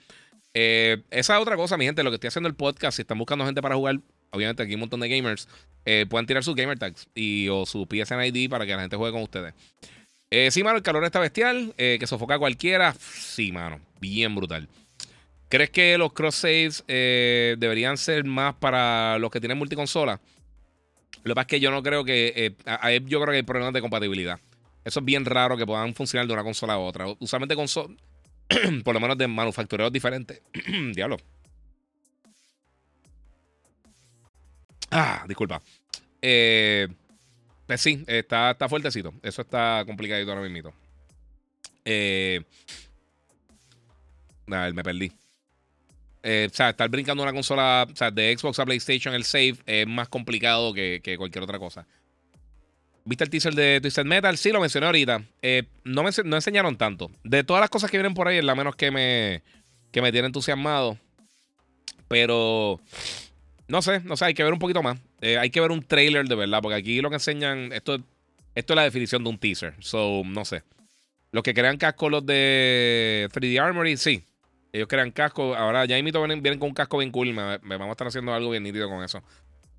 Eh, 0.52 1.02
esa 1.10 1.36
es 1.36 1.42
otra 1.42 1.56
cosa, 1.56 1.76
mi 1.76 1.84
gente. 1.84 2.02
Lo 2.02 2.10
que 2.10 2.16
estoy 2.16 2.28
haciendo 2.28 2.48
el 2.48 2.54
podcast, 2.54 2.96
si 2.96 3.02
están 3.02 3.18
buscando 3.18 3.44
gente 3.44 3.62
para 3.62 3.76
jugar, 3.76 4.00
obviamente 4.30 4.62
aquí 4.62 4.70
hay 4.70 4.74
un 4.74 4.80
montón 4.80 5.00
de 5.00 5.08
gamers, 5.08 5.48
eh, 5.84 6.06
pueden 6.08 6.26
tirar 6.26 6.44
sus 6.44 6.54
gamer 6.54 6.78
tags 6.78 7.08
y, 7.14 7.48
o 7.48 7.64
su 7.66 7.86
PSN 7.86 8.24
ID 8.24 8.50
para 8.50 8.66
que 8.66 8.74
la 8.74 8.80
gente 8.80 8.96
juegue 8.96 9.12
con 9.12 9.22
ustedes. 9.22 9.54
Eh, 10.30 10.50
sí, 10.50 10.62
mano, 10.62 10.76
el 10.76 10.82
calor 10.82 11.04
está 11.04 11.18
bestial, 11.18 11.74
eh, 11.76 11.96
que 11.98 12.06
sofoca 12.06 12.34
a 12.34 12.38
cualquiera. 12.38 12.94
Sí, 13.00 13.50
mano, 13.50 13.80
bien 14.00 14.34
brutal. 14.34 14.68
¿Crees 15.48 15.70
que 15.70 15.98
los 15.98 16.12
cross 16.12 16.36
saves 16.36 16.84
deberían 16.86 17.96
ser 17.96 18.24
más 18.24 18.54
para 18.54 19.18
los 19.18 19.32
que 19.32 19.40
tienen 19.40 19.58
multiconsola? 19.58 20.20
Lo 21.24 21.30
que 21.30 21.34
pasa 21.34 21.42
es 21.42 21.46
que 21.48 21.60
yo 21.60 21.72
no 21.72 21.82
creo 21.82 22.04
que. 22.04 22.54
yo 23.06 23.20
creo 23.20 23.32
que 23.32 23.36
hay 23.36 23.42
problemas 23.42 23.74
de 23.74 23.80
compatibilidad. 23.80 24.38
Eso 24.84 25.00
es 25.00 25.04
bien 25.04 25.24
raro 25.24 25.56
que 25.56 25.66
puedan 25.66 25.92
funcionar 25.94 26.28
de 26.28 26.32
una 26.32 26.44
consola 26.44 26.74
a 26.74 26.78
otra. 26.78 27.06
Usualmente, 27.18 27.56
consola, 27.56 27.92
por 28.84 28.94
lo 28.94 29.00
menos 29.00 29.18
de 29.18 29.26
manufactureros 29.26 29.92
diferentes. 29.92 30.40
Diablo. 30.94 31.16
Ah, 34.90 35.24
disculpa. 35.26 35.62
Eh, 36.20 36.88
pues 37.66 37.80
sí, 37.80 38.02
está, 38.06 38.50
está 38.50 38.68
fuertecito. 38.68 39.14
Eso 39.22 39.42
está 39.42 39.84
complicadito 39.86 40.32
ahora 40.32 40.48
mismo. 40.48 40.72
Eh, 41.84 42.42
a 44.48 44.62
ver, 44.62 44.74
me 44.74 44.82
perdí. 44.82 45.12
Eh, 46.22 46.48
o 46.50 46.54
sea, 46.54 46.70
estar 46.70 46.88
brincando 46.88 47.22
una 47.22 47.32
consola 47.32 47.86
o 47.90 47.96
sea, 47.96 48.10
de 48.10 48.36
Xbox 48.36 48.58
a 48.58 48.66
PlayStation, 48.66 49.14
el 49.14 49.24
save 49.24 49.56
es 49.64 49.86
más 49.86 50.08
complicado 50.08 50.74
que, 50.74 51.14
cualquier 51.16 51.44
otra 51.44 51.58
cosa. 51.58 51.86
¿Viste 53.04 53.24
el 53.24 53.30
teaser 53.30 53.54
de 53.54 53.80
Twisted 53.80 54.04
Metal? 54.04 54.36
Sí, 54.36 54.50
lo 54.50 54.60
mencioné 54.60 54.86
ahorita. 54.86 55.22
Eh, 55.40 55.64
no 55.84 56.02
me 56.02 56.10
no 56.24 56.36
enseñaron 56.36 56.76
tanto. 56.76 57.10
De 57.24 57.44
todas 57.44 57.60
las 57.60 57.70
cosas 57.70 57.90
que 57.90 57.96
vienen 57.96 58.14
por 58.14 58.28
ahí, 58.28 58.38
es 58.38 58.44
la 58.44 58.54
menos 58.54 58.76
que 58.76 58.90
me, 58.90 59.42
que 59.90 60.02
me 60.02 60.12
tiene 60.12 60.26
entusiasmado. 60.26 60.98
Pero 62.08 62.80
no 63.70 63.82
sé, 63.82 64.00
no 64.00 64.16
sé, 64.16 64.24
hay 64.26 64.34
que 64.34 64.42
ver 64.42 64.52
un 64.52 64.58
poquito 64.58 64.82
más. 64.82 64.98
Eh, 65.20 65.38
hay 65.38 65.50
que 65.50 65.60
ver 65.60 65.70
un 65.70 65.82
trailer 65.82 66.26
de 66.26 66.34
verdad, 66.34 66.60
porque 66.60 66.76
aquí 66.76 67.00
lo 67.00 67.08
que 67.08 67.16
enseñan, 67.16 67.72
esto, 67.72 67.98
esto 68.54 68.72
es 68.72 68.76
la 68.76 68.82
definición 68.82 69.22
de 69.22 69.30
un 69.30 69.38
teaser. 69.38 69.74
So, 69.78 70.22
no 70.24 70.44
sé. 70.44 70.64
Los 71.30 71.44
que 71.44 71.54
crean 71.54 71.76
casco, 71.76 72.10
los 72.10 72.26
de 72.26 73.28
3D 73.32 73.60
Armory, 73.60 73.96
sí. 73.96 74.24
Ellos 74.72 74.88
crean 74.88 75.12
casco. 75.12 75.54
Ahora 75.54 75.84
ya 75.84 75.96
imito 75.98 76.20
vienen, 76.22 76.58
con 76.58 76.68
un 76.68 76.74
casco 76.74 76.98
bien 76.98 77.12
cool. 77.12 77.32
Me, 77.32 77.58
vamos 77.58 77.88
a 77.88 77.92
estar 77.92 78.08
haciendo 78.08 78.34
algo 78.34 78.50
bien 78.50 78.64
nítido 78.64 78.88
con 78.88 79.04
eso. 79.04 79.22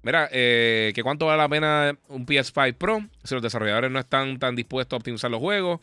Mira, 0.03 0.30
eh, 0.31 0.93
que 0.95 1.03
cuánto 1.03 1.26
vale 1.26 1.38
la 1.38 1.49
pena 1.49 1.97
un 2.07 2.26
PS5 2.26 2.73
Pro 2.76 3.05
si 3.23 3.35
los 3.35 3.43
desarrolladores 3.43 3.91
no 3.91 3.99
están 3.99 4.39
tan 4.39 4.55
dispuestos 4.55 4.95
a 4.95 4.97
optimizar 4.97 5.30
los 5.30 5.39
juegos. 5.39 5.81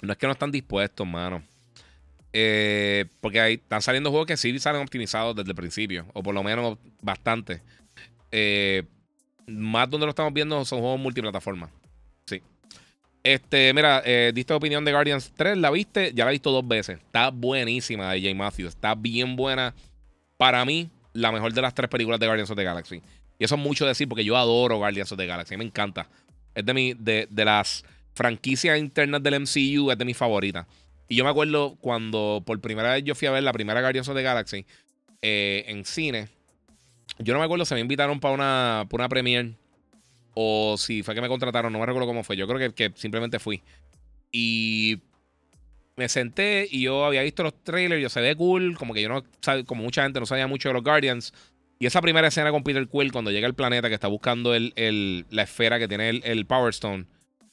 No 0.00 0.12
es 0.12 0.18
que 0.18 0.26
no 0.26 0.32
están 0.32 0.52
dispuestos, 0.52 1.06
mano. 1.06 1.42
Eh, 2.32 3.06
porque 3.20 3.40
ahí 3.40 3.54
están 3.54 3.82
saliendo 3.82 4.10
juegos 4.10 4.26
que 4.26 4.36
sí 4.36 4.58
salen 4.58 4.82
optimizados 4.82 5.34
desde 5.34 5.50
el 5.50 5.56
principio, 5.56 6.06
o 6.12 6.22
por 6.22 6.34
lo 6.34 6.42
menos 6.42 6.78
bastante. 7.00 7.62
Eh, 8.30 8.82
más 9.46 9.88
donde 9.88 10.06
lo 10.06 10.10
estamos 10.10 10.32
viendo 10.32 10.62
son 10.64 10.80
juegos 10.80 11.00
multiplataforma. 11.00 11.70
Sí. 12.26 12.42
Este, 13.22 13.72
mira, 13.72 14.02
eh, 14.04 14.32
diste 14.34 14.52
opinión 14.52 14.84
de 14.84 14.92
Guardians 14.92 15.32
3, 15.34 15.56
¿la 15.56 15.70
viste? 15.70 16.12
Ya 16.14 16.24
la 16.24 16.30
he 16.30 16.34
visto 16.34 16.50
dos 16.50 16.66
veces. 16.66 16.98
Está 16.98 17.30
buenísima 17.30 18.12
de 18.12 18.20
J. 18.20 18.34
Matthews. 18.34 18.74
Está 18.74 18.94
bien 18.94 19.34
buena. 19.36 19.74
Para 20.36 20.64
mí, 20.64 20.90
la 21.14 21.32
mejor 21.32 21.52
de 21.52 21.62
las 21.62 21.74
tres 21.74 21.88
películas 21.88 22.20
de 22.20 22.26
Guardians 22.26 22.50
of 22.50 22.56
the 22.56 22.64
Galaxy. 22.64 23.02
Y 23.38 23.44
eso 23.44 23.54
es 23.54 23.60
mucho 23.60 23.86
decir 23.86 24.08
porque 24.08 24.24
yo 24.24 24.36
adoro 24.36 24.76
Guardians 24.76 25.10
of 25.10 25.18
the 25.18 25.26
Galaxy. 25.26 25.56
Me 25.56 25.64
encanta. 25.64 26.08
Es 26.54 26.64
de, 26.64 26.74
mi, 26.74 26.94
de, 26.94 27.26
de 27.30 27.44
las 27.44 27.84
franquicias 28.14 28.78
internas 28.78 29.22
del 29.22 29.40
MCU, 29.40 29.90
es 29.90 29.98
de 29.98 30.04
mis 30.04 30.16
favoritas. 30.16 30.66
Y 31.08 31.16
yo 31.16 31.24
me 31.24 31.30
acuerdo 31.30 31.76
cuando 31.80 32.42
por 32.44 32.60
primera 32.60 32.92
vez 32.92 33.02
yo 33.04 33.14
fui 33.14 33.26
a 33.28 33.30
ver 33.30 33.42
la 33.42 33.52
primera 33.52 33.80
Guardians 33.80 34.08
of 34.08 34.16
the 34.16 34.22
Galaxy 34.22 34.66
eh, 35.22 35.64
en 35.66 35.84
cine. 35.84 36.28
Yo 37.18 37.32
no 37.32 37.40
me 37.40 37.46
acuerdo 37.46 37.64
si 37.64 37.74
me 37.74 37.80
invitaron 37.80 38.20
para 38.20 38.34
una, 38.34 38.86
para 38.88 39.02
una 39.02 39.08
premiere 39.08 39.54
o 40.34 40.76
si 40.78 41.02
fue 41.02 41.14
que 41.14 41.20
me 41.20 41.28
contrataron, 41.28 41.72
no 41.72 41.80
me 41.80 41.86
recuerdo 41.86 42.06
cómo 42.06 42.22
fue. 42.22 42.36
Yo 42.36 42.46
creo 42.46 42.74
que, 42.74 42.92
simplemente 42.94 43.38
fui. 43.38 43.62
Y 44.30 45.00
me 45.96 46.08
senté 46.08 46.68
y 46.70 46.82
yo 46.82 47.04
había 47.04 47.22
visto 47.22 47.42
los 47.42 47.64
trailers, 47.64 48.00
yo 48.00 48.08
se 48.08 48.20
ve 48.20 48.36
cool, 48.36 48.76
como 48.76 48.94
que 48.94 49.02
yo 49.02 49.08
no, 49.08 49.24
como 49.64 49.82
mucha 49.82 50.04
gente 50.04 50.20
no 50.20 50.26
sabía 50.26 50.46
mucho 50.46 50.68
de 50.68 50.74
los 50.74 50.84
Guardians. 50.84 51.32
Y 51.80 51.86
esa 51.86 52.02
primera 52.02 52.28
escena 52.28 52.50
con 52.50 52.62
Peter 52.62 52.86
Quill 52.86 53.12
cuando 53.12 53.30
llega 53.30 53.46
al 53.46 53.54
planeta 53.54 53.88
que 53.88 53.94
está 53.94 54.08
buscando 54.08 54.54
el, 54.54 54.72
el, 54.76 55.26
la 55.30 55.42
esfera 55.42 55.78
que 55.78 55.88
tiene 55.88 56.10
el 56.10 56.46
Power 56.46 56.70
Stone, 56.70 57.06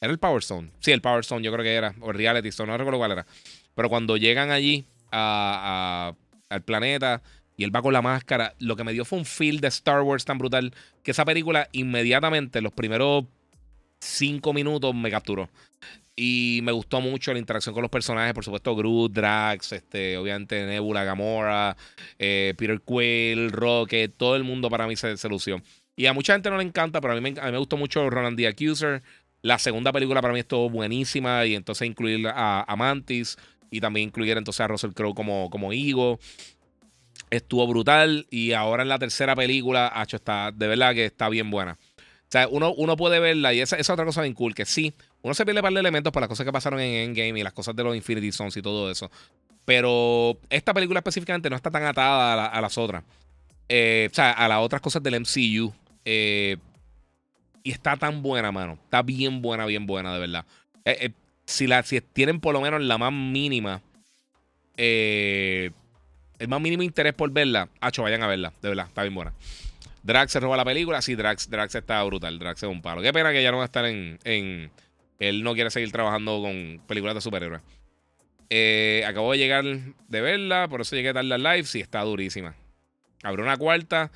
Era 0.05 0.11
el 0.11 0.19
Power 0.19 0.41
Stone. 0.41 0.69
Sí, 0.79 0.91
el 0.91 1.01
Power 1.01 1.21
Stone, 1.21 1.43
yo 1.43 1.51
creo 1.51 1.63
que 1.63 1.73
era. 1.73 1.95
O 1.99 2.11
el 2.11 2.17
Reality 2.17 2.49
Stone, 2.49 2.71
no 2.71 2.77
recuerdo 2.77 2.99
cuál 2.99 3.11
era. 3.11 3.25
Pero 3.73 3.89
cuando 3.89 4.17
llegan 4.17 4.51
allí 4.51 4.85
a, 5.11 6.13
al 6.47 6.61
planeta 6.61 7.23
y 7.57 7.63
él 7.63 7.75
va 7.75 7.81
con 7.81 7.91
la 7.91 8.03
máscara, 8.03 8.53
lo 8.59 8.75
que 8.75 8.83
me 8.83 8.93
dio 8.93 9.03
fue 9.03 9.17
un 9.17 9.25
feel 9.25 9.59
de 9.61 9.67
Star 9.69 10.01
Wars 10.03 10.23
tan 10.23 10.37
brutal 10.37 10.75
que 11.01 11.09
esa 11.09 11.25
película 11.25 11.69
inmediatamente, 11.71 12.61
los 12.61 12.71
primeros 12.71 13.25
cinco 13.99 14.53
minutos, 14.53 14.93
me 14.93 15.09
capturó. 15.09 15.49
Y 16.15 16.59
me 16.61 16.71
gustó 16.71 17.01
mucho 17.01 17.33
la 17.33 17.39
interacción 17.39 17.73
con 17.73 17.81
los 17.81 17.89
personajes, 17.89 18.35
por 18.35 18.45
supuesto, 18.45 18.75
Groot, 18.75 19.11
Drax, 19.11 19.71
este, 19.71 20.17
obviamente 20.17 20.67
Nebula, 20.67 21.03
Gamora, 21.03 21.75
eh, 22.19 22.53
Peter 22.55 22.79
Quill, 22.79 23.51
Rocket, 23.51 24.13
todo 24.15 24.35
el 24.35 24.43
mundo 24.43 24.69
para 24.69 24.85
mí 24.85 24.95
se, 24.95 25.17
se. 25.17 25.29
Y 25.97 26.05
a 26.05 26.13
mucha 26.13 26.33
gente 26.33 26.49
no 26.49 26.57
le 26.57 26.63
encanta, 26.63 27.01
pero 27.01 27.13
a 27.13 27.19
mí 27.19 27.21
me, 27.21 27.39
a 27.39 27.57
gustó 27.57 27.77
mucho 27.77 28.09
Ronan 28.09 28.35
the 28.35 28.47
Accuser. 28.47 29.01
La 29.45 29.59
segunda 29.59 29.93
película 29.93 30.23
para 30.23 30.33
mí 30.33 30.39
estuvo 30.39 30.71
buenísima 30.71 31.45
y 31.45 31.53
entonces 31.53 31.87
incluir 31.87 32.27
a, 32.29 32.63
a 32.63 32.75
Mantis 32.75 33.37
y 33.69 33.79
también 33.79 34.07
incluir 34.07 34.35
entonces 34.35 34.59
a 34.61 34.67
Russell 34.67 34.89
Crowe 34.93 35.13
como, 35.13 35.51
como 35.51 35.71
Ego. 35.71 36.17
Estuvo 37.29 37.67
brutal 37.67 38.25
y 38.31 38.53
ahora 38.53 38.81
en 38.81 38.89
la 38.89 38.97
tercera 38.97 39.35
película, 39.35 39.93
hecho 40.01 40.15
está, 40.15 40.51
de 40.51 40.67
verdad 40.67 40.95
que 40.95 41.05
está 41.05 41.29
bien 41.29 41.51
buena. 41.51 41.73
O 41.73 42.27
sea, 42.27 42.47
uno, 42.47 42.73
uno 42.73 42.97
puede 42.97 43.19
verla 43.19 43.53
y 43.53 43.61
esa 43.61 43.75
es 43.75 43.87
otra 43.87 44.03
cosa 44.03 44.23
bien 44.23 44.33
cool, 44.33 44.55
que 44.55 44.65
sí, 44.65 44.95
uno 45.21 45.35
se 45.35 45.45
pierde 45.45 45.59
un 45.59 45.65
par 45.65 45.73
de 45.73 45.79
elementos 45.79 46.11
por 46.11 46.23
las 46.23 46.27
cosas 46.27 46.43
que 46.43 46.51
pasaron 46.51 46.79
en 46.79 47.09
Endgame 47.09 47.39
y 47.39 47.43
las 47.43 47.53
cosas 47.53 47.75
de 47.75 47.83
los 47.83 47.95
Infinity 47.95 48.29
Stones 48.29 48.57
y 48.57 48.63
todo 48.63 48.89
eso. 48.89 49.11
Pero 49.63 50.39
esta 50.49 50.73
película 50.73 51.01
específicamente 51.01 51.51
no 51.51 51.55
está 51.55 51.69
tan 51.69 51.83
atada 51.83 52.47
a, 52.47 52.61
las 52.61 52.79
otras. 52.79 53.03
Eh, 53.69 54.09
o 54.11 54.15
sea, 54.15 54.31
a 54.31 54.47
las 54.47 54.57
otras 54.57 54.81
cosas 54.81 55.03
del 55.03 55.19
MCU. 55.19 55.71
Eh, 56.03 56.57
y 57.65 57.71
está 57.71 57.97
tan 57.97 58.21
buena, 58.21 58.53
mano. 58.53 58.79
Está 58.85 59.01
bien 59.01 59.41
buena, 59.41 59.65
bien 59.65 59.85
buena, 59.85 60.13
de 60.13 60.19
verdad. 60.21 60.45
Eh, 60.85 61.11
si, 61.45 61.67
la, 61.67 61.83
si 61.83 61.99
tienen 61.99 62.39
por 62.39 62.53
lo 62.53 62.61
menos 62.61 62.81
la 62.81 62.97
más 62.97 63.11
mínima. 63.11 63.81
el 64.77 65.71
más 66.47 66.61
mínimo 66.61 66.83
interés 66.83 67.13
por 67.13 67.29
verla. 67.31 67.67
Hacho, 67.81 68.03
vayan 68.03 68.23
a 68.23 68.27
verla. 68.27 68.53
De 68.61 68.69
verdad, 68.69 68.85
está 68.87 69.01
bien 69.01 69.15
buena. 69.15 69.33
Drax 70.03 70.31
se 70.31 70.39
roba 70.39 70.55
la 70.55 70.63
película. 70.63 71.01
Sí, 71.01 71.15
Drax, 71.15 71.49
Drax 71.49 71.75
está 71.75 72.01
brutal. 72.03 72.39
Drax 72.39 72.63
es 72.63 72.69
un 72.69 72.81
palo. 72.81 73.01
Qué 73.01 73.11
pena 73.11 73.33
que 73.33 73.43
ya 73.43 73.51
no 73.51 73.57
va 73.57 73.63
a 73.63 73.65
estar 73.65 73.85
en 73.85 74.71
él 75.19 75.43
no 75.43 75.53
quiere 75.53 75.71
seguir 75.71 75.91
trabajando 75.91 76.41
con 76.41 76.81
películas 76.87 77.15
de 77.15 77.21
superhéroes. 77.21 77.61
Eh, 78.49 79.03
acabo 79.07 79.31
de 79.31 79.37
llegar 79.37 79.63
de 79.63 80.21
verla, 80.21 80.67
por 80.67 80.81
eso 80.81 80.95
llegué 80.95 81.13
tarde 81.13 81.33
al 81.33 81.43
live. 81.43 81.63
Sí, 81.63 81.79
está 81.79 82.01
durísima. 82.01 82.55
Abre 83.23 83.41
una 83.41 83.57
cuarta. 83.57 84.11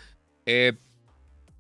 Eh, 0.46 0.74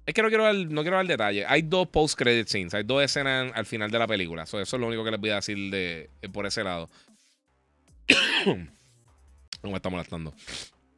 es 0.09 0.15
que 0.15 0.23
no 0.23 0.29
quiero, 0.29 0.43
dar, 0.43 0.55
no 0.55 0.81
quiero 0.81 0.97
dar 0.97 1.05
detalle. 1.05 1.45
Hay 1.45 1.61
dos 1.61 1.87
post-credit 1.89 2.47
scenes. 2.47 2.73
Hay 2.73 2.81
dos 2.81 3.03
escenas 3.03 3.51
al 3.53 3.67
final 3.67 3.91
de 3.91 3.99
la 3.99 4.07
película. 4.07 4.41
eso 4.41 4.59
es 4.59 4.73
lo 4.73 4.87
único 4.87 5.03
que 5.03 5.11
les 5.11 5.19
voy 5.19 5.29
a 5.29 5.35
decir 5.35 5.69
de, 5.69 6.09
por 6.33 6.47
ese 6.47 6.63
lado. 6.63 6.89
no 8.47 9.69
me 9.69 9.75
está 9.75 9.89
molestando. 9.89 10.33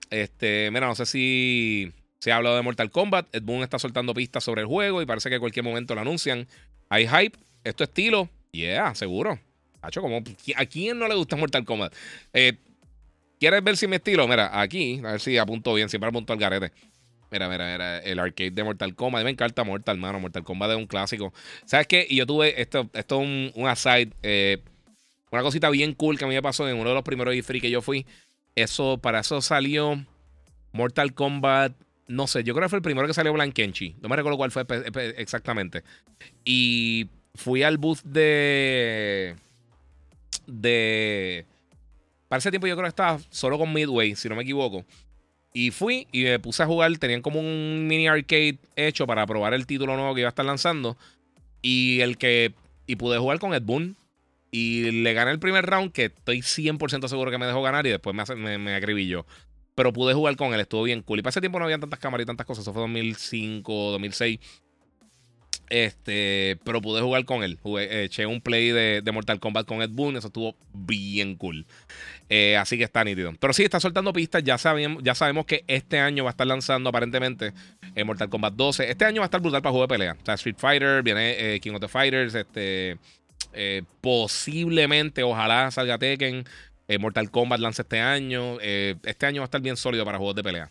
Este, 0.10 0.72
mira, 0.72 0.88
no 0.88 0.96
sé 0.96 1.06
si 1.06 1.92
se 2.20 2.32
ha 2.32 2.38
hablado 2.38 2.56
de 2.56 2.62
Mortal 2.62 2.90
Kombat. 2.90 3.36
Ed 3.36 3.44
Boon 3.44 3.64
está 3.64 3.80
soltando 3.80 4.14
pistas 4.14 4.46
sobre 4.46 4.62
el 4.62 4.68
juego 4.68 5.02
y 5.02 5.06
parece 5.06 5.28
que 5.28 5.36
en 5.36 5.42
cualquier 5.42 5.66
momento 5.66 5.94
lo 5.94 6.00
anuncian. 6.00 6.48
Hay 6.88 7.06
hype 7.06 7.38
esto 7.66 7.84
estilo, 7.84 8.30
yeah, 8.54 8.96
seguro. 8.96 9.38
Hacho, 9.82 10.02
como, 10.02 10.24
¿a 10.56 10.66
quién 10.68 10.98
no 10.98 11.10
le 11.10 11.16
gusta 11.16 11.36
Mortal 11.36 11.66
Kombat? 11.66 11.94
Eh, 12.32 12.54
¿Quieres 13.42 13.62
ver 13.62 13.76
si 13.76 13.88
mi 13.88 13.98
estilo? 13.98 14.26
Mira, 14.26 14.62
aquí, 14.62 15.00
a 15.00 15.14
ver 15.14 15.20
si 15.20 15.38
apunto 15.38 15.74
bien, 15.74 15.90
siempre 15.90 16.08
apunto 16.08 16.32
al 16.32 16.40
garete. 16.40 16.72
Mira, 17.32 17.48
mira, 17.48 17.72
mira, 17.72 18.00
el 18.00 18.20
arcade 18.20 18.52
de 18.52 18.64
Mortal 18.64 18.94
Kombat. 18.94 19.24
Me 19.24 19.32
encanta 19.32 19.64
Mortal, 19.64 19.98
mano. 19.98 20.20
Mortal 20.20 20.44
Kombat 20.44 20.72
es 20.72 20.78
un 20.78 20.86
clásico. 20.86 21.34
¿Sabes 21.66 21.88
qué? 21.88 22.06
Y 22.10 22.18
yo 22.18 22.26
tuve, 22.26 22.62
esto, 22.62 22.90
esto 22.94 23.22
es 23.22 23.28
un, 23.28 23.52
un 23.56 23.70
aside, 23.70 24.12
eh, 24.22 24.62
una 25.32 25.42
cosita 25.42 25.70
bien 25.70 25.94
cool 25.94 26.18
que 26.18 26.26
a 26.26 26.28
mí 26.28 26.36
me 26.36 26.42
pasó 26.42 26.68
en 26.68 26.78
uno 26.78 26.90
de 26.90 26.96
los 26.96 27.04
primeros 27.04 27.34
E3 27.34 27.62
que 27.62 27.70
yo 27.70 27.82
fui. 27.82 28.06
Eso, 28.56 28.98
para 28.98 29.22
eso 29.22 29.42
salió 29.42 30.06
Mortal 30.74 31.14
Kombat 31.14 31.74
no 32.12 32.28
sé, 32.28 32.44
yo 32.44 32.54
creo 32.54 32.66
que 32.66 32.70
fue 32.70 32.78
el 32.78 32.84
primero 32.84 33.08
que 33.08 33.14
salió 33.14 33.32
Blankenchi. 33.32 33.96
No 34.02 34.10
me 34.10 34.18
recuerdo 34.18 34.38
cuál 34.38 34.52
fue 34.52 34.66
exactamente. 35.16 35.84
Y 36.44 37.08
fui 37.36 37.64
al 37.64 37.78
booth 37.78 38.02
de. 38.04 39.36
De. 40.46 41.46
Para 42.28 42.40
ese 42.40 42.50
tiempo 42.50 42.68
yo 42.68 42.76
creo 42.76 42.84
que 42.84 42.90
estaba 42.90 43.20
solo 43.30 43.58
con 43.58 43.72
Midway, 43.72 44.16
si 44.16 44.28
no 44.28 44.36
me 44.36 44.44
equivoco. 44.44 44.86
Y 45.54 45.72
fui 45.72 46.08
y 46.12 46.24
me 46.24 46.40
puse 46.40 46.64
a 46.64 46.66
jugar. 46.66 46.98
Tenían 46.98 47.22
como 47.22 47.40
un 47.40 47.88
mini 47.88 48.08
arcade 48.08 48.58
hecho 48.76 49.06
para 49.06 49.26
probar 49.26 49.54
el 49.54 49.66
título 49.66 49.96
nuevo 49.96 50.14
que 50.14 50.22
iba 50.22 50.30
a 50.30 50.32
estar 50.32 50.46
lanzando. 50.46 50.98
Y 51.62 52.00
el 52.02 52.18
que. 52.18 52.54
Y 52.88 52.96
pude 52.96 53.18
jugar 53.18 53.40
con 53.40 53.54
Ed 53.54 53.64
Boon. 53.64 53.96
Y 54.54 54.92
le 54.92 55.14
gané 55.14 55.32
el 55.32 55.40
primer 55.40 55.66
round, 55.66 55.94
que 55.94 56.06
estoy 56.06 56.40
100% 56.40 57.08
seguro 57.08 57.32
que 57.32 57.38
me 57.38 57.46
dejó 57.46 57.62
ganar. 57.62 57.86
Y 57.86 57.90
después 57.90 58.16
me, 58.16 58.36
me, 58.36 58.58
me 58.58 58.76
acribilló. 58.76 59.26
Pero 59.76 59.94
pude 59.94 60.14
jugar 60.14 60.36
con 60.36 60.54
él, 60.54 60.60
estuvo 60.60 60.84
bien 60.84 61.02
cool. 61.02 61.20
Y 61.20 61.22
para 61.22 61.32
ese 61.32 61.40
tiempo 61.40 61.58
no 61.60 61.66
había 61.66 61.80
tantas 61.80 62.00
cámaras 62.00 62.24
y 62.24 62.28
tantas 62.28 62.46
cosas. 62.46 62.64
Eso 62.64 62.74
fue 62.74 62.82
2005, 62.82 63.92
2006. 63.92 64.40
Este, 65.72 66.60
pero 66.66 66.82
pude 66.82 67.02
jugar 67.02 67.24
con 67.24 67.44
él. 67.44 67.58
Jugué, 67.64 68.04
eché 68.04 68.26
un 68.26 68.42
play 68.42 68.72
de, 68.72 69.10
Mortal 69.14 69.40
Kombat 69.40 69.66
con 69.66 69.82
Ed 69.82 69.92
Boon. 69.92 70.18
Eso 70.18 70.28
estuvo 70.28 70.54
bien 70.74 71.38
cool. 71.38 71.66
Eh, 72.28 72.58
así 72.58 72.78
que 72.78 72.84
está 72.84 73.06
nítido. 73.06 73.34
Pero 73.40 73.54
sí, 73.54 73.64
está 73.64 73.80
soltando 73.80 74.12
pistas. 74.12 74.44
Ya 74.44 74.58
sabemos, 74.58 75.02
ya 75.02 75.16
sabemos 75.16 75.46
que 75.46 75.64
este 75.68 75.98
año 75.98 76.26
va 76.26 76.32
a 76.32 76.34
estar 76.34 76.46
lanzando 76.46 76.90
aparentemente 76.90 77.54
eh, 77.96 78.04
Mortal 78.04 78.30
Kombat 78.30 78.54
12. 78.54 78.92
Este 78.92 79.06
año 79.06 79.22
va 79.22 79.26
a 79.26 79.28
estar 79.28 79.40
brutal 79.40 79.62
para 79.62 79.72
juego 79.72 79.88
de 79.88 79.94
pelea. 79.94 80.18
Street 80.36 80.58
Fighter, 80.58 81.04
viene 81.04 81.56
eh, 81.56 81.60
King 81.62 81.72
of 81.72 81.80
the 81.80 81.88
Fighters. 81.88 82.36
Este, 82.36 82.98
posiblemente, 84.02 85.24
ojalá 85.24 85.72
salga 85.72 85.98
Tekken. 85.98 86.44
Mortal 87.00 87.32
Kombat 87.32 87.62
lanza 87.62 87.84
este 87.84 88.02
año. 88.02 88.60
este 88.60 89.26
año 89.26 89.40
va 89.40 89.46
a 89.46 89.48
estar 89.48 89.62
bien 89.62 89.78
sólido 89.78 90.04
para 90.04 90.18
juegos 90.18 90.36
de 90.36 90.44
pelea. 90.44 90.70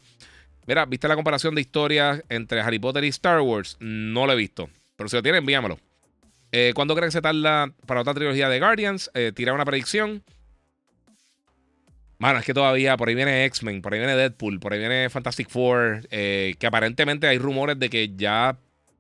Mira, 0.67 0.85
¿viste 0.85 1.09
la 1.09 1.15
comparación 1.15 1.55
de 1.55 1.63
historias 1.63 2.23
entre 2.29 2.61
Harry 2.61 2.79
Potter 2.79 3.03
y 3.05 3.09
Star 3.09 3.41
Wars? 3.41 3.79
No 3.81 4.27
lo 4.27 4.35
he 4.35 4.37
visto. 4.37 4.69
Pero 5.01 5.09
si 5.09 5.17
lo 5.17 5.23
tiene, 5.23 5.39
envíamelo. 5.39 5.79
Eh, 6.53 6.73
¿Cuándo 6.75 6.95
creen 6.95 7.09
que 7.09 7.13
se 7.13 7.23
tarda 7.23 7.73
para 7.87 8.03
otra 8.03 8.13
trilogía 8.13 8.51
de 8.51 8.59
Guardians? 8.59 9.11
Eh, 9.15 9.33
tira 9.35 9.55
una 9.55 9.65
predicción. 9.65 10.23
Mano, 12.19 12.39
es 12.39 12.45
que 12.45 12.53
todavía 12.53 12.99
por 12.99 13.09
ahí 13.09 13.15
viene 13.15 13.47
X-Men, 13.47 13.81
por 13.81 13.95
ahí 13.95 13.99
viene 13.99 14.15
Deadpool, 14.15 14.61
por 14.61 14.75
ahí 14.75 14.79
viene 14.79 15.09
Fantastic 15.09 15.49
Four, 15.49 16.07
eh, 16.11 16.55
que 16.59 16.67
aparentemente 16.67 17.27
hay 17.29 17.39
rumores 17.39 17.79
de 17.79 17.89
que 17.89 18.15
ya, 18.15 18.59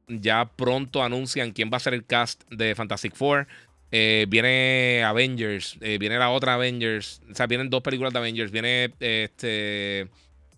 ya 0.08 0.46
pronto 0.46 1.04
anuncian 1.04 1.52
quién 1.52 1.68
va 1.70 1.76
a 1.76 1.80
ser 1.80 1.92
el 1.92 2.06
cast 2.06 2.44
de 2.50 2.74
Fantastic 2.74 3.14
Four. 3.14 3.46
viene 3.90 5.04
Avengers, 5.04 5.78
viene 5.80 6.18
la 6.18 6.30
otra 6.30 6.54
Avengers, 6.54 7.20
o 7.30 7.34
sea, 7.34 7.46
vienen 7.46 7.68
dos 7.68 7.82
películas 7.82 8.14
de 8.14 8.20
Avengers, 8.20 8.50
viene 8.50 8.94
este 9.00 10.08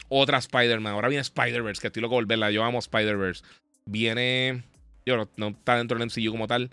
otra 0.09 0.39
Spider-Man, 0.39 0.93
ahora 0.93 1.09
viene 1.09 1.23
Spider-Verse, 1.23 1.81
que 1.81 1.89
estoy 1.89 2.01
loco 2.01 2.15
volverla, 2.15 2.53
yo 2.53 2.63
amo 2.63 2.79
Spider-Verse. 2.79 3.43
Viene 3.87 4.63
yo 5.05 5.29
no, 5.37 5.49
está 5.49 5.77
dentro 5.77 5.99
del 5.99 6.07
MCU 6.07 6.31
como 6.31 6.47
tal. 6.47 6.71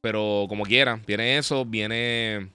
Pero 0.00 0.46
como 0.48 0.64
quiera, 0.64 1.00
viene 1.06 1.38
eso, 1.38 1.64
viene 1.64 2.48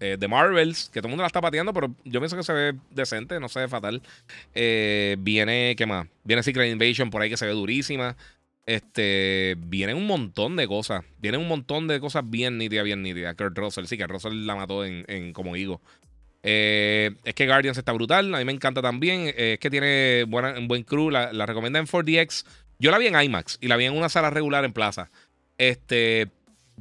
eh, 0.00 0.16
The 0.18 0.28
Marvels, 0.28 0.88
que 0.92 1.00
todo 1.00 1.08
el 1.08 1.10
mundo 1.10 1.22
la 1.22 1.26
está 1.26 1.40
pateando, 1.40 1.72
pero 1.72 1.92
yo 2.04 2.20
pienso 2.20 2.36
que 2.36 2.44
se 2.44 2.52
ve 2.52 2.74
decente, 2.90 3.40
no 3.40 3.48
se 3.48 3.60
ve 3.60 3.68
fatal. 3.68 4.02
Eh, 4.54 5.16
viene, 5.18 5.74
¿qué 5.76 5.86
más? 5.86 6.06
Viene 6.22 6.42
Secret 6.42 6.70
Invasion 6.70 7.10
por 7.10 7.22
ahí 7.22 7.30
que 7.30 7.36
se 7.36 7.46
ve 7.46 7.52
durísima. 7.52 8.16
Este, 8.66 9.56
viene 9.58 9.94
un 9.94 10.06
montón 10.06 10.54
de 10.54 10.68
cosas. 10.68 11.02
Viene 11.18 11.38
un 11.38 11.48
montón 11.48 11.88
de 11.88 11.98
cosas 11.98 12.22
bien 12.28 12.58
nítidas, 12.58 12.84
bien 12.84 13.02
nítidas. 13.02 13.34
Kurt 13.34 13.56
Russell, 13.56 13.86
sí, 13.86 13.96
que 13.96 14.06
Russell 14.06 14.46
la 14.46 14.54
mató 14.54 14.84
en, 14.84 15.32
como 15.32 15.56
higo. 15.56 15.80
Eh, 16.42 17.16
es 17.24 17.34
que 17.34 17.46
Guardians 17.46 17.78
está 17.78 17.92
brutal. 17.92 18.32
A 18.34 18.38
mí 18.38 18.44
me 18.44 18.52
encanta 18.52 18.82
también. 18.82 19.32
es 19.36 19.58
que 19.58 19.70
tiene 19.70 20.24
buena, 20.28 20.58
un 20.58 20.68
buen 20.68 20.84
crew. 20.84 21.10
La, 21.10 21.32
la 21.32 21.46
recomienda 21.46 21.78
en 21.80 21.86
4DX. 21.86 22.44
Yo 22.78 22.90
la 22.90 22.98
vi 22.98 23.06
en 23.06 23.20
IMAX 23.20 23.58
y 23.60 23.68
la 23.68 23.76
vi 23.76 23.86
en 23.86 23.96
una 23.96 24.08
sala 24.08 24.30
regular 24.30 24.64
en 24.64 24.72
plaza. 24.72 25.10
Este. 25.56 26.28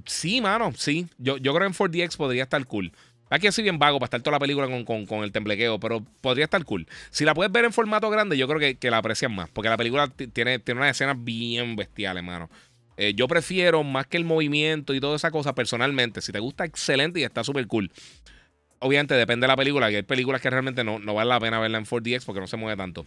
Sí, 0.05 0.41
mano, 0.41 0.71
sí. 0.75 1.07
Yo, 1.17 1.37
yo 1.37 1.53
creo 1.53 1.69
que 1.69 1.75
en 1.75 1.91
4DX 1.91 2.17
podría 2.17 2.43
estar 2.43 2.63
cool. 2.65 2.91
Aquí 3.29 3.51
soy 3.51 3.63
bien 3.63 3.77
vago 3.77 3.99
para 3.99 4.07
estar 4.07 4.21
toda 4.21 4.35
la 4.35 4.39
película 4.39 4.67
con, 4.85 5.23
el 5.23 5.31
temblequeo, 5.31 5.79
pero 5.79 6.01
podría 6.21 6.45
estar 6.45 6.63
cool. 6.63 6.87
Si 7.09 7.25
la 7.25 7.33
puedes 7.33 7.51
ver 7.51 7.65
en 7.65 7.73
formato 7.73 8.09
grande, 8.09 8.37
yo 8.37 8.47
creo 8.47 8.77
que, 8.79 8.89
la 8.89 8.99
aprecian 8.99 9.35
más, 9.35 9.49
porque 9.49 9.69
la 9.69 9.75
película 9.75 10.07
tiene, 10.07 10.59
tiene 10.59 10.79
unas 10.79 10.91
escenas 10.91 11.21
bien 11.21 11.75
bestiales, 11.75 12.23
mano. 12.23 12.49
Eh, 12.95 13.13
yo 13.15 13.27
prefiero 13.27 13.83
más 13.83 14.07
que 14.07 14.17
el 14.17 14.23
movimiento 14.23 14.93
y 14.93 14.99
toda 14.99 15.17
esa 15.17 15.29
cosa 15.29 15.53
personalmente. 15.53 16.21
Si 16.21 16.31
te 16.31 16.39
gusta, 16.39 16.63
excelente 16.65 17.19
y 17.19 17.23
está 17.23 17.43
súper 17.43 17.67
cool. 17.67 17.91
Obviamente 18.79 19.13
depende 19.15 19.45
de 19.45 19.49
la 19.49 19.57
película, 19.57 19.89
que 19.89 19.97
hay 19.97 20.03
películas 20.03 20.41
que 20.41 20.49
realmente 20.49 20.83
no, 20.83 20.99
no 20.99 21.13
vale 21.13 21.29
la 21.29 21.39
pena 21.39 21.59
verla 21.59 21.79
en 21.79 21.85
4DX 21.85 22.25
porque 22.25 22.39
no 22.39 22.47
se 22.47 22.57
mueve 22.57 22.77
tanto. 22.77 23.05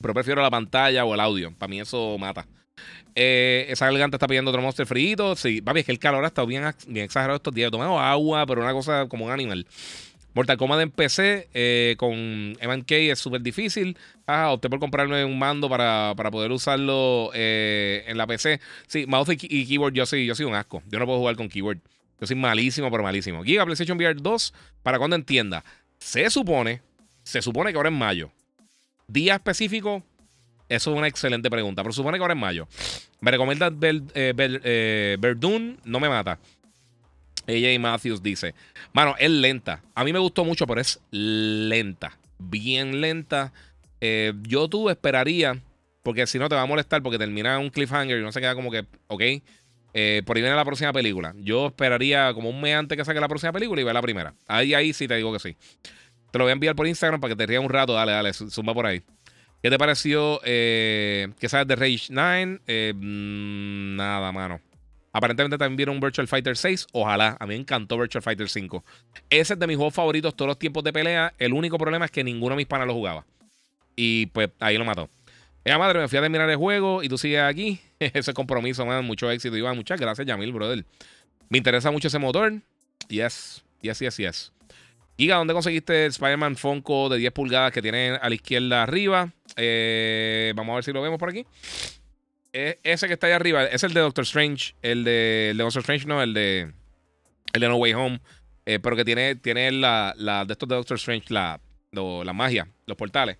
Pero 0.00 0.14
prefiero 0.14 0.42
la 0.42 0.50
pantalla 0.50 1.04
o 1.04 1.14
el 1.14 1.20
audio. 1.20 1.52
Para 1.56 1.70
mí 1.70 1.80
eso 1.80 2.16
mata. 2.18 2.46
Eh, 3.14 3.66
esa 3.68 3.88
elegante 3.88 4.16
está 4.16 4.28
pidiendo 4.28 4.50
otro 4.50 4.62
monster 4.62 4.86
frito. 4.86 5.34
Sí, 5.34 5.60
papi, 5.60 5.80
es 5.80 5.86
que 5.86 5.92
el 5.92 5.98
calor 5.98 6.24
ha 6.24 6.28
estado 6.28 6.46
bien, 6.46 6.64
bien 6.86 7.04
exagerado 7.04 7.36
estos 7.36 7.52
días. 7.52 7.68
He 7.68 7.70
tomado 7.72 7.98
agua, 7.98 8.46
pero 8.46 8.62
una 8.62 8.72
cosa 8.72 9.08
como 9.08 9.26
un 9.26 9.32
animal. 9.32 9.66
Mortal 10.34 10.56
Kombat 10.56 10.80
en 10.82 10.90
PC 10.92 11.48
eh, 11.52 11.96
con 11.98 12.52
MK 12.52 12.92
es 12.92 13.18
súper 13.18 13.40
difícil. 13.40 13.96
Ah, 14.24 14.52
opté 14.52 14.70
por 14.70 14.78
comprarme 14.78 15.24
un 15.24 15.36
mando 15.36 15.68
para, 15.68 16.14
poder 16.30 16.52
usarlo 16.52 17.32
eh, 17.34 18.04
en 18.06 18.16
la 18.16 18.26
PC. 18.28 18.60
Sí, 18.86 19.04
mouse 19.06 19.30
y, 19.30 19.66
keyboard, 19.66 19.94
yo 19.94 20.06
soy, 20.06 20.26
yo 20.26 20.36
soy 20.36 20.46
un 20.46 20.54
asco. 20.54 20.80
Yo 20.86 21.00
no 21.00 21.06
puedo 21.06 21.18
jugar 21.18 21.34
con 21.34 21.48
keyboard. 21.48 21.78
Yo 22.20 22.26
soy 22.26 22.36
malísimo, 22.36 22.88
pero 22.88 23.02
malísimo. 23.02 23.42
Giga 23.42 23.64
PlayStation 23.64 23.98
VR 23.98 24.14
2, 24.14 24.54
para 24.84 24.98
cuando 24.98 25.16
entienda. 25.16 25.64
Se 25.98 26.30
supone, 26.30 26.82
se 27.24 27.42
supone 27.42 27.72
que 27.72 27.76
ahora 27.76 27.88
en 27.88 27.98
mayo. 27.98 28.30
Día 29.08 29.36
específico, 29.36 30.02
eso 30.68 30.92
es 30.92 30.98
una 30.98 31.08
excelente 31.08 31.50
pregunta. 31.50 31.82
Pero 31.82 31.92
supone 31.92 32.18
que 32.18 32.22
ahora 32.22 32.34
en 32.34 32.40
mayo. 32.40 32.68
Me 33.20 33.30
recomienda 33.30 33.70
ver, 33.70 34.02
eh, 34.14 35.16
Verdun, 35.18 35.78
no 35.84 35.98
me 35.98 36.08
mata. 36.08 36.38
AJ 37.48 37.80
Matthews 37.80 38.22
dice: 38.22 38.54
Mano, 38.92 39.14
es 39.18 39.30
lenta. 39.30 39.82
A 39.94 40.04
mí 40.04 40.12
me 40.12 40.18
gustó 40.18 40.44
mucho, 40.44 40.66
pero 40.66 40.80
es 40.80 41.00
lenta. 41.10 42.18
Bien 42.38 43.00
lenta. 43.00 43.52
Eh, 44.00 44.32
yo 44.42 44.68
tú 44.68 44.90
esperaría, 44.90 45.58
porque 46.02 46.26
si 46.26 46.38
no 46.38 46.48
te 46.48 46.54
va 46.54 46.62
a 46.62 46.66
molestar, 46.66 47.02
porque 47.02 47.18
termina 47.18 47.58
un 47.58 47.70
cliffhanger 47.70 48.18
y 48.18 48.22
no 48.22 48.30
se 48.30 48.40
queda 48.40 48.54
como 48.54 48.70
que, 48.70 48.84
ok. 49.08 49.22
Eh, 49.94 50.22
por 50.26 50.36
ahí 50.36 50.42
viene 50.42 50.54
la 50.54 50.64
próxima 50.64 50.92
película. 50.92 51.34
Yo 51.38 51.68
esperaría 51.68 52.32
como 52.34 52.50
un 52.50 52.60
mes 52.60 52.76
antes 52.76 52.96
que 52.96 53.04
saque 53.04 53.20
la 53.20 53.26
próxima 53.26 53.52
película 53.52 53.80
y 53.80 53.84
ver 53.84 53.94
la 53.94 54.02
primera. 54.02 54.34
Ahí, 54.46 54.74
ahí 54.74 54.92
sí 54.92 55.08
te 55.08 55.16
digo 55.16 55.32
que 55.32 55.38
sí. 55.38 55.56
Te 56.30 56.38
lo 56.38 56.44
voy 56.44 56.50
a 56.50 56.52
enviar 56.52 56.74
por 56.74 56.86
Instagram 56.86 57.20
para 57.20 57.34
que 57.34 57.36
te 57.36 57.46
rías 57.46 57.62
un 57.62 57.70
rato. 57.70 57.94
Dale, 57.94 58.12
dale, 58.12 58.32
zumba 58.32 58.74
por 58.74 58.86
ahí. 58.86 59.02
¿Qué 59.62 59.70
te 59.70 59.78
pareció? 59.78 60.40
Eh, 60.44 61.28
¿Qué 61.40 61.48
sabes 61.48 61.66
de 61.66 61.74
Rage 61.74 62.06
9? 62.10 62.60
Eh, 62.66 62.92
mm, 62.94 63.96
nada, 63.96 64.30
mano. 64.30 64.60
Aparentemente 65.12 65.58
también 65.58 65.76
vieron 65.76 66.00
Virtual 66.00 66.28
Fighter 66.28 66.56
6. 66.56 66.86
Ojalá. 66.92 67.36
A 67.40 67.46
mí 67.46 67.54
me 67.54 67.60
encantó 67.60 67.98
Virtual 67.98 68.22
Fighter 68.22 68.48
5. 68.48 68.84
Ese 69.30 69.54
es 69.54 69.58
de 69.58 69.66
mis 69.66 69.76
juegos 69.76 69.94
favoritos 69.94 70.36
todos 70.36 70.48
los 70.48 70.58
tiempos 70.58 70.84
de 70.84 70.92
pelea. 70.92 71.34
El 71.38 71.54
único 71.54 71.76
problema 71.76 72.04
es 72.04 72.10
que 72.10 72.22
ninguno 72.22 72.50
de 72.50 72.58
mis 72.58 72.66
panas 72.66 72.86
lo 72.86 72.94
jugaba. 72.94 73.24
Y 73.96 74.26
pues 74.26 74.50
ahí 74.60 74.78
lo 74.78 74.84
mató. 74.84 75.08
Ya 75.64 75.76
madre, 75.76 75.98
me 75.98 76.08
fui 76.08 76.18
a 76.18 76.22
terminar 76.22 76.48
el 76.48 76.56
juego 76.56 77.02
y 77.02 77.08
tú 77.08 77.18
sigues 77.18 77.40
aquí. 77.40 77.80
ese 77.98 78.32
compromiso, 78.32 78.86
man. 78.86 79.04
Mucho 79.04 79.30
éxito, 79.30 79.56
Iván. 79.56 79.76
Muchas 79.76 79.98
gracias, 79.98 80.26
Yamil, 80.26 80.52
brother. 80.52 80.84
Me 81.48 81.58
interesa 81.58 81.90
mucho 81.90 82.08
ese 82.08 82.18
motor. 82.18 82.52
Yes, 83.08 83.64
yes, 83.80 83.98
yes, 83.98 84.16
yes. 84.18 84.52
Giga, 85.18 85.34
¿dónde 85.34 85.52
conseguiste 85.52 86.04
el 86.04 86.10
Spider-Man 86.10 86.54
Funko 86.54 87.08
de 87.08 87.18
10 87.18 87.32
pulgadas 87.32 87.72
que 87.72 87.82
tiene 87.82 88.10
a 88.22 88.28
la 88.28 88.34
izquierda 88.36 88.84
arriba? 88.84 89.32
Eh, 89.56 90.52
vamos 90.54 90.72
a 90.72 90.74
ver 90.76 90.84
si 90.84 90.92
lo 90.92 91.02
vemos 91.02 91.18
por 91.18 91.28
aquí. 91.28 91.44
E, 92.52 92.78
ese 92.84 93.08
que 93.08 93.14
está 93.14 93.26
ahí 93.26 93.32
arriba 93.32 93.64
es 93.64 93.82
el 93.82 93.94
de 93.94 94.00
Doctor 94.00 94.22
Strange. 94.22 94.76
El 94.80 95.02
de, 95.02 95.54
Doctor 95.56 95.80
Strange, 95.80 96.06
no, 96.06 96.22
el 96.22 96.34
de, 96.34 96.72
el 97.52 97.60
de 97.60 97.68
No 97.68 97.74
Way 97.78 97.94
Home. 97.94 98.20
Eh, 98.64 98.78
pero 98.78 98.94
que 98.94 99.04
tiene, 99.04 99.34
tiene 99.34 99.72
la, 99.72 100.14
de 100.46 100.52
estos 100.52 100.68
de 100.68 100.76
Doctor 100.76 100.98
Strange, 100.98 101.34
la, 101.34 101.58
la 101.90 102.32
magia, 102.32 102.68
los 102.86 102.96
portales. 102.96 103.38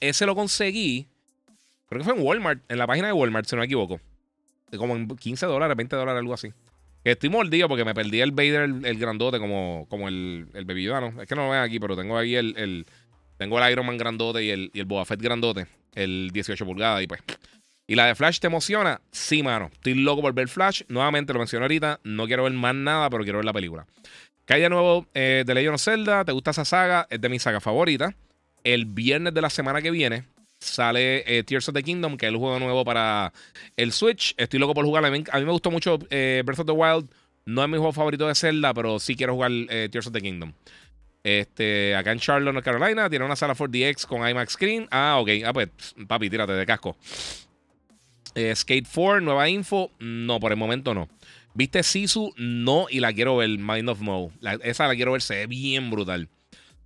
Ese 0.00 0.26
lo 0.26 0.34
conseguí. 0.34 1.08
Creo 1.88 2.00
que 2.00 2.04
fue 2.04 2.14
en 2.14 2.26
Walmart, 2.26 2.60
en 2.68 2.76
la 2.76 2.86
página 2.86 3.06
de 3.06 3.14
Walmart, 3.14 3.48
si 3.48 3.56
no 3.56 3.60
me 3.60 3.66
equivoco. 3.66 4.02
Como 4.76 4.94
en 4.94 5.08
15 5.08 5.46
dólares, 5.46 5.78
20 5.78 5.96
dólares, 5.96 6.18
algo 6.18 6.34
así. 6.34 6.52
Estoy 7.12 7.30
mordido 7.30 7.68
porque 7.68 7.84
me 7.84 7.94
perdí 7.94 8.20
el 8.20 8.32
Vader, 8.32 8.62
el, 8.82 8.98
grandote, 8.98 9.38
como, 9.38 9.86
como 9.88 10.08
el, 10.08 10.48
el 10.54 10.68
Es 11.20 11.28
que 11.28 11.34
no 11.36 11.44
lo 11.44 11.50
ven 11.50 11.60
aquí, 11.60 11.78
pero 11.78 11.96
tengo 11.96 12.18
ahí 12.18 12.34
el, 12.34 12.54
el, 12.56 12.86
tengo 13.36 13.62
el 13.62 13.70
Iron 13.70 13.86
Man 13.86 13.96
grandote 13.96 14.42
y 14.42 14.50
el, 14.50 14.72
y 14.74 14.80
el 14.80 14.86
Boba 14.86 15.04
Fett 15.04 15.22
grandote, 15.22 15.68
el 15.94 16.30
18 16.32 16.64
pulgadas 16.64 17.04
y 17.04 17.06
pues. 17.06 17.20
¿Y 17.86 17.94
la 17.94 18.06
de 18.06 18.16
Flash 18.16 18.40
te 18.40 18.48
emociona? 18.48 19.00
Sí, 19.12 19.44
mano. 19.44 19.70
Estoy 19.72 19.94
loco 19.94 20.20
por 20.20 20.34
ver 20.34 20.48
Flash. 20.48 20.82
Nuevamente 20.88 21.32
lo 21.32 21.38
menciono 21.38 21.66
ahorita. 21.66 22.00
No 22.02 22.26
quiero 22.26 22.42
ver 22.42 22.52
más 22.52 22.74
nada, 22.74 23.08
pero 23.08 23.22
quiero 23.22 23.38
ver 23.38 23.44
la 23.44 23.52
película. 23.52 23.86
Calle 24.44 24.68
nuevo 24.68 25.06
eh, 25.14 25.44
de 25.46 25.54
Legend 25.54 25.74
of 25.76 25.82
Zelda. 25.82 26.24
¿Te 26.24 26.32
gusta 26.32 26.50
esa 26.50 26.64
saga? 26.64 27.06
Es 27.08 27.20
de 27.20 27.28
mi 27.28 27.38
saga 27.38 27.60
favorita. 27.60 28.16
El 28.64 28.86
viernes 28.86 29.32
de 29.32 29.40
la 29.40 29.50
semana 29.50 29.80
que 29.80 29.92
viene 29.92 30.24
sale 30.58 31.24
eh, 31.26 31.42
Tears 31.44 31.68
of 31.68 31.74
the 31.74 31.82
Kingdom, 31.82 32.16
que 32.16 32.26
es 32.26 32.32
el 32.32 32.38
juego 32.38 32.58
nuevo 32.58 32.84
para 32.84 33.32
el 33.76 33.92
Switch. 33.92 34.34
Estoy 34.36 34.58
loco 34.58 34.74
por 34.74 34.84
jugar. 34.84 35.04
A 35.04 35.10
mí, 35.10 35.22
me 35.22 35.52
gustó 35.52 35.70
mucho 35.70 35.98
eh, 36.10 36.42
Breath 36.44 36.60
of 36.60 36.66
the 36.66 36.72
Wild. 36.72 37.10
No 37.44 37.62
es 37.62 37.68
mi 37.68 37.76
juego 37.76 37.92
favorito 37.92 38.26
de 38.26 38.34
Zelda, 38.34 38.74
pero 38.74 38.98
sí 38.98 39.14
quiero 39.16 39.34
jugar 39.34 39.50
eh, 39.52 39.88
Tears 39.90 40.08
of 40.08 40.12
the 40.12 40.20
Kingdom. 40.20 40.52
Este, 41.22 41.94
acá 41.94 42.12
en 42.12 42.20
Charlotte, 42.20 42.52
North 42.52 42.64
Carolina, 42.64 43.10
tiene 43.10 43.24
una 43.24 43.36
sala 43.36 43.54
4DX 43.54 44.06
con 44.06 44.28
IMAX 44.28 44.52
Screen. 44.52 44.88
Ah, 44.90 45.18
ok. 45.20 45.30
Ah, 45.44 45.52
pues, 45.52 45.68
papi, 46.06 46.30
tírate 46.30 46.52
de 46.52 46.66
casco. 46.66 46.96
Skate 48.54 48.86
4, 48.92 49.20
nueva 49.22 49.48
info. 49.48 49.90
No, 49.98 50.38
por 50.38 50.52
el 50.52 50.58
momento 50.58 50.92
no. 50.94 51.08
¿Viste 51.54 51.82
Sisu? 51.82 52.34
No, 52.36 52.86
y 52.90 53.00
la 53.00 53.14
quiero 53.14 53.36
ver. 53.36 53.48
Mind 53.48 53.88
of 53.88 54.00
Mo. 54.00 54.30
esa 54.62 54.86
la 54.86 54.94
quiero 54.94 55.12
ver, 55.12 55.22
se 55.22 55.36
ve 55.36 55.46
bien 55.46 55.90
brutal. 55.90 56.28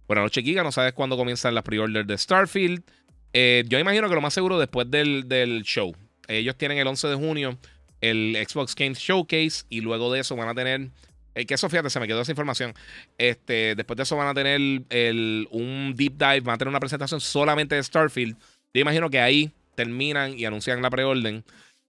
Buenas 0.06 0.24
noches, 0.24 0.44
Giga. 0.44 0.62
No 0.62 0.70
sabes 0.70 0.92
cuándo 0.92 1.16
comienzan 1.16 1.56
las 1.56 1.64
pre-orders 1.64 2.06
de 2.06 2.16
Starfield. 2.16 2.84
Eh, 3.32 3.64
yo 3.68 3.78
imagino 3.78 4.08
que 4.08 4.14
lo 4.14 4.20
más 4.20 4.34
seguro 4.34 4.58
después 4.58 4.90
del, 4.90 5.62
show. 5.64 5.94
Ellos 6.28 6.56
tienen 6.56 6.78
el 6.78 6.86
11 6.86 7.08
de 7.08 7.14
junio 7.14 7.58
el 8.00 8.36
Xbox 8.48 8.74
Games 8.74 8.98
Showcase 8.98 9.64
y 9.68 9.82
luego 9.82 10.12
de 10.12 10.20
eso 10.20 10.36
van 10.36 10.48
a 10.48 10.54
tener. 10.54 10.88
Eh, 11.34 11.46
que 11.46 11.54
eso, 11.54 11.68
fíjate, 11.68 11.90
se 11.90 12.00
me 12.00 12.06
quedó 12.06 12.22
esa 12.22 12.32
información. 12.32 12.74
Este, 13.18 13.74
después 13.74 13.96
de 13.96 14.02
eso 14.04 14.16
van 14.16 14.28
a 14.28 14.34
tener 14.34 14.60
el, 14.88 15.48
un 15.50 15.94
deep 15.96 16.14
dive, 16.14 16.40
van 16.40 16.54
a 16.54 16.58
tener 16.58 16.70
una 16.70 16.80
presentación 16.80 17.20
solamente 17.20 17.74
de 17.74 17.82
Starfield. 17.82 18.36
Yo 18.72 18.80
imagino 18.80 19.10
que 19.10 19.20
ahí 19.20 19.52
terminan 19.74 20.38
y 20.38 20.44
anuncian 20.44 20.82
la 20.82 20.90
preorden. 20.90 21.44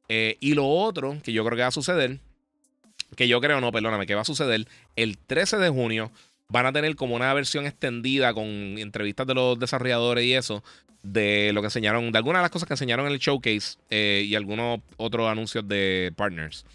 Eh, 0.09 0.37
y 0.41 0.53
lo 0.53 0.67
otro 0.67 1.17
que 1.23 1.31
yo 1.31 1.45
creo 1.45 1.55
que 1.55 1.61
va 1.61 1.69
a 1.69 1.71
suceder, 1.71 2.19
que 3.15 3.27
yo 3.27 3.39
creo, 3.39 3.61
no, 3.61 3.71
perdóname, 3.71 4.05
que 4.05 4.15
va 4.15 4.21
a 4.21 4.25
suceder 4.25 4.67
el 4.95 5.17
13 5.17 5.57
de 5.57 5.69
junio 5.69 6.11
van 6.51 6.65
a 6.65 6.73
tener 6.73 6.95
como 6.95 7.15
una 7.15 7.33
versión 7.33 7.65
extendida 7.65 8.33
con 8.33 8.45
entrevistas 8.45 9.25
de 9.25 9.33
los 9.33 9.57
desarrolladores 9.57 10.25
y 10.25 10.33
eso, 10.33 10.63
de 11.03 11.51
lo 11.53 11.61
que 11.61 11.67
enseñaron, 11.67 12.11
de 12.11 12.17
algunas 12.17 12.39
de 12.39 12.43
las 12.43 12.51
cosas 12.51 12.67
que 12.67 12.73
enseñaron 12.73 13.07
en 13.07 13.13
el 13.13 13.19
showcase 13.19 13.77
eh, 13.89 14.23
y 14.25 14.35
algunos 14.35 14.79
otros 14.97 15.29
anuncios 15.29 15.67
de 15.67 16.13
partners. 16.15 16.65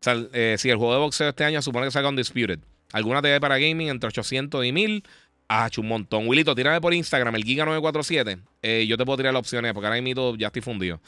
Sea, 0.00 0.16
eh, 0.32 0.56
si 0.58 0.70
el 0.70 0.76
juego 0.76 0.92
de 0.92 1.00
boxeo 1.00 1.28
este 1.28 1.44
año 1.44 1.62
supone 1.62 1.86
que 1.86 1.90
salga 1.90 2.08
Undisputed, 2.08 2.58
alguna 2.92 3.22
TV 3.22 3.40
para 3.40 3.58
gaming 3.58 3.88
entre 3.88 4.08
800 4.08 4.64
y 4.64 4.72
1000. 4.72 5.04
Ah, 5.46 5.68
un 5.76 5.88
montón. 5.88 6.26
Willito, 6.26 6.54
tírame 6.54 6.80
por 6.80 6.94
Instagram 6.94 7.34
el 7.34 7.44
Giga947. 7.44 8.40
Eh, 8.62 8.86
yo 8.88 8.96
te 8.96 9.04
puedo 9.04 9.18
tirar 9.18 9.34
las 9.34 9.40
opciones 9.40 9.74
porque 9.74 9.86
ahora 9.86 10.00
mismo 10.00 10.36
ya 10.36 10.46
estoy 10.46 10.62
fundido. 10.62 11.00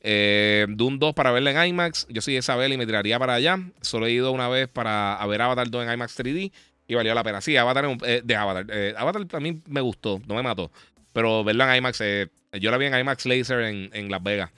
Eh, 0.00 0.66
Doom 0.68 1.00
2 1.00 1.12
para 1.12 1.32
verla 1.32 1.50
en 1.50 1.70
IMAX. 1.70 2.06
Yo 2.08 2.22
soy 2.22 2.36
Isabel 2.36 2.72
y 2.72 2.76
me 2.76 2.86
tiraría 2.86 3.18
para 3.18 3.34
allá. 3.34 3.58
Solo 3.80 4.06
he 4.06 4.12
ido 4.12 4.30
una 4.30 4.48
vez 4.48 4.68
para 4.68 5.18
ver 5.26 5.42
Avatar 5.42 5.68
2 5.68 5.86
en 5.86 5.92
IMAX 5.92 6.18
3D 6.18 6.52
y 6.90 6.94
valió 6.96 7.14
la 7.14 7.22
pena. 7.22 7.40
Sí, 7.40 7.56
Avatar 7.56 7.84
eh, 8.04 8.20
de 8.24 8.34
Avatar. 8.34 8.66
Eh, 8.68 8.94
Avatar 8.96 9.24
a 9.32 9.40
mí 9.40 9.62
me 9.68 9.80
gustó, 9.80 10.20
no 10.26 10.34
me 10.34 10.42
mató. 10.42 10.72
Pero 11.12 11.44
verla 11.44 11.70
en 11.70 11.78
IMAX, 11.78 12.00
eh, 12.00 12.28
yo 12.52 12.70
la 12.70 12.78
vi 12.78 12.86
en 12.86 12.98
IMAX 12.98 13.26
Laser 13.26 13.60
en, 13.60 14.10
Las 14.10 14.22
Vegas. 14.22 14.50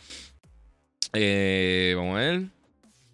vamos 1.13 2.17
a 2.17 2.21
ver. 2.21 2.43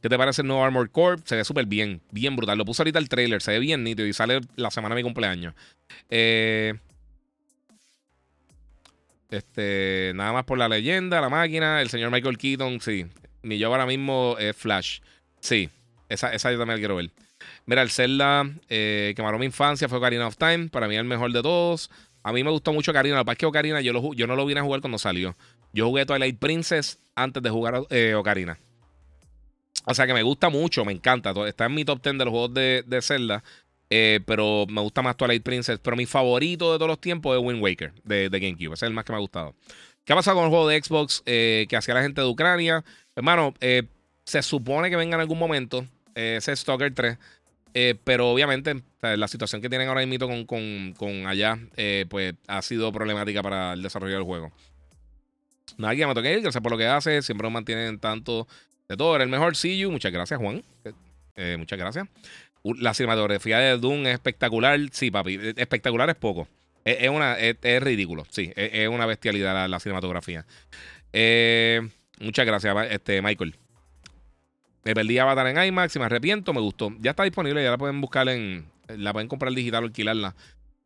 ¿Qué 0.02 0.08
te 0.08 0.16
parece 0.16 0.42
el 0.42 0.48
nuevo 0.48 0.64
Armored 0.64 0.90
Corp? 0.90 1.26
Se 1.26 1.34
ve 1.36 1.44
súper 1.44 1.66
bien, 1.66 2.00
bien 2.12 2.36
brutal. 2.36 2.56
Lo 2.56 2.64
puse 2.64 2.82
ahorita 2.82 2.98
el 2.98 3.08
trailer, 3.08 3.42
se 3.42 3.52
ve 3.52 3.58
bien 3.58 3.82
nítido 3.82 4.06
y 4.06 4.12
sale 4.12 4.40
la 4.56 4.70
semana 4.70 4.94
de 4.94 5.00
mi 5.00 5.04
cumpleaños. 5.04 5.54
este, 9.30 10.12
nada 10.14 10.32
más 10.32 10.44
por 10.44 10.58
la 10.58 10.68
leyenda, 10.68 11.20
la 11.20 11.28
máquina, 11.28 11.82
el 11.82 11.90
señor 11.90 12.10
Michael 12.10 12.38
Keaton, 12.38 12.80
sí. 12.80 13.06
Mi 13.42 13.58
yo 13.58 13.68
ahora 13.68 13.86
mismo 13.86 14.36
es 14.38 14.56
Flash. 14.56 15.00
Sí, 15.40 15.68
esa, 16.08 16.32
esa 16.32 16.50
yo 16.52 16.58
también 16.58 16.76
la 16.76 16.80
quiero 16.80 16.96
ver. 16.96 17.10
Mira, 17.66 17.82
el 17.82 17.90
Zelda 17.90 18.48
eh, 18.68 19.12
que 19.14 19.22
mi 19.22 19.44
infancia 19.44 19.88
fue 19.88 19.98
Ocarina 19.98 20.26
of 20.26 20.36
Time. 20.36 20.68
Para 20.68 20.88
mí 20.88 20.96
el 20.96 21.04
mejor 21.04 21.32
de 21.32 21.42
todos. 21.42 21.90
A 22.22 22.32
mí 22.32 22.44
me 22.44 22.50
gustó 22.50 22.72
mucho 22.72 22.90
Ocarina. 22.90 23.16
Lo 23.16 23.24
que 23.24 23.36
que 23.36 23.46
Ocarina 23.46 23.80
yo, 23.80 23.92
no 23.92 24.36
lo 24.36 24.46
vine 24.46 24.60
a 24.60 24.62
jugar 24.62 24.80
cuando 24.80 24.98
salió. 24.98 25.36
Yo 25.72 25.86
jugué 25.86 26.06
Twilight 26.06 26.38
Princess 26.38 26.98
antes 27.14 27.42
de 27.42 27.50
jugar 27.50 27.82
eh, 27.90 28.14
Ocarina. 28.14 28.58
O 29.84 29.94
sea 29.94 30.06
que 30.06 30.14
me 30.14 30.22
gusta 30.22 30.48
mucho, 30.50 30.84
me 30.84 30.92
encanta. 30.92 31.32
Está 31.46 31.66
en 31.66 31.74
mi 31.74 31.84
top 31.84 32.02
10 32.02 32.18
de 32.18 32.24
los 32.24 32.32
juegos 32.32 32.54
de, 32.54 32.98
Zelda. 33.02 33.42
Eh, 33.90 34.20
pero 34.26 34.66
me 34.68 34.82
gusta 34.82 35.00
más 35.00 35.16
Twilight 35.16 35.42
Princess. 35.42 35.78
Pero 35.78 35.96
mi 35.96 36.06
favorito 36.06 36.72
de 36.72 36.78
todos 36.78 36.88
los 36.88 37.00
tiempos 37.00 37.36
es 37.36 37.42
Wind 37.42 37.62
Waker 37.62 37.92
de, 38.04 38.28
GameCube. 38.28 38.74
Ese 38.74 38.86
es 38.86 38.88
el 38.88 38.92
más 38.92 39.04
que 39.04 39.12
me 39.12 39.16
ha 39.16 39.20
gustado. 39.20 39.54
¿Qué 40.04 40.12
ha 40.12 40.16
pasado 40.16 40.36
con 40.36 40.44
el 40.44 40.50
juego 40.50 40.68
de 40.68 40.82
Xbox 40.82 41.22
que 41.24 41.76
hacía 41.76 41.94
la 41.94 42.02
gente 42.02 42.20
de 42.20 42.26
Ucrania? 42.26 42.84
Hermano, 43.14 43.54
se 44.24 44.42
supone 44.42 44.90
que 44.90 44.96
venga 44.96 45.14
en 45.14 45.20
algún 45.20 45.38
momento 45.38 45.86
ese 46.14 46.54
Stalker 46.54 46.92
3. 46.92 47.18
Eh, 47.74 47.94
pero 48.04 48.30
obviamente 48.30 48.82
la 49.02 49.28
situación 49.28 49.60
que 49.62 49.68
tienen 49.68 49.88
ahora 49.88 50.04
mismo 50.04 50.46
con, 50.46 50.94
con, 50.94 51.26
allá, 51.26 51.58
eh, 51.76 52.06
pues 52.08 52.34
ha 52.46 52.62
sido 52.62 52.92
problemática 52.92 53.42
para 53.42 53.74
el 53.74 53.82
desarrollo 53.82 54.14
del 54.14 54.24
juego. 54.24 54.52
Nadie 55.76 56.06
me 56.06 56.14
toque 56.14 56.40
gracias 56.40 56.62
por 56.62 56.72
lo 56.72 56.78
que 56.78 56.86
hace. 56.86 57.22
Siempre 57.22 57.44
nos 57.44 57.52
mantienen 57.52 57.98
tanto 57.98 58.48
de 58.88 58.96
todo. 58.96 59.14
Era 59.14 59.24
el 59.24 59.30
mejor 59.30 59.54
you 59.54 59.90
Muchas 59.90 60.10
gracias, 60.10 60.40
Juan. 60.40 60.64
Eh, 61.36 61.56
muchas 61.56 61.78
gracias. 61.78 62.08
La 62.64 62.94
cinematografía 62.94 63.58
de 63.58 63.78
Doom 63.78 64.06
es 64.06 64.14
espectacular. 64.14 64.78
Sí, 64.90 65.10
papi. 65.10 65.38
Espectacular 65.56 66.08
es 66.10 66.16
poco. 66.16 66.48
Es, 66.84 67.08
una, 67.10 67.38
es, 67.38 67.82
ridículo. 67.82 68.24
Sí, 68.30 68.50
es, 68.56 68.88
una 68.88 69.06
bestialidad 69.06 69.54
la, 69.54 69.68
la 69.68 69.78
cinematografía. 69.78 70.46
muchas 72.18 72.46
gracias, 72.46 72.74
este, 72.90 73.22
Michael. 73.22 73.54
Me 74.84 74.94
perdí 74.94 75.18
Avatar 75.18 75.46
en 75.48 75.62
IMAX 75.62 75.96
y 75.96 75.98
me 75.98 76.06
arrepiento, 76.06 76.52
me 76.52 76.60
gustó. 76.60 76.92
Ya 77.00 77.10
está 77.10 77.24
disponible, 77.24 77.62
ya 77.62 77.70
la 77.70 77.78
pueden 77.78 78.00
buscar 78.00 78.28
en. 78.28 78.66
La 78.88 79.12
pueden 79.12 79.28
comprar 79.28 79.52
digital 79.52 79.84
o 79.84 79.86
alquilarla. 79.86 80.34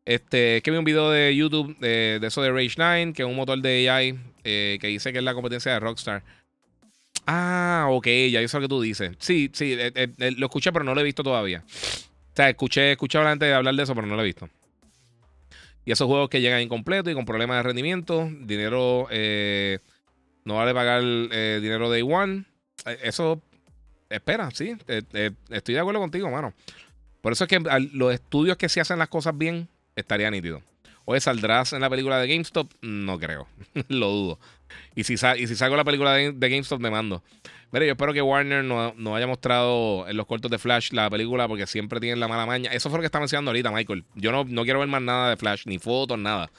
Este, 0.05 0.57
es 0.57 0.63
que 0.63 0.71
vi 0.73 0.77
un 0.77 0.85
video 0.85 1.11
de 1.11 1.35
YouTube 1.35 1.79
de, 1.79 2.19
eso 2.23 2.43
de 2.43 2.51
Rage 2.51 2.75
9, 2.77 3.13
que 3.13 3.23
es 3.23 3.29
un 3.29 3.37
motor 3.37 3.61
de 3.61 3.89
AI 3.89 4.19
eh, 4.43 4.79
que 4.81 4.89
dice 4.89 5.13
que 5.13 5.19
es 5.19 5.25
la 5.25 5.35
competencia 5.35 5.73
de 5.73 5.81
Rockstar. 5.81 6.25
Ah, 7.27 7.87
ok, 7.89 8.07
ya 8.31 8.41
eso 8.41 8.59
lo 8.59 8.65
que 8.65 8.69
tú 8.69 8.81
dices. 8.81 9.13
Sí, 9.21 9.51
sí, 9.53 9.77
eh, 9.79 9.93
eh, 9.95 10.31
lo 10.37 10.47
escuché, 10.47 10.73
pero 10.73 10.85
no 10.85 10.95
lo 10.95 11.01
he 11.01 11.05
visto 11.05 11.23
todavía. 11.23 11.63
O 11.65 12.35
sea, 12.35 12.49
escuché, 12.49 12.93
escuché 12.93 13.19
a 13.19 13.23
la 13.23 13.31
gente 13.31 13.53
hablar 13.53 13.75
de 13.77 13.83
eso, 13.85 13.95
pero 13.95 14.07
no 14.07 14.17
lo 14.17 14.23
he 14.23 14.27
visto. 14.27 14.49
Y 15.85 15.93
esos 15.93 16.09
juegos 16.09 16.29
que 16.29 16.41
llegan 16.41 16.61
incompletos 16.61 17.13
y 17.13 17.15
con 17.15 17.25
problemas 17.25 17.59
de 17.59 17.63
rendimiento, 17.63 18.29
dinero, 18.41 19.09
no 20.45 20.57
vale 20.57 20.75
pagar 20.75 21.03
dinero 21.03 21.91
day 21.91 22.03
one. 22.03 22.45
Eso, 23.03 23.41
espera, 24.13 24.51
sí, 24.53 24.77
estoy 25.51 25.75
de 25.75 25.81
acuerdo 25.81 26.01
contigo, 26.01 26.31
mano. 26.31 26.53
Por 27.21 27.33
eso 27.33 27.45
es 27.45 27.49
que 27.49 27.61
los 27.93 28.13
estudios 28.13 28.57
que 28.57 28.69
se 28.69 28.81
hacen 28.81 28.99
las 28.99 29.09
cosas 29.09 29.37
bien, 29.37 29.69
estaría 29.97 30.31
nítido. 30.31 30.63
Oye, 31.05 31.21
¿saldrás 31.21 31.73
en 31.73 31.81
la 31.81 31.91
película 31.91 32.19
de 32.19 32.29
GameStop? 32.29 32.73
No 32.81 33.19
creo. 33.19 33.49
Lo 33.89 34.09
dudo. 34.09 34.39
Y 34.95 35.05
si, 35.05 35.15
y 35.15 35.47
si 35.47 35.57
salgo 35.57 35.77
la 35.77 35.85
película 35.85 36.15
de, 36.15 36.33
GameStop, 36.33 36.81
me 36.81 36.91
mando. 36.91 37.23
Mire, 37.73 37.87
yo 37.87 37.93
espero 37.93 38.13
que 38.13 38.23
Warner 38.23 38.63
no, 38.65 39.17
haya 39.17 39.27
mostrado 39.27 40.07
en 40.09 40.17
los 40.17 40.27
cortos 40.27 40.51
de 40.51 40.59
Flash 40.59 40.93
la 40.93 41.09
película 41.09 41.49
porque 41.49 41.67
siempre 41.67 42.01
tienen 42.01 42.21
la 42.21 42.29
mala 42.29 42.47
maña. 42.47 42.71
Eso 42.73 42.91
fue 42.91 42.99
lo 42.99 43.03
que 43.03 43.07
estaba 43.07 43.23
mencionando 43.23 43.51
ahorita, 43.51 43.71
Michael. 43.71 44.05
Yo 44.15 44.31
no, 44.31 44.45
no 44.45 44.65
quiero 44.65 44.81
ver 44.81 44.89
más 44.89 45.03
nada 45.03 45.31
de 45.31 45.37
Flash, 45.37 45.63
ni 45.67 45.79
fotos, 45.79 46.19
nada. 46.19 46.51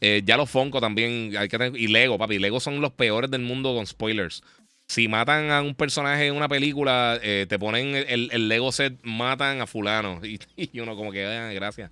Eh, 0.00 0.22
ya 0.24 0.36
los 0.36 0.50
Funko 0.50 0.80
también. 0.80 1.36
Hay 1.36 1.48
que 1.48 1.72
y 1.74 1.88
Lego, 1.88 2.18
papi. 2.18 2.38
Lego 2.38 2.60
son 2.60 2.80
los 2.80 2.92
peores 2.92 3.30
del 3.30 3.42
mundo 3.42 3.74
con 3.74 3.86
spoilers. 3.86 4.42
Si 4.86 5.08
matan 5.08 5.50
a 5.50 5.62
un 5.62 5.74
personaje 5.74 6.26
en 6.26 6.36
una 6.36 6.48
película, 6.48 7.18
eh, 7.22 7.46
te 7.48 7.58
ponen 7.58 7.94
el, 7.94 8.48
Lego 8.48 8.70
set, 8.70 8.98
matan 9.02 9.60
a 9.60 9.66
fulano. 9.66 10.20
Y, 10.56 10.80
uno 10.80 10.96
como 10.96 11.10
que, 11.10 11.24
ah, 11.24 11.52
gracias. 11.52 11.90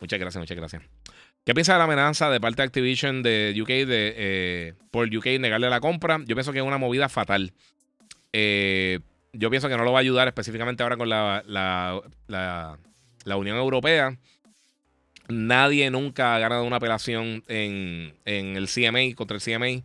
Muchas 0.00 0.18
gracias, 0.20 0.40
muchas 0.40 0.56
gracias. 0.56 0.82
¿Qué 1.44 1.54
piensa 1.54 1.72
de 1.72 1.78
la 1.78 1.84
amenaza 1.84 2.30
de 2.30 2.40
parte 2.40 2.62
de 2.62 2.66
Activision 2.66 3.22
de 3.22 3.56
UK 3.60 3.68
de, 3.68 4.14
eh, 4.16 4.74
por 4.90 5.08
UK 5.14 5.26
negarle 5.40 5.68
la 5.68 5.80
compra? 5.80 6.18
Yo 6.26 6.36
pienso 6.36 6.52
que 6.52 6.58
es 6.58 6.64
una 6.64 6.78
movida 6.78 7.08
fatal. 7.08 7.52
Eh, 8.32 9.00
yo 9.32 9.50
pienso 9.50 9.68
que 9.68 9.76
no 9.76 9.84
lo 9.84 9.92
va 9.92 9.98
a 9.98 10.02
ayudar 10.02 10.28
específicamente 10.28 10.82
ahora 10.82 10.96
con 10.96 11.08
la, 11.08 11.42
la, 11.46 13.36
Unión 13.36 13.56
Europea. 13.56 14.16
Nadie 15.28 15.90
nunca 15.90 16.34
ha 16.34 16.38
ganado 16.38 16.64
una 16.64 16.76
apelación 16.76 17.42
en, 17.48 18.14
el 18.24 18.68
CMA 18.68 19.14
contra 19.16 19.36
el 19.36 19.42
CMA. 19.42 19.82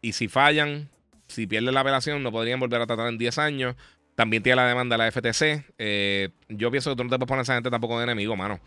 Y 0.00 0.12
si 0.12 0.28
fallan, 0.28 0.88
si 1.36 1.46
pierden 1.46 1.74
la 1.74 1.80
apelación, 1.80 2.22
no 2.22 2.32
podrían 2.32 2.58
volver 2.58 2.80
a 2.80 2.86
tratar 2.86 3.08
en 3.08 3.18
10 3.18 3.36
años. 3.38 3.76
También 4.14 4.42
tiene 4.42 4.56
la 4.56 4.66
demanda 4.66 4.96
de 4.96 5.04
la 5.04 5.12
FTC. 5.12 5.66
Eh, 5.76 6.30
yo 6.48 6.70
pienso 6.70 6.88
que 6.90 6.96
tú 6.96 7.04
no 7.04 7.10
te 7.10 7.18
puedes 7.18 7.28
poner 7.28 7.40
a 7.40 7.42
esa 7.42 7.54
gente 7.54 7.70
tampoco 7.70 7.98
de 7.98 8.04
enemigo, 8.04 8.34
mano. 8.36 8.58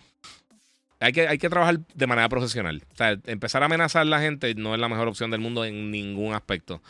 Hay 1.00 1.12
que, 1.12 1.28
hay 1.28 1.40
que 1.40 1.50
trabajar 1.50 1.80
de 1.96 2.08
manera 2.08 2.30
profesional. 2.30 2.84
O 2.94 2.96
sea, 2.96 3.18
empezar 3.26 3.64
a 3.64 3.66
amenazar 3.66 4.04
a 4.04 4.06
la 4.06 4.20
gente 4.20 4.54
no 4.54 4.76
es 4.76 4.80
la 4.80 4.88
mejor 4.88 5.08
opción 5.08 5.32
del 5.32 5.40
mundo 5.40 5.66
en 5.66 5.90
ningún 5.90 6.36
aspecto. 6.36 6.84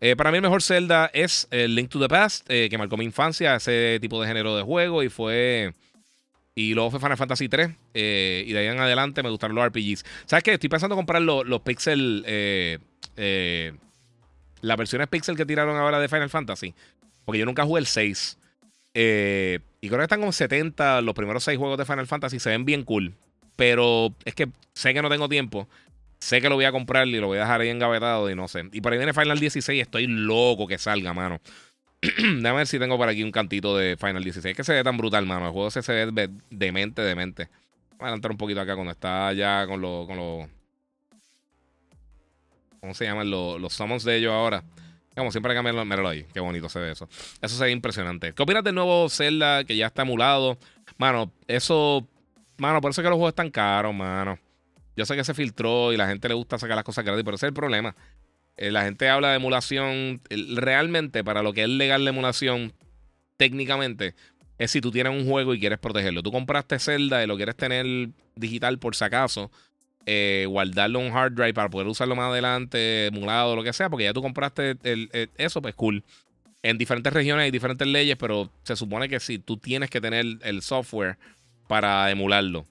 Eh, 0.00 0.16
para 0.16 0.30
mí 0.30 0.38
el 0.38 0.42
mejor 0.42 0.62
Zelda 0.62 1.10
es 1.12 1.46
el 1.50 1.74
Link 1.74 1.90
to 1.90 2.00
the 2.00 2.08
Past, 2.08 2.48
eh, 2.48 2.68
que 2.70 2.78
marcó 2.78 2.96
mi 2.96 3.04
infancia, 3.04 3.56
ese 3.56 3.98
tipo 4.00 4.18
de 4.22 4.28
género 4.28 4.56
de 4.56 4.62
juego 4.62 5.02
y 5.02 5.10
fue... 5.10 5.74
Y 6.54 6.72
luego 6.72 6.90
fue 6.90 7.00
Final 7.00 7.18
Fantasy 7.18 7.48
3. 7.50 7.68
y 7.92 8.52
de 8.52 8.58
ahí 8.58 8.66
en 8.66 8.80
adelante 8.80 9.22
me 9.22 9.28
gustaron 9.28 9.54
los 9.54 9.66
RPGs. 9.66 10.04
¿Sabes 10.24 10.42
qué? 10.42 10.54
Estoy 10.54 10.70
pensando 10.70 10.94
en 10.94 11.00
comprar 11.00 11.20
los, 11.20 11.46
los 11.46 11.60
Pixel... 11.60 12.24
las 14.60 14.76
versiones 14.76 15.08
Pixel 15.08 15.36
que 15.36 15.46
tiraron 15.46 15.76
ahora 15.76 16.00
de 16.00 16.08
Final 16.08 16.30
Fantasy. 16.30 16.74
Porque 17.24 17.38
yo 17.38 17.46
nunca 17.46 17.64
jugué 17.64 17.80
el 17.80 17.86
6. 17.86 18.38
Eh, 18.94 19.60
y 19.80 19.88
creo 19.88 19.98
que 19.98 20.04
están 20.04 20.20
como 20.20 20.32
70. 20.32 21.00
Los 21.02 21.14
primeros 21.14 21.44
6 21.44 21.58
juegos 21.58 21.78
de 21.78 21.84
Final 21.84 22.06
Fantasy 22.06 22.38
se 22.38 22.50
ven 22.50 22.64
bien 22.64 22.84
cool. 22.84 23.14
Pero 23.56 24.14
es 24.24 24.34
que 24.34 24.48
sé 24.74 24.94
que 24.94 25.02
no 25.02 25.08
tengo 25.08 25.28
tiempo. 25.28 25.68
Sé 26.20 26.40
que 26.40 26.48
lo 26.48 26.56
voy 26.56 26.64
a 26.64 26.72
comprar 26.72 27.06
y 27.06 27.18
lo 27.18 27.28
voy 27.28 27.38
a 27.38 27.42
dejar 27.42 27.60
ahí 27.60 27.68
engavetado 27.68 28.28
y 28.30 28.34
no 28.34 28.48
sé. 28.48 28.64
Y 28.72 28.80
por 28.80 28.92
ahí 28.92 28.98
viene 28.98 29.12
Final 29.12 29.38
16. 29.38 29.82
Estoy 29.82 30.06
loco 30.06 30.66
que 30.66 30.78
salga, 30.78 31.12
mano. 31.12 31.40
Déjame 32.00 32.52
ver 32.52 32.66
si 32.66 32.78
tengo 32.78 32.96
por 32.96 33.08
aquí 33.08 33.22
un 33.22 33.32
cantito 33.32 33.76
de 33.76 33.96
Final 33.96 34.24
16. 34.24 34.52
Es 34.52 34.56
que 34.56 34.64
se 34.64 34.72
ve 34.72 34.82
tan 34.82 34.96
brutal, 34.96 35.26
mano. 35.26 35.46
El 35.46 35.52
juego 35.52 35.70
se, 35.70 35.82
se 35.82 36.06
ve 36.06 36.30
demente, 36.50 37.02
demente. 37.02 37.48
Voy 37.98 38.04
a 38.04 38.04
adelantar 38.06 38.30
un 38.30 38.36
poquito 38.36 38.60
acá 38.60 38.74
cuando 38.74 38.92
está 38.92 39.32
ya 39.32 39.66
con 39.66 39.80
los. 39.80 40.06
Con 40.06 40.48
¿Cómo 42.80 42.94
se 42.94 43.04
llaman 43.04 43.30
los, 43.30 43.60
los 43.60 43.72
summons 43.72 44.04
de 44.04 44.16
ellos 44.16 44.32
ahora? 44.32 44.64
Como 45.18 45.32
siempre 45.32 45.52
que 45.52 45.60
míralo 45.60 46.08
ahí. 46.08 46.24
Qué 46.32 46.38
bonito 46.38 46.68
se 46.68 46.78
ve 46.78 46.92
eso. 46.92 47.08
Eso 47.42 47.56
se 47.56 47.64
ve 47.64 47.72
impresionante. 47.72 48.32
¿Qué 48.32 48.42
opinas 48.42 48.62
del 48.62 48.76
nuevo 48.76 49.08
Zelda 49.08 49.64
que 49.64 49.76
ya 49.76 49.86
está 49.88 50.02
emulado? 50.02 50.58
Mano, 50.96 51.32
eso. 51.48 52.06
Mano, 52.56 52.80
por 52.80 52.90
eso 52.90 53.00
es 53.00 53.04
que 53.04 53.10
los 53.10 53.16
juegos 53.16 53.32
están 53.32 53.50
caros, 53.50 53.94
mano. 53.94 54.38
Yo 54.96 55.04
sé 55.06 55.16
que 55.16 55.24
se 55.24 55.34
filtró 55.34 55.92
y 55.92 55.96
la 55.96 56.06
gente 56.08 56.28
le 56.28 56.34
gusta 56.34 56.58
sacar 56.58 56.76
las 56.76 56.84
cosas 56.84 57.04
gratis, 57.04 57.24
pero 57.24 57.36
ese 57.36 57.46
es 57.46 57.50
el 57.50 57.54
problema. 57.54 57.96
Eh, 58.56 58.70
la 58.70 58.84
gente 58.84 59.08
habla 59.08 59.30
de 59.30 59.36
emulación. 59.36 60.20
Realmente, 60.30 61.24
para 61.24 61.42
lo 61.42 61.52
que 61.52 61.62
es 61.62 61.68
legal 61.68 62.04
la 62.04 62.10
emulación, 62.10 62.72
técnicamente, 63.36 64.14
es 64.58 64.70
si 64.70 64.80
tú 64.80 64.92
tienes 64.92 65.12
un 65.12 65.28
juego 65.28 65.52
y 65.52 65.58
quieres 65.58 65.78
protegerlo. 65.80 66.22
Tú 66.22 66.30
compraste 66.30 66.78
Zelda 66.78 67.24
y 67.24 67.26
lo 67.26 67.36
quieres 67.36 67.56
tener 67.56 68.10
digital 68.36 68.78
por 68.78 68.94
si 68.94 69.04
acaso 69.04 69.50
eh, 70.10 70.46
guardarlo 70.48 71.00
en 71.00 71.10
un 71.10 71.16
hard 71.16 71.32
drive 71.34 71.52
para 71.52 71.68
poder 71.68 71.86
usarlo 71.86 72.16
más 72.16 72.30
adelante, 72.30 73.06
emulado, 73.06 73.54
lo 73.54 73.62
que 73.62 73.72
sea, 73.72 73.90
porque 73.90 74.04
ya 74.04 74.14
tú 74.14 74.22
compraste 74.22 74.76
eso, 75.36 75.60
pues 75.60 75.74
cool. 75.74 76.02
En 76.62 76.78
diferentes 76.78 77.12
regiones 77.12 77.44
hay 77.44 77.50
diferentes 77.50 77.86
leyes, 77.86 78.16
pero 78.16 78.50
se 78.62 78.74
supone 78.74 79.08
que 79.08 79.20
si 79.20 79.38
tú 79.38 79.58
tienes 79.58 79.90
que 79.90 80.00
tener 80.00 80.24
el 80.42 80.62
software 80.62 81.18
para 81.68 82.10
emularlo. 82.10 82.66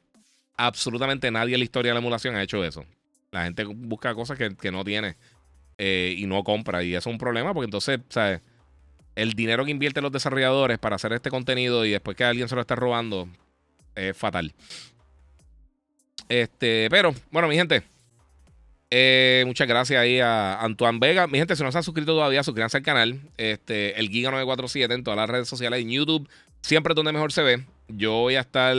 Absolutamente 0.57 1.31
nadie 1.31 1.53
en 1.53 1.59
la 1.59 1.63
historia 1.63 1.91
de 1.91 1.93
la 1.93 1.99
emulación 1.99 2.35
ha 2.35 2.43
hecho 2.43 2.63
eso. 2.65 2.83
La 3.31 3.43
gente 3.43 3.63
busca 3.63 4.13
cosas 4.15 4.37
que, 4.37 4.71
no 4.71 4.83
tiene 4.83 5.15
eh, 5.77 6.15
y 6.17 6.25
no 6.25 6.43
compra. 6.43 6.83
Y 6.83 6.95
eso 6.95 7.09
es 7.09 7.13
un 7.13 7.19
problema 7.19 7.53
porque 7.53 7.65
entonces, 7.65 7.99
¿sabes? 8.09 8.41
El 9.15 9.33
dinero 9.33 9.63
que 9.63 9.71
invierten 9.71 10.03
los 10.03 10.11
desarrolladores 10.11 10.79
para 10.79 10.95
hacer 10.95 11.13
este 11.13 11.29
contenido 11.29 11.85
y 11.85 11.91
después 11.91 12.17
que 12.17 12.23
alguien 12.23 12.49
se 12.49 12.55
lo 12.55 12.61
está 12.61 12.75
robando 12.75 13.29
es 13.95 14.17
fatal. 14.17 14.53
Este, 16.29 16.87
pero, 16.89 17.13
bueno, 17.31 17.47
mi 17.47 17.55
gente. 17.55 17.83
Eh, 18.89 19.43
muchas 19.45 19.67
gracias 19.67 19.99
ahí 19.99 20.19
a 20.19 20.61
Antoine 20.61 20.99
Vega. 20.99 21.27
Mi 21.27 21.37
gente, 21.37 21.55
si 21.55 21.63
no 21.63 21.71
se 21.71 21.77
han 21.77 21.83
suscrito 21.83 22.13
todavía, 22.13 22.43
suscríbanse 22.43 22.77
al 22.77 22.83
canal. 22.83 23.21
Este, 23.37 23.99
el 23.99 24.09
Giga947 24.09 24.93
en 24.93 25.03
todas 25.03 25.17
las 25.17 25.29
redes 25.29 25.47
sociales, 25.47 25.81
en 25.81 25.89
YouTube, 25.89 26.29
siempre 26.61 26.93
donde 26.93 27.11
mejor 27.11 27.31
se 27.31 27.43
ve. 27.43 27.65
Yo 27.89 28.13
voy 28.13 28.35
a 28.35 28.41
estar 28.41 28.75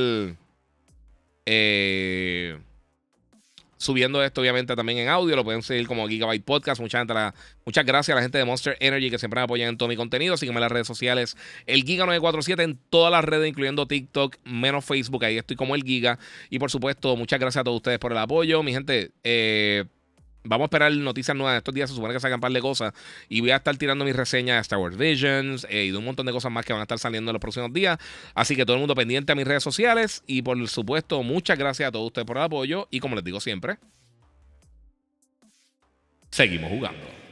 eh, 1.45 2.59
subiendo 3.78 4.22
esto, 4.22 4.40
obviamente, 4.42 4.76
también 4.76 4.98
en 4.98 5.09
audio. 5.09 5.34
Lo 5.34 5.44
pueden 5.44 5.62
seguir 5.62 5.86
como 5.86 6.06
Gigabyte 6.06 6.44
Podcast. 6.44 6.80
Mucha 6.80 6.98
gente 6.98 7.14
muchas 7.64 7.86
gracias 7.86 8.14
a 8.14 8.16
la 8.16 8.22
gente 8.22 8.38
de 8.38 8.44
Monster 8.44 8.76
Energy 8.80 9.10
que 9.10 9.18
siempre 9.18 9.40
me 9.40 9.44
apoyan 9.44 9.70
en 9.70 9.78
todo 9.78 9.88
mi 9.88 9.96
contenido. 9.96 10.36
Sígueme 10.36 10.59
en 10.59 10.62
las 10.62 10.72
redes 10.72 10.86
sociales. 10.86 11.36
El 11.66 11.84
Giga947 11.84 12.62
en 12.62 12.78
todas 12.90 13.10
las 13.10 13.24
redes, 13.24 13.48
incluyendo 13.48 13.86
TikTok, 13.86 14.36
menos 14.44 14.84
Facebook. 14.84 15.24
Ahí 15.24 15.38
estoy 15.38 15.56
como 15.56 15.74
el 15.74 15.82
Giga. 15.82 16.18
Y 16.50 16.59
por 16.59 16.70
supuesto, 16.70 17.16
muchas 17.16 17.40
gracias 17.40 17.62
a 17.62 17.64
todos 17.64 17.76
ustedes 17.76 17.98
por 17.98 18.12
el 18.12 18.18
apoyo. 18.18 18.62
Mi 18.62 18.72
gente, 18.72 19.12
eh 19.24 19.84
Vamos 20.49 20.65
a 20.65 20.66
esperar 20.66 20.93
noticias 20.93 21.37
nuevas. 21.37 21.59
Estos 21.59 21.75
días 21.75 21.91
se 21.91 21.97
supone 21.97 22.15
que 22.15 22.20
sacan 22.20 22.37
un 22.37 22.41
par 22.41 22.53
de 22.53 22.61
cosas. 22.61 22.95
Y 23.29 23.41
voy 23.41 23.51
a 23.51 23.57
estar 23.57 23.77
tirando 23.77 24.05
mis 24.05 24.16
reseñas 24.16 24.57
de 24.57 24.61
Star 24.62 24.79
Wars 24.79 24.97
Visions 24.97 25.66
eh, 25.69 25.85
y 25.85 25.91
de 25.91 25.97
un 25.99 26.05
montón 26.05 26.25
de 26.25 26.33
cosas 26.33 26.51
más 26.51 26.65
que 26.65 26.73
van 26.73 26.81
a 26.81 26.85
estar 26.85 26.99
saliendo 26.99 27.31
en 27.31 27.35
los 27.35 27.41
próximos 27.41 27.73
días. 27.73 27.99
Así 28.35 28.57
que 28.57 28.65
todo 28.65 28.77
el 28.77 28.81
mundo 28.81 28.95
pendiente 28.95 29.33
a 29.33 29.35
mis 29.35 29.47
redes 29.47 29.62
sociales. 29.62 30.23
Y 30.27 30.41
por 30.41 30.66
supuesto, 30.69 31.23
muchas 31.23 31.59
gracias 31.59 31.89
a 31.89 31.93
todos 31.93 32.07
ustedes 32.07 32.27
por 32.27 32.39
el 32.39 32.45
apoyo. 32.45 32.89
Y 32.91 33.01
como 33.01 33.15
les 33.15 33.25
digo 33.25 33.41
siempre, 33.41 33.77
seguimos 36.31 36.70
jugando. 36.70 37.27